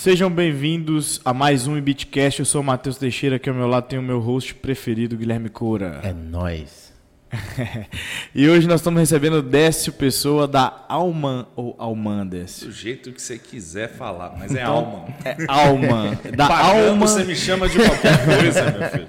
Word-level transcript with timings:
Sejam 0.00 0.30
bem-vindos 0.30 1.20
a 1.26 1.34
mais 1.34 1.66
um 1.66 1.76
Ibitcast. 1.76 2.40
Eu 2.40 2.46
sou 2.46 2.62
o 2.62 2.64
Matheus 2.64 2.96
Teixeira, 2.96 3.36
aqui 3.36 3.50
ao 3.50 3.54
meu 3.54 3.66
lado 3.66 3.86
tem 3.86 3.98
o 3.98 4.02
meu 4.02 4.18
host 4.18 4.54
preferido, 4.54 5.14
Guilherme 5.14 5.50
Coura. 5.50 6.00
É 6.02 6.10
nóis. 6.10 6.89
e 8.34 8.48
hoje 8.48 8.66
nós 8.66 8.80
estamos 8.80 8.98
recebendo 8.98 9.34
o 9.34 9.42
Décio 9.42 9.92
Pessoa 9.92 10.48
da 10.48 10.84
Alman 10.88 11.46
ou 11.54 11.76
Alman 11.78 12.26
Décio. 12.26 12.66
Do 12.66 12.72
jeito 12.72 13.12
que 13.12 13.22
você 13.22 13.38
quiser 13.38 13.88
falar, 13.88 14.34
mas 14.36 14.54
é 14.54 14.62
então, 14.62 14.74
Alman. 14.74 15.14
É 15.24 15.36
Alman. 15.46 16.18
Da 16.36 16.48
Pagando, 16.48 16.88
Alman. 16.88 16.98
Você 17.06 17.24
me 17.24 17.36
chama 17.36 17.68
de 17.68 17.78
qualquer 17.78 18.24
coisa, 18.24 18.70
meu 18.70 18.90
filho. 18.90 19.06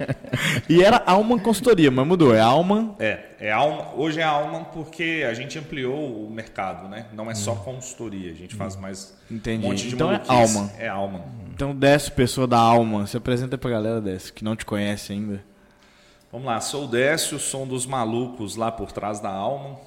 E 0.68 0.82
era 0.82 1.02
Alman 1.04 1.38
Consultoria, 1.38 1.90
mas 1.90 2.06
mudou. 2.06 2.34
É 2.34 2.40
Alman. 2.40 2.94
É, 2.98 3.20
é 3.40 3.50
Alman. 3.50 3.86
Hoje 3.96 4.20
é 4.20 4.24
Alman 4.24 4.64
porque 4.72 5.26
a 5.28 5.34
gente 5.34 5.58
ampliou 5.58 6.26
o 6.26 6.30
mercado, 6.30 6.88
né? 6.88 7.06
Não 7.12 7.30
é 7.30 7.34
só 7.34 7.52
hum. 7.52 7.56
consultoria, 7.56 8.30
a 8.30 8.34
gente 8.34 8.54
faz 8.54 8.76
mais 8.76 9.16
Entendi. 9.30 9.66
um 9.66 9.70
monte 9.70 9.88
de 9.88 9.94
então 9.94 10.12
é 10.12 10.22
Alman. 10.28 10.70
É 10.78 10.88
Alman. 10.88 11.22
Então, 11.54 11.74
Décio 11.74 12.12
Pessoa 12.12 12.46
da 12.46 12.58
Alman. 12.58 13.06
Se 13.06 13.16
apresenta 13.16 13.58
pra 13.58 13.70
galera, 13.70 14.00
Décio, 14.00 14.32
que 14.32 14.44
não 14.44 14.54
te 14.54 14.64
conhece 14.64 15.12
ainda. 15.12 15.51
Vamos 16.32 16.46
lá, 16.46 16.58
sou 16.62 16.84
o 16.84 16.86
Décio, 16.86 17.38
sou 17.38 17.64
um 17.64 17.68
dos 17.68 17.84
malucos 17.84 18.56
lá 18.56 18.72
por 18.72 18.90
trás 18.90 19.20
da 19.20 19.28
Alma. 19.28 19.78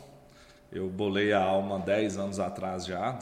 Eu 0.71 0.87
bolei 0.87 1.33
a 1.33 1.43
Alma 1.43 1.79
10 1.79 2.17
anos 2.17 2.39
atrás 2.39 2.85
já, 2.85 3.17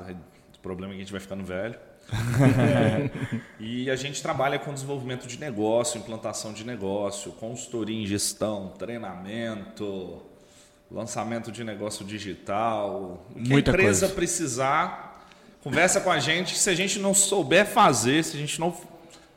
o 0.53 0.59
problema 0.59 0.91
é 0.91 0.95
que 0.97 1.01
a 1.01 1.05
gente 1.05 1.11
vai 1.13 1.21
ficando 1.21 1.41
velho. 1.41 1.79
e 3.61 3.89
a 3.89 3.95
gente 3.95 4.21
trabalha 4.21 4.59
com 4.59 4.73
desenvolvimento 4.73 5.25
de 5.25 5.39
negócio, 5.39 5.97
implantação 5.97 6.51
de 6.51 6.65
negócio, 6.65 7.31
consultoria 7.31 7.95
em 7.95 8.05
gestão, 8.05 8.73
treinamento, 8.77 10.21
lançamento 10.91 11.49
de 11.49 11.63
negócio 11.63 12.03
digital. 12.03 13.25
O 13.29 13.35
que 13.35 13.49
Muita 13.49 13.71
a 13.71 13.73
empresa 13.73 13.99
coisa. 14.01 14.15
precisar, 14.15 15.29
conversa 15.63 16.01
com 16.01 16.11
a 16.11 16.19
gente. 16.19 16.57
Se 16.57 16.69
a 16.69 16.75
gente 16.75 16.99
não 16.99 17.13
souber 17.13 17.65
fazer, 17.67 18.21
se 18.21 18.35
a 18.35 18.39
gente 18.39 18.59
não. 18.59 18.75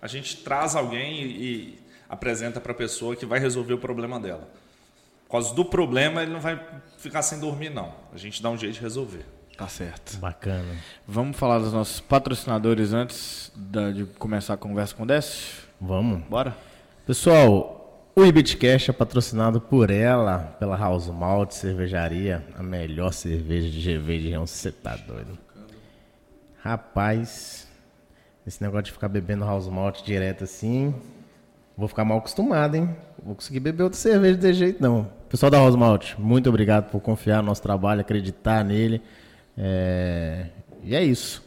A 0.03 0.09
gente 0.09 0.39
traz 0.39 0.75
alguém 0.75 1.23
e, 1.23 1.86
apresenta 2.09 2.61
para 2.61 2.73
a 2.73 2.75
pessoa 2.75 3.17
que 3.17 3.27
vai 3.27 3.39
resolver 3.39 3.75
o 3.75 3.79
problema 3.79 4.19
dela. 4.21 4.49
Por 5.27 5.33
causa 5.33 5.55
do 5.55 5.65
problema, 5.65 6.23
ele 6.23 6.33
não 6.33 6.41
vai 6.41 6.61
ficar 6.99 7.23
sem 7.23 7.41
dormir, 7.41 7.71
não. 7.71 7.93
A 8.13 8.17
gente 8.17 8.43
dá 8.43 8.49
um 8.49 8.57
jeito 8.57 8.75
de 8.75 8.81
resolver. 8.81 9.25
Tá 9.57 9.67
certo. 9.67 10.19
Bacana. 10.19 10.77
Vamos 11.07 11.37
falar 11.37 11.59
dos 11.59 11.73
nossos 11.73 11.99
patrocinadores 11.99 12.93
antes 12.93 13.51
de 13.57 14.05
começar 14.19 14.55
a 14.55 14.57
conversa 14.57 14.95
com 14.95 15.03
o 15.03 15.07
Décio? 15.07 15.65
Vamos. 15.81 16.23
Bora. 16.29 16.55
Pessoal, 17.07 18.11
o 18.15 18.25
Ibitcast 18.25 18.91
é 18.91 18.93
patrocinado 18.93 19.61
por 19.61 19.91
ela, 19.91 20.57
pela 20.59 20.77
House 20.77 21.09
Malt 21.09 21.53
Cervejaria, 21.53 22.47
a 22.57 22.63
melhor 22.63 23.13
cerveja 23.13 23.69
de 23.69 23.81
GV 23.81 24.19
de 24.19 24.23
região. 24.25 24.47
Você 24.47 24.71
tá 24.71 24.97
doido? 24.97 25.39
Rapaz, 26.63 27.67
esse 28.47 28.63
negócio 28.63 28.85
de 28.85 28.93
ficar 28.93 29.09
bebendo 29.09 29.45
House 29.45 29.69
Malt 29.69 30.03
direto 30.03 30.45
assim, 30.45 30.95
Vou 31.77 31.89
ficar 31.89 32.05
mal 32.05 32.19
acostumado, 32.19 32.75
hein? 32.75 32.89
Vou 33.23 33.35
conseguir 33.35 33.61
beber 33.61 33.83
outra 33.83 33.99
cerveja 33.99 34.37
desse 34.37 34.55
jeito, 34.55 34.83
não. 34.83 35.09
Pessoal 35.29 35.51
da 35.51 35.59
Rosmalt, 35.59 36.15
muito 36.19 36.49
obrigado 36.49 36.91
por 36.91 37.01
confiar 37.01 37.43
no 37.43 37.49
nosso 37.49 37.63
trabalho, 37.63 38.01
acreditar 38.01 38.65
nele. 38.65 39.03
É... 39.59 40.47
E 40.83 40.95
é 40.95 41.05
isso. 41.05 41.45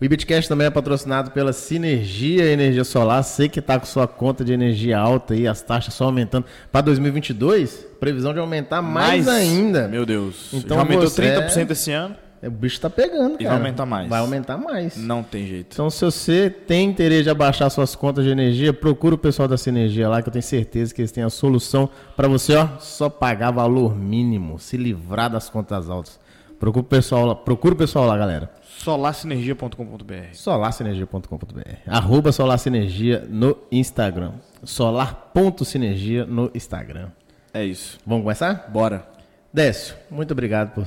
O 0.00 0.04
Ibitcast 0.04 0.48
também 0.48 0.68
é 0.68 0.70
patrocinado 0.70 1.32
pela 1.32 1.52
Sinergia 1.52 2.44
Energia 2.44 2.84
Solar. 2.84 3.20
Sei 3.24 3.48
que 3.48 3.58
está 3.58 3.80
com 3.80 3.86
sua 3.86 4.06
conta 4.06 4.44
de 4.44 4.52
energia 4.52 4.96
alta 4.96 5.34
e 5.34 5.48
as 5.48 5.60
taxas 5.60 5.92
só 5.92 6.04
aumentando. 6.04 6.46
Para 6.70 6.82
2022, 6.82 7.84
previsão 7.98 8.32
de 8.32 8.38
aumentar 8.38 8.80
mais, 8.80 9.26
mais 9.26 9.28
ainda. 9.28 9.88
Meu 9.88 10.06
Deus. 10.06 10.50
Então 10.52 10.76
Já 10.76 10.82
aumentou 10.82 11.08
você... 11.08 11.36
30% 11.36 11.70
esse 11.72 11.90
ano. 11.90 12.14
O 12.42 12.50
bicho 12.50 12.80
tá 12.80 12.88
pegando, 12.88 13.32
cara. 13.32 13.42
E 13.42 13.46
vai 13.46 13.56
aumentar 13.56 13.86
mais. 13.86 14.08
Vai 14.08 14.20
aumentar 14.20 14.56
mais. 14.56 14.96
Não 14.96 15.22
tem 15.22 15.46
jeito. 15.46 15.68
Então, 15.72 15.90
se 15.90 16.04
você 16.04 16.48
tem 16.48 16.88
interesse 16.88 17.24
de 17.24 17.30
abaixar 17.30 17.70
suas 17.70 17.96
contas 17.96 18.24
de 18.24 18.30
energia, 18.30 18.72
procura 18.72 19.14
o 19.14 19.18
pessoal 19.18 19.48
da 19.48 19.58
Sinergia 19.58 20.08
lá, 20.08 20.22
que 20.22 20.28
eu 20.28 20.32
tenho 20.32 20.42
certeza 20.42 20.94
que 20.94 21.00
eles 21.00 21.10
têm 21.10 21.24
a 21.24 21.30
solução 21.30 21.88
para 22.16 22.28
você, 22.28 22.54
ó, 22.54 22.68
só 22.78 23.08
pagar 23.08 23.50
valor 23.50 23.96
mínimo, 23.96 24.58
se 24.58 24.76
livrar 24.76 25.30
das 25.30 25.50
contas 25.50 25.90
altas. 25.90 26.18
Procura 26.60 26.82
o 26.82 26.88
pessoal 26.88 27.26
lá, 27.26 27.34
procura 27.34 27.74
o 27.74 27.76
pessoal 27.76 28.06
lá, 28.06 28.16
galera. 28.16 28.50
Solarsinergia.com.br 28.78 30.32
Solarsinergia.com.br 30.32 31.60
Arroba 31.86 32.32
Solarsinergia 32.32 33.26
no 33.28 33.56
Instagram. 33.70 34.32
Solar.sinergia 34.62 36.24
no 36.24 36.50
Instagram. 36.54 37.08
É 37.52 37.64
isso. 37.64 37.98
Vamos 38.06 38.22
começar? 38.24 38.68
Bora. 38.72 39.06
Décio, 39.52 39.96
muito 40.10 40.32
obrigado 40.32 40.74
por 40.74 40.84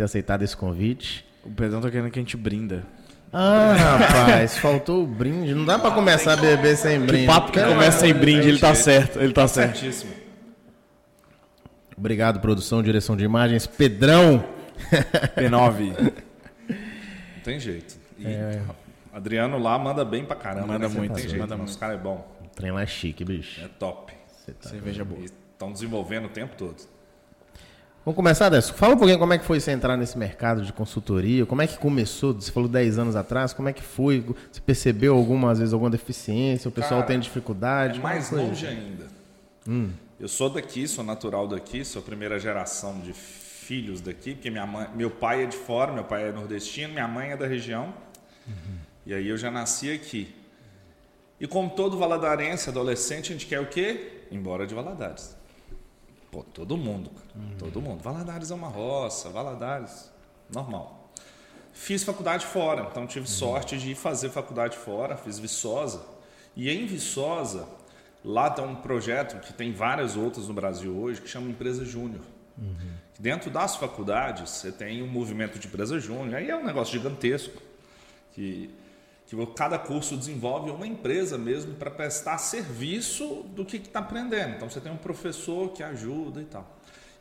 ter 0.00 0.04
aceitado 0.04 0.42
esse 0.42 0.56
convite. 0.56 1.26
O 1.44 1.50
Pedrão 1.50 1.80
tá 1.80 1.90
querendo 1.90 2.10
que 2.10 2.18
a 2.18 2.22
gente 2.22 2.36
brinda. 2.36 2.84
Ah, 3.32 3.74
rapaz, 3.98 4.56
faltou 4.56 5.04
o 5.04 5.06
brinde. 5.06 5.54
Não 5.54 5.64
dá 5.64 5.78
para 5.78 5.90
começar 5.90 6.32
a 6.32 6.36
beber 6.36 6.76
sem 6.76 6.98
brinde. 6.98 7.24
O 7.24 7.26
papo 7.26 7.52
que 7.52 7.62
começa 7.62 8.00
sem 8.00 8.14
brinde, 8.14 8.48
ele 8.48 8.58
tá 8.58 8.74
certo. 8.74 9.20
Ele 9.20 9.32
tá 9.32 9.46
certo. 9.46 9.76
certíssimo. 9.76 10.12
Obrigado, 11.96 12.40
produção, 12.40 12.82
direção 12.82 13.14
de 13.14 13.24
imagens. 13.24 13.66
Pedrão. 13.66 14.42
P9. 15.36 15.94
Não 16.68 17.42
tem 17.44 17.60
jeito. 17.60 17.96
E 18.18 18.26
é. 18.26 18.62
Adriano 19.12 19.58
lá 19.58 19.78
manda 19.78 20.04
bem 20.04 20.24
pra 20.24 20.34
caramba. 20.34 20.66
Manda 20.66 20.88
né? 20.88 20.94
muito, 20.94 21.14
tem 21.14 21.28
jeito, 21.28 21.38
manda 21.38 21.56
muito. 21.56 21.68
Os 21.68 21.76
caras 21.76 22.00
é 22.00 22.02
bom. 22.02 22.26
O 22.42 22.48
trem 22.48 22.72
lá 22.72 22.82
é 22.82 22.86
chique, 22.86 23.22
bicho. 23.24 23.62
É 23.62 23.68
top. 23.68 24.12
Tá 24.60 24.68
Cerveja 24.68 25.04
boa. 25.04 25.20
Estão 25.22 25.70
desenvolvendo 25.70 26.24
o 26.24 26.30
tempo 26.30 26.56
todo. 26.56 26.76
Vamos 28.02 28.16
começar, 28.16 28.48
Décio. 28.48 28.74
Fala 28.74 28.94
um 28.94 28.96
pouquinho 28.96 29.18
como 29.18 29.34
é 29.34 29.38
que 29.38 29.44
foi 29.44 29.60
você 29.60 29.72
entrar 29.72 29.94
nesse 29.94 30.16
mercado 30.16 30.62
de 30.62 30.72
consultoria, 30.72 31.44
como 31.44 31.60
é 31.60 31.66
que 31.66 31.76
começou, 31.78 32.32
você 32.32 32.50
falou 32.50 32.68
10 32.68 32.98
anos 32.98 33.14
atrás, 33.14 33.52
como 33.52 33.68
é 33.68 33.74
que 33.74 33.82
foi? 33.82 34.24
Você 34.50 34.60
percebeu 34.60 35.14
algumas 35.14 35.58
vezes 35.58 35.74
alguma 35.74 35.90
deficiência, 35.90 36.68
o 36.68 36.72
pessoal 36.72 37.00
Cara, 37.00 37.08
tem 37.08 37.20
dificuldade? 37.20 37.98
É 37.98 38.02
mais 38.02 38.30
longe 38.30 38.66
ainda. 38.66 39.06
Hum. 39.68 39.90
Eu 40.18 40.28
sou 40.28 40.48
daqui, 40.48 40.88
sou 40.88 41.04
natural 41.04 41.46
daqui, 41.46 41.84
sou 41.84 42.00
a 42.00 42.04
primeira 42.04 42.38
geração 42.38 43.00
de 43.00 43.12
filhos 43.12 44.00
daqui, 44.00 44.34
porque 44.34 44.50
minha 44.50 44.66
mãe, 44.66 44.88
meu 44.94 45.10
pai 45.10 45.44
é 45.44 45.46
de 45.46 45.56
fora, 45.56 45.92
meu 45.92 46.04
pai 46.04 46.28
é 46.28 46.32
nordestino, 46.32 46.94
minha 46.94 47.06
mãe 47.06 47.32
é 47.32 47.36
da 47.36 47.46
região. 47.46 47.92
Uhum. 48.46 48.76
E 49.04 49.12
aí 49.12 49.28
eu 49.28 49.36
já 49.36 49.50
nasci 49.50 49.92
aqui. 49.92 50.34
E 51.38 51.46
como 51.46 51.70
todo 51.70 51.98
valadarense, 51.98 52.70
adolescente, 52.70 53.30
a 53.30 53.32
gente 53.32 53.46
quer 53.46 53.60
o 53.60 53.66
quê? 53.66 54.24
Embora 54.30 54.66
de 54.66 54.74
Valadares. 54.74 55.39
Pô, 56.30 56.42
todo 56.42 56.76
mundo, 56.76 57.10
uhum. 57.34 57.56
todo 57.58 57.80
mundo. 57.80 58.02
Valadares 58.02 58.50
é 58.50 58.54
uma 58.54 58.68
roça, 58.68 59.28
Valadares, 59.30 60.10
normal. 60.52 61.10
Fiz 61.72 62.04
faculdade 62.04 62.46
fora, 62.46 62.86
então 62.90 63.06
tive 63.06 63.26
uhum. 63.26 63.32
sorte 63.32 63.76
de 63.78 63.94
fazer 63.94 64.30
faculdade 64.30 64.76
fora, 64.76 65.16
fiz 65.16 65.38
Viçosa. 65.38 66.02
E 66.54 66.70
em 66.70 66.86
Viçosa, 66.86 67.66
lá 68.24 68.50
tem 68.50 68.64
um 68.64 68.76
projeto 68.76 69.40
que 69.40 69.52
tem 69.52 69.72
várias 69.72 70.16
outras 70.16 70.46
no 70.46 70.54
Brasil 70.54 70.96
hoje, 70.96 71.20
que 71.20 71.28
chama 71.28 71.48
Empresa 71.48 71.84
Júnior. 71.84 72.22
Uhum. 72.58 72.92
Dentro 73.18 73.50
das 73.50 73.76
faculdades, 73.76 74.50
você 74.50 74.72
tem 74.72 75.02
um 75.02 75.06
movimento 75.06 75.58
de 75.58 75.66
empresa 75.66 76.00
júnior, 76.00 76.36
aí 76.36 76.48
é 76.48 76.56
um 76.56 76.64
negócio 76.64 76.92
gigantesco, 76.92 77.60
que 78.32 78.70
que 79.30 79.46
cada 79.54 79.78
curso 79.78 80.16
desenvolve 80.16 80.70
uma 80.70 80.86
empresa 80.86 81.38
mesmo 81.38 81.74
para 81.74 81.88
prestar 81.90 82.38
serviço 82.38 83.44
do 83.54 83.64
que 83.64 83.76
está 83.76 84.00
aprendendo. 84.00 84.56
Então 84.56 84.68
você 84.68 84.80
tem 84.80 84.90
um 84.90 84.96
professor 84.96 85.70
que 85.70 85.84
ajuda 85.84 86.42
e 86.42 86.46
tal. 86.46 86.66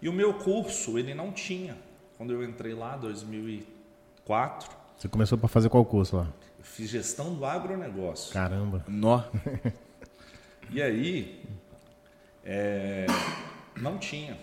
E 0.02 0.10
o 0.10 0.14
meu 0.14 0.34
curso 0.34 0.98
ele 0.98 1.14
não 1.14 1.32
tinha. 1.32 1.78
Quando 2.18 2.34
eu 2.34 2.44
entrei 2.44 2.74
lá, 2.74 2.98
2004. 2.98 4.72
Você 4.98 5.08
começou 5.08 5.38
para 5.38 5.48
fazer 5.48 5.70
qual 5.70 5.86
curso 5.86 6.18
lá? 6.18 6.28
Eu 6.58 6.66
fiz 6.66 6.90
gestão 6.90 7.36
do 7.36 7.46
agronegócio. 7.46 8.34
Caramba. 8.34 8.84
Nó. 8.88 9.24
e 10.72 10.82
aí, 10.82 11.46
é, 12.44 13.06
não 13.78 14.00
tinha. 14.00 14.36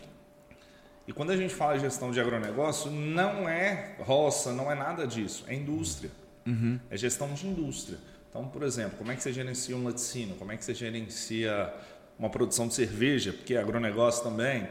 E 1.07 1.13
quando 1.13 1.33
a 1.33 1.37
gente 1.37 1.53
fala 1.53 1.75
de 1.75 1.81
gestão 1.81 2.13
de 2.13 2.21
agronegócio, 2.21 2.91
não 2.91 3.49
é 3.49 3.97
roça, 3.99 4.53
não 4.53 4.71
é 4.71 4.75
nada 4.75 5.07
disso, 5.07 5.45
é 5.49 5.55
indústria. 5.55 6.11
Uhum. 6.47 6.79
É 6.91 6.97
gestão 6.97 7.33
de 7.35 7.47
indústria. 7.47 7.99
Então, 8.31 8.47
por 8.49 8.63
exemplo, 8.63 8.99
como 8.99 9.11
é 9.11 9.17
que 9.17 9.23
você 9.23 9.33
gerencia 9.33 9.77
um 9.77 9.85
laticínio? 9.85 10.35
Como 10.37 10.53
é 10.53 10.57
que 10.57 10.65
você 10.65 10.75
gerencia 10.75 11.73
uma 12.19 12.29
produção 12.29 12.69
de 12.69 12.75
cerveja? 12.75 13.33
Porque 13.33 13.55
é 13.55 13.59
agronegócio 13.59 14.23
também. 14.23 14.63
Uhum. 14.63 14.67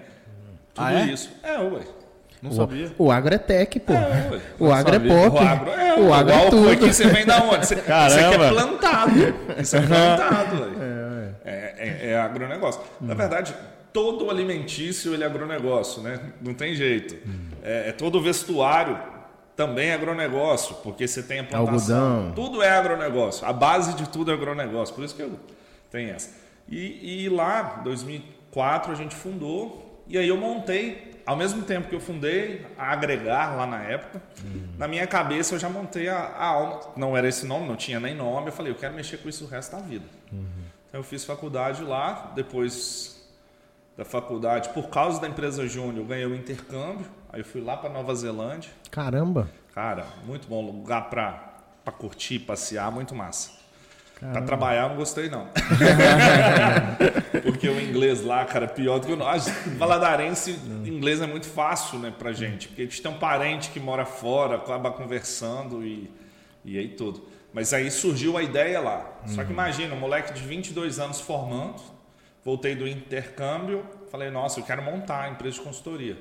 Tudo 0.74 0.86
ah, 0.86 0.94
é? 0.94 1.06
isso. 1.06 1.32
É, 1.44 1.58
ué. 1.60 1.82
Não 2.42 2.52
o, 2.52 2.54
sabia. 2.54 2.92
O 2.98 3.12
agro 3.12 3.34
é 3.34 3.38
tech, 3.40 3.80
pô. 3.80 3.94
É, 3.94 4.30
ué. 4.32 4.42
O 4.60 4.72
agro 4.72 4.96
é 4.96 5.00
pop. 5.00 5.36
O 5.36 5.40
agro 5.40 5.72
é, 5.72 6.00
o 6.00 6.14
agro 6.14 6.34
é 6.34 6.50
tudo. 6.50 6.70
Aqui 6.70 6.94
você 6.94 7.08
vem 7.08 7.26
da 7.26 7.44
onde? 7.44 7.66
Você, 7.66 7.76
Caramba. 7.78 8.16
Isso 8.16 8.26
aqui 8.26 8.36
é 8.36 8.50
plantado. 8.50 9.12
Isso 9.62 9.76
é 9.76 9.82
plantado, 9.82 10.62
ué. 10.62 11.36
É, 11.44 11.76
é, 11.78 12.12
é 12.12 12.20
agronegócio. 12.20 12.82
Hum. 13.02 13.08
Na 13.08 13.14
verdade, 13.16 13.56
todo 13.92 14.30
alimentício 14.30 15.14
ele 15.14 15.24
é 15.24 15.26
agronegócio, 15.26 16.04
né? 16.04 16.20
Não 16.42 16.54
tem 16.54 16.76
jeito. 16.76 17.16
Hum. 17.28 17.50
É, 17.64 17.90
é 17.90 17.92
todo 17.92 18.22
vestuário 18.22 19.15
também 19.56 19.90
é 19.90 19.94
agronegócio, 19.94 20.76
porque 20.84 21.08
você 21.08 21.24
tem 21.24 21.40
a 21.40 21.44
plantação. 21.44 22.18
Algodão. 22.18 22.34
Tudo 22.34 22.62
é 22.62 22.70
agronegócio. 22.70 23.48
A 23.48 23.54
base 23.54 23.94
de 23.96 24.10
tudo 24.10 24.32
é 24.32 24.34
agronegócio. 24.34 24.94
Por 24.94 25.04
isso 25.04 25.16
que 25.16 25.22
eu 25.22 25.40
tenho 25.90 26.12
essa. 26.12 26.30
E, 26.68 27.26
e 27.26 27.30
lá, 27.30 27.78
em 27.80 27.84
2004, 27.84 28.92
a 28.92 28.96
gente 28.96 29.16
fundou. 29.16 30.04
E 30.08 30.18
aí 30.18 30.28
eu 30.28 30.38
montei 30.38 31.16
ao 31.26 31.36
mesmo 31.36 31.64
tempo 31.64 31.88
que 31.88 31.96
eu 31.96 32.00
fundei 32.00 32.66
a 32.78 32.92
Agregar 32.92 33.56
lá 33.56 33.66
na 33.66 33.82
época, 33.82 34.22
uhum. 34.44 34.68
na 34.78 34.88
minha 34.88 35.08
cabeça 35.08 35.56
eu 35.56 35.60
já 35.60 35.68
montei 35.68 36.08
a, 36.08 36.18
a, 36.18 36.46
alma. 36.46 36.82
Não 36.96 37.18
era 37.18 37.28
esse 37.28 37.46
nome, 37.46 37.68
não 37.68 37.76
tinha 37.76 38.00
nem 38.00 38.14
nome. 38.14 38.48
Eu 38.48 38.54
falei, 38.54 38.72
eu 38.72 38.76
quero 38.76 38.94
mexer 38.94 39.18
com 39.18 39.28
isso 39.28 39.46
o 39.46 39.48
resto 39.48 39.76
da 39.76 39.82
vida. 39.82 40.06
Uhum. 40.32 40.46
Então 40.88 41.00
eu 41.00 41.04
fiz 41.04 41.26
faculdade 41.26 41.84
lá, 41.84 42.32
depois 42.36 43.15
da 43.98 44.04
faculdade, 44.04 44.70
por 44.70 44.90
causa 44.90 45.22
da 45.22 45.28
empresa 45.28 45.68
Júnior, 45.68 45.98
eu 45.98 46.06
ganhei 46.06 46.26
o 46.26 46.36
intercâmbio. 46.36 47.06
Aí 47.32 47.42
eu 47.42 47.46
fui 47.46 47.62
lá 47.62 47.78
para 47.78 47.90
Nova 47.90 48.14
Zelândia. 48.14 48.72
Caramba! 48.92 49.50
Cara, 49.74 50.06
muito 50.26 50.48
bom 50.48 50.66
lugar 50.66 51.10
para 51.10 51.92
curtir, 51.98 52.40
passear, 52.40 52.92
muito 52.92 53.14
massa. 53.14 53.52
Para 54.20 54.42
trabalhar 54.42 54.88
não 54.88 54.96
gostei 54.96 55.30
não. 55.30 55.50
Porque 57.44 57.68
o 57.68 57.82
inglês 57.82 58.24
lá, 58.24 58.46
cara, 58.46 58.66
pior 58.66 59.00
do 59.00 59.08
que 59.08 59.14
o 59.14 59.18
nosso. 59.18 59.52
Valadarense, 59.78 60.58
inglês 60.86 61.22
é 61.22 61.28
muito 61.28 61.48
fácil, 61.48 62.00
né, 62.00 62.14
pra 62.18 62.32
gente. 62.32 62.70
Porque 62.70 62.84
a 62.84 62.86
gente 62.86 63.02
tem 63.02 63.12
um 63.12 63.18
parente 63.20 63.70
que 63.72 63.80
mora 63.80 64.06
fora, 64.06 64.56
acaba 64.56 64.90
conversando 64.90 65.86
e, 65.86 66.10
e 66.64 66.80
aí 66.80 66.88
tudo. 66.88 67.28
Mas 67.54 67.74
aí 67.74 67.92
surgiu 67.92 68.38
a 68.38 68.44
ideia 68.44 68.80
lá. 68.80 69.20
Só 69.28 69.42
que 69.44 69.48
uhum. 69.48 69.54
imagina, 69.54 69.94
um 69.94 70.00
moleque 70.00 70.34
de 70.34 70.42
22 70.42 70.98
anos 71.00 71.20
formando, 71.20 71.82
voltei 72.46 72.76
do 72.76 72.88
intercâmbio, 72.88 73.84
falei, 74.12 74.30
nossa, 74.30 74.60
eu 74.60 74.64
quero 74.64 74.84
montar 74.84 75.24
a 75.24 75.30
empresa 75.30 75.56
de 75.56 75.62
consultoria. 75.62 76.16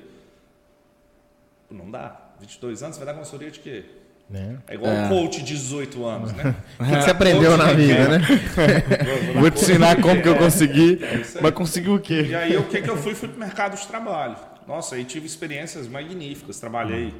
Não 1.69 1.89
dá. 1.91 2.19
22 2.39 2.83
anos, 2.83 2.97
vai 2.97 3.05
dar 3.05 3.13
consultoria 3.13 3.51
de 3.51 3.59
quê? 3.59 3.85
Né? 4.27 4.57
É 4.67 4.73
igual 4.73 4.91
é. 4.91 5.03
um 5.03 5.09
coach 5.09 5.43
de 5.43 5.53
18 5.53 6.03
anos, 6.03 6.33
né? 6.33 6.55
o 6.79 6.83
que, 6.83 6.89
que 6.89 7.01
você 7.03 7.11
aprendeu 7.11 7.55
na 7.55 7.71
vida, 7.73 8.09
né? 8.09 8.19
Vou 9.39 9.51
te 9.51 9.61
ensinar 9.61 10.01
como 10.01 10.19
que 10.19 10.27
eu 10.27 10.35
consegui, 10.35 10.99
é 11.03 11.41
mas 11.41 11.51
conseguiu 11.51 11.93
o 11.93 11.99
quê? 11.99 12.23
E 12.23 12.35
aí 12.35 12.57
o 12.57 12.63
que, 12.63 12.81
que 12.81 12.89
eu 12.89 12.97
fui? 12.97 13.13
Fui 13.13 13.29
para 13.29 13.37
o 13.37 13.39
mercado 13.39 13.79
de 13.79 13.87
trabalho. 13.87 14.35
Nossa, 14.67 14.95
aí 14.95 15.05
tive 15.05 15.27
experiências 15.27 15.87
magníficas. 15.87 16.59
Trabalhei 16.59 17.13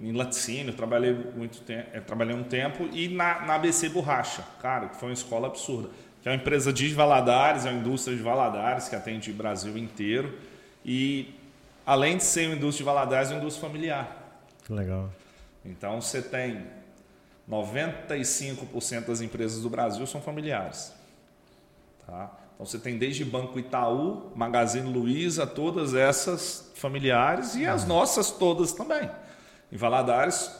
em 0.00 0.12
laticínio, 0.12 0.72
trabalhei 0.72 1.12
muito 1.12 1.60
tempo, 1.62 1.88
é, 1.92 2.00
trabalhei 2.00 2.36
um 2.36 2.44
tempo 2.44 2.88
e 2.92 3.08
na, 3.08 3.40
na 3.44 3.54
ABC 3.56 3.88
Borracha, 3.88 4.44
cara, 4.62 4.88
que 4.88 4.96
foi 4.96 5.08
uma 5.08 5.14
escola 5.14 5.48
absurda. 5.48 5.90
Que 6.22 6.28
é 6.28 6.32
uma 6.32 6.36
empresa 6.36 6.72
de 6.72 6.92
Valadares, 6.94 7.64
é 7.64 7.70
uma 7.70 7.80
indústria 7.80 8.16
de 8.16 8.22
Valadares 8.22 8.88
que 8.88 8.96
atende 8.96 9.30
o 9.30 9.34
Brasil 9.34 9.76
inteiro. 9.78 10.38
E 10.84 11.34
além 11.86 12.16
de 12.16 12.24
ser 12.24 12.46
uma 12.46 12.56
indústria 12.56 12.84
de 12.84 12.84
Valadares, 12.84 13.30
é 13.30 13.34
uma 13.34 13.40
indústria 13.40 13.68
familiar. 13.68 14.16
Que 14.64 14.72
legal. 14.72 15.10
Então 15.64 16.00
você 16.00 16.20
tem 16.20 16.66
95% 17.48 19.06
das 19.06 19.20
empresas 19.20 19.62
do 19.62 19.70
Brasil 19.70 20.06
são 20.06 20.20
familiares. 20.20 20.92
Tá? 22.06 22.30
Então 22.54 22.66
você 22.66 22.78
tem 22.78 22.98
desde 22.98 23.24
Banco 23.24 23.58
Itaú, 23.58 24.32
Magazine 24.34 24.92
Luiza, 24.92 25.46
todas 25.46 25.94
essas 25.94 26.72
familiares 26.74 27.54
e 27.54 27.66
as 27.66 27.86
nossas 27.86 28.30
todas 28.30 28.72
também. 28.72 29.08
Em 29.70 29.76
Valadares, 29.76 30.50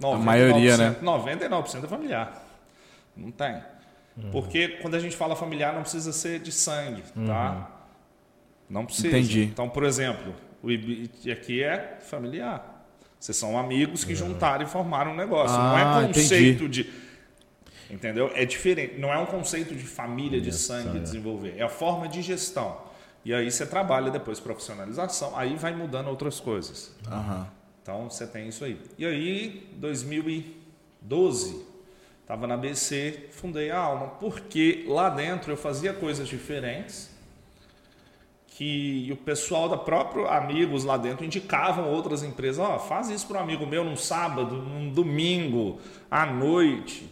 99%, 0.00 0.14
a 0.14 0.18
maioria, 0.18 0.76
né? 0.76 0.96
99% 1.02 1.84
é 1.84 1.88
familiar. 1.88 2.42
Não 3.16 3.30
tem. 3.30 3.62
Uhum. 4.16 4.30
Porque 4.30 4.68
quando 4.80 4.94
a 4.94 4.98
gente 4.98 5.16
fala 5.16 5.36
familiar, 5.36 5.74
não 5.74 5.82
precisa 5.82 6.12
ser 6.12 6.40
de 6.40 6.50
sangue, 6.50 7.02
tá? 7.02 7.20
uhum. 7.20 7.26
tá? 7.26 7.70
Não 8.68 8.86
precisa. 8.86 9.08
Entendi. 9.08 9.44
Então, 9.44 9.68
por 9.68 9.84
exemplo, 9.84 10.34
o 10.62 10.70
IBIT 10.70 11.30
aqui 11.30 11.62
é 11.62 11.98
familiar. 12.00 12.74
Vocês 13.18 13.36
são 13.36 13.58
amigos 13.58 14.04
que 14.04 14.14
juntaram 14.14 14.64
e 14.64 14.68
formaram 14.68 15.12
um 15.12 15.16
negócio. 15.16 15.56
Ah, 15.56 15.68
não 15.68 15.78
é 15.78 15.82
ah, 15.82 16.06
conceito 16.06 16.64
entendi. 16.64 16.84
de. 16.84 16.92
Entendeu? 17.88 18.30
É 18.34 18.44
diferente. 18.44 18.98
Não 18.98 19.12
é 19.12 19.18
um 19.18 19.26
conceito 19.26 19.74
de 19.74 19.84
família, 19.84 20.40
de 20.40 20.52
sangue 20.52 20.98
desenvolver. 20.98 21.54
É 21.56 21.62
a 21.62 21.68
forma 21.68 22.08
de 22.08 22.20
gestão. 22.20 22.84
E 23.24 23.32
aí 23.34 23.50
você 23.50 23.66
trabalha 23.66 24.10
depois 24.10 24.40
profissionalização. 24.40 25.36
Aí 25.36 25.56
vai 25.56 25.74
mudando 25.74 26.08
outras 26.08 26.40
coisas. 26.40 26.94
Uhum. 27.10 27.46
Então 27.82 28.10
você 28.10 28.26
tem 28.26 28.48
isso 28.48 28.64
aí. 28.64 28.80
E 28.98 29.06
aí, 29.06 29.68
2012, 29.76 31.64
estava 32.26 32.44
na 32.44 32.56
BC, 32.56 33.28
fundei 33.30 33.70
a 33.70 33.78
Alma. 33.78 34.08
Porque 34.18 34.84
lá 34.88 35.08
dentro 35.08 35.52
eu 35.52 35.56
fazia 35.56 35.92
coisas 35.92 36.26
diferentes 36.26 37.14
que 38.48 39.08
o 39.12 39.16
pessoal 39.16 39.68
da 39.68 39.76
própria 39.76 40.26
amigos 40.28 40.82
lá 40.82 40.96
dentro 40.96 41.24
indicavam 41.24 41.88
outras 41.88 42.24
empresas, 42.24 42.58
ó, 42.58 42.76
oh, 42.76 42.78
faz 42.80 43.10
isso 43.10 43.28
para 43.28 43.38
um 43.38 43.42
amigo 43.42 43.66
meu 43.66 43.84
num 43.84 43.96
sábado, 43.96 44.56
num 44.56 44.90
domingo, 44.90 45.78
à 46.10 46.26
noite. 46.26 47.08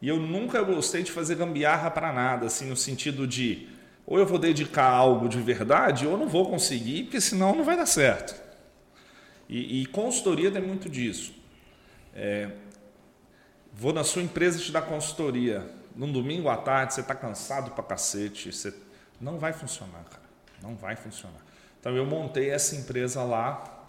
E 0.00 0.08
eu 0.08 0.16
nunca 0.16 0.62
gostei 0.62 1.02
de 1.02 1.12
fazer 1.12 1.34
gambiarra 1.34 1.90
para 1.90 2.12
nada, 2.12 2.46
assim, 2.46 2.68
no 2.68 2.76
sentido 2.76 3.26
de 3.26 3.68
ou 4.06 4.18
eu 4.18 4.24
vou 4.24 4.38
dedicar 4.38 4.88
algo 4.88 5.28
de 5.28 5.38
verdade 5.38 6.06
ou 6.06 6.16
não 6.16 6.26
vou 6.26 6.48
conseguir, 6.48 7.02
porque 7.02 7.20
senão 7.20 7.54
não 7.54 7.64
vai 7.64 7.76
dar 7.76 7.84
certo. 7.84 8.40
E, 9.46 9.82
e 9.82 9.86
consultoria 9.86 10.50
tem 10.50 10.62
muito 10.62 10.88
disso. 10.88 11.34
É, 12.14 12.50
vou 13.78 13.92
na 13.92 14.02
sua 14.02 14.22
empresa 14.22 14.58
te 14.58 14.72
dar 14.72 14.82
consultoria. 14.82 15.64
Num 15.94 16.10
domingo 16.10 16.48
à 16.48 16.56
tarde, 16.56 16.94
você 16.94 17.00
está 17.00 17.14
cansado 17.14 17.70
para 17.70 17.84
cacete, 17.84 18.52
você 18.52 18.74
não 19.20 19.38
vai 19.38 19.52
funcionar, 19.52 20.02
cara. 20.04 20.22
Não 20.60 20.74
vai 20.74 20.96
funcionar. 20.96 21.40
Então 21.78 21.94
eu 21.94 22.04
montei 22.04 22.50
essa 22.50 22.74
empresa 22.74 23.22
lá, 23.22 23.86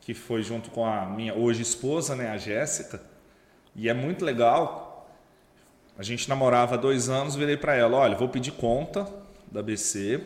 que 0.00 0.14
foi 0.14 0.44
junto 0.44 0.70
com 0.70 0.86
a 0.86 1.04
minha 1.04 1.34
hoje 1.34 1.62
esposa, 1.62 2.14
né, 2.14 2.30
a 2.30 2.38
Jéssica, 2.38 3.02
e 3.74 3.88
é 3.88 3.94
muito 3.94 4.24
legal. 4.24 5.10
A 5.98 6.04
gente 6.04 6.28
namorava 6.28 6.76
há 6.76 6.78
dois 6.78 7.08
anos, 7.08 7.34
virei 7.34 7.56
para 7.56 7.74
ela, 7.74 7.96
olha, 7.96 8.16
vou 8.16 8.28
pedir 8.28 8.52
conta 8.52 9.12
da 9.50 9.60
BC. 9.60 10.24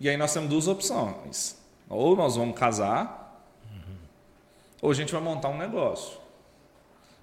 E 0.00 0.08
aí 0.08 0.16
nós 0.16 0.32
temos 0.32 0.48
duas 0.48 0.66
opções. 0.66 1.58
Ou 1.90 2.16
nós 2.16 2.36
vamos 2.36 2.58
casar, 2.58 3.44
uhum. 3.70 3.96
ou 4.80 4.90
a 4.90 4.94
gente 4.94 5.12
vai 5.12 5.20
montar 5.20 5.50
um 5.50 5.58
negócio. 5.58 6.25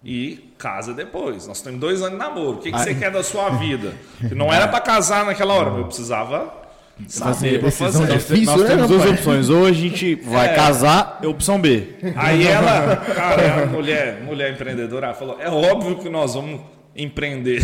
E 0.03 0.51
casa 0.57 0.93
depois. 0.93 1.47
Nós 1.47 1.61
temos 1.61 1.79
dois 1.79 2.01
anos 2.01 2.13
de 2.13 2.17
namoro. 2.17 2.57
O 2.57 2.57
que, 2.57 2.71
que 2.71 2.77
você 2.77 2.93
quer 2.93 3.11
da 3.11 3.23
sua 3.23 3.49
vida? 3.57 3.93
Não 4.31 4.51
era 4.51 4.67
para 4.67 4.81
casar 4.81 5.25
naquela 5.25 5.53
hora, 5.53 5.69
eu 5.69 5.85
precisava 5.85 6.63
saber 7.07 7.59
para 7.59 7.71
fazer. 7.71 8.07
Difícil, 8.07 8.45
Nós 8.45 8.61
né, 8.61 8.67
temos 8.67 8.87
duas 8.87 9.05
opções. 9.05 9.49
Ou 9.49 9.65
a 9.65 9.71
gente 9.71 10.15
vai 10.15 10.49
é. 10.49 10.55
casar, 10.55 11.19
é 11.23 11.27
opção 11.27 11.59
B. 11.59 11.87
Aí 12.15 12.45
ela, 12.47 12.97
cara, 12.97 13.41
é 13.41 13.65
mulher, 13.65 14.21
mulher 14.23 14.51
empreendedora, 14.51 15.07
ela 15.07 15.15
falou: 15.15 15.37
é 15.39 15.49
óbvio 15.49 15.97
que 15.97 16.09
nós 16.09 16.33
vamos 16.33 16.59
empreender. 16.95 17.61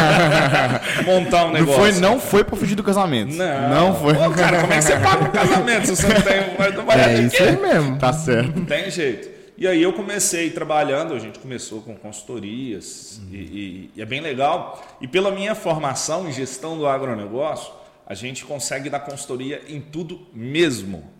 Montar 1.04 1.46
um 1.46 1.52
negócio. 1.52 1.72
Não 1.72 1.92
foi, 1.92 1.92
não 2.00 2.20
foi 2.20 2.44
para 2.44 2.56
fugir 2.56 2.74
do 2.74 2.84
casamento. 2.84 3.34
Não. 3.34 3.68
Não 3.68 3.94
foi. 3.94 4.14
Pô, 4.14 4.30
cara, 4.30 4.60
como 4.60 4.72
é 4.72 4.76
que 4.76 4.82
você 4.82 4.96
paga 4.96 5.24
um 5.24 5.30
casamento 5.30 5.86
se 5.86 5.96
você 5.96 6.08
não 6.08 6.20
tem. 6.20 6.56
Vai 6.56 6.72
trabalhar 6.72 7.10
é 7.10 7.14
de 7.14 7.26
isso 7.26 7.42
aí 7.42 7.56
mesmo. 7.56 7.98
Tá 7.98 8.12
certo. 8.12 8.58
Não 8.58 8.64
tem 8.64 8.90
jeito. 8.90 9.37
E 9.60 9.66
aí 9.66 9.82
eu 9.82 9.92
comecei 9.92 10.50
trabalhando, 10.50 11.14
a 11.14 11.18
gente 11.18 11.40
começou 11.40 11.82
com 11.82 11.96
consultorias, 11.96 13.20
uhum. 13.24 13.34
e, 13.34 13.36
e, 13.36 13.90
e, 13.96 14.00
é 14.00 14.06
bem 14.06 14.20
legal. 14.20 14.80
E 15.00 15.08
pela 15.08 15.32
minha 15.32 15.52
formação 15.52 16.28
em 16.28 16.32
gestão 16.32 16.78
do 16.78 16.86
agronegócio, 16.86 17.72
a 18.06 18.14
gente 18.14 18.44
consegue 18.44 18.88
dar 18.88 19.00
consultoria 19.00 19.60
em 19.66 19.80
tudo 19.80 20.28
mesmo. 20.32 21.10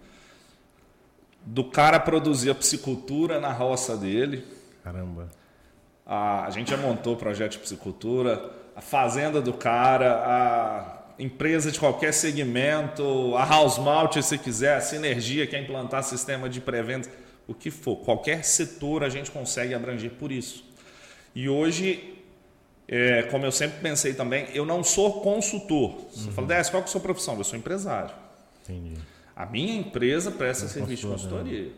Do 1.45 1.65
cara 1.65 1.99
produzir 1.99 2.51
a 2.51 2.55
piscicultura 2.55 3.41
na 3.41 3.51
roça 3.51 3.97
dele. 3.97 4.45
Caramba. 4.85 5.29
A, 6.07 6.45
a 6.45 6.51
gente 6.51 6.71
já 6.71 6.77
montou 6.77 7.15
o 7.15 7.17
projeto 7.17 7.53
de 7.53 7.59
piscicultura, 7.59 8.53
a 8.77 8.81
fazenda 8.81 9.43
do 9.43 9.53
cara, 9.53 10.15
a 10.15 10.99
empresa 11.19 11.73
de 11.73 11.81
qualquer 11.81 12.15
segmento, 12.15 13.35
a 13.37 13.45
house 13.45 13.79
malt, 13.79 14.17
se 14.23 14.39
quiser, 14.39 14.77
a 14.77 14.81
sinergia, 14.81 15.45
quer 15.45 15.61
implantar 15.61 16.05
sistema 16.05 16.49
de 16.49 16.61
pré-venda 16.61 17.11
o 17.49 17.55
que 17.55 17.71
for, 17.71 17.97
qualquer 17.97 18.45
setor 18.45 19.03
a 19.03 19.09
gente 19.09 19.31
consegue 19.31 19.75
abranger 19.75 20.13
por 20.13 20.31
isso. 20.31 20.65
E 21.35 21.49
hoje, 21.49 22.15
é, 22.87 23.23
como 23.25 23.45
eu 23.45 23.51
sempre 23.51 23.81
pensei 23.81 24.15
também, 24.15 24.47
eu 24.55 24.67
não 24.67 24.85
sou 24.85 25.23
consultor. 25.23 25.99
Você 26.13 26.29
uhum. 26.29 26.33
fala, 26.35 26.47
Décio, 26.49 26.73
qual 26.73 26.83
é 26.83 26.85
a 26.85 26.89
sua 26.89 27.01
profissão? 27.01 27.37
Eu 27.37 27.45
sou 27.45 27.59
empresário. 27.59 28.15
Entendi. 28.63 29.01
A 29.35 29.47
minha 29.47 29.79
empresa 29.79 30.31
presta 30.31 30.67
é 30.67 30.69
serviço 30.69 31.07
de 31.07 31.13
consultoria. 31.13 31.63
Né? 31.67 31.73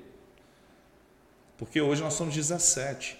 Porque 1.56 1.80
hoje 1.80 2.02
nós 2.02 2.14
somos 2.14 2.34
17. 2.34 3.18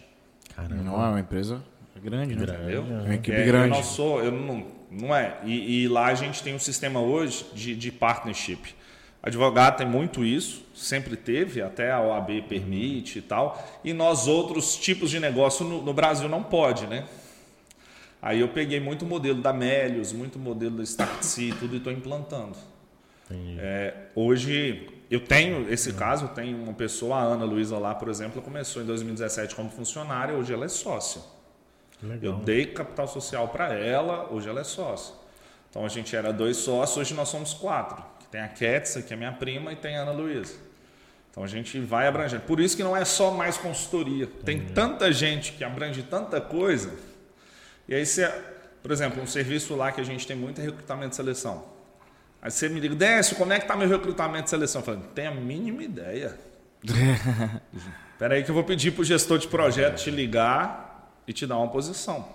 Caramba. 0.56 0.82
Não 0.82 0.94
é 0.94 1.08
uma 1.08 1.20
empresa 1.20 1.62
grande, 2.02 2.34
né? 2.34 2.42
Entendeu? 2.42 2.84
É 2.88 3.02
uma 3.02 3.14
equipe 3.14 3.36
é, 3.36 3.44
grande. 3.44 3.68
Eu 3.68 3.76
não 3.76 3.84
sou, 3.84 4.24
eu 4.24 4.32
não, 4.32 4.66
não 4.90 5.14
é. 5.14 5.38
E, 5.44 5.82
e, 5.82 5.88
lá 5.88 6.06
a 6.06 6.14
gente 6.14 6.42
tem 6.42 6.54
um 6.54 6.58
sistema 6.58 7.00
hoje 7.00 7.44
de, 7.54 7.76
de 7.76 7.92
partnership. 7.92 8.74
Advogado 9.22 9.76
tem 9.76 9.86
muito 9.86 10.24
isso, 10.24 10.64
sempre 10.74 11.14
teve, 11.14 11.60
até 11.60 11.92
a 11.92 12.00
OAB 12.00 12.42
permite 12.48 13.18
e 13.18 13.22
tal. 13.22 13.62
E 13.84 13.92
nós 13.92 14.26
outros 14.26 14.76
tipos 14.76 15.10
de 15.10 15.20
negócio 15.20 15.64
no, 15.64 15.82
no 15.82 15.92
Brasil 15.92 16.26
não 16.26 16.42
pode, 16.42 16.86
né? 16.86 17.06
Aí 18.22 18.40
eu 18.40 18.48
peguei 18.48 18.80
muito 18.80 19.04
modelo 19.04 19.42
da 19.42 19.52
Melios, 19.52 20.12
muito 20.12 20.38
modelo 20.38 20.76
da 20.76 20.82
Startse, 20.82 21.54
tudo 21.58 21.74
e 21.74 21.78
estou 21.78 21.92
implantando. 21.92 22.56
É, 23.58 23.94
hoje 24.14 24.88
eu 25.10 25.20
tenho 25.20 25.70
esse 25.70 25.92
caso, 25.92 26.24
eu 26.24 26.28
tenho 26.28 26.56
uma 26.56 26.72
pessoa, 26.72 27.16
a 27.16 27.22
Ana 27.22 27.44
Luísa 27.44 27.78
lá, 27.78 27.94
por 27.94 28.08
exemplo, 28.08 28.40
começou 28.40 28.82
em 28.82 28.86
2017 28.86 29.54
como 29.54 29.70
funcionária, 29.70 30.34
hoje 30.34 30.52
ela 30.52 30.64
é 30.64 30.68
sócia. 30.68 31.20
Eu 32.22 32.36
dei 32.36 32.66
capital 32.66 33.06
social 33.06 33.48
para 33.48 33.74
ela, 33.74 34.32
hoje 34.32 34.48
ela 34.48 34.60
é 34.60 34.64
sócia. 34.64 35.14
Então 35.68 35.84
a 35.84 35.88
gente 35.88 36.16
era 36.16 36.32
dois 36.32 36.56
sócios, 36.56 36.96
hoje 36.96 37.14
nós 37.14 37.28
somos 37.28 37.52
quatro 37.52 38.02
Tem 38.30 38.40
a 38.40 38.48
Ketsa, 38.48 39.02
que 39.02 39.12
é 39.12 39.16
minha 39.16 39.32
prima, 39.32 39.72
e 39.72 39.76
tem 39.76 39.96
a 39.96 40.02
Ana 40.02 40.12
Luísa. 40.12 40.54
Então 41.30 41.44
a 41.44 41.46
gente 41.46 41.78
vai 41.78 42.06
abrangendo. 42.06 42.42
Por 42.42 42.60
isso 42.60 42.76
que 42.76 42.82
não 42.82 42.96
é 42.96 43.04
só 43.04 43.30
mais 43.30 43.56
consultoria. 43.56 44.26
Tem 44.44 44.60
tanta 44.60 45.12
gente 45.12 45.52
que 45.52 45.62
abrange 45.62 46.02
tanta 46.02 46.40
coisa. 46.40 46.92
E 47.88 47.94
aí 47.94 48.04
você, 48.04 48.28
por 48.82 48.90
exemplo, 48.90 49.22
um 49.22 49.26
serviço 49.26 49.74
lá 49.76 49.92
que 49.92 50.00
a 50.00 50.04
gente 50.04 50.26
tem 50.26 50.36
muito 50.36 50.60
é 50.60 50.64
recrutamento 50.64 51.12
e 51.12 51.16
seleção. 51.16 51.64
Aí 52.42 52.50
você 52.50 52.68
me 52.68 52.80
liga, 52.80 52.94
Décio, 52.94 53.36
como 53.36 53.52
é 53.52 53.58
que 53.58 53.64
está 53.64 53.76
meu 53.76 53.88
recrutamento 53.88 54.46
e 54.46 54.50
seleção? 54.50 54.80
Eu 54.80 54.84
falo, 54.84 54.98
não 54.98 55.08
tenho 55.08 55.30
a 55.30 55.34
mínima 55.34 55.82
ideia. 55.82 56.38
Espera 58.12 58.34
aí 58.34 58.42
que 58.42 58.50
eu 58.50 58.54
vou 58.54 58.64
pedir 58.64 58.92
para 58.92 59.02
o 59.02 59.04
gestor 59.04 59.38
de 59.38 59.46
projeto 59.46 60.02
te 60.02 60.10
ligar 60.10 61.12
e 61.26 61.32
te 61.32 61.46
dar 61.46 61.58
uma 61.58 61.68
posição. 61.68 62.28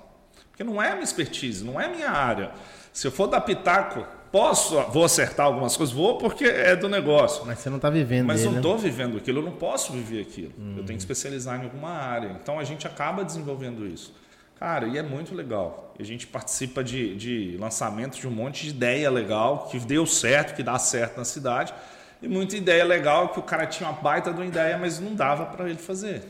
Porque 0.50 0.64
não 0.64 0.82
é 0.82 0.90
a 0.90 0.92
minha 0.92 1.04
expertise, 1.04 1.64
não 1.64 1.80
é 1.80 1.86
a 1.86 1.90
minha 1.90 2.10
área. 2.10 2.52
Se 2.94 3.08
eu 3.08 3.12
for 3.12 3.28
dar 3.28 3.42
pitaco, 3.42 4.06
posso, 4.32 4.82
vou 4.92 5.04
acertar 5.04 5.46
algumas 5.46 5.76
coisas, 5.76 5.94
vou 5.96 6.18
porque 6.18 6.46
é 6.46 6.76
do 6.76 6.90
negócio. 6.90 7.46
Mas 7.46 7.60
você 7.60 7.70
não 7.70 7.78
está 7.78 7.90
vivendo 7.90 8.28
Mas 8.28 8.38
dele, 8.38 8.48
não 8.48 8.54
né? 8.54 8.60
estou 8.60 8.78
vivendo 8.78 9.18
aquilo, 9.18 9.40
eu 9.40 9.46
não 9.46 9.52
posso 9.54 9.94
viver 9.94 10.22
aquilo. 10.22 10.54
Eu 10.78 10.84
tenho 10.84 10.98
que 10.98 11.04
especializar 11.04 11.60
em 11.60 11.64
alguma 11.64 11.90
área. 11.90 12.38
Então 12.42 12.60
a 12.60 12.64
gente 12.64 12.86
acaba 12.86 13.24
desenvolvendo 13.24 13.88
isso. 13.88 14.14
Cara, 14.60 14.88
e 14.88 14.98
é 14.98 15.04
muito 15.04 15.36
legal. 15.36 15.94
A 16.00 16.04
gente 16.04 16.28
participa 16.28 16.84
de, 16.84 17.16
de 17.16 17.58
lançamentos 17.60 18.20
de 18.20 18.28
um 18.28 18.32
monte 18.32 18.64
de 18.64 18.70
ideia 18.70 19.10
legal, 19.12 19.68
que 19.70 19.78
deu 19.80 20.06
certo, 20.06 20.56
que 20.56 20.64
dá 20.64 20.80
certo 20.80 21.18
na 21.18 21.26
cidade. 21.26 21.74
E 22.22 22.28
muita 22.28 22.56
ideia 22.56 22.86
legal 22.86 23.30
que 23.30 23.40
o 23.40 23.44
cara 23.44 23.66
tinha 23.66 23.90
uma 23.90 24.02
baita 24.02 24.32
de 24.32 24.40
uma 24.40 24.46
ideia, 24.46 24.78
mas 24.78 25.00
não 25.00 25.14
dava 25.14 25.46
para 25.46 25.70
ele 25.70 25.78
fazer. 25.78 26.24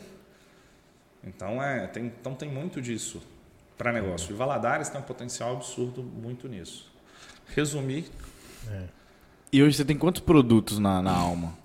Então, 1.24 1.62
é, 1.62 1.86
tem, 1.86 2.06
então 2.06 2.34
tem 2.34 2.48
muito 2.48 2.80
disso 2.80 3.22
para 3.78 3.92
negócio. 3.92 4.32
E 4.32 4.34
Valadares 4.34 4.88
tem 4.88 5.00
um 5.00 5.04
potencial 5.04 5.52
absurdo 5.52 6.02
muito 6.02 6.48
nisso. 6.48 6.92
Resumir, 7.54 8.04
E 9.52 9.62
hoje 9.62 9.76
você 9.76 9.84
tem 9.84 9.96
quantos 9.96 10.20
produtos 10.20 10.78
na, 10.78 11.00
na 11.00 11.12
alma? 11.12 11.56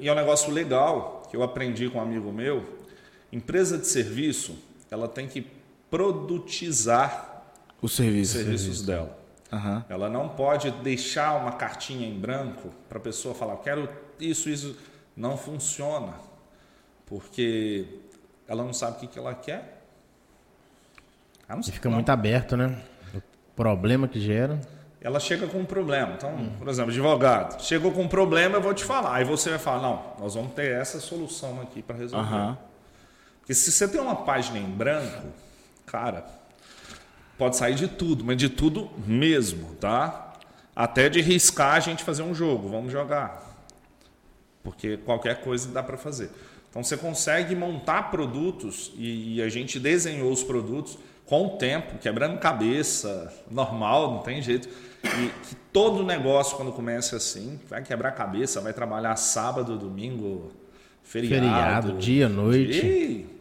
E 0.00 0.08
é 0.08 0.12
um 0.12 0.14
negócio 0.14 0.52
legal 0.52 1.22
que 1.30 1.36
eu 1.36 1.42
aprendi 1.42 1.88
com 1.88 1.98
um 1.98 2.02
amigo 2.02 2.30
meu. 2.32 2.78
Empresa 3.32 3.76
de 3.76 3.86
serviço, 3.86 4.56
ela 4.90 5.08
tem 5.08 5.26
que 5.26 5.46
produtizar 5.90 7.42
Os 7.82 7.90
os 7.92 7.96
serviços. 7.96 8.36
serviços 8.40 8.82
dela. 8.82 9.18
Aham. 9.52 9.84
Ela 9.88 10.08
não 10.08 10.28
pode 10.28 10.70
deixar 10.70 11.40
uma 11.40 11.52
cartinha 11.52 12.06
em 12.06 12.18
branco 12.18 12.70
para 12.88 12.98
a 12.98 13.00
pessoa 13.00 13.34
falar, 13.34 13.56
quero 13.58 13.88
isso, 14.20 14.48
isso. 14.48 14.76
Não 15.16 15.36
funciona. 15.36 16.14
Porque 17.06 17.86
ela 18.46 18.62
não 18.64 18.72
sabe 18.72 18.96
o 18.96 19.00
que, 19.00 19.06
que 19.06 19.18
ela 19.18 19.34
quer. 19.34 19.82
Ela, 21.48 21.60
não 21.60 21.68
E 21.68 21.72
fica 21.72 21.88
não. 21.88 21.96
muito 21.96 22.10
aberto, 22.10 22.56
né? 22.56 22.78
O 23.14 23.20
problema 23.54 24.06
que 24.08 24.20
gera. 24.20 24.60
Ela 25.06 25.20
chega 25.20 25.46
com 25.46 25.58
um 25.58 25.64
problema. 25.64 26.14
Então, 26.16 26.50
por 26.58 26.66
exemplo, 26.66 26.90
advogado, 26.90 27.62
chegou 27.62 27.92
com 27.92 28.02
um 28.02 28.08
problema, 28.08 28.56
eu 28.56 28.60
vou 28.60 28.74
te 28.74 28.82
falar. 28.82 29.14
Aí 29.14 29.24
você 29.24 29.50
vai 29.50 29.58
falar, 29.60 29.80
não, 29.80 30.02
nós 30.18 30.34
vamos 30.34 30.52
ter 30.52 30.72
essa 30.72 30.98
solução 30.98 31.60
aqui 31.60 31.80
para 31.80 31.94
resolver. 31.94 32.26
Aham. 32.26 32.58
Porque 33.38 33.54
se 33.54 33.70
você 33.70 33.86
tem 33.86 34.00
uma 34.00 34.16
página 34.16 34.58
em 34.58 34.68
branco, 34.68 35.28
cara, 35.86 36.26
pode 37.38 37.54
sair 37.54 37.76
de 37.76 37.86
tudo, 37.86 38.24
mas 38.24 38.36
de 38.36 38.48
tudo 38.48 38.90
mesmo, 39.06 39.76
tá? 39.76 40.32
Até 40.74 41.08
de 41.08 41.20
riscar 41.20 41.74
a 41.74 41.80
gente 41.80 42.02
fazer 42.02 42.24
um 42.24 42.34
jogo, 42.34 42.68
vamos 42.68 42.90
jogar. 42.90 43.64
Porque 44.64 44.96
qualquer 44.96 45.40
coisa 45.40 45.70
dá 45.70 45.84
para 45.84 45.96
fazer. 45.96 46.32
Então 46.68 46.82
você 46.82 46.96
consegue 46.96 47.54
montar 47.54 48.10
produtos 48.10 48.90
e, 48.96 49.36
e 49.36 49.42
a 49.42 49.48
gente 49.48 49.78
desenhou 49.78 50.32
os 50.32 50.42
produtos 50.42 50.98
com 51.26 51.46
o 51.46 51.50
tempo, 51.50 51.98
quebrando 51.98 52.38
cabeça, 52.38 53.32
normal, 53.48 54.12
não 54.12 54.22
tem 54.22 54.40
jeito. 54.40 54.68
E 55.06 55.28
que 55.48 55.54
todo 55.72 56.02
negócio, 56.04 56.56
quando 56.56 56.72
começa 56.72 57.16
assim, 57.16 57.58
vai 57.68 57.82
quebrar 57.82 58.12
cabeça, 58.12 58.60
vai 58.60 58.72
trabalhar 58.72 59.16
sábado, 59.16 59.76
domingo, 59.76 60.52
feriado. 61.02 61.34
Feriado, 61.46 61.92
dia, 61.98 62.28
noite. 62.28 62.86
E- 62.86 63.36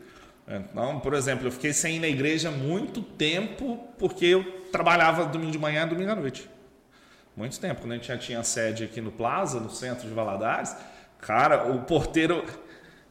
então, 0.48 1.00
por 1.00 1.14
exemplo, 1.14 1.48
eu 1.48 1.52
fiquei 1.52 1.74
sem 1.74 1.96
ir 1.96 2.00
na 2.00 2.08
igreja 2.08 2.52
muito 2.52 3.02
tempo 3.02 3.80
porque 3.98 4.26
eu 4.26 4.44
trabalhava 4.72 5.26
domingo 5.26 5.52
de 5.52 5.58
manhã 5.58 5.86
e 5.86 5.90
domingo 5.90 6.12
à 6.12 6.16
noite. 6.16 6.48
Muito 7.36 7.60
tempo. 7.60 7.82
Quando 7.82 7.94
a 7.94 7.96
gente 7.96 8.08
já 8.08 8.18
tinha 8.18 8.44
sede 8.44 8.84
aqui 8.84 9.02
no 9.02 9.12
Plaza, 9.12 9.60
no 9.60 9.70
centro 9.70 10.08
de 10.08 10.14
Valadares, 10.14 10.76
cara, 11.20 11.72
o 11.72 11.80
porteiro, 11.82 12.46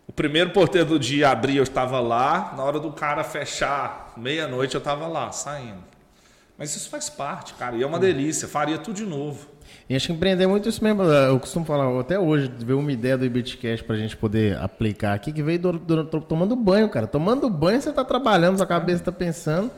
o 0.06 0.12
primeiro 0.12 0.50
porteiro 0.50 0.88
do 0.90 0.99
dia 0.99 1.28
abrir, 1.30 1.56
eu 1.56 1.64
estava 1.64 1.99
lá. 2.00 2.54
Na 2.56 2.62
hora 2.62 2.78
do 2.78 2.92
cara 2.92 3.25
fechar, 3.25 4.12
meia-noite, 4.16 4.75
eu 4.75 4.78
estava 4.78 5.06
lá, 5.08 5.30
saindo. 5.32 5.82
Mas 6.56 6.75
isso 6.76 6.88
faz 6.88 7.11
parte, 7.11 7.54
cara, 7.54 7.75
e 7.76 7.82
é 7.82 7.87
uma 7.87 7.99
delícia. 7.99 8.46
Faria 8.46 8.78
tudo 8.78 8.94
de 8.96 9.04
novo. 9.04 9.49
E 9.88 9.94
acho 9.96 10.06
que 10.06 10.12
empreender 10.12 10.44
é 10.44 10.46
muito 10.46 10.68
isso 10.68 10.82
mesmo. 10.84 11.02
Eu 11.02 11.38
costumo 11.40 11.64
falar, 11.64 11.99
até 12.00 12.18
hoje, 12.18 12.50
veio 12.58 12.78
uma 12.78 12.92
ideia 12.92 13.18
do 13.18 13.25
Ibitcast 13.25 13.84
pra 13.84 13.96
gente 13.96 14.16
poder 14.16 14.56
aplicar 14.58 15.14
aqui, 15.14 15.32
que 15.32 15.42
veio 15.42 15.58
do, 15.58 15.73
do- 15.73 16.20
tomando 16.20 16.54
banho, 16.54 16.88
cara. 16.88 17.06
Tomando 17.06 17.50
banho, 17.50 17.80
você 17.82 17.92
tá 17.92 18.04
trabalhando, 18.04 18.56
sua 18.56 18.66
cabeça 18.66 19.02
tá 19.02 19.12
pensando. 19.12 19.70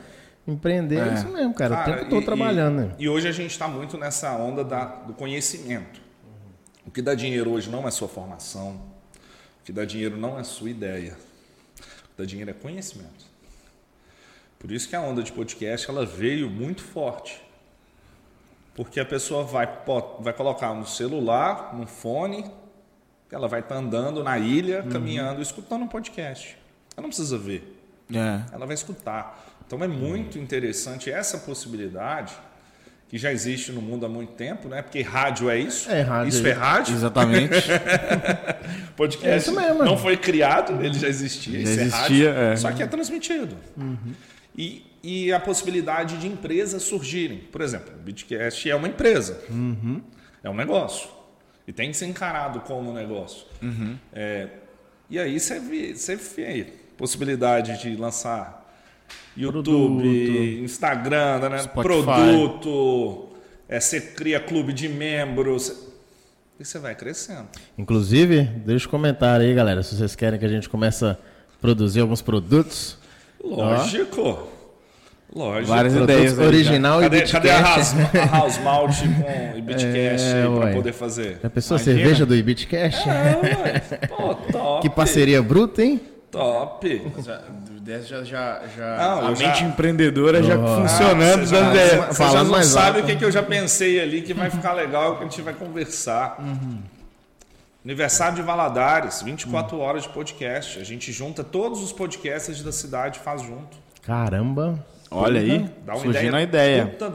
Empreender 0.47 0.99
é, 0.99 1.09
É. 1.09 1.13
isso 1.15 1.27
mesmo, 1.27 1.53
cara. 1.53 1.73
o 1.73 1.77
Cara, 1.77 1.97
tempo 1.97 2.09
todo 2.09 2.23
trabalhando, 2.23 2.75
e, 2.79 2.85
né? 2.85 2.91
E 2.99 3.09
hoje 3.09 3.27
a 3.27 3.31
gente 3.33 3.51
está 3.51 3.67
muito 3.67 3.97
nessa 3.97 4.31
onda 4.37 4.63
da- 4.63 4.85
do 4.85 5.13
conhecimento. 5.13 5.99
O 6.85 6.91
que 6.91 7.01
dá 7.01 7.13
dinheiro 7.15 7.51
hoje 7.51 7.69
não 7.69 7.85
é 7.85 7.91
sua 7.91 8.07
formação. 8.07 8.79
O 9.61 9.65
que 9.65 9.73
dá 9.73 9.83
dinheiro 9.83 10.15
não 10.15 10.39
é 10.39 10.43
sua 10.43 10.69
ideia. 10.69 11.17
O 11.79 11.81
que 11.81 12.17
dá 12.19 12.23
dinheiro 12.23 12.49
é 12.51 12.53
conhecimento. 12.53 13.25
Por 14.59 14.71
isso 14.71 14.89
que 14.89 14.95
a 14.95 15.01
onda 15.01 15.21
de 15.21 15.31
podcast 15.31 15.89
ela 15.89 16.05
veio 16.05 16.49
muito 16.49 16.81
forte. 16.83 17.41
Porque 18.75 18.99
a 18.99 19.05
pessoa 19.05 19.43
vai, 19.43 19.67
vai 20.19 20.33
colocar 20.33 20.73
no 20.73 20.85
celular, 20.85 21.75
no 21.75 21.87
fone, 21.87 22.45
ela 23.31 23.47
vai 23.47 23.59
estar 23.59 23.75
andando 23.75 24.23
na 24.23 24.37
ilha, 24.37 24.83
caminhando, 24.83 25.41
escutando 25.41 25.83
um 25.83 25.87
podcast. 25.87 26.57
Ela 26.95 27.03
não 27.03 27.09
precisa 27.09 27.37
ver 27.37 27.75
É. 28.13 28.41
ela 28.53 28.65
vai 28.65 28.73
escutar. 28.75 29.45
Então 29.65 29.83
é 29.83 29.87
muito 29.87 30.39
interessante 30.39 31.11
essa 31.11 31.39
possibilidade 31.39 32.33
que 33.09 33.17
já 33.17 33.31
existe 33.31 33.71
no 33.71 33.81
mundo 33.81 34.05
há 34.05 34.09
muito 34.09 34.33
tempo, 34.33 34.67
né? 34.67 34.81
Porque 34.81 35.01
rádio 35.01 35.49
é 35.49 35.57
isso. 35.59 35.89
É, 35.89 36.01
rádio 36.01 36.29
isso 36.29 36.45
é 36.45 36.49
é 36.49 36.53
rádio. 36.53 36.95
Exatamente. 36.95 37.55
Podcast 38.95 39.29
É 39.29 39.37
isso 39.37 39.51
mesmo. 39.55 39.83
não 39.83 39.97
foi 39.97 40.17
criado, 40.17 40.83
ele 40.83 40.97
já 40.97 41.07
existia. 41.07 41.53
Já 41.53 41.71
isso 41.71 41.79
é 41.79 41.83
existia, 41.83 42.33
rádio, 42.33 42.51
é. 42.51 42.55
Só 42.57 42.71
que 42.71 42.83
é 42.83 42.87
transmitido. 42.87 43.57
E, 44.57 44.83
e 45.03 45.31
a 45.31 45.39
possibilidade 45.39 46.17
de 46.17 46.27
empresas 46.27 46.83
surgirem. 46.83 47.37
Por 47.37 47.61
exemplo, 47.61 47.93
o 47.93 48.01
Bitcast 48.01 48.69
é 48.69 48.75
uma 48.75 48.87
empresa. 48.87 49.41
É 50.43 50.49
um 50.49 50.55
negócio. 50.55 51.09
E 51.67 51.73
tem 51.73 51.91
que 51.91 51.97
ser 51.97 52.05
encarado 52.05 52.61
como 52.61 52.89
um 52.89 52.93
negócio. 52.93 53.45
É, 54.13 54.47
e 55.09 55.19
aí 55.19 55.39
você 55.39 55.59
vê, 55.59 55.93
você 55.93 56.15
vê 56.15 56.73
possibilidade 56.97 57.81
de 57.81 57.95
lançar 57.95 58.65
YouTube, 59.35 59.61
Produto. 59.61 60.63
Instagram, 60.63 61.49
né? 61.49 61.59
Spotify. 61.59 62.03
produto, 62.03 63.29
é, 63.69 63.79
você 63.79 64.01
cria 64.01 64.39
clube 64.39 64.73
de 64.73 64.89
membros. 64.89 65.85
E 66.59 66.65
você 66.65 66.79
vai 66.79 66.95
crescendo. 66.95 67.47
Inclusive, 67.77 68.41
deixa 68.43 68.87
um 68.87 68.89
comentário 68.89 69.45
aí, 69.45 69.53
galera, 69.53 69.83
se 69.83 69.95
vocês 69.95 70.15
querem 70.15 70.39
que 70.39 70.45
a 70.45 70.49
gente 70.49 70.67
comece 70.67 71.05
a 71.05 71.15
produzir 71.61 71.99
alguns 71.99 72.21
produtos. 72.21 72.97
Lógico. 73.43 74.47
Lógico. 75.35 75.67
Várias 75.67 75.93
ideias. 75.95 76.31
aí 76.33 76.37
já. 76.39 76.43
original 76.47 76.99
e 77.01 77.03
Cadê, 77.03 77.21
cadê 77.23 77.49
a 77.51 77.59
House, 77.61 77.93
a 78.15 78.37
house 78.37 78.57
Malt 78.59 78.95
com 79.01 79.57
Ibitcast 79.57 80.25
É, 80.35 80.47
para 80.59 80.73
poder 80.73 80.93
fazer? 80.93 81.39
Já 81.43 81.49
pensou 81.49 81.75
a 81.75 81.79
Imagina. 81.79 81.97
cerveja 81.99 82.25
do 82.25 82.35
Ibitcast? 82.35 83.09
É, 83.09 83.39
ué. 83.63 83.79
Pô, 84.07 84.35
top. 84.35 84.81
Que 84.81 84.89
parceria 84.89 85.41
bruta, 85.43 85.83
hein? 85.83 85.99
Top. 86.31 87.01
Já, 87.23 87.41
já, 88.01 88.23
já, 88.23 88.61
já 88.75 88.97
Não, 88.97 89.27
a 89.27 89.33
já- 89.33 89.47
mente 89.47 89.63
empreendedora 89.63 90.41
já 90.43 90.57
Oh. 90.57 90.81
funcionando, 90.81 91.41
Ah, 91.41 91.45
você 91.45 91.55
já, 91.55 92.05
você 92.07 92.13
Falando 92.15 92.33
já 92.37 92.43
não 92.43 92.51
mais 92.51 92.65
sabe 92.67 92.87
alto. 92.99 92.99
o 93.03 93.07
que, 93.07 93.15
que 93.17 93.25
eu 93.25 93.31
já 93.31 93.43
pensei 93.43 93.99
ali 93.99 94.21
que 94.21 94.33
vai 94.33 94.49
ficar 94.49 94.73
legal 94.73 95.15
que 95.17 95.23
a 95.23 95.27
gente 95.27 95.41
vai 95.41 95.53
conversar. 95.53 96.37
Aniversário 97.87 98.35
de 98.35 98.41
Valadares, 98.41 99.21
24 99.21 99.79
horas 99.79 100.03
de 100.03 100.09
podcast. 100.09 100.77
A 100.77 100.83
gente 100.83 101.09
junta 101.13 101.41
todos 101.41 101.81
os 101.81 101.93
podcasts 101.93 102.61
da 102.61 102.73
cidade 102.73 103.17
faz 103.19 103.41
junto. 103.41 103.77
Caramba, 104.01 104.77
Olha 105.09 105.39
aí, 105.39 105.69
Dá 105.85 105.93
uma 105.93 106.01
surgindo 106.01 106.19
ideia. 106.27 106.35
a 106.37 106.41
ideia. 106.41 106.85
Puta, 106.87 107.13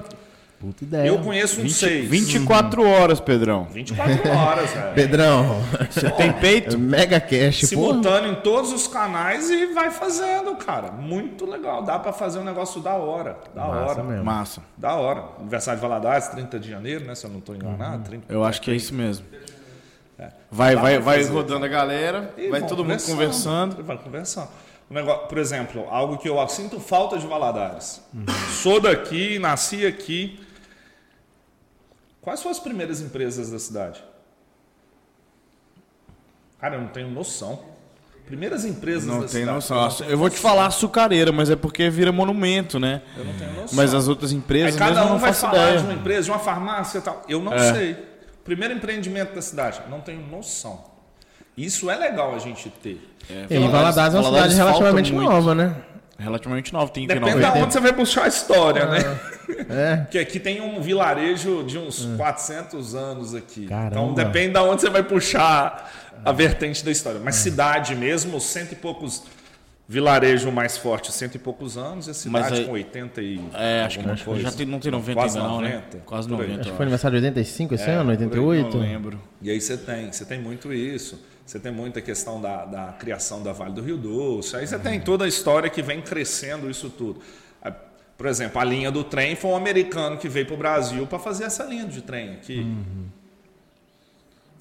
puta 0.59 0.85
ideia. 0.85 1.07
eu 1.09 1.19
conheço 1.19 1.57
uns 1.61 1.65
20, 1.65 1.73
seis. 1.75 2.09
24 2.09 2.89
horas, 2.89 3.21
Pedrão. 3.21 3.65
24 3.71 4.31
horas, 4.35 4.71
velho. 4.71 4.95
Pedrão, 4.95 5.63
Você 5.91 6.11
tem 6.13 6.33
peito? 6.33 6.79
Mega 6.79 7.21
Cash, 7.21 7.61
pô. 7.61 7.67
Simultâneo 7.67 8.33
em 8.33 8.37
todos 8.37 8.73
os 8.73 8.89
canais 8.89 9.51
e 9.51 9.67
vai 9.75 9.91
fazendo, 9.91 10.57
cara. 10.57 10.91
Muito 10.91 11.45
legal. 11.45 11.83
Dá 11.83 11.99
pra 11.99 12.15
fazer 12.15 12.39
um 12.39 12.45
negócio 12.45 12.81
da 12.81 12.95
hora. 12.95 13.37
Da 13.55 13.61
Massa 13.67 13.91
hora. 13.91 14.03
mesmo. 14.05 14.25
Massa. 14.25 14.63
Da 14.79 14.95
hora. 14.95 15.23
Aniversário 15.39 15.79
de 15.79 15.87
Valadares, 15.87 16.29
30 16.29 16.59
de 16.59 16.71
janeiro, 16.71 17.05
né? 17.05 17.15
Se 17.15 17.27
eu 17.27 17.31
não 17.31 17.43
tô 17.43 17.55
enganado. 17.55 18.05
30. 18.05 18.33
Eu 18.33 18.43
acho 18.43 18.59
que 18.63 18.71
é 18.71 18.75
isso 18.75 18.95
mesmo. 18.95 19.27
Vai, 20.51 20.77
vai, 20.77 20.99
vai 20.99 21.23
rodando 21.25 21.65
a 21.65 21.69
galera, 21.69 22.35
E 22.37 22.49
vai 22.49 22.67
todo 22.67 22.85
mundo 22.85 23.03
conversando. 23.03 23.83
Vai 23.83 23.97
conversando. 23.99 24.49
Negócio, 24.91 25.27
por 25.27 25.39
exemplo, 25.39 25.87
algo 25.91 26.19
que 26.19 26.29
eu 26.29 26.47
sinto 26.49 26.79
falta 26.79 27.19
de 27.19 27.27
Valadares. 27.27 28.03
Sou 28.63 28.79
daqui, 28.79 29.39
nasci 29.39 29.87
aqui. 29.87 30.39
Quais 32.21 32.41
foram 32.43 32.53
as 32.53 32.61
primeiras 32.61 33.01
empresas 33.01 33.51
da 33.51 33.59
cidade? 33.59 34.05
Cara, 36.61 36.77
eu 36.77 36.81
não 36.83 36.89
tenho 36.89 37.09
noção. 37.11 37.59
Primeiras 38.27 38.65
empresas 38.65 39.05
Não 39.07 39.15
da 39.17 39.21
tem 39.27 39.41
cidade. 39.41 39.51
noção. 39.53 39.77
Eu 39.77 39.83
não 39.83 39.91
tenho 39.97 40.11
Eu 40.11 40.19
vou 40.19 40.31
te 40.31 40.39
falar 40.39 40.67
açucareira, 40.67 41.33
mas 41.33 41.51
é 41.51 41.57
porque 41.57 41.91
vira 41.91 42.13
monumento, 42.13 42.79
né? 42.79 43.03
Eu 43.17 43.25
não 43.25 43.33
tenho 43.35 43.53
noção. 43.53 43.77
Mas 43.77 43.93
as 43.95 44.07
outras 44.09 44.31
Aí 44.31 44.37
empresas 44.37 44.77
cada 44.77 45.01
mesmo 45.01 45.09
eu 45.11 45.17
um 45.17 45.19
vai 45.19 45.33
falar 45.33 45.55
ideia. 45.65 45.79
de 45.79 45.85
uma 45.85 45.95
empresa, 45.95 46.23
de 46.25 46.31
uma 46.31 46.39
farmácia 46.39 46.99
e 46.99 47.03
tal. 47.03 47.23
Eu 47.29 47.41
não 47.41 47.53
É. 47.53 47.75
sei. 47.75 48.12
Primeiro 48.45 48.75
empreendimento 48.75 49.35
da 49.35 49.43
cidade. 49.43 49.81
Não 49.89 50.01
tenho 50.01 50.21
noção. 50.27 50.85
Isso 51.57 51.91
é 51.91 51.97
legal 51.97 52.35
a 52.35 52.39
gente 52.39 52.71
ter. 52.71 53.01
E 53.51 53.59
Valadares 53.59 54.15
é 54.15 54.19
uma 54.19 54.25
Valadares 54.25 54.53
cidade 54.55 54.71
relativamente 54.71 55.13
nova, 55.13 55.55
né? 55.55 55.77
Relativamente 56.19 56.73
novo, 56.73 56.93
tem 56.93 57.07
que 57.07 57.15
Depende 57.15 57.37
de 57.39 57.41
90. 57.47 57.65
onde 57.65 57.73
você 57.73 57.81
vai 57.81 57.93
buscar 57.93 58.25
a 58.25 58.29
história, 58.29 58.87
né? 58.87 58.99
É. 59.69 59.97
Porque 60.05 60.19
aqui 60.19 60.39
tem 60.39 60.61
um 60.61 60.81
vilarejo 60.81 61.65
de 61.65 61.79
uns 61.79 62.07
400 62.17 62.95
anos 62.95 63.35
aqui. 63.35 63.65
Então 63.65 63.91
Caramba. 63.91 64.25
depende 64.25 64.53
de 64.53 64.59
onde 64.61 64.83
você 64.83 64.91
vai 64.91 65.03
puxar 65.03 65.91
a 66.25 66.33
vertente 66.33 66.85
da 66.85 66.91
história. 66.91 67.21
Mas 67.23 67.37
cidade 67.37 67.95
mesmo, 67.97 68.41
cento 68.41 68.73
e 68.73 68.77
poucos. 68.77 69.25
Vilarejo 69.93 70.51
mais 70.51 70.79
forte, 70.79 71.13
cento 71.13 71.35
e 71.35 71.39
poucos 71.39 71.77
anos, 71.77 72.07
e 72.07 72.13
a 72.13 72.15
cidade 72.15 72.51
Mas 72.51 72.59
aí- 72.61 72.65
com 72.65 72.73
80 72.73 73.21
e. 73.21 73.39
É, 73.53 73.83
acho 73.83 73.99
que 73.99 74.25
coisa. 74.25 74.41
já 74.43 74.51
tem, 74.51 74.65
não 74.65 74.81
tem 74.81 74.91
90 74.91 75.21
Quase 75.21 75.37
ainda 75.37 75.49
não, 75.51 75.61
né? 75.61 75.69
90, 75.75 75.99
Quase 76.07 76.29
por 76.29 76.35
aí. 76.35 76.41
90. 76.41 76.55
Acho 76.61 76.63
que 76.63 76.73
eu 76.73 76.77
foi 76.77 76.85
aniversário 76.85 77.19
de 77.21 77.27
85 77.27 77.75
esse 77.75 77.91
ano, 77.91 78.11
88? 78.11 78.77
Não 78.79 78.83
lembro. 78.83 79.21
E 79.43 79.51
aí 79.51 79.61
você 79.61 79.77
tem, 79.77 80.11
você 80.11 80.25
tem 80.25 80.41
muito 80.41 80.73
isso. 80.73 81.23
Você 81.45 81.61
tem 81.61 81.71
muita 81.71 82.01
questão 82.01 82.41
da, 82.41 82.65
da 82.65 82.87
criação 82.93 83.43
da 83.43 83.53
Vale 83.53 83.75
do 83.75 83.83
Rio 83.83 83.99
Doce. 83.99 84.57
Aí 84.57 84.67
você 84.67 84.79
tem 84.79 84.99
toda 84.99 85.27
a 85.27 85.29
história 85.29 85.69
que 85.69 85.83
vem 85.83 86.01
crescendo 86.01 86.71
isso 86.71 86.89
tudo. 86.89 87.21
Ah, 87.63 87.71
Por 88.17 88.27
exemplo, 88.29 88.59
a 88.63 88.65
linha 88.65 88.91
do 88.91 89.05
trem 89.05 89.37
foi 89.37 89.51
um 89.51 89.57
americano 89.57 90.17
que 90.17 90.27
veio 90.27 90.47
para 90.47 90.55
o 90.55 90.59
Brasil 90.59 91.07
para 91.07 91.19
fazer 91.19 91.45
essa 91.45 91.65
linha 91.65 91.85
de 91.85 92.01
trem 92.01 92.31
aqui. 92.33 92.65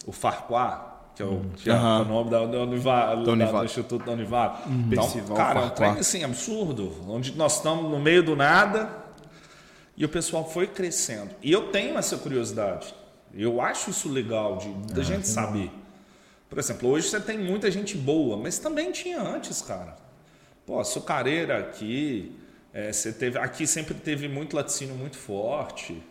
O 0.05 0.11
Farquhar, 0.11 0.90
que 1.21 1.27
é 1.27 1.35
o, 1.37 1.41
que 1.55 1.69
é 1.69 1.73
Aham. 1.73 2.01
o 2.01 2.05
nome 2.05 2.29
da, 2.31 2.45
da, 2.45 2.59
Univa- 2.59 3.15
da- 3.15 3.15
do 3.59 3.65
Instituto 3.65 4.05
da 4.05 4.11
Univale. 4.13 4.53
Então, 4.67 5.03
Percival 5.03 5.37
cara, 5.37 5.59
é 5.59 5.63
um 5.65 5.69
trem 5.69 5.89
assim, 5.91 6.23
absurdo. 6.23 6.95
Onde 7.07 7.35
nós 7.37 7.57
estamos 7.57 7.89
no 7.89 7.99
meio 7.99 8.23
do 8.23 8.35
nada 8.35 8.89
e 9.95 10.03
o 10.03 10.09
pessoal 10.09 10.49
foi 10.49 10.67
crescendo. 10.67 11.29
E 11.43 11.51
eu 11.51 11.67
tenho 11.69 11.97
essa 11.97 12.17
curiosidade. 12.17 12.93
Eu 13.33 13.61
acho 13.61 13.91
isso 13.91 14.09
legal 14.09 14.57
de, 14.57 14.69
da 14.93 15.03
gente 15.03 15.27
saber. 15.27 15.71
Por 16.49 16.57
exemplo, 16.59 16.89
hoje 16.89 17.07
você 17.07 17.19
tem 17.19 17.37
muita 17.37 17.71
gente 17.71 17.95
boa, 17.95 18.35
mas 18.35 18.57
também 18.59 18.91
tinha 18.91 19.21
antes, 19.21 19.61
cara. 19.61 19.95
Pô, 20.65 20.79
açucareira 20.79 21.57
aqui, 21.59 22.35
é, 22.73 22.91
você 22.91 23.11
teve, 23.13 23.37
aqui 23.39 23.65
sempre 23.65 23.93
teve 23.93 24.27
muito 24.27 24.55
laticínio 24.55 24.95
muito 24.95 25.17
forte. 25.17 26.01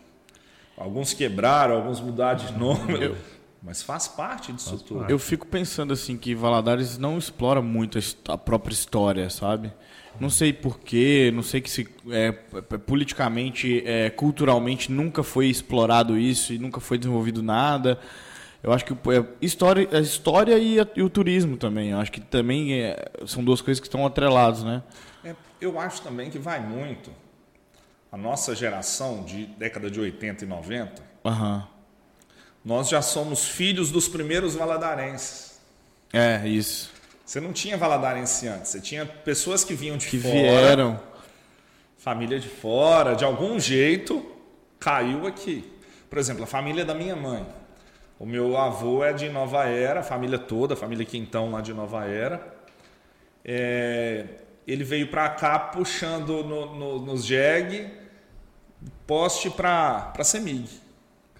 Alguns 0.77 1.13
quebraram, 1.13 1.75
alguns 1.75 1.99
mudaram 2.01 2.39
de 2.43 2.53
nome. 2.57 3.15
Mas 3.61 3.83
faz 3.83 4.07
parte 4.07 4.51
disso 4.51 4.77
tudo. 4.79 5.09
Eu 5.09 5.19
fico 5.19 5.45
pensando 5.45 5.93
assim 5.93 6.17
que 6.17 6.33
Valadares 6.33 6.97
não 6.97 7.17
explora 7.17 7.61
muito 7.61 7.99
a 8.27 8.37
própria 8.37 8.73
história, 8.73 9.29
sabe? 9.29 9.71
Não 10.19 10.29
sei 10.29 10.51
porquê, 10.51 11.31
não 11.33 11.43
sei 11.43 11.61
que 11.61 11.69
se 11.69 11.87
é, 12.09 12.31
politicamente, 12.31 13.83
é, 13.85 14.09
culturalmente 14.09 14.91
nunca 14.91 15.23
foi 15.23 15.47
explorado 15.47 16.17
isso 16.17 16.53
e 16.53 16.57
nunca 16.59 16.79
foi 16.79 16.97
desenvolvido 16.97 17.41
nada. 17.41 17.99
Eu 18.63 18.71
acho 18.73 18.83
que 18.85 18.93
é, 18.93 19.25
história, 19.41 19.87
a 19.91 19.99
história 19.99 20.57
e, 20.57 20.79
a- 20.79 20.87
e 20.95 21.01
o 21.01 21.09
turismo 21.09 21.55
também. 21.57 21.91
Eu 21.91 21.99
acho 21.99 22.11
que 22.11 22.19
também 22.21 22.73
é, 22.73 23.11
são 23.25 23.43
duas 23.43 23.61
coisas 23.61 23.79
que 23.79 23.87
estão 23.87 24.05
atreladas, 24.05 24.63
né? 24.63 24.83
É, 25.23 25.35
eu 25.59 25.79
acho 25.79 26.01
também 26.01 26.29
que 26.29 26.37
vai 26.37 26.59
muito. 26.59 27.11
A 28.11 28.17
nossa 28.17 28.53
geração 28.53 29.23
de 29.23 29.45
década 29.45 29.89
de 29.89 29.99
80 29.99 30.43
e 30.43 30.47
90, 30.47 31.01
Aham. 31.25 31.67
Nós 32.63 32.89
já 32.89 33.01
somos 33.01 33.47
filhos 33.47 33.91
dos 33.91 34.07
primeiros 34.07 34.55
valadarenses. 34.55 35.59
É, 36.13 36.47
isso. 36.47 36.91
Você 37.25 37.39
não 37.39 37.53
tinha 37.53 37.77
valadarense 37.77 38.47
antes, 38.47 38.71
você 38.71 38.81
tinha 38.81 39.05
pessoas 39.05 39.63
que 39.63 39.73
vinham 39.73 39.97
de 39.97 40.07
Que 40.07 40.19
fora, 40.19 40.33
vieram. 40.33 40.99
família 41.97 42.39
de 42.39 42.49
fora, 42.49 43.15
de 43.15 43.23
algum 43.23 43.59
jeito 43.59 44.25
caiu 44.79 45.25
aqui. 45.25 45.71
Por 46.09 46.19
exemplo, 46.19 46.43
a 46.43 46.47
família 46.47 46.83
da 46.83 46.93
minha 46.93 47.15
mãe. 47.15 47.45
O 48.19 48.25
meu 48.25 48.57
avô 48.57 49.03
é 49.03 49.13
de 49.13 49.29
Nova 49.29 49.65
Era, 49.65 50.01
a 50.01 50.03
família 50.03 50.37
toda, 50.37 50.73
a 50.73 50.77
família 50.77 51.05
Quintão 51.05 51.49
lá 51.51 51.61
de 51.61 51.73
Nova 51.73 52.05
Era. 52.05 52.53
É, 53.45 54.25
ele 54.67 54.83
veio 54.83 55.07
para 55.07 55.29
cá 55.29 55.57
puxando 55.57 56.43
no, 56.43 56.75
no, 56.75 56.99
nos 56.99 57.25
jegue 57.25 57.87
poste 59.07 59.49
para 59.49 60.13
Semig. 60.23 60.80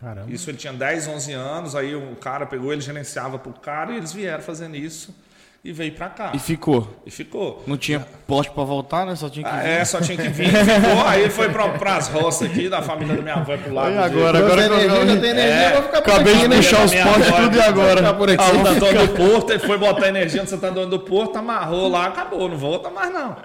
Caramba. 0.02 0.32
Isso 0.32 0.50
ele 0.50 0.58
tinha 0.58 0.74
10, 0.74 1.08
11 1.08 1.32
anos, 1.34 1.76
aí 1.76 1.96
um 1.96 2.16
cara 2.16 2.46
pegou, 2.48 2.74
ele 2.74 2.82
gerenciava 2.82 3.38
pro 3.38 3.54
cara 3.54 3.94
e 3.94 3.98
eles 3.98 4.12
vieram 4.12 4.42
fazendo 4.42 4.76
isso 4.76 5.16
e 5.64 5.72
veio 5.72 5.92
para 5.92 6.10
cá. 6.10 6.32
E 6.34 6.40
ficou. 6.40 7.02
E 7.06 7.12
ficou. 7.12 7.64
Não 7.68 7.78
tinha 7.78 8.00
poste 8.26 8.52
pra 8.52 8.64
voltar, 8.64 9.06
né? 9.06 9.16
Só 9.16 9.30
tinha 9.30 9.46
que 9.48 9.56
Ah, 9.56 9.60
vir. 9.62 9.70
é, 9.70 9.86
só 9.86 10.02
tinha 10.02 10.18
que 10.18 10.28
vir, 10.30 10.50
ficou. 10.50 11.06
Aí 11.06 11.22
ele 11.22 11.30
foi 11.30 11.50
para 11.50 11.96
as 11.98 12.08
roças 12.08 12.50
aqui, 12.50 12.68
da 12.68 12.82
família 12.82 13.16
da 13.16 13.22
minha 13.22 13.36
avó 13.36 13.56
pro 13.56 13.72
lado. 13.72 13.90
E 13.90 13.94
de- 13.94 14.00
agora? 14.00 14.38
Agora, 14.40 14.40
Agora 14.40 14.64
que 14.64 14.74
eu- 14.74 14.80
energia, 14.80 15.16
já 15.16 15.22
tem 15.22 15.30
energia, 15.30 15.54
É, 15.54 15.68
eu 15.70 15.74
vou 15.74 15.84
ficar 15.84 16.02
por 16.02 16.12
Acabei 16.14 16.34
aqui, 16.34 16.42
de 16.42 16.48
né? 16.48 16.56
puxar 16.56 16.84
os 16.86 16.94
postes 16.96 17.36
tudo 17.36 17.58
e 17.58 17.62
agora. 17.62 18.14
por 18.16 18.30
aqui. 18.32 18.44
Ah, 18.44 18.64
tá 18.64 18.72
o 18.72 18.80
dono 18.80 19.08
do 19.08 19.14
porto, 19.14 19.50
ele 19.52 19.60
foi 19.60 19.78
botar 19.78 20.08
energia 20.08 20.42
no 20.42 20.48
Santana 20.48 20.86
do 20.88 21.00
Porto, 21.00 21.36
amarrou 21.38 21.88
lá, 21.90 22.08
acabou, 22.08 22.50
não 22.50 22.58
volta 22.58 22.90
mais 22.90 23.14
não. 23.14 23.38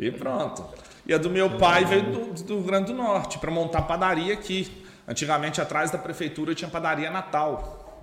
E 0.00 0.10
pronto. 0.10 0.64
E 1.06 1.14
a 1.14 1.18
do 1.18 1.30
meu 1.30 1.50
pai 1.50 1.84
veio 1.84 2.02
do, 2.02 2.42
do 2.42 2.54
Rio 2.56 2.62
Grande 2.64 2.86
do 2.92 2.94
Norte, 2.98 3.38
para 3.38 3.52
montar 3.52 3.82
padaria 3.82 4.34
aqui. 4.34 4.68
Antigamente, 5.10 5.60
atrás 5.60 5.90
da 5.90 5.98
prefeitura, 5.98 6.54
tinha 6.54 6.70
padaria 6.70 7.10
Natal. 7.10 8.00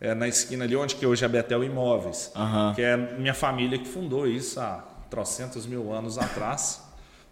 É, 0.00 0.12
na 0.14 0.26
esquina 0.26 0.64
ali, 0.64 0.74
onde 0.74 0.96
que 0.96 1.06
hoje 1.06 1.24
é 1.24 1.28
Betel 1.28 1.62
Imóveis. 1.62 2.32
Aham. 2.34 2.74
Que 2.74 2.82
é 2.82 2.96
minha 2.96 3.32
família 3.32 3.78
que 3.78 3.86
fundou 3.86 4.26
isso 4.26 4.58
há 4.60 4.84
trocentos 5.08 5.64
mil 5.64 5.92
anos 5.92 6.18
atrás. 6.18 6.82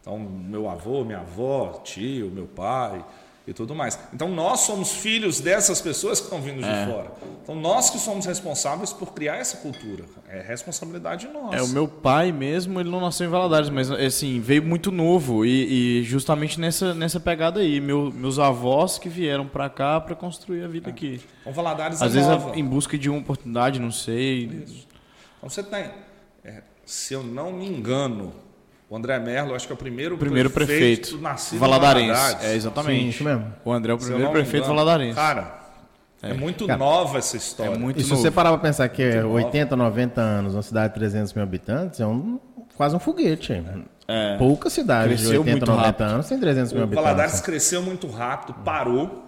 Então, 0.01 0.17
meu 0.19 0.71
avô, 0.71 1.05
minha 1.05 1.19
avó, 1.19 1.81
tio, 1.85 2.31
meu 2.31 2.47
pai 2.47 3.05
e 3.46 3.52
tudo 3.52 3.74
mais. 3.74 3.98
Então, 4.14 4.28
nós 4.28 4.61
somos 4.61 4.92
filhos 4.92 5.40
dessas 5.40 5.81
pessoas 5.81 6.20
que 6.20 6.26
estão 6.26 6.40
vindo 6.40 6.64
É. 6.64 6.85
de 6.85 6.90
fora. 6.92 7.11
Então, 7.42 7.57
nós 7.57 7.90
que 7.90 7.98
somos 7.98 8.24
responsáveis 8.24 8.92
por 8.92 9.12
criar 9.12 9.37
essa 9.37 9.57
cultura. 9.57 10.05
É 10.28 10.40
responsabilidade 10.40 11.26
nossa. 11.26 11.57
É, 11.57 11.62
o 11.62 11.68
meu 11.68 11.88
pai 11.88 12.31
mesmo, 12.31 12.78
ele 12.78 12.88
não 12.88 13.00
nasceu 13.00 13.26
em 13.26 13.31
Valadares, 13.31 13.68
mas 13.68 13.90
assim, 13.90 14.38
veio 14.40 14.62
muito 14.62 14.92
novo 14.92 15.44
e, 15.44 16.00
e 16.00 16.02
justamente 16.05 16.61
nessa, 16.61 16.94
nessa 16.94 17.18
pegada 17.18 17.59
aí. 17.61 17.81
Meu- 17.81 18.12
meus 18.12 18.38
avós 18.38 18.96
que 18.96 19.09
vieram 19.09 19.46
pra 19.46 19.68
cá 19.68 20.00
pra 20.00 20.14
construir 20.14 20.62
a 20.64 20.68
vida 20.68 20.88
aqui. 20.88 21.20
Então, 21.40 21.52
Valadares 21.52 22.00
Às 22.00 22.12
é 22.12 22.14
vezes 22.14 22.28
nova. 22.28 22.57
em 22.57 22.64
busca 22.64 22.96
de 22.96 23.11
uma 23.11 23.18
oportunidade, 23.18 23.81
não 23.81 23.90
sei. 23.90 24.44
Então, 24.44 25.50
você 25.50 25.64
tem, 25.64 25.90
é, 26.44 26.62
se 26.87 27.12
eu 27.12 27.24
não 27.24 27.52
me 27.52 27.66
engano, 27.66 28.33
o 28.92 28.96
André 28.96 29.18
Merlo, 29.18 29.55
acho 29.55 29.66
que 29.66 29.72
é 29.72 29.74
o 29.74 29.78
primeiro, 29.78 30.18
Primeiro 30.18 30.50
prefeito, 30.50 31.16
nascido 31.18 31.57
em 31.57 31.61
valadarense. 31.61 32.09
Valadares. 32.12 32.44
É, 32.44 32.48
Sim, 32.50 32.55
exatamente. 32.57 33.09
isso 33.09 33.24
mesmo. 33.24 33.52
O 33.64 33.72
André 33.72 33.92
é 33.92 33.94
o 33.94 33.98
primeiro 33.98 34.31
prefeito 34.31 34.66
valadarense. 34.66 35.14
Cara, 35.14 35.61
é, 36.22 36.35
muito 36.35 36.66
Cara, 36.66 36.78
nova 36.78 37.16
essa 37.18 37.37
história. 37.37 37.70
é 37.74 37.78
muito 37.78 37.98
E 37.98 38.05
se 38.05 38.11
novo. 38.11 38.20
você 38.20 38.31
parar 38.31 38.50
pra 38.50 38.59
pensar 38.59 38.87
que 38.90 39.02
é 39.02 39.22
nova. 39.22 39.35
80, 39.46 39.74
90 39.76 40.20
anos, 40.20 40.55
uma 40.55 40.62
cidade 40.62 40.88
de 40.92 41.00
300 41.00 41.33
mil 41.33 41.42
habitantes, 41.42 42.00
é 42.00 42.07
um, 42.07 42.38
quase 42.76 42.94
um 42.94 42.98
foguete. 42.98 43.64
É. 44.07 44.37
Poucas 44.37 44.72
cidades 44.74 45.20
de 45.20 45.24
Cresceu 45.24 45.40
80, 45.40 45.50
muito 45.57 45.70
90 45.70 45.87
rápido. 45.87 46.02
anos 46.14 46.28
têm 46.28 46.38
300 46.38 46.72
mil 46.74 46.81
O 46.83 46.85
habitantes. 46.85 47.05
Valadares 47.11 47.40
cresceu 47.40 47.83
muito 47.83 48.07
rápido, 48.09 48.55
parou. 48.62 49.24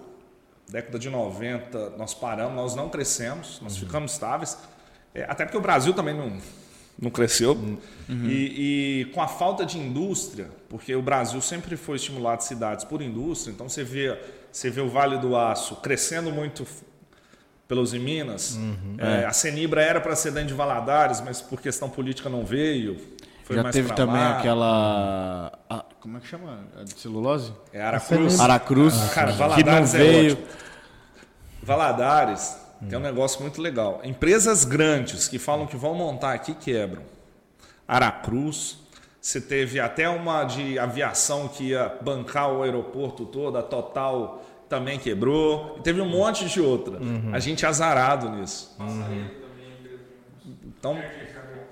Década 0.70 0.98
de 0.98 1.09
90, 1.09 1.90
nós 1.96 2.12
paramos, 2.12 2.55
nós 2.55 2.74
não 2.74 2.88
crescemos, 2.88 3.61
nós 3.62 3.77
ficamos 3.77 4.12
estáveis. 4.12 4.59
É, 5.14 5.24
até 5.29 5.44
porque 5.44 5.57
o 5.57 5.61
Brasil 5.61 5.94
também 5.94 6.14
não, 6.14 6.33
não 7.01 7.11
cresceu. 7.11 7.57
E, 8.09 9.03
e 9.03 9.05
com 9.15 9.21
a 9.23 9.29
falta 9.29 9.65
de 9.67 9.79
indústria, 9.79 10.49
porque 10.69 10.95
o 10.95 11.03
Brasil 11.03 11.41
sempre 11.41 11.77
foi 11.77 11.97
estimulado 11.97 12.43
cidades 12.43 12.85
por 12.85 13.01
indústria, 13.03 13.53
então 13.53 13.69
você 13.69 13.83
vê, 13.85 14.19
você 14.53 14.71
vê 14.71 14.81
o 14.81 14.89
Vale 14.89 15.19
do 15.19 15.37
Aço 15.37 15.77
crescendo 15.77 16.31
muito 16.31 16.67
pelos 17.67 17.95
em 17.95 17.99
Minas. 17.99 18.59
É, 18.99 19.25
A 19.25 19.33
Senibra 19.33 19.83
era 19.83 20.01
para 20.01 20.15
ser 20.15 20.31
dentro 20.33 20.49
de 20.49 20.55
Valadares, 20.55 21.21
mas 21.21 21.41
por 21.41 21.61
questão 21.61 21.89
política 21.89 22.29
não 22.29 22.45
veio. 22.45 22.97
Foi 23.45 23.57
Já 23.57 23.71
teve 23.71 23.93
também 23.93 24.17
lá. 24.17 24.39
aquela. 24.39 25.53
a- 25.69 25.85
como 26.01 26.17
é 26.17 26.21
que 26.21 26.27
chama? 26.27 26.61
A 26.81 26.85
de 26.85 26.99
celulose? 26.99 27.53
É 27.75 27.83
Aracruz. 27.83 28.41
Aracruz. 28.41 28.95
Cara, 29.13 29.33
que 29.33 29.39
não 29.39 29.49
Valadares 29.49 29.95
é 29.95 29.99
veio. 29.99 30.39
Tem 32.89 32.99
um 32.99 33.03
negócio 33.03 33.41
muito 33.41 33.61
legal. 33.61 34.01
Empresas 34.05 34.65
grandes 34.65 35.29
que 35.29 35.39
falam 35.39 35.67
que 35.67 35.77
vão 35.77 35.95
montar 35.95 36.33
aqui 36.35 36.55
quebram. 36.55 37.03
Aracruz, 37.87 38.79
você 39.21 39.41
teve 39.41 39.81
até 39.81 40.09
uma 40.09 40.45
de 40.45 40.79
aviação 40.79 41.49
que 41.49 41.69
ia 41.69 41.97
bancar 42.03 42.53
o 42.53 42.63
aeroporto 42.63 43.25
todo, 43.25 43.57
a 43.57 43.63
Total 43.63 44.45
também 44.69 44.99
quebrou. 44.99 45.79
Teve 45.83 46.01
um 46.01 46.09
monte 46.09 46.47
de 46.47 46.61
outra. 46.61 46.99
A 47.33 47.39
gente 47.39 47.65
é 47.65 47.69
azarado 47.69 48.29
nisso. 48.31 48.77
Então, 50.67 50.99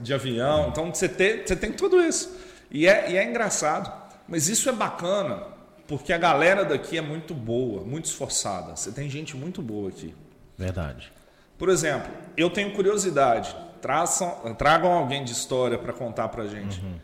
de 0.00 0.14
avião. 0.14 0.68
Então, 0.68 0.94
você 0.94 1.08
tem, 1.08 1.44
você 1.44 1.54
tem 1.54 1.72
tudo 1.72 2.00
isso. 2.00 2.34
E 2.70 2.86
é, 2.86 3.10
e 3.10 3.16
é 3.16 3.24
engraçado. 3.24 3.92
Mas 4.26 4.48
isso 4.48 4.68
é 4.68 4.72
bacana 4.72 5.42
Porque 5.86 6.12
a 6.12 6.16
galera 6.16 6.64
daqui 6.64 6.96
é 6.96 7.02
muito 7.02 7.34
boa, 7.34 7.84
muito 7.84 8.06
esforçada. 8.06 8.74
Você 8.76 8.90
tem 8.92 9.10
gente 9.10 9.36
muito 9.36 9.60
boa 9.60 9.90
aqui. 9.90 10.14
Verdade. 10.64 11.12
Por 11.58 11.68
exemplo, 11.68 12.10
eu 12.36 12.50
tenho 12.50 12.72
curiosidade. 12.72 13.54
Traçam, 13.80 14.30
tragam 14.56 14.92
alguém 14.92 15.24
de 15.24 15.32
história 15.32 15.76
para 15.78 15.92
contar 15.92 16.28
pra 16.28 16.46
gente. 16.46 16.80
Uhum. 16.80 16.94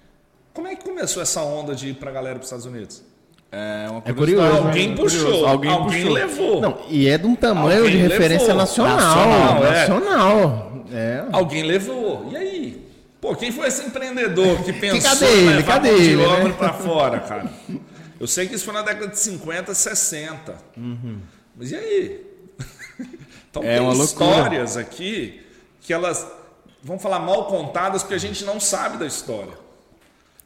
Como 0.55 0.66
é 0.68 0.77
que 0.77 0.85
começou 0.85 1.23
essa 1.23 1.42
onda 1.42 1.75
de 1.75 1.88
ir 1.88 1.94
pra 1.94 2.11
galera 2.11 2.37
pros 2.37 2.47
Estados 2.47 2.66
Unidos? 2.66 3.03
É 3.51 3.87
uma 3.90 4.03
É 4.05 4.12
curioso, 4.12 4.57
Alguém 4.66 4.90
né? 4.90 4.97
puxou, 4.97 5.47
Alguém 5.47 5.71
alguém, 5.71 6.01
puxou. 6.03 6.12
levou. 6.12 6.61
Não, 6.61 6.79
e 6.88 7.09
é 7.09 7.16
de 7.16 7.27
um 7.27 7.35
tamanho 7.35 7.83
Alguém 7.85 7.97
de 7.97 8.03
referência 8.03 8.49
levou. 8.49 8.57
nacional. 8.61 8.97
Nacional, 8.97 9.64
é. 9.64 9.71
Nacional. 9.81 10.85
É. 10.92 11.25
Alguém 11.33 11.62
levou. 11.64 12.29
E 12.31 12.37
aí? 12.37 12.88
Pô, 13.21 13.35
quem 13.35 13.51
foi 13.51 13.68
esse 13.68 13.85
empreendedor 13.87 14.62
que 14.64 14.73
pensou 14.79 15.11
cadê 15.11 15.27
em 15.27 15.38
ele? 15.38 15.47
levar 15.57 15.73
Cadê 15.73 15.97
de 15.97 16.03
ele, 16.05 16.16
né? 16.16 16.27
obra 16.27 16.53
pra 16.53 16.73
fora, 16.75 17.21
cara? 17.21 17.49
Eu 18.21 18.27
sei 18.27 18.47
que 18.49 18.55
isso 18.55 18.64
foi 18.64 18.75
na 18.75 18.83
década 18.83 19.09
de 19.09 19.18
50, 19.18 19.75
60. 19.75 20.55
Uhum. 20.77 21.18
Mas 21.57 21.71
e 21.73 21.77
aí? 21.77 22.28
Então 23.51 23.63
É 23.63 23.75
tem 23.75 23.81
uma 23.81 23.93
loucura. 23.95 24.05
histórias 24.31 24.77
aqui 24.77 25.41
que 25.81 25.93
elas 25.93 26.27
vão 26.83 26.99
falar 26.99 27.19
mal 27.19 27.47
contadas 27.47 28.03
porque 28.03 28.15
a 28.15 28.19
gente 28.19 28.45
não 28.45 28.61
sabe 28.61 28.99
da 28.99 29.07
história. 29.07 29.53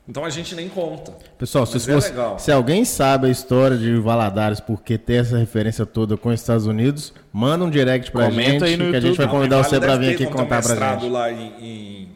Então 0.08 0.24
a 0.24 0.30
gente 0.30 0.54
nem 0.56 0.68
conta. 0.68 1.12
Pessoal, 1.38 1.64
se, 1.64 1.76
é 1.76 1.94
você- 1.94 2.12
se 2.38 2.50
alguém 2.50 2.84
sabe 2.84 3.28
a 3.28 3.30
história 3.30 3.76
de 3.78 3.94
Valadares, 3.98 4.58
porque 4.58 4.98
tem 4.98 5.18
essa 5.18 5.38
referência 5.38 5.86
toda 5.86 6.16
com 6.16 6.28
os 6.30 6.40
Estados 6.40 6.66
Unidos, 6.66 7.14
manda 7.32 7.64
um 7.64 7.70
direct 7.70 8.10
pra 8.10 8.24
Comenta 8.26 8.50
gente 8.50 8.64
aí 8.64 8.76
no 8.76 8.90
que 8.90 8.96
a 8.96 9.00
gente 9.00 9.10
YouTube. 9.10 9.24
vai 9.24 9.28
convidar 9.28 9.56
Não, 9.58 9.62
você 9.64 9.70
Vale 9.78 9.84
pra 9.86 9.96
deve 9.96 10.06
vir 10.08 10.14
aqui 10.14 10.26
um 10.26 10.30
contar 10.36 10.46
pra 10.46 10.56
mestrado 10.56 11.00
gente. 11.02 11.10
lá 11.12 11.30
em, 11.30 11.52
em- 11.60 12.08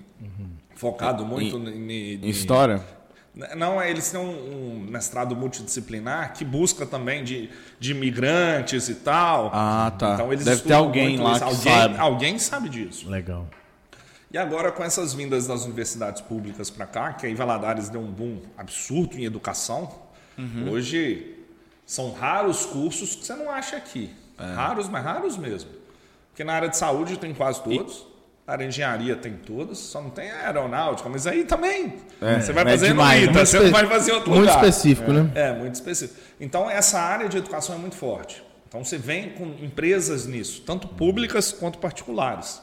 focado 0.74 1.24
muito 1.24 1.56
em, 1.58 2.20
em- 2.22 2.28
História? 2.28 2.80
Não, 3.54 3.80
é, 3.80 3.90
eles 3.90 4.10
têm 4.10 4.18
um, 4.18 4.30
um 4.30 4.86
mestrado 4.90 5.36
multidisciplinar 5.36 6.32
que 6.32 6.42
busca 6.42 6.86
também 6.86 7.22
de, 7.22 7.50
de 7.78 7.90
imigrantes 7.90 8.88
e 8.88 8.94
tal. 8.94 9.50
Ah, 9.52 9.92
tá. 9.98 10.14
Então 10.14 10.32
eles 10.32 10.44
Deve 10.44 10.56
ter 10.56 10.62
estudam 10.62 10.78
alguém 10.78 11.18
lá 11.18 11.32
alguém, 11.32 11.54
sabe. 11.54 11.98
Alguém 11.98 12.38
sabe 12.38 12.68
disso. 12.70 13.10
Legal. 13.10 13.46
E 14.32 14.38
agora 14.38 14.72
com 14.72 14.82
essas 14.82 15.12
vindas 15.12 15.46
das 15.46 15.64
universidades 15.64 16.22
públicas 16.22 16.70
para 16.70 16.86
cá, 16.86 17.12
que 17.12 17.26
aí 17.26 17.34
Valadares 17.34 17.90
deu 17.90 18.00
um 18.00 18.10
boom 18.10 18.40
absurdo 18.56 19.18
em 19.18 19.24
educação. 19.24 19.92
Uhum. 20.38 20.70
Hoje 20.70 21.36
são 21.84 22.12
raros 22.12 22.64
cursos 22.64 23.16
que 23.16 23.26
você 23.26 23.34
não 23.34 23.50
acha 23.50 23.76
aqui. 23.76 24.14
É. 24.38 24.54
Raros, 24.54 24.88
mas 24.88 25.04
raros 25.04 25.36
mesmo. 25.36 25.70
Porque 26.30 26.42
na 26.42 26.54
área 26.54 26.68
de 26.68 26.76
saúde 26.76 27.18
tem 27.18 27.34
quase 27.34 27.62
todos. 27.62 28.00
Na 28.00 28.15
de 28.54 28.64
engenharia 28.64 29.16
tem 29.16 29.32
todos, 29.32 29.78
só 29.78 30.00
não 30.00 30.10
tem 30.10 30.30
aeronáutica, 30.30 31.08
mas 31.08 31.26
aí 31.26 31.44
também. 31.44 31.94
É, 32.20 32.38
você 32.38 32.52
vai 32.52 32.64
é 32.64 32.70
fazer 32.70 32.86
demais, 32.88 33.20
no 33.20 33.26
né? 33.26 33.32
ITA, 33.32 33.46
você 33.46 33.60
não 33.60 33.70
vai 33.72 33.86
fazer 33.86 34.12
outro 34.12 34.30
Muito 34.30 34.42
lugar. 34.42 34.64
específico, 34.64 35.12
né? 35.12 35.30
É, 35.34 35.52
muito 35.52 35.74
específico. 35.74 36.20
Então, 36.40 36.70
essa 36.70 37.00
área 37.00 37.28
de 37.28 37.38
educação 37.38 37.74
é 37.74 37.78
muito 37.78 37.96
forte. 37.96 38.44
Então, 38.68 38.84
você 38.84 38.96
vem 38.96 39.30
com 39.30 39.46
empresas 39.60 40.26
nisso, 40.26 40.62
tanto 40.64 40.86
públicas 40.86 41.50
quanto 41.50 41.78
particulares. 41.78 42.62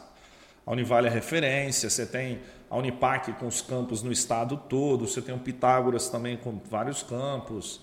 A 0.66 0.72
Univale 0.72 1.08
é 1.08 1.10
referência, 1.10 1.90
você 1.90 2.06
tem 2.06 2.40
a 2.70 2.78
Unipac 2.78 3.34
com 3.34 3.46
os 3.46 3.62
campos 3.62 4.02
no 4.02 4.12
estado 4.12 4.56
todo, 4.70 5.06
você 5.06 5.22
tem 5.22 5.36
o 5.36 5.38
Pitágoras 5.38 6.08
também 6.08 6.38
com 6.38 6.62
vários 6.70 7.04
campos, 7.04 7.82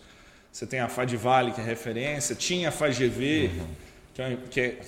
você 0.51 0.67
tem 0.67 0.81
a 0.81 0.89
Fadivale, 0.89 1.53
que 1.53 1.61
é 1.61 1.65
referência, 1.65 2.35
tinha 2.35 2.71
a 2.71 2.73
FAGV, 2.73 3.51
que, 4.15 4.23
é, 4.23 4.39
que, 4.51 4.61
é, 4.61 4.81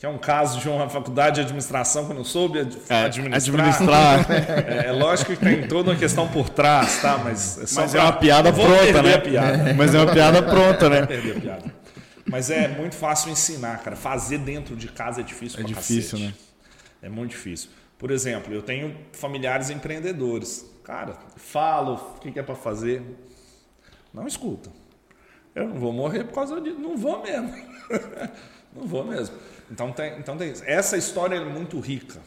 que 0.00 0.06
é 0.06 0.08
um 0.08 0.16
caso 0.18 0.58
de 0.58 0.66
uma 0.68 0.88
faculdade 0.88 1.36
de 1.36 1.40
administração 1.42 2.06
que 2.06 2.12
eu 2.12 2.16
não 2.16 2.24
soube 2.24 2.58
ad- 2.60 2.76
É, 2.88 3.04
administrar. 3.04 3.60
administrar. 3.66 4.26
É, 4.66 4.86
é 4.86 4.92
lógico 4.92 5.36
que 5.36 5.38
tem 5.44 5.68
toda 5.68 5.90
uma 5.90 5.96
questão 5.98 6.26
por 6.26 6.48
trás, 6.48 7.02
tá? 7.02 7.18
Mas 7.18 7.58
é, 7.58 7.66
só 7.66 7.82
Mas 7.82 7.94
é 7.94 7.98
pra- 7.98 8.06
uma 8.06 8.12
piada 8.14 8.50
pronta, 8.52 9.02
né? 9.02 9.14
a 9.14 9.20
piada. 9.20 9.74
Mas 9.76 9.94
é 9.94 9.98
uma 10.02 10.10
piada 10.12 10.42
pronta, 10.42 10.88
né? 10.88 11.04
Perder 11.06 11.36
a 11.36 11.40
piada. 11.40 11.74
Mas 12.26 12.48
é 12.50 12.66
muito 12.68 12.96
fácil 12.96 13.30
ensinar, 13.30 13.78
cara. 13.82 13.94
Fazer 13.94 14.38
dentro 14.38 14.74
de 14.74 14.88
casa 14.88 15.20
é 15.20 15.22
difícil 15.22 15.60
É 15.60 15.64
difícil, 15.64 16.18
cacete. 16.18 16.22
né? 16.22 16.34
É 17.02 17.08
muito 17.10 17.32
difícil. 17.32 17.68
Por 17.98 18.10
exemplo, 18.10 18.54
eu 18.54 18.62
tenho 18.62 18.96
familiares 19.12 19.68
empreendedores. 19.68 20.64
Cara, 20.82 21.12
falo 21.36 21.94
o 22.16 22.20
que 22.20 22.32
que 22.32 22.38
é 22.38 22.42
para 22.42 22.54
fazer. 22.54 23.02
Não 24.14 24.26
escuta. 24.26 24.70
Eu 25.54 25.68
não 25.68 25.78
vou 25.78 25.92
morrer 25.92 26.24
por 26.24 26.34
causa 26.34 26.58
disso. 26.58 26.78
Não 26.78 26.96
vou 26.96 27.22
mesmo. 27.22 27.52
Não 28.74 28.86
vou 28.86 29.04
mesmo. 29.04 29.36
Então 29.70 29.92
tem, 29.92 30.18
então 30.18 30.36
tem 30.36 30.50
isso. 30.50 30.62
Essa 30.66 30.96
história 30.96 31.36
é 31.36 31.44
muito 31.44 31.78
rica. 31.78 32.20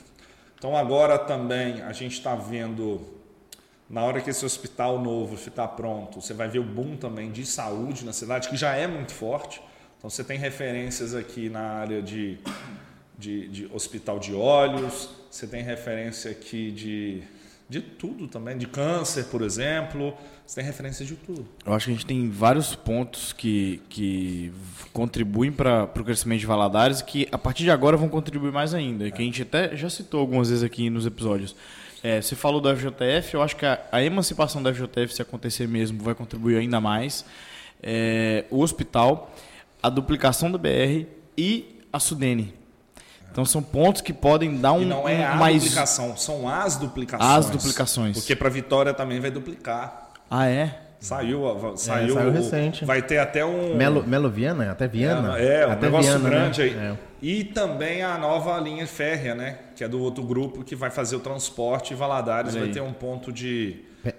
Então 0.58 0.78
agora 0.78 1.18
também 1.18 1.82
a 1.82 1.92
gente 1.92 2.14
está 2.14 2.36
vendo, 2.36 3.02
na 3.90 4.04
hora 4.04 4.22
que 4.22 4.30
esse 4.30 4.46
hospital 4.46 5.02
novo 5.02 5.36
ficar 5.36 5.68
pronto, 5.70 6.22
você 6.22 6.34
vai 6.34 6.48
ver 6.48 6.60
o 6.60 6.64
boom 6.64 6.96
também 6.96 7.32
de 7.32 7.46
saúde 7.46 8.06
na 8.06 8.14
cidade, 8.14 8.48
que 8.48 8.56
já 8.56 8.74
é 8.74 8.88
muito 8.88 9.14
forte. 9.14 9.62
Então 9.98 10.10
você 10.10 10.24
tem 10.24 10.38
referências 10.38 11.14
aqui 11.14 11.50
na 11.50 11.62
área 11.62 12.02
de, 12.02 12.38
de, 13.18 13.48
de 13.50 13.66
hospital 13.74 14.20
de 14.20 14.34
olhos, 14.34 15.10
você 15.30 15.48
tem 15.48 15.64
referência 15.64 16.32
aqui 16.32 16.72
de, 16.72 17.24
de 17.70 17.82
tudo 17.82 18.28
também, 18.28 18.58
de 18.58 18.68
câncer, 18.68 19.26
por 19.26 19.42
exemplo. 19.42 20.14
Você 20.46 20.56
tem 20.56 20.66
referência 20.66 21.06
de 21.06 21.16
tudo. 21.16 21.48
Eu 21.66 21.74
acho 21.74 21.86
que 21.86 21.92
a 21.92 21.94
gente 21.96 22.06
tem 22.06 22.30
vários 22.30 22.76
pontos 22.76 23.34
que, 23.34 23.82
que 23.90 24.52
contribuem 24.92 25.52
para 25.52 25.86
o 25.86 26.04
crescimento 26.04 26.42
de 26.42 26.46
Valadares 26.46 27.02
que 27.02 27.28
a 27.32 27.38
partir 27.38 27.64
de 27.64 27.72
agora 27.72 27.96
vão 27.96 28.10
contribuir 28.10 28.52
mais 28.52 28.74
ainda. 28.74 29.10
Que 29.10 29.22
a 29.22 29.26
gente 29.26 29.42
até 29.42 29.76
já 29.76 29.90
citou 29.90 30.20
algumas 30.20 30.50
vezes 30.50 30.64
aqui 30.64 30.90
nos 30.90 31.06
episódios. 31.06 31.56
É, 32.04 32.22
você 32.22 32.36
falou 32.36 32.60
do 32.60 32.70
FJF, 32.76 33.34
eu 33.34 33.42
acho 33.42 33.56
que 33.56 33.66
a, 33.66 33.80
a 33.90 34.04
emancipação 34.04 34.62
da 34.62 34.74
FJF, 34.74 35.14
se 35.14 35.22
acontecer 35.22 35.68
mesmo, 35.68 36.04
vai 36.04 36.14
contribuir 36.14 36.58
ainda 36.58 36.82
mais. 36.82 37.26
É, 37.82 38.44
o 38.52 38.60
hospital, 38.60 39.34
a 39.82 39.90
duplicação 39.90 40.52
do 40.52 40.60
BR 40.60 41.06
e 41.38 41.80
a 41.92 42.00
Sudene. 42.00 42.54
Então 43.34 43.44
são 43.44 43.64
pontos 43.64 44.00
que 44.02 44.14
podem 44.14 44.58
dar 44.58 44.74
um, 44.74 44.84
E 44.84 44.86
não 44.86 45.10
é 45.10 45.26
a 45.26 45.34
mais. 45.36 45.56
duplicação, 45.64 46.16
são 46.16 46.48
as 46.48 46.78
duplicações. 46.78 47.30
As 47.32 47.50
duplicações. 47.50 48.16
Porque 48.16 48.36
para 48.36 48.48
Vitória 48.48 48.94
também 48.94 49.20
vai 49.20 49.32
duplicar. 49.32 50.12
Ah, 50.30 50.46
é? 50.48 50.80
Saiu, 51.00 51.50
a- 51.50 51.76
saiu, 51.76 52.14
saiu 52.14 52.32
recente. 52.32 52.86
Vai 52.86 53.02
ter 53.02 53.18
até 53.18 53.44
um 53.44 53.76
Melo, 53.76 54.06
Melo 54.08 54.30
Viana? 54.30 54.72
Até 54.72 54.88
Viana? 54.88 55.38
É, 55.40 55.68
um 55.68 55.72
até 55.72 55.86
negócio 55.88 56.12
Viana, 56.12 56.24
né? 56.30 56.30
grande 56.30 56.62
aí. 56.62 56.70
É. 56.78 56.94
E 57.22 57.44
também 57.44 58.04
a 58.04 58.18
nova 58.20 58.58
linha 58.60 58.86
férrea, 58.86 59.34
né? 59.34 59.58
Que 59.76 59.84
é 59.84 59.88
do 59.88 60.00
outro 60.00 60.24
grupo 60.24 60.64
que 60.64 60.76
vai 60.76 60.92
fazer 60.92 61.16
o 61.16 61.20
transporte 61.20 61.92
e 61.94 61.96
Valadares 61.96 62.54
vai 62.56 62.68
ter 62.70 62.82
um 62.82 62.94
ponto 62.94 63.34
de, 63.34 63.78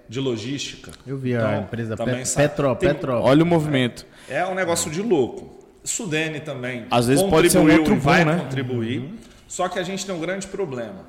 de 0.09 0.19
logística. 0.21 0.91
Eu 1.07 1.17
vi 1.17 1.35
a 1.37 1.39
Então, 1.39 1.61
empresa 1.63 1.97
também 1.97 2.17
Pet- 2.17 2.29
sa- 2.29 2.41
Petro, 2.41 2.75
tem- 2.77 2.89
Petro. 2.91 3.13
Olha 3.15 3.43
o 3.45 3.47
movimento. 3.47 4.05
É 4.29 4.45
um 4.45 4.55
negócio 4.55 4.91
de 4.91 5.01
louco. 5.01 5.64
Sudene 5.85 6.41
também. 6.41 6.87
Às 6.91 7.07
vezes 7.07 7.23
pode 7.25 7.51
ser 7.51 7.59
um 7.59 7.71
outro 7.71 7.97
vai 7.97 8.25
boom, 8.25 8.33
né? 8.33 8.41
contribuir. 8.41 9.15
Só 9.47 9.69
que 9.69 9.79
a 9.79 9.83
gente 9.83 10.05
tem 10.05 10.15
um 10.15 10.21
grande 10.21 10.47
problema. 10.47 11.05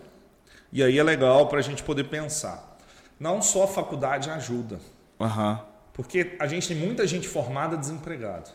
E 0.71 0.83
aí 0.83 0.99
é 0.99 1.03
legal 1.03 1.47
para 1.47 1.59
a 1.59 1.61
gente 1.61 1.81
poder 1.81 2.03
pensar. 2.05 2.77
Não 3.19 3.41
só 3.41 3.63
a 3.63 3.67
faculdade 3.67 4.29
ajuda. 4.29 4.79
Aham. 5.19 5.61
Porque 5.93 6.35
a 6.39 6.45
gente 6.45 6.67
tem 6.67 6.75
muita 6.75 7.07
gente 7.07 7.27
formada 7.27 7.77
desempregada. 7.77 8.51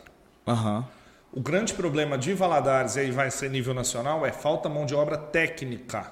Aham. 0.47 0.85
O 1.33 1.41
grande 1.41 1.73
problema 1.73 2.17
de 2.17 2.33
Valadares, 2.33 2.95
e 2.97 2.99
aí 2.99 3.11
vai 3.11 3.31
ser 3.31 3.49
nível 3.49 3.73
nacional, 3.73 4.25
é 4.25 4.31
falta 4.31 4.69
mão 4.69 4.85
de 4.85 4.93
obra 4.93 5.17
técnica. 5.17 6.11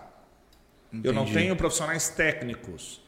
Eu 1.03 1.13
não 1.13 1.23
Entendi. 1.23 1.39
tenho 1.39 1.55
profissionais 1.55 2.09
técnicos. 2.09 3.01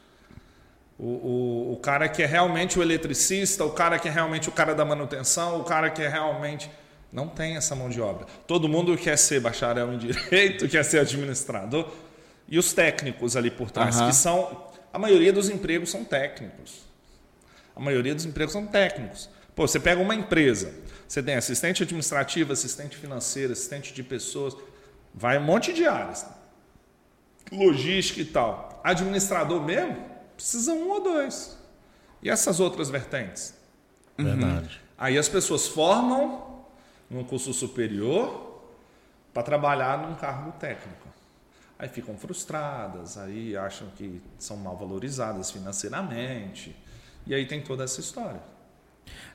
O, 0.98 1.06
o, 1.06 1.72
o 1.72 1.76
cara 1.78 2.08
que 2.08 2.22
é 2.22 2.26
realmente 2.26 2.78
o 2.78 2.82
eletricista, 2.82 3.64
o 3.64 3.70
cara 3.70 3.98
que 3.98 4.06
é 4.08 4.10
realmente 4.10 4.48
o 4.48 4.52
cara 4.52 4.74
da 4.74 4.84
manutenção, 4.84 5.58
o 5.60 5.64
cara 5.64 5.90
que 5.90 6.02
é 6.02 6.08
realmente. 6.08 6.70
Não 7.12 7.28
tem 7.28 7.56
essa 7.56 7.76
mão 7.76 7.90
de 7.90 8.00
obra. 8.00 8.26
Todo 8.46 8.68
mundo 8.68 8.96
quer 8.96 9.18
ser 9.18 9.38
bacharel 9.40 9.92
em 9.92 9.98
direito, 9.98 10.66
quer 10.70 10.82
ser 10.82 11.00
administrador. 11.00 11.92
E 12.48 12.58
os 12.58 12.72
técnicos 12.72 13.36
ali 13.36 13.50
por 13.50 13.70
trás, 13.70 13.96
Aham. 13.98 14.08
que 14.08 14.16
são. 14.16 14.72
A 14.92 14.98
maioria 14.98 15.32
dos 15.32 15.48
empregos 15.50 15.90
são 15.90 16.04
técnicos. 16.04 16.80
A 17.76 17.80
maioria 17.80 18.14
dos 18.14 18.24
empregos 18.24 18.52
são 18.52 18.66
técnicos. 18.66 19.28
Pô, 19.54 19.66
você 19.66 19.78
pega 19.78 20.00
uma 20.00 20.14
empresa, 20.14 20.72
você 21.06 21.22
tem 21.22 21.34
assistente 21.34 21.82
administrativo, 21.82 22.52
assistente 22.52 22.96
financeiro, 22.96 23.52
assistente 23.52 23.92
de 23.92 24.02
pessoas, 24.02 24.56
vai 25.14 25.38
um 25.38 25.42
monte 25.42 25.72
de 25.72 25.86
áreas. 25.86 26.26
Logística 27.50 28.20
e 28.20 28.24
tal. 28.24 28.80
Administrador 28.82 29.62
mesmo, 29.62 29.96
precisa 30.36 30.72
um 30.72 30.90
ou 30.90 31.02
dois. 31.02 31.58
E 32.22 32.30
essas 32.30 32.60
outras 32.60 32.88
vertentes? 32.88 33.54
Verdade. 34.16 34.80
Aí 34.96 35.18
as 35.18 35.28
pessoas 35.28 35.66
formam 35.66 36.51
num 37.12 37.22
curso 37.24 37.52
superior 37.52 38.62
para 39.32 39.42
trabalhar 39.42 39.98
num 39.98 40.14
cargo 40.14 40.52
técnico. 40.52 41.08
Aí 41.78 41.88
ficam 41.88 42.16
frustradas, 42.16 43.18
aí 43.18 43.56
acham 43.56 43.88
que 43.96 44.20
são 44.38 44.56
mal 44.56 44.76
valorizadas 44.76 45.50
financeiramente. 45.50 46.74
E 47.26 47.34
aí 47.34 47.46
tem 47.46 47.60
toda 47.60 47.84
essa 47.84 48.00
história. 48.00 48.40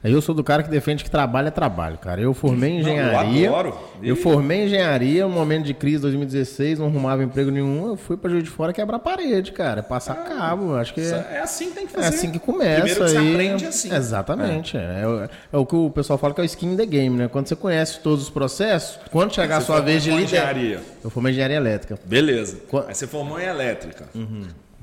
Eu 0.04 0.22
sou 0.22 0.34
do 0.36 0.44
cara 0.44 0.62
que 0.62 0.70
defende 0.70 1.04
que 1.04 1.10
trabalho 1.10 1.48
é 1.48 1.52
trabalho, 1.52 1.98
cara. 1.98 2.22
Eu 2.22 2.32
formei 2.34 2.78
engenharia. 2.80 3.48
eu 3.48 3.56
adoro. 3.56 3.78
Eu 4.02 4.16
formei 4.16 4.66
engenharia, 4.66 5.24
no 5.24 5.30
momento 5.34 5.66
de 5.66 5.74
crise 5.74 6.00
2016, 6.04 6.78
não 6.80 6.86
arrumava 6.86 7.24
emprego 7.24 7.50
nenhum. 7.50 7.88
Eu 7.88 7.98
fui 7.98 8.16
pra 8.16 8.30
Juiz 8.30 8.44
de 8.44 8.50
Fora 8.50 8.72
quebrar 8.72 9.00
parede, 9.00 9.52
cara. 9.52 9.82
Passar 9.82 10.14
cabo. 10.16 10.76
Acho 10.76 10.94
que 10.94 11.02
é, 11.02 11.28
É 11.34 11.40
assim 11.42 11.70
que 11.70 11.76
tem 11.76 11.88
que 11.88 11.94
é 11.98 12.02
fazer. 12.04 12.16
assim 12.16 12.32
que 12.32 12.38
começa. 12.40 12.82
Primeiro 12.84 13.04
que 13.06 13.10
você 13.12 13.18
aprende 13.18 13.66
assim. 13.66 13.94
Exatamente. 13.94 14.78
É. 14.78 15.02
É 15.02 15.08
o- 15.08 15.24
é 15.54 15.58
o 15.58 15.66
que 15.66 15.76
o 15.76 15.90
pessoal 15.90 16.18
fala 16.20 16.34
que 16.34 16.42
é 16.42 16.44
o 16.44 16.46
skin 16.46 16.74
in 16.74 16.78
the 16.78 16.86
game, 16.86 17.18
né? 17.18 17.28
Quando 17.28 17.48
você 17.48 17.56
conhece 17.56 18.00
todos 18.00 18.24
os 18.24 18.30
processos, 18.30 19.00
quando 19.12 19.34
chegar 19.34 19.58
a 19.58 19.62
sua 19.62 19.82
vez 19.82 20.04
de 20.04 20.12
liderar. 20.12 20.52
engenharia. 20.56 20.80
Eu 21.04 21.10
formei 21.10 21.32
engenharia 21.32 21.58
elétrica. 21.58 21.98
Beleza. 22.06 22.58
Qua- 22.70 22.86
Aí 22.88 22.94
você 22.96 23.08
formou 23.08 23.40
em 23.42 23.46
elétrica. 23.46 24.06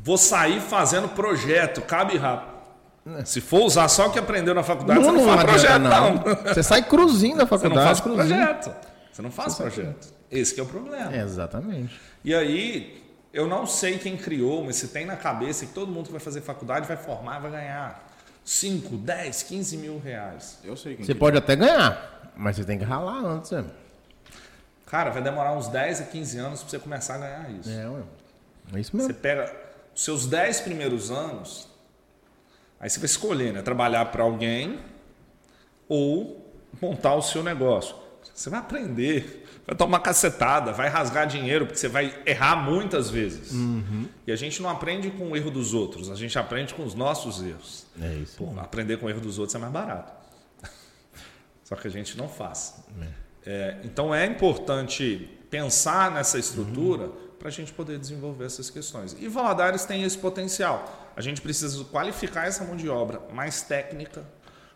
Vou 0.03 0.18
sair 0.18 0.61
fazendo 0.61 1.09
projeto, 1.09 1.81
cabe 1.83 2.16
rápido. 2.18 2.53
Se 3.24 3.40
for 3.40 3.62
usar 3.64 3.88
só 3.88 4.08
o 4.08 4.12
que 4.12 4.18
aprendeu 4.18 4.54
na 4.54 4.62
faculdade, 4.62 4.98
você 5.00 5.12
não, 5.12 5.24
faz 5.24 5.42
projeto, 5.44 5.82
não. 5.82 6.18
Você 6.54 6.62
sai 6.62 6.82
cruzinho 6.82 7.36
da 7.36 7.44
Você 7.44 7.52
não 7.54 7.58
faculdade. 7.60 7.86
faz 7.86 8.00
cruzinho. 8.00 8.26
projeto. 8.46 8.76
Você 9.12 9.22
não 9.22 9.30
faz 9.30 9.54
projeto. 9.56 10.08
Esse 10.30 10.54
que 10.54 10.60
é 10.60 10.62
o 10.62 10.66
problema. 10.66 11.14
Exatamente. 11.14 12.00
E 12.24 12.34
aí, 12.34 13.02
eu 13.32 13.46
não 13.46 13.66
sei 13.66 13.98
quem 13.98 14.16
criou, 14.16 14.64
mas 14.64 14.76
se 14.76 14.88
tem 14.88 15.04
na 15.04 15.16
cabeça 15.16 15.66
que 15.66 15.72
todo 15.72 15.92
mundo 15.92 16.06
que 16.06 16.12
vai 16.12 16.20
fazer 16.20 16.40
faculdade 16.40 16.86
vai 16.88 16.96
formar, 16.96 17.40
vai 17.40 17.50
ganhar 17.50 18.08
5, 18.44 18.96
10, 18.96 19.42
15 19.42 19.76
mil 19.76 19.98
reais. 19.98 20.58
Eu 20.64 20.76
sei 20.76 20.96
quem 20.96 21.04
Você 21.04 21.12
que- 21.12 21.20
pode 21.20 21.36
até 21.36 21.54
ganhar, 21.54 22.32
mas 22.36 22.56
você 22.56 22.64
tem 22.64 22.78
que 22.78 22.84
ralar 22.84 23.18
antes, 23.24 23.50
né? 23.50 23.64
Cara, 24.86 25.10
vai 25.10 25.22
demorar 25.22 25.52
uns 25.52 25.68
10 25.68 26.00
a 26.00 26.04
15 26.04 26.38
anos 26.38 26.60
para 26.62 26.70
você 26.70 26.78
começar 26.78 27.16
a 27.16 27.18
ganhar 27.18 27.50
isso. 27.50 27.68
É, 27.70 27.88
ué. 27.88 28.00
É 28.74 28.80
isso 28.80 28.90
Você 28.92 28.96
mesmo. 28.96 29.14
pega 29.14 29.52
os 29.94 30.02
seus 30.02 30.26
10 30.26 30.60
primeiros 30.62 31.10
anos, 31.10 31.68
aí 32.85 32.90
você 32.90 32.99
vai 32.99 33.07
escolher, 33.07 33.51
né? 33.51 33.62
Trabalhar 33.62 34.05
para 34.07 34.23
alguém 34.23 34.79
ou 35.88 36.55
montar 36.83 37.14
o 37.14 37.23
seu 37.23 37.42
negócio. 37.42 37.97
Você 38.35 38.51
vai 38.51 38.61
aprender, 38.61 39.47
vai 39.66 39.75
tomar 39.75 40.01
cacetada, 40.01 40.70
vai 40.70 40.90
rasgar 40.90 41.27
dinheiro, 41.27 41.64
porque 41.64 41.79
você 41.79 41.88
vai 41.88 42.14
errar 42.27 42.57
muitas 42.57 43.09
vezes. 43.09 43.53
E 44.27 44.31
a 44.31 44.37
gente 44.37 44.61
não 44.61 44.68
aprende 44.68 45.11
com 45.11 45.31
o 45.31 45.37
erro 45.37 45.51
dos 45.51 45.73
outros, 45.73 46.11
a 46.11 46.14
gente 46.14 46.38
aprende 46.38 46.75
com 46.75 46.85
os 46.85 46.94
nossos 46.94 47.42
erros. 47.42 47.87
É 47.99 48.12
isso. 48.16 48.37
Pô, 48.37 48.61
aprender 48.61 48.99
com 48.99 49.07
o 49.07 49.11
erro 49.11 49.20
dos 49.20 49.38
outros 49.38 49.55
é 49.55 49.59
mais 49.59 49.73
barato. 49.73 50.12
Só 51.64 51.77
que 51.77 51.88
a 51.88 51.90
gente 51.90 52.18
não 52.18 52.29
faz. 52.29 52.85
É, 53.47 53.79
então 53.83 54.14
é 54.14 54.27
importante 54.27 55.31
pensar 55.49 56.11
nessa 56.11 56.38
estrutura 56.38 57.09
para 57.38 57.49
a 57.49 57.51
gente 57.51 57.73
poder 57.73 57.99
desenvolver 57.99 58.44
essas 58.44 58.68
questões. 58.68 59.16
E 59.18 59.27
Valadares 59.27 59.87
tem 59.87 60.03
esse 60.03 60.18
potencial. 60.18 61.03
A 61.16 61.20
gente 61.20 61.40
precisa 61.40 61.85
qualificar 61.85 62.46
essa 62.46 62.64
mão 62.64 62.77
de 62.77 62.88
obra 62.88 63.20
mais 63.33 63.62
técnica. 63.62 64.24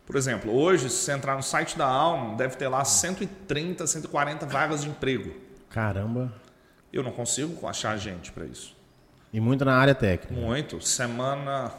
Por 0.07 0.17
exemplo, 0.17 0.55
hoje, 0.55 0.89
se 0.89 1.05
você 1.05 1.13
entrar 1.13 1.37
no 1.37 1.43
site 1.43 1.77
da 1.77 1.87
Alma, 1.87 2.37
deve 2.37 2.57
ter 2.57 2.69
lá 2.69 2.85
130, 2.85 3.87
140 3.87 4.47
vagas 4.47 4.83
de 4.83 4.89
emprego. 4.89 5.35
Caramba. 5.69 6.33
Eu 6.93 7.03
não 7.03 7.13
consigo 7.13 7.67
achar 7.67 7.97
gente 7.99 8.33
para 8.33 8.47
isso. 8.47 8.75
E 9.33 9.41
muito 9.41 9.65
na 9.65 9.77
área 9.77 9.95
técnica. 9.95 10.41
Muito. 10.41 10.81
Semana. 10.81 11.73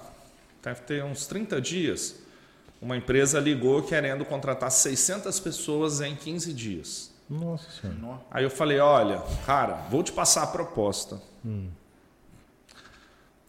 Deve 0.62 0.82
ter 0.82 1.04
uns 1.04 1.26
30 1.26 1.60
dias. 1.60 2.18
Uma 2.82 2.96
empresa 2.96 3.40
ligou 3.40 3.82
querendo 3.82 4.24
contratar 4.24 4.72
600 4.72 5.40
pessoas 5.40 6.02
em 6.02 6.16
15 6.16 6.54
dias. 6.54 7.12
Nossa 7.30 7.70
senhora. 7.82 8.22
Aí 8.30 8.44
eu 8.44 8.50
falei: 8.50 8.80
olha, 8.80 9.22
cara, 9.46 9.86
vou 9.90 10.04
te 10.04 10.12
passar 10.12 10.44
a 10.44 10.48
proposta. 10.48 11.22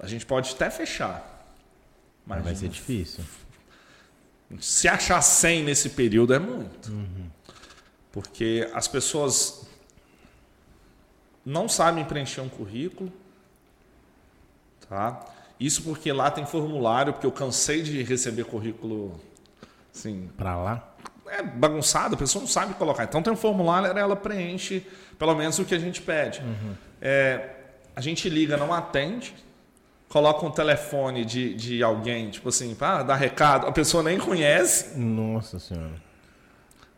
A 0.00 0.06
gente 0.06 0.24
pode 0.26 0.52
até 0.54 0.70
fechar. 0.70 1.26
Mas 2.26 2.42
Vai 2.42 2.54
ser 2.54 2.68
difícil. 2.68 3.22
se 4.60 4.88
achar 4.88 5.20
100 5.20 5.64
nesse 5.64 5.90
período 5.90 6.34
é 6.34 6.38
muito. 6.38 6.90
Porque 8.12 8.68
as 8.74 8.88
pessoas 8.88 9.66
não 11.44 11.68
sabem 11.68 12.04
preencher 12.04 12.40
um 12.40 12.48
currículo. 12.48 13.12
Tá? 14.88 15.24
Isso 15.58 15.82
porque 15.82 16.12
lá 16.12 16.30
tem 16.30 16.44
formulário, 16.46 17.12
porque 17.12 17.26
eu 17.26 17.32
cansei 17.32 17.82
de 17.82 18.02
receber 18.02 18.44
currículo 18.44 19.20
assim, 19.94 20.28
Pra 20.36 20.56
lá? 20.56 20.86
é 21.26 21.42
bagunçado, 21.44 22.14
a 22.16 22.18
pessoa 22.18 22.40
não 22.42 22.48
sabe 22.48 22.74
colocar. 22.74 23.04
Então 23.04 23.22
tem 23.22 23.32
um 23.32 23.36
formulário, 23.36 23.86
ela 23.96 24.16
preenche 24.16 24.84
pelo 25.18 25.34
menos 25.34 25.58
o 25.60 25.64
que 25.64 25.74
a 25.74 25.78
gente 25.78 26.02
pede. 26.02 26.42
É, 27.00 27.50
a 27.94 28.00
gente 28.00 28.28
liga, 28.28 28.56
não 28.56 28.72
atende, 28.74 29.32
coloca 30.11 30.44
um 30.44 30.51
telefone 30.51 31.25
de, 31.25 31.55
de 31.55 31.83
alguém, 31.83 32.31
tipo 32.31 32.49
assim, 32.49 32.75
para 32.75 33.05
dar 33.05 33.14
recado, 33.14 33.66
a 33.68 33.73
pessoa 33.73 34.03
nem 34.03 34.18
conhece. 34.18 34.99
Nossa 34.99 35.59
senhora. 35.59 35.94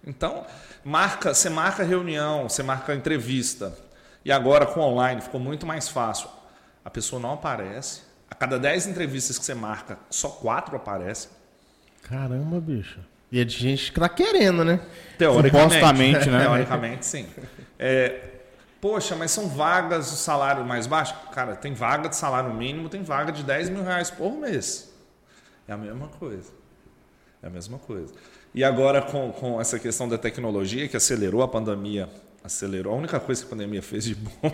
Então, 0.05 0.45
marca, 0.83 1.35
você 1.35 1.51
marca 1.51 1.85
reunião, 1.85 2.49
você 2.49 2.63
marca 2.63 2.95
entrevista. 2.95 3.77
E 4.25 4.33
agora 4.33 4.65
com 4.65 4.81
online 4.81 5.21
ficou 5.21 5.39
muito 5.39 5.67
mais 5.67 5.89
fácil. 5.89 6.29
A 6.85 6.89
pessoa 6.89 7.21
não 7.21 7.35
aparece. 7.35 8.01
A 8.31 8.35
cada 8.35 8.59
10 8.59 8.87
entrevistas 8.87 9.39
que 9.39 9.45
você 9.45 9.55
marca, 9.55 9.99
só 10.09 10.29
quatro 10.29 10.75
aparecem. 10.75 11.31
Caramba, 12.03 12.59
bicho. 12.61 12.99
E 13.31 13.41
é 13.41 13.45
de 13.45 13.57
gente 13.57 13.93
que 13.93 14.01
tá 14.01 14.09
querendo, 14.09 14.65
né? 14.65 14.81
Teoricamente. 15.19 15.75
Supostamente, 15.75 16.31
né? 16.31 16.41
Teoricamente, 16.41 17.07
sim. 17.07 17.27
É, 17.79 18.32
poxa, 18.83 19.15
mas 19.15 19.31
são 19.31 19.49
vagas 19.49 20.11
de 20.11 20.17
salário 20.17 20.65
mais 20.65 20.89
baixo? 20.89 21.15
Cara, 21.31 21.55
tem 21.55 21.73
vaga 21.73 22.09
de 22.09 22.17
salário 22.17 22.53
mínimo, 22.53 22.89
tem 22.89 23.05
vaga 23.05 23.31
de 23.31 23.45
10 23.45 23.71
mil 23.71 23.85
reais 23.85 24.11
por 24.11 24.33
mês. 24.33 24.93
É 25.69 25.73
a 25.73 25.77
mesma 25.77 26.09
coisa. 26.09 26.51
É 27.41 27.47
a 27.47 27.51
mesma 27.51 27.79
coisa. 27.79 28.13
E 28.53 28.65
agora, 28.65 29.01
com, 29.01 29.31
com 29.33 29.61
essa 29.61 29.79
questão 29.79 30.09
da 30.09 30.19
tecnologia, 30.19 30.89
que 30.89 30.97
acelerou 30.97 31.43
a 31.43 31.49
pandemia, 31.49 32.09
acelerou, 32.43 32.93
a 32.93 32.97
única 32.97 33.21
coisa 33.21 33.41
que 33.41 33.47
a 33.47 33.51
pandemia 33.51 33.81
fez 33.81 34.03
de 34.03 34.17
bom, 34.19 34.51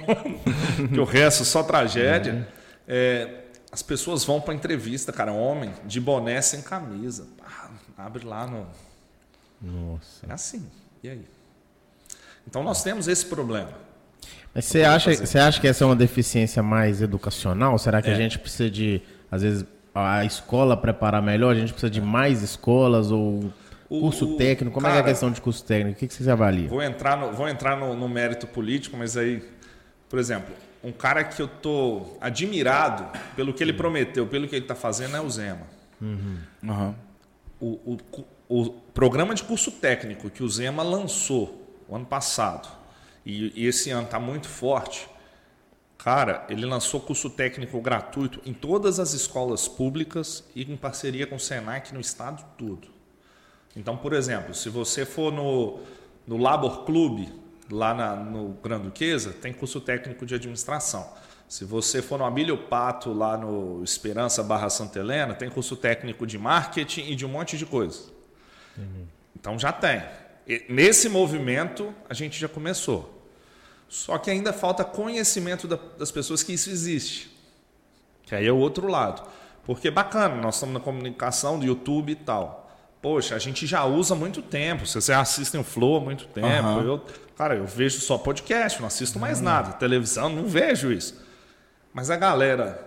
que 0.92 1.00
o 1.00 1.04
resto 1.04 1.42
só 1.46 1.62
tragédia, 1.62 2.46
é, 2.86 3.44
as 3.72 3.80
pessoas 3.80 4.24
vão 4.24 4.42
para 4.42 4.52
entrevista, 4.52 5.10
cara, 5.10 5.32
homem, 5.32 5.72
de 5.86 6.02
boné 6.02 6.42
sem 6.42 6.60
camisa. 6.60 7.26
Ah, 7.42 7.70
abre 7.96 8.26
lá 8.26 8.46
no, 8.46 8.66
Nossa. 9.62 10.26
é 10.28 10.32
assim. 10.34 10.70
E 11.02 11.08
aí? 11.08 11.24
Então 12.46 12.62
nós 12.62 12.82
temos 12.82 13.08
esse 13.08 13.24
problema. 13.24 13.87
Mas 14.58 14.64
você 14.64 14.82
acha, 14.82 15.14
você 15.14 15.38
acha 15.38 15.60
que 15.60 15.68
essa 15.68 15.84
é 15.84 15.86
uma 15.86 15.94
deficiência 15.94 16.60
mais 16.64 17.00
educacional? 17.00 17.78
Será 17.78 18.02
que 18.02 18.08
a 18.10 18.12
É. 18.12 18.16
gente 18.16 18.40
precisa 18.40 18.68
de, 18.68 19.00
às 19.30 19.42
vezes, 19.42 19.64
a 19.94 20.24
escola 20.24 20.76
preparar 20.76 21.22
melhor? 21.22 21.54
A 21.54 21.58
gente 21.60 21.70
precisa 21.72 21.88
de 21.88 22.00
mais 22.00 22.42
escolas 22.42 23.12
ou 23.12 23.52
O- 23.88 24.00
curso 24.00 24.34
o- 24.34 24.36
técnico? 24.36 24.74
Como 24.74 24.84
é 24.88 24.90
que 24.90 24.96
é 24.96 24.98
a 24.98 25.02
cara- 25.02 25.12
questão 25.12 25.30
de 25.30 25.40
curso 25.40 25.64
técnico? 25.64 25.96
O 25.96 26.00
que, 26.00 26.08
que 26.08 26.14
vocês 26.14 26.28
avaliam? 26.28 26.66
Vou 26.68 26.82
entrar, 26.82 27.16
no, 27.16 27.30
vou 27.32 27.48
entrar 27.48 27.76
no, 27.78 27.94
no 27.94 28.08
mérito 28.08 28.48
político, 28.48 28.96
mas 28.96 29.16
aí, 29.16 29.44
por 30.08 30.18
exemplo, 30.18 30.52
um 30.82 30.90
cara 30.90 31.22
que 31.22 31.40
eu 31.40 31.46
tô 31.46 32.16
admirado 32.20 33.06
pelo 33.36 33.54
que 33.54 33.62
ele 33.62 33.72
prometeu, 33.72 34.26
pelo 34.26 34.48
que 34.48 34.56
ele 34.56 34.64
está 34.64 34.74
fazendo 34.74 35.16
é 35.16 35.20
o 35.20 35.30
Zema. 35.30 35.68
Aham. 36.68 36.96
O, 37.60 37.94
o, 37.94 37.98
o 38.48 38.70
programa 38.92 39.36
de 39.36 39.44
curso 39.44 39.70
técnico 39.70 40.28
que 40.28 40.42
o 40.42 40.48
Zema 40.48 40.82
lançou 40.82 41.64
o 41.88 41.94
ano 41.94 42.06
passado 42.06 42.76
e, 43.28 43.52
e 43.54 43.66
esse 43.66 43.90
ano 43.90 44.06
está 44.06 44.18
muito 44.18 44.48
forte. 44.48 45.06
Cara, 45.98 46.46
ele 46.48 46.64
lançou 46.64 46.98
curso 46.98 47.28
técnico 47.28 47.78
gratuito 47.78 48.40
em 48.46 48.54
todas 48.54 48.98
as 48.98 49.12
escolas 49.12 49.68
públicas 49.68 50.42
e 50.56 50.62
em 50.62 50.76
parceria 50.78 51.26
com 51.26 51.36
o 51.36 51.40
Senac 51.40 51.92
no 51.92 52.00
estado 52.00 52.42
todo. 52.56 52.88
Então, 53.76 53.98
por 53.98 54.14
exemplo, 54.14 54.54
se 54.54 54.70
você 54.70 55.04
for 55.04 55.30
no, 55.30 55.80
no 56.26 56.38
Labor 56.38 56.84
Club, 56.86 57.28
lá 57.70 57.92
na, 57.92 58.16
no 58.16 58.54
Gran 58.62 58.80
Duquesa, 58.80 59.34
tem 59.34 59.52
curso 59.52 59.78
técnico 59.78 60.24
de 60.24 60.34
administração. 60.34 61.12
Se 61.46 61.66
você 61.66 62.00
for 62.00 62.18
no 62.18 62.24
Abílio 62.24 62.56
Pato, 62.56 63.12
lá 63.12 63.36
no 63.36 63.84
Esperança 63.84 64.42
Barra 64.42 64.70
Santa 64.70 65.00
Helena, 65.00 65.34
tem 65.34 65.50
curso 65.50 65.76
técnico 65.76 66.26
de 66.26 66.38
marketing 66.38 67.10
e 67.10 67.14
de 67.14 67.26
um 67.26 67.28
monte 67.28 67.58
de 67.58 67.66
coisa. 67.66 68.10
Então 69.38 69.58
já 69.58 69.70
tem. 69.70 70.02
E 70.46 70.64
nesse 70.68 71.10
movimento, 71.10 71.92
a 72.08 72.14
gente 72.14 72.40
já 72.40 72.48
começou. 72.48 73.17
Só 73.88 74.18
que 74.18 74.30
ainda 74.30 74.52
falta 74.52 74.84
conhecimento 74.84 75.66
da- 75.66 75.78
das 75.98 76.10
pessoas 76.10 76.42
que 76.42 76.52
isso 76.52 76.68
existe. 76.70 77.34
Que 78.24 78.34
aí 78.34 78.46
é 78.46 78.52
o 78.52 78.56
outro 78.58 78.86
lado. 78.88 79.22
Porque 79.64 79.90
bacana, 79.90 80.34
nós 80.36 80.54
estamos 80.56 80.74
na 80.74 80.80
comunicação 80.80 81.58
do 81.58 81.64
YouTube 81.64 82.12
e 82.12 82.16
tal. 82.16 82.70
Poxa, 83.00 83.34
a 83.34 83.38
gente 83.38 83.66
já 83.66 83.84
usa 83.84 84.14
há 84.14 84.16
muito 84.16 84.42
tempo. 84.42 84.86
Vocês 84.86 85.08
assistem 85.10 85.60
o 85.60 85.64
Flow 85.64 85.96
há 85.96 86.00
muito 86.00 86.26
tempo. 86.26 86.46
Aham. 86.46 86.82
Eu, 86.82 87.04
cara, 87.36 87.54
eu 87.56 87.66
vejo 87.66 88.00
só 88.00 88.18
podcast, 88.18 88.80
não 88.80 88.86
assisto 88.88 89.18
mais 89.18 89.40
nada. 89.40 89.72
Televisão, 89.72 90.28
não 90.28 90.46
vejo 90.46 90.90
isso. 90.92 91.22
Mas 91.92 92.10
a 92.10 92.16
galera 92.16 92.86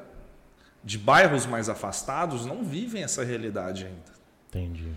de 0.84 0.98
bairros 0.98 1.46
mais 1.46 1.70
afastados 1.70 2.46
não 2.46 2.64
vivem 2.64 3.04
essa 3.04 3.24
realidade 3.24 3.86
ainda. 3.86 4.12
Entendi. 4.50 4.92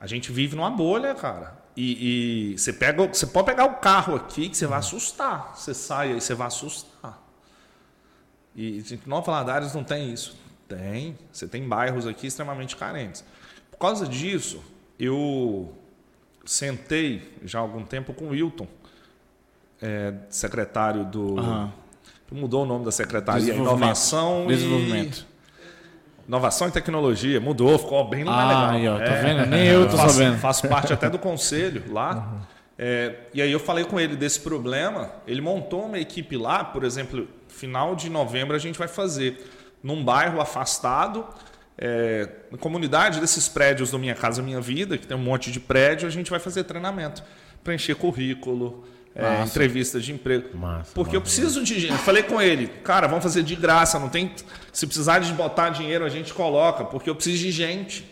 A 0.00 0.06
gente 0.06 0.32
vive 0.32 0.56
numa 0.56 0.70
bolha, 0.70 1.14
cara. 1.14 1.56
E, 1.76 2.52
e 2.52 2.58
você, 2.58 2.72
pega, 2.72 3.06
você 3.06 3.26
pode 3.26 3.46
pegar 3.46 3.66
o 3.66 3.74
carro 3.74 4.16
aqui 4.16 4.48
que 4.48 4.56
você 4.56 4.66
vai 4.66 4.78
assustar. 4.78 5.52
Você 5.54 5.74
sai 5.74 6.12
aí, 6.12 6.20
você 6.20 6.34
vai 6.34 6.46
assustar. 6.46 7.22
E 8.54 8.78
em 8.78 9.00
Nova 9.04 9.26
Valadares 9.26 9.74
não 9.74 9.84
tem 9.84 10.10
isso. 10.10 10.34
Tem. 10.66 11.16
Você 11.30 11.46
tem 11.46 11.68
bairros 11.68 12.06
aqui 12.06 12.26
extremamente 12.26 12.74
carentes. 12.76 13.22
Por 13.70 13.78
causa 13.78 14.06
disso, 14.08 14.64
eu 14.98 15.76
sentei 16.46 17.36
já 17.44 17.58
há 17.58 17.62
algum 17.62 17.84
tempo 17.84 18.14
com 18.14 18.26
o 18.26 18.28
Wilton, 18.30 18.66
é, 19.82 20.14
secretário 20.30 21.04
do. 21.04 21.38
Aham. 21.38 21.72
Mudou 22.32 22.64
o 22.64 22.66
nome 22.66 22.84
da 22.84 22.90
secretaria, 22.90 23.40
Desenvolvimento. 23.40 23.76
Inovação 23.78 24.46
Desenvolvimento. 24.48 25.26
e. 25.32 25.35
Inovação 26.26 26.68
e 26.68 26.70
Tecnologia. 26.70 27.40
Mudou, 27.40 27.78
ficou 27.78 28.08
bem 28.08 28.24
mais 28.24 28.38
Ah, 28.38 28.46
legal. 28.48 28.70
aí, 28.70 28.88
ó, 28.88 28.98
tá 28.98 29.12
É, 29.14 29.22
vendo? 29.22 29.46
Nem 29.46 29.66
eu 29.66 29.88
tô 29.88 29.96
faço, 29.96 30.14
sabendo. 30.14 30.38
Faço 30.38 30.68
parte 30.68 30.92
até 30.92 31.08
do 31.08 31.18
conselho 31.18 31.84
lá. 31.92 32.40
É, 32.78 33.14
e 33.32 33.40
aí 33.40 33.50
eu 33.50 33.60
falei 33.60 33.84
com 33.84 33.98
ele 33.98 34.16
desse 34.16 34.40
problema. 34.40 35.10
Ele 35.26 35.40
montou 35.40 35.86
uma 35.86 35.98
equipe 35.98 36.36
lá, 36.36 36.62
por 36.64 36.84
exemplo, 36.84 37.26
final 37.48 37.94
de 37.94 38.10
novembro 38.10 38.54
a 38.56 38.58
gente 38.58 38.78
vai 38.78 38.88
fazer 38.88 39.50
num 39.82 40.04
bairro 40.04 40.40
afastado, 40.40 41.24
é, 41.78 42.28
na 42.50 42.58
comunidade 42.58 43.20
desses 43.20 43.48
prédios 43.48 43.90
do 43.92 43.98
Minha 43.98 44.14
Casa 44.14 44.42
Minha 44.42 44.60
Vida, 44.60 44.98
que 44.98 45.06
tem 45.06 45.16
um 45.16 45.20
monte 45.20 45.50
de 45.52 45.60
prédio, 45.60 46.08
a 46.08 46.10
gente 46.10 46.30
vai 46.30 46.40
fazer 46.40 46.64
treinamento, 46.64 47.22
preencher 47.62 47.94
currículo, 47.94 48.84
é, 49.14 49.22
Massa. 49.22 49.42
entrevistas 49.44 50.04
de 50.04 50.12
emprego. 50.12 50.56
Massa, 50.58 50.90
Porque 50.94 51.16
eu 51.16 51.20
massa. 51.20 51.32
preciso 51.40 51.62
de 51.64 51.78
gente. 51.80 51.92
Eu 51.92 51.98
falei 51.98 52.22
com 52.24 52.42
ele, 52.42 52.66
cara, 52.82 53.06
vamos 53.06 53.22
fazer 53.22 53.42
de 53.42 53.54
graça, 53.54 53.98
não 53.98 54.08
tem. 54.08 54.34
Se 54.76 54.86
precisar 54.86 55.20
de 55.20 55.32
botar 55.32 55.70
dinheiro, 55.70 56.04
a 56.04 56.08
gente 56.10 56.34
coloca, 56.34 56.84
porque 56.84 57.08
eu 57.08 57.14
preciso 57.14 57.38
de 57.38 57.50
gente. 57.50 58.04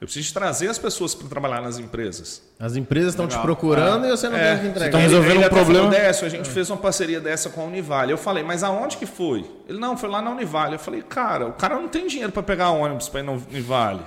Eu 0.00 0.06
preciso 0.06 0.28
de 0.28 0.32
trazer 0.32 0.68
as 0.68 0.78
pessoas 0.78 1.12
para 1.12 1.26
trabalhar 1.28 1.60
nas 1.60 1.76
empresas. 1.76 2.40
As 2.56 2.76
empresas 2.76 3.14
estão 3.14 3.26
te 3.26 3.36
procurando 3.38 4.06
e 4.06 4.10
você 4.10 4.28
não 4.28 4.36
É, 4.36 4.52
tem 4.52 4.60
que 4.62 4.66
entregar. 4.68 4.88
então 4.90 5.00
resolvendo 5.00 5.38
ele 5.38 5.46
um 5.46 5.48
problema- 5.48 5.90
Décio, 5.90 6.24
a 6.24 6.30
gente 6.30 6.48
fez 6.48 6.70
uma 6.70 6.76
parceria 6.76 7.20
dessa 7.20 7.50
com 7.50 7.62
a 7.62 7.64
Univale. 7.64 8.12
Eu 8.12 8.16
falei, 8.18 8.44
mas 8.44 8.62
aonde 8.62 8.96
que 8.96 9.06
foi? 9.06 9.44
Ele, 9.68 9.78
não, 9.80 9.96
foi 9.96 10.08
lá 10.08 10.22
na 10.22 10.30
Univale. 10.30 10.74
Eu 10.74 10.78
falei, 10.78 11.02
cara, 11.02 11.48
o 11.48 11.52
cara 11.54 11.74
não 11.74 11.88
tem 11.88 12.06
dinheiro 12.06 12.30
para 12.30 12.44
pegar 12.44 12.70
ônibus 12.70 13.08
para 13.08 13.18
ir 13.18 13.24
na 13.24 13.32
Univale. 13.32 14.02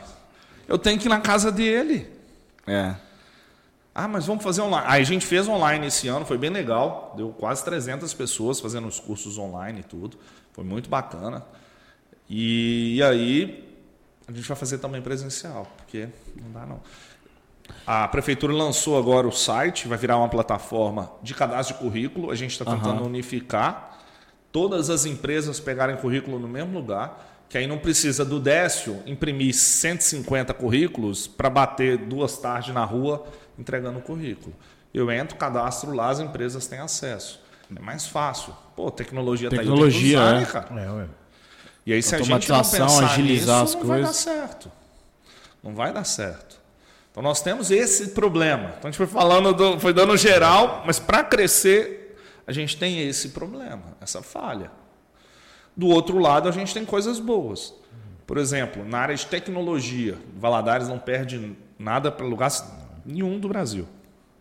Eu 0.69 0.77
tenho 0.77 0.97
que 0.97 1.07
ir 1.07 1.09
na 1.09 1.19
casa 1.19 1.51
dele. 1.51 2.09
É. 2.65 2.95
Ah, 3.93 4.07
mas 4.07 4.25
vamos 4.25 4.45
fazer 4.45 4.61
online. 4.61 4.85
Aí 4.89 5.01
a 5.01 5.05
gente 5.05 5.25
fez 5.25 5.45
online 5.45 5.87
esse 5.87 6.07
ano, 6.07 6.25
foi 6.25 6.37
bem 6.37 6.49
legal. 6.51 7.13
Deu 7.17 7.31
quase 7.37 7.65
300 7.65 8.13
pessoas 8.13 8.61
fazendo 8.61 8.87
os 8.87 8.97
cursos 8.97 9.37
online 9.37 9.81
e 9.81 9.83
tudo. 9.83 10.17
Foi 10.53 10.63
muito 10.63 10.89
bacana. 10.89 11.43
E, 12.29 13.01
aí 13.03 13.63
a 14.27 14.31
gente 14.31 14.47
vai 14.47 14.57
fazer 14.57 14.79
também 14.79 15.01
presencial, 15.01 15.71
porque 15.77 16.07
não 16.35 16.51
dá 16.51 16.65
não. 16.65 16.81
A 17.85 18.07
prefeitura 18.07 18.53
lançou 18.53 18.97
agora 18.97 19.27
o 19.27 19.31
site, 19.31 19.87
vai 19.87 19.97
virar 19.97 20.17
uma 20.17 20.29
plataforma 20.29 21.11
de 21.21 21.33
cadastro 21.33 21.75
de 21.75 21.81
currículo. 21.81 22.31
A 22.31 22.35
gente 22.35 22.51
está 22.51 22.65
tentando 22.65 23.03
unificar 23.03 23.99
todas 24.51 24.89
as 24.89 25.05
empresas 25.05 25.59
pegarem 25.59 25.97
currículo 25.97 26.39
no 26.39 26.47
mesmo 26.47 26.73
lugar, 26.73 27.45
que 27.49 27.57
aí 27.57 27.67
não 27.67 27.77
precisa 27.77 28.23
do 28.23 28.39
Décio 28.39 29.01
imprimir 29.05 29.53
150 29.53 30.53
currículos 30.53 31.27
para 31.27 31.49
bater 31.49 31.97
duas 31.97 32.37
tardes 32.37 32.73
na 32.73 32.83
rua 32.83 33.25
entregando 33.57 33.99
o 33.99 34.01
currículo. 34.01 34.55
Eu 34.93 35.11
entro, 35.11 35.37
cadastro 35.37 35.91
lá, 35.93 36.09
as 36.09 36.19
empresas 36.19 36.67
têm 36.67 36.79
acesso. 36.79 37.41
É 37.75 37.81
mais 37.81 38.07
fácil. 38.07 38.53
Pô, 38.75 38.89
tecnologia, 38.89 39.49
Tecnologia, 39.49 40.17
tá 40.17 40.23
aí, 40.23 40.29
tenho 40.29 40.37
é. 40.37 40.45
né, 40.45 40.51
cara? 40.51 40.81
É, 40.81 40.91
ué. 40.91 41.07
E 41.85 41.93
aí, 41.93 42.01
se 42.01 42.15
a 42.15 42.21
gente 42.21 42.49
não 42.49 42.57
pensar 42.57 43.05
agilizar 43.05 43.61
nisso, 43.61 43.77
as 43.77 43.83
não 43.83 43.87
vai 43.87 44.01
dar 44.01 44.07
coisas. 44.07 44.15
certo. 44.15 44.71
Não 45.61 45.75
vai 45.75 45.93
dar 45.93 46.03
certo. 46.03 46.59
Então, 47.11 47.21
nós 47.21 47.41
temos 47.41 47.69
esse 47.69 48.09
problema. 48.09 48.73
Então, 48.77 48.89
a 48.89 48.91
gente 48.91 48.97
foi 48.97 49.07
falando, 49.07 49.53
do, 49.53 49.79
foi 49.79 49.93
dando 49.93 50.17
geral, 50.17 50.83
mas 50.85 50.97
para 50.97 51.23
crescer, 51.23 52.17
a 52.47 52.51
gente 52.51 52.75
tem 52.75 53.07
esse 53.07 53.29
problema, 53.29 53.95
essa 54.01 54.21
falha. 54.23 54.71
Do 55.77 55.87
outro 55.87 56.17
lado, 56.17 56.49
a 56.49 56.51
gente 56.51 56.73
tem 56.73 56.83
coisas 56.83 57.19
boas. 57.19 57.73
Por 58.25 58.37
exemplo, 58.37 58.83
na 58.83 58.97
área 58.97 59.15
de 59.15 59.25
tecnologia, 59.27 60.17
Valadares 60.35 60.87
não 60.87 60.97
perde 60.97 61.55
nada 61.77 62.11
para 62.11 62.25
lugar 62.25 62.51
nenhum 63.05 63.39
do 63.39 63.47
Brasil. 63.47 63.87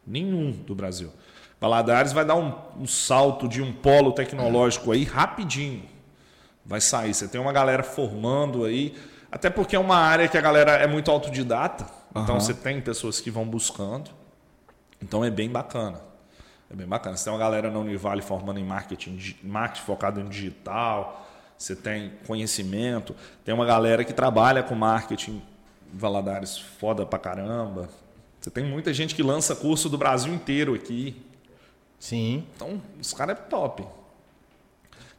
Nenhum 0.06 0.50
do 0.50 0.74
Brasil. 0.74 1.12
Valadares 1.60 2.12
vai 2.12 2.24
dar 2.24 2.36
um, 2.36 2.54
um 2.80 2.86
salto 2.86 3.46
de 3.46 3.60
um 3.60 3.72
polo 3.72 4.12
tecnológico 4.12 4.92
aí 4.92 5.04
rapidinho 5.04 5.93
vai 6.64 6.80
sair. 6.80 7.14
Você 7.14 7.28
tem 7.28 7.40
uma 7.40 7.52
galera 7.52 7.82
formando 7.82 8.64
aí, 8.64 8.96
até 9.30 9.50
porque 9.50 9.76
é 9.76 9.78
uma 9.78 9.96
área 9.96 10.28
que 10.28 10.38
a 10.38 10.40
galera 10.40 10.72
é 10.72 10.86
muito 10.86 11.10
autodidata, 11.10 11.86
então 12.10 12.38
você 12.40 12.54
tem 12.54 12.80
pessoas 12.80 13.20
que 13.20 13.30
vão 13.30 13.44
buscando. 13.46 14.10
Então 15.02 15.24
é 15.24 15.30
bem 15.30 15.50
bacana. 15.50 16.00
É 16.70 16.74
bem 16.74 16.86
bacana. 16.86 17.16
Você 17.16 17.24
tem 17.24 17.32
uma 17.32 17.38
galera 17.38 17.70
na 17.70 17.78
Univale 17.78 18.22
formando 18.22 18.58
em 18.58 18.64
marketing, 18.64 19.36
marketing 19.42 19.84
focado 19.84 20.20
em 20.20 20.28
digital, 20.28 21.26
você 21.58 21.76
tem 21.76 22.12
conhecimento, 22.26 23.14
tem 23.44 23.54
uma 23.54 23.66
galera 23.66 24.04
que 24.04 24.12
trabalha 24.12 24.62
com 24.62 24.74
marketing 24.74 25.42
Valadares 25.96 26.58
foda 26.58 27.06
pra 27.06 27.18
caramba. 27.18 27.88
Você 28.40 28.50
tem 28.50 28.64
muita 28.64 28.92
gente 28.92 29.14
que 29.14 29.22
lança 29.22 29.54
curso 29.54 29.88
do 29.88 29.96
Brasil 29.96 30.34
inteiro 30.34 30.74
aqui. 30.74 31.24
Sim. 32.00 32.44
Então, 32.56 32.82
os 33.00 33.12
caras 33.12 33.38
é 33.38 33.40
top. 33.40 33.86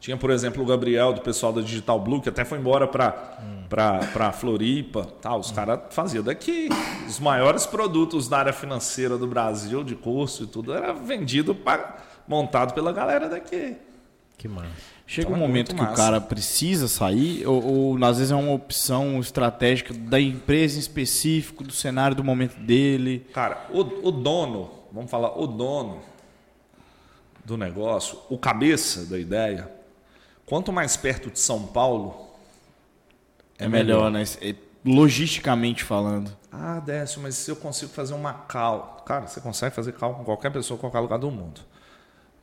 Tinha, 0.05 0.15
por 0.15 0.29
exemplo, 0.29 0.61
o 0.61 0.65
Gabriel, 0.67 1.13
do 1.13 1.21
pessoal 1.21 1.51
da 1.51 1.61
Digital 1.61 1.99
Blue, 1.99 2.21
que 2.21 2.29
até 2.29 2.45
foi 2.45 2.59
embora 2.59 2.87
para 2.87 3.11
para 3.67 4.31
Floripa. 4.31 5.03
Tal. 5.19 5.39
Os 5.39 5.49
caras 5.49 5.79
faziam 5.89 6.23
daqui. 6.23 6.69
Os 7.07 7.19
maiores 7.19 7.65
produtos 7.65 8.27
da 8.27 8.37
área 8.37 8.53
financeira 8.53 9.17
do 9.17 9.25
Brasil, 9.25 9.83
de 9.83 9.95
curso 9.95 10.43
e 10.43 10.45
tudo, 10.45 10.75
era 10.75 10.93
vendido, 10.93 11.55
pra, 11.55 11.97
montado 12.27 12.75
pela 12.75 12.93
galera 12.93 13.27
daqui. 13.27 13.77
Que 14.37 14.47
massa. 14.47 14.69
Chega 15.07 15.29
Então 15.29 15.41
um 15.41 15.43
é 15.43 15.47
momento 15.47 15.69
muito 15.69 15.79
que 15.79 15.81
o 15.81 15.89
massa. 15.89 16.03
cara 16.03 16.21
precisa 16.21 16.87
sair, 16.87 17.43
ou, 17.47 17.65
ou 17.65 18.05
às 18.05 18.19
vezes 18.19 18.31
é 18.31 18.35
uma 18.35 18.53
opção 18.53 19.19
estratégica 19.19 19.91
da 19.91 20.21
empresa 20.21 20.75
em 20.77 20.81
específico, 20.81 21.63
do 21.63 21.73
cenário 21.73 22.15
do 22.15 22.23
momento 22.23 22.59
dele. 22.59 23.25
Cara, 23.33 23.65
o, 23.71 23.79
o 23.79 24.11
dono, 24.11 24.69
vamos 24.91 25.09
falar, 25.09 25.35
o 25.35 25.47
dono 25.47 25.97
do 27.43 27.57
negócio, 27.57 28.19
o 28.29 28.37
cabeça 28.37 29.03
da 29.05 29.17
ideia, 29.17 29.73
quanto 30.45 30.71
mais 30.71 30.95
perto 30.97 31.29
de 31.31 31.39
São 31.39 31.65
Paulo, 31.67 32.29
É, 33.57 33.67
melhor, 33.67 34.11
né? 34.11 34.23
É, 34.41 34.55
Logisticamente 34.87 35.83
falando. 35.83 36.31
Ah, 36.51 36.79
Décio, 36.79 37.19
mas 37.19 37.33
se 37.35 37.49
eu 37.49 37.55
consigo 37.55 37.91
fazer 37.91 38.13
uma 38.13 38.33
cal. 38.33 39.03
Cara, 39.05 39.25
você 39.25 39.41
consegue 39.41 39.73
fazer 39.73 39.93
cal 39.93 40.13
com 40.13 40.23
qualquer 40.23 40.51
pessoa, 40.51 40.79
qualquer 40.79 40.99
lugar 40.99 41.17
do 41.17 41.31
mundo. 41.31 41.61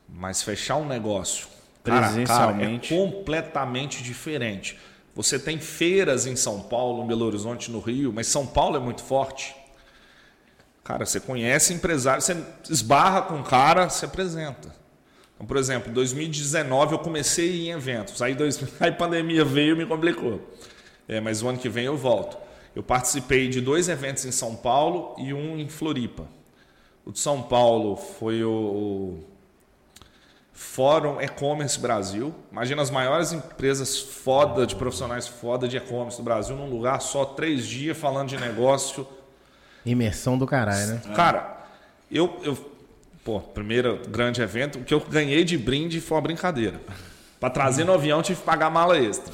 Mas 0.09 0.41
fechar 0.43 0.75
um 0.75 0.85
negócio 0.85 1.47
cara 1.83 1.97
a 1.97 2.01
cara, 2.01 2.13
Presencialmente. 2.13 2.93
é 2.93 2.97
completamente 2.97 4.03
diferente. 4.03 4.77
Você 5.15 5.39
tem 5.39 5.57
feiras 5.59 6.25
em 6.25 6.35
São 6.35 6.59
Paulo, 6.61 7.03
em 7.03 7.07
Belo 7.07 7.25
Horizonte, 7.25 7.71
no 7.71 7.79
Rio, 7.79 8.11
mas 8.11 8.27
São 8.27 8.45
Paulo 8.45 8.75
é 8.75 8.79
muito 8.79 9.01
forte. 9.03 9.55
Cara, 10.83 11.05
você 11.05 11.19
conhece 11.21 11.73
empresário, 11.73 12.21
você 12.21 12.35
esbarra 12.69 13.21
com 13.21 13.39
o 13.39 13.43
cara, 13.43 13.87
se 13.89 14.03
apresenta. 14.03 14.75
Então, 15.43 15.47
por 15.47 15.57
exemplo, 15.57 15.91
em 15.91 15.93
2019 15.93 16.93
eu 16.93 16.99
comecei 16.99 17.67
em 17.67 17.71
eventos. 17.71 18.21
Aí, 18.21 18.33
dois, 18.33 18.57
aí 18.79 18.89
a 18.89 18.93
pandemia 18.93 19.43
veio 19.43 19.75
e 19.75 19.77
me 19.77 19.85
complicou. 19.85 20.41
É, 21.07 21.19
mas 21.19 21.43
o 21.43 21.49
ano 21.49 21.57
que 21.57 21.67
vem 21.67 21.85
eu 21.85 21.97
volto. 21.97 22.37
Eu 22.73 22.81
participei 22.81 23.49
de 23.49 23.59
dois 23.59 23.89
eventos 23.89 24.25
em 24.25 24.31
São 24.31 24.55
Paulo 24.55 25.13
e 25.17 25.33
um 25.33 25.59
em 25.59 25.67
Floripa. 25.67 26.25
O 27.05 27.11
de 27.11 27.19
São 27.19 27.41
Paulo 27.41 27.97
foi 27.97 28.41
o, 28.43 28.49
o 28.49 29.23
Fórum 30.53 31.19
E-Commerce 31.19 31.77
Brasil. 31.77 32.33
Imagina 32.49 32.81
as 32.81 32.89
maiores 32.89 33.33
empresas 33.33 33.99
foda, 33.99 34.65
de 34.65 34.75
profissionais 34.77 35.27
foda 35.27 35.67
de 35.67 35.75
e-commerce 35.75 36.17
do 36.17 36.23
Brasil, 36.23 36.55
num 36.55 36.69
lugar 36.69 37.01
só, 37.01 37.25
três 37.25 37.65
dias 37.65 37.97
falando 37.97 38.29
de 38.29 38.37
negócio. 38.37 39.05
Imersão 39.85 40.37
do 40.37 40.47
caralho, 40.47 40.87
né? 40.87 41.01
Cara, 41.13 41.67
eu, 42.09 42.39
eu. 42.43 42.72
Pô, 43.23 43.39
primeiro 43.39 44.01
grande 44.09 44.41
evento, 44.41 44.79
o 44.79 44.83
que 44.83 44.93
eu 44.93 44.99
ganhei 44.99 45.43
de 45.45 45.57
brinde 45.57 46.01
foi 46.01 46.17
uma 46.17 46.21
brincadeira. 46.21 46.81
Para 47.39 47.49
trazer 47.49 47.85
no 47.85 47.93
avião, 47.93 48.21
tive 48.21 48.39
que 48.39 48.45
pagar 48.45 48.69
mala 48.69 48.97
extra. 48.97 49.33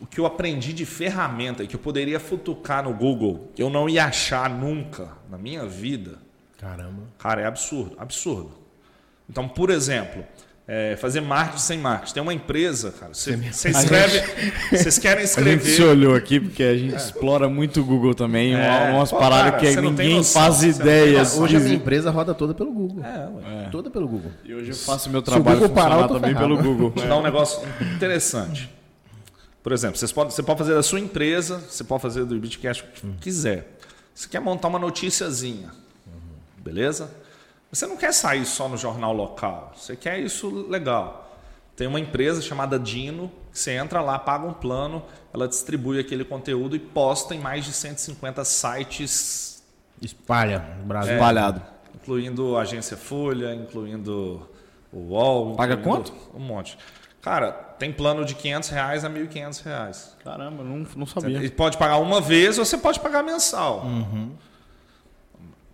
o 0.00 0.06
que 0.06 0.18
eu 0.18 0.26
aprendi 0.26 0.72
de 0.72 0.86
ferramenta 0.86 1.66
que 1.66 1.76
eu 1.76 1.80
poderia 1.80 2.18
futucar 2.18 2.82
no 2.82 2.94
Google, 2.94 3.50
eu 3.58 3.68
não 3.68 3.88
ia 3.88 4.06
achar 4.06 4.48
nunca 4.48 5.08
na 5.28 5.36
minha 5.36 5.66
vida, 5.66 6.18
Caramba. 6.58 7.02
cara, 7.18 7.42
é 7.42 7.46
absurdo, 7.46 7.94
absurdo. 7.98 8.52
Então, 9.28 9.46
por 9.46 9.70
exemplo, 9.70 10.24
é, 10.72 10.94
fazer 10.94 11.20
marketing 11.20 11.58
sem 11.58 11.78
marketing. 11.80 12.14
Tem 12.14 12.22
uma 12.22 12.32
empresa, 12.32 12.92
cara, 12.92 13.12
você, 13.12 13.36
você 13.36 13.70
escreve, 13.74 14.22
vocês 14.70 14.98
querem 14.98 15.24
A 15.24 15.26
gente 15.26 15.38
escrever. 15.38 15.68
se 15.68 15.82
olhou 15.82 16.14
aqui 16.14 16.38
porque 16.38 16.62
a 16.62 16.76
gente 16.76 16.94
explora 16.94 17.48
muito 17.48 17.80
o 17.80 17.84
Google 17.84 18.14
também. 18.14 18.54
É. 18.54 18.92
Umas 18.92 19.10
paradas 19.10 19.60
cara, 19.60 19.74
que 19.74 19.80
ninguém 19.80 20.18
noção, 20.18 20.40
faz 20.40 20.62
ideia. 20.62 21.18
noção. 21.18 21.42
Hoje 21.42 21.56
a 21.56 21.60
minha 21.60 21.74
empresa 21.74 22.12
roda 22.12 22.32
toda 22.34 22.54
pelo 22.54 22.72
Google. 22.72 23.04
É, 23.04 23.28
ué. 23.28 23.68
Toda 23.72 23.90
pelo 23.90 24.06
Google. 24.06 24.30
E 24.44 24.54
hoje 24.54 24.70
eu 24.70 24.76
faço 24.76 25.10
meu 25.10 25.18
o 25.18 25.22
trabalho 25.22 25.58
Google 25.58 25.74
parar, 25.74 25.86
eu 25.86 25.90
funcionar 26.02 26.08
tô 26.08 26.14
também 26.14 26.34
ferrado. 26.34 26.56
pelo 26.56 26.62
Google. 26.62 26.90
Vou 26.90 27.02
te 27.02 27.08
dar 27.08 27.18
um 27.18 27.22
negócio 27.22 27.60
interessante. 27.96 28.70
Por 29.64 29.72
exemplo, 29.72 29.98
vocês 29.98 30.12
podem, 30.12 30.30
você 30.30 30.42
pode 30.44 30.58
fazer 30.58 30.74
da 30.74 30.84
sua 30.84 31.00
empresa, 31.00 31.58
você 31.68 31.82
pode 31.82 32.00
fazer 32.00 32.24
do 32.24 32.38
Bitcast 32.38 32.84
o 32.84 32.86
que 32.86 33.06
quiser. 33.22 33.76
Você 34.14 34.28
quer 34.28 34.38
montar 34.40 34.68
uma 34.68 34.78
noticiazinha, 34.78 35.70
beleza? 36.58 37.10
Você 37.72 37.86
não 37.86 37.96
quer 37.96 38.12
sair 38.12 38.44
só 38.44 38.68
no 38.68 38.76
jornal 38.76 39.12
local, 39.12 39.72
você 39.76 39.94
quer 39.94 40.18
isso 40.18 40.48
legal. 40.68 41.28
Tem 41.76 41.86
uma 41.86 42.00
empresa 42.00 42.42
chamada 42.42 42.78
Dino, 42.78 43.30
que 43.52 43.58
você 43.58 43.72
entra 43.72 44.00
lá, 44.02 44.18
paga 44.18 44.46
um 44.46 44.52
plano, 44.52 45.02
ela 45.32 45.48
distribui 45.48 45.98
aquele 45.98 46.24
conteúdo 46.24 46.74
e 46.74 46.78
posta 46.78 47.34
em 47.34 47.38
mais 47.38 47.64
de 47.64 47.72
150 47.72 48.44
sites. 48.44 49.62
Espalha 50.02 50.76
no 50.78 50.84
Brasil. 50.84 51.12
É. 51.12 51.14
Espalhado. 51.14 51.62
Incluindo 51.94 52.56
a 52.56 52.62
agência 52.62 52.96
Folha, 52.96 53.54
incluindo 53.54 54.46
o 54.92 54.98
UOL. 54.98 55.54
Paga 55.54 55.74
incluindo 55.74 56.12
Um 56.34 56.40
monte. 56.40 56.76
Cara, 57.22 57.52
tem 57.52 57.92
plano 57.92 58.24
de 58.24 58.34
500 58.34 58.68
reais 58.70 59.04
a 59.04 59.10
1.500 59.10 59.62
reais. 59.62 60.16
Caramba, 60.24 60.64
não, 60.64 60.86
não 60.96 61.06
sabia. 61.06 61.36
Ele 61.36 61.50
pode 61.50 61.78
pagar 61.78 61.98
uma 61.98 62.20
vez 62.20 62.58
ou 62.58 62.64
você 62.64 62.78
pode 62.78 62.98
pagar 62.98 63.22
mensal. 63.22 63.84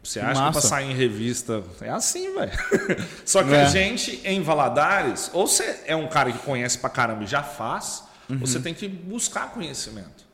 Você 0.07 0.21
acha 0.21 0.41
massa. 0.41 0.47
que 0.47 0.53
pra 0.53 0.61
sair 0.77 0.91
em 0.91 0.95
revista 0.95 1.63
é 1.81 1.89
assim, 1.91 2.33
velho. 2.35 2.53
Só 3.27 3.43
que 3.43 3.53
É. 3.53 3.63
a 3.63 3.65
gente 3.67 4.21
em 4.25 4.41
Valadares, 4.43 5.31
ou 5.33 5.47
você 5.47 5.81
é 5.87 5.97
um 5.97 6.07
cara 6.09 6.31
que 6.33 6.39
conhece 6.39 6.79
pra 6.79 6.89
caramba 6.91 7.25
e 7.25 7.27
já 7.27 7.43
faz, 7.43 8.05
Uhum. 8.29 8.39
ou 8.41 8.47
você 8.47 8.59
tem 8.61 8.73
que 8.75 8.89
buscar 8.89 9.51
conhecimento. 9.53 10.25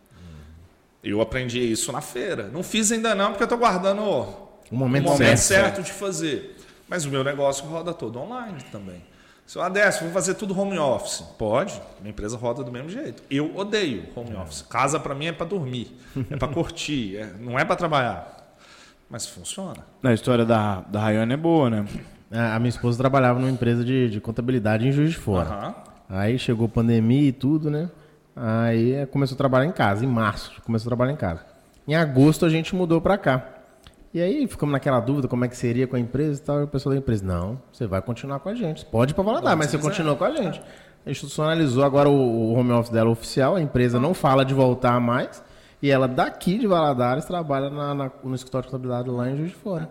Eu 1.03 1.21
aprendi 1.21 1.59
isso 1.59 1.91
na 1.93 2.01
feira. 2.01 2.49
Não 2.49 2.63
fiz 2.63 2.93
ainda 2.93 3.15
não, 3.15 3.31
porque 3.31 3.43
eu 3.43 3.49
tô 3.49 3.57
guardando 3.57 4.03
O 4.03 4.49
momento 4.71 5.05
momento 5.05 5.37
certo. 5.39 5.39
certo 5.41 5.83
de 5.83 5.93
fazer. 5.93 6.57
Mas 6.89 7.05
o 7.05 7.09
meu 7.11 7.25
negócio 7.25 7.65
roda 7.67 7.93
todo 7.93 8.19
online 8.21 8.59
também. 8.71 9.03
Se 9.45 9.59
eu 9.59 9.63
Adécio, 9.63 10.05
vou 10.05 10.13
fazer 10.13 10.35
tudo 10.35 10.59
home 10.59 10.79
office. 10.79 11.23
Pode, 11.37 11.75
minha 12.01 12.11
empresa 12.11 12.37
roda 12.37 12.63
do 12.63 12.71
mesmo 12.71 12.89
jeito. 12.89 13.23
Eu 13.29 13.55
odeio 13.57 14.05
home 14.15 14.35
office. 14.37 14.63
Casa 14.63 15.01
para 15.01 15.15
mim 15.15 15.27
é 15.27 15.33
para 15.33 15.45
dormir, 15.47 15.99
é 16.31 16.37
para 16.37 16.49
curtir, 16.49 17.17
é- 17.17 17.33
não 17.41 17.59
é 17.59 17.65
para 17.65 17.75
trabalhar. 17.77 18.42
Mas 19.13 19.27
funciona. 19.27 19.85
A 20.03 20.15
história 20.15 20.47
da, 20.47 20.81
da 20.89 21.01
Rayane 21.01 21.35
é 21.35 21.37
boa, 21.37 21.69
né? 21.69 21.85
A 22.33 22.57
a 22.57 22.59
minha 22.59 22.71
esposa 22.71 22.97
trabalhava 22.97 23.39
numa 23.39 23.51
empresa 23.51 23.85
de, 23.85 24.09
de 24.09 24.19
contabilidade 24.23 24.89
em 24.89 24.91
Juiz 24.91 25.11
de 25.11 25.19
Fora. 25.19 25.51
Aham. 25.51 25.75
Aí 26.09 26.39
chegou 26.39 26.67
pandemia 26.67 27.29
e 27.29 27.33
tudo, 27.33 27.71
né? 27.71 27.91
Aí 28.35 28.95
eh, 28.95 29.05
começou 29.05 29.35
a 29.35 29.39
trabalhar 29.39 29.67
em 29.67 29.73
casa. 29.73 30.03
Em 30.03 30.09
março 30.09 30.63
começou 30.63 30.89
a 30.89 30.91
trabalhar 30.91 31.13
em 31.13 31.17
casa. 31.17 31.41
Em 31.87 31.95
agosto 31.95 32.47
a 32.47 32.49
gente 32.49 32.75
mudou 32.75 33.03
pra 33.03 33.19
cá. 33.19 33.47
E 34.15 34.21
aí 34.23 34.47
ficamos 34.47 34.73
naquela 34.73 34.99
dúvida 34.99 35.29
como 35.29 35.45
é 35.45 35.49
que 35.49 35.59
seria 35.59 35.87
com 35.87 35.95
a 35.95 36.01
empresa 36.01 36.41
e 36.41 36.45
tal. 36.45 36.61
E 36.61 36.65
o 36.65 36.69
pessoal 36.69 36.95
da 36.95 36.99
empresa, 36.99 37.23
não, 37.23 37.61
você 37.71 37.87
vai 37.87 38.01
continuar 38.01 38.41
com 38.41 38.49
a 38.49 38.55
gente. 38.55 38.87
Pode 38.87 39.13
ir 39.13 39.15
pra 39.15 39.23
Valadares, 39.23 39.59
mas 39.59 39.71
você 39.71 39.77
continua 39.77 40.17
com 40.17 40.25
a 40.25 40.31
gente. 40.31 40.59
Institucionalizou 41.07 41.85
agora 41.85 42.09
o, 42.09 42.15
o 42.15 42.55
home 42.55 42.73
office 42.73 42.91
dela 42.91 43.11
oficial. 43.11 43.57
A 43.57 43.61
empresa 43.61 44.01
não 44.01 44.15
fala 44.15 44.43
de 44.43 44.55
voltar 44.55 44.99
mais. 44.99 45.43
E 45.83 45.91
ela 45.91 46.07
daqui 46.07 46.57
de 46.59 46.67
Valadares 46.67 47.25
trabalha 47.25 47.69
na- 47.69 47.95
na- 47.95 48.11
no 48.23 48.35
escritório 48.35 48.67
de 48.67 48.71
contabilidade 48.71 49.11
lá 49.11 49.29
em 49.29 49.37
Juiz 49.37 49.51
de 49.51 49.57
Fora. 49.57 49.91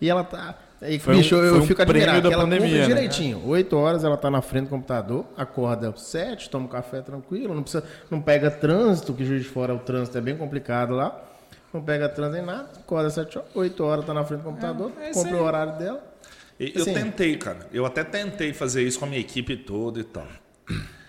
E 0.00 0.08
ela 0.10 0.22
tá... 0.22 0.54
E, 0.82 0.98
Foi 0.98 1.14
um- 1.14 1.18
bicho, 1.18 1.34
eu, 1.34 1.44
eu 1.44 1.50
foi 1.54 1.60
um 1.62 1.66
fico 1.66 1.82
admirado 1.82 2.28
da 2.28 2.34
ela 2.34 2.44
pandemia, 2.44 2.66
cumpre 2.68 2.80
né? 2.80 2.86
direitinho. 2.86 3.46
Oito 3.48 3.76
horas 3.76 4.02
ela 4.02 4.16
tá 4.16 4.30
na 4.30 4.40
frente 4.40 4.64
do 4.64 4.70
computador, 4.70 5.26
acorda 5.36 5.92
sete, 5.96 6.48
toma 6.48 6.64
um 6.64 6.68
café 6.68 7.02
tranquilo, 7.02 7.54
não 7.54 7.62
precisa, 7.62 7.84
não 8.10 8.20
pega 8.20 8.50
trânsito, 8.50 9.12
que 9.12 9.22
juiz 9.24 9.42
de 9.42 9.48
fora 9.48 9.74
o 9.74 9.78
trânsito 9.78 10.16
é 10.16 10.20
bem 10.22 10.36
complicado 10.36 10.94
lá. 10.94 11.18
Não 11.72 11.82
pega 11.82 12.08
trânsito 12.08 12.36
nem 12.38 12.46
nada, 12.46 12.68
acorda 12.78 13.10
sete 13.10 13.36
horas, 13.38 13.50
oito 13.54 13.84
horas 13.84 14.04
tá 14.06 14.14
na 14.14 14.24
frente 14.24 14.40
do 14.40 14.44
computador, 14.44 14.90
É, 15.00 15.10
é 15.10 15.12
compra 15.12 15.36
o 15.36 15.42
horário 15.44 15.78
dela. 15.78 16.02
E 16.58 16.72
Eu 16.74 16.82
Assim. 16.82 16.94
tentei, 16.94 17.36
cara. 17.36 17.66
Eu 17.72 17.84
até 17.84 18.02
tentei 18.02 18.52
fazer 18.54 18.82
isso 18.82 18.98
com 18.98 19.04
a 19.04 19.08
minha 19.08 19.20
equipe 19.20 19.56
toda 19.56 20.00
e 20.00 20.04
tal. 20.04 20.26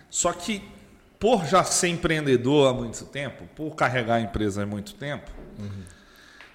Só 0.10 0.34
que, 0.34 0.62
por 1.22 1.46
já 1.46 1.64
ser 1.64 1.90
empreendedor 1.90 2.68
há 2.68 2.74
muito 2.74 3.06
tempo, 3.06 3.44
por 3.56 3.76
carregar 3.76 4.16
a 4.16 4.22
empresa 4.22 4.64
há 4.64 4.66
muito 4.66 4.96
tempo, 4.96 5.30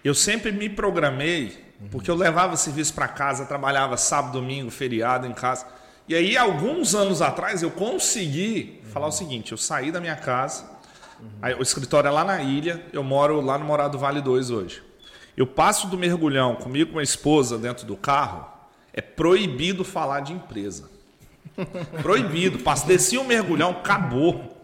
eu 0.04 0.12
sempre 0.12 0.50
me 0.50 0.68
programei, 0.68 1.64
porque 1.88 2.10
eu 2.10 2.16
levava 2.16 2.56
serviço 2.56 2.92
para 2.92 3.06
casa, 3.06 3.46
trabalhava 3.46 3.96
sábado, 3.96 4.32
domingo, 4.32 4.68
feriado 4.68 5.24
em 5.24 5.32
casa. 5.32 5.64
E 6.08 6.16
aí, 6.16 6.36
alguns 6.36 6.96
anos 6.96 7.22
atrás, 7.22 7.62
eu 7.62 7.70
consegui 7.70 8.80
falar 8.92 9.06
o 9.06 9.12
seguinte: 9.12 9.52
eu 9.52 9.58
saí 9.58 9.92
da 9.92 10.00
minha 10.00 10.16
casa, 10.16 10.68
aí, 11.40 11.54
o 11.54 11.62
escritório 11.62 12.08
é 12.08 12.10
lá 12.10 12.24
na 12.24 12.42
ilha, 12.42 12.84
eu 12.92 13.04
moro 13.04 13.40
lá 13.40 13.56
no 13.56 13.64
Morado 13.64 13.96
Vale 13.96 14.20
2 14.20 14.50
hoje. 14.50 14.82
Eu 15.36 15.46
passo 15.46 15.86
do 15.86 15.96
mergulhão 15.96 16.56
comigo 16.56 16.94
com 16.94 16.98
a 16.98 17.04
esposa 17.04 17.56
dentro 17.56 17.86
do 17.86 17.96
carro, 17.96 18.48
é 18.92 19.00
proibido 19.00 19.84
falar 19.84 20.20
de 20.20 20.32
empresa. 20.32 20.90
Proibido. 22.02 22.58
Desci 22.86 23.16
o 23.16 23.24
mergulhão, 23.24 23.70
acabou. 23.70 24.55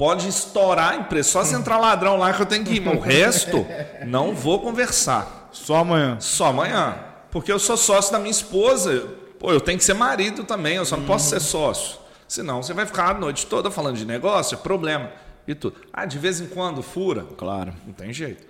Pode 0.00 0.26
estourar 0.26 0.94
a 0.94 0.96
empresa. 0.96 1.28
Só 1.28 1.44
se 1.44 1.54
entrar 1.54 1.76
ladrão 1.76 2.16
lá 2.16 2.32
que 2.32 2.40
eu 2.40 2.46
tenho 2.46 2.64
que 2.64 2.76
ir. 2.76 2.80
Mas 2.80 2.96
o 2.96 3.00
resto, 3.00 3.66
não 4.06 4.34
vou 4.34 4.58
conversar. 4.58 5.50
Só 5.52 5.76
amanhã. 5.76 6.18
Só 6.18 6.46
amanhã. 6.46 6.98
Porque 7.30 7.52
eu 7.52 7.58
sou 7.58 7.76
sócio 7.76 8.10
da 8.10 8.18
minha 8.18 8.30
esposa. 8.30 9.10
Pô, 9.38 9.52
eu 9.52 9.60
tenho 9.60 9.76
que 9.76 9.84
ser 9.84 9.92
marido 9.92 10.42
também. 10.44 10.76
Eu 10.76 10.86
só 10.86 10.96
não 10.96 11.04
posso 11.04 11.28
ser 11.28 11.38
sócio. 11.38 11.98
Senão 12.26 12.62
você 12.62 12.72
vai 12.72 12.86
ficar 12.86 13.10
a 13.10 13.12
noite 13.12 13.44
toda 13.44 13.70
falando 13.70 13.98
de 13.98 14.06
negócio, 14.06 14.54
é 14.54 14.58
problema. 14.58 15.12
E 15.46 15.54
tudo. 15.54 15.76
Ah, 15.92 16.06
de 16.06 16.18
vez 16.18 16.40
em 16.40 16.46
quando 16.46 16.82
fura. 16.82 17.26
Claro. 17.36 17.74
Não 17.86 17.92
tem 17.92 18.10
jeito. 18.10 18.46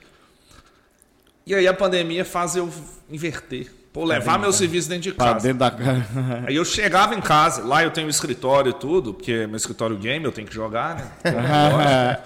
E 1.44 1.53
aí 1.53 1.66
a 1.66 1.74
pandemia 1.74 2.24
faz 2.24 2.55
eu 2.55 2.70
inverter. 3.11 3.72
Pô, 3.93 4.05
levar 4.05 4.38
meu 4.38 4.53
serviço 4.53 4.88
dentro 4.88 5.03
de 5.05 5.12
Pra 5.12 5.32
casa. 5.34 5.47
dentro 5.49 5.59
da 5.59 5.70
casa. 5.70 6.05
Aí 6.47 6.55
eu 6.55 6.64
chegava 6.64 7.14
em 7.14 7.20
casa, 7.20 7.64
lá 7.64 7.82
eu 7.82 7.91
tenho 7.91 8.07
um 8.07 8.11
escritório 8.11 8.70
e 8.70 8.72
tudo, 8.74 9.12
porque 9.12 9.47
meu 9.49 9.57
escritório 9.57 9.97
game 9.97 10.24
eu 10.24 10.30
tenho 10.30 10.47
que 10.47 10.55
jogar, 10.55 10.95
né? 10.97 11.11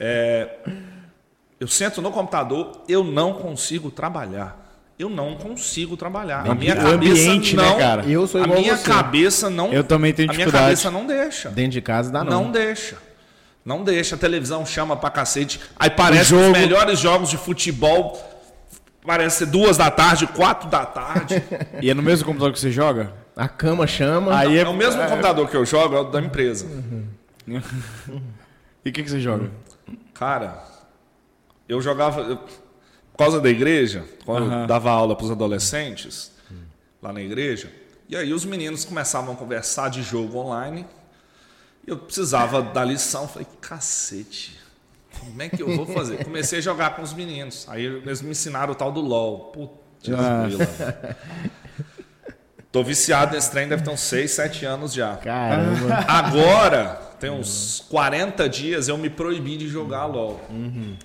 É, 0.00 0.48
eu 1.58 1.68
sento 1.68 2.00
no 2.00 2.10
computador, 2.10 2.82
eu 2.88 3.04
não 3.04 3.34
consigo 3.34 3.90
trabalhar. 3.90 4.58
Eu 4.98 5.08
não 5.08 5.34
consigo 5.34 5.96
trabalhar. 5.96 6.46
A 6.50 6.54
minha 6.54 6.74
O 6.74 6.76
cabeça 6.76 6.94
ambiente, 6.94 7.56
né, 7.56 7.62
não, 7.62 7.78
cara? 7.78 8.02
Eu 8.06 8.26
sou 8.26 8.40
a 8.40 8.44
igual 8.44 8.60
minha 8.60 8.76
você. 8.76 8.84
cabeça 8.88 9.48
não. 9.48 9.72
Eu 9.72 9.82
também 9.84 10.12
tenho 10.12 10.28
A 10.30 10.32
minha 10.34 10.44
dificuldade. 10.46 10.64
cabeça 10.82 10.90
não 10.90 11.06
deixa. 11.06 11.48
Dentro 11.50 11.72
de 11.72 11.80
casa 11.80 12.10
dá 12.12 12.22
não. 12.22 12.44
Não 12.44 12.50
deixa. 12.50 12.96
Não 13.64 13.82
deixa. 13.82 14.14
A 14.14 14.18
televisão 14.18 14.64
chama 14.66 14.96
pra 14.96 15.08
cacete. 15.08 15.58
Aí 15.78 15.88
parece 15.88 16.34
O 16.34 16.38
os 16.38 16.44
jogo- 16.46 16.52
melhores 16.58 16.98
jogos 16.98 17.30
de 17.30 17.38
futebol. 17.38 18.26
Parece 19.06 19.38
ser 19.38 19.46
duas 19.46 19.76
da 19.76 19.90
tarde, 19.90 20.26
quatro 20.26 20.68
da 20.68 20.84
tarde. 20.84 21.42
E 21.80 21.88
é 21.90 21.94
no 21.94 22.02
mesmo 22.02 22.26
computador 22.26 22.52
que 22.52 22.60
você 22.60 22.70
joga? 22.70 23.12
A 23.34 23.48
cama 23.48 23.86
chama. 23.86 24.36
Aí 24.38 24.58
é 24.58 24.68
o 24.68 24.74
mesmo 24.74 25.02
computador 25.06 25.48
que 25.48 25.56
eu 25.56 25.64
jogo, 25.64 25.96
é 25.96 26.00
o 26.00 26.04
da 26.04 26.20
empresa. 26.20 26.66
E 28.84 28.88
o 28.88 28.92
que, 28.92 29.02
que 29.02 29.10
você 29.10 29.20
joga? 29.20 29.50
Cara, 30.14 30.64
eu 31.68 31.80
jogava. 31.82 32.20
eu- 32.22 32.36
por 32.38 33.24
causa 33.26 33.38
da 33.40 33.50
igreja, 33.50 34.04
quando 34.24 34.46
eu 34.46 34.50
Aham. 34.50 34.66
dava 34.66 34.90
aula 34.90 35.14
para 35.14 35.24
os 35.26 35.30
adolescentes, 35.30 36.32
lá 37.02 37.12
na 37.12 37.20
igreja, 37.20 37.70
e 38.08 38.16
aí 38.16 38.32
os 38.32 38.44
meninos 38.46 38.84
começavam 38.86 39.34
a 39.34 39.36
conversar 39.36 39.90
de 39.90 40.02
jogo 40.02 40.38
online. 40.38 40.86
E 41.86 41.90
eu 41.90 41.98
precisava 41.98 42.62
da 42.62 42.82
lição. 42.84 43.28
Falei, 43.28 43.46
cacete, 43.60 44.58
como 45.20 45.42
é 45.42 45.48
que 45.48 45.62
eu 45.62 45.76
vou 45.76 45.86
fazer? 45.86 46.24
Comecei 46.24 46.58
a 46.58 46.62
jogar 46.62 46.96
com 46.96 47.02
os 47.02 47.12
meninos. 47.14 47.66
Aí 47.68 47.84
eles 47.84 48.20
me 48.22 48.30
ensinaram 48.30 48.72
o 48.72 48.74
tal 48.74 48.90
do 48.90 49.00
LOL. 49.00 49.52
Putz, 49.52 50.10
Ah. 50.16 50.46
grila. 50.46 51.16
Tô 52.72 52.84
viciado 52.84 53.34
nesse 53.34 53.50
trem, 53.50 53.66
deve 53.68 53.82
ter 53.82 53.90
uns 53.90 54.00
6, 54.00 54.30
7 54.30 54.64
anos 54.64 54.92
já. 54.92 55.16
Caramba. 55.16 56.04
Agora, 56.06 57.00
tem 57.18 57.28
uns 57.28 57.84
40 57.90 58.48
dias, 58.48 58.86
eu 58.86 58.96
me 58.96 59.10
proibi 59.10 59.56
de 59.56 59.66
jogar 59.66 60.06
LOL. 60.06 60.40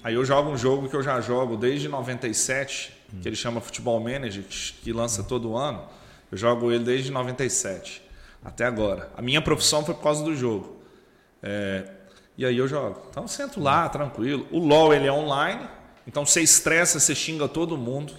Aí 0.04 0.14
eu 0.14 0.24
jogo 0.24 0.52
um 0.52 0.58
jogo 0.58 0.88
que 0.88 0.96
eu 0.96 1.02
já 1.02 1.20
jogo 1.22 1.58
desde 1.58 1.88
97, 1.90 2.94
que 3.20 3.28
ele 3.28 3.36
chama 3.36 3.60
Futebol 3.62 4.00
Manager, 4.00 4.44
que 4.44 4.74
que 4.74 4.94
lança 4.94 5.24
todo 5.24 5.58
ano. 5.58 5.84
Eu 6.32 6.38
jogo 6.38 6.72
ele 6.72 6.84
desde 6.84 7.12
97 7.12 8.04
até 8.44 8.64
agora. 8.66 9.10
A 9.18 9.22
minha 9.24 9.42
profissão 9.42 9.84
foi 9.84 9.96
por 9.96 10.04
causa 10.04 10.24
do 10.24 10.36
jogo. 10.36 10.80
É, 11.42 11.84
e 12.38 12.46
aí 12.46 12.58
eu 12.58 12.68
jogo. 12.68 13.00
Então 13.10 13.28
sento 13.28 13.62
lá, 13.62 13.88
tranquilo. 13.90 14.46
O 14.52 14.60
LOL 14.60 14.94
ele 14.94 15.08
é 15.08 15.12
online, 15.12 15.62
então 16.08 16.26
você 16.26 16.42
estressa, 16.42 17.00
você 17.00 17.16
xinga 17.16 17.48
todo 17.48 17.78
mundo, 17.78 18.14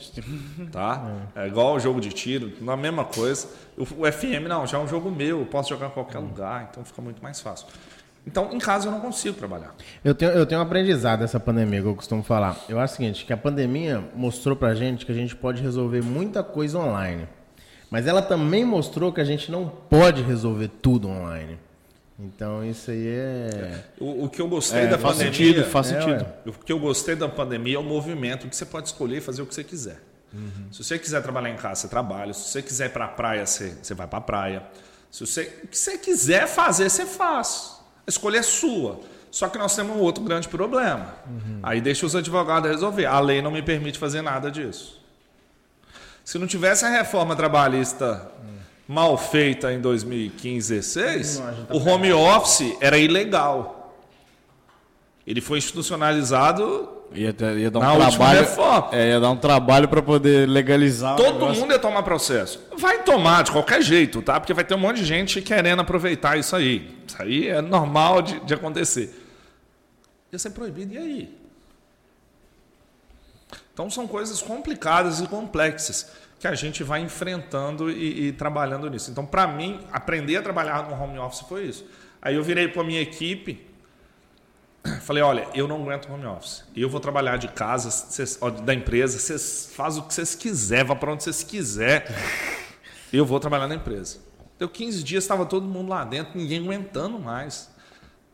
tá? 0.73 1.29
É 1.35 1.47
igual 1.47 1.75
o 1.75 1.81
jogo 1.81 2.01
de 2.01 2.11
tiro, 2.11 2.53
não 2.61 2.73
é 2.73 2.77
mesma 2.77 3.05
coisa. 3.05 3.49
O, 3.77 3.83
o 3.83 4.13
FM 4.13 4.49
não, 4.49 4.67
já 4.67 4.79
é 4.79 4.81
um 4.81 4.89
jogo 4.89 5.11
meu, 5.11 5.41
eu 5.41 5.47
posso 5.47 5.69
jogar 5.69 5.89
em 5.89 5.91
qualquer 5.91 6.19
lugar, 6.19 6.69
então 6.71 6.85
fica 6.85 7.01
muito 7.01 7.23
mais 7.23 7.41
fácil. 7.41 7.69
Então 8.27 8.53
em 8.53 8.59
casa 8.59 8.89
eu 8.89 8.93
não 8.93 9.01
consigo 9.01 9.37
trabalhar. 9.37 9.73
Eu 10.03 10.15
tenho, 10.15 10.33
eu 10.33 10.45
tenho 10.45 10.61
um 10.61 10.65
aprendizado 10.65 11.21
dessa 11.21 11.39
pandemia 11.39 11.81
que 11.81 11.87
eu 11.87 11.95
costumo 11.95 12.25
falar. 12.25 12.57
Eu 12.69 12.81
acho 12.81 12.95
o 12.95 12.97
seguinte, 12.97 13.25
que 13.25 13.33
a 13.33 13.37
pandemia 13.37 14.03
mostrou 14.17 14.57
pra 14.57 14.75
gente 14.75 15.07
que 15.07 15.13
a 15.13 15.15
gente 15.15 15.37
pode 15.37 15.63
resolver 15.63 16.03
muita 16.03 16.43
coisa 16.43 16.79
online. 16.79 17.29
Mas 17.89 18.09
ela 18.09 18.21
também 18.21 18.65
mostrou 18.65 19.13
que 19.13 19.21
a 19.21 19.25
gente 19.25 19.51
não 19.51 19.69
pode 19.69 20.23
resolver 20.23 20.69
tudo 20.83 21.09
online. 21.09 21.57
Então 22.19 22.65
isso 22.65 22.91
aí 22.91 23.07
é. 23.09 23.85
O, 24.01 24.25
o 24.25 24.29
que 24.31 24.41
eu 24.41 24.49
gostei 24.49 24.81
É, 24.83 24.87
da 24.87 24.99
faz 24.99 25.19
pandemia, 25.19 25.33
sentido, 25.35 25.65
faz 25.67 25.93
É, 25.93 26.01
sentido. 26.01 26.23
ué. 26.25 26.33
O 26.47 26.53
que 26.53 26.73
eu 26.73 26.79
gostei 26.79 27.15
da 27.15 27.29
pandemia 27.29 27.77
é 27.77 27.79
o 27.79 27.83
movimento 27.83 28.49
que 28.49 28.57
você 28.57 28.65
pode 28.65 28.89
escolher 28.89 29.19
e 29.19 29.21
fazer 29.21 29.43
o 29.43 29.47
que 29.47 29.55
você 29.55 29.65
quiser. 29.65 30.01
Se 30.71 30.83
você 30.85 30.99
quiser 30.99 31.23
trabalhar 31.23 31.49
em 31.51 31.57
casa, 31.57 31.83
você 31.83 31.89
trabalha. 31.89 32.33
Se 32.35 32.49
você 32.51 32.61
quiser 32.63 32.87
ir 32.87 32.93
para 32.93 33.07
a 33.07 33.09
praia, 33.09 33.47
você, 33.47 33.75
você 33.83 33.95
vai 33.95 34.07
para 34.07 34.19
a 34.19 34.23
praia. 34.23 34.63
Se 35.11 35.25
você, 35.27 35.61
o 35.65 35.69
que 35.69 35.79
você 35.79 35.97
quiser 35.97 36.47
fazer, 36.47 36.91
você 36.91 37.07
faz. 37.07 37.81
A 38.07 38.11
escolha 38.11 38.39
é 38.39 38.43
sua. 38.43 39.01
Só 39.31 39.49
que 39.49 39.57
nós 39.57 39.75
temos 39.75 39.97
um 39.97 40.01
outro 40.01 40.23
grande 40.25 40.47
problema. 40.49 41.15
Aí 41.63 41.81
deixa 41.81 42.05
os 42.05 42.15
advogados 42.17 42.71
resolver. 42.71 43.07
A 43.07 43.19
lei 43.21 43.41
não 43.41 43.51
me 43.51 43.63
permite 43.63 43.99
fazer 43.99 44.21
nada 44.21 44.51
disso. 44.51 45.01
Se 46.25 46.39
não 46.39 46.47
tivesse 46.47 46.85
a 46.85 46.89
reforma 46.91 47.35
trabalhista 47.37 48.31
mal 48.89 49.17
feita 49.19 49.73
em 49.73 49.81
2015, 49.81 50.75
2016, 50.75 51.43
o 51.71 51.79
home 51.79 52.13
office 52.13 52.77
era 52.81 52.97
ilegal. 52.99 53.95
Ele 55.27 55.41
foi 55.41 55.59
institucionalizado 55.59 56.93
Ia, 57.13 57.33
ter- 57.33 57.57
ia 57.59 57.71
dar 57.71 57.81
Na 57.81 57.93
um 57.95 58.01
última 58.01 58.31
trabalho. 58.31 58.89
É, 58.93 59.09
ia 59.11 59.21
dar 59.21 59.31
um 59.31 59.37
trabalho 59.37 59.89
para 59.89 60.03
poder 60.03 60.49
legalizar. 60.49 61.17
Todo 61.17 61.49
mundo 61.55 61.73
ia 61.73 61.79
tomar 61.79 62.03
processo. 62.03 62.61
Vai 62.77 63.03
tomar 63.03 63.43
de 63.45 63.51
qualquer 63.53 63.81
jeito, 63.83 64.23
tá? 64.23 64.39
Porque 64.41 64.53
vai 64.55 64.65
ter 64.65 64.75
um 64.75 64.79
monte 64.79 64.99
de 64.99 65.05
gente 65.05 65.41
querendo 65.43 65.81
aproveitar 65.81 66.37
isso 66.39 66.55
aí. 66.55 66.97
Isso 67.07 67.17
aí 67.23 67.49
é 67.49 67.61
normal 67.61 68.23
de, 68.23 68.39
de 68.41 68.55
acontecer. 68.55 69.23
Ia 70.33 70.39
ser 70.39 70.51
proibido, 70.51 70.95
e 70.95 70.99
aí? 70.99 71.37
Então 73.73 73.91
são 73.91 74.07
coisas 74.07 74.41
complicadas 74.41 75.21
e 75.21 75.27
complexas 75.27 76.11
que 76.47 76.53
a 76.53 76.55
gente 76.57 76.83
vai 76.85 77.01
enfrentando 77.01 77.91
e, 77.91 78.29
e 78.29 78.33
trabalhando 78.33 78.89
nisso. 78.91 79.11
Então, 79.11 79.25
para 79.27 79.47
mim, 79.47 79.81
aprender 79.93 80.37
a 80.37 80.43
trabalhar 80.43 80.89
no 80.89 80.95
home 81.03 81.19
office 81.19 81.41
foi 81.49 81.65
isso. 81.67 81.85
Aí 82.23 82.35
eu 82.35 82.43
virei 82.43 82.69
para 82.69 82.83
a 82.83 82.85
minha 82.85 83.01
equipe, 83.01 83.65
falei, 85.03 85.23
olha, 85.23 85.49
eu 85.55 85.67
não 85.69 85.83
aguento 85.83 86.11
home 86.13 86.27
office. 86.27 86.65
Eu 86.77 86.89
vou 86.89 87.01
trabalhar 87.01 87.37
de 87.37 87.49
casa, 87.49 87.91
cês- 87.91 88.39
ó, 88.41 88.51
da 88.51 88.73
empresa, 88.75 89.19
vocês 89.19 89.73
fazem 89.75 90.03
o 90.03 90.07
que 90.07 90.15
vocês 90.15 90.35
quiserem, 90.35 90.85
vá 90.85 90.95
para 90.95 91.13
onde 91.13 91.23
vocês 91.25 91.43
quiserem. 91.43 92.07
Eu 93.13 93.25
vou 93.25 93.39
trabalhar 93.41 93.69
na 93.69 93.75
empresa. 93.75 94.19
Deu 94.59 94.69
15 94.69 95.03
dias, 95.03 95.25
estava 95.25 95.45
todo 95.45 95.67
mundo 95.67 95.89
lá 95.91 96.05
dentro, 96.05 96.39
ninguém 96.39 96.61
aguentando 96.65 97.19
mais. 97.19 97.71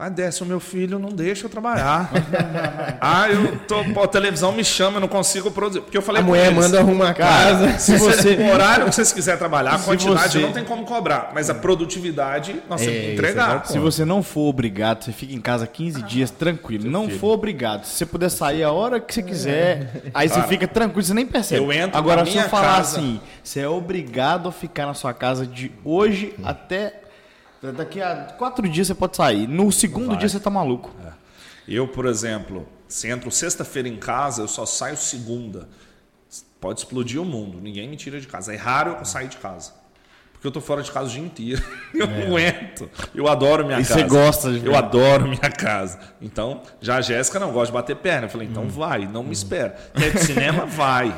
Ah, 0.05 0.09
desce 0.09 0.43
o 0.43 0.47
meu 0.47 0.59
filho, 0.59 0.99
não 0.99 1.11
deixa 1.11 1.47
eu 1.47 1.49
trabalhar. 1.49 2.11
ah, 3.01 3.31
eu 3.31 3.57
tô, 3.69 3.85
pô, 3.95 4.03
a 4.03 4.09
televisão 4.09 4.51
me 4.51 4.65
chama, 4.65 4.97
eu 4.97 5.01
não 5.03 5.07
consigo 5.07 5.49
produzir. 5.49 5.81
Porque 5.81 5.97
eu 5.97 6.03
falei 6.03 6.21
A 6.21 6.25
mulher 6.25 6.47
eles, 6.47 6.59
manda 6.59 6.81
arrumar 6.81 7.11
a 7.11 7.15
casa. 7.15 7.79
se 7.79 7.97
você, 7.99 8.35
o 8.35 8.53
horário 8.53 8.87
que 8.87 8.95
vocês 8.97 9.13
quiserem 9.13 9.39
trabalhar, 9.39 9.75
a 9.75 9.79
quantidade 9.79 10.33
você- 10.33 10.41
não 10.41 10.51
tem 10.51 10.65
como 10.65 10.85
cobrar, 10.85 11.31
mas 11.33 11.49
a 11.49 11.55
produtividade 11.55 12.61
nós 12.69 12.81
temos 12.81 12.97
que 13.01 13.07
É, 13.11 13.13
entregar. 13.13 13.65
Se 13.65 13.79
você 13.79 14.05
não 14.05 14.25
for 14.25 14.49
obrigado, 14.49 15.05
você 15.05 15.13
fica 15.13 15.35
em 15.35 15.41
casa 15.41 15.69
15 15.69 16.03
dias 16.03 16.33
tranquilo. 16.33 16.91
Não 16.91 17.09
for 17.09 17.35
obrigado. 17.35 17.85
Se 17.85 17.95
você 17.99 18.05
puder 18.05 18.29
sair 18.29 18.65
a 18.65 18.73
hora 18.73 18.99
que 18.99 19.15
você 19.15 19.23
quiser, 19.23 20.03
aí 20.13 20.29
você 20.29 20.43
fica 20.43 20.67
tranquilo, 20.67 21.05
você 21.05 21.15
nem 21.15 21.27
percebe. 21.27 21.63
eu 21.63 21.73
entro 21.73 21.97
Agora, 21.97 22.27
se 22.27 22.37
eu 22.37 22.43
falar 22.49 22.79
casa- 22.79 22.99
assim, 22.99 23.21
você 23.41 23.61
é 23.61 23.69
obrigado 23.69 24.49
a 24.49 24.53
ficar 24.53 24.87
na 24.87 24.95
sua 24.95 25.15
casa 25.15 25.47
de 25.47 25.71
hoje 25.85 26.35
até. 26.43 27.02
Daqui 27.77 28.01
a 28.01 28.35
quatro 28.37 28.69
dias 28.69 28.89
você 28.89 28.95
pode 28.95 29.17
sair. 29.17 29.47
No 29.47 29.71
segundo 29.71 30.17
dia 30.17 30.29
você 30.29 30.41
tá 30.41 30.51
maluco. 30.51 30.91
Eu, 31.69 31.87
por 31.87 32.07
exemplo, 32.07 32.67
se 32.89 33.09
entro 33.09 33.31
sexta-feira 33.31 33.89
em 33.89 33.97
casa, 33.97 34.43
eu 34.43 34.49
só 34.49 34.67
saio 34.67 34.97
segunda. 34.97 35.69
Pode 36.61 36.81
explodir 36.81 37.21
o 37.21 37.25
mundo, 37.25 37.61
ninguém 37.61 37.89
me 37.89 37.97
tira 37.97 38.21
de 38.21 38.27
casa. 38.27 38.53
É 38.53 38.57
raro 38.57 38.97
eu 38.99 39.05
sair 39.05 39.29
de 39.29 39.37
casa. 39.37 39.73
Porque 40.33 40.47
eu 40.49 40.51
tô 40.51 40.61
fora 40.61 40.83
de 40.83 40.91
casa 40.91 41.07
o 41.09 41.11
dia 41.13 41.23
inteiro. 41.23 41.63
Eu 41.95 42.05
não 42.05 42.23
aguento. 42.27 42.91
Eu 43.15 43.29
adoro 43.29 43.65
minha 43.65 43.79
E 43.79 43.85
casa. 43.85 43.95
você 44.01 44.03
gosta 44.09 44.53
de 44.53 44.67
Eu 44.67 44.75
adoro 44.75 45.29
minha 45.29 45.39
casa. 45.53 46.01
Então, 46.21 46.63
já 46.81 46.97
a 46.97 47.01
Jéssica 47.01 47.39
não 47.39 47.53
gosta 47.53 47.67
de 47.67 47.73
bater 47.75 47.95
perna. 47.95 48.27
Eu 48.27 48.29
falei, 48.29 48.49
então 48.49 48.69
vai, 48.69 49.07
não 49.07 49.23
me 49.23 49.33
espera. 49.33 49.77
Quer 49.95 50.09
ir 50.09 50.11
pro 50.11 50.21
cinema? 50.25 50.67
Vai. 50.75 51.15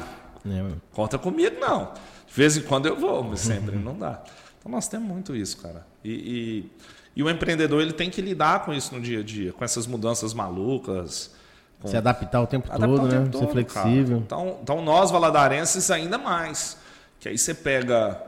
É, 0.47 0.65
Conta 0.93 1.17
comigo, 1.17 1.57
não. 1.59 1.93
De 2.27 2.35
vez 2.35 2.59
em 2.59 2.61
quando 2.63 2.85
eu 2.85 2.97
vou, 2.97 3.23
mas 3.25 3.41
sempre 3.41 3.77
não 3.81 3.97
dá. 3.99 4.23
Então 4.65 4.73
nós 4.73 4.89
temos 4.89 5.07
muito 5.07 5.37
isso, 5.37 5.59
cara. 5.59 5.87
E, 6.03 6.11
e, 6.11 6.73
e 7.17 7.23
o 7.23 7.29
empreendedor 7.29 7.83
ele 7.83 7.93
tem 7.93 8.09
que 8.09 8.23
lidar 8.23 8.65
com 8.65 8.73
isso 8.73 8.95
no 8.95 9.01
dia 9.01 9.21
a 9.21 9.23
dia, 9.23 9.53
com 9.53 9.63
essas 9.63 9.87
mudanças 9.87 10.33
malucas. 10.33 11.35
Com 11.83 11.89
Se 11.89 11.99
adaptar 11.99 12.41
o 12.41 12.47
tempo 12.47 12.67
adaptar 12.69 12.87
todo, 12.87 13.03
o 13.03 13.09
né? 13.09 13.19
tempo 13.25 13.39
Ser 13.39 13.45
todo, 13.45 13.53
flexível. 13.53 14.07
cara. 14.07 14.17
Então, 14.25 14.59
então 14.63 14.83
nós 14.83 15.11
valadarenses 15.11 15.91
ainda 15.91 16.17
mais. 16.17 16.79
Que 17.21 17.29
aí 17.29 17.37
você 17.37 17.53
pega. 17.53 18.19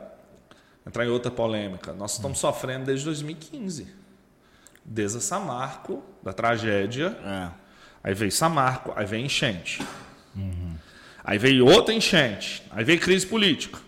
Entrar 0.85 1.05
em 1.05 1.09
outra 1.09 1.31
polêmica. 1.31 1.91
Nós 1.91 2.13
estamos 2.13 2.37
sofrendo 2.37 2.85
desde 2.85 3.03
2015. 3.05 3.87
Desde 4.85 5.17
a 5.17 5.21
Samarco, 5.21 6.03
da 6.21 6.31
tragédia. 6.33 7.17
É. 7.25 7.49
Aí 8.03 8.13
veio 8.13 8.31
Samarco, 8.31 8.93
aí 8.95 9.07
veio 9.07 9.25
enchente. 9.25 9.81
Aí 11.23 11.39
veio 11.39 11.65
outra 11.65 11.93
enchente. 11.95 12.63
Aí 12.69 12.85
veio 12.85 12.99
crise 12.99 13.25
política. 13.25 13.79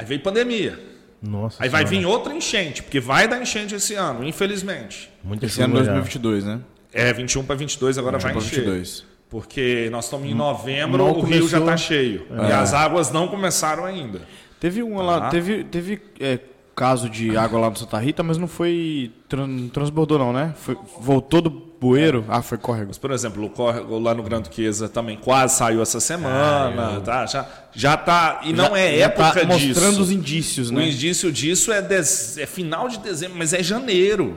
Aí 0.00 0.06
veio 0.06 0.20
pandemia. 0.20 0.78
Nossa 1.22 1.62
Aí 1.62 1.68
vai 1.68 1.86
Senhora. 1.86 2.00
vir 2.06 2.10
outra 2.10 2.34
enchente, 2.34 2.82
porque 2.82 2.98
vai 2.98 3.28
dar 3.28 3.40
enchente 3.40 3.74
esse 3.74 3.94
ano, 3.94 4.24
infelizmente. 4.24 5.10
Muita 5.22 5.44
Esse 5.46 5.60
ano 5.60 5.74
chuva 5.74 5.84
já. 5.84 5.92
2022, 5.92 6.44
né? 6.46 6.60
É, 6.92 7.12
21 7.12 7.44
para 7.44 7.54
22 7.54 7.98
agora 7.98 8.18
vai 8.18 8.32
Pra 8.32 8.40
encher. 8.40 8.60
22. 8.60 9.04
Porque 9.28 9.88
nós 9.92 10.06
estamos 10.06 10.26
em 10.28 10.34
novembro, 10.34 11.04
mal 11.04 11.16
o 11.16 11.20
rio 11.20 11.46
já 11.46 11.58
começou. 11.58 11.60
está 11.60 11.76
cheio. 11.76 12.26
E 12.48 12.52
as 12.52 12.72
águas 12.74 13.12
não 13.12 13.28
começaram 13.28 13.84
ainda. 13.84 14.22
Teve 14.58 14.82
uma 14.82 15.02
lá, 15.02 15.20
Tá. 15.20 15.28
teve, 15.28 15.62
teve 15.64 16.00
é, 16.18 16.38
caso 16.74 17.08
de 17.08 17.36
água 17.36 17.60
lá 17.60 17.70
no 17.70 17.76
Santa 17.76 17.98
Rita, 17.98 18.22
mas 18.22 18.38
não 18.38 18.48
foi. 18.48 19.12
Tran, 19.28 19.46
não 19.46 19.68
transbordou, 19.68 20.18
não, 20.18 20.32
né? 20.32 20.54
Foi, 20.56 20.76
voltou 21.00 21.40
do 21.42 21.50
bueiro. 21.80 22.24
Ah, 22.28 22.42
foi 22.42 22.58
córrego. 22.58 22.88
Mas, 22.88 22.98
por 22.98 23.10
exemplo, 23.10 23.44
o 23.44 23.50
córrego 23.50 23.98
lá 23.98 24.14
no 24.14 24.22
Grande 24.22 24.48
Duquesa 24.50 24.88
também 24.88 25.16
quase 25.16 25.56
saiu 25.56 25.80
essa 25.80 25.98
semana. 26.00 27.00
tá? 27.00 27.26
já, 27.26 27.48
já 27.72 27.96
tá. 27.96 28.40
E 28.44 28.52
não 28.52 28.76
é 28.76 28.98
Já 28.98 29.04
época 29.06 29.32
tá 29.46 29.54
disso. 29.56 29.68
mostrando 29.68 30.00
os 30.00 30.10
indícios, 30.10 30.70
O 30.70 30.74
né? 30.74 30.88
indício 30.88 31.32
disso 31.32 31.72
é, 31.72 31.80
dez- 31.80 32.36
é 32.38 32.46
final 32.46 32.88
de 32.88 32.98
dezembro, 32.98 33.36
mas 33.38 33.52
é 33.52 33.62
janeiro. 33.62 34.36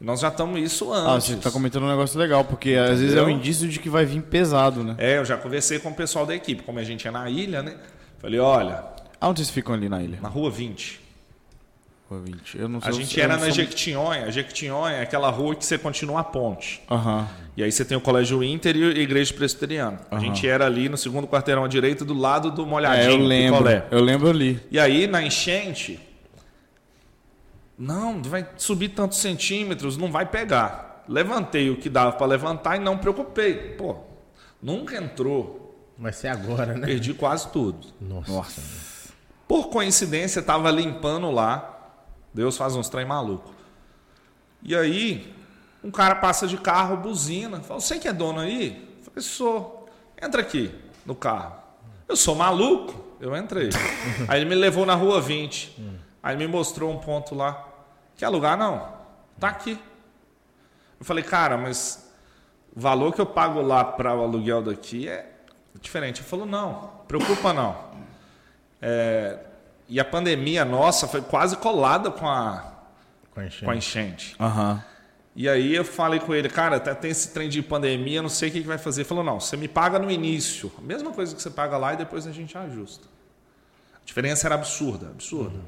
Nós 0.00 0.20
já 0.20 0.28
estamos 0.28 0.58
isso 0.60 0.92
Ah, 0.92 1.12
antes. 1.14 1.28
você 1.28 1.36
tá 1.36 1.50
comentando 1.50 1.82
um 1.84 1.88
negócio 1.88 2.18
legal, 2.18 2.42
porque 2.44 2.72
às 2.74 3.00
vezes 3.00 3.14
é 3.14 3.18
um 3.18 3.24
Entendeu? 3.24 3.38
indício 3.38 3.68
de 3.68 3.78
que 3.78 3.90
vai 3.90 4.06
vir 4.06 4.22
pesado, 4.22 4.82
né? 4.82 4.94
É, 4.98 5.18
eu 5.18 5.24
já 5.24 5.36
conversei 5.36 5.78
com 5.78 5.90
o 5.90 5.94
pessoal 5.94 6.24
da 6.24 6.34
equipe, 6.34 6.62
como 6.62 6.78
a 6.78 6.84
gente 6.84 7.06
é 7.06 7.10
na 7.10 7.28
ilha, 7.28 7.62
né? 7.62 7.74
Falei, 8.18 8.38
olha, 8.40 8.82
Aonde 9.20 9.40
vocês 9.40 9.50
ficam 9.50 9.74
ali 9.74 9.88
na 9.88 10.02
ilha? 10.02 10.18
na 10.22 10.28
rua 10.30 10.50
20. 10.50 10.99
Rua 12.10 12.20
20. 12.22 12.58
Eu 12.58 12.68
não 12.68 12.78
A 12.80 12.82
sei- 12.82 12.92
gente 12.94 13.16
eu 13.18 13.24
era 13.24 13.34
na 13.34 13.44
sou- 13.44 13.50
Jequitinhonha. 13.52 14.24
A 14.24 14.30
Jequitinhonha 14.32 14.96
é 14.96 15.02
aquela 15.02 15.30
rua 15.30 15.54
que 15.54 15.64
você 15.64 15.78
continua 15.78 16.20
a 16.20 16.24
ponte. 16.24 16.82
Aham. 16.90 17.28
E 17.56 17.62
aí 17.62 17.70
você 17.70 17.84
tem 17.84 17.96
o 17.96 18.00
Colégio 18.00 18.42
Inter 18.42 18.76
e 18.76 18.84
a 18.84 19.02
Igreja 19.02 19.32
Presbiteriana. 19.32 20.00
A 20.10 20.18
gente 20.18 20.46
era 20.48 20.66
ali 20.66 20.88
no 20.88 20.96
segundo 20.96 21.28
quarteirão 21.28 21.64
à 21.64 21.68
direita, 21.68 22.04
do 22.04 22.14
lado 22.14 22.50
do 22.50 22.62
É, 22.62 22.66
molhadinho, 22.66 23.10
eu 23.12 23.16
lembro. 23.16 23.58
picolé. 23.58 23.86
Eu 23.92 24.00
lembro 24.00 24.28
ali. 24.28 24.60
E 24.72 24.78
aí, 24.80 25.06
na 25.06 25.22
enchente, 25.22 26.00
não, 27.78 28.20
vai 28.22 28.46
subir 28.56 28.88
tantos 28.90 29.18
centímetros, 29.18 29.96
não 29.96 30.10
vai 30.10 30.26
pegar. 30.26 31.04
Levantei 31.08 31.70
o 31.70 31.76
que 31.76 31.88
dava 31.88 32.12
para 32.12 32.26
levantar 32.26 32.76
e 32.76 32.80
não 32.80 32.98
preocupei. 32.98 33.54
Pô, 33.54 33.96
nunca 34.62 34.96
entrou. 34.96 35.92
Vai 35.98 36.12
ser 36.12 36.28
agora, 36.28 36.74
né? 36.74 36.86
Perdi 36.86 37.14
quase 37.14 37.48
tudo. 37.52 37.86
Nossa. 38.00 38.60
Por 39.46 39.68
coincidência, 39.68 40.40
estava 40.40 40.70
limpando 40.70 41.30
lá. 41.30 41.76
Deus 42.32 42.56
faz 42.56 42.76
uns 42.76 42.88
trem 42.88 43.04
maluco. 43.04 43.52
E 44.62 44.74
aí, 44.76 45.34
um 45.82 45.90
cara 45.90 46.14
passa 46.14 46.46
de 46.46 46.56
carro, 46.56 46.96
buzina. 46.96 47.60
Fala, 47.60 47.80
você 47.80 47.98
que 47.98 48.08
é 48.08 48.12
dono 48.12 48.40
aí? 48.40 48.88
Eu 48.98 49.04
falei, 49.04 49.22
sou. 49.22 49.88
Entra 50.20 50.42
aqui 50.42 50.74
no 51.06 51.14
carro. 51.14 51.54
Eu 52.08 52.16
sou 52.16 52.34
maluco. 52.34 53.08
Eu 53.20 53.36
entrei. 53.36 53.70
aí 54.28 54.40
ele 54.40 54.48
me 54.48 54.54
levou 54.54 54.84
na 54.86 54.94
rua 54.94 55.20
20. 55.20 55.98
Aí 56.22 56.34
ele 56.34 56.46
me 56.46 56.52
mostrou 56.52 56.90
um 56.90 56.98
ponto 56.98 57.34
lá. 57.34 57.66
Quer 58.16 58.26
alugar? 58.26 58.56
Não. 58.56 58.88
Tá 59.38 59.48
aqui. 59.48 59.78
Eu 60.98 61.04
falei, 61.04 61.24
cara, 61.24 61.56
mas 61.56 62.12
o 62.76 62.80
valor 62.80 63.14
que 63.14 63.20
eu 63.20 63.26
pago 63.26 63.62
lá 63.62 63.84
para 63.84 64.14
o 64.14 64.22
aluguel 64.22 64.62
daqui 64.62 65.08
é 65.08 65.30
diferente. 65.80 66.20
Ele 66.20 66.28
falou, 66.28 66.46
não, 66.46 66.90
preocupa 67.08 67.52
não. 67.52 67.76
É, 68.82 69.38
e 69.90 70.00
a 70.00 70.04
pandemia 70.04 70.64
nossa 70.64 71.06
foi 71.08 71.20
quase 71.20 71.56
colada 71.56 72.10
com 72.10 72.26
a, 72.26 72.72
Com 73.34 73.40
a 73.40 73.44
enchente. 73.44 73.64
com 73.64 73.70
a 73.70 73.76
enchente. 73.76 74.36
Aham. 74.40 74.84
E 75.36 75.48
aí 75.48 75.74
eu 75.74 75.84
falei 75.84 76.18
com 76.20 76.34
ele, 76.34 76.48
cara, 76.48 76.76
até 76.76 76.94
tem 76.94 77.10
esse 77.10 77.32
trem 77.32 77.48
de 77.48 77.60
pandemia, 77.62 78.22
não 78.22 78.28
sei 78.28 78.48
o 78.48 78.52
que, 78.52 78.60
que 78.62 78.66
vai 78.66 78.78
fazer. 78.78 79.02
Ele 79.02 79.08
falou, 79.08 79.22
não, 79.24 79.38
você 79.40 79.56
me 79.56 79.68
paga 79.68 79.98
no 79.98 80.10
início, 80.10 80.72
a 80.78 80.80
mesma 80.80 81.12
coisa 81.12 81.34
que 81.34 81.42
você 81.42 81.50
paga 81.50 81.76
lá 81.76 81.94
e 81.94 81.96
depois 81.96 82.26
a 82.26 82.32
gente 82.32 82.56
ajusta. 82.56 83.06
A 83.94 84.04
diferença 84.04 84.46
era 84.46 84.54
absurda, 84.54 85.08
absurda, 85.08 85.58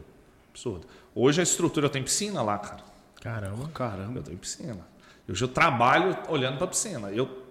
absurda. 0.50 0.86
Hoje 1.14 1.40
a 1.40 1.42
estrutura, 1.42 1.86
eu 1.86 1.90
tenho 1.90 2.04
piscina 2.04 2.42
lá, 2.42 2.58
cara. 2.58 2.82
Caramba. 3.20 3.68
Caramba. 3.74 4.18
Eu 4.18 4.22
tenho 4.22 4.38
piscina. 4.38 4.80
Hoje 5.28 5.44
eu 5.44 5.48
trabalho 5.48 6.16
olhando 6.28 6.58
para 6.58 6.66
piscina. 6.66 7.10
Eu 7.10 7.41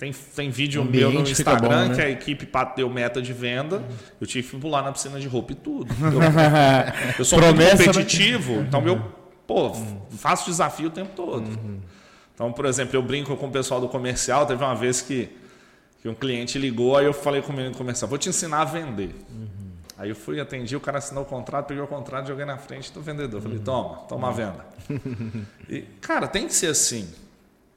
tem, 0.00 0.12
tem 0.34 0.48
vídeo 0.48 0.82
meu 0.82 1.12
no 1.12 1.20
Instagram 1.20 1.82
bom, 1.82 1.88
né? 1.90 1.94
que 1.94 2.00
a 2.00 2.08
equipe 2.08 2.46
bateu 2.46 2.88
meta 2.88 3.20
de 3.20 3.34
venda. 3.34 3.82
Eu 4.18 4.26
tive 4.26 4.48
que 4.48 4.56
pular 4.56 4.82
na 4.82 4.92
piscina 4.92 5.20
de 5.20 5.28
roupa 5.28 5.52
e 5.52 5.54
tudo. 5.54 5.92
Eu, 6.00 7.18
eu 7.18 7.24
sou 7.24 7.38
Promessa, 7.38 7.76
muito 7.76 7.86
né? 7.86 7.92
competitivo, 7.92 8.60
então 8.62 8.86
eu 8.86 8.98
pô, 9.46 9.72
faço 10.12 10.48
desafio 10.48 10.88
o 10.88 10.90
tempo 10.90 11.10
todo. 11.14 11.46
Então, 12.34 12.50
por 12.50 12.64
exemplo, 12.64 12.96
eu 12.96 13.02
brinco 13.02 13.36
com 13.36 13.46
o 13.46 13.50
pessoal 13.50 13.78
do 13.78 13.88
comercial. 13.88 14.46
Teve 14.46 14.64
uma 14.64 14.74
vez 14.74 15.02
que, 15.02 15.28
que 16.00 16.08
um 16.08 16.14
cliente 16.14 16.58
ligou, 16.58 16.96
aí 16.96 17.04
eu 17.04 17.12
falei 17.12 17.42
com 17.42 17.52
o 17.52 17.54
menino 17.54 17.72
do 17.74 17.78
comercial: 17.78 18.08
vou 18.08 18.16
te 18.16 18.30
ensinar 18.30 18.62
a 18.62 18.64
vender. 18.64 19.14
Aí 19.98 20.08
eu 20.08 20.16
fui, 20.16 20.40
atendi, 20.40 20.74
o 20.74 20.80
cara 20.80 20.96
assinou 20.96 21.24
o 21.24 21.26
contrato, 21.26 21.66
peguei 21.66 21.82
o 21.82 21.86
contrato, 21.86 22.26
joguei 22.26 22.46
na 22.46 22.56
frente 22.56 22.90
do 22.90 23.02
vendedor. 23.02 23.42
Falei, 23.42 23.58
toma, 23.58 23.96
toma 24.08 24.28
a 24.28 24.32
venda. 24.32 24.64
E, 25.68 25.82
cara, 26.00 26.26
tem 26.26 26.46
que 26.46 26.54
ser 26.54 26.68
assim. 26.68 27.06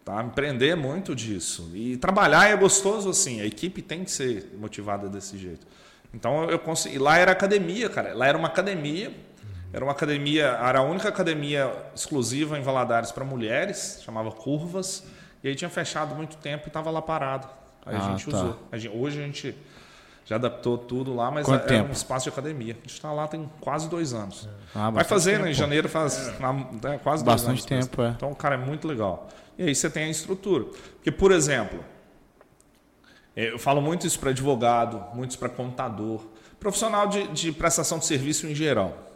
Tá? 0.04 0.22
Empreender 0.22 0.70
é 0.70 0.76
muito 0.76 1.16
disso. 1.16 1.72
E 1.74 1.96
trabalhar 1.98 2.50
é 2.50 2.56
gostoso 2.58 3.10
assim. 3.10 3.40
A 3.42 3.46
equipe 3.46 3.82
tem 3.82 4.04
que 4.04 4.12
ser 4.12 4.54
motivada 4.60 5.08
desse 5.08 5.38
jeito. 5.38 5.66
Então 6.14 6.44
eu 6.50 6.60
consegui. 6.60 7.00
Lá 7.00 7.18
era 7.18 7.32
academia, 7.32 7.90
cara. 7.90 8.14
Lá 8.14 8.28
era 8.28 8.38
uma 8.38 8.48
academia. 8.50 9.14
Era 9.72 9.84
uma 9.84 9.92
academia, 9.94 10.46
era 10.46 10.80
a 10.80 10.82
única 10.84 11.10
academia 11.10 11.74
exclusiva 11.96 12.60
em 12.60 12.62
Valadares 12.62 13.12
para 13.12 13.26
mulheres, 13.26 14.02
chamava 14.06 14.32
Curvas. 14.32 15.04
E 15.44 15.48
aí 15.48 15.56
tinha 15.56 15.70
fechado 15.70 16.14
muito 16.14 16.38
tempo 16.38 16.66
e 16.66 16.68
estava 16.68 16.92
lá 16.92 17.02
parado. 17.02 17.48
Aí 17.84 17.96
Ah, 17.96 18.06
a 18.06 18.12
gente 18.12 18.30
tá. 18.30 18.38
usou. 18.38 18.60
A 18.72 18.78
gente- 18.78 18.96
hoje 18.96 19.20
a 19.20 19.26
gente 19.26 19.56
já 20.26 20.36
adaptou 20.36 20.78
tudo 20.78 21.16
lá, 21.16 21.32
mas 21.32 21.48
Quanto 21.48 21.66
tempo? 21.66 21.90
um 21.90 21.92
espaço 21.92 22.26
de 22.26 22.30
academia. 22.30 22.74
A 22.74 22.76
gente 22.82 22.94
está 22.94 23.12
lá 23.12 23.28
tem 23.28 23.50
quase 23.60 23.90
dois 23.90 24.14
anos. 24.14 24.48
Ah, 24.76 24.84
Vai 24.84 24.92
bastante 24.92 25.08
fazer, 25.10 25.32
tempo, 25.32 25.44
né? 25.46 25.52
Em 25.52 25.54
janeiro 25.56 25.90
faz 25.90 26.40
na- 26.40 26.54
né, 26.54 27.00
quase 27.04 27.24
dois 27.26 27.42
Bastante 27.44 27.74
anos. 27.74 27.88
tempo, 27.88 28.02
é. 28.04 28.10
Então, 28.10 28.32
cara, 28.36 28.54
é 28.54 28.58
muito 28.60 28.88
legal. 28.88 29.28
E 29.58 29.64
aí 29.64 29.76
você 29.76 29.90
tem 29.90 30.06
a 30.06 30.10
estrutura. 30.10 30.66
Porque, 30.96 31.12
por 31.12 31.32
exemplo, 31.32 31.84
eh, 33.36 33.52
eu 33.52 33.60
falo 33.60 33.82
muito 33.82 34.08
isso 34.08 34.20
para 34.20 34.32
advogado, 34.32 35.16
muito 35.16 35.38
para 35.38 35.50
contador, 35.50 36.26
profissional 36.60 37.08
de, 37.08 37.28
de 37.28 37.52
prestação 37.52 38.00
de 38.00 38.06
serviço 38.06 38.48
em 38.48 38.56
geral. 38.56 39.12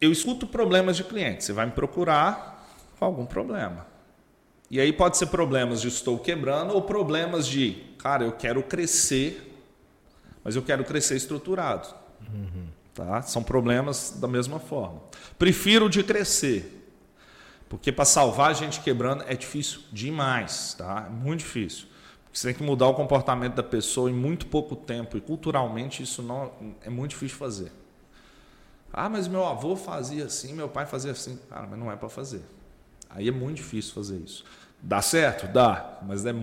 Eu 0.00 0.10
escuto 0.10 0.46
problemas 0.46 0.96
de 0.96 1.04
clientes. 1.04 1.46
Você 1.46 1.52
vai 1.52 1.66
me 1.66 1.72
procurar 1.72 2.68
com 2.98 3.04
algum 3.04 3.24
problema. 3.24 3.86
E 4.70 4.80
aí 4.80 4.92
pode 4.92 5.16
ser 5.16 5.26
problemas 5.26 5.80
de 5.80 5.88
estou 5.88 6.18
quebrando 6.18 6.74
ou 6.74 6.82
problemas 6.82 7.46
de, 7.46 7.84
cara, 7.98 8.24
eu 8.24 8.32
quero 8.32 8.62
crescer, 8.62 9.54
mas 10.42 10.56
eu 10.56 10.62
quero 10.62 10.82
crescer 10.82 11.16
estruturado. 11.16 11.88
Tá? 12.94 13.22
São 13.22 13.42
problemas 13.42 14.18
da 14.18 14.26
mesma 14.26 14.58
forma. 14.58 15.00
Prefiro 15.38 15.88
de 15.88 16.02
crescer. 16.02 16.81
Porque 17.72 17.90
para 17.90 18.04
salvar 18.04 18.50
a 18.50 18.52
gente 18.52 18.80
quebrando 18.80 19.24
é 19.26 19.34
difícil 19.34 19.80
demais, 19.90 20.74
tá? 20.74 21.06
É 21.06 21.10
muito 21.10 21.38
difícil. 21.38 21.86
Porque 22.22 22.38
você 22.38 22.48
tem 22.48 22.54
que 22.54 22.62
mudar 22.62 22.86
o 22.86 22.92
comportamento 22.92 23.54
da 23.54 23.62
pessoa 23.62 24.10
em 24.10 24.12
muito 24.12 24.44
pouco 24.44 24.76
tempo 24.76 25.16
e 25.16 25.22
culturalmente 25.22 26.02
isso 26.02 26.22
não 26.22 26.52
é 26.82 26.90
muito 26.90 27.12
difícil 27.12 27.38
fazer. 27.38 27.72
Ah, 28.92 29.08
mas 29.08 29.26
meu 29.26 29.46
avô 29.46 29.74
fazia 29.74 30.26
assim, 30.26 30.52
meu 30.52 30.68
pai 30.68 30.84
fazia 30.84 31.12
assim. 31.12 31.38
Cara, 31.48 31.66
mas 31.66 31.78
não 31.78 31.90
é 31.90 31.96
para 31.96 32.10
fazer. 32.10 32.42
Aí 33.08 33.26
é 33.26 33.32
muito 33.32 33.56
difícil 33.56 33.94
fazer 33.94 34.18
isso. 34.18 34.44
Dá 34.82 35.00
certo? 35.00 35.50
Dá. 35.50 35.98
Mas 36.02 36.26
é 36.26 36.34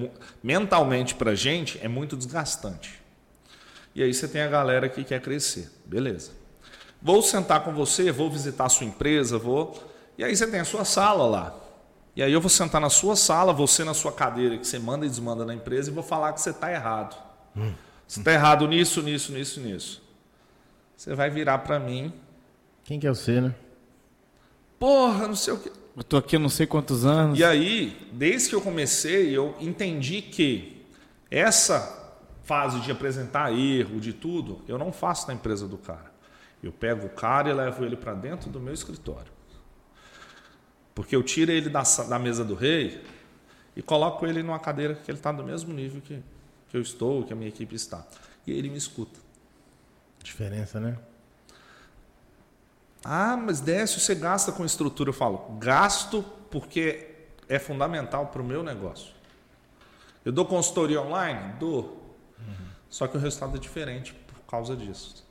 mentalmente 0.42 1.14
para 1.14 1.36
gente 1.36 1.80
é 1.80 1.88
muito 1.88 2.18
desgastante. 2.18 3.00
E 3.94 4.02
aí 4.02 4.12
você 4.12 4.28
tem 4.28 4.42
a 4.42 4.48
galera 4.48 4.90
que 4.90 5.04
quer 5.04 5.22
crescer. 5.22 5.70
Beleza. 5.86 6.32
Vou 7.00 7.22
sentar 7.22 7.64
com 7.64 7.72
você, 7.72 8.12
vou 8.12 8.32
visitar 8.32 8.66
a 8.66 8.70
sua 8.70 8.88
empresa, 8.88 9.38
vou. 9.38 9.89
E 10.20 10.24
aí 10.26 10.36
você 10.36 10.46
tem 10.46 10.60
a 10.60 10.66
sua 10.66 10.84
sala 10.84 11.26
lá. 11.26 11.56
E 12.14 12.22
aí 12.22 12.34
eu 12.34 12.42
vou 12.42 12.50
sentar 12.50 12.82
na 12.82 12.90
sua 12.90 13.16
sala, 13.16 13.54
você 13.54 13.86
na 13.86 13.94
sua 13.94 14.12
cadeira 14.12 14.58
que 14.58 14.68
você 14.68 14.78
manda 14.78 15.06
e 15.06 15.10
desmanda 15.10 15.46
na 15.46 15.54
empresa 15.54 15.90
e 15.90 15.94
vou 15.94 16.04
falar 16.04 16.34
que 16.34 16.42
você 16.42 16.50
está 16.50 16.70
errado. 16.70 17.16
Você 18.06 18.20
está 18.20 18.34
errado 18.34 18.68
nisso, 18.68 19.02
nisso, 19.02 19.32
nisso, 19.32 19.62
nisso. 19.62 20.04
Você 20.98 21.16
vai 21.16 21.30
virar 21.30 21.60
para 21.60 21.80
mim, 21.80 22.12
Quem 22.84 23.00
que 23.00 23.08
é 23.08 23.10
você, 23.10 23.40
né? 23.40 23.56
porra, 24.78 25.26
não 25.26 25.38
sei 25.38 25.54
o 25.54 25.58
quê. 25.58 25.72
Eu 25.96 26.04
tô 26.04 26.18
aqui 26.18 26.36
há 26.36 26.40
não 26.40 26.50
sei 26.50 26.68
quantos 26.68 27.06
anos. 27.06 27.40
E 27.40 27.44
aí, 27.46 28.10
desde 28.12 28.50
que 28.50 28.56
eu 28.56 28.62
comecei, 28.62 29.30
eu 29.34 29.56
entendi 29.62 30.22
que 30.22 30.86
essa 31.32 32.18
fase 32.44 32.82
de 32.82 32.92
apresentar 32.92 33.54
erro, 33.54 34.02
de 34.02 34.12
tudo, 34.12 34.60
eu 34.68 34.78
não 34.78 34.92
faço 34.92 35.30
na 35.30 35.34
empresa 35.34 35.66
do 35.66 35.78
cara. 35.78 36.12
Eu 36.62 36.74
pego 36.74 37.06
o 37.06 37.10
cara 37.10 37.50
e 37.50 37.54
levo 37.54 37.86
ele 37.86 37.96
para 37.96 38.14
dentro 38.14 38.50
do 38.50 38.60
meu 38.60 38.74
escritório. 38.74 39.39
Porque 41.00 41.16
eu 41.16 41.24
tiro 41.24 41.50
ele 41.50 41.70
da, 41.70 41.82
da 42.10 42.20
mesa 42.20 42.44
do 42.44 42.54
rei 42.54 43.02
e 43.74 43.82
coloco 43.82 44.28
ele 44.28 44.44
numa 44.44 44.60
cadeira 44.60 44.96
que 44.96 45.10
ele 45.10 45.18
está 45.18 45.32
do 45.32 45.42
mesmo 45.46 45.74
nível 45.74 46.02
que, 46.02 46.22
que 46.68 46.76
eu 46.76 46.82
estou, 46.82 47.24
que 47.24 47.32
a 47.32 47.36
minha 47.38 47.48
equipe 47.48 47.74
está. 47.74 48.06
E 48.46 48.52
ele 48.52 48.70
me 48.70 48.78
escuta. 48.78 49.18
Diferença, 50.22 50.78
né? 50.78 50.98
Ah, 53.02 53.38
mas 53.38 53.62
Décio, 53.62 54.02
você 54.02 54.14
gasta 54.14 54.52
com 54.52 54.66
estrutura. 54.66 55.12
Eu 55.12 55.14
falo, 55.14 55.58
gasto 55.58 56.22
porque 56.52 57.16
é 57.48 57.58
fundamental 57.58 58.28
para 58.28 58.42
o 58.42 58.46
meu 58.46 58.62
negócio. 58.62 59.14
Eu 60.26 60.34
dou 60.34 60.46
consultoria 60.46 61.02
online? 61.02 61.54
Dou. 61.58 62.14
Só 62.90 63.08
que 63.08 63.16
o 63.16 63.20
resultado 63.22 63.56
é 63.56 63.60
diferente 63.62 64.14
por 64.14 64.42
causa 64.42 64.76
disso. 64.76 65.26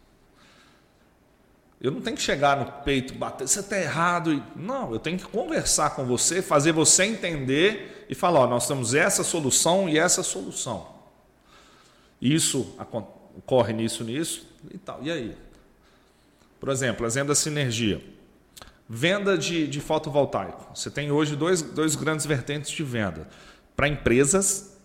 Eu 1.80 1.92
não 1.92 2.00
tenho 2.00 2.16
que 2.16 2.22
chegar 2.22 2.56
no 2.56 2.82
peito, 2.82 3.14
bater, 3.14 3.46
você 3.46 3.60
está 3.60 3.78
errado. 3.78 4.32
E... 4.32 4.42
Não, 4.56 4.92
eu 4.92 4.98
tenho 4.98 5.16
que 5.16 5.24
conversar 5.24 5.90
com 5.90 6.04
você, 6.04 6.42
fazer 6.42 6.72
você 6.72 7.04
entender 7.04 8.06
e 8.08 8.14
falar: 8.14 8.40
ó, 8.40 8.46
nós 8.46 8.66
temos 8.66 8.94
essa 8.94 9.22
solução 9.22 9.88
e 9.88 9.96
essa 9.98 10.22
solução. 10.22 10.88
Isso 12.20 12.74
ocorre 13.36 13.72
nisso, 13.72 14.02
nisso 14.02 14.44
e 14.72 14.78
tal. 14.78 15.00
E 15.02 15.10
aí? 15.10 15.36
Por 16.58 16.68
exemplo, 16.70 17.06
exemplo 17.06 17.28
da 17.28 17.34
sinergia. 17.36 18.02
Venda 18.88 19.38
de, 19.38 19.68
de 19.68 19.80
fotovoltaico. 19.80 20.74
Você 20.74 20.90
tem 20.90 21.12
hoje 21.12 21.36
dois, 21.36 21.62
dois 21.62 21.94
grandes 21.94 22.26
vertentes 22.26 22.72
de 22.72 22.82
venda: 22.82 23.28
para 23.76 23.86
empresas 23.86 24.76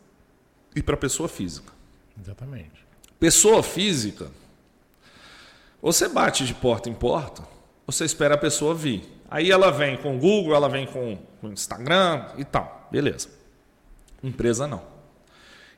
e 0.76 0.84
para 0.84 0.96
pessoa 0.96 1.28
física. 1.28 1.74
Exatamente. 2.22 2.86
Pessoa 3.20 3.64
física, 3.64 4.30
você 5.84 6.08
bate 6.08 6.46
de 6.46 6.54
porta 6.54 6.90
em 6.90 6.94
porta, 6.94 7.44
você 7.86 8.06
espera 8.06 8.36
a 8.36 8.38
pessoa 8.38 8.74
vir. 8.74 9.04
Aí 9.30 9.52
ela 9.52 9.70
vem 9.70 9.98
com 9.98 10.16
o 10.16 10.20
Google, 10.20 10.56
ela 10.56 10.70
vem 10.70 10.88
com 10.88 11.18
o 11.42 11.48
Instagram 11.50 12.26
e 12.38 12.46
tal. 12.46 12.88
Beleza. 12.90 13.28
Empresa 14.24 14.66
não. 14.66 14.82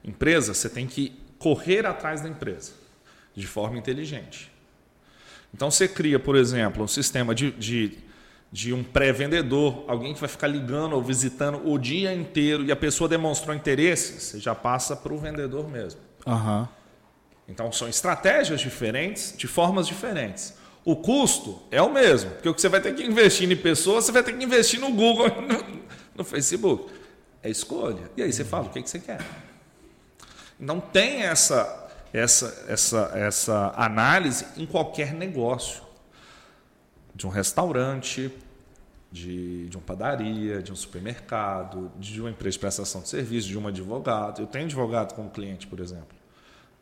Empresa, 0.03 0.53
você 0.53 0.69
tem 0.69 0.85
que 0.85 1.19
correr 1.39 1.87
atrás 1.87 2.21
da 2.21 2.29
empresa 2.29 2.73
de 3.33 3.47
forma 3.47 3.79
inteligente. 3.79 4.51
Então 5.51 5.71
você 5.71 5.87
cria, 5.87 6.19
por 6.19 6.35
exemplo, 6.35 6.83
um 6.83 6.87
sistema 6.87 7.33
de, 7.33 7.49
de, 7.51 7.97
de 8.51 8.73
um 8.73 8.83
pré-vendedor, 8.83 9.85
alguém 9.87 10.13
que 10.13 10.19
vai 10.19 10.29
ficar 10.29 10.47
ligando 10.47 10.93
ou 10.93 11.01
visitando 11.01 11.67
o 11.67 11.79
dia 11.79 12.13
inteiro 12.13 12.63
e 12.63 12.71
a 12.71 12.75
pessoa 12.75 13.09
demonstrou 13.09 13.55
interesse, 13.55 14.21
você 14.21 14.39
já 14.39 14.53
passa 14.53 14.95
para 14.95 15.11
o 15.11 15.17
vendedor 15.17 15.67
mesmo. 15.67 15.99
Aham. 16.27 16.69
Então 17.47 17.71
são 17.71 17.87
estratégias 17.87 18.59
diferentes, 18.59 19.33
de 19.37 19.47
formas 19.47 19.87
diferentes. 19.87 20.53
O 20.83 20.95
custo 20.95 21.61
é 21.71 21.81
o 21.81 21.91
mesmo, 21.91 22.31
porque 22.31 22.49
o 22.49 22.53
que 22.53 22.61
você 22.61 22.69
vai 22.69 22.79
ter 22.79 22.93
que 22.93 23.03
investir 23.03 23.51
em 23.51 23.55
pessoas, 23.55 24.05
você 24.05 24.11
vai 24.11 24.23
ter 24.23 24.33
que 24.33 24.43
investir 24.43 24.79
no 24.79 24.91
Google, 24.91 25.29
no, 25.41 25.81
no 26.15 26.23
Facebook. 26.23 26.93
É 27.41 27.49
escolha. 27.49 28.09
E 28.15 28.23
aí 28.23 28.31
você 28.31 28.43
fala 28.43 28.65
o 28.65 28.69
que, 28.69 28.81
que 28.81 28.89
você 28.89 28.99
quer. 28.99 29.19
Não 30.59 30.79
tem 30.79 31.23
essa, 31.23 31.89
essa, 32.13 32.65
essa, 32.67 33.11
essa 33.13 33.73
análise 33.75 34.45
em 34.57 34.65
qualquer 34.65 35.13
negócio. 35.13 35.83
De 37.13 37.25
um 37.25 37.29
restaurante, 37.29 38.31
de, 39.11 39.69
de 39.69 39.77
uma 39.77 39.83
padaria, 39.83 40.61
de 40.61 40.71
um 40.71 40.75
supermercado, 40.75 41.91
de 41.97 42.19
uma 42.19 42.29
empresa 42.29 42.53
de 42.53 42.59
prestação 42.59 43.01
de 43.01 43.09
serviço, 43.09 43.47
de 43.47 43.57
um 43.57 43.67
advogado. 43.67 44.41
Eu 44.41 44.47
tenho 44.47 44.65
advogado 44.65 45.13
como 45.13 45.29
cliente, 45.29 45.67
por 45.67 45.79
exemplo. 45.79 46.14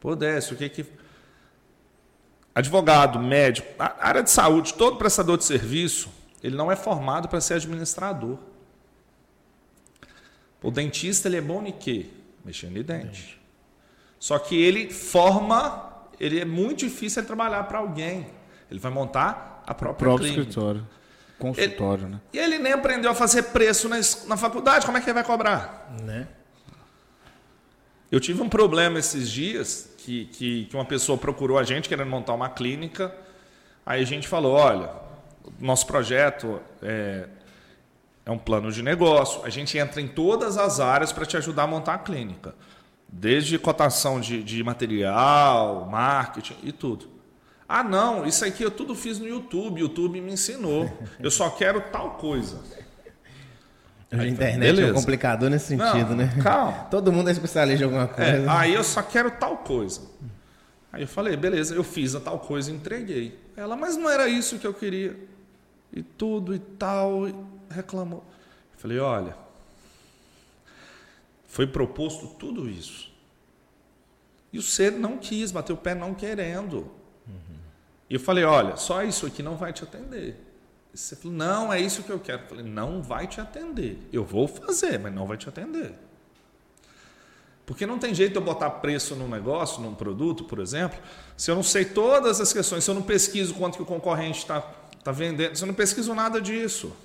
Pô, 0.04 0.18
Décio, 0.18 0.54
o 0.54 0.58
que 0.58 0.68
que. 0.68 0.86
Advogado, 2.54 3.18
médico, 3.20 3.70
a 3.80 4.06
área 4.06 4.22
de 4.22 4.30
saúde, 4.30 4.74
todo 4.74 4.98
prestador 4.98 5.38
de 5.38 5.46
serviço, 5.46 6.10
ele 6.44 6.58
não 6.58 6.70
é 6.70 6.76
formado 6.76 7.30
para 7.30 7.40
ser 7.40 7.54
administrador. 7.54 8.38
O 10.62 10.70
dentista, 10.70 11.30
ele 11.30 11.38
é 11.38 11.42
bom 11.42 11.66
em 11.66 11.72
quê? 11.72 12.08
Mexendo 12.44 12.76
em 12.76 12.84
dente. 12.84 13.42
Só 14.20 14.38
que 14.38 14.62
ele 14.62 14.92
forma, 14.92 15.94
ele 16.20 16.38
é 16.38 16.44
muito 16.46 16.80
difícil 16.80 17.22
ele 17.22 17.28
trabalhar 17.28 17.64
para 17.64 17.80
alguém. 17.80 18.28
Ele 18.70 18.82
vai 18.82 18.92
montar 18.92 19.64
a 19.66 19.72
O 19.72 19.76
própria 19.76 20.10
próprio 20.10 20.28
clínica. 20.28 20.42
escritório. 20.42 20.86
Consultório, 21.40 22.10
né? 22.10 22.20
E 22.34 22.38
ele 22.38 22.60
nem 22.60 22.74
aprendeu 22.74 23.10
a 23.10 23.16
fazer 23.16 23.44
preço 23.44 23.88
na, 23.88 23.96
na 24.28 24.36
faculdade, 24.36 24.86
como 24.86 24.98
é 24.98 25.02
que 25.02 25.06
ele 25.08 25.14
vai 25.14 25.24
cobrar? 25.24 25.96
Né? 26.04 26.28
Eu 28.12 28.20
tive 28.20 28.42
um 28.44 28.48
problema 28.50 29.00
esses 29.00 29.32
dias 29.32 29.93
que, 30.04 30.26
que, 30.26 30.66
que 30.66 30.76
uma 30.76 30.86
pessoa 30.86 31.18
procurou 31.18 31.58
a 31.58 31.64
gente 31.64 31.88
querendo 31.88 32.10
montar 32.10 32.34
uma 32.34 32.50
clínica. 32.50 33.16
Aí 33.86 34.02
a 34.02 34.06
gente 34.06 34.28
falou: 34.28 34.54
olha, 34.54 34.90
nosso 35.60 35.88
projeto 35.88 36.60
é, 36.82 37.28
é 38.26 38.32
um 38.32 38.38
plano 38.38 38.72
de 38.72 38.84
negócio. 38.84 39.44
A 39.46 39.50
gente 39.50 39.78
entra 39.78 40.02
em 40.02 40.08
todas 40.08 40.58
as 40.58 40.80
áreas 40.80 41.12
para 41.12 41.26
te 41.26 41.38
ajudar 41.38 41.64
a 41.64 41.68
montar 41.68 41.94
a 41.96 42.00
clínica. 42.00 42.54
Desde 43.08 43.58
cotação 43.58 44.20
de, 44.20 44.44
de 44.44 44.64
material, 44.64 45.88
marketing 45.90 46.56
e 46.64 46.72
tudo. 46.72 47.08
Ah, 47.70 47.84
não, 47.84 48.26
isso 48.26 48.44
aqui 48.44 48.64
eu 48.64 48.72
tudo 48.72 48.96
fiz 48.96 49.20
no 49.20 49.28
YouTube. 49.28 49.82
O 49.82 49.86
YouTube 49.86 50.20
me 50.20 50.34
ensinou. 50.34 50.92
Eu 51.20 51.32
só 51.32 51.50
quero 51.50 51.80
tal 51.92 52.12
coisa. 52.12 52.60
A 54.20 54.28
internet 54.28 54.70
é 54.70 54.74
beleza. 54.74 54.94
complicador 54.94 55.50
nesse 55.50 55.68
sentido, 55.68 56.10
Não, 56.10 56.16
né? 56.18 56.40
calma. 56.42 56.84
Todo 56.92 57.12
mundo 57.12 57.30
é 57.30 57.32
especialista 57.32 57.82
em 57.84 57.86
alguma 57.86 58.04
É, 58.04 58.08
coisa. 58.08 58.52
aí 58.60 58.74
eu 58.74 58.84
só 58.84 59.02
quero 59.02 59.32
tal 59.32 59.58
coisa. 59.58 60.02
Aí 60.92 61.02
eu 61.04 61.08
falei, 61.08 61.36
beleza, 61.36 61.74
eu 61.74 61.84
fiz 61.84 62.14
a 62.14 62.20
tal 62.20 62.38
coisa 62.40 62.70
e 62.70 62.76
entreguei. 62.76 63.40
Ela, 63.58 63.76
mas 63.76 63.98
não 63.98 64.10
era 64.10 64.28
isso 64.28 64.60
que 64.60 64.68
eu 64.68 64.74
queria. 64.74 65.18
E 65.92 66.04
tudo 66.04 66.54
e 66.54 66.60
tal, 66.60 67.28
e 67.28 67.34
reclamou. 67.70 68.24
Eu 68.74 68.80
falei, 68.80 69.00
olha, 69.00 69.36
foi 71.48 71.66
proposto 71.68 72.28
tudo 72.40 72.70
isso. 72.70 73.12
E 74.52 74.60
o 74.60 74.62
ser 74.62 74.92
não 74.92 75.18
quis, 75.18 75.52
bateu 75.52 75.76
o 75.76 75.80
pé 75.80 75.96
não 75.96 76.14
querendo. 76.14 76.92
E 78.10 78.14
eu 78.16 78.20
falei, 78.20 78.44
olha, 78.44 78.76
só 78.76 79.04
isso 79.04 79.26
aqui 79.26 79.42
não 79.42 79.56
vai 79.58 79.74
te 79.74 79.84
atender. 79.84 80.36
Você 80.94 81.16
falou, 81.16 81.36
não, 81.36 81.74
é 81.74 81.82
isso 81.82 82.04
que 82.04 82.12
eu 82.12 82.20
quero. 82.20 82.44
Eu 82.44 82.48
falei, 82.48 82.66
não 82.66 83.02
vai 83.02 83.26
te 83.26 83.42
atender. 83.42 83.98
Eu 84.12 84.24
vou 84.24 84.48
fazer, 84.48 85.00
mas 85.00 85.14
não 85.14 85.26
vai 85.26 85.38
te 85.38 85.50
atender. 85.50 85.96
Porque 87.66 87.86
não 87.86 87.98
tem 87.98 88.14
jeito 88.14 88.36
eu 88.36 88.42
botar 88.42 88.70
preço 88.70 89.16
num 89.16 89.28
negócio, 89.28 89.82
num 89.82 89.96
produto, 89.96 90.44
por 90.44 90.60
exemplo, 90.60 91.00
se 91.38 91.50
eu 91.50 91.56
não 91.56 91.64
sei 91.64 91.86
todas 91.86 92.40
as 92.40 92.52
questões, 92.52 92.84
se 92.84 92.92
eu 92.92 92.96
não 92.96 93.02
pesquiso 93.02 93.54
quanto 93.56 93.78
que 93.78 93.82
o 93.82 93.86
concorrente 93.86 94.40
está 94.40 94.62
tá 94.62 95.12
vendendo, 95.12 95.56
se 95.56 95.64
eu 95.64 95.68
não 95.68 95.74
pesquiso 95.74 96.14
nada 96.14 96.42
disso. 96.42 96.96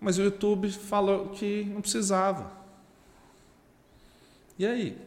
Mas 0.00 0.18
o 0.18 0.22
YouTube 0.22 0.70
falou 0.70 1.28
que 1.28 1.64
não 1.72 1.80
precisava. 1.80 2.50
E 4.58 4.66
aí? 4.66 4.98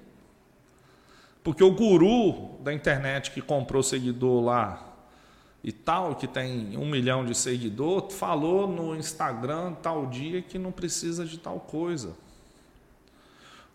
Porque 1.43 1.63
o 1.63 1.71
guru 1.71 2.57
da 2.61 2.73
internet 2.73 3.29
que 3.31 3.41
comprou 3.41 3.83
seguidor 3.83 4.43
lá 4.43 4.94
e 5.65 5.71
tal, 5.71 6.13
que 6.13 6.27
tem 6.27 6.77
um 6.77 6.87
milhão 6.87 7.25
de 7.25 7.33
seguidor, 7.33 8.11
falou 8.11 8.67
no 8.67 8.95
Instagram 8.95 9.73
tal 9.73 10.05
dia 10.05 10.39
que 10.39 10.59
não 10.59 10.71
precisa 10.71 11.25
de 11.25 11.39
tal 11.39 11.59
coisa. 11.59 12.13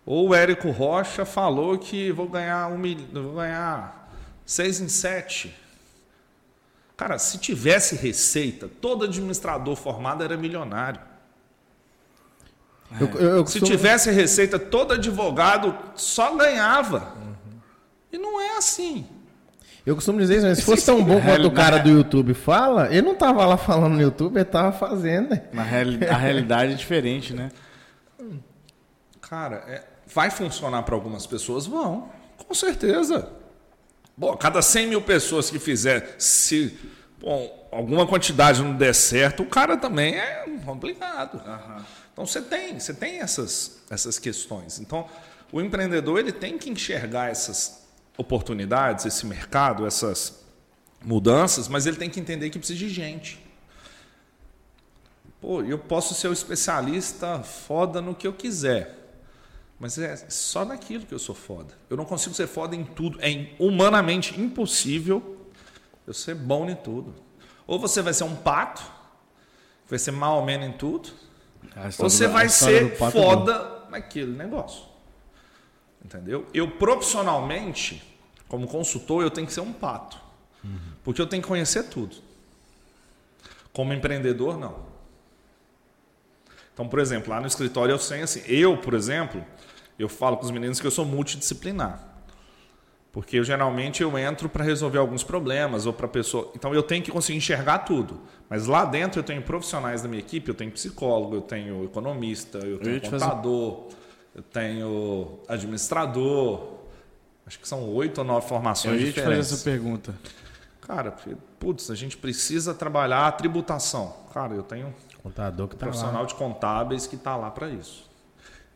Ou 0.07 0.28
o 0.28 0.34
Érico 0.34 0.70
Rocha 0.70 1.24
falou 1.24 1.76
que 1.76 2.12
vou 2.12 2.28
ganhar 2.28 2.70
um 2.70 2.78
mil... 2.78 2.97
vou 3.12 3.34
ganhar 3.34 4.09
seis 4.47 4.80
em 4.80 4.88
sete. 4.88 5.53
Cara, 6.97 7.18
se 7.18 7.38
tivesse 7.38 7.97
receita, 7.97 8.68
todo 8.68 9.05
administrador 9.05 9.74
formado 9.74 10.22
era 10.22 10.36
milionário. 10.36 11.01
Eu, 13.01 13.09
eu, 13.18 13.36
eu 13.38 13.47
Se 13.49 13.61
tivesse 13.61 14.12
receita, 14.12 14.61
todo 14.61 14.93
advogado 14.93 15.76
só 15.97 16.36
ganhava. 16.36 17.16
E 18.12 18.18
não 18.18 18.41
é 18.41 18.57
assim. 18.59 19.09
Eu 19.87 19.95
costumo 19.95 20.18
dizer 20.18 20.37
isso, 20.39 20.47
mas 20.47 20.59
se 20.59 20.64
fosse 20.64 20.85
tão 20.85 21.03
bom 21.03 21.20
quanto 21.20 21.47
o 21.47 21.51
cara 21.51 21.78
do 21.78 21.89
YouTube 21.89 22.35
fala, 22.35 22.89
ele 22.91 23.03
não 23.03 23.14
tava 23.14 23.45
lá 23.47 23.57
falando 23.57 23.95
no 23.95 24.03
YouTube, 24.03 24.37
ele 24.37 24.45
tava 24.45 24.72
fazendo. 24.72 25.31
né? 25.31 25.43
Na 25.53 25.62
reali 25.62 26.05
a 26.07 26.16
realidade 26.16 26.72
é 26.72 26.76
diferente, 26.76 27.33
né? 27.33 27.51
Cara, 29.20 29.64
é- 29.68 29.85
vai 30.07 30.31
funcionar 30.31 30.83
para 30.83 30.95
algumas 30.95 31.26
pessoas? 31.26 31.66
Vão, 31.66 32.09
com 32.47 32.55
certeza. 32.55 33.31
Bom, 34.16 34.37
cada 34.37 34.61
100 34.61 34.87
mil 34.89 35.01
pessoas 35.03 35.51
que 35.51 35.59
fizer, 35.59 36.14
se 36.18 36.76
bom, 37.18 37.68
alguma 37.72 38.07
quantidade 38.07 38.62
não 38.62 38.74
der 38.74 38.95
certo, 38.95 39.43
o 39.43 39.47
cara 39.47 39.76
também 39.76 40.14
é 40.14 40.45
complicado. 40.64 41.41
Então 42.12 42.26
você 42.26 42.43
tem, 42.43 42.78
você 42.78 42.93
tem 42.93 43.20
essas, 43.20 43.78
essas 43.89 44.18
questões. 44.18 44.78
Então 44.78 45.07
o 45.53 45.61
empreendedor 45.61 46.18
ele 46.18 46.33
tem 46.33 46.59
que 46.59 46.68
enxergar 46.68 47.31
essas 47.31 47.81
oportunidades, 48.20 49.06
esse 49.06 49.24
mercado, 49.26 49.86
essas 49.86 50.44
mudanças, 51.02 51.68
mas 51.68 51.86
ele 51.86 51.96
tem 51.96 52.10
que 52.10 52.20
entender 52.20 52.50
que 52.50 52.58
precisa 52.58 52.78
de 52.78 52.88
gente. 52.88 53.40
Pô, 55.40 55.62
eu 55.62 55.78
posso 55.78 56.14
ser 56.14 56.28
o 56.28 56.32
especialista 56.32 57.42
foda 57.42 58.00
no 58.02 58.14
que 58.14 58.26
eu 58.26 58.32
quiser. 58.32 58.96
Mas 59.78 59.96
é 59.96 60.14
só 60.28 60.62
naquilo 60.66 61.06
que 61.06 61.14
eu 61.14 61.18
sou 61.18 61.34
foda. 61.34 61.72
Eu 61.88 61.96
não 61.96 62.04
consigo 62.04 62.34
ser 62.34 62.46
foda 62.46 62.76
em 62.76 62.84
tudo. 62.84 63.18
É 63.22 63.48
humanamente 63.58 64.38
impossível 64.38 65.38
eu 66.06 66.12
ser 66.12 66.34
bom 66.34 66.68
em 66.68 66.74
tudo. 66.76 67.14
Ou 67.66 67.78
você 67.78 68.02
vai 68.02 68.12
ser 68.12 68.24
um 68.24 68.36
pato, 68.36 68.82
vai 69.88 69.98
ser 69.98 70.10
mal 70.10 70.36
ou 70.40 70.44
menos 70.44 70.66
em 70.68 70.72
tudo, 70.72 71.08
ou 71.98 72.10
você 72.10 72.26
do- 72.26 72.32
vai 72.34 72.48
ser 72.50 72.92
é 72.92 73.10
foda 73.10 73.84
naquele 73.88 74.36
negócio. 74.36 74.84
Entendeu? 76.04 76.46
Eu 76.52 76.70
profissionalmente, 76.72 78.02
como 78.51 78.66
consultor, 78.66 79.22
eu 79.22 79.30
tenho 79.30 79.46
que 79.46 79.53
ser 79.55 79.61
um 79.62 79.72
pato. 79.72 80.18
Porque 81.03 81.22
eu 81.22 81.26
tenho 81.26 81.40
que 81.42 81.48
conhecer 81.48 81.84
tudo. 81.84 82.16
Como 83.72 83.94
empreendedor, 83.94 84.59
não. 84.59 84.90
Então, 86.74 86.86
por 86.88 86.98
exemplo, 86.98 87.30
lá 87.30 87.40
no 87.40 87.46
escritório 87.46 87.92
eu 87.92 87.98
sei 87.98 88.22
assim, 88.22 88.42
eu, 88.46 88.76
por 88.76 88.92
exemplo, 88.94 89.42
eu 89.98 90.09
falo 90.09 90.36
com 90.36 90.44
os 90.44 90.51
meninos 90.51 90.80
que 90.80 90.86
eu 90.86 90.90
sou 90.90 91.05
multidisciplinar. 91.07 92.09
Porque 93.12 93.38
eu 93.38 93.44
geralmente 93.44 94.03
eu 94.03 94.16
entro 94.18 94.48
para 94.48 94.62
resolver 94.64 94.98
alguns 94.98 95.22
problemas 95.24 95.86
ou 95.86 95.92
para 95.92 96.07
pessoa. 96.07 96.53
Então 96.55 96.74
eu 96.74 96.82
tenho 96.82 97.03
que 97.03 97.11
conseguir 97.11 97.38
enxergar 97.38 97.80
tudo. 97.80 98.20
Mas 98.48 98.66
lá 98.66 98.84
dentro 98.84 99.20
eu 99.20 99.24
tenho 99.24 99.42
profissionais 99.42 100.03
da 100.03 100.09
minha 100.09 100.20
equipe, 100.20 100.48
eu 100.48 100.55
tenho 100.55 100.70
psicólogo, 100.70 101.36
eu 101.36 101.40
tenho 101.40 101.84
economista, 101.84 102.59
eu 102.59 102.78
tenho 102.78 102.94
ia 102.96 103.01
te 103.01 103.11
fazer- 103.11 103.24
contador, 103.24 103.88
eu 104.34 104.42
tenho 104.42 105.38
administrador. 105.48 106.80
Acho 107.51 107.59
que 107.59 107.66
são 107.66 107.82
oito 107.94 108.18
ou 108.18 108.24
nove 108.24 108.46
formações 108.46 109.01
Eu 109.01 109.07
ia 109.09 109.12
te 109.12 109.20
fazer 109.20 109.22
diferentes. 109.22 109.53
essa 109.53 109.64
pergunta. 109.64 110.14
Cara, 110.82 111.12
putz, 111.59 111.90
a 111.90 111.96
gente 111.96 112.16
precisa 112.16 112.72
trabalhar 112.72 113.26
a 113.26 113.32
tributação. 113.32 114.14
Cara, 114.32 114.55
eu 114.55 114.62
tenho 114.62 114.94
Contador 115.20 115.66
que 115.66 115.74
tá 115.74 115.86
lá. 115.86 115.90
profissional 115.90 116.26
de 116.26 116.34
contábeis 116.36 117.09
que 117.09 117.16
está 117.16 117.34
lá 117.34 117.51
para 117.51 117.68
isso. 117.68 118.09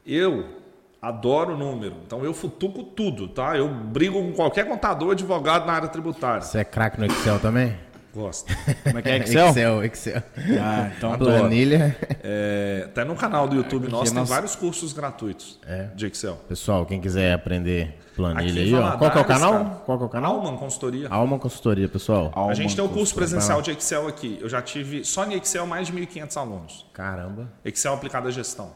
Eu 0.05 0.57
adoro 1.01 1.57
número, 1.57 1.99
então 2.05 2.25
eu 2.25 2.35
futuco 2.35 2.83
tudo, 2.83 3.29
tá? 3.29 3.57
Eu 3.57 3.69
brigo 3.69 4.21
com 4.21 4.33
qualquer 4.33 4.67
contador, 4.67 5.13
advogado 5.13 5.67
na 5.67 5.75
área 5.75 5.89
tributária. 5.89 6.43
Você 6.43 6.59
é 6.59 6.65
craque 6.65 6.99
no 6.99 7.07
Excel 7.07 7.39
também? 7.39 7.79
Gosto. 8.15 8.53
Como 8.85 8.99
é 8.99 9.03
que 9.03 9.09
é 9.09 9.17
Excel? 9.25 9.49
Excel, 9.49 9.85
Excel. 9.85 10.23
Ah, 10.63 10.91
então 10.97 11.13
Adoro. 11.13 11.39
Planilha. 11.41 11.97
É, 12.23 12.83
até 12.87 13.05
no 13.05 13.17
canal 13.17 13.49
do 13.49 13.57
YouTube 13.57 13.89
nosso 13.89 14.05
tem 14.13 14.15
nós- 14.15 14.29
vários 14.29 14.55
cursos 14.55 14.93
gratuitos 14.93 15.59
É. 15.67 15.85
de 15.97 16.07
Excel. 16.07 16.37
Pessoal, 16.49 16.87
quem 16.87 17.01
quiser 17.01 17.33
aprender 17.33 17.99
planilha 18.15 18.63
aí, 18.63 18.75
ó. 18.75 18.97
Qual 18.97 19.11
que 19.11 19.19
é 19.19 19.21
o 19.21 19.25
canal? 19.25 19.53
cara, 19.53 19.65
Qual 19.85 19.99
que 19.99 20.05
é 20.05 20.07
o 20.07 20.11
canal? 20.11 20.37
Alman 20.37 20.57
Consultoria. 20.57 21.09
Alma 21.09 21.39
Consultoria, 21.41 21.89
pessoal. 21.89 22.33
A 22.49 22.55
gente 22.55 22.77
tem 22.77 22.85
um 22.85 22.87
Alman 22.87 22.99
curso 23.01 23.15
presencial 23.15 23.61
de 23.61 23.73
Excel 23.73 24.07
aqui. 24.07 24.39
Eu 24.41 24.49
já 24.49 24.63
tive 24.63 25.05
só 25.05 25.25
em 25.25 25.35
Excel 25.35 25.67
mais 25.67 25.89
de 25.89 25.93
1.500 25.93 26.37
alunos. 26.37 26.87
Caramba. 26.93 27.51
Excel 27.65 27.93
aplicado 27.95 28.29
à 28.29 28.31
gestão. 28.31 28.71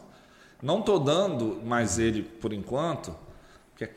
Não 0.61 0.81
estou 0.81 0.99
dando 0.99 1.61
mais 1.65 2.01
ele 2.01 2.23
por 2.25 2.53
enquanto, 2.53 3.15
porque, 3.71 3.93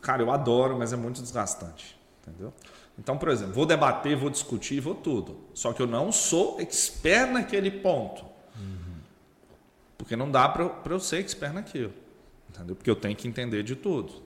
cara, 0.00 0.22
eu 0.22 0.30
adoro, 0.30 0.78
mas 0.78 0.92
é 0.92 0.96
muito 0.96 1.20
desgastante. 1.20 1.98
Entendeu? 2.24 2.52
Então, 2.98 3.16
por 3.16 3.28
exemplo, 3.28 3.54
vou 3.54 3.64
debater, 3.64 4.16
vou 4.16 4.28
discutir, 4.28 4.80
vou 4.80 4.94
tudo. 4.94 5.38
Só 5.54 5.72
que 5.72 5.80
eu 5.80 5.86
não 5.86 6.10
sou 6.10 6.60
expert 6.60 7.30
naquele 7.30 7.70
ponto. 7.70 8.24
Porque 9.96 10.16
não 10.16 10.30
dá 10.30 10.48
para 10.48 10.80
eu 10.86 11.00
ser 11.00 11.18
expert 11.18 11.52
naquilo. 11.52 11.92
Entendeu? 12.48 12.74
Porque 12.74 12.88
eu 12.88 12.96
tenho 12.96 13.14
que 13.14 13.28
entender 13.28 13.62
de 13.62 13.76
tudo. 13.76 14.22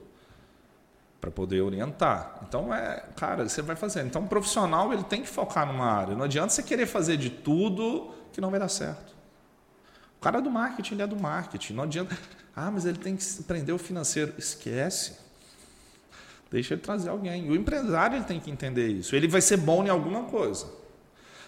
Para 1.19 1.31
poder 1.31 1.61
orientar. 1.61 2.39
Então, 2.47 2.73
é, 2.73 3.05
cara, 3.15 3.47
você 3.47 3.61
vai 3.61 3.75
fazendo. 3.75 4.07
Então, 4.07 4.23
o 4.23 4.27
profissional 4.27 4.93
ele 4.93 5.03
tem 5.03 5.21
que 5.21 5.27
focar 5.27 5.65
numa 5.65 5.85
área. 5.85 6.15
Não 6.15 6.23
adianta 6.23 6.49
você 6.49 6.63
querer 6.63 6.85
fazer 6.85 7.17
de 7.17 7.29
tudo 7.29 8.13
que 8.31 8.39
não 8.39 8.49
vai 8.49 8.59
dar 8.59 8.69
certo. 8.69 9.13
O 10.17 10.21
cara 10.21 10.39
é 10.39 10.41
do 10.41 10.49
marketing, 10.49 10.93
ele 10.93 11.03
é 11.03 11.07
do 11.07 11.19
marketing. 11.19 11.73
Não 11.73 11.83
adianta. 11.83 12.17
Ah, 12.55 12.69
mas 12.69 12.85
ele 12.85 12.99
tem 12.99 13.15
que 13.15 13.23
aprender 13.39 13.71
o 13.71 13.79
financeiro. 13.79 14.31
Esquece. 14.37 15.22
Deixa 16.53 16.75
ele 16.75 16.81
trazer 16.81 17.09
alguém. 17.09 17.49
O 17.49 17.55
empresário 17.55 18.15
ele 18.17 18.25
tem 18.25 18.39
que 18.39 18.51
entender 18.51 18.87
isso. 18.87 19.15
Ele 19.15 19.27
vai 19.27 19.41
ser 19.41 19.57
bom 19.57 19.83
em 19.83 19.89
alguma 19.89 20.25
coisa. 20.25 20.67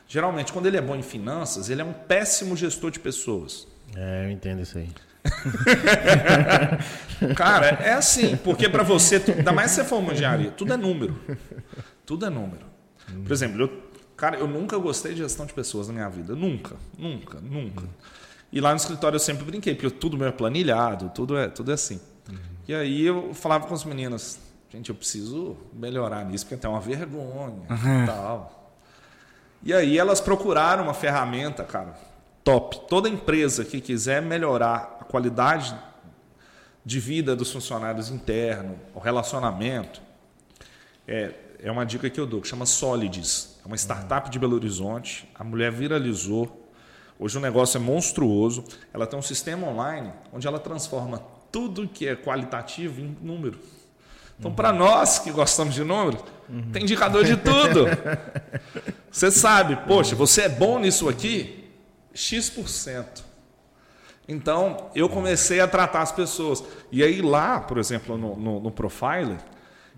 Geralmente, 0.07 0.51
quando 0.51 0.65
ele 0.65 0.77
é 0.77 0.81
bom 0.81 0.95
em 0.95 1.03
finanças, 1.03 1.69
ele 1.69 1.79
é 1.79 1.85
um 1.85 1.93
péssimo 1.93 2.57
gestor 2.57 2.89
de 2.89 2.99
pessoas. 2.99 3.67
É, 3.95 4.25
eu 4.25 4.31
entendo 4.31 4.63
isso 4.63 4.79
aí. 4.79 4.89
Cara, 7.35 7.67
é 7.67 7.93
assim, 7.93 8.35
porque 8.37 8.67
para 8.67 8.81
você, 8.83 9.19
tu- 9.19 9.31
ainda 9.31 9.51
mais 9.51 9.71
se 9.71 9.77
você 9.77 9.83
for 9.83 9.97
uma 9.99 10.13
engenharia, 10.13 10.49
tudo 10.51 10.73
é 10.73 10.77
número. 10.77 11.15
Tudo 12.03 12.25
é 12.25 12.29
número. 12.29 12.65
Por 13.23 13.31
exemplo, 13.31 13.61
eu, 13.61 13.83
cara, 14.17 14.37
eu 14.37 14.47
nunca 14.47 14.75
gostei 14.77 15.11
de 15.13 15.19
gestão 15.19 15.45
de 15.45 15.53
pessoas 15.53 15.87
na 15.87 15.93
minha 15.93 16.09
vida. 16.09 16.35
Nunca, 16.35 16.75
nunca, 16.97 17.39
nunca. 17.39 17.83
E 18.51 18.59
lá 18.59 18.71
no 18.71 18.77
escritório 18.77 19.15
eu 19.17 19.19
sempre 19.19 19.45
brinquei, 19.45 19.75
porque 19.75 19.91
tudo 19.91 20.17
meu 20.17 20.27
é 20.27 20.31
planilhado, 20.31 21.11
tudo 21.13 21.37
é, 21.37 21.47
tudo 21.47 21.69
é 21.71 21.75
assim. 21.75 21.99
E 22.67 22.73
aí 22.73 23.05
eu 23.05 23.33
falava 23.35 23.67
com 23.67 23.73
as 23.75 23.83
meninas, 23.83 24.39
gente, 24.69 24.89
eu 24.89 24.95
preciso 24.95 25.57
melhorar 25.73 26.23
nisso, 26.25 26.45
porque 26.45 26.57
tem 26.57 26.69
uma 26.69 26.81
vergonha 26.81 27.63
e 28.03 28.05
tal. 28.05 28.73
E 29.63 29.73
aí 29.73 29.97
elas 29.97 30.21
procuraram 30.21 30.83
uma 30.83 30.93
ferramenta, 30.93 31.63
cara, 31.63 31.95
top. 32.43 32.81
Toda 32.87 33.09
empresa 33.09 33.65
que 33.65 33.81
quiser 33.81 34.21
melhorar 34.21 34.99
a 35.01 35.03
qualidade 35.03 35.75
de 36.85 36.99
vida 36.99 37.35
dos 37.35 37.51
funcionários 37.51 38.09
interno, 38.09 38.79
o 38.93 38.99
relacionamento, 38.99 40.01
é, 41.07 41.33
é 41.59 41.71
uma 41.71 41.85
dica 41.85 42.09
que 42.09 42.19
eu 42.19 42.27
dou, 42.27 42.41
que 42.41 42.47
chama 42.47 42.65
Solids. 42.65 43.59
É 43.63 43.67
uma 43.67 43.75
startup 43.75 44.29
de 44.29 44.37
Belo 44.37 44.55
Horizonte. 44.55 45.27
A 45.33 45.43
mulher 45.43 45.71
viralizou. 45.71 46.69
Hoje 47.17 47.37
o 47.37 47.41
negócio 47.41 47.77
é 47.77 47.81
monstruoso. 47.81 48.63
Ela 48.93 49.07
tem 49.07 49.17
um 49.17 49.23
sistema 49.23 49.67
online 49.67 50.13
onde 50.31 50.45
ela 50.47 50.59
transforma 50.59 51.19
tudo 51.51 51.87
que 51.87 52.07
é 52.07 52.15
qualitativo 52.15 53.01
em 53.01 53.17
número. 53.21 53.57
Então, 54.39 54.53
para 54.53 54.71
nós 54.73 55.19
que 55.19 55.31
gostamos 55.31 55.73
de 55.73 55.83
números, 55.83 56.21
tem 56.73 56.83
indicador 56.83 57.23
de 57.23 57.37
tudo. 57.37 57.85
Você 59.09 59.31
sabe, 59.31 59.75
poxa, 59.87 60.15
você 60.15 60.43
é 60.43 60.49
bom 60.49 60.79
nisso 60.79 61.07
aqui? 61.07 61.69
X%. 62.13 63.23
Então, 64.27 64.89
eu 64.95 65.07
comecei 65.07 65.59
a 65.59 65.67
tratar 65.67 66.01
as 66.01 66.11
pessoas. 66.11 66.63
E 66.91 67.03
aí 67.03 67.21
lá, 67.21 67.59
por 67.59 67.77
exemplo, 67.77 68.17
no, 68.17 68.35
no, 68.35 68.59
no 68.59 68.71
Profiler, 68.71 69.37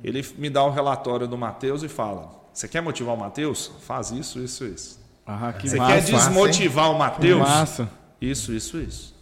ele 0.03 0.25
me 0.38 0.49
dá 0.49 0.63
o 0.63 0.69
relatório 0.69 1.27
do 1.27 1.38
Matheus 1.38 1.81
e 1.81 1.88
fala: 1.88 2.29
Você 2.53 2.67
quer 2.67 2.81
motivar 2.81 3.15
o 3.15 3.17
Matheus? 3.17 3.71
Faz 3.81 4.11
isso, 4.11 4.39
isso, 4.39 4.65
isso. 4.65 4.99
Ah, 5.25 5.53
que 5.53 5.69
Você 5.69 5.77
massa. 5.77 5.93
quer 5.93 6.01
desmotivar 6.03 6.89
o 6.89 6.93
Que 6.93 6.99
Matheus? 6.99 7.39
massa. 7.39 7.89
Isso, 8.21 8.51
isso, 8.53 8.77
isso. 8.79 9.15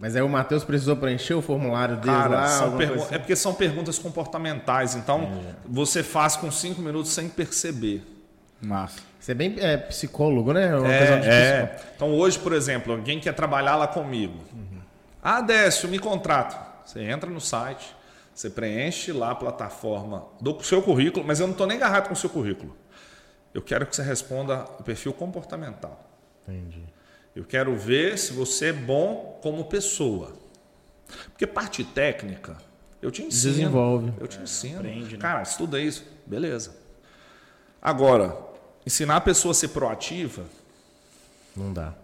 Mas 0.00 0.16
aí 0.16 0.22
o 0.22 0.28
Matheus 0.28 0.64
precisou 0.64 0.96
preencher 0.96 1.34
o 1.34 1.42
formulário 1.42 1.96
dele 1.98 2.06
Cara, 2.16 2.28
lá. 2.40 2.70
pergu- 2.78 3.02
assim? 3.02 3.14
é 3.14 3.18
porque 3.18 3.36
são 3.36 3.52
perguntas 3.52 3.98
comportamentais. 3.98 4.94
Então, 4.96 5.30
você 5.66 6.02
faz 6.02 6.36
com 6.36 6.50
cinco 6.50 6.80
minutos 6.80 7.12
sem 7.12 7.28
perceber. 7.28 8.02
Massa. 8.62 8.98
Você 9.18 9.32
é 9.32 9.34
bem 9.34 9.56
é, 9.58 9.76
psicólogo, 9.76 10.54
né? 10.54 10.74
Uma 10.74 10.90
É, 10.90 10.98
questão 10.98 11.20
de 11.20 11.28
é. 11.28 11.80
Então 11.94 12.14
hoje, 12.14 12.38
por 12.38 12.54
exemplo, 12.54 12.94
alguém 12.94 13.20
quer 13.20 13.34
trabalhar 13.34 13.76
lá 13.76 13.86
comigo. 13.86 14.42
Ah, 15.22 15.42
Décio, 15.42 15.86
me 15.88 15.98
contrata. 15.98 16.56
Você 16.84 17.02
entra 17.02 17.28
no 17.28 17.40
site, 17.40 17.94
você 18.34 18.48
preenche 18.48 19.12
lá 19.12 19.32
a 19.32 19.34
plataforma 19.34 20.24
do 20.40 20.62
seu 20.64 20.80
currículo, 20.80 21.26
mas 21.26 21.40
eu 21.40 21.46
não 21.46 21.52
estou 21.52 21.66
nem 21.66 21.76
agarrado 21.76 22.08
com 22.08 22.14
o 22.14 22.16
seu 22.16 22.30
currículo. 22.30 22.74
Eu 23.52 23.60
quero 23.60 23.84
que 23.84 23.94
você 23.94 24.02
responda 24.02 24.64
o 24.78 24.82
perfil 24.82 25.12
comportamental. 25.12 26.08
Entendi. 26.48 26.82
Eu 27.40 27.46
quero 27.46 27.74
ver 27.74 28.18
se 28.18 28.34
você 28.34 28.66
é 28.66 28.72
bom 28.72 29.38
como 29.42 29.64
pessoa. 29.64 30.36
Porque 31.30 31.46
parte 31.46 31.82
técnica, 31.82 32.58
eu 33.00 33.10
te 33.10 33.22
ensino. 33.22 33.54
Desenvolve. 33.54 34.12
Eu 34.20 34.28
te 34.28 34.38
ensino. 34.40 34.80
aprende, 34.80 35.14
né? 35.14 35.18
Cara, 35.22 35.40
estuda 35.40 35.80
isso. 35.80 36.04
Beleza. 36.26 36.76
Agora, 37.80 38.36
ensinar 38.86 39.16
a 39.16 39.20
pessoa 39.22 39.52
a 39.52 39.54
ser 39.54 39.68
proativa, 39.68 40.44
Não 41.56 41.72
dá. 41.72 41.94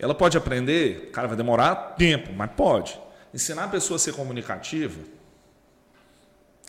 ela 0.00 0.16
pode 0.16 0.36
aprender, 0.36 1.12
cara, 1.12 1.28
vai 1.28 1.36
demorar 1.36 1.94
tempo, 1.94 2.32
mas 2.32 2.50
pode. 2.56 3.00
Ensinar 3.32 3.64
a 3.64 3.68
pessoa 3.68 3.94
a 3.94 4.00
ser 4.00 4.14
comunicativa 4.14 4.98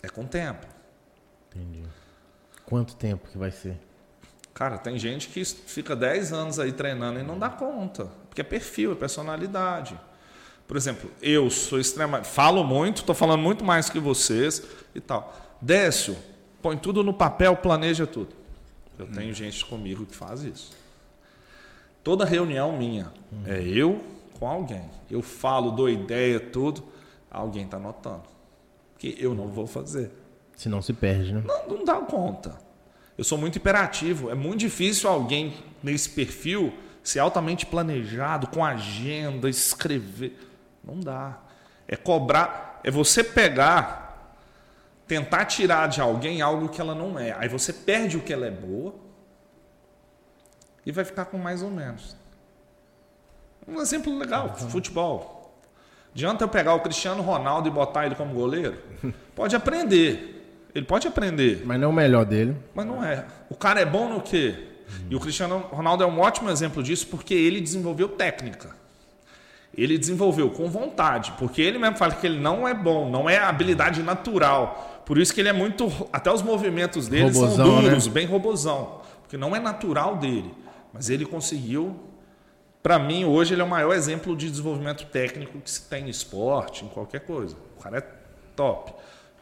é 0.04 0.08
com 0.08 0.24
tempo. 0.24 0.64
Entendi. 1.50 1.82
Quanto 2.64 2.94
tempo 2.94 3.28
que 3.28 3.36
vai 3.36 3.50
ser? 3.50 3.76
Cara, 4.56 4.78
tem 4.78 4.98
gente 4.98 5.28
que 5.28 5.44
fica 5.44 5.94
10 5.94 6.32
anos 6.32 6.58
aí 6.58 6.72
treinando 6.72 7.20
e 7.20 7.22
não 7.22 7.38
dá 7.38 7.50
conta. 7.50 8.06
Porque 8.26 8.40
é 8.40 8.44
perfil, 8.44 8.92
é 8.92 8.94
personalidade. 8.94 10.00
Por 10.66 10.78
exemplo, 10.78 11.10
eu 11.20 11.50
sou 11.50 11.78
extremamente. 11.78 12.26
Falo 12.26 12.64
muito, 12.64 13.02
estou 13.02 13.14
falando 13.14 13.42
muito 13.42 13.62
mais 13.62 13.90
que 13.90 14.00
vocês 14.00 14.62
e 14.94 15.00
tal. 15.00 15.30
Décio, 15.60 16.16
põe 16.62 16.78
tudo 16.78 17.04
no 17.04 17.12
papel, 17.12 17.54
planeja 17.58 18.06
tudo. 18.06 18.30
Eu 18.98 19.06
tenho 19.06 19.34
gente 19.34 19.62
comigo 19.62 20.06
que 20.06 20.16
faz 20.16 20.42
isso. 20.42 20.72
Toda 22.02 22.24
reunião 22.24 22.74
minha 22.74 23.12
é 23.44 23.60
eu 23.60 24.02
com 24.38 24.48
alguém. 24.48 24.88
Eu 25.10 25.20
falo, 25.20 25.70
dou 25.70 25.90
ideia, 25.90 26.40
tudo. 26.40 26.82
Alguém 27.30 27.66
está 27.66 27.76
anotando. 27.76 28.24
Que 28.96 29.18
eu 29.20 29.34
não 29.34 29.48
vou 29.48 29.66
fazer. 29.66 30.10
Se 30.56 30.70
não 30.70 30.80
se 30.80 30.94
perde, 30.94 31.34
né? 31.34 31.42
Não, 31.44 31.76
não 31.76 31.84
dá 31.84 31.96
conta. 31.96 32.64
Eu 33.16 33.24
sou 33.24 33.38
muito 33.38 33.58
imperativo. 33.58 34.30
É 34.30 34.34
muito 34.34 34.60
difícil 34.60 35.08
alguém 35.08 35.56
nesse 35.82 36.10
perfil 36.10 36.72
ser 37.02 37.20
altamente 37.20 37.64
planejado, 37.64 38.48
com 38.48 38.64
agenda, 38.64 39.48
escrever. 39.48 40.38
Não 40.82 41.00
dá. 41.00 41.38
É 41.86 41.96
cobrar. 41.96 42.80
É 42.82 42.90
você 42.90 43.24
pegar, 43.24 44.36
tentar 45.06 45.44
tirar 45.44 45.88
de 45.88 46.00
alguém 46.00 46.42
algo 46.42 46.68
que 46.68 46.80
ela 46.80 46.94
não 46.94 47.18
é. 47.18 47.34
Aí 47.38 47.48
você 47.48 47.72
perde 47.72 48.16
o 48.16 48.20
que 48.20 48.32
ela 48.32 48.46
é 48.46 48.50
boa 48.50 48.94
e 50.84 50.92
vai 50.92 51.04
ficar 51.04 51.26
com 51.26 51.38
mais 51.38 51.62
ou 51.62 51.70
menos. 51.70 52.16
Um 53.66 53.80
exemplo 53.80 54.16
legal: 54.16 54.54
futebol. 54.56 55.60
Adianta 56.14 56.44
eu 56.44 56.48
pegar 56.48 56.74
o 56.74 56.80
Cristiano 56.80 57.22
Ronaldo 57.22 57.68
e 57.68 57.70
botar 57.70 58.06
ele 58.06 58.14
como 58.14 58.32
goleiro? 58.32 58.78
Pode 59.34 59.54
aprender. 59.54 60.35
Ele 60.76 60.84
pode 60.84 61.08
aprender. 61.08 61.62
Mas 61.64 61.80
não 61.80 61.88
é 61.88 61.90
o 61.90 61.94
melhor 61.94 62.26
dele. 62.26 62.54
Mas 62.74 62.84
não 62.84 63.02
é. 63.02 63.24
O 63.48 63.54
cara 63.54 63.80
é 63.80 63.86
bom 63.86 64.10
no 64.10 64.20
quê? 64.20 64.54
E 65.08 65.16
o 65.16 65.20
Cristiano 65.20 65.58
Ronaldo 65.70 66.04
é 66.04 66.06
um 66.06 66.20
ótimo 66.20 66.50
exemplo 66.50 66.82
disso 66.82 67.06
porque 67.06 67.32
ele 67.32 67.62
desenvolveu 67.62 68.10
técnica. 68.10 68.76
Ele 69.74 69.96
desenvolveu 69.96 70.50
com 70.50 70.68
vontade, 70.68 71.32
porque 71.38 71.62
ele 71.62 71.78
mesmo 71.78 71.96
fala 71.96 72.14
que 72.14 72.26
ele 72.26 72.38
não 72.38 72.68
é 72.68 72.74
bom, 72.74 73.08
não 73.08 73.28
é 73.28 73.38
habilidade 73.38 74.02
natural. 74.02 75.02
Por 75.06 75.16
isso 75.16 75.32
que 75.32 75.40
ele 75.40 75.48
é 75.48 75.52
muito. 75.52 75.90
Até 76.12 76.30
os 76.30 76.42
movimentos 76.42 77.08
dele 77.08 77.32
são 77.32 77.44
Robozão, 77.44 77.76
né? 77.76 77.88
duros, 77.88 78.06
bem 78.06 78.26
robozão. 78.26 79.00
Porque 79.22 79.38
não 79.38 79.56
é 79.56 79.58
natural 79.58 80.16
dele. 80.16 80.52
Mas 80.92 81.08
ele 81.08 81.24
conseguiu. 81.24 81.98
Para 82.82 82.98
mim, 82.98 83.24
hoje, 83.24 83.54
ele 83.54 83.62
é 83.62 83.64
o 83.64 83.68
maior 83.68 83.94
exemplo 83.94 84.36
de 84.36 84.50
desenvolvimento 84.50 85.06
técnico 85.06 85.58
que 85.58 85.70
se 85.70 85.88
tem 85.88 86.04
em 86.04 86.10
esporte, 86.10 86.84
em 86.84 86.88
qualquer 86.88 87.20
coisa. 87.20 87.56
O 87.78 87.82
cara 87.82 87.98
é 87.98 88.06
top. 88.54 88.92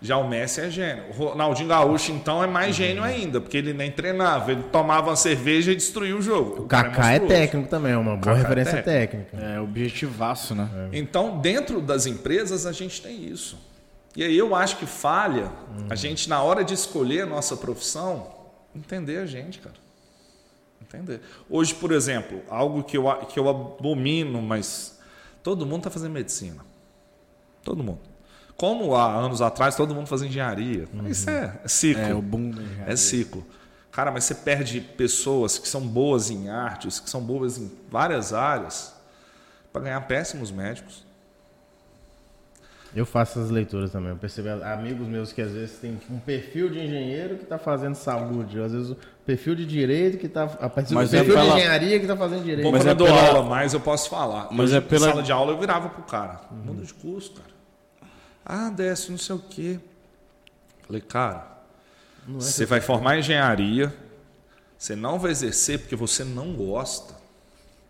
Já 0.04 0.18
o 0.18 0.28
Messi 0.28 0.60
é 0.60 0.68
gênio. 0.68 1.04
O 1.08 1.12
Ronaldinho 1.14 1.66
Gaúcho, 1.66 2.12
então, 2.12 2.44
é 2.44 2.46
mais 2.46 2.76
gênio 2.76 3.02
ainda, 3.02 3.40
porque 3.40 3.56
ele 3.56 3.72
nem 3.72 3.90
treinava, 3.90 4.52
ele 4.52 4.62
tomava 4.64 5.08
uma 5.08 5.16
cerveja 5.16 5.72
e 5.72 5.74
destruía 5.74 6.14
o 6.14 6.20
jogo. 6.20 6.64
O 6.64 6.66
Kaká 6.66 6.88
é 6.88 7.18
monstruoso. 7.20 7.26
técnico 7.26 7.68
também, 7.70 7.92
é 7.92 7.96
uma 7.96 8.14
boa 8.14 8.20
Kaká 8.20 8.32
é 8.32 8.42
referência 8.42 8.82
técnica. 8.82 9.34
É 9.38 9.58
objetivaço, 9.58 10.54
né? 10.54 10.68
Então, 10.92 11.38
dentro 11.40 11.80
das 11.80 12.04
empresas, 12.04 12.66
a 12.66 12.72
gente 12.72 13.00
tem 13.00 13.24
isso. 13.24 13.58
E 14.14 14.22
aí 14.22 14.36
eu 14.36 14.54
acho 14.54 14.76
que 14.76 14.84
falha 14.84 15.50
a 15.88 15.94
gente, 15.94 16.28
na 16.28 16.42
hora 16.42 16.62
de 16.62 16.74
escolher 16.74 17.22
a 17.22 17.26
nossa 17.26 17.56
profissão, 17.56 18.26
entender 18.76 19.16
a 19.16 19.24
gente, 19.24 19.58
cara. 19.58 19.76
Entender. 20.82 21.22
Hoje, 21.48 21.74
por 21.74 21.90
exemplo, 21.92 22.42
algo 22.50 22.84
que 22.84 22.98
eu, 22.98 23.10
que 23.26 23.38
eu 23.38 23.48
abomino, 23.48 24.42
mas 24.42 25.00
todo 25.42 25.64
mundo 25.64 25.78
está 25.78 25.90
fazendo 25.90 26.12
medicina. 26.12 26.62
Todo 27.62 27.82
mundo. 27.82 28.13
Como 28.56 28.94
há 28.94 29.12
anos 29.12 29.42
atrás 29.42 29.74
todo 29.76 29.94
mundo 29.94 30.06
fazia 30.06 30.28
engenharia. 30.28 30.84
Isso 31.08 31.28
é, 31.28 31.58
é 31.64 31.68
ciclo. 31.68 32.02
É 32.02 32.14
o 32.14 32.22
boom 32.22 32.50
da 32.50 32.62
engenharia. 32.62 32.92
É 32.92 32.96
ciclo. 32.96 33.44
Cara, 33.90 34.10
mas 34.10 34.24
você 34.24 34.34
perde 34.34 34.80
pessoas 34.80 35.58
que 35.58 35.68
são 35.68 35.80
boas 35.80 36.30
em 36.30 36.48
artes, 36.48 36.98
que 37.00 37.08
são 37.10 37.20
boas 37.20 37.58
em 37.58 37.70
várias 37.90 38.32
áreas, 38.32 38.94
para 39.72 39.82
ganhar 39.82 40.00
péssimos 40.02 40.50
médicos. 40.50 41.04
Eu 42.94 43.04
faço 43.04 43.40
essas 43.40 43.50
leituras 43.50 43.90
também. 43.90 44.10
Eu 44.10 44.16
percebo 44.16 44.48
amigos 44.64 45.06
meus 45.08 45.32
que 45.32 45.42
às 45.42 45.50
vezes 45.50 45.78
tem 45.78 45.98
um 46.08 46.18
perfil 46.20 46.70
de 46.70 46.78
engenheiro 46.78 47.36
que 47.36 47.42
está 47.42 47.58
fazendo 47.58 47.96
saúde, 47.96 48.60
às 48.60 48.70
vezes 48.70 48.90
o 48.90 48.96
perfil 49.26 49.56
de 49.56 49.66
direito 49.66 50.16
que 50.16 50.26
está. 50.26 50.46
Mas 50.92 50.92
o 50.92 51.16
é 51.16 51.18
perfil 51.18 51.34
pela- 51.34 51.44
de 51.54 51.58
engenharia 51.58 51.98
que 51.98 52.04
está 52.04 52.16
fazendo 52.16 52.44
direito. 52.44 52.62
Bom, 52.64 52.70
Mas 52.70 52.82
quando 52.82 52.88
é 52.88 52.92
eu 52.92 52.94
dou 52.96 53.06
pela- 53.08 53.26
aula 53.28 53.42
mais, 53.42 53.74
eu 53.74 53.80
posso 53.80 54.08
falar. 54.08 54.46
Mas 54.52 54.66
Hoje, 54.70 54.76
é 54.76 54.80
pela- 54.80 55.08
sala 55.08 55.22
de 55.24 55.32
aula 55.32 55.52
eu 55.52 55.58
virava 55.58 55.88
pro 55.88 56.04
cara. 56.04 56.40
Muda 56.52 56.84
de 56.84 56.94
curso, 56.94 57.32
cara. 57.32 57.53
Ah, 58.44 58.70
desce, 58.70 59.10
não 59.10 59.18
sei 59.18 59.36
o 59.36 59.38
quê. 59.38 59.80
Falei, 60.86 61.00
cara, 61.00 61.46
você 62.28 62.66
vai 62.66 62.80
formar 62.80 63.18
engenharia, 63.18 63.92
você 64.76 64.94
não 64.94 65.18
vai 65.18 65.30
exercer 65.30 65.78
porque 65.80 65.96
você 65.96 66.24
não 66.24 66.52
gosta. 66.54 67.14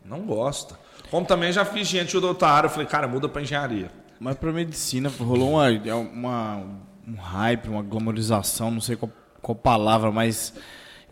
Não 0.05 0.21
gosta. 0.21 0.79
Como 1.11 1.27
também 1.27 1.53
já 1.53 1.65
fiz 1.65 1.89
gente 1.89 2.19
de 2.19 2.25
outra 2.25 2.49
área, 2.49 2.67
eu 2.67 2.71
falei, 2.71 2.87
cara, 2.87 3.09
muda 3.09 3.29
para 3.29 3.43
engenharia. 3.43 3.91
Mas 4.21 4.37
pra 4.37 4.53
medicina 4.53 5.11
rolou 5.19 5.53
uma, 5.53 5.71
é 5.71 5.95
uma- 5.95 6.63
um 7.07 7.15
hype, 7.17 7.69
uma 7.69 7.83
glamorização, 7.83 8.71
não 8.71 8.81
sei 8.81 8.97
qual, 8.97 9.11
qual 9.43 9.55
palavra 9.57 10.11
mais 10.13 10.55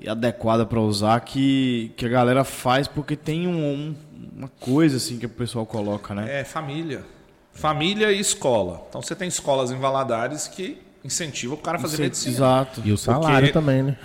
adequada 0.07 0.65
pra 0.65 0.81
usar, 0.81 1.21
que, 1.21 1.93
que 1.97 2.07
a 2.07 2.09
galera 2.09 2.45
faz 2.45 2.87
porque 2.89 3.17
tem 3.17 3.47
um- 3.47 3.73
um- 3.73 3.97
uma 4.37 4.49
coisa 4.61 4.97
assim 4.97 5.19
que 5.19 5.27
o 5.27 5.29
pessoal 5.29 5.67
coloca, 5.67 6.15
né? 6.15 6.41
É 6.41 6.45
família. 6.45 7.05
Família 7.53 8.11
e 8.13 8.19
escola. 8.21 8.85
Então 8.89 9.03
você 9.03 9.15
tem 9.15 9.29
escolas 9.29 9.71
em 9.71 9.79
Valadares 9.79 10.49
que 10.49 10.81
incentivam 11.05 11.57
o 11.57 11.61
cara 11.61 11.77
a 11.79 11.81
fazer 11.81 12.01
medicina. 12.03 12.35
Exato. 12.35 12.83
E 12.85 12.93
o 12.93 12.97
salário 12.99 13.39
Porque- 13.49 13.53
também, 13.53 13.83
né? 13.83 13.97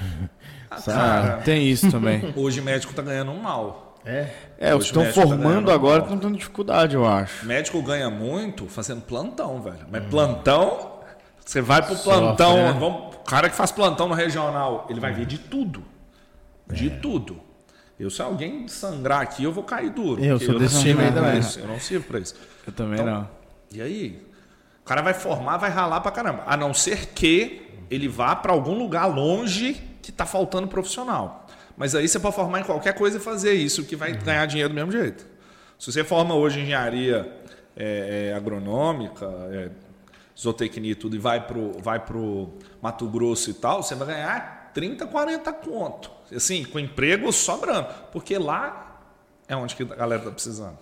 Ah, 0.69 0.81
cara, 0.81 1.37
tem 1.37 1.67
isso 1.69 1.89
também. 1.89 2.31
hoje 2.35 2.61
médico 2.61 2.93
tá 2.93 3.01
ganhando 3.01 3.31
um 3.31 3.41
mal. 3.41 3.95
É. 4.05 4.29
É, 4.59 4.75
os 4.75 4.85
estão 4.85 5.03
o 5.03 5.05
tá 5.05 5.11
formando 5.13 5.41
ganhando 5.41 5.71
agora 5.71 6.03
estão 6.03 6.17
tendo 6.17 6.37
dificuldade, 6.37 6.95
eu 6.95 7.05
acho. 7.05 7.45
Médico 7.45 7.81
ganha 7.81 8.09
muito 8.09 8.67
fazendo 8.67 9.01
plantão, 9.01 9.61
velho. 9.61 9.85
Mas 9.91 10.05
plantão, 10.05 10.91
você 11.45 11.61
vai 11.61 11.81
pro 11.81 11.95
Sofre, 11.95 12.19
plantão, 12.19 12.55
né? 12.55 12.71
vamos, 12.79 13.15
o 13.15 13.19
cara 13.19 13.49
que 13.49 13.55
faz 13.55 13.71
plantão 13.71 14.07
no 14.07 14.13
regional, 14.13 14.85
ele 14.89 14.99
vai 14.99 15.11
ver 15.13 15.25
de 15.25 15.37
tudo. 15.37 15.83
De 16.71 16.89
tudo. 16.89 17.39
Eu, 17.99 18.09
se 18.09 18.21
alguém 18.21 18.67
sangrar 18.67 19.21
aqui, 19.21 19.43
eu 19.43 19.51
vou 19.51 19.63
cair 19.63 19.89
duro. 19.89 20.23
Eu 20.23 20.39
sou 20.39 20.53
não 20.53 20.59
desse 20.59 20.75
sirvo 20.75 20.89
time 20.99 21.03
aí 21.03 21.11
pra 21.11 21.21
também. 21.23 21.39
isso, 21.39 21.59
Eu 21.59 21.67
não 21.67 21.79
sirvo 21.79 22.05
pra 22.07 22.19
isso. 22.19 22.35
Eu 22.65 22.73
também 22.73 22.93
Então, 23.01 23.05
não. 23.05 23.29
E 23.71 23.81
aí? 23.81 24.21
O 24.81 24.85
cara 24.85 25.01
vai 25.01 25.13
formar, 25.13 25.57
vai 25.57 25.69
ralar 25.69 26.01
pra 26.01 26.11
caramba. 26.11 26.43
A 26.45 26.55
não 26.55 26.73
ser 26.73 27.07
que 27.07 27.67
ele 27.89 28.07
vá 28.07 28.35
pra 28.35 28.51
algum 28.51 28.77
lugar 28.77 29.05
longe 29.05 29.73
que 30.01 30.11
tá 30.11 30.25
faltando 30.25 30.67
profissional. 30.67 31.45
Mas 31.75 31.93
aí 31.93 32.07
você 32.07 32.19
pode 32.19 32.35
formar 32.35 32.61
em 32.61 32.63
qualquer 32.63 32.93
coisa 32.93 33.17
e 33.17 33.21
fazer 33.21 33.53
isso, 33.53 33.83
que 33.83 33.95
vai 33.95 34.13
ganhar 34.13 34.45
dinheiro 34.45 34.69
do 34.69 34.75
mesmo 34.75 34.91
jeito. 34.91 35.25
Se 35.77 35.91
você 35.91 36.03
forma 36.03 36.33
hoje 36.33 36.61
engenharia 36.61 37.31
é, 37.75 38.29
é, 38.31 38.33
agronômica, 38.33 39.25
é, 39.51 39.69
zootecnia 40.37 40.91
e 40.91 40.95
tudo, 40.95 41.15
e 41.15 41.19
vai 41.19 41.45
pro, 41.45 41.73
vai 41.79 41.99
pro 41.99 42.53
Mato 42.81 43.07
Grosso 43.07 43.49
e 43.51 43.53
tal, 43.53 43.83
você 43.83 43.93
vai 43.93 44.07
ganhar 44.07 44.71
30, 44.73 45.05
40 45.05 45.53
conto. 45.53 46.11
Assim, 46.35 46.63
com 46.63 46.79
emprego 46.79 47.31
sobrando. 47.31 47.87
Porque 48.11 48.37
lá 48.37 49.01
é 49.47 49.55
onde 49.55 49.75
que 49.75 49.83
a 49.83 49.95
galera 49.95 50.21
está 50.21 50.31
precisando. 50.31 50.77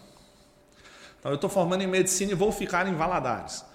Então 1.26 1.32
eu 1.32 1.38
estou 1.38 1.50
formando 1.50 1.82
em 1.82 1.88
medicina 1.88 2.34
e 2.34 2.36
vou 2.36 2.52
ficar 2.52 2.88
em 2.88 2.94
Valadares. 2.94 3.66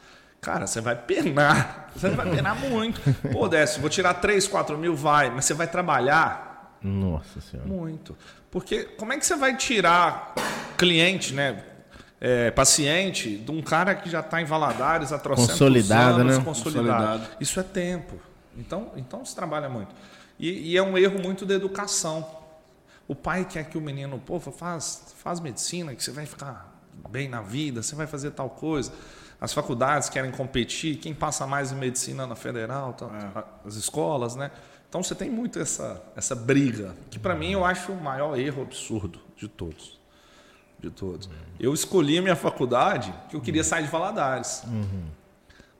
Cara, 0.40 0.68
você 0.68 0.80
vai 0.80 0.94
penar. 0.94 1.90
Você 1.96 2.08
vai 2.10 2.30
penar 2.30 2.54
muito. 2.54 3.00
Pô, 3.32 3.48
Décio, 3.48 3.80
vou 3.80 3.90
tirar 3.90 4.14
3, 4.14 4.46
4 4.46 4.78
mil, 4.78 4.94
vai. 4.94 5.28
Mas 5.28 5.44
você 5.44 5.52
vai 5.52 5.66
trabalhar 5.66 6.78
Nossa 6.80 7.40
senhora. 7.40 7.68
muito. 7.68 8.16
Porque 8.52 8.84
como 8.84 9.12
é 9.12 9.18
que 9.18 9.26
você 9.26 9.34
vai 9.34 9.56
tirar 9.56 10.32
cliente, 10.78 11.34
né? 11.34 11.64
é, 12.20 12.52
paciente 12.52 13.36
de 13.36 13.50
um 13.50 13.60
cara 13.60 13.96
que 13.96 14.08
já 14.08 14.20
está 14.20 14.40
em 14.40 14.44
Valadares 14.44 15.12
há 15.12 15.18
trocentos 15.18 15.52
Consolidado, 15.54 16.20
anos, 16.20 16.38
né? 16.38 16.44
consolidado. 16.44 16.86
Consolidado. 16.86 17.36
Isso 17.40 17.58
é 17.58 17.64
tempo. 17.64 18.14
Então, 18.56 18.92
então 18.94 19.24
se 19.24 19.34
trabalha 19.34 19.68
muito. 19.68 19.92
E, 20.38 20.70
e 20.70 20.76
é 20.76 20.82
um 20.82 20.96
erro 20.96 21.20
muito 21.20 21.44
da 21.44 21.54
educação. 21.54 22.24
O 23.08 23.14
pai 23.16 23.44
quer 23.44 23.64
que 23.64 23.76
o 23.76 23.80
menino, 23.80 24.22
pô, 24.24 24.38
faz, 24.38 25.12
faz 25.16 25.40
medicina, 25.40 25.92
que 25.96 26.04
você 26.04 26.12
vai 26.12 26.24
ficar 26.24 26.69
bem 27.08 27.28
na 27.28 27.40
vida, 27.40 27.82
você 27.82 27.94
vai 27.94 28.06
fazer 28.06 28.32
tal 28.32 28.50
coisa. 28.50 28.92
As 29.40 29.52
faculdades 29.54 30.08
querem 30.08 30.30
competir, 30.30 30.96
quem 30.96 31.14
passa 31.14 31.46
mais 31.46 31.72
em 31.72 31.76
medicina 31.76 32.26
na 32.26 32.36
federal, 32.36 32.92
tá, 32.92 33.44
as 33.64 33.74
escolas, 33.74 34.36
né? 34.36 34.50
Então 34.88 35.02
você 35.02 35.14
tem 35.14 35.30
muito 35.30 35.58
essa, 35.58 36.02
essa 36.16 36.34
briga, 36.34 36.94
que 37.10 37.18
para 37.18 37.34
mim 37.34 37.52
eu 37.52 37.64
acho 37.64 37.92
o 37.92 38.02
maior 38.02 38.38
erro 38.38 38.62
absurdo 38.62 39.20
de 39.36 39.48
todos 39.48 40.00
de 40.80 40.90
todos. 40.90 41.28
Eu 41.58 41.74
escolhi 41.74 42.18
a 42.18 42.22
minha 42.22 42.36
faculdade 42.36 43.12
que 43.28 43.36
eu 43.36 43.40
queria 43.40 43.62
sair 43.62 43.84
de 43.84 43.90
Valadares. 43.90 44.64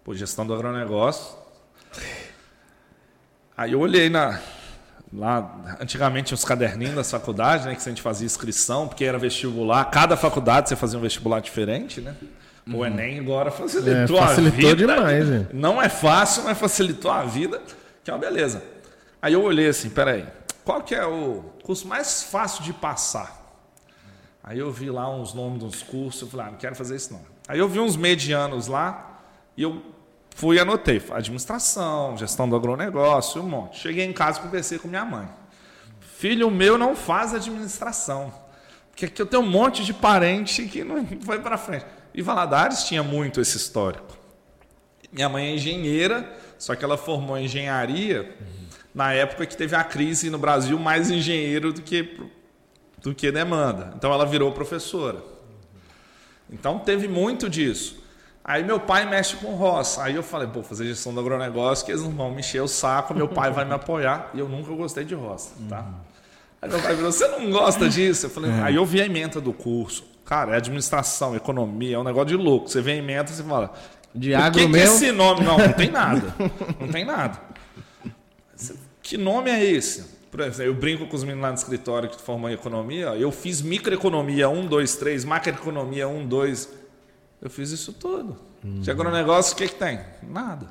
Pô, 0.05 0.15
gestão 0.15 0.47
do 0.47 0.55
agronegócio. 0.55 1.37
Aí 3.57 3.73
eu 3.73 3.81
olhei 3.81 4.09
na. 4.09 4.41
Lá, 5.13 5.77
antigamente 5.81 6.33
os 6.33 6.45
caderninhos 6.45 6.95
das 6.95 7.11
faculdades, 7.11 7.67
né? 7.67 7.75
Que 7.75 7.81
a 7.81 7.85
gente 7.85 8.01
fazia 8.01 8.25
inscrição, 8.25 8.87
porque 8.87 9.05
era 9.05 9.19
vestibular. 9.19 9.85
Cada 9.87 10.17
faculdade 10.17 10.69
você 10.69 10.77
fazia 10.77 10.99
um 10.99 11.03
vestibular 11.03 11.41
diferente, 11.41 12.01
né? 12.01 12.15
O 12.73 12.87
Enem 12.87 13.19
agora 13.19 13.51
facilitou, 13.51 14.17
É, 14.19 14.21
facilitou 14.27 14.71
a 14.71 14.75
vida. 14.75 14.95
demais, 14.95 15.29
né? 15.29 15.47
Não 15.53 15.83
é 15.83 15.89
fácil, 15.89 16.45
mas 16.45 16.57
facilitou 16.57 17.11
a 17.11 17.25
vida, 17.25 17.61
que 18.05 18.11
é 18.11 18.15
uma 18.15 18.21
beleza. 18.21 18.63
Aí 19.21 19.33
eu 19.33 19.43
olhei 19.43 19.69
assim, 19.69 19.91
peraí, 19.91 20.25
qual 20.65 20.81
que 20.83 20.95
é 20.95 21.05
o 21.05 21.43
curso 21.65 21.89
mais 21.89 22.23
fácil 22.23 22.63
de 22.63 22.73
passar? 22.73 23.39
Aí 24.45 24.59
eu 24.61 24.71
vi 24.71 24.91
lá 24.91 25.11
uns 25.11 25.35
nomes 25.35 25.59
dos 25.59 25.83
cursos, 25.83 26.23
eu 26.23 26.29
falei, 26.29 26.47
ah, 26.47 26.51
não 26.53 26.59
quero 26.59 26.77
fazer 26.77 26.95
isso 26.95 27.13
não. 27.13 27.21
Aí 27.49 27.59
eu 27.59 27.69
vi 27.69 27.81
uns 27.81 27.97
medianos 27.97 28.69
lá 28.69 29.21
e 29.57 29.63
eu 29.63 29.83
fui 30.35 30.57
e 30.57 30.61
anotei, 30.61 31.03
administração, 31.11 32.17
gestão 32.17 32.49
do 32.49 32.57
agronegócio, 32.57 33.43
um 33.43 33.49
monte. 33.49 33.79
Cheguei 33.79 34.05
em 34.05 34.13
casa 34.13 34.39
e 34.39 34.43
conversei 34.43 34.79
com 34.79 34.89
minha 34.89 35.05
mãe. 35.05 35.29
Filho 36.01 36.51
meu 36.51 36.77
não 36.77 36.95
faz 36.95 37.35
administração, 37.35 38.33
porque 38.91 39.07
aqui 39.07 39.23
eu 39.23 39.27
tenho 39.27 39.43
um 39.43 39.49
monte 39.49 39.85
de 39.85 39.95
parente 39.95 40.65
que 40.67 40.85
não 40.85 41.07
foi 41.23 41.41
para 41.41 41.57
frente. 41.57 41.87
E 42.13 42.23
Valadares 42.23 42.85
tinha 42.85 43.03
muito 43.03 43.41
esse 43.41 43.57
histórico. 43.57 44.19
Minha 45.13 45.29
mãe 45.29 45.47
é 45.47 45.55
engenheira, 45.55 46.37
só 46.59 46.75
que 46.75 46.85
ela 46.85 46.97
formou 46.97 47.39
engenharia 47.39 48.37
na 48.95 49.13
época 49.13 49.47
que 49.47 49.57
teve 49.57 49.75
a 49.75 49.83
crise 49.83 50.31
no 50.31 50.39
Brasil, 50.39 50.79
mais 50.79 51.11
engenheiro 51.11 51.73
do 51.73 51.83
que 51.83 52.19
do 53.03 53.15
que 53.15 53.33
demanda. 53.33 53.93
Então 53.97 54.13
ela 54.13 54.27
virou 54.27 54.53
professora. 54.53 55.23
Então 56.51 56.79
teve 56.79 57.09
muito 57.09 57.49
disso. 57.49 58.00
Aí 58.43 58.65
meu 58.65 58.81
pai 58.81 59.09
mexe 59.09 59.37
com 59.37 59.55
roça. 59.55 60.03
Aí 60.03 60.15
eu 60.15 60.23
falei, 60.23 60.49
pô, 60.49 60.63
fazer 60.63 60.87
gestão 60.87 61.13
do 61.13 61.21
agronegócio, 61.21 61.85
que 61.85 61.93
eles 61.93 62.03
não 62.03 62.11
vão 62.11 62.31
me 62.31 62.41
encher 62.41 62.63
o 62.63 62.69
saco, 62.69 63.15
meu 63.15 63.29
pai 63.29 63.51
vai 63.51 63.65
me 63.65 63.75
apoiar. 63.75 64.31
E 64.35 64.39
eu 64.39 64.49
nunca 64.49 64.73
gostei 64.73 65.05
de 65.05 65.15
roça, 65.15 65.51
tá? 65.69 65.87
Aí 66.63 66.69
meu 66.69 66.81
pai 66.81 66.95
virou, 66.95 67.13
você 67.13 67.29
não 67.29 67.51
gosta 67.51 67.89
disso? 67.89 68.27
Eu 68.27 68.31
falei, 68.31 68.51
aí 68.63 68.75
eu 68.75 68.85
vi 68.85 69.01
a 69.01 69.07
ementa 69.07 69.41
do 69.41 69.53
curso. 69.53 70.05
Cara, 70.25 70.53
é 70.55 70.57
administração, 70.57 71.35
economia, 71.35 71.97
é 71.97 71.99
um 71.99 72.05
negócio 72.05 72.29
de 72.29 72.37
louco. 72.37 72.69
Você 72.69 72.81
vê 72.81 72.93
a 72.93 72.97
ementa 72.97 73.33
e 73.33 73.35
você 73.35 73.43
fala, 73.43 73.73
De 74.15 74.35
agro 74.35 74.61
que, 74.61 74.67
que 74.67 74.73
mesmo? 74.73 74.95
esse 74.97 75.13
nome? 75.13 75.45
Não, 75.45 75.59
não 75.59 75.73
tem 75.73 75.91
nada. 75.91 76.35
Não 76.81 76.89
tem 76.89 77.05
nada. 77.05 77.41
Que 79.03 79.17
nome 79.17 79.51
é 79.51 79.65
esse? 79.65 80.19
Por 80.31 80.41
exemplo, 80.41 80.73
eu 80.73 80.75
brinco 80.75 81.07
com 81.07 81.17
os 81.17 81.25
meninos 81.25 81.43
lá 81.43 81.49
no 81.49 81.57
escritório 81.57 82.09
que 82.09 82.21
formam 82.21 82.49
em 82.49 82.55
economia. 82.55 83.07
Eu 83.17 83.33
fiz 83.33 83.61
microeconomia 83.61 84.49
1, 84.49 84.67
2, 84.67 84.97
3, 84.97 85.25
macroeconomia 85.25 86.07
1, 86.07 86.27
2. 86.27 86.69
Eu 87.41 87.49
fiz 87.49 87.71
isso 87.71 87.93
tudo. 87.93 88.39
De 88.63 88.91
agronegócio, 88.91 89.55
o 89.55 89.57
que, 89.57 89.69
que 89.69 89.75
tem? 89.75 90.01
Nada. 90.23 90.67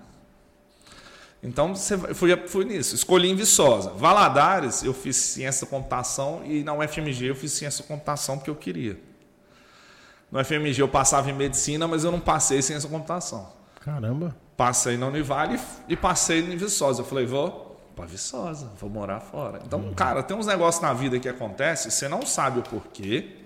Então, 1.41 1.75
você 1.75 1.97
fui, 2.13 2.35
fui 2.47 2.65
nisso. 2.65 2.93
Escolhi 2.93 3.29
em 3.29 3.35
Viçosa. 3.35 3.91
Valadares, 3.91 4.83
eu 4.83 4.93
fiz 4.93 5.15
ciência 5.15 5.65
da 5.65 5.71
computação 5.71 6.43
e 6.45 6.63
na 6.63 6.73
UFMG 6.73 7.29
eu 7.29 7.35
fiz 7.35 7.53
ciência 7.53 7.83
da 7.83 7.87
computação 7.87 8.37
porque 8.37 8.49
eu 8.49 8.55
queria. 8.55 8.99
No 10.31 10.43
FMG 10.43 10.81
eu 10.81 10.87
passava 10.87 11.29
em 11.29 11.33
medicina, 11.33 11.87
mas 11.87 12.03
eu 12.03 12.11
não 12.11 12.19
passei 12.19 12.59
em 12.59 12.61
ciência 12.61 12.87
da 12.87 12.95
computação. 12.95 13.51
Caramba. 13.79 14.35
Passei 14.55 14.97
na 14.97 15.07
Univale 15.07 15.59
e 15.87 15.95
passei 15.95 16.39
em 16.41 16.57
Viçosa. 16.57 17.01
Eu 17.01 17.05
falei, 17.05 17.25
vou 17.25 17.69
para 17.95 18.05
Viçosa, 18.05 18.69
vou 18.79 18.89
morar 18.89 19.19
fora. 19.19 19.61
Então, 19.65 19.93
cara, 19.93 20.21
tem 20.21 20.37
uns 20.37 20.45
negócios 20.45 20.81
na 20.81 20.93
vida 20.93 21.19
que 21.19 21.27
acontecem, 21.27 21.89
você 21.89 22.07
não 22.07 22.25
sabe 22.25 22.59
o 22.59 22.63
porquê, 22.63 23.38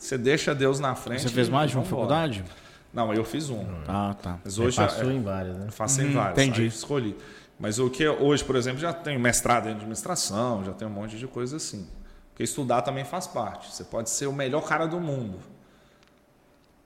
você 0.00 0.18
deixa 0.18 0.54
Deus 0.54 0.80
na 0.80 0.94
frente. 0.94 1.22
Você 1.22 1.28
fez 1.28 1.48
mais 1.48 1.70
de 1.70 1.76
uma 1.76 1.84
faculdade? 1.84 2.44
Não, 2.92 3.14
eu 3.14 3.24
fiz 3.24 3.50
um. 3.50 3.64
Ah, 3.86 4.16
tá. 4.20 4.40
Mas 4.42 4.54
Você 4.54 4.62
hoje 4.62 4.76
passou 4.78 5.10
é, 5.10 5.14
em 5.14 5.22
várias, 5.22 5.56
né? 5.56 5.68
faço 5.70 6.02
em 6.02 6.06
Hum, 6.10 6.14
vários. 6.14 6.32
entendi. 6.42 6.62
Aí 6.62 6.66
escolhi. 6.66 7.16
Mas 7.58 7.78
o 7.78 7.88
que 7.90 8.08
hoje, 8.08 8.42
por 8.42 8.56
exemplo, 8.56 8.80
já 8.80 8.92
tenho 8.92 9.20
mestrado 9.20 9.68
em 9.68 9.72
administração, 9.72 10.64
já 10.64 10.72
tenho 10.72 10.90
um 10.90 10.94
monte 10.94 11.16
de 11.16 11.26
coisa 11.28 11.56
assim. 11.58 11.86
Porque 12.30 12.42
estudar 12.42 12.82
também 12.82 13.04
faz 13.04 13.26
parte. 13.28 13.72
Você 13.72 13.84
pode 13.84 14.10
ser 14.10 14.26
o 14.26 14.32
melhor 14.32 14.62
cara 14.66 14.86
do 14.86 14.98
mundo. 14.98 15.38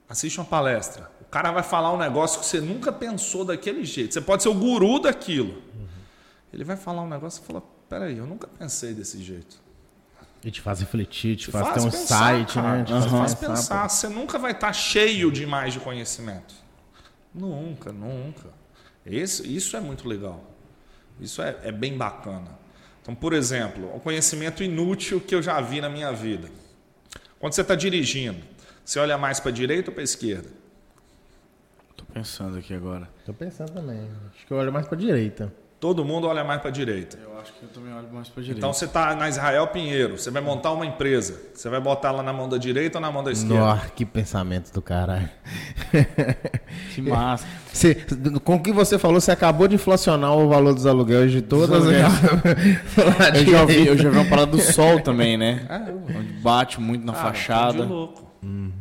Assiste 0.08 0.38
uma 0.38 0.44
palestra. 0.44 1.10
O 1.20 1.24
cara 1.24 1.50
vai 1.52 1.62
falar 1.62 1.92
um 1.92 1.96
negócio 1.96 2.40
que 2.40 2.46
você 2.46 2.60
nunca 2.60 2.92
pensou 2.92 3.44
daquele 3.44 3.84
jeito. 3.84 4.12
Você 4.12 4.20
pode 4.20 4.42
ser 4.42 4.48
o 4.50 4.54
guru 4.54 4.98
daquilo. 4.98 5.62
Ele 6.52 6.64
vai 6.64 6.76
falar 6.76 7.02
um 7.02 7.08
negócio 7.08 7.42
e 7.42 7.46
fala: 7.46 7.62
Peraí, 7.88 8.18
eu 8.18 8.26
nunca 8.26 8.46
pensei 8.46 8.92
desse 8.92 9.22
jeito. 9.22 9.62
E 10.44 10.50
te 10.50 10.60
faz 10.60 10.80
refletir, 10.80 11.36
te 11.36 11.46
Te 11.46 11.50
faz, 11.50 11.72
ter 11.72 11.80
um 11.80 11.84
pensar, 11.90 12.18
site, 12.18 12.54
cara. 12.54 12.78
né? 12.78 12.84
Te 12.84 12.92
Te 13.02 13.08
faz 13.08 13.34
pô. 13.34 13.46
pensar. 13.46 13.88
Você 13.88 14.08
nunca 14.08 14.38
vai 14.38 14.52
estar 14.52 14.72
cheio 14.72 15.32
demais 15.32 15.72
de 15.72 15.80
conhecimento. 15.80 16.54
Nunca, 17.34 17.90
nunca. 17.92 18.50
Esse, 19.06 19.42
isso 19.56 19.76
é 19.76 19.80
muito 19.80 20.06
legal. 20.06 20.44
Isso 21.18 21.40
é, 21.40 21.56
é 21.62 21.72
bem 21.72 21.96
bacana. 21.96 22.58
Então, 23.00 23.14
por 23.14 23.32
exemplo, 23.32 23.94
o 23.94 24.00
conhecimento 24.00 24.62
inútil 24.62 25.20
que 25.20 25.34
eu 25.34 25.42
já 25.42 25.60
vi 25.60 25.80
na 25.80 25.88
minha 25.88 26.12
vida. 26.12 26.48
Quando 27.38 27.52
você 27.54 27.60
está 27.62 27.74
dirigindo, 27.74 28.42
você 28.84 28.98
olha 28.98 29.16
mais 29.16 29.40
para 29.40 29.50
a 29.50 29.52
direita 29.52 29.90
ou 29.90 29.94
para 29.94 30.02
a 30.02 30.04
esquerda? 30.04 30.48
Tô 31.96 32.04
pensando 32.04 32.58
aqui 32.58 32.74
agora. 32.74 33.08
Tô 33.24 33.32
pensando 33.32 33.72
também. 33.72 34.10
Acho 34.34 34.46
que 34.46 34.52
eu 34.52 34.56
olho 34.58 34.72
mais 34.72 34.86
pra 34.86 34.96
direita. 34.96 35.52
Todo 35.84 36.02
mundo 36.02 36.26
olha 36.26 36.42
mais 36.42 36.62
para 36.62 36.70
a 36.70 36.72
direita. 36.72 37.18
Eu 37.22 37.38
acho 37.38 37.52
que 37.52 37.62
eu 37.62 37.68
também 37.68 37.92
olho 37.92 38.08
mais 38.10 38.26
pra 38.26 38.42
direita. 38.42 38.58
Então 38.58 38.72
você 38.72 38.86
está 38.86 39.14
na 39.14 39.28
Israel 39.28 39.66
Pinheiro, 39.66 40.16
você 40.16 40.30
vai 40.30 40.40
montar 40.40 40.72
uma 40.72 40.86
empresa. 40.86 41.38
Você 41.52 41.68
vai 41.68 41.78
botar 41.78 42.08
ela 42.08 42.22
na 42.22 42.32
mão 42.32 42.48
da 42.48 42.56
direita 42.56 42.96
ou 42.96 43.02
na 43.02 43.12
mão 43.12 43.22
da 43.22 43.30
esquerda? 43.30 43.58
Nossa, 43.58 43.90
que 43.90 44.06
pensamento 44.06 44.72
do 44.72 44.80
caralho. 44.80 45.28
que 46.94 47.02
massa. 47.02 47.46
Você, 47.70 47.96
com 48.42 48.54
o 48.54 48.62
que 48.62 48.72
você 48.72 48.98
falou, 48.98 49.20
você 49.20 49.30
acabou 49.30 49.68
de 49.68 49.74
inflacionar 49.74 50.34
o 50.34 50.48
valor 50.48 50.72
dos 50.72 50.86
aluguéis 50.86 51.30
de 51.30 51.42
todas 51.42 51.86
as. 51.86 51.92
Eu 53.36 53.44
já, 53.44 53.60
ouvi, 53.60 53.86
eu 53.86 53.98
já 53.98 54.08
vi 54.08 54.16
uma 54.16 54.24
parada 54.30 54.52
do 54.52 54.60
sol 54.60 55.00
também, 55.00 55.36
né? 55.36 55.66
Onde 56.18 56.32
bate 56.40 56.80
muito 56.80 57.04
na 57.04 57.12
Cara, 57.12 57.24
fachada. 57.26 57.72
Trem 57.74 57.86
de 57.86 57.92
louco. 57.92 58.32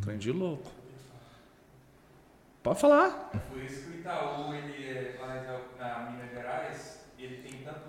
Trem 0.03 0.17
de 0.17 0.31
louco. 0.31 0.71
Pode 2.63 2.79
falar. 2.79 3.29
Por 3.51 3.61
isso 3.61 3.81
que 3.81 3.89
o 3.89 3.99
Itaú, 3.99 4.53
ele 4.53 4.87
é 4.87 5.17
na- 5.79 6.13
ele 6.13 6.22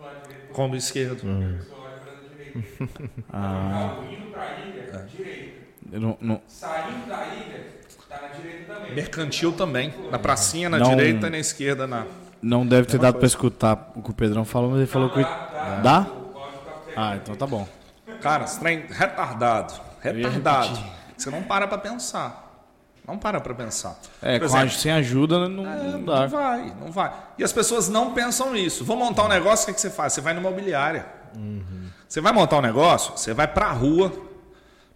quanto 0.05 0.53
Como 0.53 0.77
esquerdo. 0.77 1.21
para 1.23 2.37
direito. 2.37 2.91
Ah. 3.33 3.97
Então, 3.99 4.13
indo 4.13 4.31
para 4.31 4.43
a 4.43 4.61
ilha, 4.61 5.07
direito. 5.17 5.65
Eu 5.93 6.01
não- 6.01 6.19
não- 6.21 6.41
Saindo 6.49 7.07
da 7.09 7.25
ilha, 7.27 7.67
tá 8.09 8.21
na 8.23 8.29
direita 8.29 8.73
também. 8.75 8.95
Mercantil 8.95 9.53
também. 9.53 9.95
Na 10.11 10.19
pracinha, 10.19 10.69
na 10.69 10.79
Não. 10.79 10.91
direita 10.91 11.27
e 11.27 11.31
na 11.31 11.39
esquerda. 11.39 11.87
Na... 11.87 12.07
não 12.43 12.67
deve 12.67 12.87
ter 12.87 12.99
dado 12.99 13.19
pra 13.19 13.27
escutar 13.27 13.93
o 13.97 14.03
que 14.03 14.11
o 14.11 14.15
Pedrão 14.15 14.45
falou, 14.45 14.71
mas 14.71 14.79
ele 14.79 14.87
falou 14.87 15.11
que. 15.11 15.21
Dá? 15.83 16.07
Ah, 16.97 17.17
então 17.17 17.35
tá 17.35 17.47
bom. 17.47 17.67
Cara, 18.21 18.45
esse 18.45 18.59
trem 18.61 18.85
retardado. 18.89 19.75
Retardado. 20.01 20.79
Você 21.17 21.31
não 21.31 21.43
para 21.43 21.67
pra 21.67 21.79
pensar. 21.79 22.44
Não 23.07 23.19
para 23.19 23.39
pra 23.41 23.55
pensar. 23.55 23.99
É, 24.23 24.39
Por 24.39 24.49
com 24.49 24.57
a- 24.57 24.61
exemplo, 24.61 24.79
sem 24.81 24.91
ajuda 24.93 25.47
não, 25.49 25.67
É, 25.71 25.77
não 25.83 25.99
Não 25.99 26.05
dá. 26.05 26.27
vai, 26.27 26.75
não 26.81 26.91
vai. 26.91 27.13
E 27.37 27.45
as 27.45 27.53
pessoas 27.53 27.89
não 27.89 28.15
pensam 28.15 28.53
nisso. 28.53 28.85
Vou 28.85 28.97
montar 28.97 29.25
um 29.25 29.29
negócio, 29.29 29.65
o 29.65 29.67
que, 29.67 29.75
que 29.75 29.81
você 29.81 29.91
faz? 29.91 30.13
Você 30.15 30.21
vai 30.23 30.33
numa 30.33 30.49
imobiliária. 30.49 31.07
Você 32.09 32.21
vai 32.21 32.33
montar 32.33 32.57
um 32.59 32.63
negócio, 32.63 33.13
você 33.17 33.35
vai 33.35 33.47
pra 33.49 33.71
rua, 33.73 34.13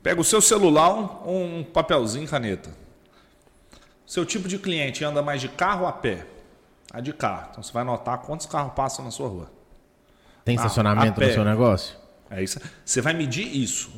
pega 0.03 0.21
o 0.21 0.25
seu 0.25 0.41
celular, 0.41 0.91
um, 0.95 1.59
um 1.59 1.65
papelzinho, 1.65 2.27
caneta. 2.29 2.71
Seu 4.07 4.25
tipo 4.25 4.49
de 4.49 4.59
cliente 4.59 5.05
anda 5.05 5.21
mais 5.21 5.41
de 5.41 5.49
carro 5.49 5.83
ou 5.83 5.89
a 5.89 5.93
pé? 5.93 6.25
A 6.93 7.01
de 7.01 7.13
carro. 7.13 7.49
Então 7.51 7.63
você 7.63 7.73
vai 7.73 7.83
anotar 7.83 8.19
quantos 8.21 8.47
carros 8.47 8.73
passam 8.75 9.05
na 9.05 9.11
sua 9.11 9.29
rua. 9.29 9.51
Tem 10.45 10.57
Ah, 10.57 10.61
estacionamento 10.63 11.23
a 11.23 11.27
no 11.27 11.33
seu 11.33 11.45
negócio? 11.45 11.95
É 12.31 12.43
isso. 12.43 12.59
Você 12.85 13.03
vai 13.03 13.13
medir 13.13 13.47
isso. 13.55 13.91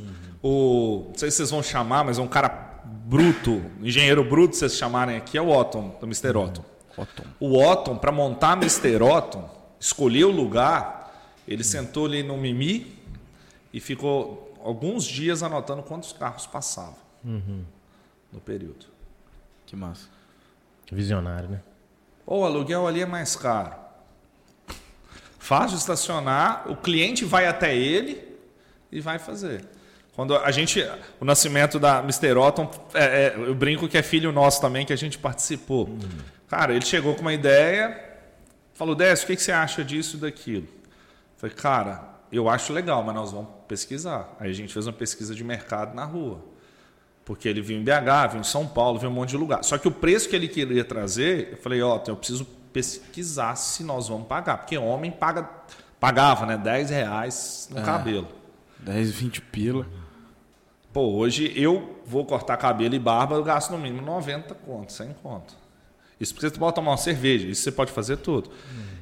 O, 0.43 1.05
não 1.11 1.19
sei 1.19 1.31
se 1.31 1.37
vocês 1.37 1.51
vão 1.51 1.63
chamar, 1.63 2.03
mas 2.05 2.19
é 2.19 2.23
um 2.23 2.27
cara 2.27 2.49
bruto, 2.85 3.63
engenheiro 3.81 4.23
bruto, 4.25 4.55
se 4.55 4.61
vocês 4.61 4.77
chamarem 4.77 5.17
aqui, 5.17 5.37
é 5.37 5.43
o 5.43 5.49
Otton, 5.49 5.97
do 6.01 6.07
Mr. 6.07 6.37
Otton. 6.37 6.65
Otton. 6.97 7.25
O 7.39 7.59
Otton, 7.59 7.97
para 7.97 8.13
montar 8.13 8.57
Mr. 8.57 9.03
Otton, 9.03 9.49
escolher 9.79 10.25
o 10.25 10.31
lugar, 10.31 11.01
ele 11.47 11.65
sentou 11.65 12.07
ali 12.07 12.23
no 12.23 12.37
Mimi 12.37 12.99
e 13.73 13.81
ficou 13.81 14.55
alguns 14.63 15.05
dias 15.05 15.43
anotando 15.43 15.83
quantos 15.83 16.13
carros 16.13 16.47
passavam 16.47 16.99
no 17.25 18.41
período. 18.41 18.87
Que 19.67 19.77
massa. 19.77 20.09
Visionário, 20.91 21.49
né? 21.49 21.61
Ou 22.27 22.43
o 22.43 22.45
aluguel 22.45 22.87
ali 22.87 23.01
é 23.01 23.07
mais 23.07 23.37
caro. 23.37 23.75
Fácil 25.39 25.77
estacionar, 25.77 26.71
o 26.71 26.77
cliente 26.77 27.25
vai 27.25 27.47
até 27.47 27.75
ele 27.75 28.23
e 28.93 29.01
vai 29.01 29.19
fazer. 29.19 29.65
Quando 30.21 30.37
a 30.37 30.51
gente, 30.51 30.87
o 31.19 31.25
nascimento 31.25 31.79
da 31.79 32.01
Mr. 32.01 32.37
Otton, 32.37 32.71
é, 32.93 33.05
é, 33.05 33.35
eu 33.39 33.55
brinco 33.55 33.89
que 33.89 33.97
é 33.97 34.03
filho 34.03 34.31
nosso 34.31 34.61
também, 34.61 34.85
que 34.85 34.93
a 34.93 34.97
gente 34.97 35.17
participou. 35.17 35.97
Cara, 36.47 36.75
ele 36.75 36.85
chegou 36.85 37.15
com 37.15 37.23
uma 37.23 37.33
ideia, 37.33 37.99
falou, 38.75 38.95
Décio, 38.95 39.25
o 39.25 39.29
que, 39.29 39.37
que 39.37 39.43
você 39.43 39.51
acha 39.51 39.83
disso 39.83 40.19
e 40.19 40.21
daquilo? 40.21 40.65
Eu 40.65 41.39
Falei, 41.39 41.57
cara, 41.57 42.05
eu 42.31 42.51
acho 42.51 42.71
legal, 42.71 43.03
mas 43.03 43.15
nós 43.15 43.33
vamos 43.33 43.49
pesquisar. 43.67 44.37
Aí 44.39 44.51
a 44.51 44.53
gente 44.53 44.75
fez 44.75 44.87
uma 44.87 44.93
pesquisa 44.93 45.35
de 45.35 45.43
mercado 45.43 45.95
na 45.95 46.05
rua. 46.05 46.45
Porque 47.25 47.49
ele 47.49 47.63
viu 47.63 47.79
em 47.79 47.83
BH, 47.83 48.33
viu 48.33 48.41
em 48.43 48.45
São 48.45 48.67
Paulo, 48.67 49.03
em 49.03 49.07
um 49.07 49.11
monte 49.11 49.31
de 49.31 49.39
lugar. 49.39 49.65
Só 49.65 49.79
que 49.79 49.89
o 49.89 49.91
preço 49.91 50.29
que 50.29 50.37
ele 50.37 50.49
queria 50.49 50.85
trazer, 50.85 51.53
eu 51.53 51.57
falei, 51.57 51.81
ó, 51.81 51.99
eu 52.07 52.17
preciso 52.17 52.45
pesquisar 52.75 53.55
se 53.57 53.83
nós 53.83 54.09
vamos 54.09 54.27
pagar. 54.27 54.59
Porque 54.59 54.77
homem 54.77 55.11
paga, 55.11 55.49
pagava, 55.99 56.45
né? 56.45 56.59
10 56.59 56.91
reais 56.91 57.69
no 57.71 57.79
É. 57.79 57.83
cabelo. 57.83 58.29
10, 58.81 59.11
20 59.13 59.41
pila. 59.41 59.87
Pô, 60.93 61.03
hoje 61.03 61.53
eu 61.55 62.01
vou 62.05 62.25
cortar 62.25 62.57
cabelo 62.57 62.95
e 62.95 62.99
barba, 62.99 63.37
eu 63.37 63.45
gasto 63.45 63.71
no 63.71 63.79
mínimo 63.79 64.03
90 64.03 64.55
conto, 64.55 64.93
100 64.93 65.15
conto. 65.23 65.55
Isso 66.19 66.35
porque 66.35 66.49
você 66.51 66.59
pode 66.59 66.75
tomar 66.75 66.91
uma 66.91 66.97
cerveja, 66.97 67.47
isso 67.47 67.63
você 67.63 67.73
pode 67.73 67.93
fazer 67.93 68.17
tudo. 68.19 68.51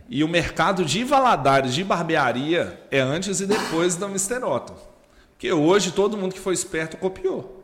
E 0.08 0.22
o 0.22 0.28
mercado 0.28 0.84
de 0.84 1.02
Valadares, 1.04 1.74
de 1.74 1.82
barbearia, 1.82 2.78
é 2.90 3.00
antes 3.00 3.40
e 3.40 3.46
depois 3.46 3.96
da 3.96 4.06
Mr. 4.06 4.44
Otto. 4.44 4.74
Porque 5.32 5.50
hoje 5.52 5.90
todo 5.92 6.16
mundo 6.16 6.32
que 6.34 6.40
foi 6.40 6.54
esperto 6.54 6.96
copiou. 6.96 7.56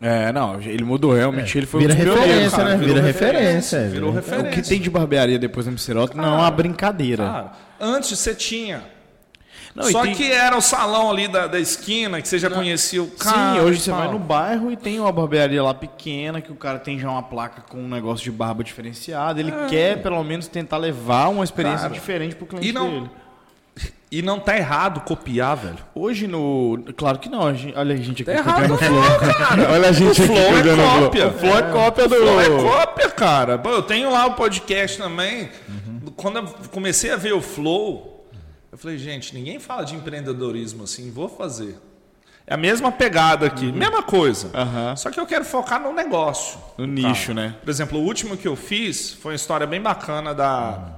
É, 0.00 0.32
não, 0.32 0.60
ele 0.60 0.82
mudou 0.84 1.12
realmente. 1.12 1.56
ele 1.58 1.66
foi 1.66 1.80
Vira 1.80 1.92
um 1.92 1.96
referência, 1.96 2.50
cara. 2.56 2.68
né? 2.70 2.76
virou 2.76 2.94
Vira 2.94 3.06
referência, 3.06 3.40
referência. 3.78 3.88
virou 3.88 4.10
vira- 4.12 4.22
referência. 4.22 4.48
É, 4.48 4.50
O 4.50 4.54
que 4.62 4.68
tem 4.68 4.80
de 4.80 4.88
barbearia 4.90 5.38
depois 5.38 5.66
do 5.66 5.72
Misterotto 5.72 6.16
não 6.16 6.24
é 6.24 6.38
uma 6.38 6.50
brincadeira. 6.50 7.24
Cara, 7.24 7.52
antes 7.78 8.18
você 8.18 8.34
tinha. 8.34 8.82
Não, 9.74 9.84
Só 9.84 10.02
tem- 10.02 10.14
que 10.14 10.30
era 10.30 10.56
o 10.56 10.60
salão 10.60 11.10
ali 11.10 11.28
da, 11.28 11.46
da 11.46 11.58
esquina, 11.60 12.20
que 12.20 12.26
você 12.28 12.38
já 12.38 12.50
conhecia 12.50 13.02
o 13.02 13.06
cara. 13.06 13.54
Sim, 13.54 13.60
hoje 13.60 13.80
você 13.80 13.90
vai 13.92 14.08
no 14.10 14.18
bairro 14.18 14.70
e 14.72 14.76
tem 14.76 14.98
uma 14.98 15.12
barbearia 15.12 15.62
lá 15.62 15.72
pequena 15.72 16.40
que 16.40 16.50
o 16.50 16.56
cara 16.56 16.78
tem 16.78 16.98
já 16.98 17.08
uma 17.08 17.22
placa 17.22 17.62
com 17.62 17.78
um 17.78 17.88
negócio 17.88 18.24
de 18.24 18.32
barba 18.32 18.64
diferenciado. 18.64 19.38
Ele 19.38 19.52
quer, 19.68 20.02
pelo 20.02 20.22
menos, 20.24 20.48
tentar 20.48 20.76
levar 20.76 21.28
uma 21.28 21.44
experiência 21.44 21.82
Cara, 21.82 21.94
diferente 21.94 22.34
pro 22.34 22.46
cliente 22.46 22.68
e 22.68 22.72
não- 22.72 22.90
dele. 22.90 23.10
E 24.12 24.22
não 24.22 24.40
tá 24.40 24.56
errado 24.56 25.02
copiar, 25.02 25.56
velho. 25.56 25.76
Hoje 25.94 26.26
no. 26.26 26.82
Claro 26.96 27.20
que 27.20 27.28
não. 27.28 27.46
a 27.46 27.54
gente- 27.54 27.78
olha 27.78 27.94
a 27.94 27.96
gente 27.96 28.22
aqui 28.24 28.24
Tá 28.24 28.32
errado 28.32 28.64
o 28.64 28.68
não, 28.70 28.76
Flow. 28.76 29.02
cara. 29.38 29.70
Olha 29.70 29.88
a 29.88 29.92
gente 29.92 30.20
O 30.20 30.24
aqui 30.24 30.26
Flow 30.26 30.36
é 30.58 31.00
cópia. 31.00 31.28
O 31.28 31.32
Flow 31.32 31.56
é 31.58 31.62
cópia 31.62 32.08
do. 32.08 32.16
Flow 32.16 32.40
é 32.40 32.48
cópia, 32.76 33.10
cara. 33.10 33.56
Pô, 33.56 33.68
eu 33.68 33.82
tenho 33.82 34.10
lá 34.10 34.26
o 34.26 34.32
podcast 34.34 34.98
também. 34.98 35.48
Quando 36.16 36.38
eu 36.38 36.44
comecei 36.72 37.12
a 37.12 37.16
ver 37.16 37.34
o 37.34 37.40
Flow, 37.40 38.09
eu 38.72 38.78
falei, 38.78 38.98
gente, 38.98 39.34
ninguém 39.34 39.58
fala 39.58 39.84
de 39.84 39.94
empreendedorismo 39.94 40.84
assim, 40.84 41.10
vou 41.10 41.28
fazer. 41.28 41.76
É 42.46 42.54
a 42.54 42.56
mesma 42.56 42.90
pegada 42.90 43.46
aqui, 43.46 43.70
mesma 43.70 44.02
coisa. 44.02 44.50
Aham. 44.54 44.96
Só 44.96 45.10
que 45.10 45.20
eu 45.20 45.26
quero 45.26 45.44
focar 45.44 45.80
no 45.80 45.92
negócio. 45.92 46.58
No 46.76 46.86
nicho, 46.86 47.32
né? 47.32 47.54
Por 47.62 47.70
exemplo, 47.70 47.98
o 47.98 48.02
último 48.02 48.36
que 48.36 48.48
eu 48.48 48.56
fiz 48.56 49.12
foi 49.12 49.32
uma 49.32 49.36
história 49.36 49.66
bem 49.66 49.80
bacana 49.80 50.34
da. 50.34 50.96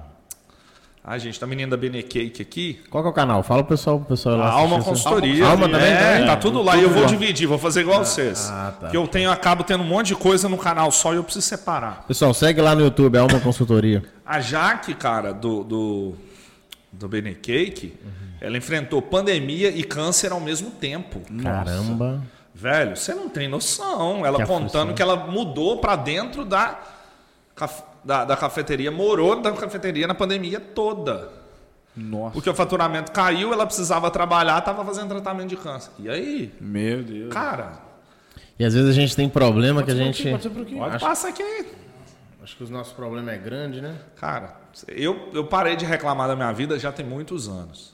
Ai, 1.04 1.18
gente, 1.18 1.40
da 1.40 1.48
menina 1.48 1.72
da 1.72 1.76
Bene 1.76 2.00
Cake 2.02 2.40
aqui. 2.40 2.80
Qual 2.88 3.02
que 3.02 3.08
é 3.08 3.10
o 3.10 3.12
canal? 3.12 3.42
Fala 3.42 3.64
pro 3.64 3.76
pessoal, 3.76 3.98
pro 3.98 4.08
pessoal 4.08 4.36
A 4.36 4.38
lá. 4.38 4.50
Alma 4.50 4.82
Consultoria. 4.82 5.44
Alma 5.44 5.68
também? 5.68 5.92
É, 5.92 6.24
tá 6.24 6.36
tudo 6.36 6.62
lá. 6.62 6.76
E 6.76 6.84
eu 6.84 6.90
vou 6.90 7.04
dividir, 7.06 7.48
vou 7.48 7.58
fazer 7.58 7.80
igual 7.80 8.04
vocês. 8.04 8.48
ah, 8.50 8.72
tá. 8.80 8.88
Que 8.88 8.96
eu 8.96 9.06
tenho, 9.08 9.30
acabo 9.30 9.64
tendo 9.64 9.82
um 9.82 9.86
monte 9.86 10.08
de 10.08 10.14
coisa 10.14 10.48
no 10.48 10.56
canal 10.56 10.92
só 10.92 11.12
e 11.12 11.16
eu 11.16 11.24
preciso 11.24 11.44
separar. 11.46 12.04
Pessoal, 12.06 12.32
segue 12.32 12.60
lá 12.60 12.74
no 12.74 12.82
YouTube, 12.82 13.18
Alma 13.18 13.40
Consultoria. 13.40 14.04
A 14.24 14.40
Jaque, 14.40 14.94
cara, 14.94 15.32
do, 15.34 15.64
do, 15.64 16.14
do 16.92 17.08
Bene 17.08 17.34
Cake, 17.34 17.94
ela 18.40 18.56
enfrentou 18.56 19.00
pandemia 19.00 19.70
e 19.70 19.82
câncer 19.82 20.30
ao 20.32 20.40
mesmo 20.40 20.70
tempo. 20.70 21.20
Caramba. 21.42 22.22
Velho, 22.54 22.96
você 22.96 23.14
não 23.14 23.28
tem 23.28 23.48
noção. 23.48 24.24
Ela 24.26 24.38
Que 24.38 24.44
contando 24.46 24.90
aflição. 24.90 24.94
que 24.94 25.02
ela 25.02 25.16
mudou 25.16 25.78
pra 25.78 25.96
dentro 25.96 26.44
da, 26.44 26.78
da, 28.04 28.24
da 28.24 28.36
cafeteria, 28.36 28.90
morou 28.90 29.40
da 29.40 29.52
cafeteria 29.52 30.06
na 30.06 30.14
pandemia 30.14 30.60
toda. 30.60 31.30
Nossa. 31.96 32.32
Porque 32.32 32.48
o 32.48 32.54
faturamento 32.54 33.10
caiu, 33.12 33.52
ela 33.52 33.66
precisava 33.66 34.10
trabalhar, 34.10 34.60
tava 34.62 34.84
fazendo 34.84 35.08
tratamento 35.08 35.48
de 35.48 35.56
câncer. 35.56 35.90
E 35.98 36.08
aí, 36.08 36.52
Meu 36.60 37.02
Deus. 37.02 37.32
cara, 37.32 37.72
E 38.58 38.64
às 38.64 38.74
vezes 38.74 38.88
a 38.90 38.92
gente 38.92 39.14
tem 39.16 39.28
problema 39.28 39.82
que 39.82 39.90
a 39.90 39.94
gente. 39.94 40.26
olha, 40.78 40.98
passa 40.98 41.28
aqui. 41.28 41.66
Acho 42.42 42.56
que 42.56 42.64
os 42.64 42.70
nossos 42.70 42.92
problemas 42.92 43.32
é 43.34 43.38
grande, 43.38 43.80
né? 43.80 43.94
Cara, 44.16 44.56
eu, 44.88 45.30
eu 45.32 45.44
parei 45.44 45.76
de 45.76 45.84
reclamar 45.84 46.28
da 46.28 46.36
minha 46.36 46.52
vida 46.52 46.78
já 46.78 46.92
tem 46.92 47.04
muitos 47.04 47.48
anos. 47.48 47.92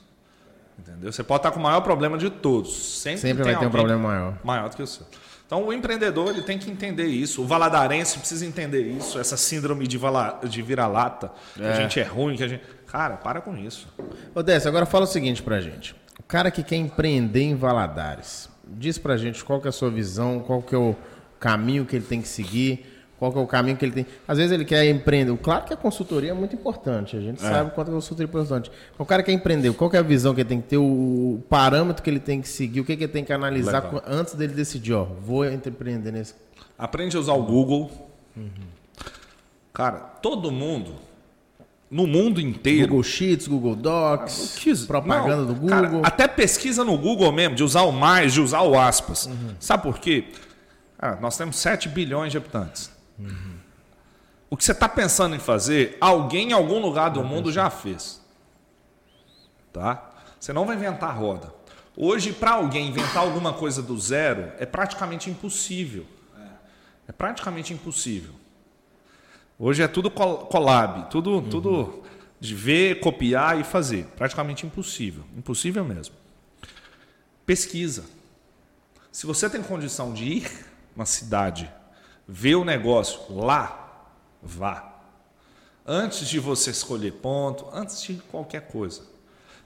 Entendeu? 0.77 1.11
Você 1.11 1.23
pode 1.23 1.39
estar 1.39 1.51
com 1.51 1.59
o 1.59 1.63
maior 1.63 1.81
problema 1.81 2.17
de 2.17 2.29
todos. 2.29 3.01
Sempre, 3.01 3.19
Sempre 3.19 3.43
tem 3.43 3.53
vai 3.53 3.61
ter 3.61 3.67
um 3.67 3.71
problema 3.71 4.01
maior. 4.07 4.37
maior 4.43 4.69
do 4.69 4.75
que 4.75 4.83
o 4.83 4.87
seu. 4.87 5.05
Então, 5.45 5.65
o 5.65 5.73
empreendedor 5.73 6.29
ele 6.29 6.43
tem 6.43 6.59
que 6.59 6.69
entender 6.69 7.07
isso. 7.07 7.41
O 7.41 7.47
valadarense 7.47 8.19
precisa 8.19 8.45
entender 8.45 8.83
isso. 8.83 9.19
Essa 9.19 9.35
síndrome 9.35 9.87
de, 9.87 9.97
vala, 9.97 10.39
de 10.43 10.61
vira-lata. 10.61 11.31
Que 11.55 11.63
a 11.63 11.73
gente 11.73 11.99
é 11.99 12.03
ruim, 12.03 12.37
que 12.37 12.43
a 12.43 12.47
gente... 12.47 12.63
Cara, 12.85 13.17
para 13.17 13.41
com 13.41 13.57
isso. 13.57 13.87
Ô, 14.33 14.43
Décio, 14.43 14.69
agora 14.69 14.85
fala 14.85 15.05
o 15.05 15.07
seguinte 15.07 15.41
pra 15.41 15.59
gente. 15.59 15.95
O 16.19 16.23
cara 16.23 16.51
que 16.51 16.61
quer 16.61 16.75
empreender 16.75 17.41
em 17.41 17.55
Valadares, 17.55 18.47
diz 18.63 18.97
pra 18.97 19.17
gente 19.17 19.43
qual 19.43 19.59
que 19.59 19.67
é 19.67 19.69
a 19.69 19.71
sua 19.71 19.89
visão, 19.89 20.39
qual 20.39 20.61
que 20.61 20.75
é 20.75 20.77
o 20.77 20.95
caminho 21.39 21.85
que 21.85 21.95
ele 21.95 22.05
tem 22.05 22.21
que 22.21 22.27
seguir, 22.27 22.98
qual 23.19 23.33
é 23.33 23.39
o 23.39 23.45
caminho 23.45 23.75
que 23.75 23.83
ele 23.83 23.91
tem. 23.91 24.05
Às 24.25 24.37
vezes 24.37 24.51
ele 24.53 24.63
quer 24.63 24.85
empreender. 24.89 25.35
Claro 25.37 25.65
que 25.65 25.73
a 25.73 25.77
consultoria 25.77 26.31
é 26.31 26.33
muito 26.33 26.55
importante, 26.55 27.17
a 27.17 27.19
gente 27.19 27.41
sabe 27.41 27.69
o 27.69 27.73
quanto 27.73 27.89
a 27.91 27.93
consultoria 27.93 28.25
é 28.25 28.29
importante. 28.29 28.71
O 28.97 29.05
cara 29.05 29.21
quer 29.21 29.33
empreender, 29.33 29.71
qual 29.73 29.89
que 29.89 29.97
é 29.97 29.99
a 29.99 30.03
visão 30.03 30.33
que 30.33 30.39
ele 30.41 30.47
tem 30.49 30.61
que 30.61 30.67
ter, 30.69 30.77
o 30.77 31.43
parâmetro 31.49 32.01
que 32.01 32.09
ele 32.09 32.19
tem 32.21 32.41
que 32.41 32.47
seguir, 32.47 32.79
o 32.79 32.85
que, 32.85 32.95
que 32.95 33.03
ele 33.03 33.11
tem 33.11 33.23
que 33.25 33.33
analisar 33.33 33.83
Legal. 33.83 34.01
antes 34.07 34.33
dele 34.35 34.53
decidir, 34.53 34.93
ó, 34.93 35.03
vou 35.03 35.45
empreender 35.45 36.11
nesse. 36.11 36.33
Aprende 36.77 37.17
a 37.17 37.19
usar 37.19 37.33
o 37.33 37.43
Google. 37.43 37.91
Cara, 39.73 39.97
todo 39.99 40.51
mundo, 40.51 40.93
no 41.89 42.05
mundo 42.07 42.39
inteiro... 42.41 42.87
Google 42.87 43.03
Sheets, 43.03 43.47
Google 43.47 43.75
Docs, 43.75 44.55
Quis- 44.59 44.85
propaganda 44.85 45.43
Não, 45.45 45.53
do 45.53 45.67
cara, 45.67 45.87
Google. 45.87 46.01
até 46.05 46.27
pesquisa 46.27 46.83
no 46.83 46.97
Google 46.97 47.31
mesmo, 47.31 47.55
de 47.55 47.63
usar 47.63 47.81
o 47.83 47.91
mais, 47.91 48.33
de 48.33 48.41
usar 48.41 48.61
o 48.61 48.77
aspas. 48.79 49.25
Uhum. 49.27 49.55
Sabe 49.59 49.83
por 49.83 49.99
quê? 49.99 50.25
Ah, 50.97 51.17
nós 51.21 51.37
temos 51.37 51.55
7 51.57 51.87
bilhões 51.89 52.31
de 52.31 52.37
habitantes. 52.37 52.91
Uhum. 53.19 53.57
O 54.49 54.57
que 54.57 54.63
você 54.63 54.71
está 54.71 54.89
pensando 54.89 55.35
em 55.35 55.39
fazer, 55.39 55.97
alguém 56.01 56.49
em 56.49 56.53
algum 56.53 56.79
lugar 56.79 57.09
do 57.09 57.23
mundo 57.23 57.51
já 57.51 57.69
fez. 57.69 58.19
Tá? 59.71 60.09
Você 60.39 60.51
não 60.53 60.65
vai 60.65 60.75
inventar 60.75 61.09
a 61.09 61.13
roda. 61.13 61.53
Hoje, 61.95 62.31
para 62.33 62.51
alguém 62.51 62.87
inventar 62.87 63.17
alguma 63.17 63.53
coisa 63.53 63.81
do 63.83 63.99
zero, 63.99 64.51
é 64.57 64.65
praticamente 64.65 65.29
impossível. 65.29 66.05
É 67.07 67.11
praticamente 67.11 67.73
impossível. 67.73 68.33
Hoje 69.57 69.83
é 69.83 69.87
tudo 69.87 70.09
col- 70.09 70.45
collab, 70.45 71.09
tudo, 71.11 71.41
tudo 71.41 72.03
de 72.39 72.55
ver, 72.55 72.99
copiar 73.01 73.59
e 73.59 73.63
fazer. 73.63 74.05
Praticamente 74.15 74.65
impossível. 74.65 75.23
Impossível 75.35 75.83
mesmo. 75.83 76.15
Pesquisa. 77.45 78.05
Se 79.11 79.25
você 79.25 79.49
tem 79.49 79.61
condição 79.61 80.13
de 80.13 80.23
ir 80.23 80.65
na 80.95 81.05
cidade, 81.05 81.69
ver 82.31 82.53
o 82.53 82.63
negócio 82.63 83.35
lá, 83.35 84.05
vá. 84.39 84.87
Antes 85.83 86.27
de 86.27 86.39
você 86.39 86.69
escolher 86.69 87.13
ponto, 87.13 87.67
antes 87.73 88.03
de 88.03 88.17
qualquer 88.29 88.67
coisa. 88.67 89.01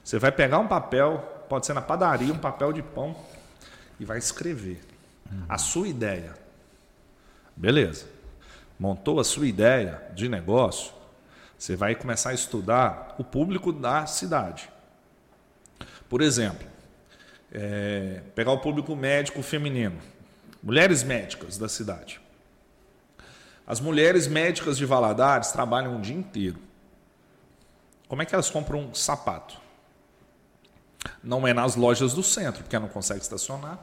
Você 0.02 0.18
vai 0.18 0.32
pegar 0.32 0.58
um 0.60 0.66
papel, 0.66 1.18
pode 1.46 1.66
ser 1.66 1.74
na 1.74 1.82
padaria, 1.82 2.32
um 2.32 2.38
papel 2.38 2.72
de 2.72 2.82
pão, 2.82 3.14
e 4.00 4.04
vai 4.06 4.16
escrever 4.16 4.80
a 5.46 5.58
sua 5.58 5.86
ideia. 5.88 6.34
Beleza. 7.54 8.06
Montou 8.78 9.20
a 9.20 9.24
sua 9.24 9.46
ideia 9.46 10.02
de 10.14 10.26
negócio, 10.26 10.92
você 11.58 11.76
vai 11.76 11.94
começar 11.94 12.30
a 12.30 12.34
estudar 12.34 13.14
o 13.18 13.24
público 13.24 13.72
da 13.72 14.06
cidade. 14.06 14.70
Por 16.08 16.22
exemplo, 16.22 16.66
é, 17.52 18.22
pegar 18.34 18.52
o 18.52 18.58
público 18.58 18.96
médico 18.96 19.42
feminino, 19.42 19.98
mulheres 20.62 21.02
médicas 21.02 21.58
da 21.58 21.68
cidade. 21.68 22.23
As 23.66 23.80
mulheres 23.80 24.26
médicas 24.26 24.76
de 24.76 24.84
Valadares 24.84 25.50
trabalham 25.52 25.96
o 25.96 26.00
dia 26.00 26.14
inteiro. 26.14 26.58
Como 28.08 28.20
é 28.22 28.26
que 28.26 28.34
elas 28.34 28.50
compram 28.50 28.80
um 28.80 28.94
sapato? 28.94 29.56
Não 31.22 31.46
é 31.46 31.54
nas 31.54 31.74
lojas 31.74 32.12
do 32.14 32.22
centro, 32.22 32.62
porque 32.62 32.78
não 32.78 32.88
consegue 32.88 33.20
estacionar. 33.20 33.78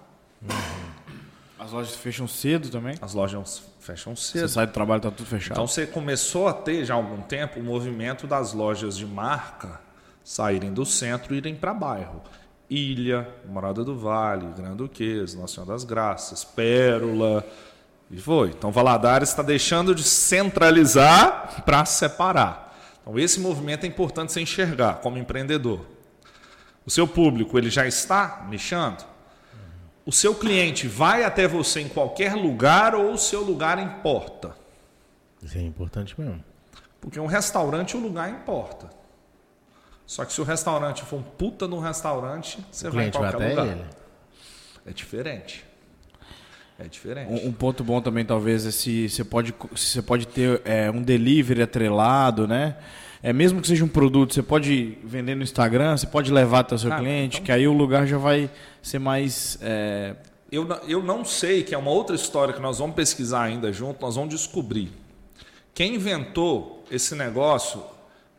As 1.58 1.72
lojas 1.72 1.96
fecham 1.96 2.28
cedo 2.28 2.70
também. 2.70 2.96
As 3.02 3.14
lojas 3.14 3.62
fecham 3.80 4.16
Você 4.16 4.40
cedo. 4.40 4.50
sai 4.50 4.68
do 4.68 4.74
trabalho 4.74 5.02
tá 5.02 5.12
tudo 5.12 5.28
fechado. 5.28 5.54
Então 5.54 5.68
você 5.68 5.86
começou 5.86 6.48
a 6.48 6.54
ter 6.54 6.86
já 6.86 6.94
há 6.94 6.98
algum 6.98 7.22
tempo 7.22 7.60
o 7.60 7.64
movimento 7.64 8.26
das 8.28 8.54
lojas 8.54 8.96
de 8.98 9.06
marca 9.06 9.80
saírem 10.24 10.72
do 10.74 10.86
centro 10.86 11.34
e 11.34 11.38
irem 11.38 11.56
para 11.56 11.74
bairro. 11.74 12.22
Ilha, 12.70 13.28
Morada 13.48 13.84
do 13.84 13.98
Vale, 13.98 14.48
Grande 14.56 14.78
Duquesa, 14.78 15.38
Nossa 15.38 15.56
Senhora 15.56 15.74
das 15.74 15.84
Graças, 15.84 16.44
Pérola. 16.44 17.46
E 18.12 18.18
foi. 18.18 18.50
Então 18.50 18.72
Valadares 18.72 19.30
está 19.30 19.42
deixando 19.42 19.96
de 19.96 20.04
centralizar 20.04 21.64
para 21.64 21.86
separar. 21.86 22.78
Então 23.02 23.18
esse 23.18 23.40
movimento 23.40 23.86
é 23.86 23.88
importante 23.88 24.32
você 24.34 24.42
enxergar 24.42 24.96
como 24.96 25.18
empreendedor. 25.18 25.86
O 26.86 26.92
seu 26.92 27.08
público 27.08 27.58
ele 27.58 27.70
já 27.70 27.88
está 27.88 28.46
nichando? 28.50 29.04
O 30.06 30.12
seu 30.12 30.36
cliente 30.36 30.88
vai 30.88 31.24
até 31.24 31.48
você 31.48 31.80
em 31.80 31.88
qualquer 31.88 32.34
lugar 32.36 32.96
ou 32.96 33.14
o 33.14 33.18
seu 33.18 33.42
lugar 33.42 33.80
importa? 33.80 34.56
Isso 35.42 35.58
é 35.58 35.62
importante 35.62 36.20
mesmo. 36.20 36.44
Porque 37.00 37.20
um 37.20 37.28
restaurante, 37.28 37.96
o 37.96 38.00
lugar 38.00 38.30
importa. 38.30 38.90
Só 40.06 40.26
que 40.26 40.34
se 40.34 40.42
o 40.42 40.44
restaurante 40.44 41.04
for 41.04 41.18
um 41.18 41.24
puta 41.24 41.68
de 41.68 41.74
um 41.74 41.80
restaurante, 41.80 42.64
você 42.72 42.90
O 42.90 42.92
vai 42.92 43.08
em 43.08 43.12
vai 43.12 43.22
qualquer 43.32 43.36
até 43.36 43.50
lugar. 43.50 43.68
ele. 43.68 43.86
É 44.86 44.92
diferente. 44.92 45.66
É 46.84 46.88
diferente. 46.88 47.30
Um, 47.32 47.50
um 47.50 47.52
ponto 47.52 47.84
bom 47.84 48.02
também, 48.02 48.26
talvez, 48.26 48.66
é 48.66 48.72
se 48.72 49.08
você 49.10 49.24
pode, 49.24 49.54
se 49.76 49.86
você 49.86 50.02
pode 50.02 50.28
ter 50.28 50.62
é, 50.66 50.90
um 50.90 51.02
delivery 51.02 51.62
atrelado, 51.62 52.48
né? 52.48 52.76
É, 53.24 53.32
mesmo 53.32 53.62
que 53.62 53.68
seja 53.68 53.86
um 53.86 53.88
produto, 53.88 54.34
você 54.34 54.42
pode 54.42 54.98
vender 55.04 55.36
no 55.36 55.44
Instagram, 55.44 55.96
você 55.96 56.08
pode 56.08 56.32
levar 56.32 56.60
até 56.62 56.74
o 56.74 56.80
seu 56.80 56.92
Ah, 56.92 56.98
cliente, 56.98 57.36
então- 57.38 57.46
que 57.46 57.52
aí 57.52 57.68
o 57.68 57.74
lugar 57.74 58.08
já 58.08 58.18
vai 58.18 58.50
ser 58.82 58.98
mais. 58.98 59.60
é, 59.62 60.16
Eu, 60.52 60.66
não- 60.66 60.80
eu 60.88 61.04
não 61.04 61.24
sei, 61.24 61.64
que 61.64 61.74
é 61.74 61.78
uma 61.78 61.92
outra 61.92 62.16
história 62.16 62.54
que 62.54 62.60
nós 62.60 62.80
vamos 62.80 62.96
pesquisar 62.96 63.44
ainda 63.44 63.72
junto, 63.72 64.02
nós 64.02 64.16
vamos 64.16 64.32
descobrir. 64.32 64.92
Quem 65.74 65.96
inventou 65.96 66.84
esse 66.92 67.16
negócio 67.16 67.82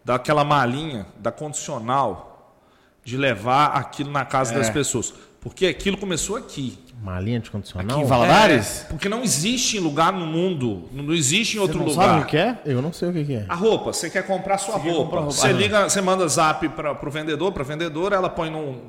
daquela 0.04 0.44
malinha, 0.44 1.06
da 1.18 1.30
condicional, 1.32 2.58
de 3.04 3.16
levar 3.16 3.66
aquilo 3.68 4.10
na 4.10 4.24
casa 4.24 4.52
É. 4.52 4.58
das 4.58 4.68
pessoas? 4.68 5.14
Porque 5.40 5.64
aquilo 5.66 5.96
começou 5.96 6.36
aqui. 6.36 6.78
Uma 7.02 7.18
linha 7.18 7.40
de 7.40 7.50
condicional? 7.50 7.96
Aqui 7.96 8.04
em 8.04 8.08
Valadares? 8.08 8.82
É, 8.82 8.84
porque 8.84 9.08
não 9.08 9.22
existe 9.24 9.76
em 9.76 9.80
lugar 9.80 10.12
no 10.12 10.24
mundo, 10.24 10.88
não 10.92 11.12
existe 11.12 11.56
em 11.56 11.60
outro 11.60 11.78
não 11.80 11.86
lugar. 11.86 12.06
sabe 12.08 12.22
o 12.22 12.26
que 12.26 12.36
é? 12.36 12.58
Eu 12.64 12.80
não 12.80 12.92
sei 12.92 13.08
o 13.08 13.12
que, 13.12 13.34
é. 13.34 13.44
A 13.48 13.56
roupa, 13.56 13.92
você 13.92 14.08
quer 14.08 14.24
comprar 14.24 14.56
sua 14.58 14.78
quer 14.78 14.90
roupa. 14.92 15.16
comprar. 15.16 15.20
Você 15.22 15.48
Ah, 15.48 15.52
liga, 15.52 15.88
você 15.88 16.00
manda 16.00 16.26
zap 16.28 16.68
para 16.68 16.92
o 17.04 17.10
vendedor, 17.10 17.50
para 17.50 17.62
a 17.64 17.66
vendedora, 17.66 18.14
ela 18.14 18.28
põe 18.30 18.50
num, 18.50 18.82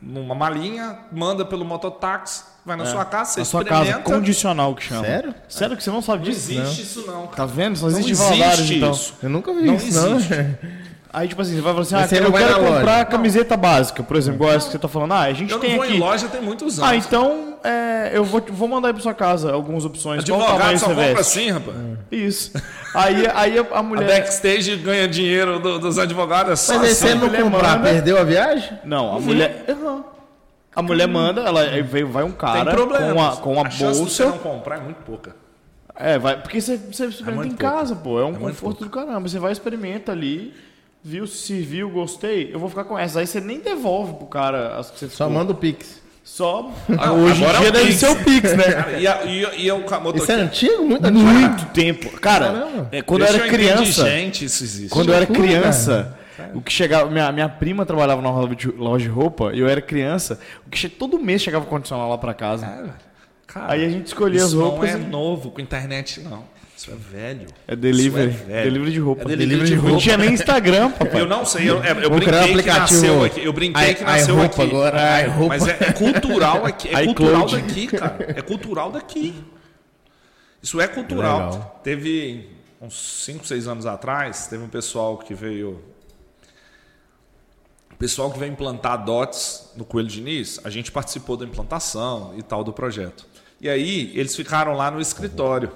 numa 0.00 0.36
malinha, 0.36 0.98
manda 1.10 1.44
pelo 1.44 1.64
mototáxi, 1.64 2.44
vai 2.64 2.76
na 2.76 2.86
sua 2.86 3.04
casa, 3.04 3.32
você 3.32 3.40
Na 3.40 3.44
sua 3.44 3.62
experimenta. 3.62 3.92
casa, 3.98 4.04
condicional 4.04 4.74
que 4.76 4.84
chama. 4.84 5.04
Sério? 5.04 5.34
Sério 5.48 5.76
que 5.76 5.82
você 5.82 5.90
não 5.90 6.00
sabe 6.00 6.18
Não 6.24 6.30
disso? 6.32 6.52
existe 6.52 6.82
isso 6.82 7.06
não. 7.08 7.26
Tá 7.26 7.44
vendo? 7.44 7.76
Só 7.76 7.86
Não 7.90 7.98
existe 7.98 8.10
em 8.10 8.12
existe 8.12 8.38
Valadares, 8.38 8.70
então. 8.70 8.90
isso. 8.92 9.14
Eu 9.20 9.30
nunca 9.30 9.52
vi 9.52 9.62
Não 9.66 9.74
isso, 9.74 10.00
não. 10.00 10.14
existe. 10.16 10.34
Aí, 11.10 11.26
tipo 11.26 11.40
assim, 11.40 11.54
você 11.54 11.62
vai 11.62 11.72
falar 11.72 11.82
assim, 11.82 11.94
Mas 11.94 12.04
ah, 12.04 12.08
você 12.08 12.18
eu 12.18 12.22
não 12.24 12.32
quero 12.32 12.54
comprar 12.54 12.92
loja. 12.98 13.04
camiseta 13.06 13.56
básica, 13.56 14.02
por 14.02 14.14
exemplo, 14.14 14.36
igual 14.42 14.52
essa 14.52 14.66
que 14.66 14.72
você 14.72 14.78
tá 14.78 14.88
falando. 14.88 15.12
Ah, 15.12 15.20
a 15.22 15.32
gente 15.32 15.50
Eu 15.50 15.56
não 15.58 15.64
tem 15.66 15.74
vou 15.74 15.84
aqui. 15.84 15.96
em 15.96 15.98
loja 15.98 16.28
tem 16.28 16.42
muitos 16.42 16.78
anos. 16.78 16.90
Ah, 16.92 16.94
então 16.94 17.47
é, 17.64 18.10
eu 18.12 18.24
vou, 18.24 18.40
vou 18.48 18.68
mandar 18.68 18.88
aí 18.88 18.94
pra 18.94 19.02
sua 19.02 19.14
casa 19.14 19.52
algumas 19.52 19.84
opções. 19.84 20.24
Qual 20.24 20.40
Advogado 20.40 20.58
tamanho 20.60 20.78
só 20.78 20.86
você 20.86 20.94
compra 20.94 21.14
veste? 21.14 21.20
assim, 21.38 21.50
rapaz. 21.50 21.76
Isso. 22.10 22.52
Aí, 22.94 23.26
aí 23.34 23.58
a, 23.58 23.62
a 23.72 23.78
A 23.78 23.82
mulher. 23.82 24.06
backstage 24.06 24.76
ganha 24.76 25.06
dinheiro 25.08 25.58
do- 25.58 25.78
dos 25.78 25.98
advogados, 25.98 26.52
é 26.52 26.56
só 26.56 26.74
Mas 26.74 26.82
aí 26.84 26.90
assim. 26.90 27.06
você 27.08 27.14
não 27.14 27.26
mulher 27.26 27.42
comprar, 27.42 27.76
manda- 27.78 27.90
perdeu 27.90 28.18
a 28.18 28.24
viagem? 28.24 28.78
Não, 28.84 29.16
a 29.16 29.20
mulher. 29.20 29.64
Aham. 29.68 30.04
A 30.74 30.82
mulher 30.82 31.08
manda, 31.08 31.40
ela 31.42 31.62
vai 32.06 32.22
um 32.22 32.28
Tem 32.28 32.36
cara 32.36 32.70
problema. 32.70 33.12
com 33.14 33.20
a, 33.24 33.36
com 33.36 33.58
a, 33.60 33.66
a 33.66 33.68
de 33.68 33.84
você 33.84 33.98
bolsa. 33.98 34.26
não 34.26 34.38
comprar 34.38 34.76
é 34.76 34.80
muito 34.80 34.98
pouca. 35.04 35.34
É, 35.96 36.16
vai, 36.18 36.40
porque 36.40 36.60
você, 36.60 36.76
você 36.76 37.06
experimenta 37.06 37.34
muito 37.36 37.52
em 37.54 37.56
pouco. 37.56 37.74
casa, 37.76 37.96
pô. 37.96 38.20
É 38.20 38.24
um 38.24 38.34
É 38.36 38.38
conforto 38.38 38.84
do 38.84 38.90
caramba. 38.90 39.28
Você 39.28 39.40
vai 39.40 39.50
experimenta 39.50 40.12
ali, 40.12 40.54
viu, 41.02 41.26
se 41.26 41.60
viu, 41.60 41.90
gostei, 41.90 42.54
eu 42.54 42.60
vou 42.60 42.68
ficar 42.68 42.84
com 42.84 42.96
essa. 42.96 43.18
Aí 43.18 43.26
você 43.26 43.40
nem 43.40 43.58
devolve 43.58 44.14
pro 44.14 44.26
cara 44.26 44.76
as 44.78 44.88
que 44.92 45.00
você 45.00 45.08
Só 45.08 45.24
ficou. 45.24 45.30
manda 45.30 45.50
o 45.50 45.56
Pix. 45.56 46.00
Só. 46.28 46.70
Ah, 46.98 47.12
hoje 47.12 47.42
em 47.42 47.44
agora 47.46 47.58
é 47.58 47.60
dia 47.62 47.68
o 47.70 47.72
deve 47.72 47.86
Pix. 47.86 47.98
ser 47.98 48.08
o 48.10 48.16
Pix, 48.16 48.52
né? 48.56 48.64
Cara, 48.72 48.92
e, 49.00 49.06
a, 49.08 49.24
e, 49.24 49.64
e 49.66 49.72
o 49.72 49.80
ca- 49.84 50.00
Isso 50.14 50.30
é 50.30 50.34
antigo? 50.36 50.84
Muito 50.84 51.04
antigo. 51.06 51.24
Muito 51.24 51.64
tempo. 51.72 52.10
Cara, 52.20 52.86
é, 52.92 53.02
quando 53.02 53.22
eu 53.22 53.26
Deixa 53.28 53.42
era 53.42 53.52
criança. 53.52 53.82
indigente, 53.82 54.44
isso 54.44 54.62
existe. 54.62 54.90
Quando 54.90 55.08
eu 55.08 55.14
era 55.14 55.24
loucura, 55.26 55.48
criança, 55.48 56.16
o 56.54 56.60
que 56.60 56.72
chegava. 56.72 57.10
Minha, 57.10 57.32
minha 57.32 57.48
prima 57.48 57.84
trabalhava 57.84 58.20
numa 58.22 58.32
loja 58.40 58.54
de- 58.54 58.70
loja 58.70 59.04
de 59.04 59.10
roupa 59.10 59.52
e 59.52 59.58
eu 59.58 59.68
era 59.68 59.80
criança. 59.80 60.38
O 60.66 60.70
que 60.70 60.78
che- 60.78 60.88
todo 60.88 61.18
mês 61.18 61.42
chegava 61.42 61.64
condicional 61.64 62.08
lá 62.08 62.18
pra 62.18 62.32
casa. 62.34 62.66
Cara, 62.66 62.94
cara, 63.46 63.72
Aí 63.72 63.84
a 63.84 63.88
gente 63.88 64.06
escolhia 64.06 64.44
as 64.44 64.52
roupas. 64.52 64.90
não 64.92 64.98
é 64.98 65.02
e- 65.02 65.06
novo 65.08 65.50
com 65.50 65.60
internet, 65.60 66.20
não. 66.20 66.44
Isso 66.78 66.92
é 66.92 66.94
velho. 66.94 67.48
É 67.66 67.74
delivery. 67.74 68.30
Isso 68.30 68.42
é 68.44 68.46
velho. 68.46 68.64
delivery 68.70 68.92
de 68.92 69.00
roupa. 69.00 69.22
É 69.32 69.34
delivery 69.36 69.68
de 69.68 69.74
Não 69.74 69.82
roupa. 69.82 69.98
tinha 69.98 70.16
nem 70.16 70.32
Instagram, 70.32 70.92
papai. 70.96 71.20
Eu 71.20 71.26
não 71.26 71.44
sei, 71.44 71.68
eu, 71.68 71.82
é, 71.82 71.90
eu 71.90 72.10
criar 72.20 72.44
um 72.44 72.52
brinquei 72.52 72.62
que 72.62 72.68
nasceu 72.68 73.24
aqui. 73.24 73.44
Eu 73.44 73.52
brinquei 73.52 73.94
que 73.96 74.04
Ai- 74.04 74.18
nasceu 74.18 74.38
ai, 74.38 74.46
aqui. 74.46 74.56
roupa 74.58 74.76
agora, 74.76 75.02
ai, 75.14 75.26
roupa. 75.26 75.48
Mas 75.58 75.66
é, 75.66 75.76
é 75.80 75.92
cultural 75.92 76.62
aqui. 76.64 76.88
É 76.88 77.02
iCloud. 77.02 77.14
cultural 77.16 77.48
daqui, 77.48 77.86
cara. 77.88 78.34
É 78.36 78.42
cultural 78.42 78.92
daqui. 78.92 79.44
Isso 80.62 80.80
é 80.80 80.86
cultural. 80.86 81.50
Legal. 81.50 81.80
Teve 81.82 82.48
uns 82.80 83.24
5, 83.24 83.44
6 83.44 83.66
anos 83.66 83.84
atrás, 83.84 84.46
teve 84.46 84.62
um 84.62 84.68
pessoal 84.68 85.18
que 85.18 85.34
veio. 85.34 85.82
O 87.92 87.96
pessoal 87.98 88.30
que 88.30 88.38
veio 88.38 88.52
implantar 88.52 89.04
DOTS 89.04 89.72
no 89.76 89.84
Coelho 89.84 90.06
Diniz, 90.06 90.60
a 90.62 90.70
gente 90.70 90.92
participou 90.92 91.36
da 91.36 91.44
implantação 91.44 92.34
e 92.36 92.42
tal 92.42 92.62
do 92.62 92.72
projeto. 92.72 93.26
E 93.60 93.68
aí, 93.68 94.12
eles 94.14 94.36
ficaram 94.36 94.74
lá 94.74 94.92
no 94.92 95.00
escritório. 95.00 95.72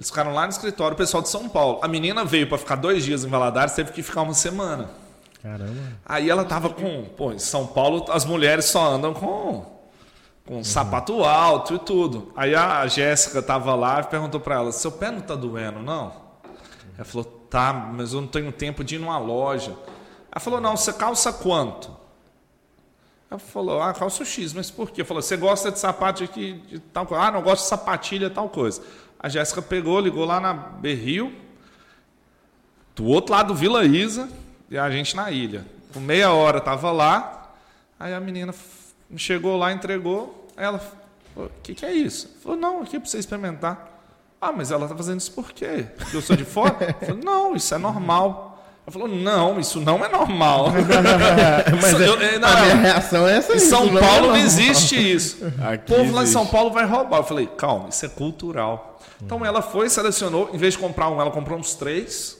Eles 0.00 0.08
ficaram 0.08 0.32
lá 0.32 0.44
no 0.44 0.48
escritório, 0.48 0.94
o 0.94 0.96
pessoal 0.96 1.22
de 1.22 1.28
São 1.28 1.46
Paulo. 1.46 1.78
A 1.82 1.86
menina 1.86 2.24
veio 2.24 2.46
para 2.48 2.56
ficar 2.56 2.76
dois 2.76 3.04
dias 3.04 3.22
em 3.22 3.28
Valadares, 3.28 3.74
teve 3.74 3.92
que 3.92 4.02
ficar 4.02 4.22
uma 4.22 4.32
semana. 4.32 4.88
Caramba. 5.42 5.78
Aí 6.06 6.30
ela 6.30 6.42
tava 6.42 6.70
com. 6.70 7.04
Pô, 7.04 7.32
em 7.32 7.38
São 7.38 7.66
Paulo 7.66 8.06
as 8.08 8.24
mulheres 8.24 8.64
só 8.64 8.94
andam 8.94 9.12
com. 9.12 9.78
Com 10.46 10.64
sapato 10.64 11.22
alto 11.22 11.74
e 11.74 11.78
tudo. 11.80 12.32
Aí 12.34 12.54
a 12.54 12.86
Jéssica 12.86 13.42
tava 13.42 13.74
lá 13.74 14.00
e 14.00 14.04
perguntou 14.04 14.40
para 14.40 14.54
ela: 14.54 14.72
seu 14.72 14.90
pé 14.90 15.10
não 15.10 15.20
tá 15.20 15.34
doendo, 15.34 15.80
não? 15.80 16.14
Ela 16.96 17.04
falou: 17.04 17.24
tá, 17.50 17.70
mas 17.70 18.14
eu 18.14 18.22
não 18.22 18.28
tenho 18.28 18.50
tempo 18.50 18.82
de 18.82 18.94
ir 18.94 18.98
numa 18.98 19.18
loja. 19.18 19.76
Ela 20.32 20.40
falou: 20.40 20.62
não, 20.62 20.78
você 20.78 20.94
calça 20.94 21.30
quanto? 21.30 21.94
Ela 23.30 23.38
falou: 23.38 23.82
ah, 23.82 23.92
calça 23.92 24.24
X, 24.24 24.54
mas 24.54 24.70
por 24.70 24.90
quê? 24.90 25.04
Falou: 25.04 25.22
você 25.22 25.36
gosta 25.36 25.70
de 25.70 25.78
sapato 25.78 26.26
de, 26.26 26.54
de 26.54 26.78
tal 26.78 27.04
coisa? 27.04 27.22
Ah, 27.22 27.30
não 27.30 27.42
gosto 27.42 27.64
de 27.64 27.68
sapatilha, 27.68 28.30
tal 28.30 28.48
coisa. 28.48 28.80
A 29.22 29.28
Jéssica 29.28 29.60
pegou, 29.60 30.00
ligou 30.00 30.24
lá 30.24 30.40
na 30.40 30.54
Berril, 30.54 31.32
do 32.96 33.04
outro 33.04 33.32
lado 33.32 33.48
do 33.48 33.54
Vila 33.54 33.84
Isa 33.84 34.28
e 34.70 34.78
a 34.78 34.90
gente 34.90 35.14
na 35.14 35.30
ilha. 35.30 35.66
Com 35.92 36.00
meia 36.00 36.32
hora 36.32 36.60
tava 36.60 36.90
lá, 36.90 37.52
aí 37.98 38.14
a 38.14 38.20
menina 38.20 38.54
chegou 39.16 39.58
lá, 39.58 39.72
entregou, 39.72 40.48
ela 40.56 40.80
o 41.36 41.50
que, 41.62 41.74
que 41.74 41.86
é 41.86 41.92
isso? 41.92 42.28
Falou, 42.42 42.58
não, 42.58 42.82
aqui 42.82 42.96
é 42.96 43.00
para 43.00 43.08
você 43.08 43.18
experimentar. 43.18 43.88
Ah, 44.40 44.52
mas 44.52 44.70
ela 44.70 44.88
tá 44.88 44.96
fazendo 44.96 45.20
isso 45.20 45.32
por 45.32 45.52
quê? 45.52 45.86
Porque 45.96 46.16
eu 46.16 46.22
sou 46.22 46.34
de 46.34 46.44
fora? 46.44 46.94
Falei, 46.98 47.22
não, 47.22 47.54
isso 47.54 47.74
é 47.74 47.78
normal. 47.78 48.49
Ela 48.90 49.06
falou, 49.06 49.08
não, 49.08 49.60
isso 49.60 49.80
não 49.80 50.04
é 50.04 50.08
normal. 50.08 50.66
Mas 51.80 51.92
Isso- 51.92 52.02
é- 52.02 52.08
eu- 52.08 52.20
é, 52.20 52.38
não, 52.38 52.48
a 52.48 52.60
minha 52.60 52.74
reação 52.76 53.28
é 53.28 53.36
essa 53.36 53.54
em 53.54 53.58
São 53.58 53.84
isso 53.84 53.92
não 53.92 53.98
é 53.98 54.02
Paulo 54.02 54.16
não 54.22 54.26
normal. 54.28 54.44
existe 54.46 55.12
isso. 55.14 55.36
Aqui 55.62 55.92
o 55.92 55.96
povo 55.96 56.12
lá 56.12 56.20
em 56.20 56.24
existe. 56.24 56.32
São 56.32 56.46
Paulo 56.46 56.70
vai 56.72 56.84
roubar. 56.84 57.18
Eu 57.18 57.24
falei, 57.24 57.46
calma, 57.46 57.88
isso 57.88 58.04
é 58.04 58.08
cultural. 58.08 58.98
Então 59.22 59.44
ela 59.44 59.60
foi, 59.62 59.88
selecionou, 59.90 60.50
em 60.52 60.56
vez 60.58 60.74
de 60.74 60.78
comprar 60.80 61.08
um, 61.10 61.20
ela 61.20 61.30
comprou 61.30 61.58
uns 61.58 61.74
três. 61.74 62.36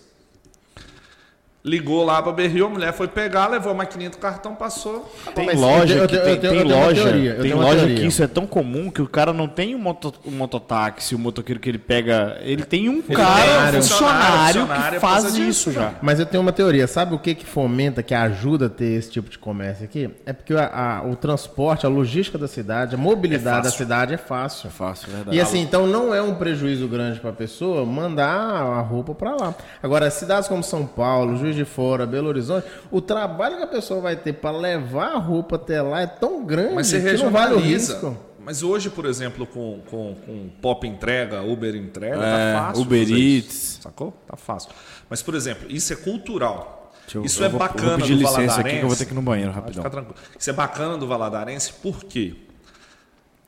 Ligou 1.62 2.02
lá 2.06 2.22
pra 2.22 2.32
Berril, 2.32 2.64
a 2.64 2.68
mulher 2.70 2.90
foi 2.94 3.06
pegar, 3.06 3.46
levou 3.48 3.72
a 3.72 3.74
maquininha 3.74 4.08
do 4.08 4.16
cartão, 4.16 4.54
passou. 4.54 5.12
Tem 5.34 5.44
Mas 5.44 5.60
loja 5.60 5.94
eu 5.94 6.08
que 6.08 6.16
tenho- 6.18 6.40
tem, 6.40 6.56
eu 6.56 6.64
loja, 6.66 7.02
teoria, 7.02 7.34
tem 7.34 7.52
loja 7.52 7.86
que 7.86 8.06
isso 8.06 8.22
é 8.22 8.26
tão 8.26 8.46
comum 8.46 8.90
que 8.90 9.02
o 9.02 9.06
cara 9.06 9.30
não 9.34 9.46
tem 9.46 9.74
um, 9.74 9.78
moto, 9.78 10.14
um 10.24 10.30
mototáxi, 10.30 11.14
o 11.14 11.18
motoqueiro 11.18 11.60
que 11.60 11.68
ele 11.68 11.76
pega, 11.78 12.38
ele 12.40 12.62
tem 12.64 12.88
um 12.88 13.02
cara, 13.02 13.72
tem 13.72 13.74
um 13.76 13.78
um 13.78 13.82
funcionário, 13.82 13.82
funcionário, 13.82 14.52
que 14.54 14.58
funcionário 14.68 15.00
faz 15.00 15.12
causa 15.22 15.28
isso 15.38 15.38
disso, 15.68 15.72
já. 15.72 15.92
Mas 16.00 16.18
eu 16.18 16.24
tenho 16.24 16.40
uma 16.42 16.50
teoria. 16.52 16.86
Sabe 16.86 17.14
o 17.14 17.18
que 17.18 17.34
que 17.34 17.44
fomenta, 17.44 18.02
que 18.02 18.14
ajuda 18.14 18.64
a 18.64 18.70
ter 18.70 18.92
esse 18.98 19.10
tipo 19.10 19.28
de 19.28 19.38
comércio 19.38 19.84
aqui? 19.84 20.08
É 20.24 20.32
porque 20.32 20.54
a- 20.54 21.00
a- 21.02 21.06
o 21.06 21.14
transporte, 21.14 21.84
a 21.84 21.90
logística 21.90 22.38
da 22.38 22.48
cidade, 22.48 22.94
a 22.94 22.98
mobilidade 22.98 23.58
É 23.58 23.62
da 23.64 23.70
cidade 23.70 24.14
é 24.14 24.16
fácil. 24.16 24.70
Fácil, 24.70 25.08
verdade. 25.10 25.36
E 25.36 25.40
assim, 25.42 25.60
então 25.60 25.86
não 25.86 26.14
é 26.14 26.22
um 26.22 26.34
prejuízo 26.36 26.88
grande 26.88 27.20
para 27.20 27.28
a 27.28 27.34
pessoa 27.34 27.84
mandar 27.84 28.30
a 28.32 28.80
roupa 28.80 29.14
para 29.14 29.32
lá. 29.36 29.54
Agora, 29.82 30.10
cidades 30.10 30.48
como 30.48 30.62
São 30.62 30.86
Paulo, 30.86 31.36
Juiz 31.36 31.49
de 31.54 31.64
Fora, 31.64 32.06
Belo 32.06 32.28
Horizonte, 32.28 32.66
o 32.90 33.00
trabalho 33.00 33.56
que 33.58 33.62
a 33.62 33.66
pessoa 33.66 34.00
vai 34.00 34.16
ter 34.16 34.32
para 34.34 34.56
levar 34.56 35.12
a 35.14 35.18
roupa 35.18 35.56
até 35.56 35.80
lá 35.82 36.02
é 36.02 36.06
tão 36.06 36.44
grande 36.44 36.74
Mas 36.74 36.86
você 36.88 37.00
que 37.16 37.22
não 37.22 37.30
vale 37.30 37.54
o 37.54 37.58
risco. 37.58 38.16
Mas 38.42 38.62
hoje, 38.62 38.88
por 38.88 39.04
exemplo, 39.04 39.46
com, 39.46 39.80
com, 39.90 40.14
com 40.26 40.48
Pop 40.62 40.86
Entrega, 40.88 41.42
Uber 41.42 41.74
Entrega, 41.76 42.16
É, 42.24 42.54
tá 42.54 42.60
fácil. 42.66 42.82
Uber 42.82 43.10
Eats. 43.12 43.78
Sacou? 43.82 44.12
Tá 44.26 44.36
fácil. 44.36 44.70
Mas, 45.10 45.22
por 45.22 45.34
exemplo, 45.34 45.70
isso 45.70 45.92
é 45.92 45.96
cultural. 45.96 46.90
eu- 47.14 47.24
Isso 47.24 47.42
eu 47.42 47.46
é 47.46 47.48
vou- 47.50 47.60
eu 47.60 47.66
vou 47.66 47.74
bacana 47.76 47.96
pedir 47.98 48.14
do 48.14 48.20
licença 48.20 48.38
aqui 48.38 48.46
Valadarense. 48.46 48.78
que 48.78 48.84
eu 48.84 48.88
vou 48.88 48.96
ter 48.96 49.04
que 49.04 49.12
ir 49.12 49.14
no 49.14 49.22
banheiro 49.22 49.52
rapidão. 49.52 49.82
ficar 49.82 49.90
tranquilo. 49.90 50.16
Isso 50.38 50.48
é 50.48 50.52
bacana 50.52 50.96
do 50.96 51.06
Valadarense, 51.06 51.72
por 51.74 52.02
quê? 52.04 52.34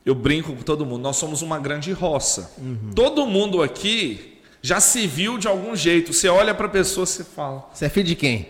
Eu 0.05 0.13
brinco 0.13 0.53
com 0.53 0.61
todo 0.61 0.85
mundo, 0.85 1.01
nós 1.01 1.15
somos 1.15 1.41
uma 1.41 1.57
grande 1.57 1.91
roça. 1.93 2.51
Todo 2.93 3.25
mundo 3.25 3.63
aqui 3.63 4.32
já 4.63 4.79
se 4.79 5.05
viu 5.05 5.37
de 5.37 5.45
algum 5.47 5.75
jeito. 5.75 6.13
Você 6.13 6.29
olha 6.29 6.53
pra 6.55 6.69
pessoa, 6.69 7.05
você 7.05 7.23
fala. 7.23 7.69
Você 7.73 7.85
é 7.85 7.89
filho 7.89 8.07
de 8.07 8.15
quem? 8.15 8.47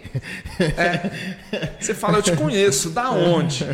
Você 1.79 1.93
fala, 1.95 2.19
eu 2.19 2.21
te 2.21 2.35
conheço, 2.35 2.91
da 2.91 3.09
onde? 3.11 3.65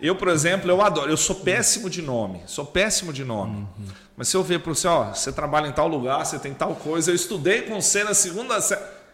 Eu, 0.00 0.14
por 0.14 0.28
exemplo, 0.28 0.70
eu 0.70 0.80
adoro, 0.80 1.10
eu 1.10 1.16
sou 1.16 1.36
péssimo 1.36 1.90
de 1.90 2.00
nome, 2.02 2.40
sou 2.46 2.64
péssimo 2.64 3.12
de 3.12 3.24
nome. 3.24 3.66
Mas 4.16 4.28
se 4.28 4.36
eu 4.36 4.42
ver 4.42 4.60
para 4.60 4.72
você, 4.72 4.86
ó, 4.86 5.12
você 5.12 5.32
trabalha 5.32 5.66
em 5.66 5.72
tal 5.72 5.88
lugar, 5.88 6.24
você 6.24 6.38
tem 6.38 6.54
tal 6.54 6.74
coisa, 6.76 7.10
eu 7.10 7.14
estudei 7.14 7.62
com 7.62 7.80
você 7.80 8.04
na 8.04 8.14
segunda. 8.14 8.58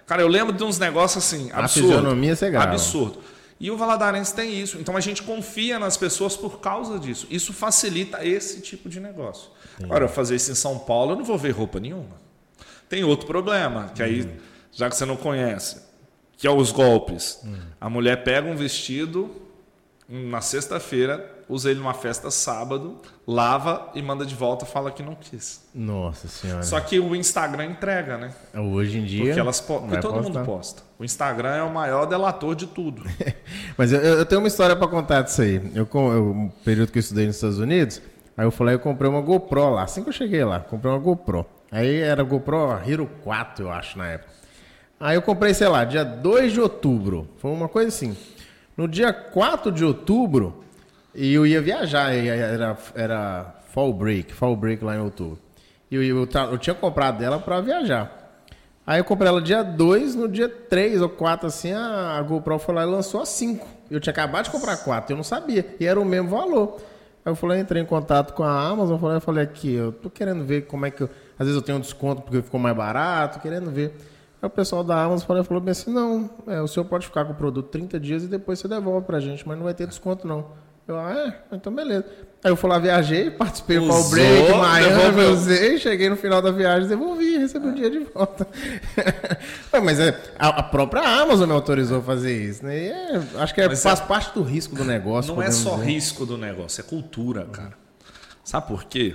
Cara, 0.07 0.21
eu 0.23 0.29
lembro 0.29 0.53
de 0.53 0.63
uns 0.63 0.79
negócios 0.79 1.25
assim, 1.25 1.51
A 1.53 1.61
absurdo. 1.61 1.89
fisionomia 1.89 2.37
você 2.37 2.51
grava. 2.51 2.73
Absurdo. 2.73 3.19
E 3.59 3.71
o 3.71 3.77
Valadarense 3.77 4.35
tem 4.35 4.61
isso. 4.61 4.77
Então 4.79 4.97
a 4.97 5.01
gente 5.01 5.23
confia 5.23 5.79
nas 5.79 5.97
pessoas 5.97 6.37
por 6.37 6.59
causa 6.61 6.99
disso. 6.99 7.27
Isso 7.31 7.53
facilita 7.53 8.25
esse 8.27 8.61
tipo 8.61 8.89
de 8.89 8.99
negócio. 9.01 9.51
Agora, 9.83 10.05
eu 10.05 10.09
fazer 10.09 10.35
isso 10.37 10.51
em 10.51 10.55
São 10.57 10.79
Paulo, 10.81 11.13
eu 11.13 11.17
não 11.17 11.25
vou 11.25 11.39
ver 11.39 11.53
roupa 11.53 11.79
nenhuma. 11.81 12.21
Tem 12.93 13.03
outro 13.05 13.27
problema, 13.27 13.91
que 13.95 14.03
aí, 14.03 14.29
já 14.71 14.91
que 14.91 14.95
você 14.95 15.07
não 15.07 15.17
conhece, 15.17 15.81
que 16.37 16.47
é 16.47 16.51
os 16.51 16.71
golpes. 16.71 17.43
A 17.81 17.89
mulher 17.89 18.23
pega 18.23 18.47
um 18.47 18.55
vestido 18.55 19.31
na 20.07 20.43
sexta-feira, 20.43 21.27
usa 21.49 21.71
ele 21.71 21.79
numa 21.81 21.95
festa 21.95 22.31
sábado, 22.31 22.99
lava 23.27 23.89
e 23.95 24.03
manda 24.03 24.27
de 24.27 24.35
volta, 24.35 24.67
fala 24.67 24.91
que 24.91 25.03
não 25.03 25.15
quis. 25.15 25.65
Nossa 25.75 26.29
senhora. 26.29 26.63
Só 26.65 26.79
que 26.81 27.01
o 27.01 27.17
Instagram 27.17 27.65
entrega, 27.65 28.19
né? 28.19 28.35
Hoje 28.55 28.99
em 28.99 29.07
dia. 29.07 29.25
Porque, 29.25 29.41
elas 29.41 29.59
po- 29.59 29.81
porque 29.81 29.97
todo 29.97 30.13
postar. 30.17 30.29
mundo 30.41 30.45
posta. 30.45 30.83
O 30.99 31.05
Instagram 31.05 31.55
é 31.55 31.63
o 31.63 31.73
maior 31.73 32.05
delator 32.05 32.55
de 32.55 32.67
tudo. 32.67 33.05
Mas 33.79 33.91
eu, 33.91 34.01
eu 34.03 34.27
tenho 34.27 34.43
uma 34.43 34.49
história 34.49 34.77
pra 34.77 34.87
contar 34.87 35.23
disso 35.23 35.41
aí. 35.41 35.63
Eu, 35.75 35.89
eu, 35.95 36.31
um 36.31 36.51
período 36.63 36.93
que 36.93 36.99
eu 36.99 37.01
estudei 37.01 37.25
nos 37.27 37.37
Estados 37.37 37.59
Unidos, 37.59 38.03
aí 38.37 38.45
eu 38.45 38.51
falei, 38.51 38.75
eu 38.75 38.81
comprei 38.81 39.09
uma 39.11 39.23
GoPro 39.23 39.71
lá. 39.77 39.85
Assim 39.85 40.03
que 40.03 40.11
eu 40.11 40.13
cheguei 40.13 40.45
lá, 40.45 40.61
comprei 40.61 40.93
uma 40.93 40.99
GoPro. 41.01 41.47
Aí 41.73 42.01
era 42.01 42.23
GoPro 42.23 42.79
Hero 42.87 43.11
4, 43.25 43.65
eu 43.65 43.73
acho, 43.73 43.97
na 43.97 44.07
época. 44.09 44.31
Aí 45.01 45.17
eu 45.17 45.23
comprei, 45.23 45.55
sei 45.55 45.69
lá, 45.69 45.85
dia 45.85 46.05
2 46.05 46.53
de 46.53 46.61
outubro. 46.61 47.29
Foi 47.39 47.51
uma 47.51 47.67
coisa 47.67 47.89
assim. 47.89 48.15
No 48.77 48.87
dia 48.87 49.13
4 49.13 49.73
de 49.73 49.85
outubro, 49.85 50.63
eu 51.15 51.47
ia 51.47 51.63
viajar, 51.63 52.15
era, 52.15 52.77
era 52.95 53.55
fall 53.71 53.93
break, 53.93 54.35
fall 54.35 54.55
break 54.55 54.85
lá 54.85 54.97
em 54.97 55.01
outubro. 55.01 55.39
E 55.91 55.97
eu, 55.97 56.03
eu, 56.03 56.29
eu 56.51 56.59
tinha 56.59 56.75
comprado 56.75 57.25
ela 57.25 57.39
pra 57.39 57.61
viajar. 57.61 58.19
Aí 58.87 59.01
eu 59.01 59.05
comprei 59.05 59.29
ela 59.29 59.41
dia 59.41 59.63
2, 59.63 60.15
no 60.15 60.29
dia 60.29 60.49
3 60.49 61.01
ou 61.01 61.09
4, 61.09 61.47
assim, 61.47 61.73
a, 61.73 62.19
a 62.19 62.23
GoPro 62.23 62.59
foi 62.59 62.75
lá 62.75 62.83
e 62.83 62.87
lançou 62.87 63.23
a 63.23 63.27
5. 63.27 63.67
Eu 63.91 63.99
tinha 63.99 64.13
acabado 64.13 64.45
de 64.45 64.51
comprar 64.51 64.77
4, 64.77 65.13
eu 65.13 65.17
não 65.17 65.25
sabia. 65.25 65.65
E 65.79 65.87
era 65.87 66.01
o 66.01 66.05
mesmo 66.05 66.29
valor. 66.29 66.77
Aí 67.25 67.31
eu 67.31 67.37
falei, 67.37 67.61
entrei 67.61 67.81
em 67.81 67.87
contato 67.87 68.35
com 68.35 68.43
a 68.43 68.69
Amazon, 68.69 68.99
falei, 68.99 69.17
eu 69.17 69.21
falei 69.21 69.45
aqui, 69.45 69.73
eu 69.73 69.93
tô 69.93 70.11
querendo 70.11 70.45
ver 70.45 70.63
como 70.63 70.85
é 70.85 70.91
que 70.91 71.03
eu. 71.03 71.11
Às 71.43 71.49
vezes 71.49 71.61
eu 71.61 71.63
tenho 71.63 71.79
um 71.79 71.81
desconto 71.81 72.23
porque 72.23 72.41
ficou 72.41 72.61
mais 72.61 72.77
barato, 72.77 73.41
querendo 73.41 73.71
ver. 73.71 73.95
Aí 74.41 74.47
o 74.47 74.51
pessoal 74.51 74.85
da 74.85 75.03
Amazon 75.03 75.27
falou, 75.27 75.45
falou 75.45 75.61
bem 75.61 75.73
assim, 75.73 75.93
não, 75.93 76.31
é, 76.47 76.61
o 76.61 76.69
senhor 76.69 76.85
pode 76.87 77.05
ficar 77.07 77.25
com 77.25 77.33
o 77.33 77.35
produto 77.35 77.69
30 77.69 77.99
dias 77.99 78.23
e 78.23 78.29
depois 78.29 78.59
você 78.61 78.69
devolve 78.69 79.05
pra 79.07 79.19
gente, 79.21 79.47
mas 79.47 79.57
não 79.57 79.65
vai 79.65 79.75
ter 79.75 79.87
desconto 79.87 80.27
não. 80.27 80.47
Eu, 80.87 80.99
ah, 80.99 81.13
é? 81.13 81.57
Então 81.57 81.73
beleza. 81.73 82.05
Aí 82.45 82.51
eu 82.51 82.57
fui 82.57 82.69
lá, 82.69 82.79
viajei, 82.79 83.31
participei 83.31 83.79
do 83.79 83.85
Usou, 83.85 84.11
Break, 84.11 84.51
Miami, 84.53 85.23
usei, 85.33 85.79
cheguei 85.79 86.09
no 86.09 86.17
final 86.17 86.41
da 86.43 86.51
viagem, 86.51 86.89
devolvi, 86.89 87.39
recebi 87.39 87.69
o 87.69 87.73
dinheiro 87.73 88.01
de 88.05 88.13
volta. 88.13 88.47
Mas 89.83 90.01
é, 90.01 90.21
a, 90.39 90.49
a 90.49 90.63
própria 90.63 91.03
Amazon 91.03 91.49
me 91.49 91.55
autorizou 91.55 91.99
a 91.99 92.03
fazer 92.03 92.37
isso, 92.37 92.65
né? 92.65 92.79
E 92.79 92.89
é, 92.89 93.23
acho 93.39 93.55
que 93.55 93.61
é- 93.61 93.69
Mas 93.69 93.83
faz 93.83 94.01
é- 94.01 94.05
parte 94.05 94.35
do 94.35 94.43
risco 94.43 94.75
do 94.75 94.85
negócio. 94.85 95.35
Não 95.35 95.43
é 95.43 95.51
só 95.51 95.77
dizer. 95.77 95.87
risco 95.87 96.27
do 96.27 96.37
negócio, 96.37 96.81
é 96.81 96.85
cultura, 96.85 97.45
cara. 97.45 97.75
Sabe 98.45 98.67
por 98.67 98.85
quê? 98.85 99.15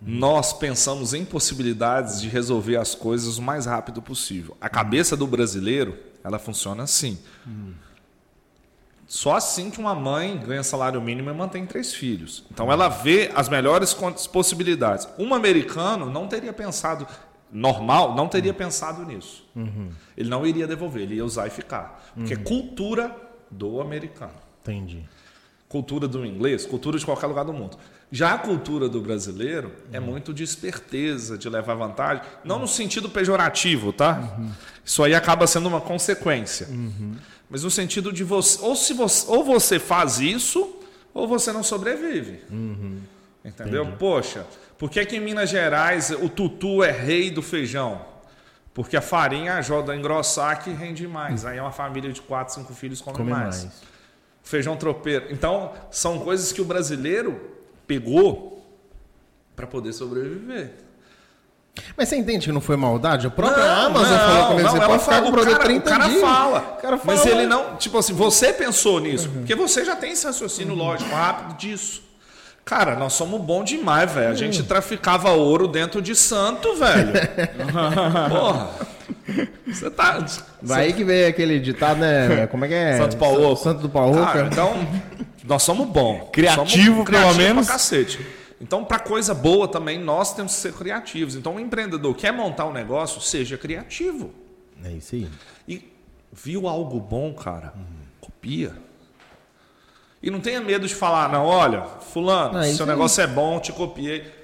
Nós 0.00 0.52
pensamos 0.52 1.12
em 1.12 1.24
possibilidades 1.24 2.20
de 2.20 2.28
resolver 2.28 2.76
as 2.76 2.94
coisas 2.94 3.36
o 3.36 3.42
mais 3.42 3.66
rápido 3.66 4.00
possível. 4.00 4.56
A 4.60 4.68
cabeça 4.68 5.16
do 5.16 5.26
brasileiro, 5.26 5.98
ela 6.24 6.38
funciona 6.38 6.82
assim. 6.84 7.18
Só 9.06 9.34
assim 9.34 9.70
que 9.70 9.78
uma 9.80 9.94
mãe 9.94 10.38
ganha 10.38 10.62
salário 10.62 11.00
mínimo 11.02 11.30
e 11.30 11.34
mantém 11.34 11.66
três 11.66 11.92
filhos. 11.92 12.44
Então 12.50 12.70
ela 12.70 12.88
vê 12.88 13.30
as 13.34 13.48
melhores 13.48 13.92
possibilidades. 14.32 15.08
Um 15.18 15.34
americano 15.34 16.08
não 16.08 16.28
teria 16.28 16.52
pensado, 16.52 17.06
normal, 17.52 18.14
não 18.14 18.28
teria 18.28 18.54
pensado 18.54 19.04
nisso. 19.04 19.44
Ele 20.16 20.30
não 20.30 20.46
iria 20.46 20.66
devolver, 20.66 21.02
ele 21.02 21.16
ia 21.16 21.24
usar 21.24 21.46
e 21.48 21.50
ficar. 21.50 22.12
Porque 22.14 22.34
é 22.34 22.36
cultura 22.36 23.14
do 23.50 23.80
americano 23.80 24.32
Entendi. 24.62 25.04
cultura 25.68 26.06
do 26.06 26.24
inglês, 26.24 26.64
cultura 26.64 26.96
de 26.98 27.04
qualquer 27.04 27.26
lugar 27.26 27.44
do 27.44 27.52
mundo. 27.52 27.76
Já 28.12 28.34
a 28.34 28.38
cultura 28.38 28.88
do 28.88 29.00
brasileiro 29.00 29.72
é 29.92 30.00
muito 30.00 30.34
de 30.34 30.42
esperteza, 30.42 31.38
de 31.38 31.48
levar 31.48 31.74
vantagem, 31.74 32.24
não 32.44 32.58
no 32.58 32.66
sentido 32.66 33.08
pejorativo, 33.08 33.92
tá? 33.92 34.36
Isso 34.84 35.02
aí 35.04 35.14
acaba 35.14 35.46
sendo 35.46 35.68
uma 35.68 35.80
consequência. 35.80 36.68
Mas 37.48 37.62
no 37.62 37.70
sentido 37.70 38.12
de 38.12 38.24
você, 38.24 38.60
ou 38.62 38.74
se 38.74 38.92
você, 38.94 39.24
ou 39.28 39.44
você 39.44 39.78
faz 39.78 40.18
isso, 40.18 40.76
ou 41.14 41.28
você 41.28 41.52
não 41.52 41.62
sobrevive. 41.62 42.40
Entendeu? 43.44 43.86
Poxa, 43.98 44.46
por 44.76 44.90
que, 44.90 45.04
que 45.06 45.16
em 45.16 45.20
Minas 45.20 45.48
Gerais 45.50 46.10
o 46.10 46.28
tutu 46.28 46.82
é 46.82 46.90
rei 46.90 47.30
do 47.30 47.42
feijão? 47.42 48.04
Porque 48.74 48.96
a 48.96 49.00
farinha 49.00 49.54
ajuda 49.54 49.92
a 49.92 49.96
engrossar 49.96 50.62
que 50.62 50.70
rende 50.70 51.06
mais. 51.06 51.44
Aí 51.44 51.58
é 51.58 51.62
uma 51.62 51.72
família 51.72 52.12
de 52.12 52.20
quatro, 52.22 52.54
cinco 52.54 52.72
filhos 52.74 53.00
come, 53.00 53.16
Come 53.16 53.30
mais 53.30 53.64
mais. 53.64 53.82
feijão 54.42 54.76
tropeiro. 54.76 55.26
Então, 55.30 55.72
são 55.90 56.18
coisas 56.20 56.52
que 56.52 56.60
o 56.60 56.64
brasileiro 56.64 57.49
pegou 57.90 58.64
para 59.56 59.66
poder 59.66 59.92
sobreviver. 59.92 60.70
Mas 61.96 62.08
você 62.08 62.16
entende 62.16 62.46
que 62.46 62.52
não 62.52 62.60
foi 62.60 62.76
maldade? 62.76 63.26
A 63.26 63.30
própria 63.30 63.64
Não, 63.64 63.86
Amazon 63.86 64.10
não, 64.10 64.18
falou 64.18 64.46
comigo, 64.48 64.62
não, 64.62 64.70
você 64.70 64.76
ela 64.76 64.86
pode 64.86 65.02
ficar 65.02 65.16
fala- 65.16 65.30
com 65.32 65.40
o 65.40 65.44
cara, 65.44 65.58
30 65.64 65.80
o 65.80 65.92
cara 65.92 66.08
dias. 66.08 66.20
fala, 66.20 66.58
O 66.78 66.82
cara 66.82 67.00
mas 67.04 67.20
fala. 67.20 67.30
ele 67.32 67.46
não, 67.46 67.76
tipo 67.76 67.98
assim, 67.98 68.12
você 68.12 68.52
pensou 68.52 69.00
nisso, 69.00 69.28
porque 69.30 69.54
você 69.54 69.84
já 69.84 69.96
tem 69.96 70.12
esse 70.12 70.24
raciocínio 70.26 70.74
lógico, 70.74 71.10
rápido 71.10 71.56
disso. 71.56 72.02
Cara, 72.64 72.94
nós 72.96 73.14
somos 73.14 73.40
bom 73.40 73.64
demais, 73.64 74.12
velho. 74.12 74.30
A 74.30 74.34
gente 74.34 74.62
traficava 74.62 75.30
ouro 75.32 75.66
dentro 75.66 76.00
de 76.00 76.14
santo, 76.14 76.74
velho. 76.76 77.12
Porra. 78.30 78.70
Você 79.66 79.90
tá. 79.90 80.24
Vai 80.62 80.92
que 80.92 81.04
veio 81.04 81.28
aquele 81.28 81.58
ditado, 81.60 81.98
né? 82.00 82.46
Como 82.48 82.64
é 82.64 82.68
que 82.68 82.74
é? 82.74 82.96
Santo 82.98 83.16
Pau 83.16 83.40
Oco. 83.40 83.62
Santo 83.62 83.80
do 83.82 83.88
Pau 83.88 84.10
Oco. 84.10 84.20
Cara, 84.24 84.46
então, 84.46 84.74
nós 85.44 85.62
somos 85.62 85.86
bons. 85.88 86.28
Criativo, 86.32 86.96
somos 87.04 87.10
pelo 87.10 87.34
menos. 87.34 87.66
Pra 87.66 87.74
cacete. 87.74 88.24
Então, 88.60 88.84
para 88.84 88.98
coisa 88.98 89.32
boa 89.32 89.66
também, 89.66 89.98
nós 89.98 90.34
temos 90.34 90.54
que 90.54 90.60
ser 90.60 90.72
criativos. 90.74 91.34
Então, 91.34 91.56
o 91.56 91.60
empreendedor 91.60 92.14
quer 92.14 92.32
montar 92.32 92.66
um 92.66 92.72
negócio, 92.72 93.20
seja 93.20 93.56
criativo. 93.56 94.32
É 94.84 94.90
isso 94.90 95.14
aí. 95.14 95.28
E 95.66 95.90
viu 96.32 96.68
algo 96.68 97.00
bom, 97.00 97.32
cara, 97.32 97.72
copia. 98.20 98.72
E 100.22 100.30
não 100.30 100.40
tenha 100.40 100.60
medo 100.60 100.86
de 100.86 100.94
falar, 100.94 101.30
não, 101.30 101.46
olha, 101.46 101.82
fulano, 102.12 102.54
Não, 102.58 102.64
seu 102.64 102.84
aí. 102.84 102.90
negócio 102.90 103.22
é 103.22 103.26
bom, 103.26 103.58
te 103.58 103.72
copiei. 103.72 104.39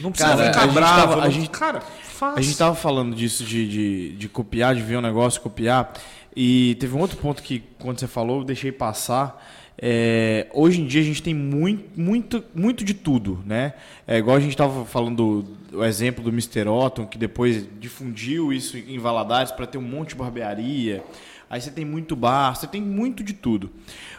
Não 0.00 0.10
precisa 0.10 0.30
Cara, 0.36 0.42
a 0.48 0.52
ficar 0.52 0.64
gente 0.66 0.74
bravo. 0.74 1.08
tava- 1.12 1.22
a 1.24 1.28
gente- 1.30 1.50
cara, 1.50 1.80
faz. 1.80 2.38
A 2.38 2.40
gente 2.40 2.56
tava 2.58 2.74
falando 2.74 3.14
disso 3.14 3.44
de, 3.44 3.68
de, 3.68 4.08
de 4.16 4.28
copiar, 4.28 4.74
de 4.74 4.82
ver 4.82 4.96
um 4.98 5.02
negócio, 5.02 5.40
copiar. 5.40 5.92
E 6.34 6.76
teve 6.80 6.94
um 6.96 7.00
outro 7.00 7.16
ponto 7.18 7.42
que, 7.42 7.62
quando 7.78 7.98
você 8.00 8.06
falou, 8.06 8.38
eu 8.40 8.44
deixei 8.44 8.72
passar. 8.72 9.42
É, 9.84 10.46
hoje 10.52 10.80
em 10.80 10.86
dia 10.86 11.00
a 11.00 11.04
gente 11.04 11.22
tem 11.22 11.34
muito, 11.34 11.98
muito, 12.00 12.44
muito 12.54 12.84
de 12.84 12.94
tudo, 12.94 13.42
né? 13.44 13.74
É 14.06 14.18
igual 14.18 14.36
a 14.36 14.40
gente 14.40 14.56
tava 14.56 14.84
falando 14.84 15.44
do, 15.70 15.78
o 15.78 15.84
exemplo 15.84 16.22
do 16.22 16.30
Mr. 16.30 16.68
Otton, 16.68 17.06
que 17.06 17.18
depois 17.18 17.66
difundiu 17.80 18.52
isso 18.52 18.76
em 18.76 18.98
Valadares 18.98 19.50
para 19.50 19.66
ter 19.66 19.78
um 19.78 19.82
monte 19.82 20.10
de 20.10 20.14
barbearia. 20.16 21.02
Aí 21.50 21.60
você 21.60 21.70
tem 21.70 21.84
muito 21.84 22.14
bar, 22.16 22.54
você 22.54 22.66
tem 22.66 22.80
muito 22.80 23.22
de 23.24 23.32
tudo. 23.34 23.70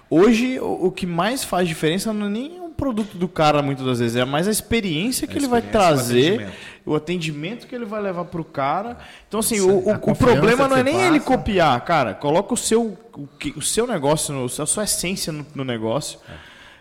Hoje, 0.09 0.59
o, 0.59 0.87
o 0.87 0.91
que 0.91 1.05
mais 1.07 1.43
faz 1.43 1.67
diferença 1.67 2.11
não 2.13 2.27
é 2.27 2.29
nem 2.29 2.59
produto 2.73 3.17
do 3.17 3.27
cara, 3.27 3.61
muitas 3.61 3.85
das 3.85 3.99
vezes, 3.99 4.15
é 4.17 4.25
mais 4.25 4.47
a 4.47 4.51
experiência 4.51 5.27
que 5.27 5.37
ele 5.37 5.47
vai 5.47 5.59
experiência, 5.59 5.79
o 5.91 5.93
trazer 5.95 6.27
atendimento. 6.33 6.53
o 6.85 6.95
atendimento 6.95 7.67
que 7.67 7.75
ele 7.75 7.85
vai 7.85 8.01
levar 8.01 8.25
pro 8.25 8.43
cara. 8.43 8.97
Então, 9.27 9.39
assim, 9.39 9.55
Sim, 9.55 9.61
o, 9.69 9.87
o- 9.87 9.91
a 9.93 9.95
o 9.97 10.15
problema 10.15 10.67
não 10.67 10.77
é 10.77 10.83
nem 10.83 11.01
ele 11.01 11.19
passa. 11.19 11.37
copiar, 11.37 11.79
cara. 11.85 12.13
Coloca 12.13 12.53
o 12.53 12.57
seu, 12.57 12.97
o, 13.15 13.27
que- 13.39 13.53
o 13.55 13.61
seu 13.61 13.87
negócio, 13.87 14.33
no- 14.33 14.45
a 14.45 14.65
sua 14.65 14.83
essência 14.83 15.31
no, 15.31 15.45
no 15.55 15.63
negócio. 15.63 16.19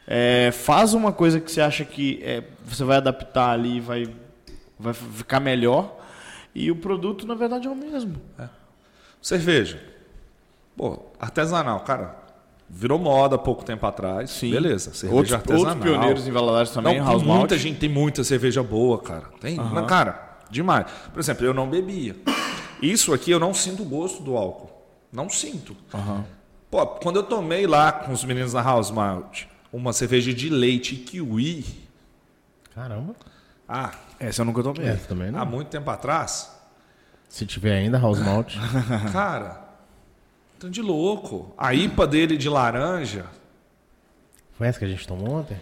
É, 0.07 0.51
faz 0.53 0.95
uma 0.95 1.13
coisa 1.13 1.41
que 1.41 1.51
você 1.51 1.61
acha 1.61 1.85
que 1.85 2.21
é, 2.25 2.43
você 2.65 2.83
vai 2.85 2.97
adaptar 2.97 3.51
ali, 3.51 3.79
vai, 3.81 4.09
vai 4.79 4.93
ficar 4.93 5.39
melhor. 5.41 5.97
E 6.55 6.71
o 6.71 6.77
produto, 6.77 7.27
na 7.27 7.35
verdade, 7.35 7.67
é 7.69 7.71
o 7.71 7.75
mesmo. 7.77 8.17
Cerveja. 9.21 9.81
Pô, 10.77 10.99
artesanal, 11.21 11.81
cara. 11.81 12.17
Virou 12.75 12.99
moda 12.99 13.37
há 13.37 13.39
pouco 13.39 13.63
tempo 13.65 13.85
atrás. 13.87 14.31
Sim. 14.31 14.51
Beleza. 14.51 14.95
Cerveja 14.95 15.15
Outros, 15.15 15.35
artesanal. 15.35 15.67
outros 15.67 15.83
pioneiros 15.85 16.27
em 16.27 16.31
Valadares 16.33 16.71
também, 16.71 16.99
Não, 16.99 17.05
House 17.07 17.23
muita 17.23 17.39
Malt. 17.55 17.63
gente, 17.63 17.79
tem 17.79 17.89
muita 17.89 18.25
cerveja 18.25 18.63
boa, 18.63 18.99
cara. 18.99 19.25
Tem, 19.41 19.57
mas, 19.57 19.87
cara, 19.87 20.39
demais. 20.51 20.87
Por 21.13 21.21
exemplo, 21.21 21.45
eu 21.45 21.53
não 21.53 21.69
bebia. 21.69 22.17
Isso 22.81 23.13
aqui 23.13 23.31
eu 23.31 23.39
não 23.39 23.53
sinto 23.53 23.83
o 23.83 23.87
gosto 23.87 24.23
do 24.23 24.37
álcool. 24.37 24.71
Não 25.13 25.29
sinto. 25.29 25.77
Pô, 26.71 26.87
quando 26.87 27.17
eu 27.17 27.23
tomei 27.23 27.67
lá 27.67 27.93
com 27.93 28.13
os 28.13 28.25
meninos 28.25 28.53
da 28.55 28.63
House 28.63 28.91
Malt 28.91 29.45
uma 29.71 29.93
cerveja 29.93 30.33
de 30.33 30.49
leite 30.49 30.97
kiwi, 30.97 31.65
Caramba. 32.75 33.15
ah, 33.69 33.93
Essa 34.19 34.41
eu 34.41 34.47
nunca 34.47 34.63
tomei. 34.63 34.87
Essa 34.89 35.09
também 35.09 35.31
não. 35.31 35.41
há 35.41 35.45
muito 35.45 35.69
tempo 35.69 35.91
atrás, 35.91 36.51
Se 37.29 37.45
tiver 37.45 37.75
ainda, 37.77 37.99
House 37.99 38.19
Malt. 38.19 38.55
cara, 39.13 39.61
tão 40.63 40.71
de 40.71 40.81
louco. 40.81 41.53
A 41.59 41.75
IPA 41.75 42.07
dele 42.07 42.37
de 42.37 42.49
laranja, 42.49 43.27
Foi 44.53 44.69
essa 44.69 44.79
que 44.79 44.85
a 44.85 44.89
gente 44.89 45.07
tomou 45.07 45.39
ontem? 45.41 45.57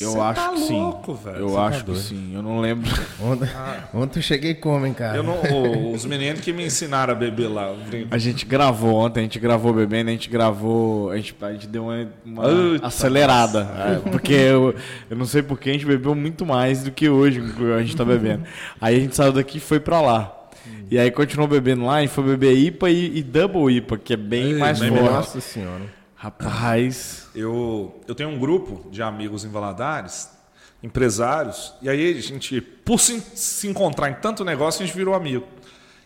Eu 0.00 0.12
cê 0.12 0.18
acho 0.18 0.40
tá 0.40 0.48
que 0.48 0.58
sim. 0.60 0.80
louco, 0.80 1.14
velho. 1.14 1.36
Eu 1.36 1.48
Você 1.48 1.54
tá 1.56 1.62
acho 1.66 1.78
que 1.80 1.86
doido. 1.86 2.00
sim. 2.00 2.34
Eu 2.34 2.42
não 2.42 2.58
lembro. 2.58 2.90
Ontem, 3.20 3.48
ontem 3.92 4.18
eu 4.18 4.22
cheguei 4.22 4.54
como, 4.54 4.86
hein, 4.86 4.94
cara? 4.94 5.16
Eu 5.18 5.22
não, 5.22 5.92
os 5.92 6.06
meninos 6.06 6.40
que 6.40 6.52
me 6.54 6.64
ensinaram 6.64 7.12
a 7.12 7.16
beber 7.16 7.48
lá. 7.48 7.74
A 8.10 8.16
gente 8.16 8.46
gravou 8.46 8.94
ontem, 8.94 9.20
a 9.20 9.22
gente 9.24 9.38
gravou 9.38 9.74
bebendo, 9.74 10.08
a 10.08 10.12
gente 10.12 10.30
gravou. 10.30 11.10
A 11.10 11.16
gente, 11.16 11.36
a 11.40 11.52
gente 11.52 11.66
deu 11.66 11.84
uma, 11.84 12.08
uma 12.24 12.44
acelerada. 12.82 13.68
é, 14.04 14.10
porque 14.10 14.32
eu, 14.32 14.74
eu 15.10 15.16
não 15.16 15.26
sei 15.26 15.42
porque 15.42 15.68
a 15.68 15.72
gente 15.74 15.84
bebeu 15.84 16.14
muito 16.14 16.46
mais 16.46 16.82
do 16.84 16.90
que 16.90 17.08
hoje 17.08 17.42
a 17.76 17.80
gente 17.82 17.96
tá 17.96 18.04
bebendo. 18.06 18.44
Aí 18.80 18.96
a 18.96 19.00
gente 19.00 19.14
saiu 19.14 19.32
daqui 19.32 19.58
e 19.58 19.60
foi 19.60 19.78
pra 19.80 20.00
lá. 20.00 20.33
E 20.90 20.98
aí 20.98 21.10
continuou 21.10 21.48
bebendo 21.48 21.84
lá, 21.84 21.96
a 21.96 22.00
gente 22.00 22.10
foi 22.12 22.24
beber 22.24 22.56
IPA 22.56 22.90
e, 22.90 23.18
e 23.18 23.22
Double 23.22 23.74
IPA, 23.76 23.98
que 23.98 24.12
é 24.12 24.16
bem 24.16 24.52
Ei, 24.52 24.54
mais 24.54 24.78
bem 24.80 24.90
forte. 24.90 25.04
Nossa 25.10 25.40
senhora. 25.40 25.82
Rapaz. 26.14 27.28
Eu, 27.34 28.00
eu 28.08 28.14
tenho 28.14 28.30
um 28.30 28.38
grupo 28.38 28.88
de 28.90 29.02
amigos 29.02 29.44
em 29.44 29.48
Valadares, 29.50 30.30
empresários, 30.82 31.74
e 31.82 31.88
aí 31.88 32.16
a 32.16 32.20
gente, 32.22 32.60
por 32.60 33.00
se, 33.00 33.20
se 33.34 33.66
encontrar 33.68 34.10
em 34.10 34.14
tanto 34.14 34.44
negócio, 34.44 34.82
a 34.82 34.86
gente 34.86 34.96
virou 34.96 35.14
amigo. 35.14 35.46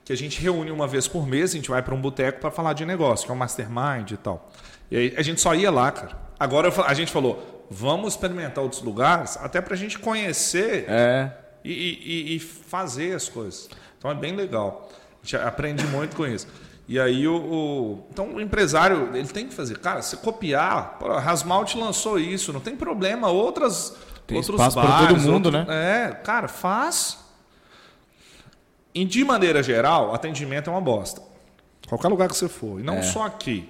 Que 0.05 0.12
a 0.12 0.16
gente 0.16 0.40
reúne 0.40 0.70
uma 0.70 0.86
vez 0.86 1.06
por 1.06 1.26
mês, 1.26 1.50
a 1.52 1.56
gente 1.56 1.68
vai 1.68 1.82
para 1.82 1.94
um 1.94 2.00
boteco 2.00 2.40
para 2.40 2.50
falar 2.50 2.72
de 2.72 2.84
negócio, 2.86 3.26
que 3.26 3.30
é 3.32 3.34
um 3.34 3.38
mastermind 3.38 4.10
e 4.12 4.16
tal. 4.16 4.50
E 4.90 4.96
aí 4.96 5.14
a 5.16 5.22
gente 5.22 5.40
só 5.40 5.55
ia 5.55 5.70
lá, 5.70 5.90
cara. 5.92 6.16
Agora 6.40 6.68
eu 6.68 6.84
a 6.84 6.94
gente 6.94 7.12
falou, 7.12 7.66
vamos 7.70 8.14
experimentar 8.14 8.62
outros 8.64 8.80
lugares, 8.82 9.36
até 9.36 9.60
para 9.60 9.74
a 9.74 9.76
gente 9.76 9.98
conhecer 9.98 10.86
É. 10.88 11.30
e, 11.64 11.72
e- 11.72 12.36
e 12.36 12.38
fazer 12.38 13.14
as 13.14 13.28
coisas. 13.28 13.68
Então 13.98 14.10
é 14.10 14.14
bem 14.14 14.34
legal. 14.34 14.88
A 15.22 15.26
gente 15.26 15.36
aprende 15.36 15.86
muito 15.88 16.16
com 16.16 16.26
isso. 16.26 16.46
E 16.88 16.98
aí 16.98 17.28
o, 17.28 17.36
o- 17.36 18.06
então 18.10 18.34
o 18.34 18.40
empresário 18.40 19.10
ele 19.14 19.28
tem 19.28 19.46
que 19.46 19.52
fazer, 19.54 19.78
cara, 19.78 20.00
se 20.00 20.16
copiar, 20.18 20.96
pô, 20.98 21.10
a 21.10 21.20
Rasmalt 21.20 21.74
lançou 21.74 22.18
isso, 22.18 22.50
não 22.52 22.60
tem 22.60 22.74
problema, 22.76 23.28
outras 23.28 23.94
Tem 24.26 24.38
outros 24.38 24.54
espaço 24.58 24.80
pra 24.80 24.88
bares, 24.88 25.08
todo 25.22 25.32
mundo, 25.32 25.46
outro- 25.54 25.70
É, 25.70 26.12
cara, 26.24 26.48
faz. 26.48 27.18
E 28.94 29.04
de 29.04 29.22
maneira 29.24 29.62
geral, 29.62 30.14
atendimento 30.14 30.70
é 30.70 30.72
uma 30.72 30.80
bosta. 30.80 31.20
Qualquer 31.88 32.08
lugar 32.08 32.28
que 32.28 32.36
você 32.36 32.48
for, 32.48 32.80
e 32.80 32.82
não 32.82 33.02
só 33.02 33.24
aqui. 33.24 33.68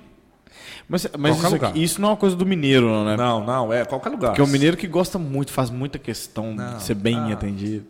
Mas, 0.89 1.07
mas 1.19 1.37
isso, 1.43 1.55
aqui- 1.57 1.83
isso 1.83 2.01
não 2.01 2.09
é 2.09 2.11
uma 2.13 2.17
coisa 2.17 2.35
do 2.37 2.47
mineiro, 2.47 2.87
não, 2.89 3.05
né? 3.05 3.17
Não, 3.17 3.45
não, 3.45 3.73
é 3.73 3.85
qualquer 3.85 4.09
lugar. 4.11 4.29
Porque 4.29 4.41
é 4.41 4.45
o 4.45 4.49
mineiro 4.49 4.77
que 4.77 4.87
gosta 4.87 5.19
muito, 5.19 5.53
faz 5.53 5.71
muita 5.71 5.99
questão 5.99 6.55
Não, 6.55 6.77
de 6.77 6.83
ser 6.83 6.95
bem 6.95 7.17
ah. 7.17 7.33
atendido. 7.33 7.85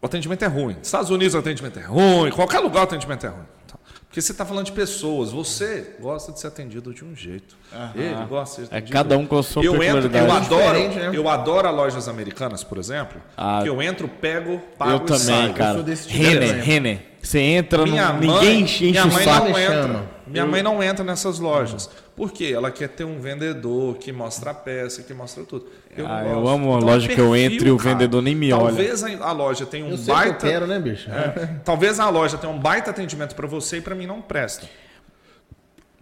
O 0.00 0.06
atendimento 0.06 0.42
é 0.44 0.48
ruim. 0.48 0.74
Nos 0.78 0.86
Estados 0.88 1.10
Unidos 1.10 1.34
o 1.34 1.38
atendimento 1.38 1.78
é 1.78 1.82
ruim, 1.82 2.30
qualquer 2.30 2.60
lugar 2.60 2.80
o 2.80 2.84
atendimento 2.84 3.26
é 3.26 3.28
ruim. 3.28 3.44
Tá? 3.66 3.74
Porque 4.06 4.20
você 4.20 4.32
está 4.32 4.44
falando 4.44 4.66
de 4.66 4.72
pessoas, 4.72 5.30
você 5.32 5.96
gosta 6.00 6.32
de 6.32 6.40
ser 6.40 6.46
atendido 6.46 6.92
de 6.92 7.02
um 7.04 7.14
jeito. 7.16 7.56
Ele 7.94 8.14
gosta 8.28 8.62
de 8.62 8.68
ser 8.68 8.74
É 8.74 8.78
atendido 8.78 8.92
cada 8.92 9.16
um 9.18 9.26
com 9.26 9.38
a 9.38 9.42
sua 9.42 9.64
eu 9.64 9.82
entro, 9.82 10.14
eu 10.14 10.32
adoro, 10.32 10.62
Diferente, 10.62 10.96
né? 10.98 11.10
eu 11.14 11.28
adoro 11.28 11.70
lojas 11.70 12.08
americanas, 12.08 12.62
por 12.62 12.76
exemplo. 12.78 13.20
Ah. 13.36 13.60
que 13.62 13.68
eu 13.68 13.80
entro, 13.80 14.06
pego, 14.08 14.60
pago 14.78 14.90
Eu 14.92 14.96
e 14.96 15.00
também, 15.00 15.20
saio. 15.20 15.54
cara. 15.54 15.74
sou 15.74 15.82
desse 15.82 16.08
tipo 16.08 16.22
Renner. 16.22 17.12
Você 17.22 17.38
entra, 17.38 17.84
Minha 17.84 18.12
no, 18.12 18.18
mãe, 18.18 18.28
ninguém 18.28 18.60
enche, 18.62 18.88
enche 18.88 18.90
minha 19.00 19.04
o 19.06 19.12
mãe 19.12 19.24
saco. 19.24 19.48
não 19.48 19.58
entra. 19.58 20.10
Minha 20.26 20.46
mãe 20.46 20.62
não 20.62 20.82
entra 20.82 21.04
nessas 21.04 21.38
lojas. 21.38 21.88
Por 22.14 22.30
quê? 22.30 22.52
Ela 22.54 22.70
quer 22.70 22.88
ter 22.88 23.04
um 23.04 23.18
vendedor 23.20 23.96
que 23.96 24.12
mostra 24.12 24.50
a 24.50 24.54
peça, 24.54 25.02
que 25.02 25.14
mostra 25.14 25.44
tudo. 25.44 25.66
Eu, 25.96 26.06
Ah, 26.06 26.22
eu 26.24 26.46
amo 26.46 26.74
a 26.74 26.76
Então, 26.76 26.88
loja 26.88 27.06
que 27.08 27.12
eu 27.20 27.30
perfil, 27.30 27.36
entro 27.52 27.68
e 27.68 27.70
o 27.70 27.78
vendedor 27.78 28.22
nem 28.22 28.34
me 28.34 28.52
olha. 28.52 28.66
Talvez 28.66 29.02
a 29.02 29.32
loja 29.32 29.64
tenha 29.66 29.84
um 29.86 29.90
Eu 29.90 29.96
sei 29.96 30.04
que 30.04 30.10
eu 30.10 30.14
baita 30.14 30.46
quero, 30.46 30.66
né, 30.66 30.78
bicho? 30.78 31.10
é, 31.10 31.60
talvez 31.64 31.98
a 31.98 32.08
loja 32.10 32.36
tenha 32.36 32.52
um 32.52 32.58
baita 32.58 32.90
atendimento 32.90 33.34
para 33.34 33.46
você 33.46 33.78
e 33.78 33.80
para 33.80 33.94
mim 33.94 34.06
não 34.06 34.20
presta. 34.20 34.68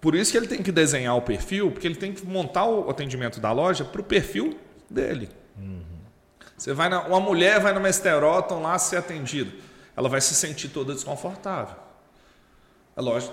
Por 0.00 0.14
isso 0.14 0.32
que 0.32 0.38
ele 0.38 0.48
tem 0.48 0.62
que 0.62 0.72
desenhar 0.72 1.16
o 1.16 1.22
perfil, 1.22 1.70
porque 1.70 1.86
ele 1.86 1.94
tem 1.94 2.12
que 2.12 2.26
montar 2.26 2.64
o 2.64 2.88
atendimento 2.90 3.38
da 3.38 3.52
loja 3.52 3.84
para 3.84 4.00
o 4.00 4.04
perfil 4.04 4.58
dele. 4.90 5.28
Você 6.56 6.72
vai 6.74 6.88
na, 6.88 7.02
uma 7.02 7.20
mulher 7.20 7.60
vai 7.60 7.72
numa 7.72 7.88
Esteroton 7.88 8.60
lá 8.62 8.78
ser 8.78 8.96
atendida, 8.96 9.50
ela 9.96 10.08
vai 10.08 10.20
se 10.20 10.34
sentir 10.34 10.68
toda 10.68 10.92
desconfortável. 10.92 11.76
A 12.96 13.00
loja, 13.00 13.30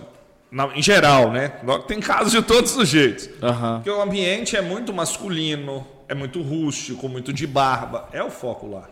na- 0.52 0.76
em 0.76 0.82
geral, 0.82 1.32
né? 1.32 1.50
Tem 1.88 2.00
casos 2.00 2.32
de 2.32 2.42
todos 2.42 2.76
os 2.76 2.88
jeitos. 2.88 3.30
Aham. 3.42 3.76
Porque 3.78 3.90
o 3.90 4.02
ambiente 4.02 4.56
é 4.56 4.62
muito 4.62 4.94
masculino, 4.94 5.86
é 6.08 6.14
muito 6.14 6.42
rústico, 6.42 7.08
muito 7.10 7.32
de 7.34 7.46
barba. 7.48 8.08
É 8.12 8.24
o 8.24 8.30
foco 8.30 8.68
lá. 8.68 8.90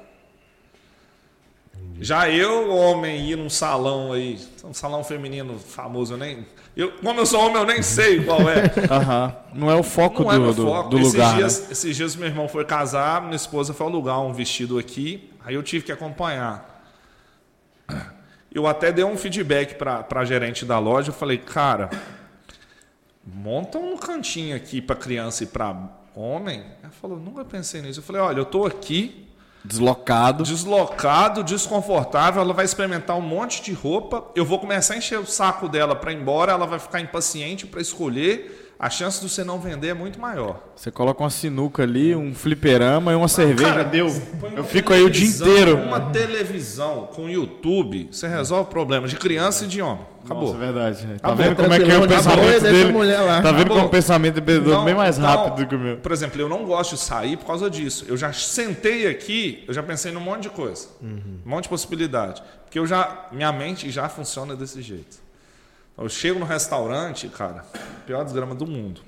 Já 2.02 2.30
eu, 2.30 2.73
homem, 2.76 3.30
ir 3.30 3.38
num 3.38 3.49
salão 3.49 4.11
aí, 4.11 4.40
um 4.64 4.73
salão 4.73 5.03
feminino 5.03 5.57
famoso, 5.57 6.14
eu 6.14 6.18
nem. 6.18 6.45
Eu, 6.76 6.91
como 7.02 7.19
eu 7.22 7.26
sou 7.26 7.40
homem, 7.40 7.56
eu 7.57 7.65
nem 7.65 7.82
sei 7.82 8.22
qual 8.22 8.41
é. 8.49 8.64
Aham. 8.91 9.36
Não 9.53 9.72
é 9.72 9.76
o 9.76 9.84
foco 9.84 10.23
Não 10.23 10.30
do, 10.30 10.36
é 10.36 10.40
meu 10.40 10.53
do, 10.53 10.64
foco. 10.65 10.90
do 10.90 10.99
esses, 10.99 11.14
lugar. 11.14 11.36
dias, 11.38 11.60
né? 11.61 11.68
esses 11.72 11.95
dias 11.95 12.15
meu 12.18 12.27
irmão 12.27 12.49
foi 12.49 12.65
casar, 12.65 13.22
minha 13.22 13.36
esposa 13.36 13.73
foi 13.73 13.86
alugar 13.88 14.19
um 14.22 14.34
vestido 14.34 14.77
aqui, 14.77 15.30
aí 15.45 15.56
eu 15.56 15.64
tive 15.64 15.86
que 15.86 15.91
acompanhar. 15.91 16.73
Eu 18.56 18.65
até 18.65 18.90
dei 18.90 19.03
um 19.03 19.18
feedback 19.18 19.76
para 19.76 20.07
a 20.10 20.23
gerente 20.23 20.64
da 20.64 20.80
loja, 20.80 21.10
eu 21.10 21.14
falei, 21.14 21.38
cara, 21.38 21.90
monta 23.22 23.77
um 23.77 23.98
cantinho 23.98 24.56
aqui 24.56 24.82
para 24.82 24.95
criança 24.95 25.44
e 25.44 25.48
para 25.48 25.76
homem. 26.15 26.64
Ela 26.82 26.90
falou, 27.02 27.19
nunca 27.19 27.44
pensei 27.44 27.82
nisso. 27.82 27.99
Eu 27.99 28.03
falei, 28.03 28.22
olha, 28.22 28.38
eu 28.40 28.45
tô 28.45 28.65
aqui, 28.65 29.27
Deslocado. 29.61 30.45
deslocado, 30.45 31.44
desconfortável, 31.44 32.41
ela 32.41 32.53
vai 32.53 32.64
experimentar 32.64 33.18
um 33.18 33.22
monte 33.22 33.61
de 33.61 33.73
roupa, 33.73 34.26
eu 34.34 34.45
vou 34.45 34.57
começar 34.57 34.94
a 34.94 34.98
encher 34.99 35.19
o 35.19 35.26
saco 35.26 35.68
dela 35.68 35.94
para 35.94 36.14
ir 36.14 36.15
embora, 36.15 36.53
ela 36.53 36.65
vai 36.65 36.80
ficar 36.80 37.02
impaciente 37.02 37.68
para 37.68 37.82
escolher, 37.82 38.65
a 38.78 38.90
chance 38.90 39.22
de 39.22 39.30
você 39.30 39.44
não 39.44 39.60
vender 39.60 39.88
é 39.90 39.94
muito 39.94 40.20
maior. 40.20 40.62
Você 40.76 40.92
coloca 40.92 41.24
uma 41.24 41.30
sinuca 41.30 41.84
ali, 41.84 42.16
um 42.16 42.34
fliperama 42.36 43.12
e 43.12 43.16
uma 43.16 43.28
cerveja, 43.28 43.70
Cara, 43.70 43.84
deu. 43.84 44.08
Eu 44.56 44.64
fico 44.64 44.92
aí 44.94 45.02
o 45.04 45.10
dia 45.10 45.28
inteiro. 45.28 45.78
Uma 45.78 46.00
televisão 46.12 47.08
com 47.14 47.30
YouTube, 47.30 48.10
você 48.12 48.28
resolve 48.28 48.70
problemas 48.70 49.10
de 49.12 49.16
criança 49.18 49.64
e 49.66 49.68
de 49.68 49.82
homem. 49.82 50.06
Acabou. 50.26 50.54
Nossa, 50.54 50.58
é 50.58 50.60
verdade. 50.72 51.06
Tá 51.06 51.14
Acabou. 51.16 51.36
vendo 51.38 51.56
como 51.56 51.74
é 51.74 51.80
que 51.80 51.92
é 51.92 51.98
o 51.98 52.08
pensamento 52.08 52.62
dele? 52.64 52.94
Tá 53.44 53.52
vendo 53.52 53.68
como 53.70 53.86
o 53.86 53.90
pensamento 53.90 54.36
vendedor 54.36 54.68
Então- 54.74 54.86
bem 54.86 54.96
mais 54.96 55.18
então, 55.18 55.30
rápido 55.30 55.56
do 55.64 55.68
que 55.68 55.76
o 55.76 55.80
meu. 55.80 55.98
Por 55.98 56.12
exemplo, 56.12 56.42
eu 56.42 56.50
não 56.50 56.66
gosto 56.66 56.96
de 56.96 57.02
sair 57.02 57.38
por 57.38 57.46
causa 57.46 57.70
disso. 57.70 58.06
Eu 58.08 58.18
já 58.18 58.34
sentei 58.34 59.08
aqui, 59.08 59.64
eu 59.68 59.74
já 59.74 59.84
pensei 59.84 60.12
num 60.12 60.20
monte 60.20 60.44
de 60.44 60.50
coisa. 60.50 60.88
Uhum. 61.02 61.40
Um 61.46 61.50
monte 61.50 61.64
de 61.64 61.70
possibilidade. 61.70 62.42
Porque 62.66 62.80
eu 62.80 62.88
já, 62.88 63.28
minha 63.32 63.52
mente 63.54 63.90
já 63.92 64.10
funciona 64.10 64.56
desse 64.56 64.82
jeito. 64.82 65.24
Eu 65.98 66.10
chego 66.10 66.40
no 66.40 66.46
restaurante, 66.46 67.28
cara, 67.30 67.64
pior 68.06 68.24
desgrama 68.24 68.54
do 68.54 68.68
mundo. 68.68 69.02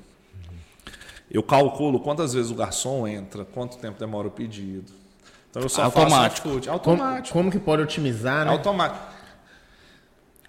Eu 1.30 1.44
calculo 1.44 2.00
quantas 2.00 2.34
vezes 2.34 2.50
o 2.52 2.56
garçom 2.56 3.06
entra, 3.08 3.44
quanto 3.44 3.78
tempo 3.78 4.00
demora 4.00 4.28
o 4.28 4.32
pedido. 4.32 4.92
Então 5.50 5.62
eu 5.62 5.70
só 5.70 5.84
Automático. 5.84 6.20
faço 6.22 6.42
food. 6.42 6.68
Como, 6.68 6.74
Automático. 7.02 7.34
como 7.34 7.52
que 7.52 7.60
pode 7.60 7.82
otimizar, 7.82 8.46
né? 8.46 8.52
Automático. 8.52 9.06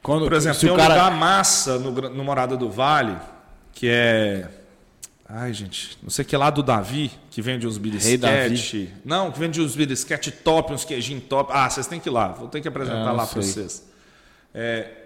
Quando, 0.03 0.25
Por 0.25 0.33
exemplo, 0.35 0.55
se 0.55 0.67
tem 0.67 0.71
o 0.71 0.75
um 0.75 0.77
cara... 0.77 0.95
lugar 0.95 1.11
massa 1.11 1.79
no, 1.79 1.91
no 1.91 2.25
Morada 2.25 2.57
do 2.57 2.71
Vale, 2.71 3.17
que 3.73 3.89
é. 3.91 4.49
Ai, 5.29 5.53
gente, 5.53 5.99
não 6.03 6.09
sei 6.09 6.25
o 6.25 6.29
que 6.29 6.37
lá 6.37 6.49
do 6.49 6.63
Davi, 6.63 7.11
que 7.31 7.43
vende 7.43 7.67
uns 7.67 7.77
Rei 7.77 8.17
Davi. 8.17 8.45
birisquete. 8.49 8.95
Não, 9.05 9.31
que 9.31 9.39
vende 9.39 9.61
uns 9.61 9.75
birisquete 9.77 10.31
top, 10.31 10.73
uns 10.73 10.85
queijinhos 10.85 11.25
top. 11.25 11.51
Ah, 11.53 11.69
vocês 11.69 11.87
têm 11.87 12.01
que 12.01 12.09
ir 12.09 12.13
lá, 12.13 12.29
vou 12.29 12.49
ter 12.49 12.61
que 12.63 12.69
apresentar 12.69 13.09
Ah, 13.09 13.13
lá 13.13 13.27
para 13.27 13.43
vocês. 13.43 13.87
É, 14.55 14.98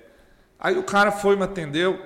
aí 0.63 0.79
o 0.79 0.83
cara 0.83 1.13
foi, 1.13 1.37
me 1.37 1.43
atendeu. 1.43 2.01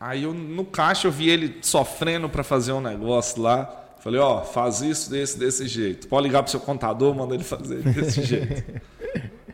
Aí 0.00 0.24
eu, 0.24 0.34
no 0.34 0.64
caixa 0.64 1.06
eu 1.06 1.12
vi 1.12 1.28
ele 1.30 1.58
sofrendo 1.62 2.28
para 2.28 2.42
fazer 2.42 2.72
um 2.72 2.80
negócio 2.80 3.40
lá. 3.40 3.78
Falei, 4.00 4.18
ó, 4.18 4.42
faz 4.42 4.80
isso 4.80 5.08
desse, 5.08 5.38
desse 5.38 5.68
jeito. 5.68 6.08
Pode 6.08 6.26
ligar 6.26 6.42
pro 6.42 6.50
seu 6.50 6.58
contador, 6.58 7.14
manda 7.14 7.34
ele 7.36 7.44
fazer 7.44 7.82
desse 7.82 8.20
jeito. 8.26 8.80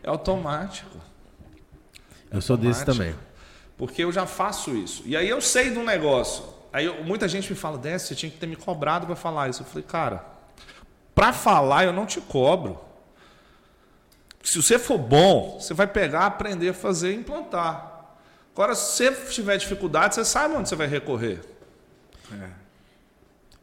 É 0.02 0.08
automático. 0.08 0.96
Eu 2.30 2.40
sou 2.40 2.56
desse 2.56 2.80
automático. 2.80 3.04
também. 3.14 3.28
Porque 3.76 4.02
eu 4.02 4.10
já 4.10 4.24
faço 4.26 4.74
isso. 4.74 5.02
E 5.04 5.14
aí 5.16 5.28
eu 5.28 5.40
sei 5.42 5.70
do 5.70 5.82
negócio. 5.82 6.44
Aí 6.72 6.86
eu- 6.86 7.04
muita 7.04 7.28
gente 7.28 7.50
me 7.50 7.56
fala, 7.58 7.76
Décio, 7.76 8.08
você 8.08 8.14
tinha 8.14 8.30
que 8.30 8.38
ter 8.38 8.46
me 8.46 8.56
cobrado 8.56 9.06
para 9.06 9.14
falar 9.16 9.50
isso. 9.50 9.60
Eu 9.62 9.66
falei, 9.66 9.84
cara, 9.86 10.24
para 11.14 11.32
falar 11.32 11.84
eu 11.84 11.92
não 11.92 12.06
te 12.06 12.20
cobro. 12.22 12.80
Se 14.48 14.62
você 14.62 14.78
for 14.78 14.96
bom, 14.96 15.58
você 15.60 15.74
vai 15.74 15.86
pegar, 15.86 16.24
aprender 16.24 16.70
a 16.70 16.72
fazer 16.72 17.12
e 17.12 17.16
implantar. 17.16 18.16
Agora, 18.54 18.74
se 18.74 19.04
você 19.04 19.12
tiver 19.30 19.58
dificuldade, 19.58 20.14
você 20.14 20.24
sabe 20.24 20.54
onde 20.54 20.70
você 20.70 20.74
vai 20.74 20.86
recorrer. 20.86 21.40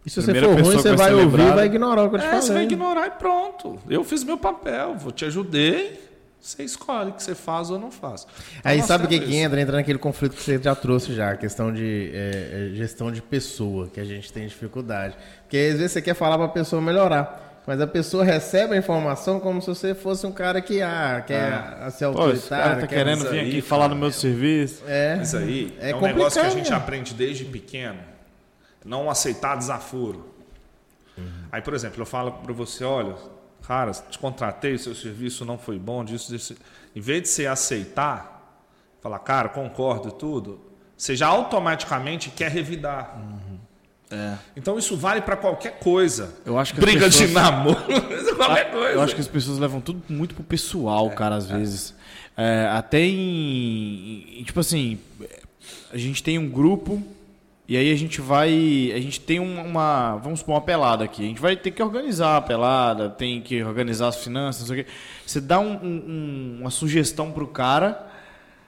E 0.06 0.10
se 0.12 0.22
você 0.22 0.32
Primeira 0.32 0.48
for 0.56 0.64
ruim, 0.64 0.76
você 0.78 0.96
vai 0.96 1.12
ouvir 1.12 1.42
e 1.42 1.52
vai 1.52 1.66
ignorar 1.66 2.04
o 2.04 2.10
que 2.10 2.16
eu 2.18 2.20
te 2.20 2.26
É, 2.26 2.30
falei. 2.30 2.42
você 2.44 2.54
vai 2.54 2.64
ignorar 2.66 3.08
e 3.08 3.12
pronto. 3.12 3.80
Eu 3.90 4.04
fiz 4.04 4.24
meu 4.24 4.38
papel, 4.38 4.96
vou 4.96 5.12
te 5.12 5.26
ajudei. 5.26 6.00
Você 6.40 6.62
escolhe 6.62 7.12
que 7.14 7.24
você 7.24 7.34
faz 7.34 7.72
ou 7.72 7.80
não 7.80 7.90
faz. 7.90 8.28
Então, 8.60 8.72
Aí 8.72 8.80
sabe 8.84 9.06
o 9.06 9.08
que, 9.08 9.16
temos 9.16 9.32
que 9.34 9.38
entra? 9.38 9.60
Entra 9.60 9.78
naquele 9.78 9.98
conflito 9.98 10.36
que 10.36 10.44
você 10.44 10.62
já 10.62 10.76
trouxe 10.76 11.16
já, 11.16 11.32
a 11.32 11.36
questão 11.36 11.74
de 11.74 12.12
é, 12.14 12.70
é, 12.72 12.76
gestão 12.76 13.12
de 13.12 13.20
pessoa, 13.24 13.88
que 13.92 14.00
a 14.00 14.06
gente 14.06 14.32
tem 14.32 14.46
dificuldade. 14.46 15.18
Porque 15.42 15.58
às 15.58 15.80
vezes 15.80 15.94
você 15.94 16.02
quer 16.04 16.14
falar 16.14 16.38
para 16.38 16.46
a 16.46 16.50
pessoa 16.50 16.80
melhorar, 16.80 17.45
mas 17.68 17.82
a 17.82 17.88
pessoa 17.88 18.24
recebe 18.24 18.74
a 18.76 18.78
informação 18.78 19.40
como 19.40 19.62
se 19.62 19.68
você 19.68 19.96
fosse 19.96 20.26
um 20.28 20.32
cara 20.32 20.62
que 20.62 20.82
ah, 20.82 21.24
quer 21.26 21.92
ser 21.92 22.12
Pô, 22.12 22.30
esse 22.30 22.50
cara 22.50 22.76
autoritário. 22.76 22.82
tá 22.82 22.88
quer- 22.88 22.96
querendo 22.96 23.18
isso 23.22 23.30
vir 23.30 23.40
aí, 23.40 23.48
aqui 23.50 23.62
falar 23.62 23.88
no 23.90 23.96
meu 23.96 24.12
serviço. 24.12 24.84
É, 24.88 25.16
Mas 25.18 25.34
aí 25.36 25.76
É 25.80 25.90
é, 25.92 25.96
um 25.96 26.02
negócio 26.02 26.40
que 26.40 26.48
a 26.48 26.50
gente 26.50 26.72
aprende 26.74 27.14
desde 27.14 27.46
pequeno. 27.46 28.00
Não 28.84 29.10
aceitar 29.10 29.56
desaforo. 29.58 30.34
Uhum. 31.18 31.26
Aí, 31.52 31.62
por 31.62 31.74
exemplo, 31.74 32.02
eu 32.02 32.06
falo 32.06 32.32
para 32.34 32.54
você, 32.54 32.84
olha, 32.84 33.16
cara, 33.68 33.92
te 33.92 34.20
contratei, 34.20 34.78
seu 34.78 34.94
serviço 34.94 35.44
não 35.44 35.58
foi 35.58 35.80
bom, 35.80 36.04
disso, 36.04 36.32
disso. 36.32 36.56
Em 36.96 37.02
vez 37.02 37.24
de 37.24 37.30
você 37.30 37.48
aceitar, 37.48 38.62
falar, 39.02 39.18
cara, 39.20 39.50
concordo 39.50 40.10
e 40.10 40.12
tudo, 40.12 40.60
você 40.96 41.16
já 41.16 41.28
automaticamente 41.28 42.30
quer 42.30 42.52
revidar. 42.52 43.18
É. 44.12 44.36
Então 44.56 44.78
isso 44.78 44.96
vale 44.96 45.22
para 45.22 45.36
qualquer 45.36 45.80
coisa. 45.80 46.34
Eu 46.46 46.58
acho 46.60 46.74
que 46.74 46.80
Briga 46.80 47.10
de 47.10 47.18
pessoas- 47.18 47.32
namoro, 47.34 47.78
qualquer 48.38 48.72
coisa. 48.72 48.90
Eu 48.94 49.02
acho 49.02 49.16
que 49.16 49.22
as 49.22 49.28
pessoas 49.28 49.58
levam 49.58 49.82
tudo 49.82 50.02
muito 50.08 50.36
pro 50.36 50.44
pessoal, 50.44 51.10
cara, 51.12 51.36
às 51.36 51.48
vezes. 51.48 51.94
É, 52.38 52.70
até 52.72 53.00
em, 53.00 54.44
Tipo 54.46 54.60
assim, 54.60 55.00
a 55.92 55.98
gente 55.98 56.22
tem 56.22 56.38
um 56.38 56.48
grupo 56.50 57.02
e 57.68 57.76
aí 57.76 57.92
a 57.92 57.96
gente 57.96 58.22
vai. 58.22 58.92
A 58.94 59.00
gente 59.00 59.20
tem 59.20 59.40
uma- 59.40 59.64
uma. 59.64 60.16
Vamos 60.18 60.40
supor 60.40 60.56
uma 60.56 60.62
pelada 60.62 61.04
aqui. 61.04 61.24
A 61.24 61.28
gente 61.28 61.42
vai 61.42 61.56
ter 61.56 61.72
que 61.72 61.82
organizar 61.82 62.38
a 62.38 62.42
pelada, 62.42 63.10
tem 63.10 63.42
que 63.42 63.64
organizar 63.64 64.10
as 64.10 64.18
finanças, 64.24 64.62
não 64.62 64.68
sei 64.76 64.82
o 64.82 64.86
quê. 64.86 64.92
Você 65.26 65.42
dá 65.42 65.60
um- 65.60 65.80
um- 65.84 66.58
uma 66.62 66.70
sugestão 66.70 67.32
pro 67.32 67.48
cara. 67.48 68.08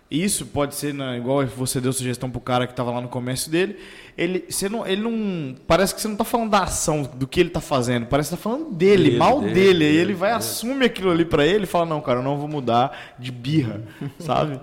Isso 0.09 0.45
pode 0.45 0.73
ser 0.75 0.93
né, 0.93 1.17
igual 1.17 1.45
você 1.45 1.81
deu 1.81 1.91
sugestão 1.91 2.29
pro 2.31 2.39
cara 2.39 2.65
que 2.65 2.71
estava 2.71 2.91
lá 2.91 3.01
no 3.01 3.09
comércio 3.09 3.51
dele. 3.51 3.77
Ele, 4.17 4.45
você 4.49 4.69
não, 4.69 4.87
ele 4.87 5.01
não. 5.01 5.53
Parece 5.67 5.93
que 5.93 5.99
você 5.99 6.07
não 6.07 6.15
tá 6.15 6.23
falando 6.23 6.49
da 6.51 6.63
ação, 6.63 7.03
do 7.03 7.27
que 7.27 7.41
ele 7.41 7.49
tá 7.49 7.59
fazendo. 7.59 8.05
Parece 8.05 8.29
que 8.29 8.35
tá 8.37 8.41
falando 8.41 8.71
dele, 8.71 9.17
mal 9.17 9.41
dele, 9.41 9.53
dele. 9.53 9.85
Aí 9.85 9.95
ele 9.97 10.13
vai, 10.13 10.29
dele. 10.29 10.37
assume 10.39 10.85
aquilo 10.85 11.11
ali 11.11 11.25
pra 11.25 11.45
ele 11.45 11.65
e 11.65 11.67
fala: 11.67 11.85
Não, 11.85 11.99
cara, 11.99 12.19
eu 12.19 12.23
não 12.23 12.37
vou 12.37 12.47
mudar 12.47 13.15
de 13.19 13.31
birra, 13.33 13.81
sabe? 14.17 14.61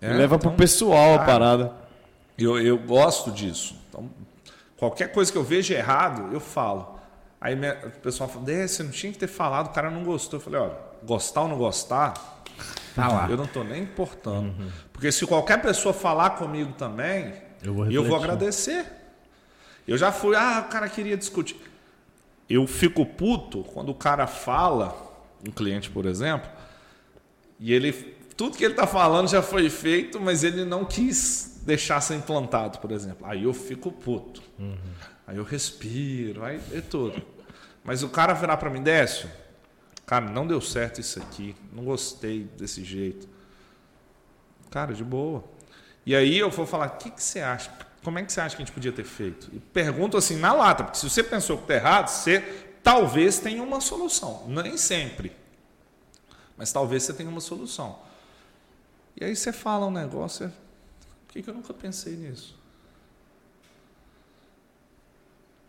É, 0.00 0.12
Leva 0.12 0.38
pro 0.38 0.48
então, 0.48 0.56
pessoal 0.56 1.14
a 1.16 1.18
parada. 1.24 1.72
Eu, 2.38 2.58
eu 2.60 2.78
gosto 2.78 3.32
disso. 3.32 3.76
Então, 3.88 4.08
qualquer 4.76 5.12
coisa 5.12 5.30
que 5.30 5.36
eu 5.38 5.44
vejo 5.44 5.74
errado, 5.74 6.32
eu 6.32 6.40
falo. 6.40 7.00
Aí 7.40 7.56
minha- 7.56 7.76
o 7.84 7.90
pessoal 8.00 8.28
fala, 8.30 8.44
"Dê, 8.44 8.66
você 8.68 8.84
não 8.84 8.92
tinha 8.92 9.12
que 9.12 9.18
ter 9.18 9.26
falado, 9.26 9.66
o 9.66 9.70
cara 9.70 9.90
não 9.90 10.04
gostou. 10.04 10.38
Eu 10.38 10.44
falei, 10.44 10.60
olha, 10.60 10.76
gostar 11.04 11.42
ou 11.42 11.48
não 11.48 11.58
gostar, 11.58 12.31
Tá 12.94 13.08
lá. 13.08 13.26
eu 13.30 13.36
não 13.36 13.44
estou 13.44 13.64
nem 13.64 13.82
importando. 13.82 14.54
Porque 14.92 15.10
se 15.10 15.26
qualquer 15.26 15.60
pessoa 15.62 15.94
falar 15.94 16.30
comigo 16.30 16.72
também, 16.72 17.34
Eu 17.62 17.74
vou 17.74 17.90
eu 17.90 18.04
vou 18.04 18.16
agradecer. 18.16 18.84
Eu 19.86 19.96
já 19.96 20.12
fui, 20.12 20.36
ah, 20.36 20.64
o 20.66 20.70
cara 20.70 20.88
queria 20.88 21.16
discutir. 21.16 21.60
Eu 22.48 22.66
fico 22.66 23.04
puto 23.06 23.64
quando 23.64 23.88
o 23.88 23.94
cara 23.94 24.26
fala, 24.26 24.94
um 25.46 25.50
cliente, 25.50 25.90
por 25.90 26.06
exemplo, 26.06 26.48
e 27.58 27.72
ele. 27.72 27.92
Tudo 28.36 28.56
que 28.56 28.64
ele 28.64 28.72
está 28.74 28.86
falando 28.86 29.28
já 29.28 29.42
foi 29.42 29.68
feito, 29.70 30.20
mas 30.20 30.42
ele 30.42 30.64
não 30.64 30.84
quis 30.84 31.60
deixar 31.64 32.00
ser 32.00 32.14
implantado, 32.16 32.78
por 32.78 32.90
exemplo. 32.90 33.26
Aí 33.26 33.44
eu 33.44 33.54
fico 33.54 33.92
puto. 33.92 34.42
Aí 35.26 35.36
eu 35.36 35.44
respiro, 35.44 36.44
aí 36.44 36.60
é 36.72 36.80
tudo. 36.80 37.22
Mas 37.84 38.02
o 38.02 38.08
cara 38.08 38.32
virar 38.32 38.56
para 38.56 38.70
mim, 38.70 38.82
Décio, 38.82 39.28
cara, 40.12 40.26
não 40.26 40.46
deu 40.46 40.60
certo 40.60 41.00
isso 41.00 41.18
aqui, 41.18 41.56
não 41.72 41.86
gostei 41.86 42.44
desse 42.58 42.84
jeito. 42.84 43.26
Cara, 44.70 44.92
de 44.92 45.02
boa. 45.02 45.42
E 46.04 46.14
aí 46.14 46.36
eu 46.36 46.50
vou 46.50 46.66
falar, 46.66 46.88
o 46.88 46.96
que, 46.98 47.10
que 47.10 47.22
você 47.22 47.40
acha? 47.40 47.72
Como 48.04 48.18
é 48.18 48.22
que 48.22 48.30
você 48.30 48.38
acha 48.42 48.54
que 48.54 48.60
a 48.60 48.64
gente 48.66 48.74
podia 48.74 48.92
ter 48.92 49.04
feito? 49.04 49.48
E 49.54 49.58
pergunto 49.58 50.18
assim 50.18 50.36
na 50.36 50.52
lata, 50.52 50.84
porque 50.84 50.98
se 50.98 51.08
você 51.08 51.22
pensou 51.22 51.56
que 51.56 51.64
está 51.64 51.76
errado, 51.76 52.08
você 52.08 52.40
talvez 52.82 53.38
tenha 53.38 53.62
uma 53.62 53.80
solução. 53.80 54.44
Nem 54.48 54.76
sempre. 54.76 55.34
Mas 56.58 56.70
talvez 56.70 57.04
você 57.04 57.14
tenha 57.14 57.30
uma 57.30 57.40
solução. 57.40 57.98
E 59.18 59.24
aí 59.24 59.34
você 59.34 59.50
fala 59.50 59.86
um 59.86 59.90
negócio, 59.90 60.46
você, 60.46 60.54
por 61.26 61.32
que, 61.32 61.42
que 61.42 61.48
eu 61.48 61.54
nunca 61.54 61.72
pensei 61.72 62.16
nisso? 62.16 62.54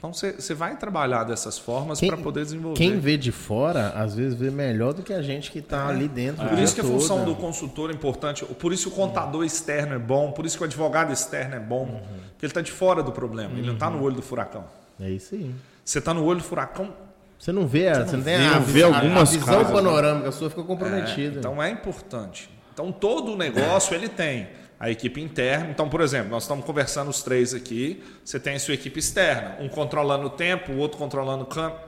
Então 0.03 0.11
você, 0.11 0.53
vai 0.53 0.75
trabalhar 0.75 1.23
dessas 1.23 1.57
formas 1.57 2.01
para 2.01 2.17
poder 2.17 2.43
desenvolver. 2.43 2.77
Quem 2.77 2.99
vê 2.99 3.15
de 3.15 3.31
fora, 3.31 3.87
às 3.95 4.13
vezes 4.13 4.37
vê 4.37 4.51
melhor 4.51 4.93
do 4.93 5.01
que 5.01 5.13
a 5.13 5.21
gente 5.21 5.49
que 5.49 5.61
tá 5.61 5.87
ali 5.87 6.09
dentro. 6.09 6.45
o 6.45 6.49
Por 6.49 6.59
isso 6.59 6.75
que 6.75 6.81
a 6.81 6.83
todo. 6.83 6.99
função 6.99 7.23
do 7.23 7.33
consultor 7.37 7.89
é 7.89 7.93
importante, 7.93 8.43
por 8.43 8.73
isso 8.73 8.89
que 8.89 8.93
o 8.93 8.97
contador 8.97 9.45
externo 9.45 9.93
é 9.95 9.97
bom, 9.99 10.33
por 10.33 10.45
isso 10.45 10.57
que 10.57 10.63
o 10.63 10.65
advogado 10.65 11.13
externo 11.13 11.55
é 11.55 11.59
bom, 11.61 11.85
porque 12.31 12.45
ele 12.45 12.49
está 12.51 12.59
de 12.59 12.69
fora 12.73 13.01
do 13.01 13.13
problema, 13.13 13.53
ele 13.57 13.65
não 13.65 13.75
está 13.75 13.89
no 13.89 14.03
olho 14.03 14.17
do 14.17 14.21
furacão. 14.21 14.65
É 14.99 15.09
isso 15.09 15.35
aí. 15.35 15.55
Você 15.85 15.99
está 15.99 16.13
no 16.13 16.25
olho 16.25 16.39
do 16.39 16.43
furacão, 16.45 16.93
Você 17.39 17.53
não 17.53 17.65
vê, 17.65 17.87
a- 17.87 18.05
você 18.05 18.17
não 18.17 18.23
tem 18.23 18.37
vê, 18.39 18.45
a, 18.45 18.59
vê 18.59 18.83
a- 18.83 18.87
algumas 18.87 19.29
a 19.29 19.31
visão 19.31 19.45
casas, 19.55 19.67
né? 19.69 19.73
panorâmica 19.73 20.31
sua 20.33 20.49
fica 20.49 20.63
comprometida. 20.63 21.39
então 21.39 21.63
é 21.63 21.69
importante. 21.69 22.49
Então 22.73 22.91
todo 22.91 23.31
o 23.31 23.37
negócio 23.37 23.95
ele 23.95 24.09
tem 24.09 24.49
a 24.83 24.89
equipe 24.89 25.21
interna. 25.21 25.69
Então, 25.69 25.87
por 25.87 26.01
exemplo, 26.01 26.29
nós 26.29 26.43
estamos 26.43 26.65
conversando 26.65 27.09
os 27.09 27.23
três 27.23 27.53
aqui, 27.53 28.03
você 28.21 28.37
tem 28.37 28.55
a 28.55 28.59
sua 28.59 28.73
equipe 28.73 28.99
externa, 28.99 29.55
um 29.61 29.69
controlando 29.69 30.25
o 30.25 30.29
tempo, 30.29 30.73
o 30.73 30.77
outro 30.77 30.97
controlando 30.97 31.43
o 31.43 31.47
campo, 31.47 31.79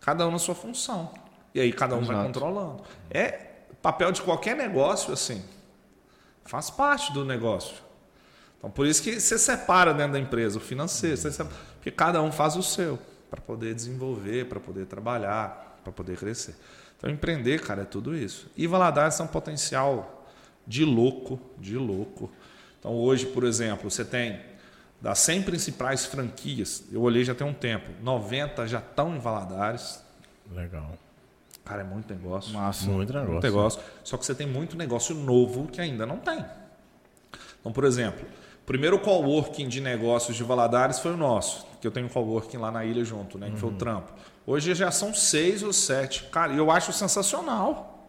cada 0.00 0.26
um 0.26 0.32
na 0.32 0.38
sua 0.40 0.56
função. 0.56 1.14
E 1.54 1.60
aí 1.60 1.72
cada 1.72 1.94
um 1.94 2.00
vai 2.00 2.16
Exato. 2.16 2.26
controlando. 2.26 2.82
É 3.12 3.46
papel 3.80 4.10
de 4.10 4.22
qualquer 4.22 4.56
negócio 4.56 5.12
assim. 5.12 5.40
Faz 6.44 6.68
parte 6.68 7.12
do 7.12 7.24
negócio. 7.24 7.76
Então, 8.58 8.72
por 8.72 8.88
isso 8.88 9.00
que 9.04 9.20
você 9.20 9.38
separa 9.38 9.94
dentro 9.94 10.14
da 10.14 10.18
empresa 10.18 10.58
o 10.58 10.60
financeiro, 10.60 11.16
separa, 11.16 11.54
porque 11.74 11.92
cada 11.92 12.20
um 12.20 12.32
faz 12.32 12.56
o 12.56 12.62
seu 12.62 12.98
para 13.30 13.40
poder 13.40 13.72
desenvolver, 13.72 14.46
para 14.46 14.58
poder 14.58 14.86
trabalhar, 14.86 15.78
para 15.84 15.92
poder 15.92 16.16
crescer. 16.16 16.56
Então, 16.98 17.08
empreender, 17.08 17.60
cara, 17.60 17.82
é 17.82 17.84
tudo 17.84 18.16
isso. 18.16 18.50
E 18.56 18.66
Valadares 18.66 19.20
é 19.20 19.22
um 19.22 19.28
potencial 19.28 20.19
de 20.66 20.84
louco, 20.84 21.40
de 21.58 21.76
louco. 21.76 22.30
Então, 22.78 22.94
hoje, 22.94 23.26
por 23.26 23.44
exemplo, 23.44 23.90
você 23.90 24.04
tem 24.04 24.40
das 25.00 25.18
100 25.20 25.42
principais 25.42 26.04
franquias, 26.04 26.84
eu 26.92 27.00
olhei 27.00 27.24
já 27.24 27.34
tem 27.34 27.46
um 27.46 27.54
tempo, 27.54 27.90
90 28.02 28.66
já 28.66 28.78
estão 28.78 29.16
em 29.16 29.18
Valadares. 29.18 30.02
Legal. 30.52 30.92
Cara, 31.64 31.82
é 31.82 31.84
muito 31.84 32.12
negócio. 32.12 32.52
Massa. 32.52 32.86
Muito 32.86 33.12
negócio. 33.12 33.32
Muito 33.32 33.44
negócio. 33.44 33.80
Só 34.02 34.16
que 34.16 34.26
você 34.26 34.34
tem 34.34 34.46
muito 34.46 34.76
negócio 34.76 35.14
novo 35.14 35.68
que 35.68 35.80
ainda 35.80 36.04
não 36.04 36.18
tem. 36.18 36.44
Então, 37.60 37.72
por 37.72 37.84
exemplo, 37.84 38.26
o 38.62 38.66
primeiro 38.66 38.98
coworking 38.98 39.68
de 39.68 39.80
negócios 39.80 40.36
de 40.36 40.42
Valadares 40.42 40.98
foi 40.98 41.12
o 41.12 41.16
nosso, 41.16 41.66
que 41.80 41.86
eu 41.86 41.90
tenho 41.90 42.06
um 42.06 42.08
coworking 42.08 42.56
lá 42.56 42.70
na 42.70 42.84
ilha 42.84 43.04
junto, 43.04 43.38
né? 43.38 43.50
Que 43.50 43.56
foi 43.56 43.70
o 43.70 43.74
Trampo. 43.74 44.12
Hoje 44.46 44.74
já 44.74 44.90
são 44.90 45.14
seis 45.14 45.62
ou 45.62 45.72
sete. 45.72 46.24
Cara, 46.24 46.52
e 46.52 46.56
eu 46.56 46.70
acho 46.70 46.92
sensacional. 46.92 47.99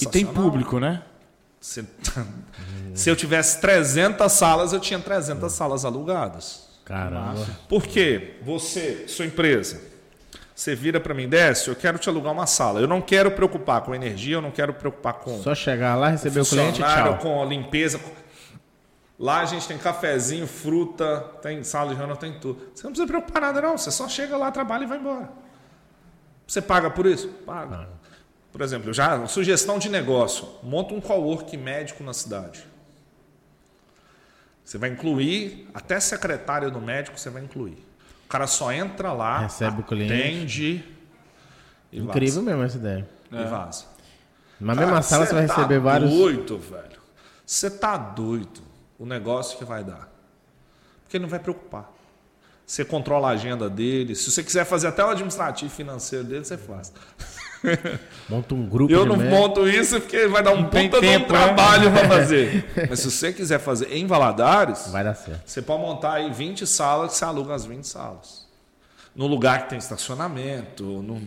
E 0.00 0.06
tem 0.06 0.26
público, 0.26 0.78
né? 0.78 1.02
Se, 1.60 1.86
se 2.94 3.10
eu 3.10 3.16
tivesse 3.16 3.60
300 3.60 4.30
salas, 4.30 4.72
eu 4.72 4.80
tinha 4.80 4.98
300 4.98 5.50
salas 5.52 5.84
alugadas. 5.84 6.68
Caramba. 6.84 7.46
Por 7.68 7.84
quê? 7.84 8.38
Você, 8.42 9.06
sua 9.06 9.24
empresa, 9.24 9.80
você 10.54 10.74
vira 10.74 11.00
para 11.00 11.14
mim, 11.14 11.28
Décio, 11.28 11.70
eu 11.70 11.76
quero 11.76 11.98
te 11.98 12.08
alugar 12.08 12.32
uma 12.32 12.46
sala. 12.46 12.80
Eu 12.80 12.88
não 12.88 13.00
quero 13.00 13.30
preocupar 13.30 13.82
com 13.82 13.94
energia, 13.94 14.36
eu 14.36 14.42
não 14.42 14.50
quero 14.50 14.74
preocupar 14.74 15.14
com 15.14 15.40
Só 15.40 15.54
chegar 15.54 15.94
lá, 15.94 16.08
receber 16.08 16.40
o 16.40 16.44
cliente 16.44 16.80
e 16.80 16.84
funcionário, 16.84 17.12
tchau. 17.12 17.18
com 17.22 17.42
a 17.42 17.44
limpeza. 17.44 18.00
Lá 19.18 19.40
a 19.40 19.44
gente 19.44 19.68
tem 19.68 19.78
cafezinho, 19.78 20.46
fruta, 20.46 21.20
tem 21.42 21.62
sala 21.62 21.90
de 21.90 21.94
reunião, 21.94 22.16
tem 22.16 22.38
tudo. 22.40 22.70
Você 22.74 22.82
não 22.84 22.90
precisa 22.90 23.06
preocupar 23.06 23.42
nada, 23.42 23.60
não. 23.60 23.78
Você 23.78 23.90
só 23.90 24.08
chega 24.08 24.36
lá, 24.36 24.50
trabalha 24.50 24.84
e 24.84 24.86
vai 24.86 24.98
embora. 24.98 25.30
Você 26.46 26.60
paga 26.60 26.90
por 26.90 27.06
isso? 27.06 27.28
Paga. 27.46 27.88
Por 28.52 28.60
exemplo, 28.62 28.92
já 28.92 29.26
sugestão 29.26 29.78
de 29.78 29.88
negócio. 29.88 30.48
Monta 30.62 30.92
um 30.94 31.00
coworking 31.00 31.56
médico 31.56 32.02
na 32.02 32.12
cidade. 32.12 32.64
Você 34.64 34.78
vai 34.78 34.90
incluir, 34.90 35.68
até 35.74 35.98
secretária 35.98 36.70
do 36.70 36.80
médico 36.80 37.18
você 37.18 37.30
vai 37.30 37.42
incluir. 37.42 37.78
O 38.24 38.28
cara 38.28 38.46
só 38.46 38.72
entra 38.72 39.12
lá, 39.12 39.40
Recebe 39.40 39.80
o 39.80 39.84
cliente. 39.84 40.12
atende 40.14 40.84
e 41.92 41.98
Incrível 42.00 42.42
mesmo 42.42 42.62
essa 42.62 42.76
ideia. 42.76 43.08
vaza. 43.30 43.44
E 43.46 43.50
vaza. 43.50 43.84
Na 44.60 44.74
mesma 44.74 44.90
Cara, 44.92 45.02
sala 45.02 45.24
cê 45.26 45.30
você 45.30 45.34
vai 45.38 45.46
tá 45.46 45.54
receber 45.56 45.78
vários. 45.80 46.10
doido, 46.10 46.58
velho. 46.58 47.00
Você 47.46 47.70
tá 47.70 47.96
doido. 47.96 48.60
O 48.98 49.06
negócio 49.06 49.56
que 49.58 49.64
vai 49.64 49.82
dar. 49.82 50.08
Porque 51.02 51.16
ele 51.16 51.22
não 51.22 51.30
vai 51.30 51.38
preocupar. 51.40 51.90
Você 52.66 52.84
controla 52.84 53.28
a 53.28 53.32
agenda 53.32 53.68
dele. 53.68 54.14
Se 54.14 54.30
você 54.30 54.44
quiser 54.44 54.64
fazer 54.64 54.86
até 54.88 55.02
o 55.04 55.08
administrativo 55.08 55.70
financeiro 55.74 56.24
dele, 56.24 56.44
você 56.44 56.56
faz. 56.58 56.92
Monta 58.28 58.54
um 58.54 58.66
grupo 58.68 58.92
Eu 58.92 59.04
não 59.04 59.16
médicos. 59.16 59.38
monto 59.38 59.68
isso 59.68 60.00
porque 60.00 60.26
vai 60.28 60.42
dar 60.42 60.52
um 60.52 60.68
tem 60.68 60.88
puta 60.88 61.00
de 61.00 61.06
um 61.06 61.10
tempo, 61.10 61.32
né? 61.32 61.38
trabalho 61.44 61.90
para 61.90 62.08
fazer. 62.08 62.64
Mas 62.88 63.00
se 63.00 63.10
você 63.10 63.32
quiser 63.32 63.58
fazer 63.58 63.92
em 63.92 64.06
Valadares, 64.06 64.88
Vai 64.90 65.02
dar 65.04 65.14
certo. 65.14 65.42
você 65.44 65.60
pode 65.60 65.82
montar 65.82 66.14
aí 66.14 66.30
20 66.30 66.66
salas, 66.66 67.12
que 67.12 67.18
você 67.18 67.24
aluga 67.24 67.54
as 67.54 67.64
20 67.66 67.84
salas. 67.84 68.46
No 69.14 69.26
lugar 69.26 69.64
que 69.64 69.70
tem 69.70 69.78
estacionamento. 69.78 70.84
No... 70.84 71.20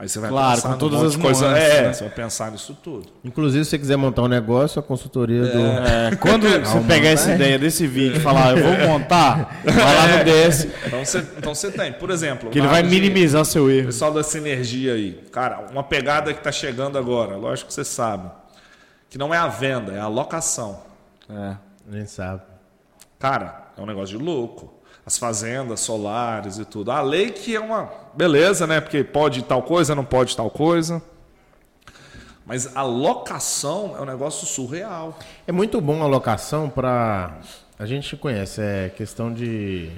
Aí 0.00 0.08
você 0.08 0.20
vai 0.20 0.30
Claro, 0.30 0.54
pensar 0.56 0.68
com 0.74 0.78
todas 0.78 1.02
as 1.02 1.12
de 1.12 1.18
coisa. 1.18 1.48
nuances, 1.48 1.64
É, 1.70 1.82
né? 1.82 1.92
você 1.92 2.04
vai 2.04 2.12
pensar 2.12 2.52
nisso 2.52 2.78
tudo. 2.84 3.08
Inclusive, 3.24 3.64
se 3.64 3.70
você 3.70 3.78
quiser 3.80 3.96
montar 3.96 4.22
um 4.22 4.28
negócio, 4.28 4.78
a 4.78 4.82
consultoria 4.82 5.42
do. 5.42 5.58
É, 5.58 6.14
quando 6.22 6.48
você 6.48 6.80
pegar 6.86 7.08
essa 7.08 7.34
ideia 7.34 7.58
desse 7.58 7.84
vídeo 7.84 8.18
e 8.18 8.20
falar, 8.20 8.56
eu 8.56 8.62
vou 8.62 8.86
montar, 8.88 9.60
vai 9.64 9.74
lá 9.96 10.18
no 10.18 10.24
DS, 10.24 10.68
Então 10.86 11.04
você, 11.04 11.18
então 11.36 11.52
você 11.54 11.72
tem, 11.72 11.92
por 11.92 12.10
exemplo, 12.10 12.48
que 12.48 12.58
ele 12.60 12.68
vai 12.68 12.76
área 12.78 12.88
de- 12.88 12.94
minimizar 12.94 13.44
seu 13.44 13.68
erro. 13.68 13.86
Pessoal 13.86 14.12
da 14.12 14.22
sinergia 14.22 14.92
aí, 14.94 15.14
cara, 15.32 15.66
uma 15.72 15.82
pegada 15.82 16.32
que 16.32 16.38
está 16.38 16.52
chegando 16.52 16.96
agora, 16.96 17.36
lógico 17.36 17.66
que 17.66 17.74
você 17.74 17.84
sabe, 17.84 18.30
que 19.10 19.18
não 19.18 19.34
é 19.34 19.38
a 19.38 19.48
venda, 19.48 19.92
é 19.94 19.98
a 20.00 20.06
locação. 20.06 20.80
É. 21.28 21.56
A 21.90 21.96
gente 21.96 22.10
sabe. 22.12 22.42
Cara, 23.18 23.68
é 23.76 23.80
um 23.80 23.86
negócio 23.86 24.16
de 24.16 24.22
louco. 24.24 24.74
As 25.04 25.16
fazendas 25.16 25.80
solares 25.80 26.58
e 26.58 26.66
tudo. 26.66 26.90
A 26.92 27.00
lei 27.00 27.30
que 27.30 27.56
é 27.56 27.60
uma 27.60 27.88
beleza, 28.18 28.66
né? 28.66 28.80
Porque 28.80 29.04
pode 29.04 29.42
tal 29.42 29.62
coisa, 29.62 29.94
não 29.94 30.04
pode 30.04 30.36
tal 30.36 30.50
coisa. 30.50 31.00
Mas 32.44 32.74
a 32.76 32.82
locação 32.82 33.94
é 33.96 34.00
um 34.00 34.04
negócio 34.04 34.46
surreal. 34.46 35.16
É 35.46 35.52
muito 35.52 35.80
bom 35.80 36.02
a 36.02 36.06
locação 36.06 36.68
para. 36.68 37.38
A 37.78 37.86
gente 37.86 38.16
conhece, 38.16 38.60
é 38.60 38.90
questão 38.94 39.32
de. 39.32 39.90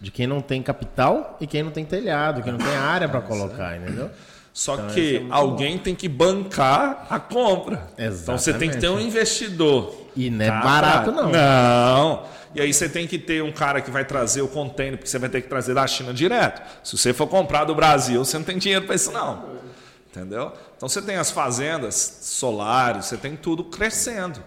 De 0.00 0.10
quem 0.10 0.26
não 0.26 0.40
tem 0.40 0.62
capital 0.62 1.36
e 1.38 1.46
quem 1.46 1.62
não 1.62 1.70
tem 1.70 1.84
telhado, 1.84 2.42
quem 2.42 2.52
não 2.52 2.58
tem 2.58 2.74
área 2.74 3.06
para 3.06 3.20
colocar, 3.20 3.76
entendeu? 3.76 4.08
Só 4.50 4.74
Então, 4.74 4.88
que 4.88 5.16
é 5.18 5.26
alguém 5.28 5.76
tem 5.76 5.94
que 5.94 6.08
bancar 6.08 7.06
a 7.10 7.20
compra. 7.20 7.86
Então 7.98 8.38
você 8.38 8.54
tem 8.54 8.70
que 8.70 8.78
ter 8.78 8.88
um 8.88 8.92
Exatamente. 8.92 9.08
investidor. 9.08 9.94
E 10.16 10.30
não 10.30 10.44
é 10.44 10.48
Tá, 10.48 10.60
barato, 10.60 11.12
não. 11.12 11.30
Não. 11.30 12.22
E 12.54 12.60
aí 12.60 12.72
você 12.74 12.88
tem 12.88 13.06
que 13.06 13.18
ter 13.18 13.42
um 13.42 13.52
cara 13.52 13.80
que 13.80 13.90
vai 13.90 14.04
trazer 14.04 14.42
o 14.42 14.48
container, 14.48 14.96
porque 14.98 15.08
você 15.08 15.18
vai 15.18 15.28
ter 15.28 15.40
que 15.42 15.48
trazer 15.48 15.72
da 15.74 15.86
China 15.86 16.12
direto. 16.12 16.60
Se 16.82 16.96
você 16.98 17.12
for 17.12 17.26
comprar 17.28 17.64
do 17.64 17.74
Brasil, 17.74 18.24
você 18.24 18.36
não 18.38 18.44
tem 18.44 18.58
dinheiro 18.58 18.86
para 18.86 18.94
isso, 18.96 19.12
não. 19.12 19.60
Entendeu? 20.08 20.52
Então 20.76 20.88
você 20.88 21.00
tem 21.00 21.16
as 21.16 21.30
fazendas 21.30 22.18
solares, 22.22 23.06
você 23.06 23.16
tem 23.16 23.36
tudo 23.36 23.62
crescendo. 23.64 24.42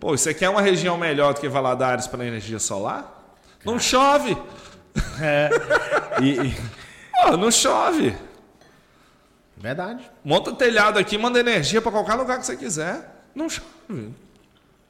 Pô, 0.00 0.16
você 0.16 0.34
quer 0.34 0.48
uma 0.48 0.60
região 0.60 0.96
melhor 0.98 1.34
do 1.34 1.40
que 1.40 1.48
Valadares 1.48 2.06
para 2.08 2.24
energia 2.26 2.58
solar? 2.58 3.36
Não 3.64 3.78
chove. 3.78 4.36
E, 6.22 6.30
e- 6.48 6.56
Pô, 7.22 7.36
não 7.36 7.50
chove. 7.50 8.16
Verdade. 9.56 10.10
Monta 10.24 10.52
telhado 10.52 10.98
aqui, 10.98 11.16
manda 11.18 11.38
energia 11.38 11.80
para 11.82 11.92
qualquer 11.92 12.14
lugar 12.14 12.38
que 12.38 12.46
você 12.46 12.56
quiser. 12.56 13.24
Não 13.34 13.48
chove. 13.48 14.14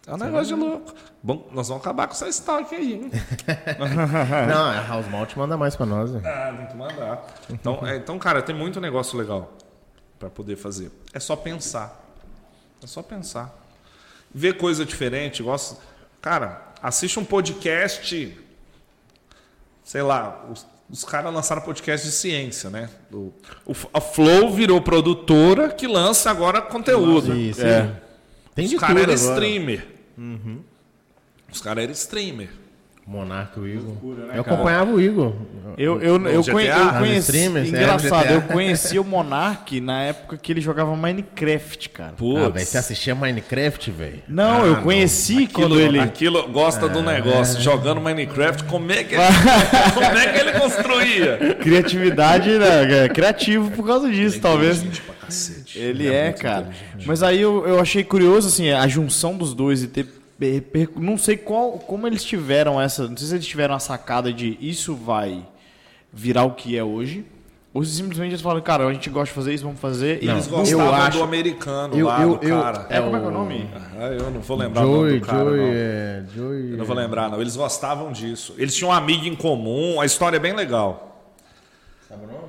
É 0.07 0.15
um 0.15 0.17
negócio 0.19 0.47
de 0.47 0.55
louco. 0.55 0.95
Bom, 1.21 1.49
nós 1.53 1.67
vamos 1.69 1.83
acabar 1.83 2.07
com 2.07 2.13
essa 2.13 2.29
estoque 2.29 2.75
aí, 2.77 2.95
hein? 2.95 3.11
Não, 4.49 4.65
a 4.71 4.81
House 4.87 5.09
Malt 5.09 5.35
manda 5.35 5.57
mais 5.57 5.75
para 5.75 5.85
nós. 5.87 6.13
né? 6.13 6.23
Ah, 6.25 6.55
tem 6.57 6.67
que 6.67 6.77
mandar. 6.77 7.27
Então, 7.51 7.81
é, 7.87 7.97
então, 7.97 8.17
cara, 8.19 8.41
tem 8.41 8.55
muito 8.55 8.81
negócio 8.81 9.19
legal 9.19 9.53
para 10.19 10.31
poder 10.31 10.55
fazer. 10.57 10.93
É 11.13 11.19
só 11.19 11.35
pensar. 11.35 12.05
É 12.83 12.87
só 12.87 13.03
pensar. 13.03 13.53
Ver 14.33 14.57
coisa 14.57 14.85
diferente. 14.85 15.43
Gosta... 15.43 15.77
Cara, 16.23 16.63
assiste 16.81 17.19
um 17.19 17.25
podcast. 17.25 18.39
Sei 19.83 20.03
lá, 20.03 20.45
os, 20.53 20.67
os 20.89 21.05
caras 21.05 21.33
lançaram 21.35 21.63
podcast 21.63 22.07
de 22.07 22.13
ciência, 22.13 22.71
né? 22.71 22.89
O, 23.13 23.33
o- 23.67 23.75
a 23.93 24.01
Flow 24.01 24.53
virou 24.53 24.81
produtora 24.81 25.69
que 25.69 25.87
lança 25.89 26.31
agora 26.31 26.63
conteúdo. 26.63 27.35
Isso, 27.35 27.63
É. 27.67 28.03
Tem 28.55 28.65
Os 28.67 28.75
caras 28.77 29.03
eram 29.03 29.13
agora. 29.13 29.33
streamer. 29.35 29.96
Os 31.53 31.61
caras 31.61 31.85
eram 31.85 31.93
streamer. 31.93 32.49
Monarca, 33.09 33.61
o 33.61 33.69
Igor. 33.69 33.93
né, 34.17 34.25
eu 34.37 34.43
cara? 34.43 34.57
acompanhava 34.57 34.91
o 34.91 35.01
Igor. 35.01 35.33
eu, 35.79 36.03
eu, 36.03 36.27
eu, 36.27 36.43
GTA, 36.43 36.53
conhe- 36.53 36.69
eu 36.69 36.85
nos 36.87 36.99
conheci. 36.99 37.39
é, 37.39 37.49
engraçado, 37.69 38.25
GTA. 38.25 38.33
eu 38.35 38.43
conheci 38.43 38.99
o 38.99 39.05
Monark 39.05 39.81
na 39.81 40.03
época 40.03 40.37
que 40.37 40.53
ele 40.53 40.61
jogava 40.61 40.97
Minecraft, 40.97 41.89
cara. 41.91 42.15
Ah, 42.19 42.49
velho, 42.49 42.67
você 42.67 42.77
assistia 42.77 43.15
Minecraft, 43.15 43.93
velho? 43.93 44.23
Não, 44.27 44.65
Ah, 44.65 44.67
eu 44.67 44.77
conheci 44.83 45.47
quando 45.47 45.75
Aquilo, 45.75 45.81
ele. 45.81 46.01
aquilo 46.01 46.49
gosta 46.49 46.89
do 46.89 47.01
negócio, 47.01 47.61
jogando 47.61 48.01
Minecraft, 48.01 48.65
como 48.65 48.91
é 48.91 49.05
que 49.05 49.15
ele, 49.15 49.23
como 49.95 50.19
é 50.19 50.33
que 50.33 50.39
ele 50.41 50.53
construía? 50.59 51.55
Criatividade, 51.63 52.59
né? 52.59 53.05
É 53.05 53.09
criativo 53.09 53.71
por 53.71 53.87
causa 53.87 54.11
disso, 54.11 54.41
talvez. 54.41 54.79
Inteligente 54.79 55.03
pra 55.03 55.15
cacete. 55.27 55.79
Ele 55.79 56.09
é, 56.13 56.33
cara. 56.33 56.71
Mas 57.05 57.23
aí 57.23 57.41
eu, 57.41 57.67
eu 57.67 57.79
achei 57.81 58.03
curioso, 58.03 58.49
assim, 58.49 58.71
a 58.71 58.87
junção 58.89 59.37
dos 59.37 59.53
dois 59.55 59.83
e 59.83 59.89
ter. 59.89 60.07
per- 60.39 60.63
per- 60.63 60.91
Não 60.97 61.17
sei 61.19 61.37
qual, 61.37 61.73
como 61.73 62.07
eles 62.07 62.25
tiveram 62.25 62.81
essa. 62.81 63.07
Não 63.09 63.17
sei 63.17 63.29
se 63.29 63.35
eles 63.35 63.47
tiveram 63.47 63.75
a 63.75 63.79
sacada 63.79 64.33
de 64.33 64.57
isso 64.61 64.95
vai 64.95 65.47
virar 66.13 66.45
o 66.45 66.53
que 66.53 66.77
é 66.77 66.83
hoje. 66.85 67.25
Ou 67.75 67.85
se 67.85 67.95
simplesmente 67.95 68.31
eles 68.31 68.41
falam, 68.41 68.63
cara, 68.63 68.87
a 68.87 68.93
gente 68.95 69.11
gosta 69.11 69.27
de 69.27 69.33
fazer 69.35 69.53
isso, 69.53 69.63
vamos 69.65 69.79
fazer. 69.79 70.23
E 70.23 70.27
Não, 70.27 70.33
Eles 70.35 70.47
gostavam 70.47 70.87
eu 70.87 70.95
acho- 70.95 71.19
do 71.19 71.25
americano 71.25 71.95
eu- 71.99 72.07
lá, 72.07 72.23
eu- 72.23 72.37
do 72.39 72.49
eu- 72.49 72.59
cara. 72.63 72.87
É, 72.89 73.01
como 73.03 73.17
é 73.17 73.21
que 73.21 73.25
é 73.27 73.29
o 73.29 73.31
nome? 73.31 73.71
Ah, 73.99 74.05
eu 74.07 74.31
não 74.31 74.41
vou 74.41 74.57
lembrar 74.57 74.87
o 74.87 74.91
nome 74.93 75.09
Joey, 75.11 75.21
do 75.21 75.27
cara, 75.27 75.45
Joey, 75.45 75.57
não. 75.61 75.69
é, 75.75 76.25
Joey. 76.35 76.71
Eu 76.71 76.77
não 76.79 76.85
vou 76.87 76.97
lembrar, 76.97 77.31
não. 77.31 77.39
Eles 77.39 77.55
gostavam 77.55 78.11
disso. 78.13 78.55
Eles 78.57 78.75
tinham 78.75 78.89
um 78.89 78.95
amigo 78.95 79.27
em 79.27 79.37
comum, 79.37 80.01
a 80.01 80.07
história 80.07 80.37
é 80.39 80.41
bem 80.41 80.55
legal. 80.55 81.21
Sabe 82.09 82.25
o 82.25 82.29
nome? 82.29 82.46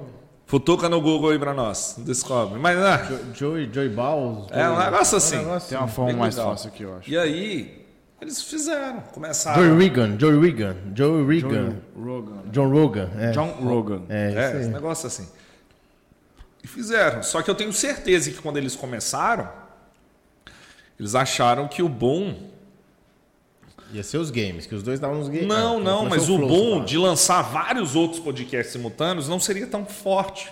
Futuca 0.48 0.88
no 0.88 1.02
Google 1.02 1.32
aí 1.32 1.38
pra 1.40 1.54
nós, 1.54 1.96
descobre. 2.00 2.58
Mas, 2.58 2.78
ah, 2.80 2.98
Jo- 3.04 3.20
Joey, 3.34 3.70
Joey 3.72 3.90
Balls. 3.90 4.48
é 4.52 4.70
um 4.70 4.78
negócio 4.80 5.18
assim. 5.18 5.38
Tem 5.68 5.78
uma 5.78 5.88
forma 5.90 6.12
Bem 6.12 6.20
mais 6.20 6.36
legal. 6.38 6.52
fácil 6.52 6.70
aqui, 6.70 6.84
eu 6.84 6.96
acho. 6.96 7.10
E 7.10 7.18
aí, 7.18 7.86
eles 8.22 8.42
fizeram, 8.42 9.02
começaram. 9.14 9.62
Joey 9.62 9.78
Regan, 9.78 10.18
Joey 10.18 10.40
Regan, 10.40 10.76
Joey 10.96 11.26
Regan, 11.28 11.76
Rogan. 11.96 12.42
John 12.50 12.70
Rogan. 12.70 13.10
É. 13.20 13.32
John 13.32 13.52
Rogan. 13.62 14.02
É, 14.08 14.34
É, 14.34 14.58
esse 14.60 14.68
aí. 14.68 14.74
negócio 14.74 15.06
assim. 15.08 15.28
E 16.64 16.68
fizeram. 16.68 17.22
Só 17.24 17.42
que 17.42 17.52
eu 17.52 17.56
tenho 17.56 17.74
certeza 17.74 18.32
que 18.32 18.38
quando 18.42 18.56
eles 18.56 18.74
começaram, 18.76 19.50
eles 20.98 21.14
acharam 21.14 21.68
que 21.68 21.84
o 21.84 21.90
boom. 21.90 22.36
Ia 23.94 24.04
ser 24.04 24.18
os 24.18 24.30
games, 24.30 24.66
que 24.66 24.76
os 24.76 24.84
dois 24.84 25.00
davam 25.00 25.20
uns 25.20 25.30
games. 25.30 25.48
Não, 25.48 25.78
Ah, 25.78 25.82
não, 25.82 26.06
mas 26.06 26.30
o 26.30 26.38
Flow, 26.38 26.48
boom 26.48 26.80
você 26.80 26.86
de 26.86 26.98
lançar 26.98 27.42
vários 27.42 27.96
outros 27.96 28.20
podcasts 28.20 28.74
simultâneos 28.74 29.30
não 29.30 29.40
seria 29.40 29.68
tão 29.68 29.86
forte. 29.86 30.52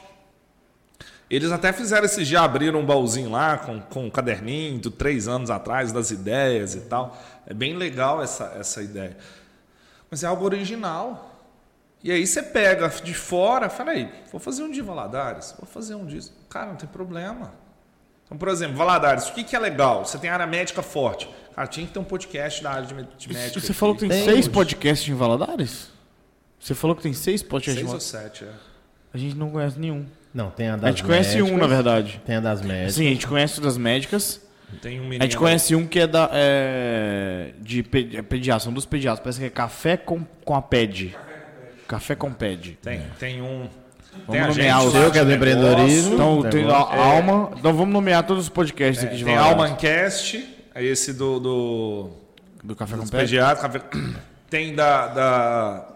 Eles 1.29 1.51
até 1.51 1.73
fizeram 1.73 2.05
esse 2.05 2.23
dia, 2.23 2.41
abriram 2.41 2.79
um 2.79 2.85
baúzinho 2.85 3.31
lá 3.31 3.57
com, 3.57 3.81
com 3.81 4.05
um 4.05 4.09
caderninho 4.11 4.79
de 4.79 4.91
três 4.91 5.27
anos 5.27 5.49
atrás 5.49 5.91
das 5.91 6.11
ideias 6.11 6.75
e 6.75 6.81
tal. 6.81 7.17
É 7.47 7.53
bem 7.53 7.75
legal 7.75 8.21
essa, 8.21 8.53
essa 8.57 8.81
ideia. 8.81 9.17
Mas 10.09 10.23
é 10.23 10.27
algo 10.27 10.45
original. 10.45 11.31
E 12.03 12.11
aí 12.11 12.25
você 12.25 12.43
pega 12.43 12.87
de 12.87 13.15
fora, 13.15 13.67
fala 13.67 13.91
aí, 13.91 14.07
vou 14.31 14.39
fazer 14.39 14.61
um 14.61 14.69
de 14.71 14.79
Valadares, 14.81 15.55
vou 15.57 15.67
fazer 15.67 15.95
um 15.95 16.05
disso. 16.05 16.31
Cara, 16.47 16.67
não 16.67 16.75
tem 16.75 16.87
problema. 16.87 17.51
Então, 18.25 18.37
por 18.37 18.47
exemplo, 18.47 18.77
Valadares, 18.77 19.27
o 19.27 19.33
que, 19.33 19.43
que 19.43 19.55
é 19.55 19.59
legal? 19.59 20.05
Você 20.05 20.19
tem 20.19 20.29
área 20.29 20.45
médica 20.45 20.83
forte. 20.83 21.27
Cara, 21.55 21.67
tinha 21.67 21.87
que 21.87 21.93
ter 21.93 21.99
um 21.99 22.03
podcast 22.03 22.61
da 22.63 22.71
área 22.71 22.85
de 22.85 22.93
médica. 22.93 23.59
Você 23.59 23.73
falou 23.73 23.95
que 23.95 24.01
tem, 24.01 24.09
Tem, 24.09 24.23
seis 24.25 24.39
hoje. 24.39 24.49
podcasts 24.49 25.07
em 25.07 25.13
Valadares? 25.13 25.89
Você 26.59 26.73
falou 26.75 26.95
que 26.95 27.03
tem 27.03 27.13
seis 27.13 27.41
podcasts 27.41 27.75
Seis 27.81 27.87
em 27.89 27.93
ou 27.93 27.99
Valadares? 27.99 28.31
sete, 28.39 28.43
é. 28.45 28.53
A 29.13 29.17
gente 29.17 29.35
não 29.35 29.49
conhece 29.49 29.79
nenhum. 29.79 30.05
Não, 30.33 30.49
tem 30.51 30.67
a 30.67 30.75
das 30.75 30.83
A 30.83 30.87
gente 30.89 31.03
conhece 31.03 31.37
um, 31.41 31.45
médicas, 31.45 31.61
na 31.61 31.67
verdade. 31.67 32.21
Tem 32.25 32.35
a 32.35 32.39
das 32.41 32.61
médicas. 32.61 32.95
Sim, 32.95 33.07
a 33.07 33.09
gente 33.11 33.27
conhece 33.27 33.59
o 33.59 33.61
das 33.61 33.77
médicas. 33.77 34.41
Tem 34.81 34.99
um 34.99 35.03
menino. 35.03 35.23
A 35.23 35.25
gente 35.25 35.37
conhece 35.37 35.73
um 35.75 35.87
que 35.87 35.99
é 36.01 36.07
da 36.07 36.29
é, 36.33 37.51
de 37.61 37.83
pe- 37.83 38.09
é 38.17 38.21
pediatra, 38.21 38.65
são 38.65 38.73
dos 38.73 38.85
pediatras. 38.85 39.23
Parece 39.23 39.39
que 39.39 39.45
é 39.45 39.49
café 39.49 39.95
com, 39.95 40.25
com 40.43 40.53
a 40.55 40.61
PED. 40.61 41.15
Café 41.87 42.15
com 42.15 42.33
PED. 42.33 42.77
Tem, 42.81 43.01
tem 43.17 43.41
um. 43.41 43.69
Vamos 44.27 44.31
tem 44.31 44.39
a 44.41 44.47
nomear 44.47 44.83
lá 44.83 44.91
seu, 44.91 45.11
que 45.11 45.19
é 45.19 45.23
do 45.23 45.29
de 45.29 45.35
empreendedorismo. 45.37 46.13
Então 46.15 46.41
Tem 46.41 46.51
tem 46.51 46.63
a 46.63 46.65
negócio. 46.65 46.99
Alma. 46.99 47.51
Então 47.57 47.73
vamos 47.73 47.93
nomear 47.93 48.23
todos 48.25 48.43
os 48.43 48.49
podcasts 48.49 49.05
aqui 49.05 49.15
de 49.17 49.23
Tem 49.23 49.35
Valadares. 49.35 49.61
Almancast, 49.61 50.37
é 50.37 50.54
esse 50.83 51.13
do, 51.13 51.39
do, 51.39 52.09
Do 52.63 52.75
Café 52.75 52.95
com 52.95 53.01
dos 53.01 53.11
PED. 53.11 53.23
pediatras. 53.23 53.61
café- 53.61 53.81
Tem 54.49 54.75
da. 54.75 55.07
da... 55.07 55.87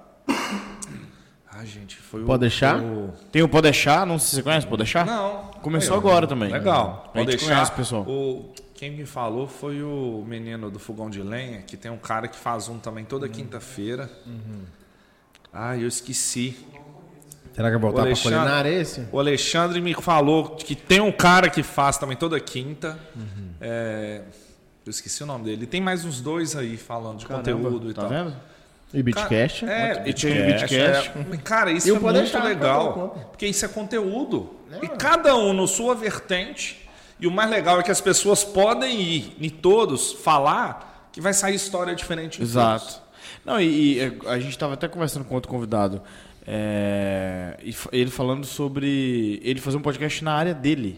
Ah, 1.52 1.66
gente, 1.66 1.98
foi 1.98 2.24
o. 2.24 2.26
Pode 2.26 2.42
deixar? 2.42 2.80
o- 2.82 3.14
Tem 3.32 3.42
o 3.42 3.50
Pode 3.50 3.64
Deixar, 3.64 4.06
não 4.06 4.18
sei 4.18 4.30
se 4.30 4.36
você 4.38 4.44
conhece 4.44 4.66
o 4.66 4.70
Pode 4.70 4.84
Deixar? 4.84 5.06
Não. 5.06 5.52
Começou 5.62 5.96
ó. 5.96 6.00
agora 6.00 6.26
também. 6.26 6.52
Legal. 6.52 7.12
Pode 7.14 7.26
deixar. 7.28 7.46
conhece, 7.48 7.72
pessoal. 7.74 8.04
O... 8.04 8.54
Quem 8.76 8.92
me 8.92 9.06
falou 9.06 9.46
foi 9.46 9.84
o 9.84 10.24
menino 10.26 10.72
do 10.72 10.80
Fogão 10.80 11.10
de 11.10 11.22
Lenha, 11.22 11.62
que 11.64 11.76
tem 11.76 11.92
um 11.92 11.98
cara 11.98 12.30
que 12.30 12.38
faz 12.38 12.70
um 12.70 12.80
também 12.80 13.04
toda 13.04 13.26
Uhum. 13.26 13.32
quinta-feira. 13.34 14.10
Ah, 15.52 15.76
eu 15.78 15.88
esqueci. 15.88 16.58
Será 17.54 17.68
que 17.70 17.74
vai 17.74 17.82
voltar 17.82 17.88
O 17.90 17.94
pra 17.96 18.02
Alexandre- 18.04 18.38
culinária 18.40 18.70
esse? 18.70 19.06
O 19.12 19.20
Alexandre 19.20 19.82
me 19.82 19.94
falou 19.96 20.56
que 20.56 20.76
tem 20.76 21.02
um 21.02 21.12
cara 21.12 21.50
que 21.50 21.62
faz 21.62 21.98
também 21.98 22.16
toda 22.16 22.40
quinta. 22.40 22.98
É, 23.60 24.22
Eu 24.90 24.92
esqueci 24.92 25.22
o 25.22 25.26
nome 25.28 25.46
dele. 25.46 25.68
Tem 25.68 25.80
mais 25.80 26.04
uns 26.04 26.20
dois 26.20 26.56
aí 26.56 26.76
falando 26.76 27.20
de 27.20 27.28
conteúdo 27.28 27.92
e 27.92 27.94
Tá 27.94 28.02
tal. 28.02 28.10
vendo? 28.10 28.36
E 28.92 29.04
Bitcast? 29.04 29.64
É, 29.64 30.02
E 30.08 30.14
tem 30.16 30.34
Bitcast. 30.34 31.12
Bitcast. 31.12 31.12
é. 31.32 31.38
Cara, 31.44 31.72
isso 31.72 31.88
Eu 31.88 31.98
é 31.98 32.00
muito 32.00 32.14
deixar, 32.16 32.44
legal. 32.44 33.28
Porque 33.30 33.46
isso 33.46 33.64
é 33.64 33.68
conteúdo. 33.68 34.50
E 34.82 34.88
cada 34.88 35.36
um 35.36 35.54
no 35.54 35.68
sua 35.68 35.94
vertente. 35.94 36.90
E 37.20 37.28
o 37.28 37.32
mais 37.32 37.52
legal 37.52 37.80
é 37.80 37.84
que 37.84 37.92
as 37.92 38.02
pessoas 38.02 38.44
podem 38.44 39.00
ir, 39.00 39.36
em 39.40 39.50
todos, 39.52 40.12
falar 40.14 41.08
que 41.12 41.22
vai 41.22 41.34
sair 41.36 41.54
história 41.54 41.94
diferente. 41.94 42.38
em 42.38 42.40
todos. 42.40 42.50
Exato. 42.50 43.02
Não, 43.46 43.62
e, 43.62 43.98
e, 43.98 44.00
é, 44.00 44.12
a 44.26 44.40
gente 44.40 44.50
estava 44.50 44.74
até 44.74 44.88
conversando 44.88 45.24
com 45.24 45.36
outro 45.36 45.52
convidado. 45.52 46.02
É, 46.48 47.58
e 47.62 47.76
ele 47.92 48.10
falando 48.10 48.44
sobre 48.44 49.40
ele 49.44 49.62
fazer 49.62 49.78
um 49.78 49.82
podcast 49.84 50.24
na 50.24 50.34
área 50.34 50.56
dele. 50.56 50.98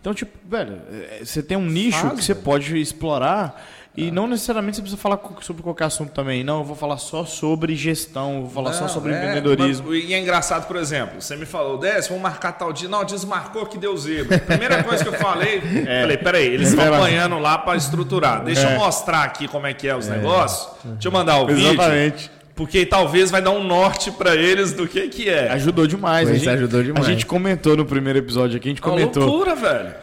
Então, 0.00 0.12
tipo, 0.12 0.32
velho, 0.48 0.80
é, 0.90 1.24
você 1.24 1.42
tem 1.42 1.56
um 1.56 1.64
nicho 1.66 1.98
Faz, 1.98 2.14
que 2.18 2.24
você 2.24 2.34
velho. 2.34 2.44
pode 2.44 2.76
explorar 2.78 3.64
e 3.96 4.10
não 4.10 4.26
necessariamente 4.26 4.76
você 4.76 4.82
precisa 4.82 5.00
falar 5.00 5.20
sobre 5.40 5.62
qualquer 5.62 5.84
assunto 5.84 6.10
também. 6.12 6.42
Não, 6.42 6.58
eu 6.58 6.64
vou 6.64 6.74
falar 6.74 6.98
só 6.98 7.24
sobre 7.24 7.76
gestão, 7.76 8.42
vou 8.42 8.50
falar 8.50 8.72
só 8.72 8.82
Não, 8.82 8.88
sobre 8.88 9.12
é, 9.12 9.16
empreendedorismo. 9.16 9.88
mas- 9.90 10.04
E 10.04 10.12
é 10.12 10.18
engraçado, 10.18 10.66
por 10.66 10.76
exemplo, 10.76 11.22
você 11.22 11.36
me 11.36 11.46
falou, 11.46 11.78
Décio, 11.78 12.08
vamos 12.10 12.22
marcar 12.24 12.52
tal 12.52 12.72
dia. 12.72 12.88
Não, 12.88 13.04
desmarcou 13.04 13.64
que 13.66 13.78
deu 13.78 13.96
zebra. 13.96 14.38
Primeira 14.38 14.82
coisa 14.82 15.02
que 15.04 15.08
eu 15.10 15.14
falei, 15.14 15.60
falei, 16.00 16.16
peraí, 16.18 16.46
eles 16.46 16.70
estão 16.70 16.92
apanhando 16.92 17.38
lá 17.38 17.56
para 17.56 17.76
estruturar. 17.76 18.42
Deixa 18.44 18.68
eu 18.70 18.78
mostrar 18.78 19.22
aqui 19.22 19.46
como 19.48 19.66
é 19.66 19.72
que 19.72 19.86
é 19.88 19.96
os 19.96 20.08
negócios. 20.08 20.68
Deixa 20.84 21.08
eu 21.08 21.12
mandar 21.12 21.38
o 21.38 21.46
vídeo. 21.46 21.72
Exatamente. 21.72 22.30
Porque 22.54 22.86
talvez 22.86 23.30
vai 23.30 23.42
dar 23.42 23.50
um 23.50 23.64
norte 23.64 24.10
para 24.12 24.36
eles 24.36 24.72
do 24.72 24.86
que 24.86 25.08
que 25.08 25.28
é. 25.28 25.50
Ajudou 25.50 25.86
demais. 25.86 26.28
Pois 26.28 26.40
a 26.40 26.44
gente, 26.44 26.54
ajudou 26.56 26.82
demais. 26.82 27.04
A 27.06 27.10
gente 27.10 27.26
comentou 27.26 27.76
no 27.76 27.84
primeiro 27.84 28.18
episódio 28.20 28.56
aqui, 28.56 28.68
a 28.68 28.70
gente 28.70 28.80
Uma 28.82 28.90
comentou 28.90 29.24
loucura, 29.26 29.56
velho. 29.56 29.94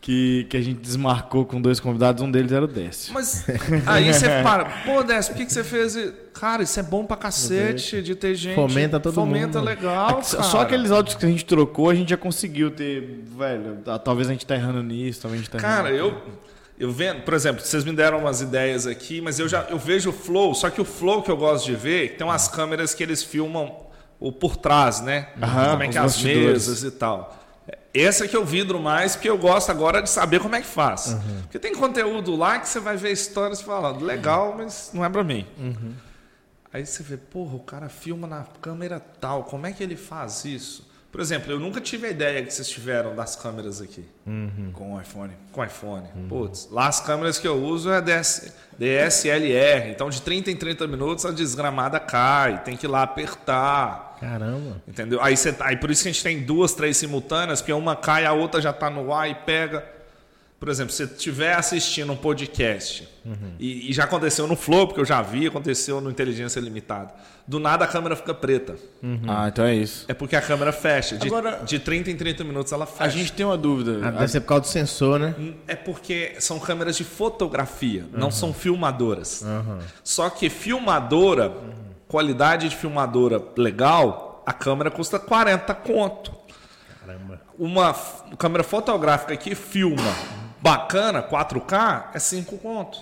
que, 0.00 0.46
que 0.48 0.56
a 0.56 0.60
gente 0.62 0.80
desmarcou 0.80 1.44
com 1.44 1.60
dois 1.60 1.78
convidados, 1.78 2.22
um 2.22 2.30
deles 2.30 2.50
era 2.50 2.64
o 2.64 2.66
Décio. 2.68 3.12
Mas 3.12 3.44
aí 3.86 4.12
você 4.12 4.26
para, 4.42 4.64
pô, 4.86 5.02
Décio, 5.02 5.32
por 5.34 5.38
que, 5.40 5.46
que 5.46 5.52
você 5.52 5.62
fez? 5.62 5.94
Cara, 6.32 6.62
isso 6.62 6.80
é 6.80 6.82
bom 6.82 7.04
pra 7.04 7.16
cacete 7.16 8.00
de 8.02 8.14
ter 8.14 8.34
gente. 8.34 8.54
Fomenta 8.54 8.98
todo 8.98 9.12
Fomenta 9.12 9.58
mundo. 9.58 9.68
legal. 9.68 10.18
Aqui- 10.18 10.30
cara. 10.32 10.42
Só 10.44 10.60
aqueles 10.62 10.90
áudios 10.90 11.14
que 11.14 11.26
a 11.26 11.28
gente 11.28 11.44
trocou, 11.44 11.90
a 11.90 11.94
gente 11.94 12.08
já 12.08 12.16
conseguiu 12.16 12.70
ter. 12.70 13.22
Velho, 13.38 13.78
talvez 14.02 14.28
a 14.28 14.32
gente 14.32 14.46
tá 14.46 14.54
errando 14.54 14.82
nisso, 14.82 15.20
talvez 15.20 15.40
a 15.40 15.44
gente 15.44 15.50
tá 15.52 15.58
Cara, 15.58 15.90
errando. 15.94 16.14
eu, 16.16 16.22
eu 16.82 16.90
vendo, 16.90 17.22
por 17.22 17.32
exemplo, 17.32 17.64
vocês 17.64 17.84
me 17.84 17.92
deram 17.92 18.18
umas 18.18 18.40
ideias 18.40 18.88
aqui, 18.88 19.20
mas 19.20 19.38
eu 19.38 19.48
já 19.48 19.62
eu 19.70 19.78
vejo 19.78 20.10
o 20.10 20.12
flow, 20.12 20.52
só 20.52 20.68
que 20.68 20.80
o 20.80 20.84
flow 20.84 21.22
que 21.22 21.30
eu 21.30 21.36
gosto 21.36 21.66
de 21.66 21.76
ver, 21.76 22.16
tem 22.16 22.26
umas 22.26 22.48
câmeras 22.48 22.92
que 22.92 23.04
eles 23.04 23.22
filmam 23.22 23.86
o 24.18 24.32
por 24.32 24.56
trás, 24.56 25.00
né? 25.00 25.28
Aham, 25.40 25.70
como 25.70 25.82
é 25.84 25.88
que 25.88 25.96
é 25.96 26.00
as 26.00 26.06
bastidores. 26.14 26.44
mesas 26.44 26.82
e 26.82 26.90
tal. 26.90 27.38
Essa 27.94 28.26
que 28.26 28.36
eu 28.36 28.44
vidro 28.44 28.80
mais, 28.80 29.14
porque 29.14 29.30
eu 29.30 29.38
gosto 29.38 29.70
agora 29.70 30.02
de 30.02 30.10
saber 30.10 30.40
como 30.40 30.56
é 30.56 30.60
que 30.60 30.66
faz. 30.66 31.16
Porque 31.42 31.60
tem 31.60 31.72
conteúdo 31.72 32.34
lá 32.34 32.58
que 32.58 32.68
você 32.68 32.80
vai 32.80 32.96
ver 32.96 33.12
histórias 33.12 33.62
falando, 33.62 34.04
legal, 34.04 34.56
mas 34.58 34.90
não 34.92 35.04
é 35.04 35.08
pra 35.08 35.22
mim. 35.22 35.46
Aí 36.72 36.84
você 36.84 37.04
vê, 37.04 37.16
porra, 37.16 37.54
o 37.54 37.60
cara 37.60 37.88
filma 37.88 38.26
na 38.26 38.44
câmera 38.60 38.98
tal, 38.98 39.44
como 39.44 39.68
é 39.68 39.72
que 39.72 39.84
ele 39.84 39.94
faz 39.94 40.44
isso? 40.44 40.90
Por 41.12 41.20
exemplo, 41.20 41.52
eu 41.52 41.60
nunca 41.60 41.78
tive 41.78 42.06
a 42.06 42.10
ideia 42.10 42.42
que 42.42 42.50
vocês 42.52 42.66
tiveram 42.70 43.14
das 43.14 43.36
câmeras 43.36 43.82
aqui. 43.82 44.02
Com 44.72 44.94
o 44.94 45.00
iPhone. 45.00 45.32
Com 45.52 45.62
iPhone. 45.62 46.08
Putz, 46.26 46.68
lá 46.72 46.86
as 46.88 47.00
câmeras 47.00 47.38
que 47.38 47.46
eu 47.46 47.62
uso 47.62 47.90
é 47.92 48.00
DS, 48.00 48.50
DSLR. 48.78 49.90
Então, 49.90 50.08
de 50.08 50.22
30 50.22 50.50
em 50.50 50.56
30 50.56 50.86
minutos, 50.86 51.26
a 51.26 51.30
desgramada 51.30 52.00
cai. 52.00 52.62
Tem 52.64 52.76
que 52.78 52.86
ir 52.86 52.88
lá 52.88 53.02
apertar. 53.02 54.16
Caramba. 54.20 54.80
Entendeu? 54.88 55.20
Aí, 55.20 55.36
você, 55.36 55.52
tá- 55.52 55.66
aí 55.66 55.76
por 55.76 55.90
isso 55.90 56.02
que 56.02 56.08
a 56.08 56.12
gente 56.12 56.22
tem 56.22 56.40
duas, 56.40 56.72
três 56.74 56.96
simultâneas, 56.96 57.60
porque 57.60 57.72
uma 57.74 57.94
cai, 57.94 58.24
a 58.24 58.32
outra 58.32 58.60
já 58.60 58.70
está 58.70 58.88
no 58.88 59.12
ar 59.12 59.28
e 59.28 59.34
pega. 59.34 59.84
Por 60.62 60.68
exemplo, 60.68 60.92
se 60.92 61.04
você 61.04 61.12
estiver 61.12 61.54
assistindo 61.54 62.12
um 62.12 62.16
podcast, 62.16 63.08
e, 63.58 63.90
e 63.90 63.92
já 63.92 64.04
aconteceu 64.04 64.46
no 64.46 64.54
Flow, 64.54 64.86
porque 64.86 65.00
eu 65.00 65.04
já 65.04 65.20
vi, 65.20 65.48
aconteceu 65.48 66.00
no 66.00 66.08
Inteligência 66.08 66.60
Limitada. 66.60 67.12
Do 67.44 67.58
nada 67.58 67.84
a 67.84 67.88
câmera 67.88 68.14
fica 68.14 68.32
preta. 68.32 68.76
Ah, 69.26 69.48
então 69.48 69.64
é 69.64 69.74
isso. 69.74 70.04
É 70.06 70.14
porque 70.14 70.36
a 70.36 70.40
câmera 70.40 70.70
fecha. 70.70 71.16
De, 71.16 71.26
Agora- 71.26 71.62
de 71.64 71.80
30 71.80 72.12
em 72.12 72.16
30 72.16 72.44
minutos 72.44 72.72
ela 72.72 72.86
fecha. 72.86 73.02
A 73.02 73.08
gente 73.08 73.32
tem 73.32 73.44
uma 73.44 73.58
dúvida. 73.58 74.06
Ah, 74.06 74.10
deve 74.12 74.28
ser 74.28 74.38
por 74.42 74.46
causa 74.46 74.60
do 74.62 74.68
sensor, 74.68 75.18
né? 75.18 75.34
É 75.66 75.74
porque 75.74 76.36
são 76.38 76.60
câmeras 76.60 76.94
de 76.96 77.02
fotografia, 77.02 78.06
não 78.12 78.30
são 78.30 78.54
filmadoras. 78.54 79.44
Só 80.04 80.30
que 80.30 80.48
filmadora, 80.48 81.52
qualidade 82.06 82.68
de 82.68 82.76
filmadora 82.76 83.42
legal, 83.56 84.44
a 84.46 84.52
câmera 84.52 84.92
custa 84.92 85.18
40 85.18 85.74
conto. 85.74 86.32
Caramba. 87.04 87.40
Uma 87.58 87.92
câmera 88.38 88.62
fotográfica 88.62 89.36
que 89.36 89.56
filma 89.56 90.14
bacana, 90.62 91.22
4K, 91.22 92.10
é 92.14 92.18
5 92.18 92.56
conto. 92.58 92.98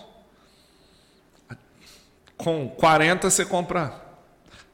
Com 2.37 2.69
40 2.71 3.29
você 3.29 3.45
compra. 3.45 4.10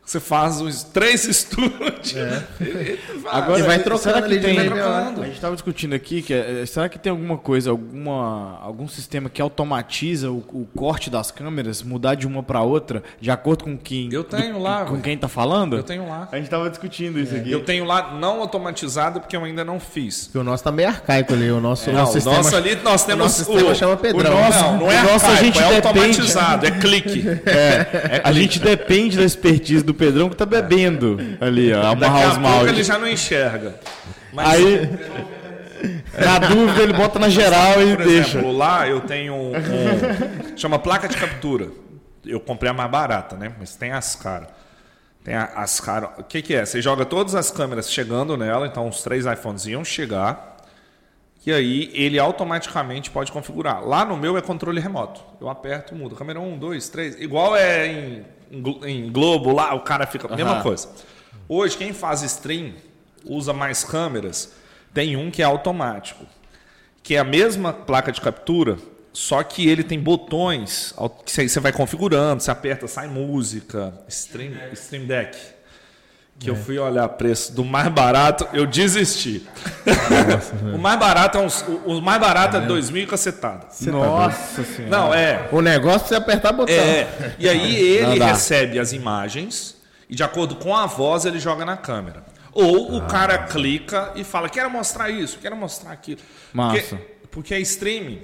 Você 0.07 0.21
faz 0.21 0.61
uns 0.61 0.85
três 0.85 1.25
estúdios. 1.29 2.15
Agora, 3.29 3.59
E 3.59 3.63
vai 3.65 3.79
trocando 3.81 4.25
ali 4.25 4.39
tem. 4.39 4.57
A 4.57 5.25
gente 5.25 5.33
estava 5.35 5.55
discutindo 5.57 5.95
aqui 5.95 6.23
que 6.23 6.33
é, 6.33 6.65
será 6.65 6.89
que 6.89 6.97
tem 6.97 7.11
alguma 7.11 7.37
coisa, 7.37 7.71
alguma, 7.71 8.57
algum 8.63 8.87
sistema 8.87 9.29
que 9.29 9.43
automatiza 9.43 10.31
o, 10.31 10.37
o 10.53 10.69
corte 10.77 11.11
das 11.11 11.33
câmeras, 11.33 11.83
mudar 11.83 12.15
de 12.15 12.25
uma 12.25 12.41
para 12.41 12.63
outra, 12.63 13.03
de 13.21 13.33
acordo 13.33 13.65
com 13.65 13.77
quem 13.77 14.09
Eu 14.13 14.23
tenho 14.23 14.61
lá, 14.63 14.85
com 14.85 15.01
quem 15.01 15.19
tá 15.19 15.27
falando? 15.27 15.77
Eu 15.79 15.83
tenho 15.83 16.09
lá. 16.09 16.29
A 16.31 16.37
gente 16.37 16.45
estava 16.45 16.71
discutindo 16.71 17.19
isso 17.19 17.35
aqui. 17.35 17.51
Eu 17.51 17.65
tenho 17.65 17.85
lá 17.85 18.15
não 18.15 18.41
automatizado 18.41 19.19
porque 19.21 19.37
eu 19.37 19.43
ainda 19.43 19.65
não 19.65 19.81
fiz. 19.81 20.27
Porque 20.27 20.39
o 20.39 20.45
nosso 20.45 20.63
tá 20.63 20.71
meio 20.71 20.89
arcaico 20.89 21.33
ali. 21.35 21.51
O 21.51 21.61
nosso, 21.61 21.91
o 21.91 21.93
Não, 21.93 22.01
nosso 22.03 22.13
o 22.13 22.15
sistema, 22.21 22.37
nosso 22.37 22.55
ali 22.57 22.77
nós 22.77 23.03
o 23.03 23.07
temos 23.07 23.23
nosso 23.25 23.45
sistema 23.45 23.75
chama 23.75 23.97
Pedrão. 23.97 24.37
O 24.37 24.41
nosso, 24.41 24.63
não, 24.63 24.77
não 24.79 24.93
é 24.93 25.01
o 25.01 25.05
nosso 25.13 25.27
a 25.27 25.31
arcaico, 25.31 25.45
gente 25.45 25.59
é 25.59 25.69
depende- 25.81 25.87
automatizado, 25.89 26.67
é 26.67 26.71
clique. 26.71 27.25
É, 27.57 28.21
a 28.23 28.33
gente 28.33 28.59
depende 28.61 29.17
da 29.17 29.25
expertise 29.25 29.83
do 29.83 29.95
Pedrão 29.97 30.29
que 30.29 30.37
tá 30.37 30.47
bebendo 30.47 31.19
ali, 31.41 31.73
ó, 31.73 31.87
amarrar 31.93 32.31
os 32.33 32.39
maus. 32.39 32.69
ele 32.69 32.83
já 32.85 32.99
não 32.99 33.09
enxerga. 33.09 33.75
Mas, 34.33 34.49
Aí, 34.49 34.91
na 36.25 36.39
dúvida, 36.39 36.83
ele 36.83 36.93
bota 36.93 37.19
na 37.19 37.29
geral 37.29 37.83
e 37.83 37.97
por 37.97 38.05
deixa. 38.07 38.39
exemplo, 38.39 38.53
lá 38.53 38.89
eu 38.89 39.01
tenho 39.01 39.35
um, 39.35 39.53
um- 39.53 40.57
chama 40.57 40.79
placa 40.79 41.09
de 41.09 41.17
captura. 41.17 41.69
Eu 42.25 42.41
comprei 42.41 42.71
a 42.71 42.75
mais 42.75 42.91
barata, 42.91 43.37
né? 43.37 43.53
Mas 43.59 43.77
tem 43.77 43.93
as 43.93 44.15
caras. 44.17 44.49
Tem 45.23 45.35
a- 45.35 45.51
as 45.57 45.81
caras. 45.81 46.11
O 46.19 46.23
que, 46.25 46.43
que 46.43 46.55
é? 46.55 46.65
Você 46.65 46.81
joga 46.83 47.05
todas 47.05 47.35
as 47.35 47.51
câmeras 47.51 47.91
chegando 47.91 48.37
nela, 48.37 48.67
então 48.67 48.89
os 48.89 49.03
três 49.03 49.27
iPhones 49.27 49.67
iam 49.67 49.85
chegar. 49.85 50.57
E 51.45 51.53
aí 51.53 51.91
ele 51.95 52.19
automaticamente 52.19 53.09
pode 53.11 53.31
configurar. 53.31 53.87
Lá 53.87 54.05
no 54.05 54.17
meu 54.17 54.37
é 54.37 54.43
controle 54.43 54.81
remoto. 54.81 55.21
Eu 55.41 55.49
aperto, 55.49 55.95
mudo. 55.95 56.17
Câmera 56.17 56.41
1, 56.41 56.59
2, 56.59 56.89
3. 56.89 57.21
Igual 57.21 57.55
é 57.57 57.87
em, 57.87 58.25
em 58.51 58.61
Glo- 58.63 58.87
em 58.87 59.11
Globo, 59.11 59.53
lá 59.53 59.75
o 59.75 59.81
cara 59.81 60.07
fica. 60.07 60.29
Mesma 60.35 60.53
Aham. 60.55 60.63
coisa. 60.63 60.89
Hoje, 61.49 61.77
quem 61.77 61.93
faz 61.93 62.23
stream, 62.23 62.73
usa 63.25 63.53
mais 63.53 63.85
câmeras, 63.85 64.53
tem 64.93 65.17
um 65.17 65.31
que 65.31 65.43
é 65.43 65.45
automático. 65.45 66.25
Que 67.03 67.15
é 67.15 67.19
a 67.19 67.25
mesma 67.25 67.73
placa 67.73 68.11
de 68.11 68.21
captura, 68.21 68.79
só 69.13 69.43
que 69.43 69.69
ele 69.69 69.85
tem 69.85 69.99
botões 70.01 70.93
que 71.25 71.31
você 71.31 71.49
você 71.49 71.61
vai 71.61 71.73
configurando, 71.73 72.43
você 72.43 72.51
aperta, 72.51 72.89
sai 72.89 73.07
música, 73.09 73.95
stream, 74.09 74.53
stream 74.73 75.07
Deck. 75.07 75.39
Que 76.39 76.51
eu 76.51 76.57
fui 76.57 76.79
olhar 76.79 77.09
preço 77.11 77.55
do 77.55 77.65
mais 77.65 77.89
barato, 77.89 78.47
eu 78.53 78.67
desisti. 78.67 79.47
o 80.75 80.79
mais 80.79 80.99
barato 80.99 81.39
é 81.39 81.41
uns, 81.41 81.63
o, 81.63 81.97
o 81.97 82.03
mais 82.03 82.21
barato 82.21 82.59
é 82.59 82.61
2 82.61 82.91
mil 82.91 83.05
e 83.05 83.07
cacetada. 83.07 83.67
Nossa 83.87 84.63
senhora. 84.65 84.91
Não, 84.91 85.15
é. 85.15 85.49
O 85.51 85.63
negócio 85.63 86.05
é 86.05 86.09
você 86.09 86.15
apertar 86.15 86.53
botão. 86.53 86.75
É. 86.75 87.35
E 87.39 87.49
aí 87.49 87.77
ele 87.81 88.23
recebe 88.23 88.79
as 88.79 88.93
imagens 88.93 89.77
e 90.11 90.15
de 90.15 90.23
acordo 90.23 90.57
com 90.57 90.77
a 90.77 90.85
voz 90.85 91.25
ele 91.25 91.39
joga 91.39 91.65
na 91.65 91.77
câmera. 91.77 92.23
Ou 92.53 92.97
o 92.97 93.07
cara 93.07 93.39
clica 93.39 94.13
e 94.15 94.23
fala: 94.23 94.49
quero 94.49 94.71
mostrar 94.71 95.09
isso, 95.09 95.39
quero 95.41 95.57
mostrar 95.57 95.93
aquilo. 95.93 96.21
Massa. 96.53 96.97
Porque, 96.97 97.05
porque 97.31 97.55
a 97.55 97.59
streaming 97.61 98.21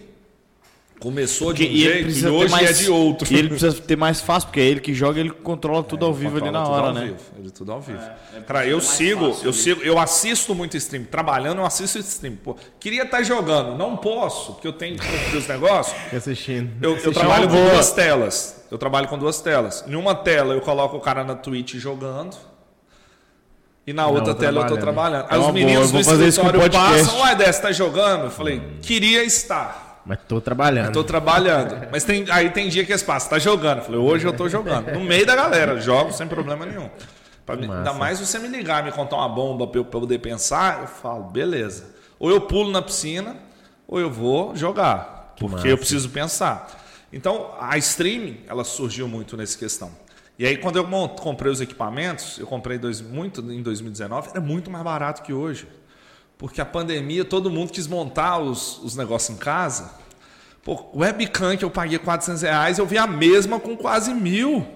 começou 1.02 1.52
de 1.52 1.64
um 1.64 1.66
e 1.66 1.68
ele 1.68 1.92
jeito 1.92 2.04
precisa 2.04 2.28
e 2.28 2.30
ter 2.30 2.36
hoje 2.36 2.50
mais, 2.52 2.70
é 2.70 2.84
de 2.84 2.90
outro. 2.90 3.32
E 3.32 3.36
ele 3.36 3.48
precisa 3.48 3.82
ter 3.82 3.96
mais 3.96 4.20
fácil, 4.20 4.46
porque 4.46 4.60
é 4.60 4.64
ele 4.64 4.80
que 4.80 4.94
joga, 4.94 5.18
ele 5.18 5.30
controla 5.30 5.82
tudo 5.82 6.06
ao 6.06 6.14
vivo 6.14 6.36
ali 6.36 6.48
na 6.48 6.64
hora, 6.64 6.86
ao 6.86 6.94
né? 6.94 7.06
vivo, 7.06 7.18
ele 7.36 7.50
tudo 7.50 7.72
ao 7.72 7.80
vivo. 7.80 8.00
Cara, 8.46 8.64
eu 8.64 8.80
sigo, 8.80 9.36
eu 9.42 9.52
sigo, 9.52 9.82
eu 9.82 9.98
assisto 9.98 10.54
muito 10.54 10.76
stream. 10.76 11.02
Trabalhando, 11.04 11.58
eu 11.58 11.66
assisto 11.66 11.98
stream. 11.98 12.36
Pô, 12.36 12.56
queria 12.78 13.02
estar 13.02 13.20
jogando, 13.24 13.76
não 13.76 13.96
posso, 13.96 14.52
porque 14.52 14.68
eu 14.68 14.72
tenho 14.72 14.96
que 14.96 15.04
cumprir 15.04 15.38
os 15.38 15.48
negócios. 15.48 15.96
Assistindo. 16.12 16.70
Eu, 16.80 16.90
eu 16.90 16.96
Assistir 16.96 17.14
trabalho 17.14 17.48
com 17.48 17.54
boa. 17.54 17.70
duas 17.70 17.92
telas. 17.92 18.64
Eu 18.70 18.78
trabalho 18.78 19.08
com 19.08 19.18
duas 19.18 19.40
telas. 19.40 19.84
Em 19.88 19.96
uma 19.96 20.14
tela 20.14 20.54
eu 20.54 20.60
coloco 20.60 20.96
o 20.96 21.00
cara 21.00 21.24
na 21.24 21.34
Twitch 21.34 21.74
jogando. 21.74 22.36
E 23.84 23.92
na 23.92 24.06
outra 24.06 24.30
outra 24.30 24.34
tela 24.36 24.60
eu 24.60 24.66
tô 24.68 24.76
trabalhando. 24.76 25.24
É 25.24 25.26
Aí 25.30 25.38
os 25.38 25.42
boa, 25.46 25.52
meninos 25.52 25.92
eu 25.92 26.02
vou 26.02 26.16
do 26.16 26.24
escritório 26.24 26.70
passam, 26.70 27.20
ué, 27.22 27.34
Dessa, 27.34 27.62
tá 27.62 27.72
jogando? 27.72 28.26
Eu 28.26 28.30
falei, 28.30 28.62
queria 28.80 29.24
estar. 29.24 29.91
Mas 30.04 30.18
tô 30.26 30.40
trabalhando. 30.40 30.92
Tô 30.92 31.04
trabalhando. 31.04 31.88
Mas 31.90 32.04
tem, 32.04 32.24
aí 32.30 32.50
tem 32.50 32.68
dia 32.68 32.84
que 32.84 32.92
eles 32.92 33.02
passam, 33.02 33.30
tá 33.30 33.38
jogando. 33.38 33.78
Eu 33.78 33.84
falei, 33.84 34.00
hoje 34.00 34.26
eu 34.26 34.32
tô 34.32 34.48
jogando. 34.48 34.92
No 34.92 35.00
meio 35.00 35.24
da 35.24 35.36
galera, 35.36 35.80
jogo 35.80 36.12
sem 36.12 36.26
problema 36.26 36.66
nenhum. 36.66 36.90
Pra 37.46 37.56
mim, 37.56 37.70
ainda 37.70 37.92
mais 37.92 38.20
você 38.20 38.38
me 38.38 38.48
ligar, 38.48 38.84
me 38.84 38.92
contar 38.92 39.16
uma 39.16 39.28
bomba 39.28 39.66
pra 39.66 39.78
eu 39.78 39.82
eu 39.82 40.00
poder 40.00 40.18
pensar, 40.18 40.80
eu 40.80 40.86
falo, 40.86 41.24
beleza. 41.24 41.86
Ou 42.18 42.30
eu 42.30 42.40
pulo 42.40 42.70
na 42.70 42.80
piscina, 42.80 43.36
ou 43.86 43.98
eu 43.98 44.10
vou 44.10 44.54
jogar. 44.54 45.34
porque 45.38 45.56
massa. 45.56 45.68
eu 45.68 45.76
preciso 45.76 46.08
pensar. 46.10 46.80
Então, 47.12 47.50
a 47.60 47.76
streaming, 47.78 48.40
ela 48.46 48.64
surgiu 48.64 49.06
muito 49.06 49.36
nessa 49.36 49.58
questão. 49.58 49.90
E 50.38 50.46
aí, 50.46 50.56
quando 50.56 50.76
eu 50.76 51.08
comprei 51.08 51.52
os 51.52 51.60
equipamentos, 51.60 52.38
eu 52.38 52.46
comprei 52.46 52.78
dois, 52.78 53.00
muito 53.00 53.40
em 53.40 53.62
2019, 53.62 54.30
era 54.30 54.40
muito 54.40 54.70
mais 54.70 54.82
barato 54.84 55.22
que 55.22 55.32
hoje. 55.32 55.66
Porque 56.42 56.60
a 56.60 56.64
pandemia, 56.64 57.24
todo 57.24 57.48
mundo 57.48 57.70
quis 57.70 57.86
montar 57.86 58.40
os, 58.40 58.78
os 58.82 58.96
negócios 58.96 59.30
em 59.30 59.38
casa. 59.38 59.94
Pô, 60.64 60.90
webcam 60.92 61.56
que 61.56 61.64
eu 61.64 61.70
paguei 61.70 62.00
400 62.00 62.42
reais, 62.42 62.78
eu 62.78 62.84
vi 62.84 62.98
a 62.98 63.06
mesma 63.06 63.60
com 63.60 63.76
quase 63.76 64.12
mil. 64.12 64.66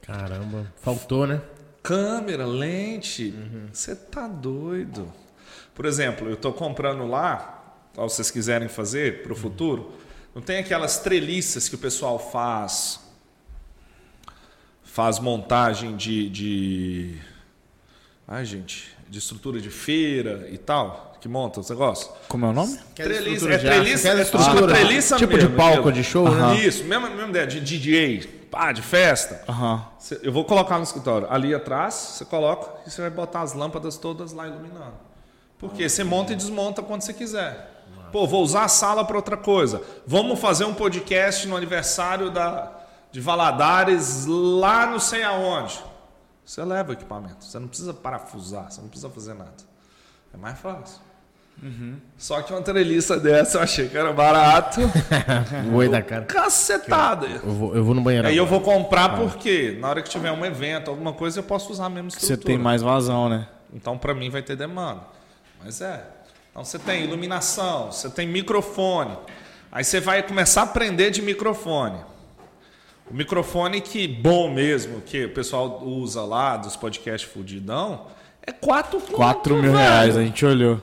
Caramba. 0.00 0.72
Faltou, 0.80 1.26
né? 1.26 1.42
Câmera, 1.82 2.46
lente. 2.46 3.34
Você 3.70 3.94
tá 3.94 4.26
doido. 4.26 5.12
Por 5.74 5.84
exemplo, 5.84 6.30
eu 6.30 6.36
tô 6.36 6.50
comprando 6.50 7.06
lá, 7.06 7.62
se 7.92 7.98
vocês 7.98 8.30
quiserem 8.30 8.68
fazer 8.68 9.22
para 9.22 9.34
o 9.34 9.36
futuro, 9.36 9.92
não 10.34 10.40
tem 10.40 10.56
aquelas 10.56 11.00
treliças 11.00 11.68
que 11.68 11.74
o 11.74 11.78
pessoal 11.78 12.18
faz, 12.18 13.00
faz 14.82 15.18
montagem 15.18 15.94
de, 15.94 16.30
de, 16.30 17.18
ai 18.26 18.46
gente, 18.46 18.96
de 19.12 19.18
estrutura 19.18 19.60
de 19.60 19.68
feira 19.68 20.48
e 20.50 20.56
tal, 20.56 21.12
que 21.20 21.28
monta 21.28 21.60
os 21.60 21.68
negócios. 21.68 22.10
Como 22.28 22.46
é 22.46 22.48
o 22.48 22.52
nome? 22.54 22.78
Treliça, 22.94 23.28
estrutura 23.28 23.54
é 23.54 23.58
treliça, 23.58 24.08
aquela 24.08 24.20
é 24.20 24.22
estrutura, 24.22 24.74
treliça 24.74 25.16
tipo 25.18 25.34
mesmo, 25.34 25.50
de 25.50 25.54
palco 25.56 25.72
entendeu? 25.80 25.92
de 25.92 26.04
show, 26.04 26.30
né? 26.30 26.56
Isso, 26.64 26.84
mesma, 26.84 27.10
mesma 27.10 27.28
ideia, 27.28 27.46
de 27.46 27.60
DJ, 27.60 28.26
pá, 28.50 28.72
de 28.72 28.80
festa. 28.80 29.44
Aham. 29.46 29.84
Cê- 29.98 30.18
Eu 30.22 30.32
vou 30.32 30.46
colocar 30.46 30.78
no 30.78 30.82
escritório. 30.82 31.26
Ali 31.30 31.54
atrás, 31.54 31.92
você 31.92 32.24
coloca 32.24 32.70
e 32.86 32.90
você 32.90 33.02
vai 33.02 33.10
botar 33.10 33.42
as 33.42 33.52
lâmpadas 33.52 33.98
todas 33.98 34.32
lá 34.32 34.46
iluminando. 34.48 34.94
Porque 35.58 35.86
você 35.90 36.02
monta 36.02 36.32
e 36.32 36.36
desmonta 36.36 36.80
quando 36.82 37.02
você 37.02 37.12
quiser. 37.12 37.70
Pô, 38.10 38.26
vou 38.26 38.42
usar 38.42 38.64
a 38.64 38.68
sala 38.68 39.04
para 39.04 39.16
outra 39.16 39.36
coisa. 39.36 39.82
Vamos 40.06 40.40
fazer 40.40 40.64
um 40.64 40.72
podcast 40.74 41.46
no 41.46 41.54
aniversário 41.56 42.30
da, 42.30 42.72
de 43.12 43.20
Valadares 43.20 44.24
lá 44.26 44.86
não 44.86 44.98
sei 44.98 45.22
aonde. 45.22 45.78
Você 46.44 46.62
leva 46.64 46.90
o 46.90 46.92
equipamento. 46.92 47.44
Você 47.44 47.58
não 47.58 47.68
precisa 47.68 47.94
parafusar, 47.94 48.70
você 48.70 48.80
não 48.80 48.88
precisa 48.88 49.10
fazer 49.10 49.34
nada. 49.34 49.52
É 50.34 50.36
mais 50.36 50.58
fácil. 50.58 51.00
Só 52.16 52.42
que 52.42 52.52
uma 52.52 52.62
treliça 52.62 53.20
dessa 53.20 53.58
eu 53.58 53.62
achei 53.62 53.88
que 53.88 53.96
era 53.96 54.12
barato. 54.12 54.80
Oi 55.72 55.88
da 55.88 56.02
cara. 56.02 56.24
Cacetada. 56.24 57.26
Eu 57.26 57.52
vou, 57.52 57.76
eu 57.76 57.84
vou 57.84 57.94
no 57.94 58.00
banheiro. 58.00 58.26
Aí 58.26 58.36
eu 58.36 58.44
agora. 58.44 58.60
vou 58.60 58.74
comprar 58.74 59.16
porque 59.16 59.76
na 59.78 59.88
hora 59.88 60.02
que 60.02 60.10
tiver 60.10 60.32
um 60.32 60.44
evento, 60.44 60.90
alguma 60.90 61.12
coisa, 61.12 61.38
eu 61.38 61.44
posso 61.44 61.70
usar 61.70 61.86
a 61.86 61.90
mesma 61.90 62.10
Você 62.10 62.18
estrutura. 62.18 62.46
tem 62.46 62.58
mais 62.58 62.82
vazão, 62.82 63.28
né? 63.28 63.46
Então, 63.72 63.96
para 63.96 64.12
mim, 64.12 64.28
vai 64.28 64.42
ter 64.42 64.56
demanda. 64.56 65.02
Mas 65.62 65.80
é. 65.80 66.04
Então, 66.50 66.64
você 66.64 66.78
tem 66.78 67.04
iluminação, 67.04 67.92
você 67.92 68.10
tem 68.10 68.26
microfone. 68.26 69.16
Aí 69.70 69.84
você 69.84 70.00
vai 70.00 70.22
começar 70.22 70.62
a 70.62 70.64
aprender 70.64 71.10
de 71.10 71.22
microfone. 71.22 71.98
O 73.10 73.14
microfone 73.14 73.80
que 73.80 74.06
bom 74.08 74.50
mesmo, 74.52 75.00
que 75.02 75.24
o 75.26 75.30
pessoal 75.30 75.82
usa 75.84 76.22
lá 76.22 76.56
dos 76.56 76.76
podcasts 76.76 77.30
fudidão, 77.30 78.06
é 78.46 78.52
4 78.52 78.98
conto, 79.00 79.12
4 79.12 79.54
mil 79.56 79.72
velho. 79.72 79.76
reais, 79.76 80.16
a 80.16 80.22
gente 80.22 80.44
olhou. 80.46 80.80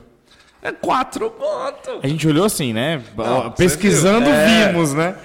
É 0.62 0.70
4 0.70 1.30
conto. 1.30 2.00
A 2.02 2.06
gente 2.06 2.26
olhou 2.28 2.44
assim, 2.44 2.72
né? 2.72 3.02
Não, 3.16 3.50
Pesquisando? 3.52 4.28
É. 4.28 4.68
vimos, 4.68 4.92
né? 4.94 5.16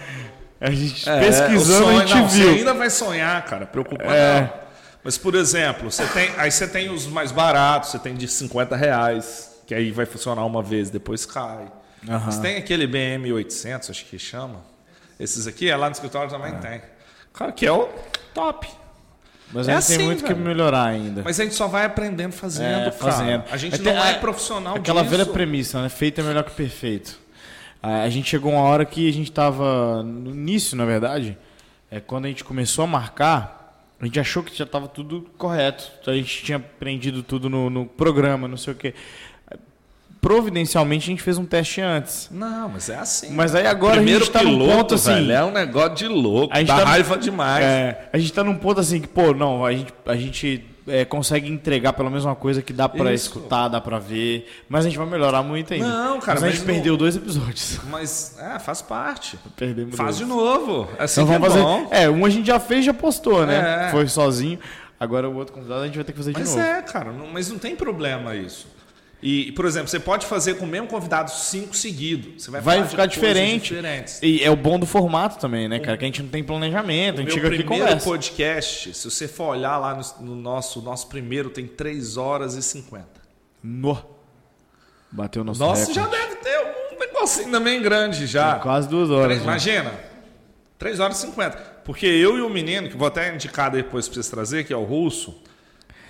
A 0.60 0.72
gente 0.72 1.08
É, 1.08 1.20
pesquisando, 1.20 1.86
sonho- 1.86 1.98
a 2.02 2.06
gente 2.06 2.16
não, 2.18 2.28
viu. 2.28 2.50
Você 2.54 2.60
ainda 2.60 2.74
vai 2.74 2.90
sonhar, 2.90 3.46
cara. 3.46 3.66
Preocupa 3.66 4.04
É. 4.04 4.42
não. 4.42 4.66
Mas, 5.04 5.18
por 5.18 5.36
exemplo, 5.36 5.92
você 5.92 6.06
tem, 6.08 6.32
aí 6.38 6.50
você 6.50 6.68
tem 6.68 6.90
os 6.90 7.06
mais 7.06 7.32
baratos, 7.32 7.92
você 7.92 8.00
tem 8.00 8.16
de 8.16 8.28
50 8.28 8.76
reais, 8.76 9.52
que 9.68 9.76
aí 9.76 9.92
vai 9.92 10.06
funcionar 10.06 10.44
uma 10.46 10.64
vez, 10.64 10.90
depois 10.90 11.26
cai. 11.26 11.68
Aham. 12.10 12.32
Você 12.32 12.42
tem 12.42 12.58
aquele 12.58 12.88
BM800, 12.88 13.90
acho 13.92 14.06
que 14.06 14.18
chama. 14.18 14.62
Esses 15.20 15.48
aqui, 15.48 15.70
é 15.70 15.76
lá 15.76 15.88
no 15.88 15.94
escritório 15.94 16.30
também 16.30 16.54
tem. 16.56 16.82
Cara, 17.34 17.52
que 17.52 17.66
é 17.66 17.72
o 17.72 17.88
top. 18.34 18.68
Mas 19.54 19.68
É 19.68 19.74
a 19.74 19.80
gente 19.80 19.88
tem 19.88 19.96
assim, 19.98 20.06
muito 20.06 20.24
que 20.24 20.34
velho. 20.34 20.46
melhorar 20.46 20.86
ainda. 20.86 21.22
Mas 21.24 21.40
a 21.40 21.44
gente 21.44 21.56
só 21.56 21.68
vai 21.68 21.86
aprendendo 21.86 22.34
fazendo, 22.34 22.88
É, 22.88 22.92
fazendo. 22.92 23.44
A 23.52 23.58
gente 23.58 23.76
Até 23.76 23.94
não 23.94 24.04
é 24.04 24.12
a- 24.16 24.20
profissional 24.20 24.76
Aquela 24.76 25.02
disso. 25.04 25.12
velha 25.18 25.26
premissa, 25.26 25.82
né? 25.82 25.90
Feito 25.90 26.20
é 26.20 26.24
melhor 26.24 26.44
que 26.44 26.52
perfeito. 26.52 27.20
A 27.82 28.10
gente 28.10 28.28
chegou 28.28 28.52
uma 28.52 28.62
hora 28.62 28.84
que 28.84 29.08
a 29.08 29.14
gente 29.14 29.32
tava 29.32 30.02
no 30.02 30.32
início, 30.32 30.76
na 30.76 30.86
verdade, 30.86 31.38
é 31.92 32.00
quando 32.00 32.26
a 32.26 32.28
gente 32.28 32.44
começou 32.44 32.84
a 32.84 32.88
marcar, 32.88 33.86
a 34.02 34.06
gente 34.06 34.20
achou 34.20 34.42
que 34.42 34.58
já 34.58 34.64
estava 34.64 34.88
tudo 34.88 35.30
correto. 35.38 35.92
A 36.10 36.14
gente 36.16 36.44
tinha 36.44 36.58
aprendido 36.58 37.22
tudo 37.22 37.48
no, 37.48 37.70
no 37.70 37.86
programa, 37.86 38.48
não 38.48 38.58
sei 38.58 38.74
o 38.74 38.76
quê. 38.76 38.96
Providencialmente 40.26 41.04
a 41.04 41.12
gente 41.12 41.22
fez 41.22 41.38
um 41.38 41.46
teste 41.46 41.82
antes. 41.82 42.28
Não, 42.32 42.68
mas 42.70 42.90
é 42.90 42.96
assim. 42.96 43.32
Mas 43.32 43.54
aí 43.54 43.68
agora 43.68 43.98
Primeiro 43.98 44.22
a 44.24 44.26
gente 44.26 44.34
tá 44.34 44.42
num 44.42 44.50
piloto, 44.58 44.76
ponto 44.76 44.96
assim. 44.96 45.14
velho, 45.14 45.32
é 45.32 45.46
um 45.46 45.52
negócio 45.52 45.94
de 45.96 46.08
louco. 46.08 46.52
A 46.52 46.58
gente 46.60 46.68
dá 46.68 46.78
tá- 46.80 46.84
raiva 46.86 47.16
demais. 47.18 47.64
É, 47.64 48.10
a 48.12 48.18
gente 48.18 48.34
tá 48.34 48.44
num 48.44 48.56
ponto 48.56 48.80
assim 48.80 49.00
que, 49.00 49.08
pô, 49.08 49.36
não, 49.36 49.64
a 49.64 49.72
gente, 49.72 49.94
a 50.04 50.16
gente 50.16 50.66
é, 50.88 51.06
consegue 51.06 51.48
entregar 51.48 51.94
pelo 51.94 52.10
menos 52.10 52.26
uma 52.26 52.36
coisa 52.36 52.62
que 52.64 52.74
dá 52.74 52.90
pra 52.90 53.14
Isso. 53.14 53.28
escutar, 53.28 53.68
dá 53.68 53.80
pra 53.80 54.00
ver, 54.00 54.52
mas 54.68 54.84
a 54.86 54.90
gente 54.90 54.98
vai 54.98 55.08
melhorar 55.08 55.44
muito 55.44 55.74
ainda. 55.76 55.88
Não, 55.88 56.20
cara, 56.20 56.40
mas 56.40 56.44
a 56.44 56.46
mas 56.48 56.56
gente 56.56 56.68
não- 56.68 56.74
perdeu 56.74 56.98
dois 56.98 57.16
episódios. 57.16 57.80
Mas, 57.92 58.36
é, 58.40 58.58
faz 58.58 58.82
parte. 58.82 59.38
Perdemos 59.56 59.96
Faz 59.96 60.18
dois. 60.18 60.18
de 60.18 60.26
novo. 60.26 60.90
Assim 60.98 61.22
Então 61.22 61.36
é 61.36 61.38
vamos 61.40 61.54
fazer. 61.54 61.64
bom. 61.64 61.88
É, 61.92 62.10
um 62.10 62.26
a 62.26 62.30
gente 62.32 62.48
já 62.48 62.60
fez, 62.60 62.84
já 62.84 62.94
postou, 62.96 63.46
né? 63.46 63.88
É. 63.88 63.92
Foi 63.92 64.08
sozinho. 64.08 64.58
Agora 65.00 65.30
o 65.30 65.36
outro 65.36 65.54
convidado 65.54 65.82
a 65.82 65.86
gente 65.86 65.96
vai 65.96 66.04
ter 66.04 66.14
que 66.14 66.18
fazer 66.18 66.34
de 66.34 66.40
Mas 66.40 66.50
novo. 66.56 66.62
é, 66.62 66.82
cara, 66.82 67.12
não- 67.12 67.28
mas 67.28 67.50
não 67.52 67.60
tem 67.60 67.76
problema 67.76 68.34
isso. 68.36 68.74
E, 69.22 69.52
por 69.54 69.66
exemplo, 69.66 69.88
você 69.88 70.00
pode 70.00 70.26
fazer 70.26 70.56
com 70.56 70.66
o 70.66 70.68
mesmo 70.68 70.88
convidado 70.88 71.32
cinco 71.32 71.76
seguidos. 71.76 72.44
Você 72.44 72.52
vai, 72.52 72.62
Vai 72.62 72.88
ficar 72.88 73.06
diferente. 73.08 73.74
diferentes. 73.74 74.20
E 74.22 74.44
é 74.44 74.52
o 74.52 74.56
bom 74.56 74.78
do 74.78 74.86
formato 74.86 75.40
também, 75.40 75.68
né, 75.68 75.80
cara? 75.80 75.98
Que 75.98 76.04
a 76.04 76.08
gente 76.08 76.22
não 76.22 76.30
tem 76.30 76.44
planejamento, 76.44 77.16
a 77.16 77.24
gente 77.24 77.28
Meu 77.28 77.36
chega 77.36 77.48
aqui 77.48 77.56
e 77.56 77.64
primeiro 77.66 78.00
podcast, 78.02 78.94
se 78.94 79.10
você 79.10 79.28
for 79.28 79.46
olhar 79.56 79.78
lá 79.78 79.96
no, 79.96 80.26
no 80.28 80.36
nosso, 80.36 80.82
nosso 80.82 81.08
primeiro, 81.08 81.50
tem 81.50 81.66
3 81.66 82.18
horas 82.18 82.54
e 82.56 82.62
50. 82.62 83.08
No. 83.64 83.98
Bateu 85.12 85.42
o 85.42 85.46
nosso 85.46 85.60
Nossa, 85.60 85.94
já 85.94 86.06
deve 86.08 86.36
ter 86.36 86.60
um 86.94 87.00
negocinho 87.00 87.50
também 87.50 87.82
grande 87.82 88.28
já. 88.28 88.56
Quase 88.60 88.88
duas 88.88 89.10
horas. 89.10 89.26
Três- 89.28 89.40
né? 89.40 89.46
imagina, 89.48 89.92
3 90.78 91.00
horas 91.00 91.18
e 91.18 91.22
50. 91.22 91.58
Porque 91.86 92.06
eu 92.06 92.38
e 92.38 92.42
o 92.42 92.50
menino, 92.50 92.90
que 92.90 92.98
vou 92.98 93.08
até 93.08 93.34
indicar 93.34 93.72
depois 93.72 94.08
pra 94.08 94.16
vocês 94.16 94.28
trazer, 94.30 94.66
que 94.66 94.74
é 94.74 94.78
o 94.78 94.84
russo, 94.84 95.42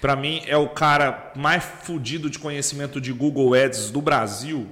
pra 0.05 0.15
mim 0.15 0.43
é 0.45 0.55
o 0.55 0.69
cara 0.69 1.31
mais 1.35 1.63
fudido 1.63 2.29
de 2.29 2.37
conhecimento 2.37 3.01
de 3.01 3.11
Google 3.11 3.55
Ads 3.55 3.89
do 3.89 3.99
Brasil. 3.99 4.67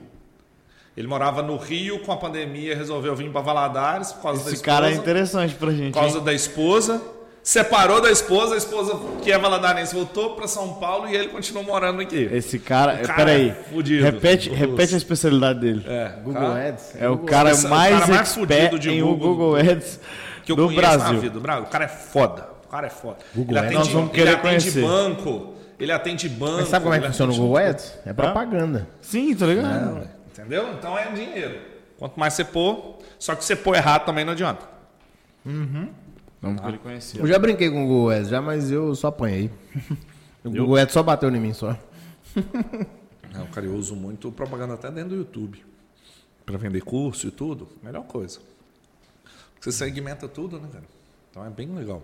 Ele 0.95 1.07
morava 1.07 1.41
no 1.41 1.57
Rio, 1.57 1.97
com 2.03 2.11
a 2.11 2.17
pandemia 2.17 2.75
resolveu 2.77 3.15
vir 3.15 3.31
pra 3.31 3.41
Valadares 3.41 4.13
por 4.13 4.21
causa 4.21 4.43
da 4.43 4.45
Esse 4.51 4.57
esposa. 4.57 4.63
cara 4.77 4.91
é 4.91 4.93
interessante 4.93 5.55
pra 5.55 5.71
gente. 5.71 5.91
por 5.93 6.01
causa 6.01 6.19
hein? 6.19 6.23
da 6.23 6.33
esposa. 6.35 7.01
Separou 7.41 7.99
da 7.99 8.11
esposa, 8.11 8.53
a 8.53 8.57
esposa 8.59 8.99
que 9.23 9.31
é 9.31 9.37
valadarense 9.39 9.95
voltou 9.95 10.35
pra 10.35 10.47
São 10.47 10.75
Paulo 10.75 11.09
e 11.09 11.15
ele 11.15 11.29
continuou 11.29 11.65
morando 11.65 11.99
aqui. 11.99 12.29
Esse 12.31 12.59
cara. 12.59 12.99
O 13.03 13.07
cara 13.07 13.15
peraí. 13.15 13.49
é 13.49 13.53
fudido. 13.55 14.03
repete, 14.03 14.49
repete 14.51 14.93
a 14.93 14.97
especialidade 14.97 15.59
dele. 15.61 15.83
É, 15.87 16.09
Google 16.23 16.41
cara, 16.43 16.67
Ads. 16.69 16.93
É 16.99 17.07
o 17.09 17.11
Google 17.13 17.25
cara 17.25 17.49
Ads. 17.49 17.63
mais, 17.65 17.95
O 17.95 17.99
cara 18.01 18.07
mais 18.07 18.21
expert 18.21 18.69
fudido 18.69 18.79
de 18.79 19.01
Google 19.01 19.17
Google 19.35 19.55
Ads 19.55 19.99
que 20.45 20.51
eu 20.51 20.55
do 20.55 20.65
conheço 20.67 20.83
na 20.83 20.97
Brasil. 20.97 21.19
vida. 21.19 21.39
Brasil. 21.39 21.63
O 21.63 21.67
cara 21.67 21.85
é 21.85 21.87
foda. 21.89 22.52
O 22.73 22.75
cara 22.75 22.87
é 22.87 22.89
foda. 22.89 23.17
Google 23.35 23.55
ele 23.57 23.59
Ads. 23.59 23.67
atende, 23.77 23.93
Nós 23.93 23.93
vamos 23.93 24.17
ele 24.17 24.29
atende 24.29 24.41
conhecer. 24.41 24.81
banco. 24.81 25.53
Ele 25.79 25.91
atende 25.91 26.29
banco. 26.29 26.57
Mas 26.57 26.67
sabe 26.69 26.83
como 26.83 26.95
é 26.95 26.97
que 26.97 27.03
ele 27.05 27.11
funciona 27.11 27.31
o 27.31 27.35
Google 27.35 27.57
Ads? 27.57 27.93
É 28.03 28.13
propaganda. 28.13 28.87
Sim, 28.99 29.35
tá 29.35 29.45
ligado? 29.45 29.95
Não, 29.95 30.07
Entendeu? 30.31 30.73
Então 30.73 30.97
é 30.97 31.11
dinheiro. 31.11 31.61
Quanto 31.99 32.19
mais 32.19 32.33
você 32.33 32.43
pôr, 32.43 32.97
só 33.19 33.35
que 33.35 33.45
você 33.45 33.55
pôr 33.55 33.75
errado 33.75 34.05
também 34.05 34.25
não 34.25 34.33
adianta. 34.33 34.67
Vamos 36.41 36.61
querer 36.61 36.79
conhecer. 36.79 37.19
Eu 37.21 37.27
já 37.27 37.37
brinquei 37.37 37.69
com 37.69 37.83
o 37.85 37.87
Google 37.87 38.09
Ads, 38.09 38.29
já, 38.29 38.41
mas 38.41 38.71
eu 38.71 38.95
só 38.95 39.07
apanhei. 39.09 39.51
O 40.43 40.49
Google 40.49 40.75
Ads 40.75 40.91
só 40.91 41.01
bateu 41.01 41.29
em 41.33 41.39
mim 41.39 41.53
só. 41.53 41.77
Não, 43.33 43.45
cara, 43.47 43.65
eu 43.65 43.75
uso 43.75 43.95
muito 43.95 44.29
propaganda 44.29 44.73
até 44.73 44.91
dentro 44.91 45.11
do 45.11 45.15
YouTube. 45.15 45.63
Pra 46.45 46.57
vender 46.57 46.81
curso 46.81 47.27
e 47.27 47.31
tudo. 47.31 47.69
Melhor 47.81 48.03
coisa. 48.03 48.39
Você 49.61 49.71
segmenta 49.71 50.27
tudo, 50.27 50.59
né, 50.59 50.67
cara? 50.69 50.83
Então 51.31 51.45
é 51.45 51.49
bem 51.49 51.73
legal. 51.73 52.03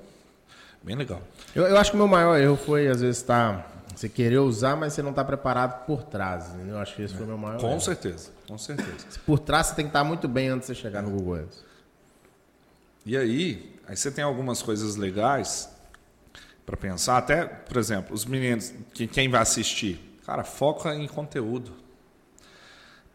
Bem 0.84 0.96
legal. 0.96 1.22
Eu, 1.56 1.64
eu 1.66 1.78
acho 1.78 1.92
que 1.92 1.96
o 1.96 2.00
meu 2.00 2.08
maior 2.08 2.38
erro 2.40 2.56
foi, 2.56 2.88
às 2.88 3.02
vezes, 3.02 3.22
tá, 3.22 3.66
você 3.96 4.08
querer 4.08 4.38
usar, 4.40 4.76
mas 4.76 4.94
você 4.94 5.02
não 5.02 5.12
tá 5.12 5.24
preparado 5.26 5.86
por 5.86 6.04
trás. 6.04 6.46
Eu 6.68 6.78
acho 6.78 6.96
que 6.96 7.02
esse 7.02 7.14
foi 7.14 7.26
o 7.26 7.28
meu 7.28 7.38
maior 7.38 7.60
Com 7.60 7.72
erro. 7.72 7.82
certeza. 7.82 8.32
Com 8.48 8.58
certeza. 8.58 9.06
Por 9.26 9.40
trás 9.40 9.68
você 9.68 9.76
tem 9.76 9.86
que 9.86 9.90
estar 9.90 10.04
muito 10.04 10.28
bem 10.28 10.48
antes 10.48 10.68
de 10.70 10.76
você 10.76 10.82
chegar 10.82 11.02
no 11.02 11.10
Google 11.12 11.36
Ads. 11.36 11.66
E 13.06 13.18
aí, 13.18 13.76
aí 13.88 13.98
você 13.98 14.10
tem 14.10 14.24
algumas 14.24 14.62
coisas 14.62 14.96
legais 14.96 15.70
para 16.66 16.78
pensar. 16.78 17.18
Até, 17.18 17.46
por 17.46 17.78
exemplo, 17.78 18.14
os 18.14 18.24
meninos, 18.26 18.74
que 18.94 19.06
quem 19.08 19.30
vai 19.30 19.42
assistir, 19.42 20.18
cara, 20.26 20.44
foca 20.44 20.96
em 20.96 21.08
conteúdo. 21.08 21.74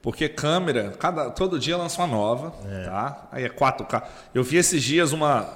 Porque 0.02 0.28
câmera, 0.28 0.90
cada, 0.98 1.30
todo 1.30 1.58
dia 1.58 1.78
lança 1.78 2.02
uma 2.02 2.06
nova, 2.06 2.50
tá? 2.84 3.26
Aí 3.32 3.44
é 3.44 3.48
4K. 3.48 4.02
Eu 4.34 4.44
vi 4.44 4.58
esses 4.58 4.82
dias 4.82 5.12
uma 5.12 5.48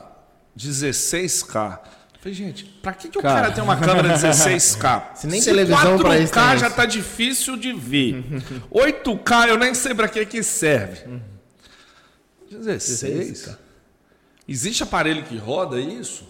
16K. 0.57 1.81
Falei, 2.21 2.35
gente, 2.35 2.65
pra 2.65 2.93
que, 2.93 3.09
que 3.09 3.19
o 3.19 3.23
Cara. 3.23 3.43
cara 3.43 3.55
tem 3.55 3.63
uma 3.63 3.77
câmera 3.77 4.15
16K? 4.17 5.15
Se 5.15 5.27
nem 5.29 5.41
televisão 5.41 5.99
pra 5.99 6.19
isso 6.19 6.33
4K 6.33 6.49
tem 6.51 6.59
já 6.59 6.67
isso. 6.67 6.77
tá 6.77 6.85
difícil 6.87 7.57
de 7.57 7.73
ver. 7.73 8.25
8K 8.73 9.49
eu 9.49 9.57
nem 9.57 9.73
sei 9.75 9.95
pra 9.95 10.09
que 10.09 10.27
que 10.27 10.43
serve. 10.43 11.21
16? 12.51 13.57
Existe 14.49 14.83
aparelho 14.83 15.23
que 15.23 15.37
roda 15.37 15.81
isso? 15.81 16.27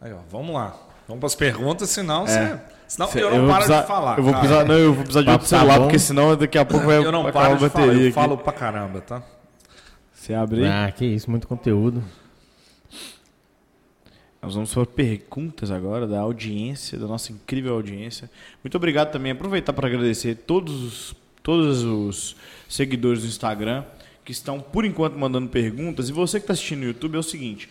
Aí, 0.00 0.12
ó, 0.12 0.18
vamos 0.30 0.54
lá. 0.54 0.76
Vamos 1.08 1.20
para 1.20 1.26
as 1.28 1.34
perguntas, 1.34 1.88
senão 1.88 2.26
você. 2.26 2.58
Senão 2.86 3.08
Cê- 3.10 3.22
eu 3.22 3.30
não 3.30 3.46
paro 3.48 3.64
precisar- 3.64 3.80
de 3.80 3.86
falar. 3.86 4.18
Eu 4.18 4.22
vou 4.24 4.32
cara. 4.34 4.44
precisar, 4.44 4.64
não, 4.66 4.74
eu 4.78 4.92
vou 4.92 5.02
precisar 5.04 5.20
de 5.20 5.26
Papo 5.26 5.42
outro 5.42 5.48
tá 5.50 5.58
celular, 5.58 5.80
porque 5.80 5.98
senão 5.98 6.36
daqui 6.36 6.58
a 6.58 6.64
pouco 6.66 6.84
vai 6.86 6.98
Eu 6.98 7.10
não 7.10 7.32
paro 7.32 7.54
a 7.54 7.56
de 7.56 7.68
falar, 7.70 7.86
eu 7.86 7.92
aqui. 7.92 8.12
falo 8.12 8.36
pra 8.36 8.52
caramba, 8.52 9.00
tá? 9.00 9.22
Você 10.12 10.34
abre 10.34 10.64
aí. 10.64 10.70
Ah, 10.70 10.92
que 10.92 11.06
isso, 11.06 11.30
muito 11.30 11.48
conteúdo. 11.48 12.04
Nós 14.44 14.54
vamos 14.54 14.74
para 14.74 14.84
perguntas 14.84 15.70
agora 15.70 16.06
da 16.06 16.20
audiência, 16.20 16.98
da 16.98 17.06
nossa 17.06 17.32
incrível 17.32 17.72
audiência. 17.72 18.30
Muito 18.62 18.76
obrigado 18.76 19.10
também. 19.10 19.32
Aproveitar 19.32 19.72
para 19.72 19.88
agradecer 19.88 20.34
todos 20.34 20.82
os, 20.82 21.16
todos 21.42 21.82
os 21.82 22.36
seguidores 22.68 23.22
do 23.22 23.26
Instagram 23.26 23.84
que 24.22 24.32
estão, 24.32 24.60
por 24.60 24.84
enquanto, 24.84 25.18
mandando 25.18 25.48
perguntas. 25.48 26.10
E 26.10 26.12
você 26.12 26.38
que 26.38 26.44
está 26.44 26.52
assistindo 26.52 26.80
no 26.80 26.84
YouTube, 26.84 27.16
é 27.16 27.18
o 27.18 27.22
seguinte: 27.22 27.70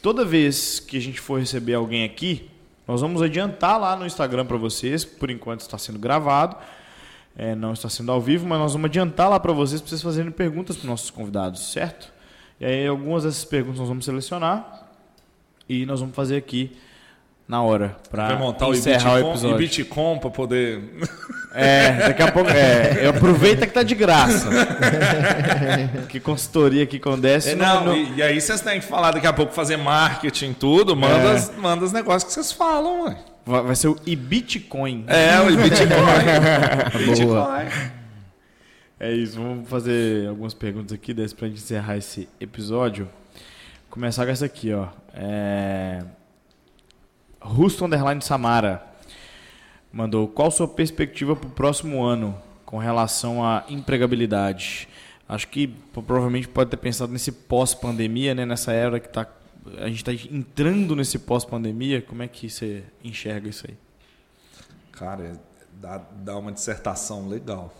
toda 0.00 0.24
vez 0.24 0.80
que 0.80 0.96
a 0.96 1.00
gente 1.00 1.20
for 1.20 1.40
receber 1.40 1.74
alguém 1.74 2.04
aqui, 2.04 2.48
nós 2.86 3.02
vamos 3.02 3.20
adiantar 3.20 3.78
lá 3.78 3.94
no 3.94 4.06
Instagram 4.06 4.46
para 4.46 4.56
vocês. 4.56 5.04
Por 5.04 5.30
enquanto 5.30 5.60
está 5.60 5.76
sendo 5.76 5.98
gravado, 5.98 6.56
é, 7.36 7.54
não 7.54 7.74
está 7.74 7.90
sendo 7.90 8.10
ao 8.10 8.20
vivo, 8.20 8.46
mas 8.46 8.58
nós 8.58 8.72
vamos 8.72 8.86
adiantar 8.86 9.28
lá 9.28 9.38
para 9.38 9.52
vocês, 9.52 9.78
para 9.82 9.90
vocês 9.90 10.00
fazerem 10.00 10.32
perguntas 10.32 10.74
para 10.74 10.84
os 10.84 10.88
nossos 10.88 11.10
convidados, 11.10 11.70
certo? 11.70 12.10
E 12.58 12.64
aí, 12.64 12.86
algumas 12.86 13.24
dessas 13.24 13.44
perguntas 13.44 13.78
nós 13.78 13.88
vamos 13.88 14.06
selecionar 14.06 14.87
e 15.68 15.84
nós 15.86 16.00
vamos 16.00 16.14
fazer 16.14 16.36
aqui 16.36 16.76
na 17.46 17.62
hora 17.62 17.96
para 18.10 18.28
Vai 18.28 18.38
montar 18.38 18.68
o 18.68 18.74
encerrar 18.74 19.14
o 19.14 19.18
Ibitcom, 19.18 19.30
episódio. 19.30 19.56
Ibitcom 19.56 20.18
para 20.18 20.30
poder. 20.30 20.82
É, 21.54 21.92
daqui 22.08 22.22
a 22.22 22.30
pouco. 22.30 22.50
É, 22.50 23.06
aproveita 23.08 23.66
que 23.66 23.72
tá 23.72 23.82
de 23.82 23.94
graça. 23.94 24.48
que 26.08 26.20
consultoria 26.20 26.84
que 26.86 26.98
condece. 26.98 27.50
É, 27.50 27.54
não, 27.54 27.96
E, 27.96 28.16
e 28.16 28.22
aí 28.22 28.40
vocês 28.40 28.60
têm 28.60 28.80
que 28.80 28.86
falar 28.86 29.12
daqui 29.12 29.26
a 29.26 29.32
pouco, 29.32 29.52
fazer 29.52 29.76
marketing, 29.78 30.52
tudo. 30.52 30.94
Manda, 30.94 31.14
É. 31.30 31.32
as- 31.36 31.56
manda 31.56 31.84
os 31.84 31.92
negócios 31.92 32.24
que 32.24 32.32
vocês 32.32 32.52
falam, 32.52 33.04
ué. 33.04 33.16
vai, 33.46 33.62
vai 33.62 33.74
ser 33.76 33.88
o 33.88 33.96
Ibitcoin. 34.06 35.04
É, 35.06 35.40
o 35.40 35.46
Bitcoin. 35.56 35.88
Boa. 37.26 37.60
Bitcoin. 37.64 37.90
É 39.00 39.12
isso, 39.12 39.36
vamos 39.40 39.68
fazer 39.70 40.28
algumas 40.28 40.52
perguntas 40.52 40.92
aqui, 40.92 41.14
desse 41.14 41.34
pra 41.34 41.46
gente 41.48 41.58
encerrar 41.62 41.96
esse 41.96 42.28
episódio. 42.40 43.08
Começar 43.88 44.26
com 44.26 44.32
essa 44.32 44.44
aqui, 44.44 44.72
ó. 44.74 44.88
É... 45.20 46.04
Rusto 47.40 47.84
Underline 47.84 48.22
Samara 48.22 48.86
mandou 49.92 50.28
qual 50.28 50.48
sua 50.50 50.68
perspectiva 50.68 51.34
para 51.34 51.48
o 51.48 51.50
próximo 51.50 52.04
ano 52.04 52.40
com 52.64 52.78
relação 52.78 53.44
à 53.44 53.64
empregabilidade? 53.68 54.88
Acho 55.28 55.48
que 55.48 55.66
provavelmente 55.66 56.46
pode 56.46 56.70
ter 56.70 56.76
pensado 56.76 57.12
nesse 57.12 57.32
pós-pandemia, 57.32 58.34
né? 58.34 58.46
Nessa 58.46 58.72
era 58.72 59.00
que 59.00 59.08
tá, 59.08 59.26
a 59.78 59.88
gente 59.88 60.08
está 60.08 60.12
entrando 60.12 60.94
nesse 60.94 61.18
pós-pandemia. 61.18 62.00
Como 62.00 62.22
é 62.22 62.28
que 62.28 62.48
você 62.48 62.84
enxerga 63.02 63.48
isso 63.48 63.66
aí? 63.68 63.76
Cara, 64.92 65.24
é- 65.24 65.36
dá, 65.72 66.00
dá 66.12 66.38
uma 66.38 66.52
dissertação 66.52 67.28
legal. 67.28 67.74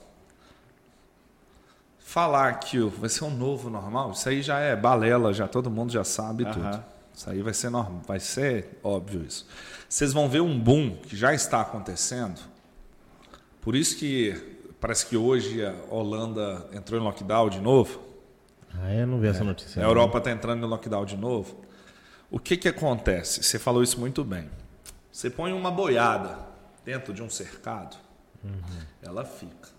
Falar 2.01 2.55
que 2.55 2.79
vai 2.81 3.09
ser 3.09 3.25
um 3.25 3.31
novo 3.31 3.71
normal, 3.71 4.13
isso 4.13 4.29
aí 4.29 4.43
já 4.43 4.59
é 4.59 4.75
balela, 4.75 5.33
já 5.33 5.47
todo 5.47 5.71
mundo 5.71 5.93
já 5.93 6.05
sabe 6.05 6.45
Aham. 6.45 6.53
tudo. 6.53 6.98
Isso 7.19 7.29
aí 7.29 7.43
vai 7.43 7.53
ser 7.53 7.69
normal, 7.69 8.01
vai 8.07 8.21
ser 8.21 8.79
óbvio 8.81 9.25
isso. 9.27 9.45
Vocês 9.89 10.13
vão 10.13 10.29
ver 10.29 10.41
um 10.41 10.57
boom 10.57 10.95
que 10.99 11.17
já 11.17 11.35
está 11.35 11.61
acontecendo. 11.61 12.41
Por 13.61 13.75
isso 13.75 13.99
que 13.99 14.61
parece 14.81 15.05
que 15.05 15.17
hoje 15.17 15.67
a 15.67 15.75
Holanda 15.91 16.69
entrou 16.73 17.01
em 17.01 17.03
lockdown 17.03 17.51
de 17.51 17.59
novo. 17.59 18.01
Ah, 18.73 18.95
eu 18.95 19.05
não 19.05 19.19
vi 19.19 19.27
essa 19.27 19.43
notícia. 19.43 19.83
A. 19.83 19.85
Europa 19.85 20.19
está 20.19 20.31
entrando 20.31 20.65
em 20.65 20.71
lockdown 20.71 21.05
de 21.05 21.17
novo. 21.17 21.61
O 22.31 22.39
que, 22.39 22.57
que 22.57 22.69
acontece? 22.69 23.43
Você 23.43 23.59
falou 23.59 23.83
isso 23.83 23.99
muito 23.99 24.23
bem. 24.23 24.49
Você 25.11 25.29
põe 25.29 25.53
uma 25.53 25.73
boiada 25.73 26.39
dentro 26.85 27.13
de 27.13 27.21
um 27.21 27.29
cercado, 27.29 27.97
ela 29.03 29.25
fica. 29.25 29.71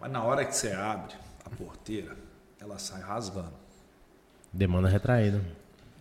Mas 0.00 0.12
na 0.12 0.22
hora 0.22 0.44
que 0.44 0.54
você 0.54 0.70
abre 0.70 1.16
a 1.44 1.50
porteira, 1.50 2.16
ela 2.60 2.78
sai 2.78 3.02
rasgando. 3.02 3.54
Demanda 4.52 4.88
retraída. 4.88 5.42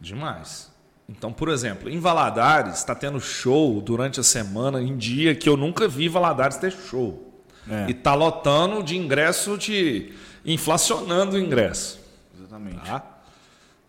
Demais. 0.02 0.72
Então, 1.08 1.32
por 1.32 1.50
exemplo, 1.50 1.90
em 1.90 2.00
Valadares 2.00 2.78
está 2.78 2.96
tendo 2.96 3.20
show 3.20 3.80
durante 3.82 4.20
a 4.20 4.24
semana, 4.24 4.82
em 4.82 4.98
dia 4.98 5.36
que 5.36 5.48
eu 5.48 5.56
nunca 5.56 5.88
vi 5.88 6.10
Valadares 6.10 6.58
ter 6.58 6.72
show. 6.72 7.32
É. 7.70 7.90
E 7.90 7.94
tá 7.94 8.16
lotando 8.16 8.82
de 8.82 8.98
ingresso 8.98 9.58
de. 9.58 10.14
inflacionando 10.44 11.36
o 11.36 11.40
ingresso. 11.40 12.00
Exatamente. 12.36 12.80
Tá? 12.84 13.04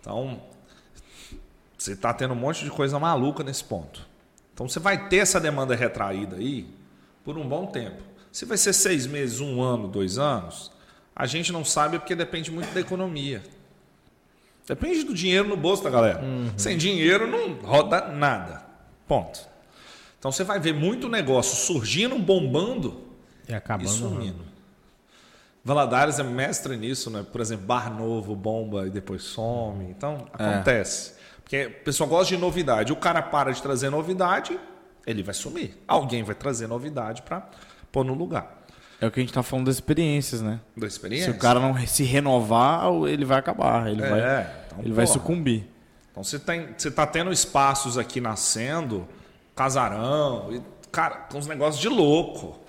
Então, 0.00 0.42
você 1.78 1.92
está 1.92 2.12
tendo 2.12 2.34
um 2.34 2.36
monte 2.36 2.64
de 2.64 2.70
coisa 2.70 2.98
maluca 2.98 3.42
nesse 3.42 3.64
ponto. 3.64 4.06
Então, 4.52 4.68
você 4.68 4.78
vai 4.78 5.08
ter 5.08 5.18
essa 5.18 5.40
demanda 5.40 5.74
retraída 5.74 6.36
aí 6.36 6.68
por 7.24 7.38
um 7.38 7.48
bom 7.48 7.66
tempo. 7.66 8.02
Se 8.30 8.44
vai 8.44 8.58
ser 8.58 8.74
seis 8.74 9.06
meses, 9.06 9.40
um 9.40 9.62
ano, 9.62 9.88
dois 9.88 10.18
anos, 10.18 10.70
a 11.16 11.24
gente 11.24 11.52
não 11.52 11.64
sabe 11.64 11.98
porque 11.98 12.14
depende 12.14 12.50
muito 12.50 12.72
da 12.74 12.80
economia. 12.80 13.42
Depende 14.66 15.02
do 15.04 15.12
dinheiro 15.14 15.48
no 15.48 15.56
bolso 15.56 15.82
da 15.82 15.90
galera. 15.90 16.22
Sem 16.56 16.76
dinheiro 16.76 17.26
não 17.26 17.54
roda 17.62 18.08
nada. 18.08 18.64
Ponto. 19.06 19.40
Então 20.18 20.30
você 20.30 20.44
vai 20.44 20.60
ver 20.60 20.72
muito 20.72 21.08
negócio 21.08 21.56
surgindo, 21.56 22.16
bombando 22.18 23.02
E 23.48 23.54
acabando. 23.54 23.88
e 23.88 23.92
sumindo. 23.92 24.52
Valadares 25.64 26.18
é 26.18 26.22
mestre 26.22 26.76
nisso, 26.76 27.10
né? 27.10 27.24
Por 27.30 27.40
exemplo, 27.40 27.66
bar 27.66 27.92
novo, 27.92 28.34
bomba 28.34 28.86
e 28.86 28.90
depois 28.90 29.22
some. 29.22 29.84
Então, 29.84 30.26
acontece. 30.32 31.14
Porque 31.42 31.66
o 31.66 31.84
pessoal 31.84 32.08
gosta 32.08 32.34
de 32.34 32.40
novidade. 32.40 32.92
O 32.92 32.96
cara 32.96 33.22
para 33.22 33.52
de 33.52 33.62
trazer 33.62 33.90
novidade, 33.90 34.58
ele 35.06 35.22
vai 35.22 35.34
sumir. 35.34 35.76
Alguém 35.86 36.22
vai 36.24 36.34
trazer 36.34 36.66
novidade 36.66 37.22
para 37.22 37.48
pôr 37.92 38.04
no 38.04 38.14
lugar 38.14 38.61
É 39.02 39.06
o 39.08 39.10
que 39.10 39.18
a 39.18 39.22
gente 39.24 39.32
tá 39.32 39.42
falando 39.42 39.66
das 39.66 39.74
experiências, 39.74 40.40
né? 40.40 40.60
da 40.76 40.86
experiência. 40.86 41.32
Se 41.32 41.36
o 41.36 41.40
cara 41.40 41.58
não 41.58 41.76
se 41.84 42.04
renovar, 42.04 42.84
ele 43.08 43.24
vai 43.24 43.36
acabar. 43.36 43.90
Ele 43.90 44.00
É, 44.00 44.08
vai, 44.08 44.46
então, 44.66 44.78
ele 44.78 44.92
vai 44.92 45.08
sucumbir. 45.08 45.66
Então 46.12 46.22
você 46.22 46.38
tem, 46.38 46.68
você 46.78 46.88
tá 46.88 47.04
tendo 47.04 47.32
espaços 47.32 47.98
aqui 47.98 48.20
nascendo, 48.20 49.08
casarão, 49.56 50.52
e, 50.52 50.62
cara, 50.92 51.16
com 51.16 51.36
uns 51.36 51.48
negócios 51.48 51.82
de 51.82 51.88
louco. 51.88 52.60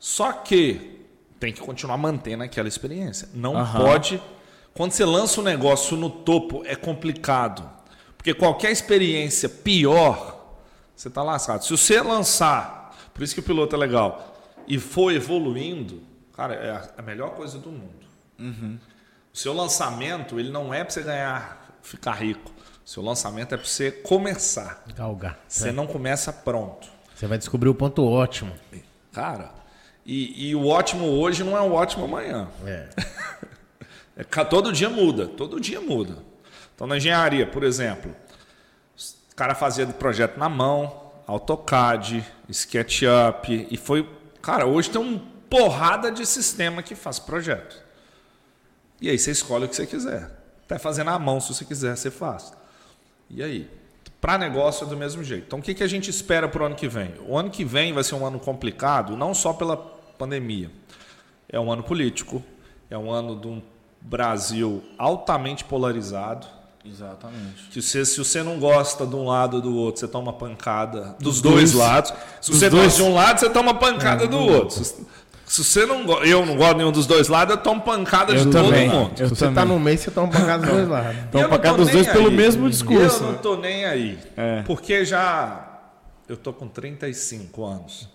Só 0.00 0.32
que 0.32 1.06
tem 1.38 1.52
que 1.52 1.60
continuar 1.60 1.96
mantendo 1.98 2.42
aquela 2.42 2.66
experiência. 2.66 3.28
Não 3.32 3.56
Aham. 3.56 3.78
pode. 3.78 4.20
Quando 4.74 4.90
você 4.90 5.04
lança 5.04 5.40
um 5.40 5.44
negócio 5.44 5.96
no 5.96 6.10
topo, 6.10 6.64
é 6.66 6.74
complicado. 6.74 7.70
Porque 8.16 8.34
qualquer 8.34 8.72
experiência 8.72 9.48
pior, 9.48 10.56
você 10.96 11.08
tá 11.08 11.22
lascado. 11.22 11.62
Se 11.64 11.70
você 11.70 12.00
lançar, 12.00 12.92
por 13.14 13.22
isso 13.22 13.34
que 13.34 13.40
o 13.40 13.44
piloto 13.44 13.76
é 13.76 13.78
legal, 13.78 14.31
e 14.66 14.78
for 14.78 15.12
evoluindo, 15.12 16.02
cara, 16.34 16.54
é 16.54 16.70
a- 16.98 17.02
melhor 17.02 17.30
coisa 17.34 17.58
do 17.58 17.70
mundo. 17.70 18.02
O 19.32 19.36
seu 19.36 19.52
lançamento, 19.52 20.38
ele 20.38 20.50
não 20.50 20.72
é 20.74 20.82
para 20.84 20.92
você 20.92 21.02
ganhar, 21.02 21.76
ficar 21.82 22.12
rico. 22.12 22.50
O 22.84 22.88
seu 22.88 23.02
lançamento 23.02 23.54
é 23.54 23.56
para 23.58 23.66
você 23.66 23.90
começar. 23.90 24.82
Galgar. 24.96 25.38
Você 25.48 25.70
não 25.72 25.86
começa 25.86 26.32
pronto. 26.32 26.88
Você 27.14 27.26
vai 27.26 27.38
descobrir 27.38 27.68
o 27.68 27.74
ponto 27.74 28.04
ótimo. 28.04 28.52
Cara, 29.12 29.52
e, 30.04 30.48
e 30.48 30.54
o 30.54 30.66
ótimo 30.66 31.06
hoje 31.06 31.44
não 31.44 31.56
é 31.56 31.60
o 31.60 31.72
ótimo 31.72 32.04
amanhã. 32.04 32.48
É. 32.66 32.88
É, 34.14 34.24
todo 34.44 34.70
dia 34.74 34.90
muda, 34.90 35.26
todo 35.26 35.58
dia 35.58 35.80
muda. 35.80 36.18
Então, 36.74 36.86
na 36.86 36.98
engenharia, 36.98 37.46
por 37.46 37.64
exemplo, 37.64 38.14
o 39.32 39.34
cara 39.34 39.54
fazia 39.54 39.86
do 39.86 39.94
projeto 39.94 40.36
na 40.36 40.50
mão, 40.50 41.10
AutoCAD, 41.26 42.22
SketchUp, 42.46 43.68
e 43.70 43.76
foi. 43.78 44.06
Cara, 44.42 44.66
hoje 44.66 44.90
tem 44.90 45.00
uma 45.00 45.22
porrada 45.48 46.10
de 46.10 46.26
sistema 46.26 46.82
que 46.82 46.96
faz 46.96 47.18
projeto. 47.20 47.80
E 49.00 49.08
aí 49.08 49.18
você 49.18 49.30
escolhe 49.30 49.64
o 49.64 49.68
que 49.68 49.76
você 49.76 49.86
quiser. 49.86 50.30
Até 50.64 50.78
fazer 50.78 51.04
na 51.04 51.18
mão, 51.18 51.40
se 51.40 51.54
você 51.54 51.64
quiser, 51.64 51.96
você 51.96 52.10
faz. 52.10 52.52
E 53.30 53.42
aí? 53.42 53.70
Para 54.20 54.38
negócio 54.38 54.86
é 54.86 54.88
do 54.88 54.96
mesmo 54.96 55.22
jeito. 55.22 55.46
Então, 55.46 55.58
o 55.58 55.62
que, 55.62 55.74
que 55.74 55.82
a 55.82 55.88
gente 55.88 56.08
espera 56.10 56.48
para 56.48 56.62
o 56.62 56.66
ano 56.66 56.74
que 56.74 56.88
vem? 56.88 57.14
O 57.26 57.36
ano 57.36 57.50
que 57.50 57.64
vem 57.64 57.92
vai 57.92 58.04
ser 58.04 58.14
um 58.14 58.24
ano 58.26 58.38
complicado, 58.38 59.16
não 59.16 59.34
só 59.34 59.52
pela 59.52 59.76
pandemia. 59.76 60.70
É 61.48 61.58
um 61.58 61.72
ano 61.72 61.82
político, 61.82 62.42
é 62.88 62.96
um 62.96 63.10
ano 63.10 63.38
de 63.38 63.48
um 63.48 63.62
Brasil 64.00 64.82
altamente 64.96 65.64
polarizado. 65.64 66.46
Exatamente. 66.84 67.68
Que 67.70 67.80
você, 67.80 68.04
se 68.04 68.18
você 68.18 68.42
não 68.42 68.58
gosta 68.58 69.06
de 69.06 69.14
um 69.14 69.24
lado 69.26 69.54
ou 69.56 69.60
do 69.62 69.76
outro, 69.76 70.00
você 70.00 70.08
toma 70.08 70.32
pancada 70.32 71.16
dos, 71.20 71.40
dois, 71.40 71.72
dois. 71.72 71.74
lados. 71.74 72.12
Se 72.40 72.50
Dos 72.50 72.60
você 72.60 72.68
dois. 72.70 72.84
gosta 72.84 73.02
de 73.02 73.08
um 73.08 73.14
lado, 73.14 73.38
você 73.40 73.50
toma 73.50 73.74
pancada 73.74 74.26
do 74.26 74.38
outro. 74.38 74.84
Se, 74.84 74.96
se 75.46 75.62
você 75.64 75.86
não 75.86 76.04
go- 76.04 76.24
eu 76.24 76.44
não 76.44 76.56
gosto 76.56 76.72
de 76.72 76.78
nenhum 76.78 76.90
dos 76.92 77.06
dois 77.06 77.28
lados, 77.28 77.54
eu 77.54 77.62
tomo 77.62 77.82
pancada 77.82 78.32
Eu 78.34 78.46
de 78.46 78.50
também. 78.50 78.90
todo 78.90 78.98
mundo. 79.00 79.12
Eu 79.20 79.28
Se 79.28 79.34
você 79.36 79.50
tá 79.52 79.64
no 79.64 79.78
meio, 79.78 79.96
você 79.98 80.10
toma 80.10 80.28
pancada 80.32 80.66
dos 80.66 80.74
dois 80.74 80.88
lados. 80.88 81.16
Cá 81.60 81.70
tô 81.70 81.76
dos 81.76 81.88
dois 81.90 82.06
pelo 82.08 82.28
aí. 82.28 82.34
mesmo 82.34 82.68
discurso. 82.68 83.22
Eu 83.22 83.32
não 83.32 83.38
tô 83.38 83.56
nem 83.56 83.84
aí. 83.84 84.18
É. 84.36 84.62
Porque 84.62 85.04
já. 85.04 85.68
Eu 86.28 86.36
tô 86.36 86.52
com 86.52 86.66
35 86.66 87.64
anos. 87.64 88.08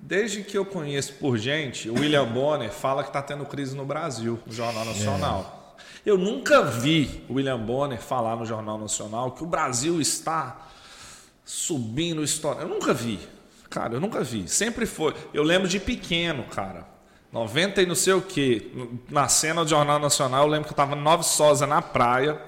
Desde 0.00 0.42
que 0.42 0.56
eu 0.58 0.64
conheço 0.64 1.14
por 1.14 1.36
gente, 1.38 1.88
o 1.90 1.94
William 1.94 2.24
Bonner 2.26 2.70
fala 2.70 3.02
que 3.02 3.08
está 3.08 3.20
tendo 3.22 3.44
crise 3.44 3.74
no 3.76 3.84
Brasil, 3.84 4.38
no 4.46 4.52
Jornal 4.52 4.84
Nacional. 4.84 5.57
Eu 6.04 6.16
nunca 6.16 6.62
vi 6.62 7.24
o 7.28 7.34
William 7.34 7.58
Bonner 7.58 8.00
falar 8.00 8.36
no 8.36 8.46
Jornal 8.46 8.78
Nacional 8.78 9.32
que 9.32 9.42
o 9.42 9.46
Brasil 9.46 10.00
está 10.00 10.68
subindo 11.44 12.22
história. 12.22 12.60
Eu 12.60 12.68
nunca 12.68 12.94
vi. 12.94 13.18
Cara, 13.68 13.94
eu 13.94 14.00
nunca 14.00 14.22
vi. 14.22 14.48
Sempre 14.48 14.86
foi. 14.86 15.14
Eu 15.32 15.42
lembro 15.42 15.68
de 15.68 15.78
pequeno, 15.78 16.44
cara. 16.44 16.86
90 17.32 17.82
e 17.82 17.86
não 17.86 17.94
sei 17.94 18.14
o 18.14 18.22
quê. 18.22 18.70
Na 19.10 19.28
cena 19.28 19.64
do 19.64 19.70
Jornal 19.70 19.98
Nacional, 19.98 20.44
eu 20.44 20.48
lembro 20.48 20.64
que 20.64 20.70
eu 20.70 20.82
estava 20.82 20.96
Nova 20.96 21.22
Sosa 21.22 21.66
na 21.66 21.82
praia, 21.82 22.40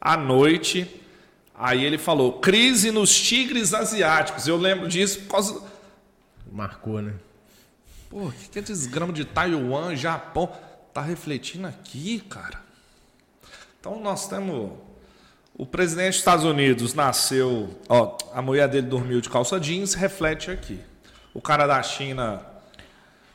à 0.00 0.16
noite. 0.16 1.02
Aí 1.54 1.84
ele 1.84 1.96
falou: 1.96 2.34
crise 2.40 2.90
nos 2.90 3.18
tigres 3.18 3.72
asiáticos. 3.72 4.46
Eu 4.46 4.56
lembro 4.56 4.88
disso 4.88 5.20
por 5.20 5.32
causa. 5.32 5.62
Marcou, 6.52 7.00
né? 7.00 7.14
Pô, 8.10 8.30
que, 8.30 8.48
que 8.48 8.58
é 8.58 8.62
desgrama 8.62 9.12
de 9.12 9.24
Taiwan, 9.24 9.96
Japão? 9.96 10.52
Tá 10.92 11.00
refletindo 11.00 11.66
aqui, 11.66 12.20
cara. 12.20 12.65
Então 13.86 14.00
nós 14.00 14.26
temos. 14.26 14.72
O 15.54 15.64
presidente 15.64 16.08
dos 16.10 16.16
Estados 16.16 16.44
Unidos 16.44 16.92
nasceu. 16.92 17.70
Ó, 17.88 18.18
a 18.34 18.42
mulher 18.42 18.68
dele 18.68 18.88
dormiu 18.88 19.20
de 19.20 19.30
calça 19.30 19.58
jeans, 19.60 19.94
reflete 19.94 20.50
aqui. 20.50 20.80
O 21.32 21.40
cara 21.40 21.66
da 21.66 21.80
China 21.82 22.44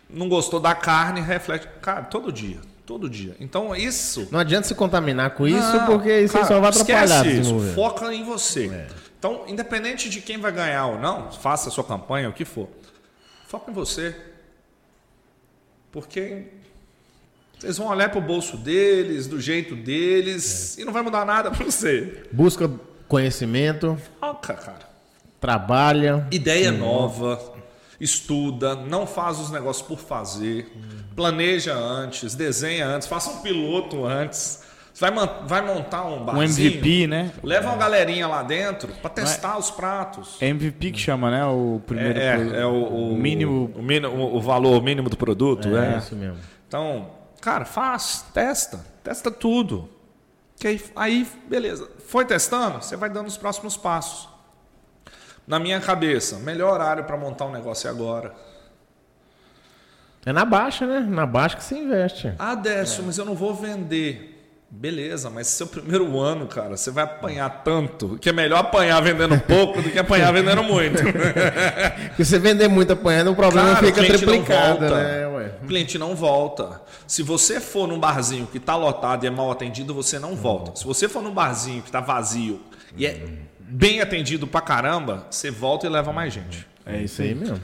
não 0.10 0.28
gostou 0.28 0.60
da 0.60 0.76
carne, 0.76 1.22
reflete. 1.22 1.68
Cara, 1.82 2.04
todo 2.04 2.32
dia. 2.32 2.60
Todo 2.86 3.10
dia. 3.10 3.36
Então 3.40 3.74
isso. 3.74 4.28
Não 4.30 4.40
adianta 4.40 4.68
se 4.68 4.76
contaminar 4.76 5.32
com 5.32 5.48
isso, 5.48 5.78
Não, 5.78 5.86
porque 5.86 6.20
isso 6.20 6.34
cara, 6.34 6.46
só 6.46 6.60
vai 6.60 6.70
atrapalhar. 6.70 7.26
isso. 7.26 7.60
Foca 7.74 8.14
em 8.14 8.26
você. 8.26 8.88
Então, 9.18 9.46
independente 9.48 10.10
de 10.10 10.20
quem 10.20 10.38
vai 10.38 10.52
ganhar 10.52 10.88
ou 10.88 11.00
não, 11.00 11.32
faça 11.32 11.70
a 11.70 11.72
sua 11.72 11.84
campanha, 11.84 12.28
o 12.30 12.34
que 12.34 12.44
for. 12.44 12.68
Foca 13.48 13.72
em 13.72 13.74
você. 13.74 14.16
Porque 15.92 16.48
vocês 17.62 17.78
vão 17.78 17.88
olhar 17.90 18.10
para 18.10 18.18
o 18.18 18.22
bolso 18.22 18.58
deles, 18.58 19.28
do 19.28 19.40
jeito 19.40 19.76
deles, 19.76 20.78
e 20.80 20.84
não 20.84 20.92
vai 20.92 21.04
mudar 21.04 21.24
nada 21.26 21.52
para 21.52 21.64
você. 21.64 22.24
Busca 22.32 22.70
conhecimento, 23.08 23.98
Foca, 24.20 24.54
cara. 24.56 24.90
trabalha. 25.40 26.28
Ideia 26.32 26.72
nova, 26.72 27.40
estuda, 28.00 28.76
não 28.76 29.06
faz 29.06 29.40
os 29.40 29.52
negócios 29.52 29.86
por 29.88 30.00
fazer, 30.00 30.72
planeja 31.16 31.74
antes, 31.76 32.34
desenha 32.36 32.88
antes, 32.88 33.08
faça 33.08 33.30
um 33.30 33.42
piloto 33.42 34.06
antes. 34.06 34.64
Você 34.94 35.10
vai, 35.10 35.30
vai 35.48 35.62
montar 35.66 36.06
um 36.06 36.22
Um 36.22 36.26
barzinho, 36.26 36.68
MVP, 36.72 37.08
né? 37.08 37.32
leva 37.44 37.70
uma 37.70 37.78
galerinha 37.78 38.28
lá 38.28 38.44
dentro 38.44 38.90
para 39.02 39.10
testar 39.10 39.58
os 39.58 39.72
pratos. 39.72 40.36
É 40.42 40.48
MVP 40.50 40.92
que 40.92 41.00
chama, 41.00 41.32
né? 41.32 41.46
O 41.46 41.80
primeiro. 41.86 42.20
É, 42.20 42.38
pro- 42.38 42.56
é 42.56 42.66
o, 42.66 43.12
o 43.12 43.18
mínimo. 43.18 43.72
o, 43.76 43.82
mínimo- 43.82 44.36
o 44.36 44.42
valor 44.42 44.82
mínimo 44.84 45.10
do 45.10 45.16
produto, 45.16 45.68
É, 45.78 45.94
é. 45.94 45.98
isso 45.98 46.16
mesmo. 46.16 46.38
Então, 46.68 47.10
cara, 47.42 47.66
faz, 47.66 48.26
testa, 48.34 48.86
testa 49.04 49.30
tudo. 49.30 49.90
Que 50.58 50.68
aí, 50.68 50.92
aí, 50.96 51.28
beleza. 51.48 51.90
Foi 52.08 52.24
testando, 52.24 52.82
você 52.84 52.96
vai 52.96 53.10
dando 53.10 53.28
os 53.28 53.36
próximos 53.38 53.76
passos. 53.76 54.30
Na 55.48 55.60
minha 55.60 55.82
cabeça, 55.82 56.38
melhor 56.38 56.74
horário 56.74 57.04
para 57.04 57.18
montar 57.18 57.46
um 57.46 57.52
negócio 57.52 57.88
é 57.88 57.90
agora. 57.90 58.34
É 60.24 60.32
na 60.32 60.46
baixa, 60.46 60.86
né? 60.86 61.00
Na 61.00 61.26
baixa 61.26 61.58
que 61.58 61.64
você 61.64 61.76
investe. 61.76 62.34
Ah, 62.38 62.54
Décio, 62.54 63.04
mas 63.04 63.18
eu 63.18 63.26
não 63.26 63.34
vou 63.34 63.56
vender. 63.56 64.31
Beleza, 64.74 65.30
mas 65.30 65.48
seu 65.48 65.68
primeiro 65.68 66.18
ano, 66.18 66.48
cara, 66.48 66.78
você 66.78 66.90
vai 66.90 67.04
apanhar 67.04 67.50
tanto 67.62 68.18
que 68.22 68.30
é 68.30 68.32
melhor 68.32 68.60
apanhar 68.60 69.02
vendendo 69.02 69.38
pouco 69.42 69.82
do 69.82 69.90
que 69.90 70.00
apanhar 70.00 70.32
vendendo 70.32 70.64
muito. 70.64 71.04
Porque 72.08 72.24
você 72.24 72.40
vender 72.40 72.70
muito 72.70 72.94
apanhando, 72.94 73.32
o 73.32 73.36
problema 73.36 73.74
Cara, 73.76 73.84
o 73.84 73.88
fica 73.88 74.02
não 74.02 74.08
triplicado, 74.08 74.80
volta. 74.80 75.04
né? 75.04 75.28
Ué. 75.28 75.52
O 75.62 75.68
cliente 75.68 75.98
não 75.98 76.16
volta. 76.16 76.82
Se 77.06 77.22
você 77.22 77.60
for 77.60 77.86
num 77.86 78.00
barzinho 78.00 78.48
que 78.48 78.58
está 78.58 78.78
lotado 78.78 79.26
e 79.26 79.28
é 79.28 79.30
mal 79.30 79.52
atendido, 79.52 79.94
você 79.94 80.18
não 80.18 80.38
volta. 80.38 80.80
Se 80.80 80.86
você 80.86 81.10
for 81.10 81.22
num 81.22 81.34
barzinho 81.34 81.82
que 81.82 81.90
está 81.90 82.00
vazio 82.00 82.62
e 82.96 83.06
é 83.06 83.22
bem 83.60 84.00
atendido 84.00 84.48
pra 84.48 84.62
caramba, 84.62 85.28
você 85.30 85.52
volta 85.52 85.86
e 85.86 85.90
leva 85.90 86.14
mais 86.14 86.34
gente. 86.34 86.66
É 86.86 87.02
isso 87.02 87.22
aí 87.22 87.36
mesmo. 87.36 87.60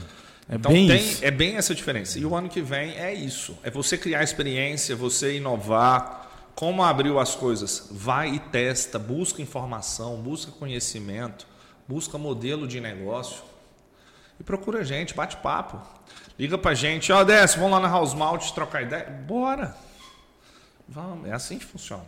É 0.46 0.56
Então 0.56 0.72
bem 0.72 0.86
tem, 0.86 1.16
é 1.22 1.30
bem 1.30 1.56
essa 1.56 1.74
diferença. 1.74 2.18
E 2.18 2.26
o 2.26 2.36
ano 2.36 2.50
que 2.50 2.60
vem 2.60 2.98
é 2.98 3.14
isso. 3.14 3.56
É 3.62 3.70
você 3.70 3.96
criar 3.96 4.22
experiência, 4.22 4.94
você 4.94 5.36
inovar. 5.36 6.27
Como 6.58 6.82
abriu 6.82 7.20
as 7.20 7.36
coisas? 7.36 7.86
Vai 7.88 8.34
e 8.34 8.40
testa, 8.40 8.98
busca 8.98 9.40
informação, 9.40 10.16
busca 10.16 10.50
conhecimento, 10.50 11.46
busca 11.86 12.18
modelo 12.18 12.66
de 12.66 12.80
negócio. 12.80 13.44
E 14.40 14.42
procura 14.42 14.84
gente, 14.84 15.14
bate 15.14 15.36
papo. 15.36 15.80
Liga 16.36 16.58
pra 16.58 16.74
gente, 16.74 17.12
ó, 17.12 17.22
Décio, 17.22 17.60
vamos 17.60 17.76
lá 17.76 17.80
na 17.80 17.88
House 17.88 18.12
Malt 18.12 18.50
trocar 18.50 18.82
ideia? 18.82 19.08
Bora! 19.08 19.72
Vamos, 20.88 21.28
é 21.28 21.32
assim 21.32 21.60
que 21.60 21.64
funciona. 21.64 22.02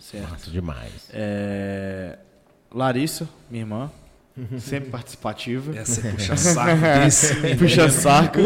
Certo 0.00 0.50
demais. 0.50 1.10
É, 1.12 2.18
Larissa, 2.70 3.28
minha 3.50 3.62
irmã, 3.62 3.90
sempre 4.58 4.90
participativa. 4.90 5.76
Essa 5.78 6.06
é 6.06 6.10
puxa 6.12 6.36
saco 6.36 6.80
desse 7.04 7.34
menino. 7.40 7.58
Puxa 7.58 7.88
saco. 7.90 8.40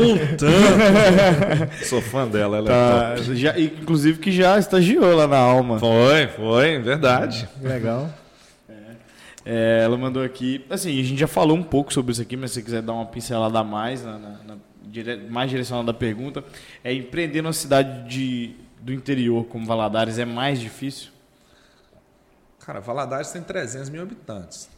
Sou 1.85 2.01
fã 2.03 2.27
dela, 2.27 2.59
ela 2.59 2.69
é 2.71 3.17
Tá, 3.17 3.23
já, 3.35 3.59
inclusive 3.59 4.19
que 4.19 4.33
já 4.33 4.59
estagiou 4.59 5.15
lá 5.15 5.27
na 5.27 5.37
Alma. 5.39 5.79
Foi, 5.79 6.27
foi, 6.29 6.79
verdade. 6.81 7.49
Legal. 7.61 8.11
É, 9.45 9.83
ela 9.85 9.97
mandou 9.97 10.25
aqui. 10.25 10.65
Assim, 10.69 10.91
a 11.01 11.05
gente 11.05 11.19
já 11.21 11.29
falou 11.29 11.57
um 11.57 11.63
pouco 11.63 11.93
sobre 11.93 12.11
isso 12.13 12.21
aqui, 12.23 12.37
mas 12.37 12.51
se 12.51 12.57
você 12.57 12.63
quiser 12.63 12.83
dar 12.83 12.93
uma 12.95 13.07
pincelada 13.07 13.61
a 13.61 13.65
mais, 13.65 14.05
na, 14.05 14.19
na- 14.19 14.39
na- 14.45 14.57
dire- 14.83 15.19
mais 15.31 15.49
direcionada 15.49 15.93
à 15.93 15.95
pergunta, 15.95 16.43
é 16.83 16.93
empreender 16.93 17.43
numa 17.43 17.53
cidade 17.53 18.09
de, 18.09 18.57
do 18.81 18.93
interior 18.93 19.45
como 19.45 19.65
Valadares 19.65 20.19
é 20.19 20.25
mais 20.25 20.59
difícil? 20.59 21.11
Cara, 22.59 22.81
Valadares 22.81 23.31
tem 23.31 23.41
300 23.41 23.89
mil 23.89 24.03
habitantes. 24.03 24.69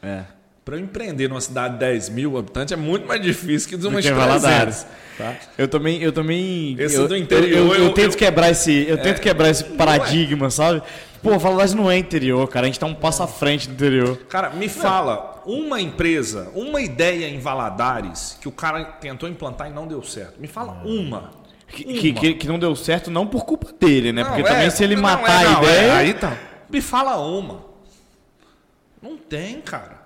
É. 0.00 0.22
Para 0.64 0.76
eu 0.76 0.80
empreender 0.80 1.28
numa 1.28 1.40
cidade 1.40 1.74
de 1.74 1.80
10 1.80 2.08
mil 2.10 2.38
habitantes 2.38 2.72
é 2.72 2.76
muito 2.76 3.06
mais 3.06 3.20
difícil 3.20 3.68
que 3.68 3.76
de 3.76 3.84
uma 3.86 3.96
Do 3.96 4.02
de 4.02 4.08
que 4.08 4.14
300. 4.14 4.42
Valadares. 4.42 4.86
Tá? 5.18 5.34
Eu 5.58 5.66
também, 5.68 6.00
eu 6.00 6.12
também. 6.12 6.76
Esse 6.78 6.94
eu, 6.96 7.08
do 7.08 7.16
interior, 7.16 7.48
Eu, 7.50 7.66
eu- 7.68 7.74
eu 7.74 7.84
eu- 7.86 7.92
tento 7.94 8.16
quebrar 8.16 8.50
esse, 8.50 8.86
eu 8.88 8.96
tento 8.98 9.20
quebrar 9.20 9.50
esse 9.50 9.64
paradigma, 9.64 10.50
sabe? 10.50 10.80
Pô, 11.22 11.36
Valadares 11.38 11.74
não 11.74 11.90
é 11.90 11.98
interior, 11.98 12.48
cara. 12.48 12.64
A 12.66 12.68
gente 12.68 12.78
tá 12.80 12.86
um 12.86 12.94
passo 12.94 13.22
à 13.22 13.26
frente 13.26 13.68
do 13.68 13.74
interior. 13.74 14.16
Cara, 14.28 14.50
me 14.50 14.68
fala 14.68 15.42
uma 15.44 15.80
empresa, 15.80 16.48
uma 16.54 16.80
ideia 16.80 17.26
em 17.28 17.38
Valadares 17.40 18.38
que 18.40 18.48
o 18.48 18.52
cara 18.52 18.84
tentou 18.84 19.28
implantar 19.28 19.68
e 19.68 19.72
não 19.72 19.86
deu 19.86 20.02
certo. 20.02 20.40
Me 20.40 20.46
fala 20.46 20.80
uma. 20.84 21.30
Que, 21.68 21.84
Uma. 21.84 21.92
que, 22.00 22.12
que- 22.12 22.34
que 22.34 22.46
não 22.48 22.58
deu 22.58 22.74
certo 22.76 23.10
não 23.10 23.26
por 23.26 23.44
culpa 23.44 23.72
dele, 23.72 24.12
né? 24.12 24.22
Não, 24.22 24.28
Porque 24.30 24.42
é, 24.42 24.52
também 24.52 24.70
se 24.70 24.84
ele 24.84 24.94
matar 24.94 25.42
é, 25.42 25.44
não, 25.48 25.58
a 25.58 25.62
ideia. 25.62 25.80
é, 25.80 25.90
aí 25.92 26.14
tá. 26.14 26.36
Me 26.70 26.80
fala 26.80 27.16
uma. 27.16 27.64
Não 29.02 29.16
tem, 29.16 29.60
cara. 29.60 30.01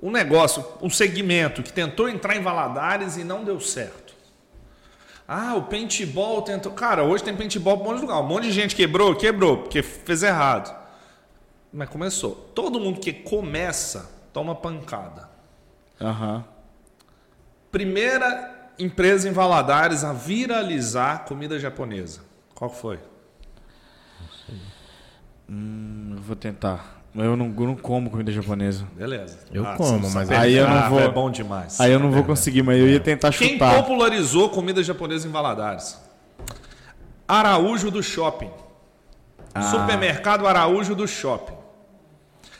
Um 0.00 0.10
negócio, 0.10 0.64
um 0.80 0.90
segmento 0.90 1.62
que 1.62 1.72
tentou 1.72 2.08
entrar 2.08 2.36
em 2.36 2.42
Valadares 2.42 3.16
e 3.16 3.24
não 3.24 3.44
deu 3.44 3.60
certo. 3.60 4.14
Ah, 5.28 5.54
o 5.56 5.64
paintball 5.64 6.42
tentou. 6.42 6.72
Cara, 6.72 7.02
hoje 7.02 7.24
tem 7.24 7.36
paintball 7.36 7.78
para 7.78 7.84
um 7.84 7.88
monte 7.88 7.96
de 7.96 8.02
lugar. 8.02 8.20
Um 8.20 8.26
monte 8.26 8.44
de 8.44 8.52
gente 8.52 8.76
quebrou, 8.76 9.14
quebrou, 9.16 9.58
porque 9.58 9.82
fez 9.82 10.22
errado. 10.22 10.74
Mas 11.72 11.88
começou. 11.88 12.50
Todo 12.54 12.78
mundo 12.78 13.00
que 13.00 13.12
começa 13.12 14.08
toma 14.32 14.54
pancada. 14.54 15.28
Aham. 16.00 16.44
Primeira 17.72 18.70
empresa 18.78 19.28
em 19.28 19.32
Valadares 19.32 20.04
a 20.04 20.12
viralizar 20.12 21.24
comida 21.24 21.58
japonesa. 21.58 22.20
Qual 22.54 22.70
foi? 22.70 23.00
Hum, 25.48 26.14
eu 26.16 26.22
vou 26.22 26.36
tentar. 26.36 26.95
Eu 27.16 27.36
não, 27.36 27.46
eu 27.46 27.66
não 27.66 27.74
como 27.76 28.10
comida 28.10 28.30
japonesa. 28.30 28.84
Beleza. 28.94 29.38
Eu 29.52 29.66
Ah, 29.66 29.74
como, 29.76 30.10
mas 30.10 30.30
aí 30.30 30.54
eu 30.54 30.68
não 30.68 30.76
Ah, 30.76 30.88
vou- 30.88 31.00
É 31.00 31.08
bom 31.08 31.30
demais. 31.30 31.80
Aí 31.80 31.90
eu 31.92 31.98
não 31.98 32.10
vou 32.10 32.22
conseguir, 32.24 32.62
mas 32.62 32.78
eu 32.78 32.88
ia 32.88 33.00
tentar 33.00 33.32
Quem 33.32 33.54
chutar. 33.54 33.74
popularizou 33.82 34.48
comida 34.50 34.82
japonesa 34.82 35.26
em 35.26 35.30
Valadares? 35.30 35.98
Araújo 37.26 37.90
do 37.90 38.02
Shopping. 38.02 38.50
Ah. 39.54 39.62
Supermercado 39.62 40.46
Araújo 40.46 40.94
do 40.94 41.08
Shopping. 41.08 41.54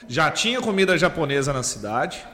Já 0.08 0.30
tinha 0.30 0.60
comida 0.60 0.96
japonesa 0.96 1.52
na 1.52 1.62
cidade, 1.62 2.24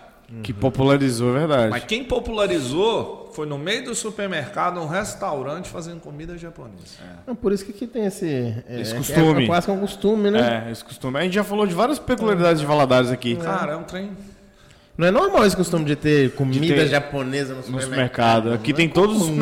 Que 0.42 0.52
popularizou, 0.52 1.30
é 1.36 1.38
verdade. 1.40 1.70
mas 1.70 1.84
quem 1.84 2.04
popularizou 2.04 3.21
foi 3.32 3.46
no 3.46 3.58
meio 3.58 3.84
do 3.84 3.94
supermercado 3.94 4.80
um 4.80 4.86
restaurante 4.86 5.68
fazendo 5.68 6.00
comida 6.00 6.36
japonesa. 6.38 6.98
Não, 7.26 7.34
por 7.34 7.52
isso 7.52 7.64
que 7.64 7.70
aqui 7.72 7.86
tem 7.86 8.04
esse... 8.06 8.26
é- 8.68 8.80
Esse 8.80 8.92
é- 8.94 8.96
costume. 8.98 9.44
É, 9.44 9.46
quase 9.46 9.66
que 9.66 9.72
um 9.72 9.80
costume, 9.80 10.30
né? 10.30 10.64
É, 10.68 10.70
esse 10.70 10.84
costume. 10.84 11.18
A 11.18 11.22
gente 11.22 11.34
já 11.34 11.44
falou 11.44 11.66
de 11.66 11.74
várias 11.74 11.98
peculiaridades 11.98 12.60
de 12.60 12.66
Valadares 12.66 13.10
aqui. 13.10 13.36
Cara, 13.36 13.72
é 13.72 13.76
um 13.76 13.84
trem. 13.84 14.10
Não 14.96 15.06
é 15.06 15.10
normal 15.10 15.46
esse 15.46 15.56
costume 15.56 15.84
de 15.86 15.96
ter 15.96 16.32
comida 16.34 16.66
ter- 16.66 16.88
japonesa 16.88 17.54
no 17.54 17.56
No 17.60 17.62
supermercado. 17.64 17.86
supermercado. 18.44 18.52
Aqui 18.52 18.70
Não 18.72 18.76
tem 18.76 18.86
é 18.86 18.90
todos 18.90 19.16
os 19.16 19.22
comum 19.22 19.36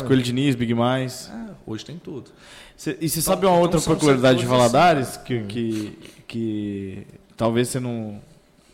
não, 0.00 0.06
Coelho 0.08 0.22
de 0.22 0.32
Nis, 0.32 0.54
Big 0.54 0.72
Mais. 0.74 1.30
É, 1.32 1.50
hoje 1.66 1.84
tem 1.84 1.98
tudo. 1.98 2.30
Cê- 2.76 2.96
e 3.00 3.08
você 3.08 3.20
Então- 3.20 3.34
sabe 3.34 3.46
uma 3.46 3.52
então 3.52 3.62
outra 3.62 3.80
peculiaridade 3.80 4.38
de 4.38 4.44
setores 4.44 4.62
assim, 4.64 4.72
Valadares 4.72 5.16
que, 5.18 5.40
que, 5.44 5.98
que 6.26 7.06
talvez 7.36 7.68
você 7.68 7.78
não. 7.80 8.20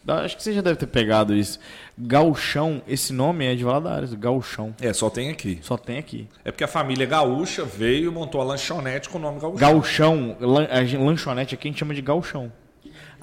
Acho 0.06 0.36
que 0.36 0.42
você 0.42 0.52
já 0.52 0.60
deve 0.60 0.76
ter 0.76 0.86
pegado 0.86 1.34
isso. 1.34 1.58
Gauchão, 1.96 2.82
esse 2.88 3.12
nome 3.12 3.46
é 3.46 3.54
de 3.54 3.62
Valadares, 3.62 4.12
Gauchão. 4.14 4.74
É, 4.80 4.92
só 4.92 5.08
tem 5.08 5.30
aqui. 5.30 5.58
Só 5.62 5.76
tem 5.76 5.98
aqui. 5.98 6.28
É 6.44 6.50
porque 6.50 6.64
a 6.64 6.68
família 6.68 7.06
gaúcha 7.06 7.64
veio 7.64 8.10
e 8.10 8.12
montou 8.12 8.40
a 8.40 8.44
lanchonete 8.44 9.08
com 9.08 9.18
o 9.18 9.20
nome 9.20 9.38
gaúcho. 9.40 9.58
Gauchão, 9.58 10.36
lan- 10.40 10.68
a 10.70 10.98
lanchonete 11.04 11.54
aqui 11.54 11.68
a 11.68 11.70
gente 11.70 11.78
chama 11.78 11.94
de 11.94 12.02
Gauchão. 12.02 12.52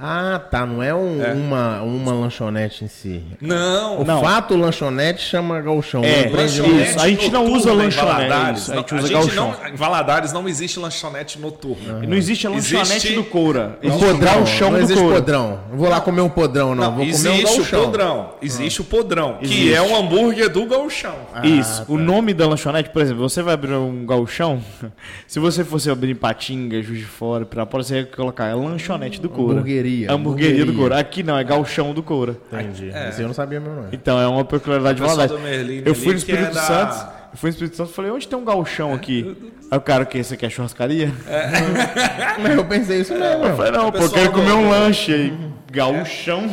Ah, 0.01 0.39
tá. 0.49 0.65
Não 0.65 0.81
é, 0.81 0.93
um- 0.95 1.21
É. 1.21 1.33
Uma, 1.33 1.81
uma 1.81 2.13
lanchonete 2.13 2.85
em 2.85 2.87
si. 2.87 3.21
Não, 3.41 3.99
O 4.01 4.05
Não. 4.05 4.21
fato 4.21 4.55
lanchonete 4.55 5.21
chama 5.21 5.59
galchão. 5.59 6.03
É, 6.03 6.29
lanchonete. 6.29 6.89
isso, 6.91 6.99
a 7.01 7.07
gente 7.09 7.29
não 7.31 7.45
usa 7.51 7.71
em 7.71 7.75
lanchonete, 7.75 8.29
Valadares. 8.29 8.61
isso, 8.61 8.71
a 8.71 8.75
gente 8.77 8.93
Não, 8.93 8.99
usa 8.99 9.09
não, 9.13 9.19
galchão. 9.51 9.55
em 9.73 9.75
Valadares 9.75 10.31
não 10.33 10.47
existe 10.47 10.79
lanchonete 10.79 11.37
noturna. 11.39 11.99
E 12.03 12.07
Não 12.07 12.15
existe 12.15 12.47
a 12.47 12.49
lanchonete 12.49 12.91
Existe- 12.91 13.15
do 13.15 13.23
Coura. 13.25 13.77
Existe 13.83 14.03
o 14.05 14.07
podrão. 14.07 14.33
galchão 14.35 14.71
não 14.71 14.77
do 14.77 14.83
existe 14.83 15.01
Coura. 15.01 15.15
podrão. 15.17 15.59
Não 15.69 15.77
vou 15.77 15.89
lá 15.89 15.99
comer 16.01 16.21
um 16.21 16.29
podrão, 16.29 16.73
não. 16.75 16.83
Não, 16.85 16.95
vou 16.95 17.05
comer 17.05 17.07
um 17.29 17.33
existe 17.33 17.43
o 17.53 17.57
galchão. 17.57 17.81
podrão. 17.85 18.29
Existe 18.41 18.81
o 18.81 18.83
podrão, 18.85 19.37
que 19.39 19.45
Existe. 19.45 19.73
é 19.73 19.81
um 19.81 19.95
hambúrguer 19.97 20.49
do 20.49 20.65
galchão. 20.65 21.15
Isso. 21.43 21.85
tá. 21.85 21.91
O 21.91 21.97
nome 21.97 22.33
da 22.33 22.47
lanchonete, 22.47 22.89
por 22.89 23.01
exemplo, 23.01 23.27
você 23.27 23.41
vai 23.41 23.53
abrir 23.53 23.73
um 23.73 24.05
galchão, 24.05 24.61
se 25.27 25.39
você 25.39 25.63
fosse 25.65 25.89
abrir 25.89 26.11
em 26.11 26.15
Patinga, 26.15 26.81
Juiz 26.81 26.99
de 26.99 27.05
Fora, 27.05 27.45
Pirapora, 27.45 27.83
você 27.83 27.95
ia 27.97 28.05
colocar 28.05 28.45
é 28.47 28.53
lanchonete 28.53 29.19
do 29.19 29.27
Coura. 29.27 29.61
Hamburgueria, 30.07 30.13
Hamburgueria 30.13 30.65
do. 30.65 30.73
Coura. 30.73 30.99
Aqui 30.99 31.23
não, 31.23 31.37
é 31.37 31.43
galchão 31.43 31.93
do 31.93 32.01
Coura. 32.03 32.35
Entendi. 32.51 32.91
Isso 33.09 33.21
eu 33.21 33.27
não 33.27 33.33
sabia 33.33 33.59
mesmo, 33.59 33.75
não. 33.75 33.87
Então, 33.91 34.19
é 34.19 34.27
uma 34.27 34.43
peculiaridade 34.45 34.99
de 35.01 35.37
Merlin 35.41 35.83
Eu 35.85 35.95
fui 35.95 36.13
no 36.13 36.19
que 36.21 36.31
é 36.31 36.35
Espírito 36.35 36.53
da- 36.53 36.61
Santo, 36.61 37.07
eu 37.33 37.37
fui 37.37 37.49
no 37.49 37.53
Espírito 37.53 37.77
Santo 37.77 37.91
e 37.91 37.93
falei, 37.93 38.11
onde 38.11 38.27
tem 38.27 38.37
um 38.39 38.45
galchão 38.45 38.93
aqui? 38.93 39.35
Aí 39.71 39.77
o 39.77 39.81
cara, 39.81 40.03
o 40.03 40.05
que? 40.05 40.23
Você 40.23 40.35
quer 40.35 40.49
churrascaria? 40.49 41.11
Mas 42.41 42.55
eu 42.55 42.65
pensei 42.65 43.01
isso 43.01 43.13
mesmo. 43.13 43.45
Eu 43.45 43.55
falei, 43.55 43.71
não, 43.71 43.91
pô, 43.91 43.99
eu 43.99 44.09
quero 44.09 44.31
comer 44.31 44.51
um 44.53 44.69
lanche 44.69 45.13
aí. 45.13 45.33
Galchão. 45.71 46.49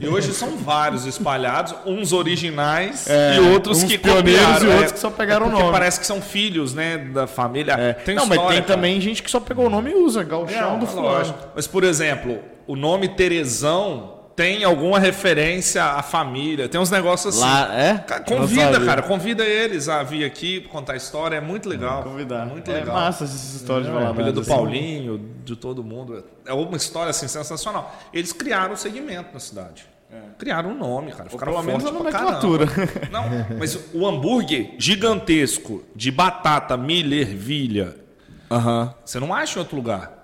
E 0.00 0.08
hoje 0.08 0.32
são 0.32 0.56
vários 0.56 1.04
espalhados, 1.04 1.74
uns 1.84 2.14
originais 2.14 3.06
É, 3.06 3.36
e 3.36 3.40
outros 3.52 3.82
uns 3.82 3.84
que 3.84 3.98
pioneiros 3.98 4.62
e 4.62 4.66
é. 4.70 4.74
outros 4.76 4.92
que 4.92 4.98
só 4.98 5.10
pegaram 5.10 5.44
É 5.44 5.48
o 5.48 5.50
porque 5.50 5.62
nome. 5.62 5.72
parece 5.78 6.00
que 6.00 6.06
são 6.06 6.22
filhos, 6.22 6.72
né, 6.72 6.96
da 6.96 7.26
família. 7.26 7.72
É. 7.74 7.92
Tem 7.92 8.14
não, 8.14 8.24
mas 8.24 8.38
história, 8.38 8.56
tem 8.56 8.62
cara. 8.66 8.74
também 8.76 8.98
gente 9.02 9.22
que 9.22 9.30
só 9.30 9.38
pegou 9.40 9.66
o 9.66 9.68
nome 9.70 9.90
e 9.90 9.94
usa. 9.94 10.22
Galchão 10.24 10.78
do 10.78 10.86
é 10.86 10.88
fulano. 10.88 11.34
Mas, 11.54 11.66
por 11.66 11.84
exemplo, 11.84 12.38
o 12.66 12.76
nome 12.76 13.08
Terezão 13.08 14.14
tem 14.36 14.64
alguma 14.64 14.98
referência 14.98 15.84
à 15.84 16.02
família. 16.02 16.68
Tem 16.68 16.80
uns 16.80 16.90
negócios 16.90 17.36
assim. 17.36 17.44
Lá, 17.44 17.72
é? 17.72 17.98
Convida, 18.26 18.80
cara, 18.80 19.02
convida 19.02 19.44
eles 19.44 19.88
a 19.88 20.02
vir 20.02 20.24
aqui 20.24 20.60
contar 20.62 20.94
a 20.94 20.96
história, 20.96 21.36
é 21.36 21.40
muito 21.40 21.68
legal. 21.68 22.02
Convidar. 22.02 22.44
Muito 22.46 22.68
é 22.70 22.74
legal. 22.74 22.94
massa 22.96 23.24
essas 23.24 23.54
histórias 23.54 23.86
de 23.86 23.90
A 23.90 23.94
família 23.94 24.12
Valadares. 24.12 24.34
do 24.34 24.40
assim. 24.40 24.50
Paulinho, 24.50 25.30
de 25.44 25.54
todo 25.54 25.84
mundo. 25.84 26.24
É 26.44 26.52
uma 26.52 26.76
história 26.76 27.10
assim 27.10 27.28
sensacional. 27.28 27.94
Eles 28.12 28.32
criaram 28.32 28.74
o 28.74 28.76
segmento 28.76 29.28
na 29.32 29.40
cidade. 29.40 29.86
Criaram 30.38 30.70
um 30.70 30.78
nome, 30.78 31.12
cara. 31.12 31.28
Ficaram 31.28 31.52
pelo 31.52 31.64
menos 31.64 31.82
fortes 31.82 32.00
a 32.00 32.10
pra 32.10 32.20
nomenclatura. 32.20 32.66
Não, 33.10 33.24
mas 33.58 33.78
o 33.92 34.06
hambúrguer 34.06 34.74
gigantesco 34.78 35.82
de 35.94 36.10
batata, 36.10 36.76
milho, 36.76 37.14
ervilha, 37.14 37.96
Aham. 38.50 38.94
você 39.04 39.18
não 39.18 39.34
acha 39.34 39.58
em 39.58 39.62
outro 39.62 39.76
lugar. 39.76 40.23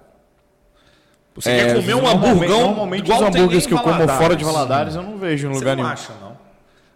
Você 1.34 1.50
É, 1.50 1.64
quer 1.66 1.74
comer 1.76 1.94
um 1.94 2.06
hamburgão 2.06 2.60
Normalmente 2.68 3.10
os 3.10 3.20
hambúrgueres 3.20 3.66
que 3.66 3.74
eu 3.74 3.78
como 3.78 4.08
fora 4.08 4.34
de 4.36 4.44
Valadares 4.44 4.94
eu 4.96 5.02
não 5.02 5.16
vejo 5.16 5.46
em 5.48 5.52
Você 5.52 5.58
lugar 5.60 5.76
não 5.76 5.82
nenhum. 5.84 5.92
acha, 5.94 6.12
não. 6.20 6.36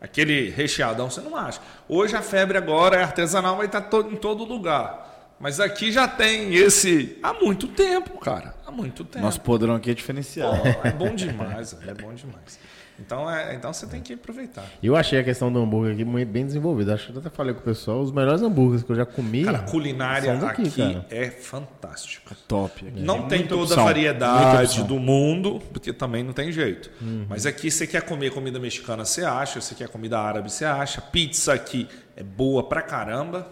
Aquele 0.00 0.50
recheadão 0.50 1.08
você 1.08 1.20
não 1.20 1.34
acha. 1.36 1.60
Hoje 1.88 2.14
a 2.14 2.20
febre 2.20 2.58
agora 2.58 2.96
é 2.96 3.02
artesanal, 3.02 3.56
vai 3.56 3.66
estar 3.66 3.80
to- 3.82 4.08
em 4.12 4.16
todo 4.16 4.44
lugar. 4.44 5.34
Mas 5.40 5.60
aqui 5.60 5.90
já 5.90 6.06
tem 6.06 6.54
esse 6.54 7.18
há 7.22 7.32
muito 7.32 7.66
tempo, 7.68 8.18
cara. 8.18 8.54
Há 8.66 8.70
muito 8.70 9.04
tempo. 9.04 9.24
Nosso 9.24 9.40
podrão 9.40 9.74
aqui 9.74 9.90
é 9.90 9.94
Pô, 9.94 9.96
diferenciado. 9.96 10.56
é 10.84 10.90
bom 10.90 11.14
demais, 11.14 11.74
é 11.86 11.94
bom 11.94 12.12
demais. 12.12 12.58
Então, 12.98 13.28
é, 13.28 13.54
então 13.54 13.72
você 13.72 13.86
tem 13.86 14.00
que 14.00 14.12
aproveitar. 14.12 14.64
Eu 14.82 14.94
achei 14.94 15.18
a 15.18 15.24
questão 15.24 15.52
do 15.52 15.58
hambúrguer 15.58 15.94
aqui 15.94 16.04
muito 16.04 16.28
bem 16.28 16.46
desenvolvida. 16.46 16.94
Acho 16.94 17.06
que 17.06 17.12
eu 17.12 17.20
até 17.20 17.28
falei 17.28 17.52
com 17.52 17.60
o 17.60 17.64
pessoal, 17.64 18.00
os 18.00 18.12
melhores 18.12 18.40
hambúrgueres 18.40 18.84
que 18.84 18.92
eu 18.92 18.96
já 18.96 19.04
comi. 19.04 19.44
Cara, 19.44 19.58
a 19.58 19.62
culinária 19.62 20.32
são 20.32 20.46
daqui, 20.46 20.62
aqui 20.62 20.94
cara. 20.94 21.06
é 21.10 21.30
fantástica. 21.30 22.36
Top. 22.46 22.86
Aqui 22.86 23.00
Não 23.00 23.26
tem 23.26 23.40
muita 23.40 23.54
toda 23.54 23.64
opção, 23.64 23.82
a 23.82 23.86
variedade 23.86 24.84
do 24.84 24.98
mundo, 25.00 25.60
porque 25.72 25.92
também 25.92 26.22
não 26.22 26.32
tem 26.32 26.52
jeito. 26.52 26.90
Uhum. 27.00 27.26
Mas 27.28 27.46
aqui 27.46 27.70
você 27.70 27.86
quer 27.86 28.02
comer 28.02 28.30
comida 28.30 28.60
mexicana, 28.60 29.04
você 29.04 29.24
acha. 29.24 29.60
Você 29.60 29.74
quer 29.74 29.88
comida 29.88 30.18
árabe, 30.18 30.50
você 30.50 30.64
acha. 30.64 31.00
Pizza 31.00 31.52
aqui 31.52 31.88
é 32.16 32.22
boa 32.22 32.62
pra 32.62 32.80
caramba. 32.80 33.48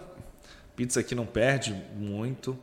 Pizza 0.76 1.00
aqui 1.00 1.16
não 1.16 1.26
perde 1.26 1.74
muito. 1.96 2.56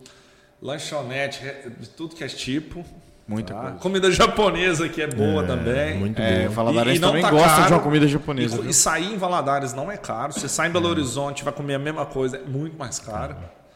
Lanchonete, 0.62 1.46
é, 1.46 1.70
tudo 1.96 2.16
que 2.16 2.24
é 2.24 2.28
tipo. 2.28 2.86
Muita 3.30 3.54
tá? 3.54 3.62
coisa. 3.62 3.76
Comida 3.78 4.12
japonesa 4.12 4.86
aqui 4.86 5.02
é 5.02 5.08
boa 5.08 5.44
também. 5.44 5.98
muito 6.00 6.20
É, 6.20 6.40
boa. 6.46 6.50
Valadares 6.50 6.94
E- 6.94 6.96
e 6.98 7.00
não 7.00 7.10
também 7.10 7.22
tá 7.24 7.30
gosta 7.30 7.48
caro. 7.50 7.68
de 7.68 7.74
uma 7.74 7.80
comida 7.80 8.08
japonesa. 8.08 8.62
E, 8.64 8.70
e 8.70 8.74
sair 8.74 9.14
em 9.14 9.18
Valadares 9.18 9.74
não 9.74 9.92
é 9.92 9.98
caro. 9.98 10.34
Você 10.34 10.50
sai 10.50 10.68
em 10.70 10.72
Belo 10.72 10.88
Horizonte 10.90 11.44
vai 11.44 11.54
comer 11.54 11.76
a 11.76 11.80
mesma 11.80 12.06
coisa, 12.08 12.38
é 12.38 12.42
muito 12.42 12.78
mais 12.78 12.98
caro. 12.98 13.36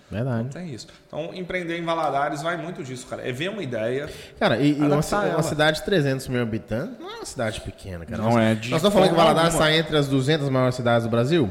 Verdade. 0.10 0.50
Tem 0.50 0.72
isso. 0.74 0.88
Então, 1.08 1.32
empreender 1.34 1.78
em 1.78 1.84
Valadares 1.84 2.42
vai 2.42 2.56
muito 2.58 2.84
disso, 2.84 3.06
cara. 3.08 3.28
É 3.28 3.32
ver 3.32 3.50
uma 3.50 3.64
ideia. 3.64 4.08
Cara, 4.40 4.58
e, 4.58 4.72
e 4.72 4.82
uma, 4.82 5.00
uma 5.34 5.44
cidade 5.44 5.80
de 5.80 5.86
300 5.86 6.28
mil 6.28 6.42
habitantes 6.42 7.00
não 7.00 7.10
é 7.10 7.16
uma 7.16 7.26
cidade 7.26 7.62
pequena, 7.62 8.06
cara. 8.06 8.22
Não 8.22 8.32
nós, 8.32 8.38
é 8.44 8.56
de 8.56 8.70
Nós 8.70 8.78
estamos 8.80 8.94
falando 8.94 9.10
que 9.10 9.16
Valadares 9.16 9.54
está 9.54 9.72
entre 9.74 9.98
as 9.98 10.08
200 10.08 10.50
maiores 10.50 10.76
cidades 10.76 11.06
do 11.08 11.10
Brasil? 11.10 11.50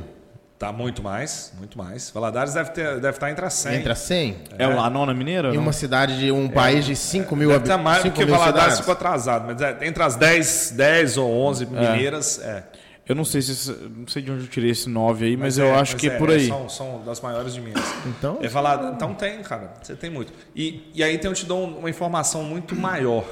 Tá 0.63 0.71
muito 0.71 1.03
mais, 1.03 1.53
muito 1.59 1.77
mais. 1.77 2.09
Valadares 2.11 2.55
deve, 2.55 2.71
ter, 2.71 3.01
deve 3.01 3.17
estar 3.17 3.29
entre 3.29 3.45
as 3.45 3.53
100. 3.53 3.75
Entre 3.79 3.91
as 3.91 3.99
100? 3.99 4.37
É 4.57 4.69
o 4.69 4.77
La 4.77 4.89
Nona 4.89 5.13
Mineira? 5.13 5.49
Em 5.49 5.55
não? 5.55 5.63
uma 5.65 5.73
cidade 5.73 6.17
de 6.21 6.31
um 6.31 6.49
país 6.49 6.85
de 6.85 6.95
5 6.95 7.35
mil 7.35 7.53
habitantes. 7.53 7.83
mais, 7.83 8.03
porque 8.05 8.25
Valadares 8.25 8.55
cidades. 8.55 8.79
ficou 8.79 8.93
atrasado. 8.93 9.45
Mas 9.45 9.61
é, 9.61 9.77
entre 9.83 10.01
as 10.05 10.15
10, 10.15 10.75
10 10.77 11.17
ou 11.17 11.33
11 11.49 11.67
mineiras, 11.67 12.39
é. 12.39 12.63
Eu 13.05 13.17
não 13.17 13.25
sei 13.25 13.43
se 13.43 13.73
não 13.73 14.07
sei 14.07 14.23
de 14.23 14.31
onde 14.31 14.45
eu 14.45 14.49
tirei 14.49 14.71
esse 14.71 14.89
9 14.89 15.25
aí, 15.25 15.37
mas, 15.37 15.59
é, 15.59 15.63
eu 15.63 15.75
acho 15.75 15.97
que 15.97 16.07
é 16.07 16.17
por 16.17 16.31
aí. 16.31 16.47
São, 16.47 16.69
são 16.69 17.03
das 17.05 17.21
maiores 17.21 17.55
de 17.55 17.61
Minas. 17.61 17.83
Então, 18.07 18.39
É 18.41 18.47
Valadares, 18.47 18.95
então 18.95 19.15
tem, 19.15 19.43
cara. 19.43 19.75
Você 19.83 19.97
tem 19.97 20.11
muito. 20.11 20.33
E, 20.55 20.93
e 20.95 21.03
aí 21.03 21.19
tem, 21.19 21.29
eu 21.29 21.35
te 21.35 21.45
dou 21.45 21.65
uma 21.65 21.91
informação 21.91 22.45
muito 22.45 22.77
maior. 22.77 23.25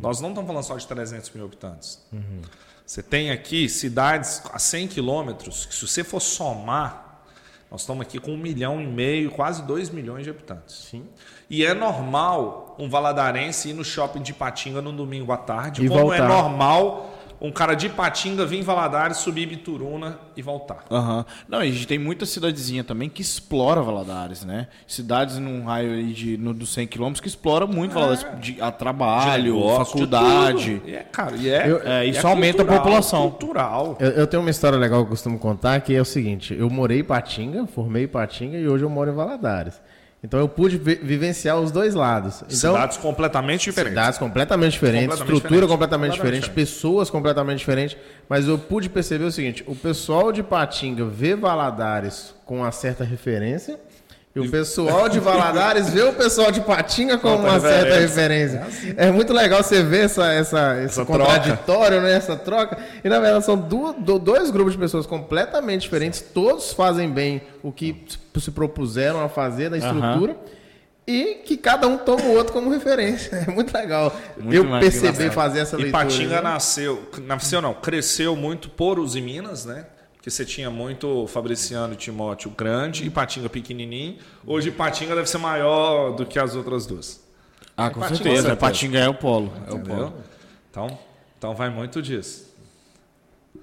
Nós 0.00 0.20
não 0.20 0.28
estamos 0.28 0.46
falando 0.46 0.62
só 0.62 0.76
de 0.76 0.86
300 0.86 1.30
mil 1.30 1.46
habitantes. 1.46 1.98
Você 2.90 3.04
tem 3.04 3.30
aqui 3.30 3.68
cidades 3.68 4.42
a 4.52 4.58
100 4.58 4.88
quilômetros, 4.88 5.64
que 5.64 5.72
se 5.72 5.86
você 5.86 6.02
for 6.02 6.18
somar, 6.18 7.20
nós 7.70 7.82
estamos 7.82 8.02
aqui 8.02 8.18
com 8.18 8.32
um 8.32 8.36
milhão 8.36 8.80
e 8.80 8.86
meio, 8.88 9.30
quase 9.30 9.62
2 9.62 9.90
milhões 9.90 10.24
de 10.24 10.30
habitantes. 10.30 10.88
Sim. 10.90 11.04
E 11.48 11.64
é 11.64 11.72
normal 11.72 12.74
um 12.80 12.90
valadarense 12.90 13.68
ir 13.68 13.74
no 13.74 13.84
shopping 13.84 14.20
de 14.22 14.34
Patinga 14.34 14.82
no 14.82 14.90
domingo 14.90 15.30
à 15.30 15.36
tarde, 15.36 15.84
E 15.84 15.88
como 15.88 16.12
é 16.12 16.18
voltar. 16.18 16.28
normal 16.28 17.09
um 17.40 17.50
cara 17.50 17.74
de 17.74 17.88
Patinga 17.88 18.44
vir 18.44 18.58
em 18.58 18.62
Valadares, 18.62 19.16
subir 19.18 19.46
Bituruna 19.46 20.18
e 20.36 20.42
voltar. 20.42 20.84
Aham. 20.90 21.24
Não, 21.48 21.64
e 21.64 21.68
a 21.68 21.72
gente 21.72 21.86
tem 21.86 21.98
muita 21.98 22.26
cidadezinha 22.26 22.84
também 22.84 23.08
que 23.08 23.22
explora 23.22 23.80
Valadares, 23.82 24.44
né? 24.44 24.68
Cidades 24.86 25.38
num 25.38 25.64
raio 25.64 25.92
aí 25.92 26.12
de 26.12 26.36
no, 26.36 26.52
dos 26.52 26.72
100 26.72 26.86
quilômetros 26.86 27.20
que 27.20 27.28
explora 27.28 27.66
muito 27.66 27.92
Valadares. 27.92 28.26
De, 28.40 28.60
a 28.60 28.70
trabalho, 28.70 29.54
negócio, 29.54 29.84
faculdade. 29.86 30.82
E 30.86 30.94
é, 30.94 31.02
cara, 31.04 31.36
e 31.36 31.48
é, 31.48 31.70
Eu- 31.70 31.80
é, 31.82 32.06
e 32.06 32.10
isso 32.10 32.26
aumenta 32.26 32.62
a 32.62 32.64
cultural, 32.64 32.82
população. 32.82 33.30
Cultural. 33.30 33.96
Eu, 34.00 34.10
eu 34.10 34.26
tenho 34.26 34.42
uma 34.42 34.50
história 34.50 34.78
legal 34.78 35.00
que 35.00 35.06
eu 35.06 35.10
costumo 35.10 35.38
contar, 35.38 35.80
que 35.80 35.94
é 35.94 36.00
o 36.00 36.04
seguinte: 36.04 36.54
eu 36.58 36.68
morei 36.68 37.00
em 37.00 37.04
Patinga, 37.04 37.66
formei 37.66 38.04
em 38.04 38.08
Patinga 38.08 38.58
e 38.58 38.68
hoje 38.68 38.84
eu 38.84 38.90
moro 38.90 39.10
em 39.10 39.14
Valadares. 39.14 39.80
Então 40.22 40.38
eu 40.38 40.48
pude 40.48 40.76
vi- 40.76 40.96
vivenciar 40.96 41.58
os 41.58 41.70
dois 41.70 41.94
lados. 41.94 42.42
Então, 42.46 42.74
Cidades 42.74 42.96
completamente 42.98 43.64
diferentes. 43.64 43.98
Cidades 43.98 44.18
completamente 44.18 44.72
diferentes, 44.72 45.06
Completamente 45.06 45.34
estrutura 45.36 45.48
diferente. 45.60 45.70
completamente, 45.70 46.10
Completamente 46.10 46.42
diferente, 46.42 46.54
pessoas 46.54 47.08
completamente 47.10 47.58
diferentes. 47.60 47.96
Mas 48.28 48.46
eu 48.46 48.58
pude 48.58 48.90
perceber 48.90 49.24
o 49.24 49.32
seguinte: 49.32 49.64
o 49.66 49.74
pessoal 49.74 50.30
de 50.30 50.42
Patinga 50.42 51.06
vê 51.06 51.34
Valadares 51.34 52.34
com 52.44 52.58
uma 52.58 52.70
certa 52.70 53.02
referência. 53.02 53.80
E 54.34 54.38
o 54.38 54.48
pessoal 54.48 55.08
de 55.08 55.18
Valadares 55.18 55.90
vê 55.90 56.02
o 56.02 56.12
pessoal 56.12 56.52
de 56.52 56.60
Patinga 56.60 57.18
com 57.18 57.30
Outra 57.32 57.50
uma 57.50 57.58
certa 57.60 57.96
referência. 57.98 58.60
referência. 58.60 58.94
É 58.96 59.10
muito 59.10 59.32
legal 59.32 59.60
você 59.60 59.82
ver 59.82 60.04
essa, 60.04 60.32
essa, 60.32 60.76
esse 60.76 60.84
Essa 61.00 61.04
contraditório, 61.04 62.00
né? 62.00 62.12
essa 62.12 62.36
troca. 62.36 62.78
E 63.02 63.08
na 63.08 63.18
verdade 63.18 63.44
são 63.44 63.56
du- 63.56 63.92
do- 63.94 64.20
dois 64.20 64.50
grupos 64.52 64.72
de 64.74 64.78
pessoas 64.78 65.04
completamente 65.04 65.82
diferentes. 65.82 66.20
Todos 66.20 66.72
fazem 66.72 67.10
bem 67.10 67.42
o 67.60 67.72
que 67.72 68.04
se 68.38 68.52
propuseram 68.52 69.20
a 69.24 69.28
fazer 69.28 69.68
da 69.68 69.78
estrutura. 69.78 70.36
E 71.06 71.40
que 71.44 71.56
cada 71.56 71.88
um 71.88 71.98
toma 71.98 72.22
o 72.22 72.36
outro 72.36 72.52
como 72.52 72.70
referência. 72.70 73.36
É 73.48 73.50
muito 73.50 73.74
legal. 73.76 74.14
Muito 74.38 74.54
eu 74.54 74.78
perceber 74.78 75.32
fazer 75.32 75.58
essa 75.60 75.74
E 75.74 75.82
leitura. 75.82 76.04
Patinga 76.04 76.36
né? 76.36 76.40
nasceu, 76.42 77.02
nasceu 77.26 77.60
não, 77.60 77.74
cresceu 77.74 78.36
muito 78.36 78.68
por 78.70 79.00
os 79.00 79.16
em 79.16 79.22
Minas, 79.22 79.64
né? 79.64 79.86
Porque 80.20 80.30
você 80.30 80.44
tinha 80.44 80.70
muito 80.70 81.26
Fabriciano 81.28 81.94
e 81.94 81.96
Timóteo 81.96 82.50
grande 82.50 83.06
e 83.06 83.08
Patinga 83.08 83.48
pequenininho. 83.48 84.18
Hoje 84.46 84.70
Patinga 84.70 85.14
deve 85.14 85.26
ser 85.26 85.38
maior 85.38 86.10
do 86.14 86.26
que 86.26 86.38
as 86.38 86.54
outras 86.54 86.84
duas. 86.84 87.24
Ah, 87.74 87.88
com 87.88 88.00
Patinga, 88.00 88.16
certeza. 88.16 88.42
certeza. 88.42 88.56
Patinga 88.56 88.98
é 88.98 89.08
o 89.08 89.14
polo. 89.14 89.50
É 89.66 89.72
o 89.72 89.76
Entendeu? 89.78 89.96
polo. 89.96 90.14
Então, 90.70 90.98
então 91.38 91.54
vai 91.54 91.70
muito 91.70 92.02
disso. 92.02 92.54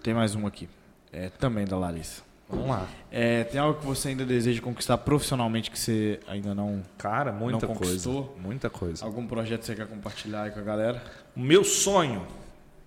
Tem 0.02 0.16
mais 0.16 0.34
um 0.34 0.48
aqui. 0.48 0.68
É 1.14 1.30
também 1.30 1.64
da 1.64 1.78
Larissa. 1.78 2.24
Vamos 2.50 2.70
lá. 2.70 2.88
É, 3.12 3.44
tem 3.44 3.62
algo 3.62 3.80
que 3.80 3.86
você 3.86 4.08
ainda 4.08 4.26
deseja 4.26 4.60
conquistar 4.60 4.98
profissionalmente 4.98 5.70
que 5.70 5.78
você 5.78 6.20
ainda 6.28 6.56
não. 6.56 6.82
Cara, 6.98 7.32
muita 7.32 7.68
Não 7.68 7.76
coisa. 7.76 7.92
conquistou? 7.92 8.36
Muita 8.42 8.68
coisa. 8.68 9.06
Algum 9.06 9.28
projeto 9.28 9.60
que 9.60 9.66
você 9.68 9.76
quer 9.76 9.86
compartilhar 9.86 10.42
aí 10.42 10.50
com 10.50 10.60
a 10.60 10.64
galera? 10.64 11.04
O 11.36 11.40
meu 11.40 11.64
sonho 11.64 12.26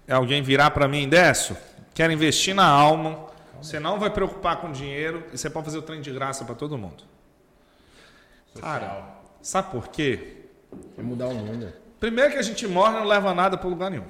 é 0.09 0.13
alguém 0.13 0.43
virar 0.43 0.73
para 0.73 0.89
mim, 0.89 1.09
Décio, 1.09 1.57
quero 1.95 2.13
investir 2.13 2.53
na 2.53 2.67
alma. 2.67 3.30
Você 3.63 3.79
não 3.81 3.99
vai 3.99 4.11
preocupar 4.11 4.57
com 4.61 4.73
dinheiro 4.73 5.25
e 5.33 5.39
você 5.39 5.51
pode 5.51 5.67
fazer 5.67 5.79
o 5.79 5.83
trem 5.83 6.01
de 6.01 6.11
graça 6.11 6.45
para 6.45 6.55
todo 6.55 6.77
mundo. 6.79 7.05
Cara, 8.61 9.05
sabe 9.43 9.71
por 9.71 9.89
quê? 9.89 10.37
É 10.99 11.03
mudar 11.03 11.27
o 11.29 11.35
mundo. 11.35 11.73
Primeiro 11.99 12.33
que 12.33 12.39
a 12.39 12.43
gente 12.43 12.67
morre 12.67 12.95
não 12.99 13.05
leva 13.05 13.35
nada 13.35 13.57
para 13.57 13.69
lugar 13.69 13.91
nenhum. 13.91 14.05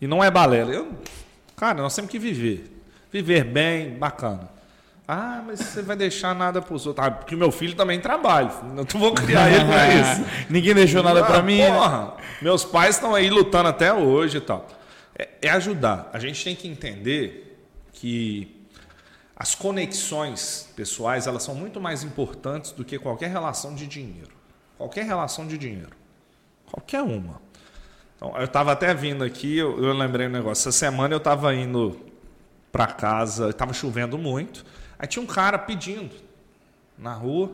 E 0.00 0.06
não 0.06 0.22
é 0.22 0.30
balela. 0.30 0.72
Eu, 0.72 0.92
cara, 1.56 1.80
nós 1.82 1.94
temos 1.94 2.10
que 2.10 2.18
viver. 2.18 2.76
Viver 3.12 3.44
bem, 3.44 3.90
bacana. 3.98 4.48
Ah, 5.06 5.42
mas 5.44 5.58
você 5.60 5.82
vai 5.82 5.96
deixar 5.96 6.34
nada 6.34 6.62
para 6.62 6.72
os 6.74 6.86
outros. 6.86 7.04
Ah, 7.04 7.10
porque 7.10 7.34
meu 7.34 7.50
filho 7.50 7.74
também 7.74 8.00
trabalha. 8.00 8.50
Não 8.74 8.84
vou 8.84 9.12
criar 9.12 9.50
ele 9.50 9.64
para 9.64 9.88
isso. 9.94 10.24
Ninguém 10.48 10.74
deixou 10.74 11.02
nada 11.02 11.24
pra 11.24 11.38
Ah, 11.38 11.42
mim. 11.42 11.58
né? 11.58 11.70
Porra, 11.72 12.14
meus 12.40 12.64
pais 12.64 12.94
estão 12.94 13.14
aí 13.14 13.28
lutando 13.28 13.68
até 13.68 13.92
hoje 13.92 14.38
e 14.38 14.40
tal. 14.40 14.68
É, 15.18 15.28
é 15.42 15.50
ajudar. 15.50 16.08
A 16.12 16.18
gente 16.20 16.42
tem 16.44 16.54
que 16.54 16.68
entender 16.68 17.49
que 18.00 18.66
as 19.36 19.54
conexões 19.54 20.70
pessoais 20.74 21.26
elas 21.26 21.42
são 21.42 21.54
muito 21.54 21.78
mais 21.78 22.02
importantes 22.02 22.72
do 22.72 22.82
que 22.82 22.98
qualquer 22.98 23.28
relação 23.28 23.74
de 23.74 23.86
dinheiro. 23.86 24.30
Qualquer 24.78 25.04
relação 25.04 25.46
de 25.46 25.58
dinheiro. 25.58 25.90
Qualquer 26.64 27.02
uma. 27.02 27.42
Então, 28.16 28.34
eu 28.38 28.44
estava 28.44 28.72
até 28.72 28.94
vindo 28.94 29.22
aqui, 29.22 29.58
eu, 29.58 29.82
eu 29.82 29.92
lembrei 29.92 30.28
um 30.28 30.30
negócio. 30.30 30.62
Essa 30.62 30.72
semana 30.72 31.12
eu 31.12 31.18
estava 31.18 31.54
indo 31.54 32.00
para 32.72 32.86
casa, 32.86 33.50
estava 33.50 33.74
chovendo 33.74 34.16
muito. 34.16 34.64
Aí 34.98 35.06
tinha 35.06 35.22
um 35.22 35.26
cara 35.26 35.58
pedindo 35.58 36.14
na 36.96 37.12
rua, 37.12 37.52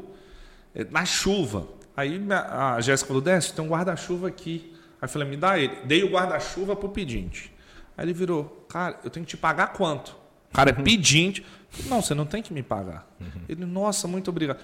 eh, 0.77 0.86
na 0.89 1.05
chuva. 1.05 1.66
Aí 1.97 2.24
a 2.31 2.81
Jéssica 2.81 3.09
falou: 3.09 3.23
Décio, 3.23 3.52
tem 3.52 3.64
um 3.64 3.68
guarda-chuva 3.68 4.28
aqui. 4.28 4.73
Aí 5.01 5.06
eu 5.06 5.09
falei: 5.09 5.28
me 5.28 5.36
dá 5.36 5.59
ele. 5.59 5.74
Dei 5.85 6.05
o 6.05 6.10
guarda-chuva 6.10 6.77
pro 6.77 6.89
pedinte. 6.89 7.52
Aí 7.97 8.05
ele 8.05 8.12
virou: 8.12 8.64
cara, 8.68 9.01
eu 9.02 9.10
tenho 9.10 9.27
que 9.27 9.31
te 9.31 9.36
pagar 9.36 9.73
quanto? 9.73 10.25
O 10.51 10.55
cara 10.55 10.70
é 10.70 10.73
pedinte. 10.73 11.44
Não, 11.86 12.01
você 12.01 12.14
não 12.14 12.24
tem 12.27 12.43
que 12.43 12.52
me 12.52 12.62
pagar. 12.62 13.06
Ele, 13.48 13.64
nossa, 13.66 14.09
muito 14.09 14.28
obrigado. 14.31 14.59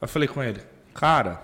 Eu 0.00 0.08
falei 0.08 0.28
com 0.28 0.42
ele: 0.42 0.60
cara, 0.94 1.42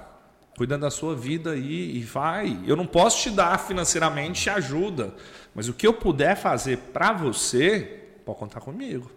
cuida 0.57 0.79
da 0.79 0.91
sua 0.91 1.15
vida 1.15 1.51
aí 1.53 1.97
e 1.97 2.01
vai. 2.03 2.59
Eu 2.67 2.77
não 2.77 2.87
posso 2.87 3.23
te 3.23 3.31
dar 3.31 3.59
financeiramente 3.59 4.49
ajuda, 4.49 5.15
mas 5.55 5.69
o 5.69 5.73
que 5.75 5.87
eu 5.87 5.93
puder 5.93 6.37
fazer 6.37 6.79
para 6.93 7.12
você, 7.12 8.03
pode 8.25 8.39
contar 8.39 8.61
comigo. 8.61 9.11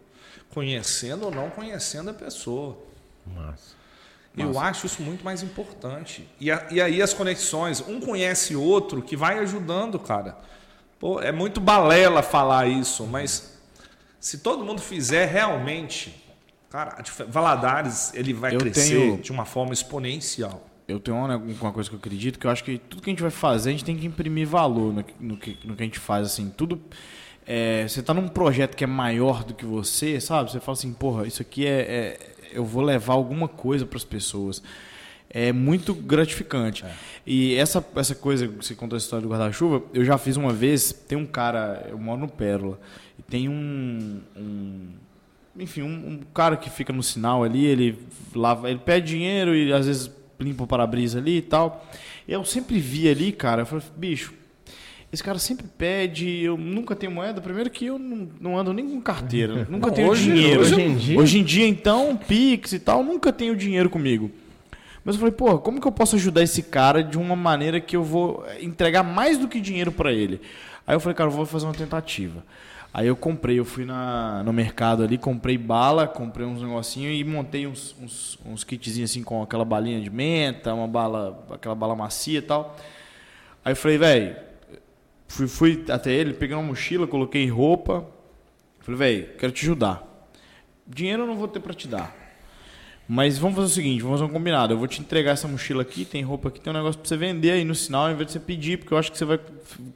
Conhecendo 0.50 1.26
ou 1.26 1.32
não 1.32 1.50
conhecendo 1.50 2.10
a 2.10 2.14
pessoa. 2.14 2.78
Massa. 3.26 3.74
Eu 4.36 4.60
acho 4.60 4.86
isso 4.88 5.02
muito 5.02 5.24
mais 5.24 5.44
importante. 5.44 6.28
E, 6.40 6.52
a- 6.52 6.68
e 6.72 6.82
aí 6.82 7.02
as 7.02 7.14
conexões, 7.14 7.82
um 7.88 8.00
conhece 8.00 8.56
outro 8.56 9.02
que 9.02 9.16
vai 9.16 9.38
ajudando, 9.40 10.00
cara. 10.00 10.38
Pô, 11.00 11.22
é 11.22 11.32
muito 11.32 11.62
balela 11.62 12.24
falar 12.24 12.68
isso, 12.68 13.06
mas 13.06 13.53
se 14.24 14.38
todo 14.38 14.64
mundo 14.64 14.82
fizer 14.82 15.26
realmente, 15.26 16.16
cara, 16.70 16.98
Valadares 17.28 18.14
ele 18.14 18.34
vai 18.34 18.56
Eu 18.56 18.60
crescer 18.60 18.90
tenho- 18.98 19.18
de 19.18 19.32
uma 19.32 19.44
forma 19.46 19.74
exponencial. 19.74 20.66
Eu 20.88 21.00
tenho 21.00 21.18
uma, 21.18 21.36
uma 21.38 21.72
coisa 21.72 21.90
que 21.90 21.96
eu 21.96 22.00
acredito, 22.00 22.40
que 22.40 22.48
eu 22.48 22.52
acho 22.52 22.64
que 22.64 22.78
tudo 22.78 23.02
que 23.02 23.10
a 23.10 23.12
gente 23.14 23.22
vai 23.22 23.32
fazer, 23.32 23.70
a 23.70 23.72
gente 23.74 23.86
tem 23.86 23.96
que 23.98 24.06
imprimir 24.06 24.48
valor 24.48 24.94
no, 24.94 25.04
que- 25.04 25.14
no 25.20 25.38
que, 25.38 25.58
no 25.66 25.76
que 25.76 25.84
a 25.84 25.86
gente 25.86 26.00
faz, 26.00 26.26
assim, 26.28 26.50
tudo... 26.56 26.82
é, 27.46 27.86
você 27.88 28.02
tá 28.02 28.14
num 28.14 28.28
projeto 28.28 28.76
que 28.76 28.84
é 28.84 28.88
maior 28.88 29.44
do 29.44 29.54
que 29.54 29.66
você, 29.66 30.20
sabe? 30.22 30.52
Você 30.52 30.60
fala 30.60 30.78
assim, 30.78 30.94
porra, 30.94 31.28
isso 31.28 31.42
aqui 31.42 31.66
é... 31.68 31.82
é- 31.82 32.34
eu 32.54 32.64
vou 32.64 32.84
levar 32.84 33.14
alguma 33.14 33.48
coisa 33.48 33.86
para 33.86 33.98
as 33.98 34.04
pessoas. 34.06 34.62
É 35.30 35.52
muito 35.52 35.94
gratificante. 35.96 36.86
E 37.26 37.56
essa, 37.56 37.84
essa 37.96 38.14
coisa, 38.14 38.48
que 38.48 38.56
você 38.64 38.76
contou 38.76 38.96
a 38.96 39.00
história 39.00 39.24
do 39.26 39.30
guarda-chuva, 39.34 39.82
eu 39.94 40.06
já 40.06 40.18
fiz 40.20 40.38
uma 40.38 40.54
vez, 40.54 40.94
tem 40.94 41.18
um 41.18 41.26
cara, 41.26 41.88
eu 41.90 41.98
moro 41.98 42.20
no 42.22 42.28
Pérola, 42.28 42.80
tem 43.30 43.48
um- 43.50 44.20
um 44.38 44.88
enfim, 45.60 45.84
um, 45.84 45.86
um 46.14 46.20
cara 46.34 46.58
que 46.58 46.70
fica 46.70 46.92
no 46.92 47.04
sinal 47.04 47.44
ali, 47.44 47.64
ele 47.66 48.00
lava, 48.36 48.70
ele 48.72 48.80
pede 48.80 49.08
dinheiro 49.10 49.56
e 49.56 49.72
às 49.72 49.86
vezes 49.86 50.10
limpa 50.40 50.64
o 50.64 50.68
para-brisa 50.68 51.20
ali 51.20 51.38
e 51.38 51.42
tal. 51.44 51.86
Eu 52.28 52.44
sempre 52.44 52.80
vi 52.80 53.08
ali, 53.08 53.32
cara, 53.32 53.62
eu 53.62 53.66
falei, 53.68 53.86
bicho, 53.96 54.34
esse 55.12 55.24
cara 55.24 55.38
sempre 55.38 55.68
pede, 55.78 56.28
eu 56.42 56.58
nunca 56.58 56.96
tenho 56.96 57.12
moeda. 57.12 57.40
Primeiro 57.40 57.70
que 57.70 57.86
eu 57.86 58.00
não, 58.00 58.28
não 58.42 58.58
ando 58.58 58.74
nem 58.74 58.90
com 58.90 59.00
carteira, 59.00 59.66
nunca 59.70 59.88
Não, 59.88 59.94
tenho 59.94 60.10
hoje- 60.10 60.24
dinheiro. 60.34 60.62
hoje 60.62 60.82
em 60.82 60.96
dia- 60.98 61.20
Hoje 61.20 61.38
em 61.40 61.44
dia, 61.44 61.68
então, 61.68 62.18
Pix 62.18 62.74
e 62.74 62.80
tal, 62.80 63.04
nunca 63.04 63.32
tenho 63.32 63.56
dinheiro 63.56 63.92
comigo. 63.92 64.32
Mas 65.06 65.16
eu 65.16 65.20
falei, 65.20 65.36
pô, 65.36 65.60
como 65.60 65.80
que 65.80 65.86
eu 65.88 65.92
posso 65.92 66.16
ajudar 66.16 66.42
esse 66.42 66.64
cara 66.64 67.04
de 67.04 67.18
uma 67.18 67.36
maneira 67.36 67.80
que 67.80 67.96
eu 67.96 68.04
vou 68.04 68.44
entregar 68.60 69.04
mais 69.04 69.38
do 69.38 69.48
que 69.48 69.62
dinheiro 69.62 69.92
para 69.92 70.12
ele? 70.12 70.42
Aí 70.88 70.96
eu 70.96 71.00
falei, 71.00 71.14
cara, 71.16 71.30
eu 71.30 71.34
vou 71.36 71.46
fazer 71.46 71.66
uma 71.66 71.74
tentativa. 71.74 72.44
Aí 72.94 73.08
eu 73.08 73.16
comprei, 73.16 73.58
eu 73.58 73.66
fui 73.66 73.86
na, 73.86 74.44
no 74.44 74.54
mercado 74.54 75.04
ali, 75.04 75.18
comprei 75.18 75.58
bala, 75.58 76.08
comprei 76.08 76.46
uns 76.46 76.62
negocinhos 76.62 77.20
e 77.20 77.24
montei 77.24 77.66
uns, 77.66 77.96
uns, 78.00 78.38
uns 78.46 78.64
kitzinhos 78.64 79.10
assim 79.10 79.24
com 79.24 79.42
aquela 79.42 79.66
balinha 79.66 80.00
de 80.00 80.12
menta, 80.12 80.72
uma 80.76 80.88
bala, 80.88 81.44
aquela 81.50 81.74
bala 81.74 81.96
macia 81.96 82.38
e 82.38 82.42
tal. 82.42 82.78
Aí 83.66 83.72
eu 83.72 83.76
falei, 83.76 83.98
velho, 83.98 84.36
fui, 85.28 85.48
fui 85.48 85.86
até 85.90 86.12
ele, 86.12 86.34
peguei 86.34 86.56
uma 86.56 86.62
mochila, 86.62 87.08
coloquei 87.08 87.50
roupa. 87.50 88.06
Falei, 88.82 88.98
velho, 89.00 89.38
quero 89.38 89.52
te 89.52 89.66
ajudar. 89.66 90.04
Dinheiro 90.86 91.24
eu 91.24 91.28
não 91.28 91.36
vou 91.36 91.48
ter 91.48 91.62
para 91.62 91.74
te 91.74 91.88
dar. 91.88 92.23
Mas 93.08 93.38
vamos 93.38 93.58
fazer 93.58 93.68
o 93.68 93.74
seguinte, 93.76 94.02
vamos 94.02 94.20
fazer 94.20 94.32
um 94.32 94.34
combinado. 94.34 94.74
Eu 94.74 94.78
vou 94.78 94.88
te 94.88 95.02
entregar 95.02 95.32
essa 95.32 95.48
mochila 95.48 95.82
aqui, 95.82 96.06
tem 96.06 96.22
roupa 96.24 96.48
aqui, 96.48 96.60
tem 96.62 96.72
um 96.72 96.76
negócio 96.76 97.00
pra 97.00 97.08
você 97.08 97.18
vender 97.18 97.52
aí 97.52 97.66
no 97.66 97.76
sinal, 97.76 98.06
ao 98.06 98.12
invés 98.12 98.28
de 98.28 98.34
você 98.34 98.40
pedir, 98.40 98.80
porque 98.80 98.94
eu 98.94 98.98
acho 98.98 99.12
que 99.12 99.18
você 99.18 99.26
vai 99.26 99.40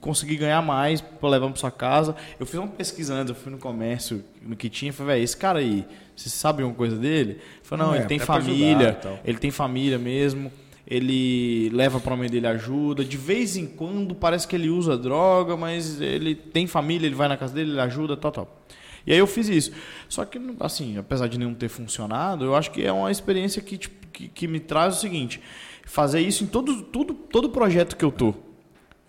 conseguir 0.01 0.35
ganhar 0.35 0.61
mais 0.61 0.99
pra 0.99 1.29
levar 1.29 1.47
pra 1.47 1.55
sua 1.55 1.71
casa. 1.71 2.15
Eu 2.37 2.45
fiz 2.45 2.55
uma 2.59 2.67
pesquisa 2.67 3.13
antes, 3.13 3.29
eu 3.29 3.35
fui 3.35 3.51
no 3.51 3.57
comércio, 3.57 4.23
no 4.41 4.55
que 4.57 4.69
tinha, 4.69 4.91
falei, 4.91 5.15
velho, 5.15 5.23
esse 5.23 5.37
cara 5.37 5.59
aí, 5.59 5.85
você 6.15 6.29
sabe 6.29 6.63
alguma 6.63 6.77
coisa 6.77 6.97
dele? 6.97 7.31
Ele 7.31 7.39
falou, 7.63 7.87
não, 7.87 7.93
É, 7.93 7.99
ele 7.99 8.07
tem 8.07 8.19
pra 8.19 8.35
ajudar 8.35 8.51
família, 8.51 8.93
tal. 8.93 9.19
ele 9.23 9.37
tem 9.37 9.51
família 9.51 9.97
mesmo, 9.97 10.51
ele 10.85 11.69
leva 11.69 11.99
pra 12.01 12.15
mãe 12.15 12.29
dele 12.29 12.47
ajuda, 12.47 13.05
de 13.05 13.17
vez 13.17 13.55
em 13.55 13.65
quando 13.65 14.15
parece 14.15 14.45
que 14.47 14.55
ele 14.55 14.69
usa 14.69 14.97
droga, 14.97 15.55
mas 15.55 16.01
ele 16.01 16.35
tem 16.35 16.67
família, 16.67 17.07
ele 17.07 17.15
vai 17.15 17.29
na 17.29 17.37
casa 17.37 17.53
dele, 17.53 17.71
ele 17.71 17.79
ajuda, 17.81 18.17
tal, 18.17 18.31
tal. 18.33 18.61
E 19.07 19.13
aí 19.13 19.17
eu 19.19 19.25
fiz 19.25 19.47
isso. 19.47 19.71
Só 20.09 20.25
que, 20.25 20.37
assim, 20.59 20.97
apesar 20.97 21.27
de 21.27 21.39
não 21.39 21.53
ter 21.53 21.69
funcionado, 21.69 22.43
eu 22.45 22.53
acho 22.55 22.69
que 22.71 22.85
é 22.85 22.91
uma 22.91 23.09
experiência 23.09 23.61
que, 23.61 23.77
tipo, 23.77 24.05
que, 24.11 24.27
que 24.27 24.47
me 24.47 24.59
traz 24.59 24.97
o 24.97 24.99
seguinte: 24.99 25.41
fazer 25.85 26.19
isso 26.19 26.43
em 26.43 26.47
todo, 26.47 26.81
tudo, 26.83 27.13
todo 27.13 27.49
projeto 27.49 27.95
que 27.95 28.03
eu 28.03 28.11
tô. 28.11 28.33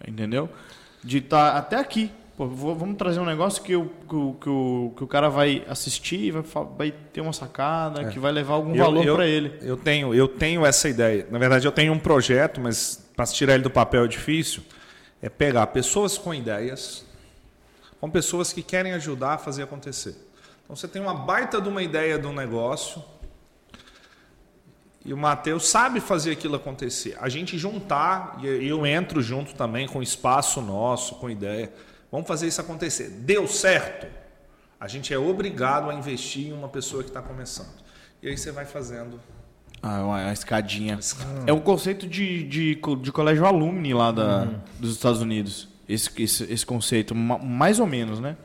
Entendeu? 0.07 0.49
De 1.03 1.19
estar 1.19 1.57
até 1.57 1.77
aqui. 1.77 2.11
Pô, 2.37 2.47
vou- 2.47 2.73
vamos 2.77 2.97
trazer 2.97 3.19
um 3.19 3.25
negócio 3.25 3.61
que, 3.65 3.75
o 3.75 3.87
que, 3.87 4.43
que, 4.43 4.49
o, 4.49 4.93
que 4.97 5.03
o 5.03 5.07
cara 5.09 5.29
vai 5.29 5.65
assistir 5.69 6.31
vai, 6.31 6.43
vai 6.77 6.95
ter 7.13 7.21
uma 7.21 7.33
sacada, 7.33 8.05
que 8.05 8.19
vai 8.21 8.31
levar 8.31 8.55
algum 8.55 8.77
Eu- 8.77 8.85
valor 8.85 9.05
eu- 9.05 9.15
para 9.17 9.27
ele. 9.27 9.53
Eu 9.61 9.77
tenho, 9.77 10.15
eu 10.15 10.29
tenho 10.29 10.65
essa 10.65 10.89
ideia. 10.89 11.27
Na 11.33 11.39
verdade, 11.41 11.67
eu 11.67 11.73
tenho 11.73 11.93
um 11.93 11.99
projeto, 11.99 12.61
mas 12.61 13.05
para 13.17 13.27
tirar 13.27 13.55
ele 13.55 13.65
do 13.65 13.71
papel 13.71 14.05
é 14.05 14.07
difícil. 14.09 14.63
É 15.21 15.29
pegar 15.29 15.67
pessoas 15.69 16.17
com 16.17 16.33
ideias, 16.33 17.05
com 18.01 18.11
pessoas 18.11 18.53
que 18.53 18.63
querem 18.63 18.93
ajudar 18.93 19.35
a 19.35 19.39
fazer 19.39 19.63
acontecer. 19.63 20.17
Então 20.65 20.77
você 20.77 20.87
tem 20.87 21.01
uma 21.03 21.15
baita 21.15 21.61
de 21.61 21.69
uma 21.69 21.83
ideia 21.83 22.19
de 22.19 22.27
um 22.27 22.33
negócio 22.33 23.03
e 25.05 25.13
o 25.13 25.17
Matheus 25.17 25.67
sabe 25.69 26.01
fazer 26.01 26.33
aquilo 26.33 26.57
acontecer. 26.57 27.17
A 27.21 27.29
gente 27.29 27.57
juntar, 27.57 28.39
e 28.43 28.67
eu 28.69 28.85
entro 28.87 29.23
junto 29.23 29.55
também 29.55 29.87
com 29.87 30.03
espaço 30.03 30.61
nosso, 30.61 31.15
com 31.15 31.31
ideia. 31.31 31.73
Vamos 32.13 32.27
fazer 32.29 32.47
isso 32.49 32.61
acontecer. 32.61 33.09
Deu 33.11 33.47
certo? 33.47 34.07
A 34.79 34.87
gente 34.87 35.13
é 35.15 35.19
obrigado 35.19 35.89
a 35.91 35.95
investir 35.95 36.49
em 36.49 36.53
uma 36.53 36.69
pessoa 36.69 37.03
que 37.03 37.09
está 37.11 37.23
começando. 37.23 37.73
E 38.23 38.29
aí 38.29 38.37
você 38.37 38.53
vai 38.53 38.65
fazendo 38.67 39.19
Ah, 39.83 40.03
uma, 40.05 40.23
uma 40.25 40.33
escadinha. 40.33 40.99
É 41.47 41.53
um 41.53 41.61
conceito 41.61 42.07
de, 42.07 42.45
de, 42.45 42.75
de 43.01 43.13
colégio 43.13 43.47
alumni 43.47 43.95
lá 43.95 44.13
da, 44.13 44.43
Uhum. 44.43 44.61
dos 44.79 44.93
Estados 44.93 45.21
Unidos. 45.23 45.69
Esse, 45.89 46.11
esse, 46.23 46.45
esse 46.53 46.67
conceito, 46.67 47.15
ma- 47.15 47.39
mais 47.39 47.81
ou 47.81 47.87
menos, 47.87 48.21
né? 48.21 48.37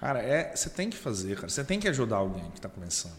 Cara, 0.00 0.20
é, 0.20 0.54
você 0.54 0.68
tem 0.68 0.90
que 0.90 0.96
fazer, 0.96 1.36
cara. 1.36 1.48
Você 1.48 1.62
tem 1.62 1.78
que 1.78 1.86
ajudar 1.88 2.16
alguém 2.16 2.42
que 2.50 2.58
está 2.58 2.68
começando. 2.68 3.12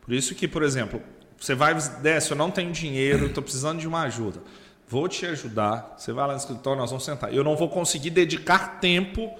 Por 0.00 0.14
isso 0.14 0.34
que, 0.34 0.48
por 0.48 0.62
exemplo, 0.62 1.02
você 1.38 1.54
vai, 1.54 1.74
desce, 2.00 2.30
eu 2.30 2.36
não 2.36 2.50
tenho 2.50 2.72
dinheiro, 2.72 3.26
estou 3.26 3.42
precisando 3.42 3.78
de 3.78 3.86
uma 3.86 4.02
ajuda. 4.02 4.40
Vou 4.88 5.06
te 5.06 5.26
ajudar. 5.26 5.94
Você 5.98 6.12
vai 6.12 6.26
lá 6.26 6.32
no 6.32 6.38
escritório, 6.38 6.80
nós 6.80 6.90
vamos 6.90 7.04
sentar. 7.04 7.32
Eu 7.34 7.44
não 7.44 7.54
vou 7.56 7.68
conseguir 7.68 8.08
dedicar 8.08 8.80
tempo 8.80 9.30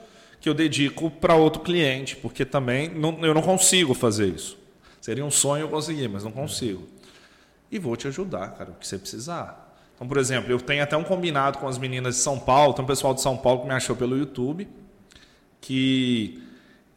que 0.40 0.48
eu 0.48 0.52
dedico 0.54 1.10
para 1.10 1.34
outro 1.34 1.62
cliente, 1.62 2.16
porque 2.16 2.44
também 2.44 2.90
não- 2.90 3.24
eu 3.24 3.32
não 3.32 3.40
consigo 3.42 3.94
fazer 3.94 4.26
isso. 4.26 4.58
Seria 5.00 5.24
um 5.24 5.30
sonho 5.30 5.62
eu 5.62 5.68
conseguir, 5.70 6.06
mas 6.08 6.22
não 6.22 6.30
consigo. 6.30 6.86
E 7.72 7.78
vou 7.78 7.96
te 7.96 8.06
ajudar, 8.08 8.48
cara, 8.48 8.70
o 8.72 8.74
que 8.74 8.86
você 8.86 8.98
precisar. 8.98 9.67
Então, 9.98 10.06
por 10.06 10.16
exemplo, 10.16 10.52
eu 10.52 10.60
tenho 10.60 10.80
até 10.80 10.96
um 10.96 11.02
combinado 11.02 11.58
com 11.58 11.66
as 11.66 11.76
meninas 11.76 12.14
de 12.14 12.20
São 12.20 12.38
Paulo, 12.38 12.72
tem 12.72 12.84
um 12.84 12.86
pessoal 12.86 13.12
de 13.12 13.20
São 13.20 13.36
Paulo 13.36 13.62
que 13.62 13.66
me 13.66 13.74
achou 13.74 13.96
pelo 13.96 14.16
YouTube, 14.16 14.68
que 15.60 16.40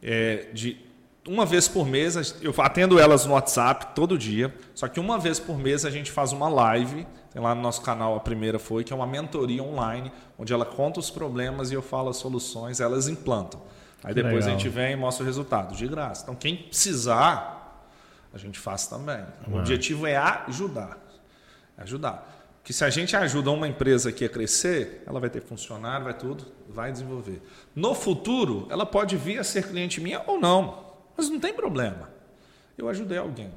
é, 0.00 0.46
de 0.52 0.78
uma 1.26 1.44
vez 1.44 1.66
por 1.66 1.84
mês, 1.84 2.36
eu 2.40 2.54
atendo 2.58 3.00
elas 3.00 3.26
no 3.26 3.32
WhatsApp 3.32 3.92
todo 3.92 4.16
dia, 4.16 4.54
só 4.72 4.86
que 4.86 5.00
uma 5.00 5.18
vez 5.18 5.40
por 5.40 5.58
mês 5.58 5.84
a 5.84 5.90
gente 5.90 6.12
faz 6.12 6.30
uma 6.30 6.48
live, 6.48 7.04
tem 7.32 7.42
lá 7.42 7.56
no 7.56 7.60
nosso 7.60 7.82
canal, 7.82 8.14
a 8.14 8.20
primeira 8.20 8.60
foi, 8.60 8.84
que 8.84 8.92
é 8.92 8.96
uma 8.96 9.06
mentoria 9.06 9.64
online, 9.64 10.12
onde 10.38 10.52
ela 10.52 10.64
conta 10.64 11.00
os 11.00 11.10
problemas 11.10 11.72
e 11.72 11.74
eu 11.74 11.82
falo 11.82 12.08
as 12.08 12.18
soluções, 12.18 12.78
elas 12.78 13.08
implantam. 13.08 13.60
Aí 14.04 14.14
depois 14.14 14.44
Legal. 14.44 14.48
a 14.48 14.52
gente 14.52 14.68
vem 14.68 14.92
e 14.92 14.96
mostra 14.96 15.24
o 15.24 15.26
resultado, 15.26 15.74
de 15.74 15.88
graça. 15.88 16.22
Então, 16.22 16.36
quem 16.36 16.56
precisar, 16.56 17.86
a 18.32 18.38
gente 18.38 18.60
faz 18.60 18.86
também. 18.86 19.24
O 19.48 19.58
objetivo 19.58 20.06
é 20.06 20.16
ajudar. 20.16 20.98
Ajudar. 21.78 22.41
Que 22.64 22.72
se 22.72 22.84
a 22.84 22.90
gente 22.90 23.16
ajuda 23.16 23.50
uma 23.50 23.66
empresa 23.66 24.10
aqui 24.10 24.24
a 24.24 24.28
crescer, 24.28 25.02
ela 25.06 25.18
vai 25.18 25.28
ter 25.28 25.42
funcionário, 25.42 26.04
vai 26.04 26.14
tudo, 26.14 26.46
vai 26.68 26.92
desenvolver. 26.92 27.42
No 27.74 27.94
futuro, 27.94 28.68
ela 28.70 28.86
pode 28.86 29.16
vir 29.16 29.38
a 29.38 29.44
ser 29.44 29.66
cliente 29.68 30.00
minha 30.00 30.22
ou 30.26 30.38
não, 30.38 30.84
mas 31.16 31.28
não 31.28 31.40
tem 31.40 31.52
problema. 31.52 32.08
Eu 32.78 32.88
ajudei 32.88 33.18
alguém, 33.18 33.50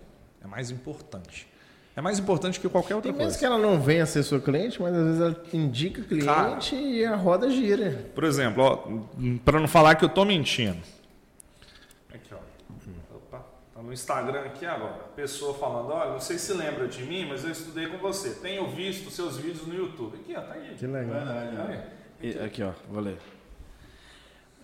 é 0.44 0.48
mais 0.48 0.72
importante. 0.72 1.48
É 1.96 2.02
mais 2.02 2.20
importante 2.20 2.60
que 2.60 2.68
qualquer 2.68 2.94
outra 2.96 3.10
E 3.10 3.14
mesmo 3.14 3.26
coisa. 3.28 3.40
que 3.40 3.46
ela 3.46 3.58
não 3.58 3.80
venha 3.80 4.04
a 4.04 4.06
ser 4.06 4.22
sua 4.24 4.42
cliente, 4.42 4.82
mas 4.82 4.94
às 4.94 5.04
vezes 5.06 5.22
ela 5.22 5.44
indica 5.54 6.02
cliente 6.02 6.26
Cara. 6.76 6.82
e 6.82 7.06
a 7.06 7.16
roda 7.16 7.50
gira. 7.50 8.06
Por 8.14 8.26
exemplo, 8.26 9.08
para 9.46 9.60
não 9.62 9.68
falar 9.68 9.96
que 9.96 10.04
eu 10.04 10.10
tô 10.10 10.26
mentindo. 10.26 10.78
Aqui, 12.14 12.34
ó. 12.34 12.38
Opa, 13.16 13.46
tá 13.74 13.75
no 13.86 13.94
Instagram 13.94 14.42
aqui 14.42 14.66
agora. 14.66 14.94
Pessoa 15.16 15.54
falando, 15.54 15.92
olha, 15.92 16.12
não 16.12 16.20
sei 16.20 16.38
se 16.38 16.52
lembra 16.54 16.88
de 16.88 17.04
mim, 17.04 17.28
mas 17.30 17.44
eu 17.44 17.52
estudei 17.52 17.88
com 17.88 17.98
você. 17.98 18.32
Tenho 18.32 18.68
visto 18.70 19.10
seus 19.12 19.38
vídeos 19.38 19.66
no 19.68 19.76
YouTube. 19.76 20.16
Aqui, 20.18 20.36
ó, 20.36 20.42
tá 20.42 20.54
aí. 20.54 20.76
Que 20.78 20.88
legal. 20.88 21.22
Aí. 21.70 21.80
E- 22.22 22.40
Aqui, 22.40 22.64
ó, 22.64 22.72
vou 22.90 23.02
ler. 23.02 23.18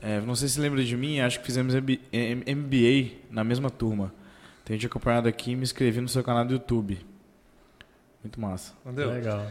É, 0.01 0.19
não 0.21 0.33
sei 0.33 0.47
se 0.47 0.59
lembra 0.59 0.83
de 0.83 0.97
mim, 0.97 1.19
acho 1.19 1.39
que 1.39 1.45
fizemos 1.45 1.75
MBA 1.75 3.19
na 3.29 3.43
mesma 3.43 3.69
turma. 3.69 4.11
Tenho 4.65 4.79
te 4.79 4.87
acompanhado 4.87 5.27
aqui 5.27 5.51
e 5.51 5.55
me 5.55 5.63
inscrevi 5.63 6.01
no 6.01 6.09
seu 6.09 6.23
canal 6.23 6.43
do 6.43 6.53
YouTube. 6.53 6.99
Muito 8.23 8.39
massa. 8.41 8.73
Entendeu? 8.85 9.11
Legal. 9.11 9.45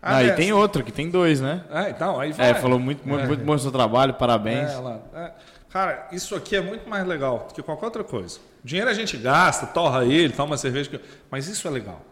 Ah, 0.00 0.22
e 0.22 0.28
é, 0.30 0.34
tem 0.34 0.52
outro, 0.52 0.84
que 0.84 0.92
tem 0.92 1.10
dois, 1.10 1.40
né? 1.40 1.64
É, 1.70 1.90
então, 1.90 2.20
aí 2.20 2.32
vai. 2.32 2.50
É, 2.50 2.54
falou 2.54 2.78
muito, 2.78 3.06
muito, 3.06 3.26
muito 3.26 3.44
bom 3.44 3.54
o 3.54 3.58
seu 3.58 3.72
trabalho, 3.72 4.14
parabéns. 4.14 4.70
É, 4.70 4.76
lá, 4.78 5.00
é. 5.14 5.32
Cara, 5.70 6.08
isso 6.12 6.34
aqui 6.34 6.56
é 6.56 6.60
muito 6.60 6.88
mais 6.88 7.06
legal 7.06 7.46
do 7.48 7.54
que 7.54 7.62
qualquer 7.62 7.86
outra 7.86 8.04
coisa. 8.04 8.40
Dinheiro 8.64 8.90
a 8.90 8.94
gente 8.94 9.16
gasta, 9.16 9.66
torra 9.66 10.04
ele, 10.04 10.32
toma 10.32 10.56
cerveja, 10.56 11.00
mas 11.30 11.46
isso 11.46 11.66
é 11.68 11.70
legal. 11.70 12.04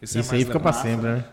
Isso, 0.00 0.18
é 0.18 0.20
aí 0.20 0.44
fica 0.44 0.58
pra 0.58 0.72
sempre, 0.72 1.06
né? 1.06 1.24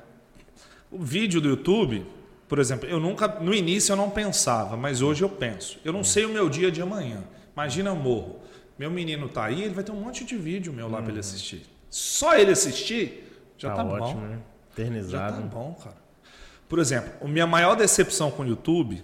O 0.92 1.00
vídeo 1.02 1.40
do 1.40 1.50
YouTube, 1.50 2.06
por 2.48 2.60
exemplo, 2.60 2.88
eu 2.88 3.00
nunca, 3.00 3.28
no 3.28 3.54
início 3.54 3.94
eu 3.94 3.98
não 3.98 4.10
pensava, 4.10 4.76
mas 4.76 5.02
hoje 5.02 5.24
eu 5.24 5.30
penso. 5.30 5.80
Eu 5.86 5.94
não 5.94 6.04
sei 6.04 6.26
o 6.26 6.30
meu 6.30 6.50
dia 6.50 6.70
de 6.70 6.82
amanhã. 6.82 7.24
Imagina 7.54 7.90
eu 7.90 7.96
morro. 7.96 8.42
Meu 8.78 8.92
menino 8.92 9.30
tá 9.30 9.46
aí, 9.46 9.64
ele 9.64 9.74
vai 9.74 9.84
ter 9.84 9.92
um 9.92 10.02
monte 10.02 10.26
de 10.26 10.36
vídeo 10.36 10.74
meu 10.74 10.90
lá 10.90 11.02
pra 11.02 11.12
ele 11.12 11.20
assistir. 11.20 11.66
Só 11.90 12.36
ele 12.36 12.52
assistir, 12.52 13.42
já 13.58 13.70
tá, 13.70 13.78
tá, 13.78 13.84
bom. 13.84 14.02
ótimo, 14.02 14.22
né? 14.22 14.38
Já 14.38 14.40
tá 14.76 14.82
Eternizado. 14.82 15.42
bom, 15.44 15.74
cara. 15.82 15.98
Por 16.68 16.80
exemplo, 16.80 17.12
a 17.22 17.28
minha 17.28 17.46
maior 17.46 17.76
decepção 17.76 18.32
com 18.32 18.44
o 18.44 18.48
YouTube, 18.48 19.04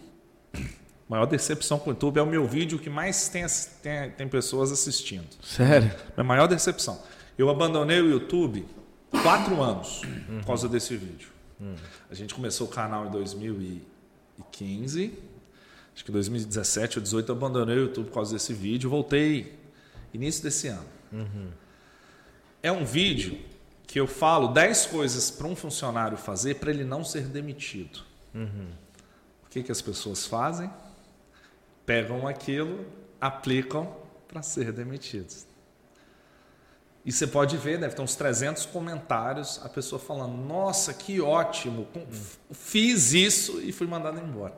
maior 1.07 1.25
decepção 1.25 1.79
com 1.79 1.89
o 1.89 1.93
YouTube 1.93 2.17
é 2.17 2.21
o 2.21 2.25
meu 2.25 2.45
vídeo 2.45 2.77
que 2.77 2.89
mais 2.89 3.29
tem, 3.29 3.45
tem, 3.81 4.11
tem 4.11 4.27
pessoas 4.27 4.71
assistindo. 4.71 5.27
Sério? 5.41 5.91
Minha 6.15 6.23
maior 6.23 6.47
decepção. 6.47 7.01
Eu 7.37 7.49
abandonei 7.49 8.01
o 8.01 8.09
YouTube 8.09 8.65
quatro 9.23 9.61
anos 9.61 10.01
por 10.39 10.47
causa 10.47 10.67
desse 10.67 10.95
vídeo. 10.97 11.29
A 12.09 12.15
gente 12.15 12.33
começou 12.33 12.67
o 12.67 12.69
canal 12.69 13.07
em 13.07 13.11
2015. 13.11 15.13
Acho 15.95 16.05
que 16.05 16.11
2017 16.11 16.99
ou 16.99 17.01
2018 17.01 17.31
eu 17.31 17.35
abandonei 17.35 17.77
o 17.77 17.81
YouTube 17.81 18.07
por 18.07 18.13
causa 18.13 18.33
desse 18.33 18.53
vídeo. 18.53 18.89
Voltei 18.89 19.57
início 20.13 20.43
desse 20.43 20.67
ano. 20.67 20.85
É 22.61 22.71
um 22.71 22.85
vídeo 22.85 23.39
que 23.85 23.99
eu 23.99 24.07
falo 24.07 24.49
10 24.49 24.87
coisas 24.87 25.31
para 25.31 25.47
um 25.47 25.55
funcionário 25.55 26.17
fazer 26.17 26.55
para 26.55 26.69
ele 26.69 26.83
não 26.83 27.03
ser 27.03 27.23
demitido. 27.23 28.01
O 29.45 29.49
que, 29.49 29.63
que 29.63 29.71
as 29.71 29.81
pessoas 29.81 30.25
fazem? 30.25 30.69
Pegam 31.87 32.27
aquilo, 32.27 32.85
aplicam 33.19 33.95
para 34.27 34.43
ser 34.43 34.71
demitidos. 34.71 35.47
E 37.05 37.11
você 37.13 37.25
pode 37.25 37.55
ver, 37.55 37.79
deve 37.79 37.95
ter 37.95 38.01
uns 38.01 38.15
300 38.15 38.65
comentários, 38.65 39.59
a 39.63 39.69
pessoa 39.69 39.97
falando: 39.97 40.35
Nossa, 40.35 40.93
que 40.93 41.21
ótimo, 41.21 41.85
com- 41.93 42.05
fiz 42.51 43.13
isso 43.13 43.61
e 43.61 43.71
fui 43.71 43.87
mandado 43.87 44.19
embora. 44.19 44.53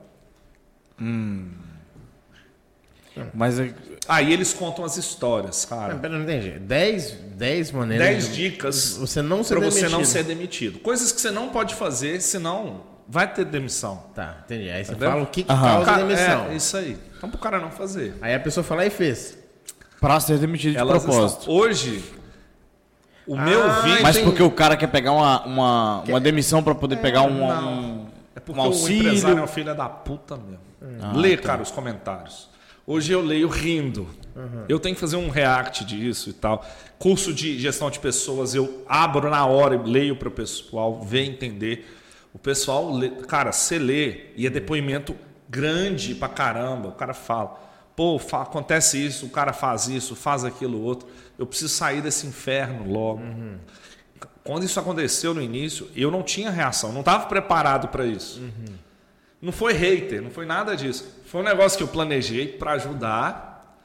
Mas 3.34 3.60
é- 3.60 3.74
Aí 4.08 4.32
eles 4.34 4.52
contam 4.54 4.84
as 4.84 4.98
histórias, 4.98 5.68
Não, 5.70 5.78
cara. 5.78 5.96
pera, 5.98 6.16
não 6.18 6.24
entendi. 6.24 6.58
10 6.58 7.12
10 7.12 7.72
maneiras. 7.72 8.08
10 8.08 8.28
de- 8.36 8.50
dicas 8.50 8.98
Você 8.98 9.22
não 9.22 9.44
ser 9.44 9.56
para 9.58 9.70
você 9.70 9.88
não 9.88 10.04
ser 10.04 10.24
demitido. 10.24 10.80
Coisas 10.80 11.12
que 11.12 11.22
você 11.22 11.30
não 11.30 11.50
pode 11.50 11.76
fazer, 11.76 12.22
senão 12.22 12.84
vai 13.10 13.32
ter 13.34 13.44
demissão. 13.46 14.04
Tá, 14.14 14.38
entendi. 14.46 14.70
Aí 14.70 14.86
você 14.86 14.92
Entendeu? 14.92 15.10
fala 15.12 15.24
o 15.24 15.28
que, 15.28 15.44
que 15.44 15.52
Aham. 15.52 15.62
causa 15.68 15.82
a 15.82 15.86
Cara, 15.96 16.06
demissão. 16.08 16.46
é 16.52 16.56
isso 16.56 16.78
aí. 16.78 16.98
Então 17.18 17.30
pro 17.30 17.40
cara 17.40 17.60
não 17.60 17.72
fazer. 17.72 18.16
Aí 18.22 18.34
a 18.36 18.40
pessoa 18.40 18.64
fala 18.64 18.86
e 18.86 18.90
fez. 18.90 19.38
pra 20.00 20.18
ser 20.20 20.38
demitido 20.38 20.72
de 20.74 20.78
Elas 20.78 21.04
propósito. 21.04 21.40
estão- 21.42 21.54
Hoje, 21.56 22.04
o 23.28 23.36
Ah, 23.36 23.42
meu 23.42 23.82
vídeo. 23.84 24.04
Mas 24.04 24.18
porque 24.18 24.42
o 24.42 24.52
cara 24.52 24.78
quer 24.78 24.88
pegar 24.88 25.12
uma, 25.12 25.44
uma, 25.46 26.02
uma 26.08 26.20
demissão 26.22 26.64
pra 26.64 26.74
poder 26.74 26.98
pegar 26.98 27.24
um, 27.24 27.44
um, 27.44 28.08
É 28.36 28.40
porque 28.40 28.60
um 28.60 28.64
o 28.64 28.68
auxílio. 28.68 29.08
empresário 29.10 29.40
é 29.40 29.42
um 29.44 29.48
filho 29.48 29.76
da 29.76 29.90
puta 29.90 30.38
mesmo. 30.38 30.60
Ah, 31.02 31.12
Lê, 31.16 31.36
tá. 31.36 31.44
cara, 31.50 31.62
os 31.62 31.72
comentários. 31.72 32.50
Hoje 32.88 33.12
eu 33.12 33.22
leio 33.22 33.48
rindo. 33.50 34.08
Eu 34.70 34.80
tenho 34.80 34.96
que 34.96 35.02
fazer 35.02 35.18
um 35.18 35.30
react 35.30 35.84
disso 35.84 36.30
e 36.30 36.34
tal. 36.34 36.66
Curso 36.98 37.34
de 37.34 37.60
gestão 37.60 37.90
de 37.92 38.00
pessoas, 38.00 38.56
eu 38.56 38.86
abro 38.88 39.30
na 39.30 39.46
hora 39.46 39.76
e 39.76 39.78
leio 39.90 40.16
para 40.16 40.30
o 40.30 40.32
pessoal 40.32 41.02
ver, 41.02 41.26
entender. 41.26 41.99
O 42.40 42.42
pessoal, 42.42 42.90
lê, 42.92 43.10
cara, 43.10 43.52
você 43.52 43.78
lê 43.78 44.28
e 44.36 44.48
é 44.48 44.50
depoimento 44.50 45.16
grande 45.50 46.16
pra 46.16 46.30
caramba. 46.30 46.88
O 46.88 46.92
cara 46.94 47.14
fala, 47.14 47.60
pô, 47.96 48.18
fa- 48.18 48.44
acontece 48.44 49.04
isso, 49.06 49.26
o 49.26 49.30
cara 49.30 49.52
faz 49.52 49.88
isso, 49.90 50.16
faz 50.16 50.46
aquilo 50.46 50.82
outro. 50.82 51.08
Eu 51.38 51.46
preciso 51.46 51.74
sair 51.74 52.02
desse 52.02 52.26
inferno 52.26 52.90
logo. 52.92 53.22
Quando 54.44 54.64
isso 54.64 54.80
aconteceu 54.80 55.34
no 55.34 55.42
início, 55.42 55.90
eu 55.96 56.10
não 56.10 56.24
tinha 56.24 56.50
reação, 56.50 56.92
não 56.94 57.02
estava 57.02 57.26
preparado 57.26 57.90
para 57.90 58.06
isso. 58.06 58.42
Não 59.42 59.52
foi 59.52 59.74
hater, 59.74 60.22
não 60.22 60.32
foi 60.32 60.46
nada 60.46 60.76
disso. 60.76 61.06
Foi 61.26 61.42
um 61.42 61.44
negócio 61.44 61.78
que 61.78 61.84
eu 61.84 61.88
planejei 61.88 62.48
para 62.48 62.72
ajudar 62.72 63.78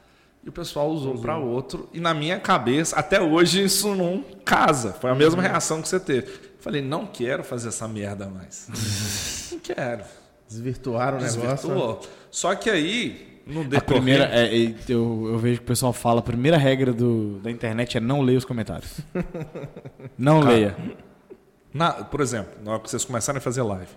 e 0.43 0.49
o 0.49 0.51
pessoal 0.51 0.89
usou 0.89 1.17
para 1.17 1.37
outro. 1.37 1.89
E 1.93 1.99
na 1.99 2.13
minha 2.13 2.39
cabeça, 2.39 2.95
até 2.97 3.21
hoje, 3.21 3.63
isso 3.63 3.95
não 3.95 4.23
casa. 4.43 4.93
Foi 4.93 5.09
a 5.11 5.15
mesma 5.15 5.41
reação 5.41 5.81
que 5.81 5.87
você 5.87 5.99
teve. 5.99 6.27
Falei, 6.65 6.81
não 6.81 7.05
quero 7.05 7.43
fazer 7.43 7.67
essa 7.67 7.87
merda 7.87 8.25
mais. 8.27 8.67
não 9.53 9.59
quero. 9.59 10.03
Desvirtuaram 10.49 11.19
o 11.19 11.21
negócio. 11.21 11.41
Desvirtuou. 11.41 12.01
Só 12.31 12.55
que 12.55 12.71
aí, 12.71 13.39
no 13.45 13.61
A 13.61 13.63
decorrer... 13.65 13.85
primeira, 14.01 14.23
é, 14.25 14.51
eu, 14.89 15.27
eu 15.31 15.37
vejo 15.37 15.59
que 15.59 15.63
o 15.63 15.67
pessoal 15.67 15.93
fala, 15.93 16.21
a 16.21 16.23
primeira 16.23 16.57
regra 16.57 16.91
do, 16.91 17.37
da 17.39 17.51
internet 17.51 17.97
é 17.97 17.99
não 18.01 18.21
ler 18.21 18.35
os 18.35 18.45
comentários. 18.45 18.99
Não 20.17 20.39
leia. 20.39 20.75
na- 21.71 21.91
por 22.03 22.19
exemplo, 22.19 22.53
na 22.63 22.71
hora 22.71 22.79
que 22.79 22.89
vocês 22.89 23.05
começarem 23.05 23.37
a 23.37 23.41
fazer 23.41 23.61
live, 23.61 23.91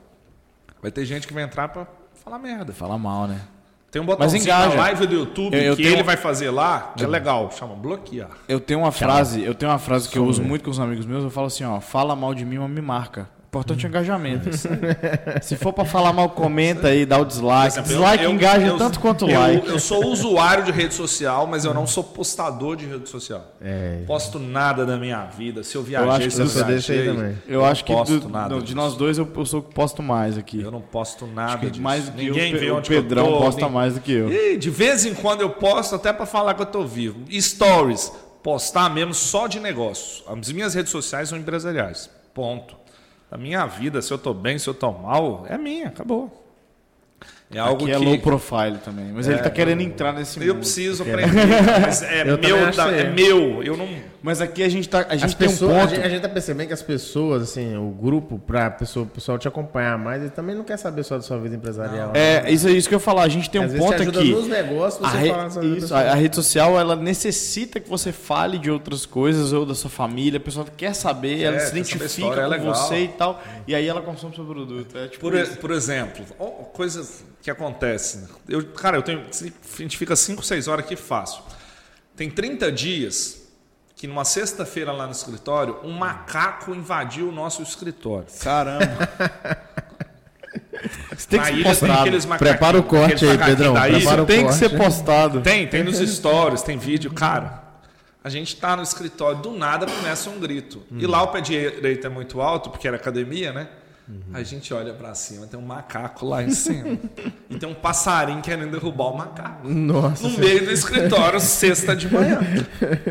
vai 0.83 0.91
ter 0.91 1.07
gente 1.07 1.27
que 1.27 1.33
vai 1.33 1.45
entrar 1.45 1.69
para 1.69 1.87
falar 2.23 2.39
merda. 2.39 2.73
Fala 2.75 2.99
mal, 2.99 3.27
né? 3.27 3.41
Tem 3.91 4.03
um 4.03 4.05
botãozinho 4.05 4.45
na 4.47 4.67
live 4.83 5.07
do 5.07 5.15
YouTube 5.15 5.57
Eu- 5.57 5.63
eu 5.63 5.77
que 5.77 5.83
tenho- 5.83 5.95
ele 5.95 6.03
vai 6.03 6.17
fazer 6.17 6.51
lá, 6.51 6.93
que 6.97 7.03
é 7.05 7.07
legal, 7.07 7.51
chama 7.51 7.75
bloquear. 7.75 8.29
Eu 8.47 8.61
tenho 8.61 8.81
uma 8.81 8.93
frase, 8.93 9.43
eu 9.43 9.55
tenho 9.55 9.73
uma 9.73 9.79
frase 9.79 10.09
que 10.09 10.19
eu 10.19 10.25
uso 10.27 10.43
muito 10.43 10.63
com 10.65 10.71
os 10.71 10.79
amigos 10.79 11.07
meus, 11.07 11.25
eu 11.25 11.31
falo 11.31 11.47
assim, 11.47 11.65
ó, 11.65 11.81
fala 11.81 12.15
mal 12.15 12.35
de 12.35 12.45
mim, 12.45 12.59
mas 12.59 12.69
me 12.71 12.83
marca. 12.83 13.29
Importante 13.49 13.87
é 13.87 13.89
o 13.89 13.91
engajamento. 13.91 14.51
Se 15.41 15.57
for 15.57 15.73
pra 15.73 15.87
falar 15.87 16.13
mal, 16.13 16.29
comenta 16.29 16.89
aí, 16.89 17.07
dá 17.07 17.19
o 17.19 17.25
dislike. 17.25 17.81
Dislike 17.81 18.23
eu- 18.25 18.31
engaja 18.31 18.67
eu- 18.67 18.77
tanto 18.77 19.01
quanto 19.01 19.27
eu, 19.27 19.41
like. 19.41 19.67
Eu 19.67 19.79
sou 19.79 20.05
usuário 20.07 20.65
de 20.65 20.71
rede 20.71 20.93
social, 20.93 21.47
mas 21.47 21.65
eu 21.65 21.73
não 21.73 21.87
sou 21.87 22.05
postador 22.05 22.77
de 22.77 22.85
rede 22.85 23.09
social. 23.09 23.55
É. 23.63 24.03
Posto 24.07 24.39
nada 24.39 24.85
da 24.85 24.99
minha 24.99 25.25
vida. 25.25 25.65
Se 25.65 25.75
eu 25.77 25.81
Eu 25.81 25.87
viajei, 25.87 26.11
acho 26.11 26.21
que 26.27 26.31
se 26.31 26.41
eu 26.41 26.45
eu 26.45 26.51
sou 26.51 26.65
desse 26.65 26.93
aí 26.93 26.99
viajei, 27.03 27.17
também. 27.17 27.39
Eu 27.49 27.65
acho 27.65 27.85
que 27.87 27.93
posto 27.93 28.21
do- 28.21 28.29
nada 28.29 28.55
não, 28.55 28.61
de 28.63 28.75
nós 28.75 28.95
dois 28.97 29.17
eu, 29.17 29.27
eu 29.35 29.47
sou 29.47 29.61
o 29.61 29.63
que 29.63 29.75
posto 29.75 30.03
mais 30.03 30.37
aqui. 30.37 30.61
Eu 30.61 30.71
não 30.71 30.83
posto 30.83 31.27
nada 31.27 31.57
que 31.57 31.71
disso. 31.71 31.83
mais 31.83 32.05
do 32.05 32.13
que 32.13 32.25
Ninguém 32.27 32.51
o, 32.51 32.53
Pe- 32.53 32.59
vê 32.65 32.71
o 32.71 32.77
onde 32.77 32.93
eu 32.95 33.03
Pedrão 33.03 33.27
tô, 33.29 33.39
posta 33.39 33.61
nem- 33.63 33.71
mais 33.71 33.95
do 33.95 34.01
que 34.01 34.13
eu. 34.13 34.31
E 34.31 34.59
de 34.59 34.69
vez 34.69 35.07
em 35.07 35.15
quando 35.15 35.41
eu 35.41 35.49
posto 35.51 35.95
até 35.95 36.13
para 36.13 36.27
falar 36.27 36.53
que 36.53 36.61
eu 36.61 36.67
tô 36.67 36.85
vivo. 36.85 37.21
Stories, 37.33 38.13
postar 38.43 38.91
mesmo 38.91 39.15
só 39.15 39.47
de 39.47 39.59
negócio. 39.59 40.23
As 40.29 40.53
minhas 40.53 40.75
redes 40.75 40.93
sociais 40.93 41.31
são 41.31 41.39
empresariais. 41.39 42.11
Ponto. 42.35 42.77
A 43.31 43.37
minha 43.37 43.65
vida, 43.67 44.01
se 44.01 44.11
eu 44.13 44.19
tô 44.19 44.33
bem, 44.33 44.59
se 44.59 44.69
eu 44.69 44.75
tô 44.75 44.91
mal, 44.93 45.45
é 45.49 45.59
minha, 45.59 45.89
acabou. 45.89 46.35
É 47.53 47.59
algo 47.59 47.85
Aqui 47.85 47.93
é 47.93 47.99
que 47.99 48.05
low 48.05 48.19
profile 48.19 48.79
também. 48.85 49.07
Mas 49.13 49.27
ele 49.27 49.39
tá 49.39 49.49
querendo 49.51 49.81
entrar 49.81 50.13
nesse 50.13 50.39
eu 50.39 50.49
mundo. 50.55 50.59
preciso 50.63 51.03
aprender, 51.03 51.29
mas 51.83 52.03
é 52.03 52.23
Eu 52.23 52.39
meu, 52.39 52.71
da- 52.73 52.93
é 52.95 53.01
é. 53.01 53.11
meu. 53.11 53.63
Eu 53.63 53.77
não 53.77 53.89
Mas 54.21 54.41
aqui 54.41 54.65
a 54.65 54.69
gente, 54.69 54.89
tá, 54.89 55.07
a 55.09 55.15
gente 55.15 55.27
As 55.27 55.35
tem 55.35 55.49
pessoas, 55.49 55.71
um 55.71 55.77
a, 55.77 55.81
ponto. 55.83 55.91
gente, 55.95 56.05
a 56.05 56.09
gente 56.09 56.23
tá 56.23 56.29
percebendo 56.29 56.67
que 56.67 56.73
as 56.73 56.83
pessoas, 56.83 57.43
assim, 57.45 57.77
o 57.77 57.89
grupo, 57.91 58.37
pra 58.39 58.69
pessoa, 58.69 59.05
o 59.07 59.09
pessoal 59.09 59.39
te 59.39 59.47
acompanhar 59.47 59.97
mais, 59.97 60.23
ele 60.23 60.31
também 60.31 60.57
não 60.57 60.65
quer 60.65 60.77
saber 60.77 61.05
só 61.05 61.17
da 61.17 61.23
sua 61.23 61.39
vida 61.39 61.55
empresarial. 61.55 62.09
né? 62.13 62.45
É, 62.47 62.51
isso 62.51 62.67
é 62.67 62.73
isso 62.73 62.89
que 62.89 62.95
eu 62.95 62.99
ia 62.99 63.01
falar. 63.05 63.23
A 63.23 63.29
gente 63.29 63.49
tem 63.49 63.63
Às 63.63 63.73
um 63.73 63.79
ponto 63.79 63.95
ajuda 63.95 64.19
aqui. 64.19 64.33
nos 64.33 64.49
negócios, 64.49 65.05
A, 65.05 65.11
você 65.11 65.19
re- 65.19 65.27
isso, 65.29 65.59
a, 65.59 65.61
pessoal. 65.75 66.01
a 66.01 66.15
rede 66.15 66.35
social 66.37 66.79
ela 66.81 66.97
necessita 66.97 67.79
que 67.79 67.89
você 67.89 68.11
fale 68.11 68.59
de 68.59 68.71
outras 68.71 69.07
coisas 69.07 69.53
ou 69.53 69.65
da 69.65 69.75
sua 69.75 69.91
família. 69.91 70.39
A 70.39 70.41
pessoa 70.41 70.67
quer 70.77 70.95
saber, 70.95 71.41
ela 71.43 71.57
É, 71.57 71.61
se 71.61 71.67
quer 71.67 71.69
saber 71.69 71.79
a 71.79 71.81
identifica 71.81 72.05
história, 72.07 72.41
é 72.41 72.45
com 72.45 72.51
legal. 72.51 72.75
você 72.75 73.05
e 73.05 73.09
tal. 73.09 73.43
E 73.69 73.75
aí 73.75 73.87
ela 73.87 74.01
consome 74.03 74.35
seu 74.35 74.45
produto. 74.45 74.99
É 74.99 75.07
tipo 75.07 75.21
Por, 75.21 75.35
isso. 75.37 75.57
por 75.59 75.71
exemplo, 75.71 76.25
coisas 76.73 77.25
que 77.41 77.51
acontecem. 77.51 78.23
Eu, 78.49 78.65
cara, 78.65 78.97
eu 78.97 79.03
tenho. 79.03 79.21
A 79.21 79.83
gente 79.83 79.97
fica 79.97 80.17
5, 80.17 80.43
6 80.45 80.67
horas 80.67 80.85
aqui 80.85 80.97
fácil. 80.97 81.41
Tem 82.17 82.29
30 82.29 82.73
dias 82.73 83.38
que 83.99 84.07
numa 84.07 84.25
sexta-feira 84.25 84.93
lá 84.93 85.05
no 85.07 85.13
escritório, 85.13 85.77
um 85.83 85.91
macaco 85.93 86.73
invadiu 86.73 87.29
o 87.29 87.33
nosso 87.33 87.61
escritório. 87.63 88.27
Caramba. 88.41 88.87
Isso 91.17 91.29
tem 91.29 91.41
que 91.41 91.45
Na 91.45 91.45
ser 91.45 91.53
ilha 91.55 91.65
tem 91.65 92.21
postado. 92.21 92.39
Prepara 92.39 92.79
o 92.79 92.83
corte 92.85 93.27
aí, 93.27 93.37
Pedrão, 93.37 93.75
prepara 93.75 94.23
o 94.23 94.27
Tem 94.27 94.37
que 94.39 94.43
corte. 94.45 94.59
ser 94.59 94.77
postado. 94.77 95.41
Tem, 95.41 95.67
tem 95.67 95.83
nos 95.83 95.99
stories, 95.99 96.63
tem 96.63 96.79
vídeo. 96.79 97.13
Cara, 97.13 97.65
a 98.23 98.29
gente 98.29 98.55
tá 98.57 98.77
no 98.77 98.83
escritório, 98.85 99.41
do 99.43 99.51
nada 99.51 99.85
começa 99.87 100.31
um 100.31 100.39
grito. 100.39 100.81
E 100.93 101.05
lá 101.05 101.21
o 101.23 101.29
pé 101.29 101.41
direito 101.41 102.07
é 102.07 102.11
muito 102.11 102.41
alto, 102.41 102.71
porque 102.71 102.87
era 102.87 102.97
academia, 102.97 103.53
né? 103.53 103.69
A 104.33 104.43
gente 104.45 104.73
olha 104.73 104.95
pra 104.95 105.13
cima, 105.15 105.47
tem 105.47 105.59
um 105.59 105.67
macaco 105.67 106.25
lá 106.25 106.43
em 106.43 106.51
cima. 106.51 106.97
e 107.51 107.59
tem 107.59 107.69
um 107.69 107.75
passarinho 107.75 108.41
querendo 108.41 108.71
derrubar 108.71 109.09
o 109.13 109.17
macaco. 109.19 109.69
Nossa, 109.69 110.23
No 110.29 110.39
meio 110.39 110.65
do 110.65 110.71
escritório, 110.73 111.39
sexta 111.41 111.95
de 111.97 112.11
manhã. 112.11 112.39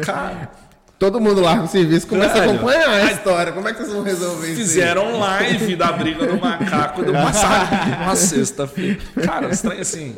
Cara, 0.03 0.49
todo 0.99 1.19
mundo 1.19 1.41
larga 1.41 1.63
o 1.63 1.67
serviço 1.67 2.07
começa 2.07 2.39
a 2.39 2.43
acompanhar 2.43 2.89
a 2.89 3.11
história. 3.11 3.51
Como 3.53 3.67
é 3.67 3.73
que 3.73 3.79
vocês 3.79 3.93
vão 3.93 4.03
resolver 4.03 4.47
isso? 4.47 4.59
aí? 4.61 4.67
fizeram 4.67 5.19
live 5.19 5.75
da 5.75 5.91
briga 5.91 6.25
do 6.25 6.39
macaco 6.39 7.03
do 7.03 7.13
passarinho 7.13 7.99
numa 7.99 8.15
sexta-feira. 8.15 8.99
Cara, 9.23 9.49
estranho 9.49 9.81
assim. 9.81 10.15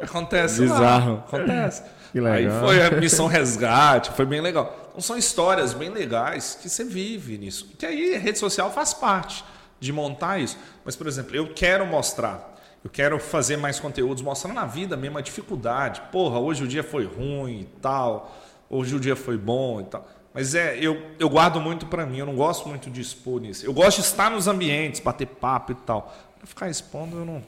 Acontece 0.00 0.64
lá. 0.64 0.74
Bizarro. 0.74 1.24
Acontece. 1.26 1.82
Que 2.12 2.20
legal. 2.20 2.54
Aí 2.54 2.60
foi 2.60 2.86
a 2.86 2.90
missão 2.92 3.26
resgate, 3.26 4.10
foi 4.12 4.24
bem 4.24 4.40
legal. 4.40 4.84
Então 4.90 5.00
são 5.00 5.16
histórias 5.16 5.74
bem 5.74 5.90
legais 5.90 6.56
que 6.60 6.68
você 6.68 6.84
vive 6.84 7.36
nisso. 7.36 7.68
Que 7.76 7.84
aí 7.84 8.14
a 8.14 8.18
rede 8.18 8.38
social 8.38 8.70
faz 8.70 8.94
parte 8.94 9.44
de 9.80 9.92
montar 9.92 10.38
isso. 10.38 10.56
Mas, 10.84 10.94
por 10.94 11.06
exemplo, 11.06 11.34
eu 11.34 11.52
quero 11.52 11.84
mostrar, 11.84 12.54
eu 12.84 12.90
quero 12.90 13.18
fazer 13.18 13.56
mais 13.56 13.80
conteúdos 13.80 14.22
mostrando 14.22 14.60
a 14.60 14.64
vida 14.64 14.96
mesmo, 14.96 15.18
a 15.18 15.20
dificuldade. 15.20 16.02
Porra, 16.12 16.38
hoje 16.38 16.62
o 16.62 16.68
dia 16.68 16.84
foi 16.84 17.04
ruim 17.04 17.62
e 17.62 17.64
tal, 17.80 18.36
hoje 18.68 18.94
o 18.94 19.00
dia 19.00 19.16
foi 19.16 19.36
bom 19.36 19.80
e 19.80 19.84
tal. 19.84 20.08
Mas 20.32 20.54
é, 20.54 20.76
eu, 20.80 21.00
eu 21.18 21.28
guardo 21.28 21.60
muito 21.60 21.86
pra 21.86 22.04
mim, 22.04 22.18
eu 22.18 22.26
não 22.26 22.34
gosto 22.34 22.68
muito 22.68 22.90
de 22.90 23.00
expor 23.00 23.40
nisso. 23.40 23.64
Eu 23.64 23.72
gosto 23.72 24.00
de 24.00 24.06
estar 24.06 24.30
nos 24.30 24.48
ambientes, 24.48 25.00
bater 25.00 25.26
papo 25.26 25.72
e 25.72 25.74
tal. 25.76 26.12
Ficar 26.44 26.68
expondo, 26.68 27.18
eu 27.18 27.24
não. 27.24 27.42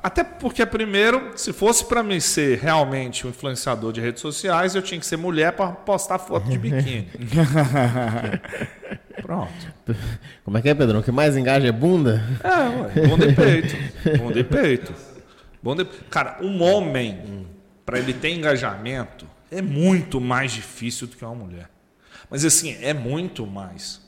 Até 0.00 0.22
porque, 0.22 0.64
primeiro, 0.64 1.32
se 1.34 1.52
fosse 1.52 1.84
pra 1.84 2.04
mim 2.04 2.20
ser 2.20 2.58
realmente 2.58 3.26
um 3.26 3.30
influenciador 3.30 3.92
de 3.92 4.00
redes 4.00 4.20
sociais, 4.20 4.76
eu 4.76 4.82
tinha 4.82 5.00
que 5.00 5.06
ser 5.06 5.16
mulher 5.16 5.52
pra 5.52 5.72
postar 5.72 6.18
foto 6.18 6.48
de 6.48 6.56
biquíni. 6.56 7.08
Pronto. 9.20 9.50
Como 10.44 10.56
é 10.56 10.62
que 10.62 10.68
é, 10.68 10.74
Pedrão? 10.74 11.00
O 11.00 11.02
que 11.02 11.10
mais 11.10 11.36
engaja 11.36 11.66
é 11.66 11.72
bunda? 11.72 12.22
É, 12.44 13.00
ué. 13.00 13.08
Bunda 13.08 13.26
e 13.26 13.34
peito. 13.34 13.76
Bunda 14.18 14.38
e 14.38 14.44
peito. 14.44 14.94
Bunda 15.60 15.82
e... 15.82 15.86
Cara, 16.08 16.38
um 16.40 16.62
homem, 16.62 17.46
pra 17.84 17.98
ele 17.98 18.12
ter 18.12 18.30
engajamento, 18.30 19.26
é 19.50 19.62
muito 19.62 20.20
mais 20.20 20.52
difícil 20.52 21.06
do 21.06 21.16
que 21.16 21.24
uma 21.24 21.34
mulher. 21.34 21.70
Mas 22.30 22.44
assim, 22.44 22.76
é 22.80 22.92
muito 22.92 23.46
mais. 23.46 24.00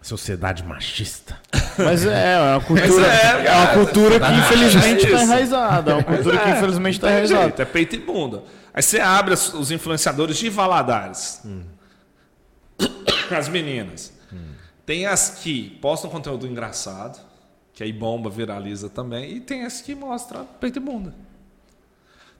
Sociedade 0.00 0.64
machista. 0.64 1.38
Mas 1.78 2.06
é, 2.06 2.34
é 2.34 2.40
uma 2.40 2.60
cultura, 2.60 3.06
é, 3.06 3.46
é, 3.46 3.52
uma 3.52 3.66
cultura 3.74 4.20
que 4.20 4.32
infelizmente 4.32 5.06
É 5.06 5.10
está 5.10 5.22
enraizada. 5.22 5.90
É 5.90 5.94
uma 5.94 6.04
cultura 6.04 6.38
que 6.38 6.50
infelizmente 6.50 6.94
está 6.94 7.10
enraizada. 7.10 7.42
jeito, 7.42 7.62
é 7.62 7.64
peito 7.64 7.96
e 7.96 7.98
bunda. 7.98 8.42
Aí 8.72 8.82
você 8.82 9.00
abre 9.00 9.34
os 9.34 9.70
influenciadores 9.70 10.36
de 10.36 10.48
Valadares. 10.48 11.42
As 13.30 13.48
meninas. 13.48 14.12
Tem 14.86 15.06
as 15.06 15.30
que 15.30 15.78
postam 15.80 16.10
conteúdo 16.10 16.46
engraçado, 16.46 17.20
que 17.72 17.82
aí 17.82 17.92
bomba, 17.92 18.28
viraliza 18.28 18.88
também, 18.88 19.36
e 19.36 19.40
tem 19.40 19.64
as 19.64 19.80
que 19.80 19.94
mostram 19.94 20.44
peito 20.60 20.78
e 20.78 20.80
bunda. 20.80 21.14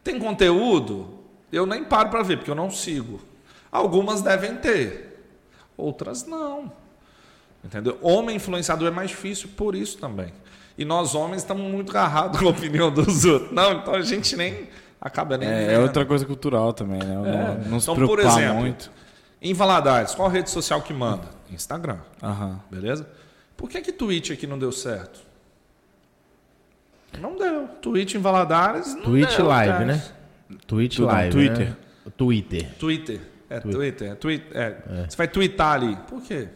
Tem 0.02 0.18
conteúdo, 0.18 1.19
eu 1.52 1.66
nem 1.66 1.84
paro 1.84 2.08
para 2.10 2.22
ver, 2.22 2.36
porque 2.38 2.50
eu 2.50 2.54
não 2.54 2.70
sigo. 2.70 3.20
Algumas 3.70 4.22
devem 4.22 4.56
ter, 4.56 5.24
outras 5.76 6.26
não. 6.26 6.72
Entendeu? 7.64 7.98
Homem 8.02 8.36
influenciador 8.36 8.88
é 8.88 8.90
mais 8.90 9.10
difícil 9.10 9.50
por 9.56 9.74
isso 9.74 9.98
também. 9.98 10.32
E 10.78 10.84
nós 10.84 11.14
homens 11.14 11.42
estamos 11.42 11.70
muito 11.70 11.90
agarrados 11.90 12.40
com 12.40 12.46
a 12.46 12.50
opinião 12.50 12.90
dos 12.90 13.24
outros. 13.24 13.52
Não, 13.52 13.72
então 13.74 13.94
a 13.94 14.00
gente 14.00 14.34
nem 14.34 14.68
acaba 15.00 15.36
nem 15.36 15.48
É, 15.48 15.74
é 15.74 15.78
outra 15.78 16.06
coisa 16.06 16.24
cultural 16.24 16.72
também, 16.72 16.98
né? 16.98 17.14
Não, 17.14 17.70
não 17.70 17.80
se 17.80 17.84
Então, 17.90 17.96
por 18.06 18.16
preocupar 18.16 18.38
exemplo, 18.42 18.60
muito. 18.60 18.90
Em 19.42 19.52
Valadares, 19.54 20.14
qual 20.14 20.28
rede 20.28 20.48
social 20.50 20.80
que 20.82 20.92
manda? 20.94 21.28
Instagram. 21.50 21.98
Aham. 22.22 22.60
Beleza? 22.70 23.08
Por 23.56 23.68
que 23.68 23.80
que 23.82 23.92
Twitch 23.92 24.30
aqui 24.30 24.46
não 24.46 24.58
deu 24.58 24.72
certo? 24.72 25.20
Não 27.18 27.36
deu. 27.36 27.68
Twitch 27.82 28.14
em 28.14 28.18
Valadares 28.18 28.94
não 28.94 29.02
Twitch 29.02 29.36
deu, 29.36 29.46
Live, 29.46 29.72
cara. 29.72 29.84
né? 29.84 30.02
Twitch 30.66 30.96
Tudo, 30.96 31.06
Live. 31.06 31.32
Twitter. 31.32 31.68
Né? 31.68 31.76
Twitter. 32.16 32.68
Twitter. 32.78 33.20
É, 33.48 33.60
Twitter. 33.60 34.10
É, 34.10 34.14
Twi- 34.14 34.42
é. 34.52 34.76
Você 35.08 35.16
vai 35.16 35.28
twittar 35.28 35.74
ali. 35.74 35.96
Por 36.08 36.22
quê? 36.22 36.48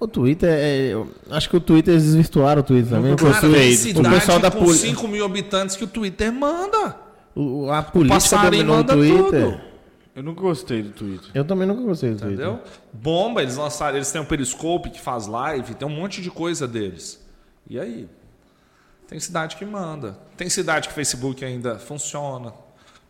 O 0.00 0.08
Twitter 0.08 0.48
é. 0.50 0.92
acho 1.30 1.48
que 1.48 1.56
o 1.56 1.60
Twitter 1.60 1.94
eles 1.94 2.04
desvirtuaram 2.04 2.60
o 2.60 2.64
Twitter 2.64 2.90
também. 2.90 3.14
Cara, 3.14 3.28
o, 3.28 3.40
tem 3.40 3.50
gostei. 3.50 3.72
o 3.72 3.76
cidade 3.76 4.14
pessoal 4.16 4.40
da 4.40 4.50
com 4.50 4.58
poli- 4.64 4.76
5 4.78 5.06
mil 5.08 5.24
habitantes 5.24 5.76
que 5.76 5.84
o 5.84 5.86
Twitter 5.86 6.32
manda. 6.32 6.96
o- 7.36 7.70
a 7.70 7.82
política 7.82 8.14
passarinho 8.14 8.64
dominou 8.66 8.74
o 8.74 8.78
manda 8.78 8.92
Twitter. 8.94 9.44
tudo. 9.52 9.60
Eu 10.14 10.22
nunca 10.24 10.40
gostei 10.42 10.82
do 10.82 10.90
Twitter. 10.90 11.30
Eu 11.32 11.44
também 11.44 11.66
nunca 11.66 11.80
gostei 11.82 12.10
do 12.10 12.18
Twitter. 12.18 12.44
Entendeu? 12.46 12.60
Bomba, 12.92 13.40
eles 13.42 13.56
lançaram, 13.56 13.96
eles 13.96 14.10
têm 14.12 14.20
um 14.20 14.24
Periscope 14.26 14.90
que 14.90 15.00
faz 15.00 15.26
live, 15.26 15.74
tem 15.74 15.86
um 15.88 15.90
monte 15.90 16.20
de 16.20 16.30
coisa 16.30 16.66
deles. 16.68 17.24
E 17.70 17.78
aí? 17.78 18.08
Tem 19.08 19.18
cidade 19.20 19.56
que 19.56 19.64
manda. 19.64 20.18
Tem 20.36 20.50
cidade 20.50 20.88
que 20.88 20.92
o 20.92 20.94
Facebook 20.96 21.44
ainda 21.44 21.78
funciona. 21.78 22.52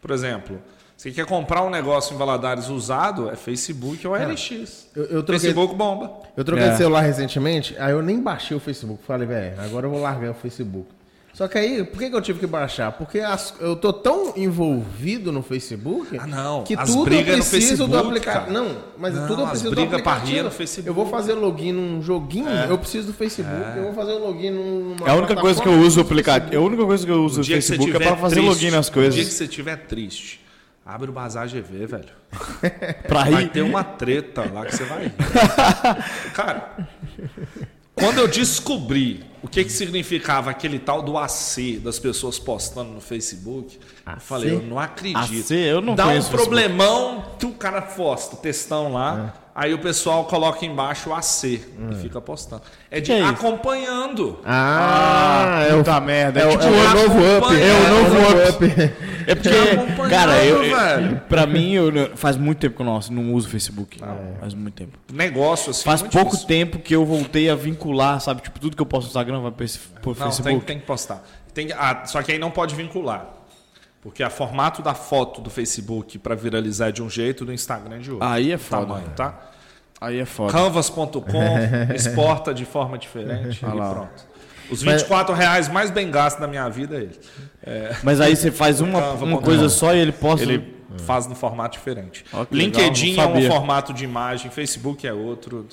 Por 0.02 0.10
exemplo, 0.10 0.60
você 0.96 1.10
quer 1.10 1.24
comprar 1.24 1.62
um 1.62 1.70
negócio 1.70 2.14
em 2.14 2.18
Valadares 2.18 2.68
usado, 2.68 3.30
é 3.30 3.36
Facebook 3.36 4.06
ou 4.06 4.14
LX. 4.14 4.88
Eu, 4.94 5.04
eu 5.04 5.22
troquei, 5.22 5.38
Facebook 5.52 5.74
bomba. 5.74 6.12
eu 6.36 6.44
troquei 6.44 6.66
É. 6.66 6.70
de 6.72 6.76
celular 6.76 7.00
recentemente, 7.00 7.74
aí 7.78 7.92
eu 7.92 8.02
nem 8.02 8.20
baixei 8.20 8.54
o 8.56 8.60
Facebook. 8.60 9.02
Falei, 9.06 9.26
velho, 9.26 9.60
agora 9.62 9.86
eu 9.86 9.90
vou 9.90 10.00
largar 10.02 10.32
o 10.32 10.34
Facebook. 10.34 10.86
Só 11.32 11.48
que 11.48 11.56
aí, 11.56 11.82
por 11.82 11.98
que, 11.98 12.10
que 12.10 12.14
eu 12.14 12.20
tive 12.20 12.40
que 12.40 12.46
baixar? 12.46 12.92
Porque 12.92 13.18
as- 13.18 13.54
eu 13.58 13.74
tô 13.74 13.90
tão 13.90 14.34
envolvido 14.36 15.32
no 15.32 15.42
Facebook 15.42 16.18
Ah, 16.18 16.26
não. 16.26 16.62
que 16.62 16.74
As 16.78 16.86
tudo 16.90 17.10
eu 17.14 17.24
preciso 17.24 17.86
do 17.88 17.96
aplicativo. 17.98 18.52
Não, 18.52 18.76
mas 18.98 19.14
Não, 19.14 19.26
tudo 19.26 19.40
eu 19.40 19.44
as 19.46 19.50
preciso 19.52 19.74
do 19.74 19.82
aplicativo. 19.82 20.42
no 20.44 20.50
Facebook. 20.50 20.88
É. 20.88 20.90
Eu 20.90 20.94
vou 20.94 21.06
fazer 21.06 21.32
login 21.32 21.72
num 21.72 22.02
joguinho, 22.02 22.50
eu 22.50 22.76
preciso 22.76 23.06
do 23.08 23.14
Facebook. 23.14 23.76
Eu 23.78 23.84
vou 23.84 23.94
fazer 23.94 24.12
login 24.12 24.50
numa 24.50 25.06
É 25.08 25.10
a 25.10 25.14
única 25.14 25.34
coisa 25.34 25.62
que 25.62 25.66
eu 25.68 25.80
uso 25.80 26.00
o 26.00 26.02
aplicativo. 26.02 26.52
É 26.54 26.58
a 26.58 26.60
única 26.60 26.84
coisa 26.84 27.06
que 27.06 27.10
eu 27.12 27.24
uso 27.24 27.40
O 27.40 27.44
Facebook 27.44 27.90
é 27.96 27.98
pra 27.98 28.16
fazer 28.16 28.34
triste, 28.34 28.48
login 28.48 28.70
nas 28.70 28.88
O 28.88 28.90
dia 28.92 29.02
que 29.02 29.08
coisas. 29.10 29.32
você 29.32 29.44
estiver 29.44 29.76
triste, 29.86 30.38
abre 30.84 31.08
o 31.08 31.12
Bazar 31.14 31.48
GV, 31.48 31.86
velho. 31.86 32.04
Pra 33.08 33.24
Vai 33.24 33.44
rir. 33.44 33.48
ter 33.50 33.62
uma 33.62 33.82
treta 33.82 34.44
lá 34.52 34.66
que 34.66 34.76
você 34.76 34.84
vai 34.84 35.04
rir. 35.04 35.12
Cara, 36.34 36.76
quando 37.94 38.18
eu 38.18 38.28
descobri 38.28 39.24
o 39.42 39.48
que, 39.48 39.64
que 39.64 39.72
significava 39.72 40.50
aquele 40.50 40.78
tal 40.78 41.02
do 41.02 41.18
AC 41.18 41.80
das 41.82 41.98
pessoas 41.98 42.38
postando 42.38 42.92
no 42.92 43.00
Facebook, 43.00 43.78
eu 44.06 44.20
falei, 44.20 44.52
eu 44.52 44.62
não 44.62 44.78
acredito. 44.78 45.18
AC? 45.18 45.50
Eu 45.50 45.80
não 45.80 45.94
Dá 45.96 46.06
um 46.06 46.22
problemão 46.24 47.24
que 47.38 47.46
o 47.46 47.52
cara 47.52 47.82
posta, 47.82 48.36
textão 48.36 48.92
lá, 48.92 49.34
aí 49.52 49.74
o 49.74 49.78
pessoal 49.78 50.24
coloca 50.26 50.64
embaixo 50.64 51.10
o 51.10 51.14
AC 51.14 51.44
e 51.44 51.60
fica 52.00 52.20
postando. 52.20 52.62
É 52.88 53.00
de 53.00 53.10
é 53.10 53.22
acompanhando. 53.22 54.38
Ah, 54.44 55.66
é 55.68 55.74
o, 55.74 55.78
puta 55.78 56.00
merda. 56.00 56.40
é, 56.40 56.46
o, 56.46 56.50
tipo, 56.50 56.64
é 56.64 56.68
o 56.68 56.94
novo 56.94 57.18
up. 57.38 57.60
É 57.60 57.74
o 57.74 57.88
novo 57.90 58.48
up. 58.48 58.92
É 59.26 59.34
porque, 59.34 60.08
cara, 60.08 60.44
eu, 60.44 60.62
eu- 60.64 61.16
pra 61.28 61.46
mim, 61.46 61.72
eu, 61.72 62.16
faz 62.16 62.36
muito 62.36 62.58
tempo 62.58 62.76
que 62.76 62.82
eu 62.82 62.86
não, 62.86 63.00
não 63.10 63.34
uso 63.34 63.48
Facebook. 63.48 63.98
Faz 64.40 64.54
muito 64.54 64.74
tempo. 64.74 64.98
Negócio 65.12 65.70
assim. 65.70 65.84
Faz 65.84 66.02
pouco 66.02 66.30
difícil. 66.30 66.46
tempo 66.48 66.78
que 66.78 66.94
eu 66.94 67.04
voltei 67.04 67.48
a 67.50 67.54
vincular, 67.54 68.20
sabe? 68.20 68.42
Tipo, 68.42 68.58
tudo 68.60 68.76
que 68.76 68.82
eu 68.82 68.86
posto 68.86 69.04
no 69.06 69.10
Instagram 69.10 69.40
vai 69.40 69.50
pro, 69.52 69.64
Não, 69.66 70.02
tem, 70.02 70.14
Facebook. 70.14 70.64
tem 70.66 70.78
que 70.78 70.86
postar. 70.86 71.22
Tem, 71.54 71.72
ah, 71.72 72.04
só 72.06 72.22
que 72.22 72.32
aí 72.32 72.38
não 72.38 72.50
pode 72.50 72.74
vincular. 72.74 73.26
Porque 74.02 74.24
o 74.24 74.30
formato 74.30 74.82
da 74.82 74.94
foto 74.94 75.40
do 75.40 75.48
Facebook 75.48 76.18
para 76.18 76.34
viralizar 76.34 76.88
é 76.88 76.92
de 76.92 77.02
um 77.02 77.08
jeito, 77.08 77.44
do 77.44 77.52
Instagram 77.52 77.96
é 77.96 77.98
de 78.00 78.10
outro. 78.10 78.26
Aí 78.26 78.50
é 78.50 78.58
foda. 78.58 78.86
Tamanho, 78.86 79.08
tá? 79.14 79.50
Aí 80.00 80.18
é 80.18 80.24
foda. 80.24 80.52
Canvas.com 80.52 81.14
exporta 81.94 82.52
de 82.52 82.64
forma 82.64 82.98
diferente 82.98 83.62
e 83.62 83.66
lá. 83.66 83.90
pronto. 83.94 84.32
Os 84.70 84.82
24 84.82 85.34
reais 85.34 85.68
mais 85.68 85.90
bem 85.90 86.10
gastos 86.10 86.40
da 86.40 86.48
minha 86.48 86.68
vida 86.68 86.96
é 86.96 87.00
ele. 87.02 87.20
Mas 88.02 88.20
aí 88.20 88.34
você 88.34 88.50
faz 88.50 88.80
uma, 88.80 89.00
Canva, 89.00 89.24
uma 89.24 89.38
coisa 89.40 89.68
só 89.68 89.94
e 89.94 89.98
ele 89.98 90.12
posta. 90.12 90.44
Ele 90.44 90.74
faz 90.98 91.26
no 91.26 91.34
formato 91.34 91.78
diferente. 91.78 92.24
Legal, 92.32 92.46
LinkedIn 92.50 93.16
não 93.16 93.22
é 93.22 93.38
um 93.38 93.50
formato 93.50 93.92
de 93.92 94.04
imagem, 94.04 94.50
Facebook 94.50 95.06
é 95.06 95.12
outro, 95.12 95.66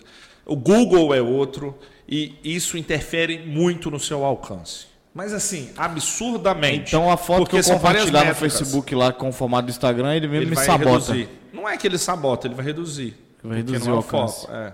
o 0.45 0.55
Google 0.55 1.13
é 1.13 1.21
outro, 1.21 1.77
e 2.07 2.35
isso 2.43 2.77
interfere 2.77 3.39
muito 3.45 3.91
no 3.91 3.99
seu 3.99 4.23
alcance. 4.23 4.87
Mas 5.13 5.33
assim, 5.33 5.71
absurdamente. 5.75 6.95
Então 6.95 7.11
a 7.11 7.17
foto 7.17 7.49
que 7.49 7.57
eu 7.57 7.63
compartilhar 7.63 8.25
no. 8.25 8.35
Facebook 8.35 8.95
lá 8.95 9.11
com 9.11 9.29
o 9.29 9.33
formato 9.33 9.65
do 9.65 9.71
Instagram, 9.71 10.15
ele 10.15 10.27
mesmo 10.27 10.43
ele 10.43 10.49
me 10.51 10.55
vai 10.55 10.65
sabota. 10.65 11.13
reduzir. 11.13 11.29
Não 11.51 11.67
é 11.67 11.77
que 11.77 11.87
ele 11.87 11.97
sabota, 11.97 12.47
ele 12.47 12.55
vai 12.55 12.65
reduzir. 12.65 13.15
Vai 13.43 13.57
reduzir 13.57 13.79
não 13.85 13.93
é 13.93 13.95
o 13.95 13.99
o 13.99 14.01
foco. 14.01 14.17
alcance. 14.17 14.47
É. 14.51 14.73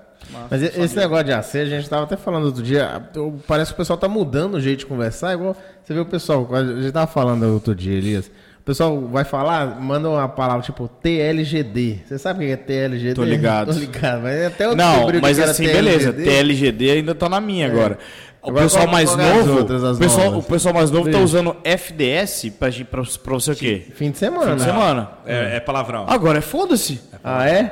Mas 0.50 0.62
e- 0.62 0.82
esse 0.82 0.96
negócio 0.96 1.26
de 1.26 1.34
AC, 1.34 1.60
a 1.60 1.66
gente 1.66 1.88
tava 1.90 2.04
até 2.04 2.18
falando 2.18 2.46
outro 2.46 2.64
dia, 2.64 3.02
parece 3.48 3.72
que 3.72 3.76
o 3.76 3.78
pessoal 3.78 3.98
tá 3.98 4.08
mudando 4.08 4.56
o 4.56 4.62
jeito 4.62 4.80
de 4.80 4.86
conversar, 4.88 5.34
igual 5.34 5.56
você 5.84 5.94
vê 5.94 6.00
o 6.00 6.06
pessoal, 6.06 6.48
a 6.52 6.64
gente 6.82 6.92
tava 6.92 7.06
falando 7.06 7.44
outro 7.54 7.76
dia, 7.76 7.96
Elias, 7.96 8.26
o 8.60 8.64
pessoal 8.66 9.00
vai 9.08 9.24
falar, 9.24 9.80
manda 9.80 10.10
uma 10.10 10.28
palavra 10.28 10.64
tipo 10.64 10.88
TLGD. 10.88 12.00
Você 12.08 12.18
sabe 12.18 12.46
o 12.46 12.48
que 12.48 12.54
é 12.54 12.58
TLGD? 12.58 13.14
Tô 13.14 13.24
ligado. 13.24 13.68
Tô 13.74 13.80
ligado, 13.80 14.24
mas 14.24 14.46
até 14.46 14.66
eu 14.66 14.76
Não, 14.76 15.08
mas 15.22 15.40
assim, 15.40 15.68
beleza. 15.68 16.12
TLGD. 16.12 16.24
TLGD 16.32 16.90
ainda 16.92 17.14
tá 17.14 17.30
na 17.30 17.40
minha 17.40 17.68
agora. 17.68 18.00
O 18.46 18.50
Agora 18.50 18.64
pessoal 18.66 18.88
mais 18.88 19.12
é 19.12 19.16
novo, 19.34 19.58
outras, 19.58 19.84
as 19.84 19.98
o, 19.98 20.00
pessoal, 20.00 20.38
o 20.38 20.44
pessoal 20.44 20.74
mais 20.76 20.92
novo 20.92 21.10
tá 21.12 21.18
usando 21.18 21.56
FDS 21.64 22.52
pra, 22.60 22.70
pra, 22.70 23.02
pra 23.24 23.34
você 23.34 23.52
o 23.52 23.56
quê? 23.56 23.88
Fim 23.96 24.12
de 24.12 24.20
semana. 24.20 24.52
Fim 24.52 24.58
de 24.58 24.64
semana. 24.64 25.10
É, 25.26 25.56
é 25.56 25.60
palavrão. 25.60 26.06
Agora 26.08 26.38
é 26.38 26.42
foda-se. 26.42 27.02
Ah, 27.24 27.50
é? 27.50 27.72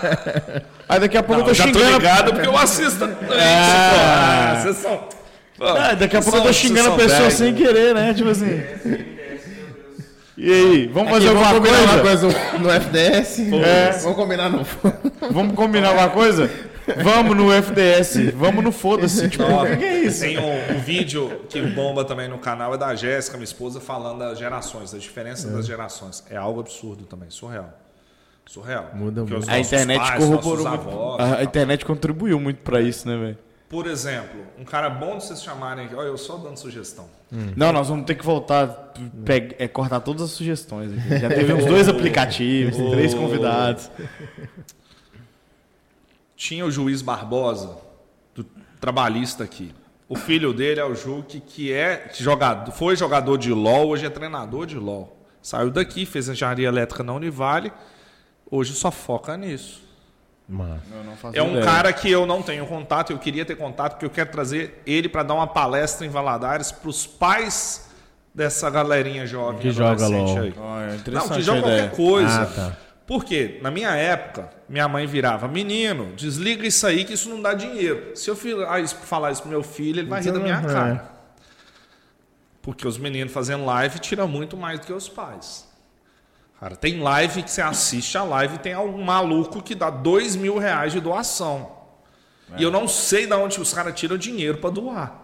Aí 0.88 1.00
daqui 1.00 1.18
a 1.18 1.22
pouco 1.22 1.42
Não, 1.42 1.48
eu 1.48 1.52
tô 1.52 1.54
já 1.54 1.64
tô 1.64 1.78
xingando. 1.78 1.98
ligado 1.98 2.32
porque 2.32 2.48
eu 2.48 2.56
assisto. 2.56 3.04
Ah. 3.30 4.52
Ah, 4.56 4.60
vocês 4.62 4.76
são. 4.78 5.00
Pô, 5.58 5.66
Ah, 5.66 5.94
daqui 5.94 6.16
a 6.16 6.22
pouco 6.22 6.38
eu 6.38 6.42
tô 6.44 6.52
xingando 6.52 6.92
a 6.92 6.96
pessoa 6.96 7.30
sem 7.30 7.54
querer, 7.54 7.94
né? 7.94 8.14
Tipo 8.14 8.30
assim. 8.30 8.62
E 10.36 10.50
aí, 10.52 10.86
vamos 10.92 11.10
fazer 11.12 11.28
Aqui, 11.28 11.36
alguma 11.36 11.52
vamos 11.52 11.68
combinar 11.70 12.00
coisa? 12.00 12.26
uma 12.26 12.32
coisa 12.32 12.58
no 12.58 12.70
FDS? 12.70 13.38
É. 13.64 13.90
Vamos 14.02 14.16
combinar 14.16 14.48
no 14.48 14.66
Vamos 15.30 15.54
combinar 15.54 15.88
alguma 15.90 16.08
coisa? 16.08 16.50
Vamos 17.02 17.36
no 17.36 17.50
FDS, 17.52 18.32
vamos 18.34 18.62
no 18.62 18.70
foda-se. 18.72 19.28
Tipo, 19.28 19.44
o 19.44 19.66
que, 19.66 19.76
que 19.76 19.84
é 19.84 19.98
isso? 20.02 20.20
Tem 20.20 20.38
um, 20.38 20.76
um 20.76 20.78
vídeo 20.80 21.40
que 21.48 21.60
bomba 21.62 22.04
também 22.04 22.28
no 22.28 22.38
canal, 22.38 22.74
é 22.74 22.78
da 22.78 22.94
Jéssica, 22.94 23.36
minha 23.36 23.44
esposa, 23.44 23.80
falando 23.80 24.18
das 24.18 24.38
gerações, 24.38 24.92
da 24.92 24.98
diferença 24.98 25.48
das 25.48 25.66
gerações. 25.66 26.22
É 26.30 26.36
algo 26.36 26.60
absurdo 26.60 27.04
também, 27.04 27.30
surreal. 27.30 27.70
Surreal. 28.46 28.90
Muda 28.94 29.24
muito. 29.24 29.50
A 29.50 29.58
internet 29.58 29.98
pais, 29.98 30.22
corroborou 30.24 30.66
avós, 30.66 31.20
A, 31.20 31.36
a 31.38 31.44
internet 31.44 31.84
contribuiu 31.84 32.38
muito 32.38 32.58
pra 32.58 32.80
isso, 32.82 33.08
né, 33.08 33.16
velho? 33.16 33.38
Por 33.70 33.86
exemplo, 33.86 34.40
um 34.58 34.64
cara 34.64 34.88
bom 34.90 35.16
de 35.16 35.24
vocês 35.24 35.42
chamarem 35.42 35.86
aqui, 35.86 35.94
olha, 35.94 36.08
eu 36.08 36.18
só 36.18 36.36
dando 36.36 36.56
sugestão. 36.58 37.06
Não, 37.56 37.72
nós 37.72 37.88
vamos 37.88 38.04
ter 38.04 38.14
que 38.14 38.24
voltar, 38.24 38.92
pe- 39.24 39.56
é, 39.58 39.66
cortar 39.66 39.98
todas 40.00 40.22
as 40.22 40.30
sugestões 40.30 40.92
aqui. 40.92 41.18
Já 41.18 41.28
teve 41.28 41.50
uns 41.54 41.64
dois 41.64 41.88
aplicativos, 41.88 42.76
três 42.92 43.14
convidados. 43.14 43.90
Tinha 46.44 46.66
o 46.66 46.70
juiz 46.70 47.00
Barbosa, 47.00 47.78
do 48.34 48.44
trabalhista 48.78 49.42
aqui. 49.42 49.74
O 50.06 50.14
filho 50.14 50.52
dele 50.52 50.78
é 50.78 50.84
o 50.84 50.94
Juque, 50.94 51.40
que 51.40 51.72
é 51.72 52.10
jogador, 52.12 52.70
foi 52.70 52.94
jogador 52.96 53.38
de 53.38 53.50
LOL, 53.50 53.88
hoje 53.88 54.04
é 54.04 54.10
treinador 54.10 54.66
de 54.66 54.76
LOL. 54.76 55.16
Saiu 55.40 55.70
daqui, 55.70 56.04
fez 56.04 56.28
engenharia 56.28 56.68
elétrica 56.68 57.02
na 57.02 57.14
Univale, 57.14 57.72
hoje 58.50 58.74
só 58.74 58.90
foca 58.90 59.38
nisso. 59.38 59.82
Mano. 60.46 60.82
É 61.32 61.42
um 61.42 61.62
cara 61.62 61.90
que 61.94 62.10
eu 62.10 62.26
não 62.26 62.42
tenho 62.42 62.66
contato, 62.66 63.10
eu 63.10 63.18
queria 63.18 63.46
ter 63.46 63.56
contato, 63.56 63.92
porque 63.92 64.04
eu 64.04 64.10
quero 64.10 64.30
trazer 64.30 64.82
ele 64.86 65.08
para 65.08 65.22
dar 65.22 65.32
uma 65.32 65.46
palestra 65.46 66.06
em 66.06 66.10
Valadares 66.10 66.70
para 66.70 66.90
os 66.90 67.06
pais 67.06 67.88
dessa 68.34 68.68
galerinha 68.68 69.26
jovem 69.26 69.60
Que 69.62 69.70
joga 69.70 69.92
adolescente 70.04 70.28
LOL. 70.36 70.42
aí. 70.42 70.54
Olha, 70.58 70.86
Não, 70.88 70.94
interessante 70.96 71.32
que 71.36 71.40
joga 71.42 71.58
ideia. 71.60 71.78
qualquer 71.88 71.96
coisa. 71.96 72.42
Ah, 72.42 72.46
tá. 72.46 72.83
Por 73.06 73.24
quê? 73.24 73.58
Na 73.60 73.70
minha 73.70 73.94
época, 73.94 74.50
minha 74.68 74.88
mãe 74.88 75.06
virava, 75.06 75.46
menino, 75.46 76.14
desliga 76.16 76.66
isso 76.66 76.86
aí 76.86 77.04
que 77.04 77.12
isso 77.12 77.28
não 77.28 77.40
dá 77.40 77.52
dinheiro. 77.52 78.16
Se 78.16 78.30
eu 78.30 78.36
ah, 78.66 78.86
falar 78.86 79.30
isso 79.30 79.42
pro 79.42 79.50
meu 79.50 79.62
filho, 79.62 80.00
ele 80.00 80.08
vai 80.08 80.22
rir 80.22 80.32
da 80.32 80.40
minha 80.40 80.58
Uhum. 80.58 80.66
cara. 80.66 81.10
Porque 82.62 82.88
os 82.88 82.96
meninos 82.96 83.32
fazendo 83.32 83.64
live 83.66 83.98
tiram 83.98 84.26
muito 84.26 84.56
mais 84.56 84.80
do 84.80 84.86
que 84.86 84.92
os 84.92 85.06
pais. 85.06 85.68
Cara, 86.58 86.76
tem 86.76 86.98
live 87.00 87.42
que 87.42 87.50
você 87.50 87.60
assiste 87.60 88.16
a 88.16 88.24
live 88.24 88.54
e 88.54 88.58
tem 88.58 88.72
algum 88.72 89.02
maluco 89.02 89.62
que 89.62 89.74
dá 89.74 89.90
dois 89.90 90.34
mil 90.34 90.56
reais 90.56 90.92
de 90.94 91.00
doação. 91.00 91.72
E 92.56 92.62
eu 92.62 92.70
não 92.70 92.88
sei 92.88 93.26
de 93.26 93.34
onde 93.34 93.60
os 93.60 93.74
caras 93.74 93.94
tiram 93.98 94.16
dinheiro 94.16 94.58
para 94.58 94.70
doar. 94.70 95.23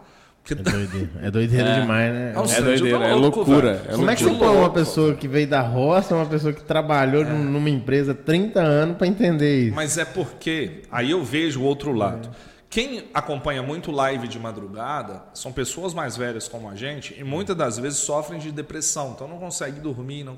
É 0.51 0.55
doideira, 0.55 1.11
é 1.23 1.31
doideira 1.31 1.81
demais, 1.81 2.13
né? 2.13 2.33
É 2.35 2.39
um 2.39 2.43
É 2.43 2.47
de 2.47 2.63
doideira, 2.63 3.05
é 3.07 3.15
loucura. 3.15 3.75
velho. 3.75 3.89
É 3.89 3.97
Como 3.97 4.11
é 4.11 4.17
que 4.17 4.25
você 4.25 4.35
põe 4.35 4.57
uma 4.57 4.71
pessoa 4.71 5.15
que 5.15 5.29
veio 5.29 5.47
da 5.47 5.61
roça, 5.61 6.15
uma 6.15 6.27
pessoa 6.27 6.53
que 6.53 6.63
trabalhou 6.65 7.25
num- 7.25 7.45
numa 7.45 7.71
empresa 7.71 8.13
há 8.13 8.15
30 8.15 8.61
anos 8.61 8.97
pra 8.97 9.07
entender 9.07 9.67
isso? 9.67 9.77
Mas 9.77 9.97
é 9.97 10.05
porque 10.05 10.83
aí 10.91 11.11
eu 11.13 11.23
vejo 11.23 11.61
o 11.61 11.65
outro 11.65 11.93
lado. 11.93 12.29
Quem 12.69 13.05
acompanha 13.13 13.63
muito 13.63 13.91
live 13.93 14.27
de 14.29 14.39
madrugada 14.39 15.23
são 15.35 15.53
pessoas 15.53 15.93
mais 15.93 16.17
velhas 16.17 16.47
como 16.49 16.69
a 16.71 16.75
gente 16.75 17.15
e 17.19 17.23
muitas 17.25 17.55
das 17.57 17.79
vezes 17.79 17.99
sofrem 17.99 18.39
de 18.41 18.51
depressão, 18.53 19.13
então 19.15 19.27
não 19.29 19.39
consegue 19.39 19.79
dormir. 19.81 20.25
Não 20.25 20.37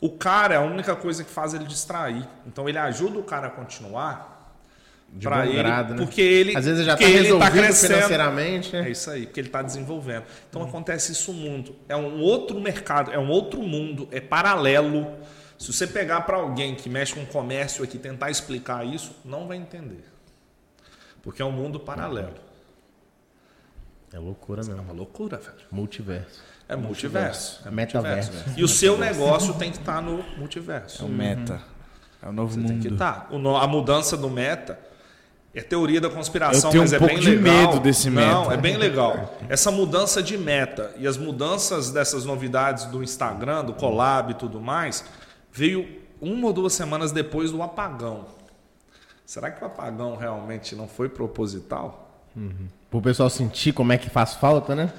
O 0.00 0.10
cara 0.10 0.54
é 0.54 0.56
a 0.58 0.60
única 0.60 0.94
coisa 0.94 1.24
que 1.24 1.30
faz 1.30 1.54
ele 1.54 1.64
distrair. 1.64 2.24
Então 2.46 2.68
ele 2.68 2.78
ajuda 2.78 3.18
o 3.18 3.22
cara 3.24 3.48
a 3.48 3.50
continuar 3.50 4.37
De 5.10 5.26
pra 5.26 5.38
bom 5.38 5.42
ele, 5.44 5.56
grado, 5.56 5.94
né? 5.94 6.02
porque 6.04 6.20
ele 6.20 6.56
Às 6.56 6.64
vezes 6.66 6.84
já 6.84 6.92
tá 6.92 6.98
porque 6.98 7.10
ele 7.12 7.22
resolvido 7.24 7.50
crescendo. 7.52 7.94
financeiramente, 7.94 8.76
É 8.76 8.82
né? 8.82 8.90
isso 8.90 9.10
aí, 9.10 9.24
porque 9.26 9.40
ele 9.40 9.48
está 9.48 9.62
desenvolvendo. 9.62 10.24
Então 10.48 10.62
acontece 10.62 11.12
isso 11.12 11.32
no 11.32 11.38
mundo. 11.40 11.74
É 11.88 11.96
um 11.96 12.20
outro 12.20 12.60
mercado, 12.60 13.10
é 13.10 13.18
um 13.18 13.28
outro 13.28 13.62
mundo, 13.62 14.06
é 14.12 14.20
paralelo. 14.20 15.16
Se 15.58 15.72
você 15.72 15.86
pegar 15.86 16.20
para 16.20 16.36
alguém 16.36 16.74
que 16.74 16.88
mexe 16.90 17.14
com 17.14 17.24
comércio 17.26 17.82
aqui 17.82 17.96
e 17.96 18.00
tentar 18.00 18.30
explicar 18.30 18.86
isso, 18.86 19.12
não 19.24 19.48
vai 19.48 19.56
entender. 19.56 20.04
Porque 21.22 21.42
é 21.42 21.44
um 21.44 21.50
mundo 21.52 21.80
paralelo. 21.80 22.34
É 24.12 24.18
loucura 24.18 24.62
É 24.62 24.64
mesmo. 24.66 24.82
uma 24.82 24.92
loucura, 24.92 25.36
velho. 25.38 25.56
Multiverso. 25.70 26.42
É 26.68 26.76
multiverso. 26.76 27.60
É 27.66 27.70
Metaverso. 27.70 28.30
multiverso. 28.32 28.60
E 28.60 28.64
o 28.64 28.68
seu 28.68 28.96
negócio 28.98 29.54
tem 29.54 29.70
que 29.70 29.78
estar 29.78 30.00
no 30.02 30.22
multiverso. 30.36 31.02
É 31.02 31.06
o 31.06 31.08
meta. 31.08 31.60
É 32.22 32.28
o 32.28 32.32
novo 32.32 32.52
Você 32.54 32.60
tem 32.60 32.78
que 32.78 32.88
mundo. 32.88 32.92
estar. 32.94 33.28
No- 33.32 33.56
A 33.56 33.66
mudança 33.66 34.16
do 34.16 34.28
meta 34.30 34.78
é 35.54 35.60
teoria 35.62 36.00
da 36.00 36.08
conspiração, 36.10 36.70
mas 36.74 36.92
um 36.92 36.96
é 36.96 36.98
bem 36.98 37.16
legal. 37.18 37.42
medo 37.42 37.80
desse 37.80 38.10
Não, 38.10 38.42
meta. 38.42 38.54
é 38.54 38.56
bem 38.56 38.76
legal. 38.76 39.36
Essa 39.48 39.70
mudança 39.70 40.22
de 40.22 40.36
meta 40.38 40.94
e 40.98 41.06
as 41.06 41.16
mudanças 41.16 41.90
dessas 41.90 42.24
novidades 42.24 42.84
do 42.86 43.02
Instagram, 43.02 43.64
do 43.64 43.72
Collab 43.72 44.30
e 44.32 44.34
tudo 44.34 44.60
mais, 44.60 45.04
veio 45.52 45.88
uma 46.20 46.46
ou 46.48 46.52
duas 46.52 46.72
semanas 46.74 47.10
depois 47.12 47.50
do 47.50 47.62
apagão. 47.62 48.26
Será 49.26 49.50
que 49.50 49.62
o 49.62 49.66
apagão 49.66 50.16
realmente 50.16 50.74
não 50.76 50.86
foi 50.88 51.08
proposital? 51.08 52.04
Pro 52.90 53.02
pessoal 53.02 53.28
sentir 53.28 53.72
como 53.72 53.92
é 53.92 53.98
que 53.98 54.08
faz 54.08 54.34
falta, 54.34 54.74
né? 54.74 54.92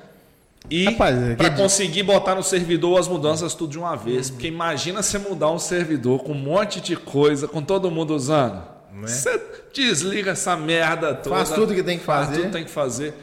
E 0.69 0.87
é 0.87 0.91
para 0.91 1.49
que- 1.51 1.55
conseguir 1.55 2.03
botar 2.03 2.35
no 2.35 2.43
servidor 2.43 2.99
as 2.99 3.07
mudanças 3.07 3.53
tudo 3.55 3.71
de 3.71 3.79
uma 3.79 3.95
vez. 3.95 4.29
Porque 4.29 4.47
imagina 4.47 5.01
você 5.01 5.17
mudar 5.17 5.49
um 5.51 5.57
servidor 5.59 6.23
com 6.23 6.33
um 6.33 6.35
monte 6.35 6.81
de 6.81 6.95
coisa, 6.97 7.47
com 7.47 7.61
todo 7.63 7.89
mundo 7.89 8.13
usando. 8.13 8.61
Você 9.07 9.41
desliga 9.73 10.31
essa 10.31 10.55
merda 10.57 11.13
toda. 11.15 11.35
Faz 11.37 11.49
tudo 11.51 11.73
que 11.73 11.83
tem 11.83 11.97
que 11.99 12.05
Faz 12.05 12.27
fazer. 12.27 12.37
tudo 12.37 12.45
que 12.47 12.53
tem 12.53 12.63
que 12.65 12.71
fazer. 12.71 13.13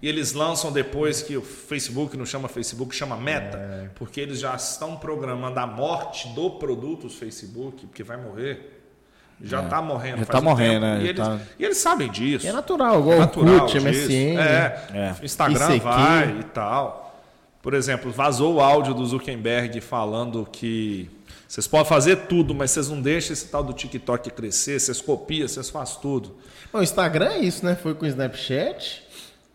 E 0.00 0.08
eles 0.08 0.32
lançam 0.32 0.72
depois 0.72 1.22
que 1.22 1.36
o 1.36 1.42
Facebook 1.42 2.16
não 2.16 2.26
chama 2.26 2.48
Facebook, 2.48 2.94
chama 2.94 3.16
Meta. 3.16 3.56
É. 3.56 3.88
Porque 3.94 4.20
eles 4.20 4.40
já 4.40 4.54
estão 4.56 4.96
programando 4.96 5.58
a 5.60 5.66
morte 5.66 6.28
do 6.34 6.50
produto 6.50 7.08
Facebook, 7.08 7.86
porque 7.86 8.02
vai 8.02 8.16
morrer. 8.16 8.80
Já 9.44 9.62
está 9.62 9.80
morrendo. 9.82 10.18
Já 10.18 10.24
faz 10.26 10.28
tá 10.28 10.38
um 10.40 10.42
morrendo, 10.50 10.80
tempo. 10.80 10.86
né? 10.86 10.98
E 10.98 11.02
Já 11.04 11.08
eles, 11.10 11.20
tá- 11.26 11.38
e 11.58 11.64
eles 11.64 11.76
sabem 11.78 12.10
disso. 12.10 12.46
E 12.46 12.48
é 12.48 12.52
natural, 12.52 13.00
igual 13.00 13.12
É 13.14 13.16
o 13.16 13.20
natural 13.20 13.54
Orkut. 13.54 13.76
MSN. 13.80 14.36
É, 14.38 14.86
É. 14.92 15.24
Instagram 15.24 15.78
vai 15.78 16.38
e 16.40 16.44
tal. 16.44 17.00
Por 17.60 17.74
exemplo, 17.74 18.10
vazou 18.10 18.54
o 18.56 18.60
áudio 18.60 18.92
do 18.94 19.04
Zuckerberg 19.06 19.80
falando 19.80 20.46
que 20.50 21.08
vocês 21.52 21.66
podem 21.66 21.86
fazer 21.86 22.16
tudo, 22.28 22.54
mas 22.54 22.70
vocês 22.70 22.88
não 22.88 22.98
deixam 22.98 23.34
esse 23.34 23.46
tal 23.48 23.62
do 23.62 23.74
TikTok 23.74 24.30
crescer, 24.30 24.80
vocês 24.80 25.02
copiam, 25.02 25.46
vocês 25.46 25.68
fazem 25.68 25.98
tudo. 26.00 26.34
Bom, 26.72 26.78
O 26.78 26.82
Instagram 26.82 27.26
é 27.32 27.40
isso, 27.40 27.62
né? 27.62 27.76
Foi 27.76 27.94
com 27.94 28.06
o 28.06 28.08
Snapchat. 28.08 29.06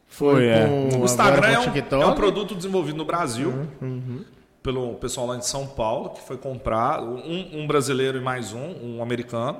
Foi, 0.07 0.45
é. 0.45 0.67
com 0.67 0.99
O 0.99 1.05
Instagram 1.05 1.47
é 1.47 1.55
com 1.55 1.61
o 1.61 1.63
um, 1.63 1.73
TikTok. 1.73 2.03
é 2.03 2.05
um 2.05 2.13
produto 2.13 2.53
desenvolvido 2.53 2.99
no 2.99 3.03
Brasil 3.03 3.67
pelo 4.61 4.93
pessoal 4.93 5.25
lá 5.25 5.37
de 5.37 5.47
São 5.47 5.65
Paulo, 5.65 6.11
que 6.11 6.21
foi 6.21 6.37
comprar, 6.37 7.01
um, 7.01 7.61
um 7.61 7.65
brasileiro 7.65 8.19
e 8.19 8.21
mais 8.21 8.53
um, 8.53 8.75
um 8.79 9.01
americano. 9.01 9.59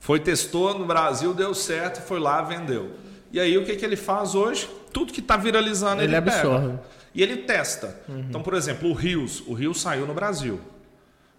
Foi, 0.00 0.18
testou 0.18 0.76
no 0.76 0.84
Brasil, 0.84 1.32
deu 1.32 1.54
certo, 1.54 2.02
foi 2.02 2.18
lá, 2.18 2.42
vendeu. 2.42 2.90
E 3.30 3.38
aí 3.38 3.56
o 3.56 3.64
que, 3.64 3.76
que 3.76 3.84
ele 3.84 3.94
faz 3.94 4.34
hoje? 4.34 4.68
Tudo 4.92 5.12
que 5.12 5.20
está 5.20 5.36
viralizando 5.36 6.02
ele, 6.02 6.12
Ele 6.12 6.22
pega. 6.22 6.38
absorve. 6.38 6.78
E 7.14 7.22
ele 7.22 7.36
testa. 7.36 8.00
Então, 8.08 8.42
por 8.42 8.54
exemplo, 8.54 8.90
o 8.90 8.92
Rios. 8.92 9.44
O 9.46 9.52
Rios 9.52 9.80
saiu 9.80 10.08
no 10.08 10.12
Brasil. 10.14 10.58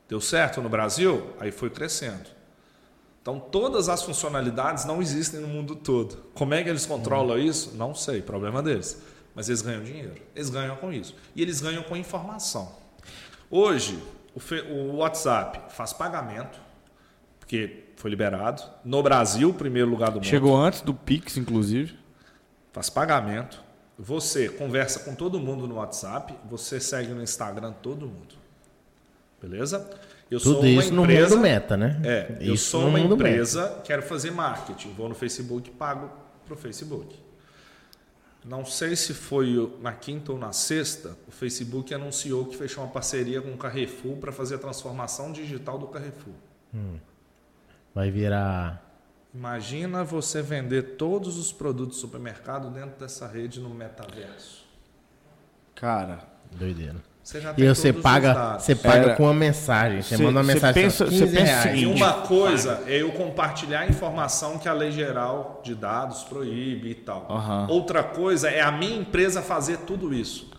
Deu 0.10 0.20
certo 0.20 0.60
no 0.60 0.68
Brasil? 0.68 1.34
Aí 1.40 1.52
foi 1.52 1.70
crescendo. 1.70 2.28
Então, 3.22 3.40
todas 3.40 3.90
as 3.90 4.02
funcionalidades 4.02 4.84
não 4.84 5.02
existem 5.02 5.40
no 5.40 5.48
mundo 5.48 5.76
todo. 5.76 6.18
Como 6.34 6.52
é 6.56 6.64
que 6.64 6.70
eles 6.70 6.84
controlam 6.88 7.38
isso? 7.38 7.76
Não 7.76 7.94
sei, 7.94 8.20
problema 8.20 8.64
deles. 8.64 9.00
Mas 9.36 9.48
eles 9.48 9.62
ganham 9.62 9.84
dinheiro. 9.84 10.16
Eles 10.36 10.50
ganham 10.50 10.76
com 10.78 10.92
isso. 10.92 11.16
E 11.36 11.44
eles 11.44 11.62
ganham 11.62 11.84
com 11.84 11.96
informação. 11.96 12.76
Hoje, 13.52 14.02
o, 14.34 14.74
o 14.74 14.96
WhatsApp 14.98 15.72
faz 15.76 15.94
pagamento, 15.94 16.60
porque 17.40 17.84
foi 17.96 18.10
liberado. 18.10 18.64
No 18.84 19.04
Brasil, 19.04 19.54
primeiro 19.54 19.90
lugar 19.92 20.10
do 20.10 20.16
mundo 20.16 20.26
Chegou 20.26 20.58
antes 20.58 20.82
do 20.82 20.94
Pix, 20.94 21.38
inclusive. 21.38 22.00
faz 22.72 22.90
pagamento, 22.90 23.62
você 23.98 24.50
conversa 24.50 25.02
com 25.02 25.14
todo 25.14 25.40
mundo 25.40 25.68
no 25.68 25.76
WhatsApp, 25.76 26.34
você 26.50 26.80
segue 26.80 27.14
no 27.14 27.22
Instagram 27.22 27.74
todo 27.74 28.08
mundo. 28.08 28.39
Beleza? 29.42 29.90
Eu 30.30 30.40
Tudo 30.40 30.66
isso 30.68 30.94
no 30.94 31.06
mundo 31.06 31.38
meta, 31.40 31.76
né? 31.76 32.00
É, 32.04 32.38
eu 32.42 32.54
Isso 32.54 32.70
sou 32.72 32.82
no 32.84 32.88
uma 32.90 33.00
empresa, 33.00 33.82
quero 33.84 34.04
fazer 34.04 34.32
marketing, 34.32 34.92
vou 34.94 35.10
no 35.10 35.16
Facebook 35.16 35.70
e 35.70 35.74
pago 35.74 36.12
pro 36.46 36.56
Facebook. 36.56 37.18
Não 38.46 38.64
sei 38.64 38.96
se 38.96 39.14
foi 39.14 39.58
o- 39.58 39.78
na 39.82 39.92
quinta 39.92 40.32
ou 40.32 40.38
na 40.38 40.52
sexta, 40.54 41.18
o 41.28 41.32
Facebook 41.32 41.94
anunciou 41.94 42.46
que 42.46 42.56
fechou 42.56 42.84
uma 42.84 42.92
parceria 42.92 43.42
com 43.42 43.52
o 43.52 43.58
Carrefour 43.58 44.18
para 44.18 44.32
fazer 44.32 44.56
a 44.56 44.58
transformação 44.60 45.32
digital 45.32 45.78
do 45.80 45.88
Carrefour. 45.88 46.34
Vai 47.94 48.12
virar. 48.12 48.86
Imagina 49.34 50.04
você 50.04 50.42
vender 50.42 50.96
todos 50.96 51.38
os 51.38 51.52
produtos 51.52 51.98
do 51.98 52.02
supermercado 52.02 52.70
dentro 52.70 53.00
dessa 53.00 53.28
rede 53.28 53.60
no 53.60 53.70
metaverso. 53.70 54.66
Cara, 55.76 56.20
Doideira. 56.52 56.96
Você 57.30 57.40
já 57.42 57.52
E 57.52 57.54
tem 57.54 57.68
você 57.68 57.94
paga, 57.94 58.58
você 58.58 58.74
paga 58.74 58.98
Era- 59.10 59.16
com 59.16 59.22
uma 59.26 59.34
mensagem. 59.36 60.02
Você 60.02 60.18
Cê- 60.18 60.24
manda 60.24 60.40
uma 60.40 60.44
mensagem 60.44 60.82
pensa- 60.82 61.06
pensa, 61.06 61.16
cê 61.16 61.26
15 61.26 61.38
pensa 61.38 61.52
o 61.52 61.64
reais. 61.64 61.80
E 61.80 61.86
uma 61.86 62.14
coisa 62.22 62.82
é 62.88 63.04
eu 63.04 63.12
compartilhar 63.12 63.82
a 63.82 63.88
informação 63.88 64.58
que 64.58 64.68
a 64.68 64.74
lei 64.74 64.90
geral 64.92 65.62
de 65.64 65.76
dados 65.76 66.24
proíbe 66.24 66.90
e 66.90 66.96
tal. 66.96 67.28
Aham. 67.30 67.68
Outra 67.70 68.02
coisa 68.02 68.50
é 68.50 68.62
a 68.62 68.72
minha 68.72 68.98
empresa 68.98 69.44
fazer 69.44 69.78
tudo 69.86 70.12
isso. 70.12 70.50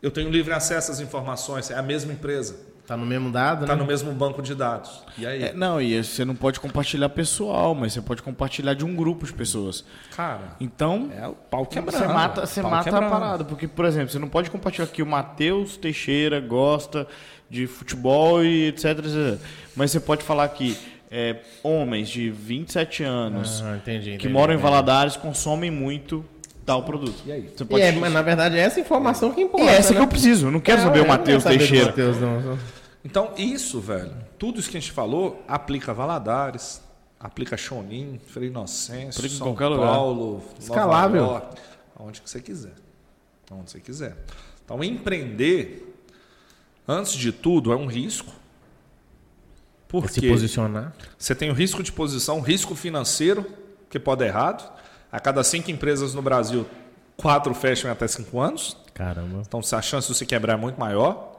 Eu 0.00 0.10
tenho 0.10 0.30
livre 0.30 0.54
acesso 0.54 0.90
às 0.90 0.98
informações, 0.98 1.70
é 1.70 1.74
a 1.76 1.82
mesma 1.82 2.10
empresa. 2.10 2.56
Tá 2.88 2.96
no 2.96 3.04
mesmo 3.04 3.30
dado, 3.30 3.64
Está 3.64 3.74
né? 3.76 3.82
no 3.82 3.86
mesmo 3.86 4.10
banco 4.12 4.40
de 4.40 4.54
dados. 4.54 5.02
E 5.18 5.26
aí? 5.26 5.42
é, 5.42 5.52
não, 5.52 5.78
e 5.78 6.02
você 6.02 6.24
não 6.24 6.34
pode 6.34 6.58
compartilhar 6.58 7.10
pessoal, 7.10 7.74
mas 7.74 7.92
você 7.92 8.00
pode 8.00 8.22
compartilhar 8.22 8.72
de 8.72 8.82
um 8.82 8.96
grupo 8.96 9.26
de 9.26 9.32
pessoas. 9.34 9.84
Cara, 10.16 10.56
Então, 10.58 11.10
é 11.14 11.28
o 11.28 11.34
pau 11.34 11.66
quebrando. 11.66 11.98
você 11.98 12.06
mata, 12.08 12.46
você 12.46 12.62
mata 12.62 12.80
a 12.80 12.84
quebrando. 12.84 13.10
parada. 13.10 13.44
Porque, 13.44 13.68
por 13.68 13.84
exemplo, 13.84 14.10
você 14.10 14.18
não 14.18 14.28
pode 14.30 14.50
compartilhar 14.50 14.86
que 14.86 15.02
o 15.02 15.06
Matheus 15.06 15.76
Teixeira 15.76 16.40
gosta 16.40 17.06
de 17.50 17.66
futebol 17.66 18.42
e 18.42 18.68
etc, 18.68 18.86
etc. 19.00 19.38
Mas 19.76 19.90
você 19.90 20.00
pode 20.00 20.24
falar 20.24 20.48
que 20.48 20.74
é, 21.10 21.36
homens 21.62 22.08
de 22.08 22.30
27 22.30 23.02
anos 23.04 23.62
Ah, 23.66 23.76
entendi, 23.76 24.04
que 24.10 24.14
entendi, 24.14 24.28
moram 24.30 24.54
em 24.54 24.56
entendi. 24.56 24.70
Valadares 24.70 25.14
consomem 25.16 25.70
muito 25.70 26.24
tal 26.64 26.82
produto. 26.84 27.16
E 27.26 27.32
aí? 27.32 27.50
Você 27.54 27.64
E 27.64 27.66
pode... 27.66 27.82
é, 27.82 27.92
mas 27.92 28.12
na 28.12 28.22
verdade 28.22 28.56
é 28.56 28.60
essa 28.60 28.80
informação 28.80 29.30
que 29.32 29.42
importa. 29.42 29.66
E 29.66 29.68
essa 29.68 29.92
que 29.92 29.98
né? 29.98 30.04
eu 30.04 30.08
preciso. 30.08 30.46
Eu 30.46 30.50
não 30.50 30.60
quero 30.60 30.80
É, 30.80 30.84
saber 30.84 30.98
o 31.00 31.02
não 31.02 31.08
Matheus 31.08 31.42
quero 31.42 31.54
saber 31.54 31.56
do 31.56 31.60
Teixeira. 31.60 31.86
Matheus, 31.86 32.18
não. 32.20 32.58
Então, 33.04 33.32
isso, 33.36 33.80
velho, 33.80 34.14
tudo 34.38 34.58
isso 34.58 34.70
que 34.70 34.76
a 34.76 34.80
gente 34.80 34.92
falou, 34.92 35.42
aplica 35.46 35.94
Valadares, 35.94 36.82
aplica 37.18 37.56
Chonin, 37.56 38.20
Frei 38.26 38.48
Inocêncio, 38.48 39.20
Aplica 39.20 39.36
São 39.36 39.46
qualquer 39.48 39.66
lugar. 39.66 39.92
Paulo, 39.92 40.42
Escalável. 40.58 41.22
Nova 41.22 41.34
York, 41.34 41.60
aonde 41.98 42.20
que 42.20 42.28
você 42.28 42.40
quiser. 42.40 42.74
Aonde 43.50 43.70
você 43.70 43.80
quiser. 43.80 44.16
Então, 44.64 44.82
empreender, 44.84 45.96
antes 46.86 47.12
de 47.12 47.32
tudo, 47.32 47.72
é 47.72 47.76
um 47.76 47.86
risco. 47.86 48.30
Se 48.30 48.36
Porque 49.88 50.28
posicionar. 50.28 50.94
você 51.16 51.34
tem 51.34 51.50
o 51.50 51.54
risco 51.54 51.82
de 51.82 51.90
posição, 51.90 52.40
risco 52.40 52.74
financeiro, 52.74 53.46
que 53.88 53.98
pode 53.98 54.18
dar 54.20 54.26
errado. 54.26 54.70
A 55.10 55.18
cada 55.18 55.42
cinco 55.42 55.70
empresas 55.70 56.14
no 56.14 56.20
Brasil, 56.20 56.66
quatro 57.16 57.54
fecham 57.54 57.88
em 57.88 57.92
até 57.92 58.06
cinco 58.06 58.38
anos. 58.38 58.76
Caramba. 58.92 59.42
Então, 59.46 59.62
se 59.62 59.74
a 59.74 59.80
chance 59.80 60.08
de 60.08 60.14
você 60.14 60.26
quebrar 60.26 60.54
é 60.54 60.56
muito 60.56 60.78
maior. 60.78 61.37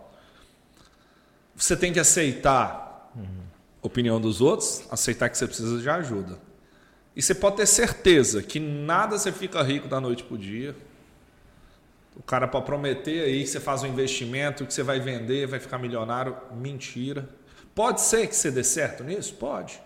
Você 1.59 1.75
tem 1.75 1.91
que 1.91 1.99
aceitar 1.99 3.11
a 3.83 3.85
opinião 3.85 4.19
dos 4.19 4.39
outros, 4.41 4.83
aceitar 4.89 5.29
que 5.29 5.37
você 5.37 5.45
precisa 5.45 5.79
de 5.81 5.89
ajuda. 5.89 6.37
E 7.15 7.21
você 7.21 7.35
pode 7.35 7.57
ter 7.57 7.65
certeza 7.65 8.41
que 8.41 8.59
nada 8.59 9.17
você 9.17 9.31
fica 9.31 9.61
rico 9.61 9.87
da 9.87 9.99
noite 9.99 10.23
para 10.23 10.35
o 10.35 10.37
dia. 10.37 10.73
O 12.15 12.23
cara 12.23 12.47
pode 12.47 12.65
prometer 12.65 13.23
aí 13.25 13.41
que 13.43 13.47
você 13.49 13.59
faz 13.59 13.83
um 13.83 13.87
investimento, 13.87 14.65
que 14.65 14.73
você 14.73 14.83
vai 14.83 14.99
vender, 14.99 15.47
vai 15.47 15.59
ficar 15.59 15.77
milionário. 15.77 16.35
Mentira. 16.55 17.27
Pode 17.75 18.01
ser 18.01 18.27
que 18.27 18.35
você 18.35 18.49
dê 18.51 18.63
certo 18.63 19.03
nisso? 19.03 19.33
Pode. 19.35 19.81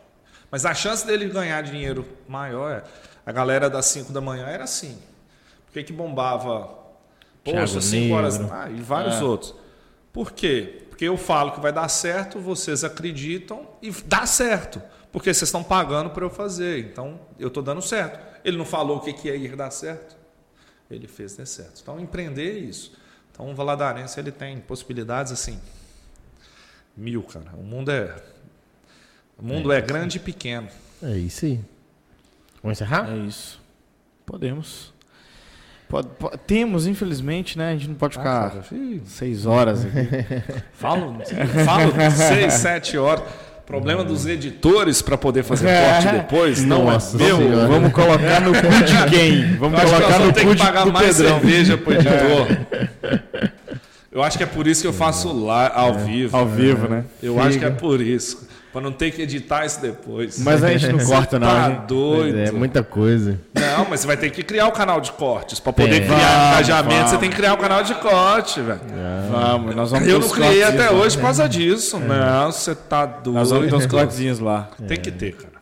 Mas 0.52 0.66
a 0.66 0.74
chance 0.76 1.06
dele 1.06 1.26
ganhar 1.27 1.61
dinheiro 1.64 2.06
maior 2.27 2.72
é. 2.72 2.84
A 3.26 3.32
galera 3.32 3.68
das 3.69 3.85
5 3.88 4.11
da 4.14 4.22
manhã 4.22 4.45
era 4.45 4.64
assim. 4.66 4.98
Por 5.66 5.74
que, 5.74 5.84
que 5.84 5.93
bombava? 5.93 6.68
Poxa, 7.43 7.66
Thiago 7.66 7.82
5 7.82 8.14
horas. 8.14 8.40
Ah, 8.52 8.69
e 8.69 8.80
vários 8.82 9.16
É. 9.16 9.24
outros. 9.24 9.56
Por 10.11 10.32
quê? 10.32 10.83
Porque 10.94 11.06
eu 11.06 11.18
falo 11.18 11.54
que 11.54 11.60
vai 11.60 11.74
dar 11.74 11.88
certo, 11.88 12.40
vocês 12.40 12.84
acreditam 12.84 13.68
e 13.82 13.90
dá 14.06 14.28
certo. 14.28 14.80
Porque 15.12 15.34
vocês 15.34 15.48
estão 15.48 15.64
pagando 15.64 16.12
para 16.12 16.24
eu 16.24 16.30
fazer. 16.30 16.86
Então, 16.86 17.20
eu 17.40 17.48
estou 17.48 17.64
dando 17.64 17.82
certo. 17.82 18.20
Ele 18.46 18.58
não 18.58 18.66
falou 18.66 18.98
o 18.98 19.00
que, 19.00 19.12
que 19.12 19.28
ia 19.28 19.36
ir 19.36 19.56
dar 19.56 19.72
certo. 19.72 20.16
Ele 20.92 21.08
fez 21.08 21.36
dar 21.36 21.48
certo. 21.48 21.80
Então, 21.82 22.00
empreender 22.00 22.58
é 22.58 22.60
isso. 22.60 22.96
Então, 23.32 23.50
o 23.50 23.56
Valadarense 23.56 24.20
ele 24.20 24.32
tem 24.32 24.60
possibilidades 24.60 25.32
assim. 25.32 25.60
Mil, 26.96 27.24
cara. 27.24 27.54
O 27.58 27.64
mundo 27.64 27.90
é. 27.90 28.16
O 29.36 29.44
mundo 29.44 29.72
é, 29.72 29.82
grande 29.82 30.18
e 30.18 30.20
pequeno. 30.20 30.70
É 31.02 31.18
isso 31.18 31.46
aí. 31.46 31.60
Vamos 32.62 32.78
encerrar? 32.78 33.12
É 33.12 33.18
isso. 33.18 33.60
Podemos. 34.28 34.93
Pode- 35.94 36.08
po- 36.18 36.32
temos, 36.48 36.88
infelizmente, 36.88 37.56
né? 37.56 37.70
A 37.70 37.74
gente 37.74 37.88
não 37.90 37.94
pode 37.96 38.14
ficar 38.18 38.50
cara, 38.50 38.64
filho. 38.64 39.04
seis 39.06 39.46
horas 39.46 39.86
aqui. 39.86 40.34
Falo, 40.74 41.18
falo 41.64 41.94
seis, 42.10 42.54
sete 42.54 42.98
horas. 42.98 43.24
Problema 43.64 44.04
dos 44.04 44.26
editores 44.26 45.04
para 45.04 45.20
poder 45.20 45.44
fazer 45.44 45.68
corte 45.86 46.08
depois. 46.18 46.66
Não 46.66 46.86
Nossa 46.86 47.16
é 47.16 47.20
meu. 47.28 47.38
Senhora. 47.38 47.68
Vamos 47.68 47.94
colocar 47.94 48.42
no 48.42 48.54
cu 48.54 48.62
de 48.84 49.06
quem? 49.16 49.56
Vamos 49.58 49.80
Eu 49.80 49.86
acho 49.86 49.94
que 49.96 50.02
nós 50.02 50.02
colocar 50.02 50.14
no 50.14 50.20
vamos 50.20 50.34
ter 50.34 50.42
cu 50.42 50.48
que 50.50 50.56
de, 50.56 50.62
pagar 50.64 50.84
do 50.86 50.92
mais 50.94 51.16
Pedrão. 51.18 51.40
cerveja 51.40 51.78
pro 51.78 51.94
editor. 51.94 52.48
Eu 54.12 54.24
acho 54.24 54.38
que 54.38 54.44
é 54.44 54.48
por 54.48 54.66
isso 54.68 54.82
que 54.82 54.88
eu 54.88 54.94
faço 54.94 55.32
lá 55.46 55.72
ao 55.74 55.94
vivo. 56.00 56.36
Ao 56.36 56.46
vivo, 56.48 56.88
né? 56.88 57.04
Eu 57.22 57.40
acho 57.40 57.58
que 57.60 57.66
é 57.66 57.70
por 57.70 58.02
isso. 58.02 58.48
Para 58.74 58.82
não 58.82 58.92
ter 58.92 59.11
que 59.11 59.22
editar 59.22 59.66
isso 59.66 59.80
depois. 59.80 60.40
Mas 60.40 60.64
a 60.64 60.69
gente 60.76 60.92
não 60.92 61.00
corta, 61.06 61.38
não. 61.38 61.48
tá 61.48 61.69
gente- 61.69 61.85
doido. 61.85 62.40
É 62.40 62.52
muita 62.52 62.84
coisa. 62.84 63.40
Não, 63.53 63.85
mas 63.88 64.00
você 64.00 64.08
vai 64.08 64.18
ter 64.18 64.32
que 64.32 64.42
criar 64.42 64.68
o 64.68 64.72
canal 64.72 65.00
de 65.00 65.11
cortes. 65.11 65.60
Para 65.60 65.72
poder 65.74 66.00
Tem. 66.00 66.03
criar 66.06 66.18
Vamos, 66.18 66.48
engajamento, 66.48 66.93
você 66.95 67.03
vamos. 67.06 67.19
tem 67.19 67.30
que 67.30 67.35
criar 67.35 67.53
o 67.53 67.58
canal 67.58 67.84
de 67.84 67.93
corte, 67.95 68.60
velho. 68.61 68.82
Vamos, 69.32 69.76
nós 69.76 69.92
vamos 69.92 70.08
Eu 70.08 70.19
não 70.19 70.27
criei 70.30 70.64
até 70.64 70.90
hoje 70.92 71.16
por 71.18 71.24
causa 71.24 71.48
disso. 71.48 72.00
Não, 72.00 72.52
você 72.52 72.74
tá 72.74 73.06
doido. 73.06 73.35
Nós 73.38 73.50
vamos 73.52 73.69
ter 73.69 73.76
uns 73.76 73.85
cortezinhos 73.85 74.40
lá. 74.40 74.69
Tem 74.88 74.98
que 74.98 75.11
ter, 75.11 75.34
cara. 75.34 75.52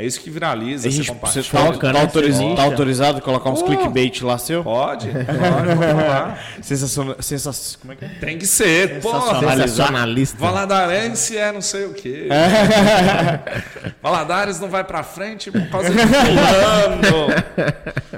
É 0.00 0.04
isso 0.04 0.20
que 0.20 0.30
viraliza, 0.30 0.86
A 0.86 0.90
você 0.92 0.96
gente, 0.96 1.06
você 1.06 1.12
compartilha. 1.12 1.72
tá, 1.72 1.78
tá 1.78 1.92
né? 1.92 2.00
autoriza- 2.00 2.42
Você 2.42 2.54
tá 2.54 2.62
autorizado 2.62 3.18
a 3.18 3.20
colocar 3.20 3.50
uns 3.50 3.62
Oh. 3.62 3.64
clickbait 3.64 4.22
lá 4.22 4.38
seu? 4.38 4.62
Pode, 4.62 5.08
pode. 5.10 6.64
Sensacional. 6.64 7.16
Sensa, 7.20 7.50
como 7.80 7.92
é 7.92 7.96
que 7.96 8.04
é? 8.04 8.08
Tem 8.20 8.38
que 8.38 8.46
ser. 8.46 9.00
Pô, 9.00 9.10
Sensacionalista. 9.10 10.38
Valadarense 10.38 11.36
é 11.36 11.50
não 11.50 11.60
sei 11.60 11.86
o 11.86 11.94
quê. 11.94 12.28
Valadares 14.02 14.60
não 14.60 14.68
vai 14.68 14.84
pra 14.84 15.02
frente 15.02 15.50
por 15.50 15.68
causa 15.68 15.90
de 15.90 15.96
fulano. 15.98 17.28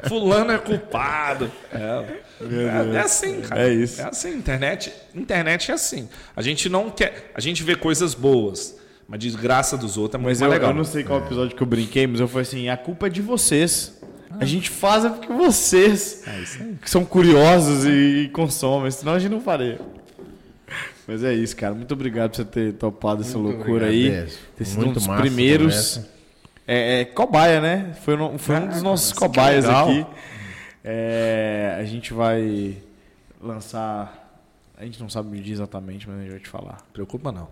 Fulano 0.09 0.53
é 0.53 0.59
culpado. 0.59 1.51
É, 1.73 2.05
é, 2.43 2.97
é 2.97 3.01
assim, 3.01 3.41
cara. 3.41 3.63
É 3.69 3.73
isso. 3.73 4.01
É 4.01 4.05
assim, 4.05 4.35
internet, 4.35 4.93
internet 5.15 5.71
é 5.71 5.75
assim. 5.75 6.09
A 6.37 6.43
gente 6.43 6.69
não 6.69 6.91
quer, 6.91 7.31
a 7.35 7.41
gente 7.41 7.63
vê 7.63 7.75
coisas 7.75 8.15
boas, 8.15 8.77
mas 9.11 9.19
desgraça 9.21 9.77
dos 9.77 9.99
outros 9.99 10.15
é 10.15 10.19
muito 10.23 10.31
Mas 10.31 10.41
eu, 10.41 10.49
mais 10.49 10.59
legal. 10.61 10.71
eu 10.71 10.77
não 10.79 10.85
sei 10.85 11.03
qual 11.05 11.19
episódio 11.19 11.55
que 11.57 11.63
eu 11.63 11.67
brinquei, 11.67 12.07
mas 12.07 12.21
eu 12.21 12.29
falei 12.29 12.43
assim: 12.43 12.69
a 12.69 12.77
culpa 12.77 13.09
é 13.09 13.11
de 13.11 13.21
vocês. 13.21 13.99
A 14.39 14.45
gente 14.45 14.71
faz 14.71 15.05
é 15.05 15.09
porque 15.11 15.31
vocês 15.33 16.23
que 16.81 16.89
são 16.89 17.05
curiosos 17.05 17.85
e, 17.85 18.23
e 18.25 18.29
consomem, 18.29 18.89
senão 18.91 19.15
a 19.15 19.19
gente 19.19 19.33
não 19.33 19.41
faria. 19.41 19.81
Mas 21.07 21.25
é 21.25 21.35
isso, 21.35 21.57
cara. 21.57 21.75
Muito 21.75 21.93
obrigado 21.93 22.31
por 22.31 22.37
você 22.37 22.45
ter 22.45 22.73
topado 22.75 23.23
essa 23.23 23.37
loucura 23.37 23.87
aí. 23.87 24.07
agradeço. 24.09 24.39
Ter 24.57 24.65
sido 24.65 24.79
um 24.79 24.85
Muito 24.85 24.95
dos 24.95 25.07
massa 25.09 25.19
a 25.19 25.23
primeiros. 25.23 26.01
É, 26.69 27.01
é, 27.01 27.05
cobaia, 27.05 27.61
né? 27.61 27.93
Foi, 28.05 28.17
no- 28.17 28.39
foi 28.39 28.55
um 28.61 28.69
dos 28.69 28.81
nossos 28.83 29.13
cobaias 29.13 29.65
aqui. 29.69 30.07
É, 30.85 31.77
a 31.81 31.85
gente 31.85 32.13
vai 32.15 32.77
lançar. 33.43 34.20
A 34.81 34.85
gente 34.85 34.99
não 34.99 35.11
sabe 35.11 35.29
medir 35.29 35.53
exatamente, 35.53 36.09
mas 36.09 36.19
a 36.19 36.23
gente 36.23 36.31
vai 36.31 36.41
te 36.41 36.49
falar. 36.49 36.79
Preocupa 36.91 37.31
não. 37.31 37.49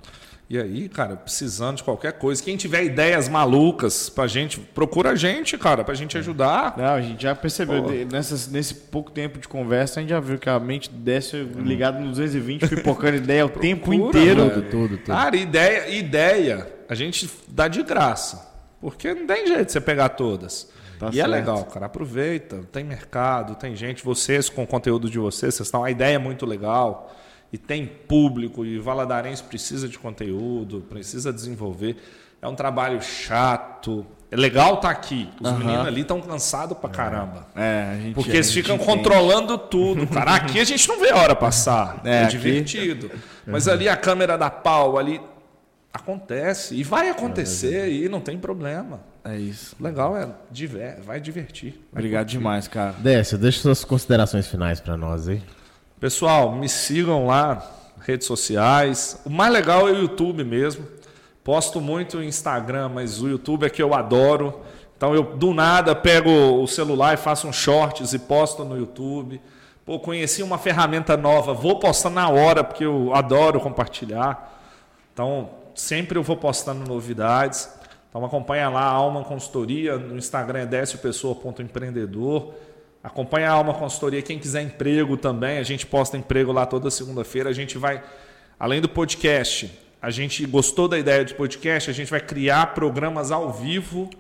E 0.48 0.58
aí, 0.58 0.88
cara, 0.88 1.14
precisando 1.14 1.76
de 1.76 1.84
qualquer 1.84 2.14
coisa, 2.14 2.42
quem 2.42 2.56
tiver 2.56 2.82
ideias 2.82 3.28
malucas 3.28 4.08
pra 4.08 4.26
gente, 4.26 4.58
procura 4.58 5.10
a 5.10 5.14
gente, 5.14 5.58
cara, 5.58 5.84
pra 5.84 5.94
gente 5.94 6.16
ajudar. 6.16 6.74
Não, 6.78 6.86
a 6.86 7.02
gente 7.02 7.22
já 7.22 7.34
percebeu, 7.34 7.82
Pô. 7.82 7.90
nessas, 8.10 8.48
nesse 8.48 8.74
pouco 8.74 9.10
tempo 9.10 9.38
de 9.38 9.46
conversa, 9.46 10.00
a 10.00 10.02
gente 10.02 10.08
já 10.08 10.20
viu 10.20 10.38
que 10.38 10.48
a 10.48 10.58
mente 10.58 10.88
desce 10.90 11.36
ligada 11.36 12.00
no 12.00 12.08
220, 12.08 12.66
pipocando 12.66 13.18
ideia 13.18 13.44
o 13.44 13.50
tempo 13.50 13.90
Procura, 13.90 14.08
inteiro. 14.08 14.48
Tudo, 14.48 14.62
tudo, 14.62 14.96
tudo. 14.96 15.06
Cara, 15.06 15.36
ideia, 15.36 15.86
ideia, 15.90 16.72
a 16.88 16.94
gente 16.94 17.28
dá 17.46 17.68
de 17.68 17.82
graça. 17.82 18.48
Porque 18.80 19.12
não 19.12 19.26
tem 19.26 19.46
jeito 19.46 19.66
de 19.66 19.72
você 19.72 19.82
pegar 19.82 20.08
todas. 20.10 20.70
Tá 20.98 21.06
e 21.06 21.20
é 21.20 21.22
certo. 21.22 21.30
legal, 21.30 21.64
cara. 21.66 21.86
Aproveita. 21.86 22.60
Tem 22.72 22.82
mercado, 22.82 23.54
tem 23.54 23.76
gente, 23.76 24.02
vocês 24.02 24.48
com 24.48 24.62
o 24.64 24.66
conteúdo 24.66 25.10
de 25.10 25.18
vocês, 25.18 25.54
vocês 25.54 25.66
estão. 25.66 25.84
A 25.84 25.90
ideia 25.90 26.16
é 26.16 26.18
muito 26.18 26.46
legal. 26.46 27.14
E 27.52 27.56
tem 27.56 27.86
público, 27.86 28.64
e 28.64 28.78
Valadarense 28.78 29.42
precisa 29.42 29.88
de 29.88 29.98
conteúdo, 29.98 30.80
precisa 30.88 31.32
desenvolver. 31.32 31.96
É 32.42 32.46
um 32.46 32.54
trabalho 32.54 33.00
chato. 33.02 34.04
É 34.30 34.36
legal 34.36 34.74
estar 34.74 34.90
aqui. 34.90 35.30
Os 35.40 35.50
meninos 35.52 35.86
ali 35.86 36.02
estão 36.02 36.20
cansados 36.20 36.76
pra 36.76 36.90
caramba. 36.90 37.46
É, 37.56 37.88
a 37.92 37.96
gente, 37.98 38.14
Porque 38.14 38.30
a 38.30 38.34
eles 38.34 38.46
gente 38.52 38.62
ficam 38.62 38.76
entende. 38.76 38.92
controlando 38.96 39.56
tudo, 39.56 40.06
cara. 40.06 40.34
Aqui 40.34 40.60
a 40.60 40.64
gente 40.64 40.86
não 40.86 41.00
vê 41.00 41.10
a 41.10 41.16
hora 41.16 41.34
passar. 41.34 42.00
É, 42.04 42.10
É, 42.10 42.22
aqui- 42.24 42.36
divertido. 42.36 43.10
Mas 43.46 43.66
ali 43.66 43.88
a 43.88 43.96
câmera 43.96 44.36
dá 44.36 44.50
pau, 44.50 44.98
ali 44.98 45.18
acontece. 45.92 46.74
E 46.74 46.82
vai 46.84 47.08
acontecer 47.08 47.90
e 47.90 48.08
não 48.08 48.20
tem 48.20 48.38
problema. 48.38 49.00
É 49.24 49.36
isso. 49.38 49.74
Legal 49.80 50.16
é 50.16 50.28
diver, 50.50 51.00
vai 51.00 51.20
divertir. 51.20 51.72
vai 51.92 52.00
Obrigado 52.02 52.24
curtir. 52.26 52.38
demais, 52.38 52.68
cara. 52.68 52.92
Décio, 52.98 53.36
deixa 53.38 53.60
suas 53.60 53.84
considerações 53.84 54.46
finais 54.46 54.80
pra 54.80 54.96
nós 54.96 55.28
aí. 55.28 55.42
Pessoal, 56.00 56.52
me 56.52 56.68
sigam 56.68 57.26
lá, 57.26 57.60
redes 58.00 58.24
sociais. 58.24 59.20
O 59.24 59.30
mais 59.30 59.52
legal 59.52 59.88
é 59.88 59.92
o 59.92 60.02
YouTube 60.02 60.44
mesmo. 60.44 60.86
Posto 61.42 61.80
muito 61.80 62.18
no 62.18 62.22
Instagram, 62.22 62.88
mas 62.90 63.20
o 63.20 63.28
YouTube 63.28 63.66
é 63.66 63.70
que 63.70 63.82
eu 63.82 63.92
adoro. 63.92 64.60
Então 64.96 65.12
eu 65.12 65.24
do 65.24 65.52
nada 65.52 65.96
pego 65.96 66.30
o 66.30 66.68
celular 66.68 67.14
e 67.14 67.16
faço 67.16 67.48
um 67.48 67.52
shorts 67.52 68.12
e 68.12 68.18
posto 68.20 68.64
no 68.64 68.76
YouTube. 68.76 69.40
Pô, 69.84 69.98
conheci 69.98 70.40
uma 70.40 70.56
ferramenta 70.56 71.16
nova, 71.16 71.52
vou 71.52 71.80
postar 71.80 72.10
na 72.10 72.28
hora 72.28 72.62
porque 72.62 72.84
eu 72.84 73.12
adoro 73.12 73.60
compartilhar. 73.60 74.56
Então, 75.12 75.50
sempre 75.74 76.16
eu 76.16 76.22
vou 76.22 76.36
postando 76.36 76.86
novidades. 76.88 77.68
Então 78.08 78.24
acompanha 78.24 78.68
lá 78.68 78.82
a 78.82 78.92
Alma 78.92 79.24
Consultoria, 79.24 79.98
no 79.98 80.16
Instagram 80.16 80.60
é 80.60 80.66
déciopessoa.empreendedor. 80.66 82.54
Acompanha 83.02 83.50
a 83.50 83.52
Alma 83.52 83.74
Consultoria, 83.74 84.20
quem 84.20 84.38
quiser 84.38 84.62
emprego 84.62 85.16
também, 85.16 85.58
a 85.58 85.62
gente 85.62 85.86
posta 85.86 86.16
emprego 86.16 86.52
lá 86.52 86.66
toda 86.66 86.90
segunda-feira. 86.90 87.48
A 87.48 87.52
gente 87.52 87.78
vai, 87.78 88.02
além 88.58 88.80
do 88.80 88.88
podcast, 88.88 89.70
a 90.02 90.10
gente 90.10 90.44
gostou 90.46 90.88
da 90.88 90.98
ideia 90.98 91.24
de 91.24 91.34
podcast, 91.34 91.90
a 91.90 91.92
gente 91.92 92.10
vai 92.10 92.20
criar 92.20 92.74
programas 92.74 93.30
ao 93.30 93.52
vivo 93.52 94.10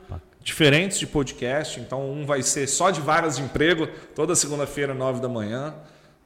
diferentes 0.40 0.98
de 0.98 1.06
podcast. 1.06 1.78
Então 1.80 2.10
um 2.10 2.24
vai 2.24 2.42
ser 2.42 2.66
só 2.66 2.90
de 2.90 3.00
vagas 3.00 3.36
de 3.36 3.42
emprego, 3.42 3.86
toda 4.14 4.34
segunda-feira, 4.34 4.94
nove 4.94 5.20
da 5.20 5.28
manhã. 5.28 5.74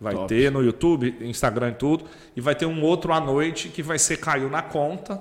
Vai 0.01 0.15
Top. 0.15 0.27
ter 0.27 0.51
no 0.51 0.63
YouTube, 0.63 1.17
Instagram 1.21 1.71
e 1.71 1.75
tudo. 1.75 2.05
E 2.35 2.41
vai 2.41 2.55
ter 2.55 2.67
um 2.67 2.83
outro 2.83 3.13
à 3.13 3.21
noite 3.21 3.69
que 3.69 3.83
vai 3.83 3.99
ser 3.99 4.17
Caiu 4.19 4.51
na 4.51 4.63
Conta. 4.63 5.15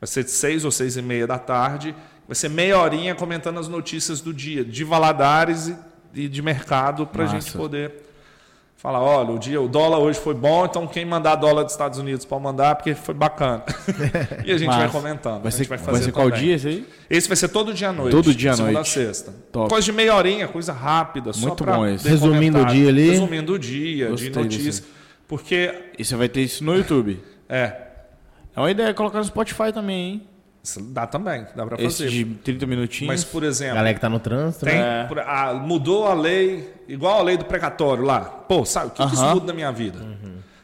Vai 0.00 0.08
ser 0.08 0.24
de 0.24 0.30
seis 0.30 0.64
ou 0.64 0.70
seis 0.70 0.96
e 0.96 1.02
meia 1.02 1.26
da 1.26 1.38
tarde. 1.38 1.94
Vai 2.26 2.34
ser 2.34 2.48
meia 2.48 2.78
horinha 2.78 3.14
comentando 3.14 3.60
as 3.60 3.68
notícias 3.68 4.20
do 4.20 4.32
dia, 4.32 4.64
de 4.64 4.82
Valadares 4.82 5.68
e, 5.68 5.76
e 6.14 6.28
de 6.28 6.42
mercado, 6.42 7.06
para 7.06 7.24
a 7.24 7.26
gente 7.26 7.52
poder 7.52 7.92
falar, 8.76 9.00
olha, 9.00 9.30
o 9.30 9.38
dia, 9.38 9.60
o 9.62 9.66
dólar 9.66 9.98
hoje 9.98 10.18
foi 10.18 10.34
bom, 10.34 10.66
então 10.66 10.86
quem 10.86 11.06
mandar 11.06 11.36
dólar 11.36 11.62
dos 11.62 11.72
Estados 11.72 11.98
Unidos 11.98 12.26
pode 12.26 12.42
mandar, 12.42 12.74
porque 12.76 12.94
foi 12.94 13.14
bacana. 13.14 13.64
e 14.44 14.52
a 14.52 14.58
gente 14.58 14.68
vai 14.68 14.80
Massa. 14.86 14.92
comentando. 14.92 15.42
Vai 15.42 15.48
a 15.48 15.50
gente 15.50 15.66
ser, 15.66 15.76
vai 15.76 15.78
vai 15.78 16.02
ser 16.02 16.12
qual 16.12 16.30
dia 16.30 16.54
esse 16.54 16.68
aí? 16.68 16.86
Esse 17.08 17.26
vai 17.26 17.36
ser 17.36 17.48
todo 17.48 17.72
dia 17.72 17.88
à 17.88 17.92
noite. 17.94 18.10
Todo 18.12 18.34
dia 18.34 18.50
à 18.52 18.54
segunda 18.56 18.72
noite. 18.74 18.98
a 19.00 19.04
sexta. 19.06 19.34
Top. 19.50 19.70
Coisa 19.70 19.84
de 19.86 19.92
meia 19.92 20.14
horinha, 20.14 20.46
coisa 20.48 20.72
rápida. 20.74 21.32
só 21.32 21.46
Muito 21.48 21.64
bom 21.64 21.86
esse. 21.86 22.06
Resumindo 22.06 22.58
comentário. 22.58 22.68
o 22.68 22.74
dia 22.74 22.88
ali. 22.90 23.10
Resumindo 23.10 23.52
o 23.54 23.58
dia, 23.58 24.08
Gostei 24.10 24.30
de 24.30 24.38
notícia. 24.38 24.64
desse. 24.64 24.84
Porque, 25.26 25.74
E 25.98 26.04
você 26.04 26.14
vai 26.16 26.28
ter 26.28 26.42
isso 26.42 26.62
no 26.62 26.74
YouTube. 26.76 27.18
é, 27.48 27.74
É 28.54 28.60
uma 28.60 28.70
ideia 28.70 28.92
colocar 28.92 29.16
no 29.18 29.24
Spotify 29.24 29.72
também, 29.72 29.96
hein? 30.12 30.22
Isso 30.64 30.80
dá 30.80 31.06
também, 31.06 31.46
dá 31.54 31.66
pra 31.66 31.76
Esse 31.80 32.04
fazer. 32.04 32.10
de 32.10 32.24
30 32.24 32.66
minutinhos. 32.66 33.06
Mas, 33.06 33.22
por 33.22 33.44
exemplo, 33.44 33.74
Galera 33.76 33.94
que 33.94 34.00
tá 34.00 34.08
no 34.08 34.18
trânsito, 34.18 34.64
tem, 34.64 34.78
né? 34.80 35.06
ah, 35.26 35.52
mudou 35.54 36.06
a 36.06 36.14
lei, 36.14 36.72
igual 36.88 37.20
a 37.20 37.22
lei 37.22 37.36
do 37.36 37.44
precatório 37.44 38.02
lá. 38.02 38.20
Pô, 38.20 38.64
sabe, 38.64 38.86
o 38.86 38.90
que, 38.90 39.06
que 39.06 39.14
isso 39.14 39.24
muda 39.26 39.46
na 39.48 39.52
minha 39.52 39.70
vida? 39.70 39.98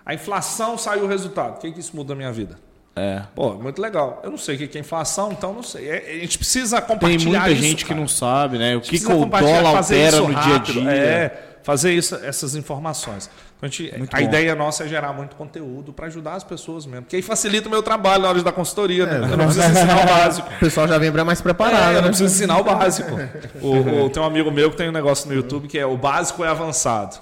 A 0.05 0.15
inflação 0.15 0.79
saiu 0.79 1.05
o 1.05 1.07
resultado. 1.07 1.57
O 1.57 1.61
que, 1.61 1.71
que 1.71 1.79
isso 1.81 1.95
muda 1.95 2.15
na 2.15 2.19
minha 2.19 2.33
vida? 2.33 2.59
É. 2.97 3.23
Pô, 3.35 3.53
muito 3.55 3.81
legal. 3.81 4.21
Eu 4.25 4.31
não 4.31 4.39
sei 4.39 4.57
o 4.57 4.59
que 4.59 4.67
que 4.67 4.79
é 4.79 4.81
inflação, 4.81 5.31
então 5.33 5.53
não 5.53 5.63
sei. 5.63 5.89
É- 5.89 6.11
a 6.17 6.19
gente 6.21 6.39
precisa 6.39 6.81
Tem 6.81 6.89
compartilhar 6.89 7.41
muita 7.41 7.51
isso, 7.53 7.63
gente 7.63 7.85
que 7.85 7.89
cara. 7.91 8.01
não 8.01 8.09
sabe, 8.09 8.59
né? 8.59 8.77
O 8.77 8.81
que, 8.81 8.99
que 8.99 9.07
o 9.07 9.25
dólar 9.27 9.73
fazer 9.73 10.05
altera 10.07 10.17
isso 10.17 10.29
no 10.29 10.35
rápido, 10.35 10.73
dia 10.73 10.83
a 10.83 10.85
dia. 10.85 10.93
É, 10.93 11.43
fazer 11.63 11.93
isso, 11.93 12.17
essas 12.17 12.57
informações. 12.57 13.31
Então, 13.63 13.69
a 13.69 13.69
gente- 14.01 14.09
a 14.17 14.23
ideia 14.23 14.55
nossa 14.55 14.85
é 14.85 14.89
gerar 14.89 15.13
muito 15.13 15.37
conteúdo 15.37 15.93
para 15.93 16.07
ajudar 16.07 16.33
as 16.35 16.43
pessoas 16.45 16.87
mesmo. 16.87 17.03
Porque 17.03 17.17
aí 17.17 17.23
facilita 17.23 17.69
o 17.69 17.71
meu 17.71 17.83
trabalho 17.83 18.23
na 18.23 18.29
hora 18.31 18.43
da 18.43 18.51
consultoria. 18.53 19.05
né? 19.05 19.29
É, 19.29 19.33
Eu 19.33 19.37
não 19.37 19.45
preciso 19.47 19.69
ensinar 19.71 20.03
o 20.03 20.07
básico. 20.07 20.49
O 20.49 20.59
pessoal 20.61 20.89
já 20.89 20.97
vem 20.99 21.11
mais 21.11 21.41
É, 21.41 21.43
preparado, 21.43 21.89
eu 21.89 21.95
não 21.97 22.01
né? 22.03 22.09
preciso 22.09 22.35
ensinar 22.35 22.59
o 22.59 22.65
básico. 22.65 23.11
O, 23.61 24.05
o- 24.07 24.11
tem 24.11 24.23
um 24.23 24.27
amigo 24.27 24.51
meu 24.51 24.71
que 24.71 24.77
tem 24.77 24.89
um 24.89 24.93
negócio 24.93 25.29
no 25.29 25.35
YouTube 25.35 25.69
que 25.69 25.79
é 25.79 25.85
o 25.85 25.97
básico 25.97 26.43
é 26.45 26.49
avançado. 26.49 27.19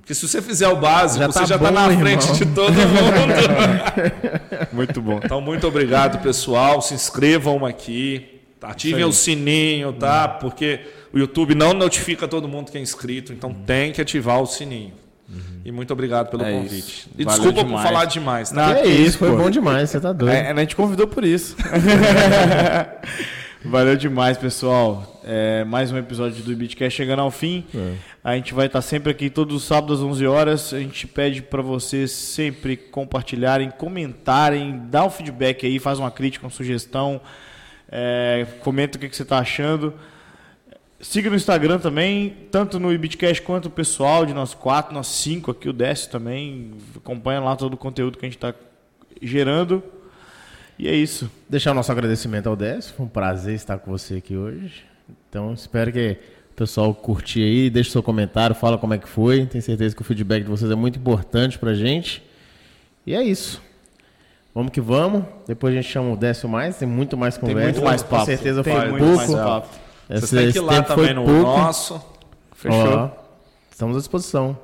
Porque 0.00 0.14
se 0.14 0.28
você 0.28 0.42
fizer 0.42 0.68
o 0.68 0.76
básico, 0.76 1.20
Já 1.20 1.26
você 1.26 1.38
tá 1.40 1.44
já 1.46 1.54
está 1.56 1.70
na 1.70 1.86
irmão. 1.86 2.00
frente 2.00 2.32
de 2.34 2.44
todo 2.46 2.72
mundo. 2.72 4.68
Muito 4.72 5.00
bom. 5.00 5.20
Então, 5.24 5.40
muito 5.40 5.66
obrigado, 5.66 6.20
pessoal. 6.22 6.80
Se 6.82 6.94
inscrevam 6.94 7.64
aqui. 7.64 8.34
Ativem 8.60 9.04
o 9.04 9.12
sininho, 9.12 9.92
tá? 9.92 10.26
Porque 10.28 10.80
o 11.14 11.18
YouTube 11.18 11.54
não 11.54 11.72
notifica 11.72 12.26
todo 12.26 12.48
mundo 12.48 12.72
que 12.72 12.76
é 12.76 12.80
inscrito, 12.80 13.32
então 13.32 13.54
tem 13.54 13.92
que 13.92 14.00
ativar 14.00 14.40
o 14.42 14.46
sininho. 14.46 14.92
E 15.64 15.70
muito 15.70 15.92
obrigado 15.92 16.30
pelo 16.30 16.42
É 16.44 16.52
convite. 16.52 16.78
isso. 16.78 17.08
E 17.18 17.24
Valeu 17.24 17.40
desculpa 17.40 17.64
demais. 17.64 17.82
por 17.86 17.92
falar 17.92 18.04
demais, 18.06 18.50
tá? 18.50 18.66
Não, 18.68 18.74
Que 18.76 18.82
que 18.82 18.88
isso, 18.88 19.18
foi 19.18 19.30
pô. 19.30 19.36
bom 19.36 19.50
demais, 19.50 19.90
você 19.90 20.00
tá 20.00 20.12
doido. 20.12 20.34
É, 20.34 20.50
a 20.50 20.56
gente 20.56 20.74
convidou 20.74 21.06
por 21.06 21.24
isso. 21.24 21.54
Valeu 23.64 23.96
demais, 23.96 24.38
pessoal. 24.38 25.20
É, 25.24 25.64
mais 25.64 25.90
um 25.92 25.98
episódio 25.98 26.42
do 26.42 26.54
Bitcast 26.56 26.96
chegando 26.96 27.20
ao 27.20 27.30
fim. 27.30 27.64
A 28.22 28.34
gente 28.36 28.54
vai 28.54 28.66
estar 28.66 28.80
sempre 28.80 29.10
aqui 29.10 29.28
todos 29.28 29.54
os 29.56 29.64
sábados 29.64 29.98
às 30.00 30.06
11 30.06 30.26
horas. 30.26 30.72
A 30.72 30.78
gente 30.78 31.06
pede 31.06 31.42
para 31.42 31.60
vocês 31.60 32.10
sempre 32.12 32.76
compartilharem, 32.76 33.70
comentarem, 33.70 34.82
dar 34.88 35.04
um 35.04 35.10
feedback 35.10 35.66
aí, 35.66 35.78
faz 35.78 35.98
uma 35.98 36.10
crítica, 36.10 36.46
uma 36.46 36.50
sugestão. 36.52 37.20
É, 37.90 38.46
comenta 38.60 38.96
o 38.96 39.00
que, 39.00 39.08
que 39.08 39.16
você 39.16 39.22
está 39.24 39.38
achando. 39.38 39.92
Siga 41.00 41.30
no 41.30 41.36
Instagram 41.36 41.78
também, 41.78 42.34
tanto 42.50 42.80
no 42.80 42.92
Ibitcast 42.92 43.42
quanto 43.42 43.66
o 43.66 43.70
pessoal 43.70 44.26
de 44.26 44.34
nós 44.34 44.52
quatro, 44.52 44.92
nós 44.92 45.06
cinco 45.06 45.50
aqui, 45.52 45.68
o 45.68 45.72
Décio 45.72 46.10
também. 46.10 46.72
Acompanha 46.96 47.38
lá 47.40 47.54
todo 47.54 47.74
o 47.74 47.76
conteúdo 47.76 48.18
que 48.18 48.26
a 48.26 48.28
gente 48.28 48.36
está 48.36 48.52
gerando. 49.22 49.80
E 50.76 50.88
é 50.88 50.94
isso. 50.94 51.30
Deixar 51.48 51.70
o 51.70 51.74
nosso 51.74 51.92
agradecimento 51.92 52.48
ao 52.48 52.56
Décio. 52.56 52.94
Foi 52.96 53.06
um 53.06 53.08
prazer 53.08 53.54
estar 53.54 53.78
com 53.78 53.92
você 53.92 54.16
aqui 54.16 54.36
hoje. 54.36 54.84
Então, 55.28 55.52
espero 55.52 55.92
que 55.92 56.16
o 56.52 56.54
pessoal 56.56 56.92
curtir 56.92 57.42
aí, 57.42 57.70
deixe 57.70 57.90
seu 57.90 58.02
comentário, 58.02 58.54
fala 58.56 58.76
como 58.76 58.92
é 58.94 58.98
que 58.98 59.08
foi. 59.08 59.46
Tenho 59.46 59.62
certeza 59.62 59.94
que 59.94 60.02
o 60.02 60.04
feedback 60.04 60.42
de 60.42 60.50
vocês 60.50 60.68
é 60.70 60.74
muito 60.74 60.98
importante 60.98 61.58
pra 61.60 61.74
gente. 61.74 62.22
E 63.06 63.14
é 63.14 63.22
isso. 63.22 63.62
Vamos 64.52 64.72
que 64.72 64.80
vamos. 64.80 65.22
Depois 65.46 65.72
a 65.72 65.80
gente 65.80 65.90
chama 65.92 66.12
o 66.12 66.16
Décio 66.16 66.48
mais, 66.48 66.76
tem 66.76 66.88
muito 66.88 67.16
mais 67.16 67.36
Tem 67.38 67.48
conversa. 67.48 67.70
muito 67.72 67.84
mais 67.84 68.02
Com 68.02 68.08
papo. 68.10 68.26
certeza 68.26 68.64
Tem 68.64 68.74
foi 68.74 68.88
muito 68.88 69.04
pouco. 69.04 69.16
mais 69.16 69.32
papo. 69.32 69.68
Esse, 70.10 70.26
Vocês 70.26 70.42
têm 70.44 70.52
que 70.52 70.58
ir 70.58 70.60
lá 70.62 70.82
também 70.82 71.04
foi 71.06 71.14
no 71.14 71.24
pouco. 71.24 71.42
nosso. 71.58 72.00
Fechou? 72.54 72.94
Ó, 72.94 73.10
estamos 73.70 73.96
à 73.96 73.98
disposição. 74.00 74.56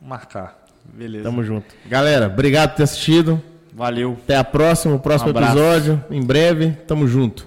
Marcar. 0.00 0.58
Beleza. 0.84 1.24
Tamo 1.24 1.42
junto. 1.42 1.74
Galera, 1.86 2.26
obrigado 2.26 2.70
por 2.70 2.76
ter 2.78 2.82
assistido. 2.84 3.40
Valeu. 3.72 4.16
Até 4.24 4.36
a 4.36 4.44
próxima, 4.44 4.94
o 4.94 4.98
próximo 4.98 5.32
Um 5.32 5.42
episódio. 5.42 6.04
Em 6.10 6.22
breve, 6.22 6.70
tamo 6.86 7.06
junto. 7.06 7.46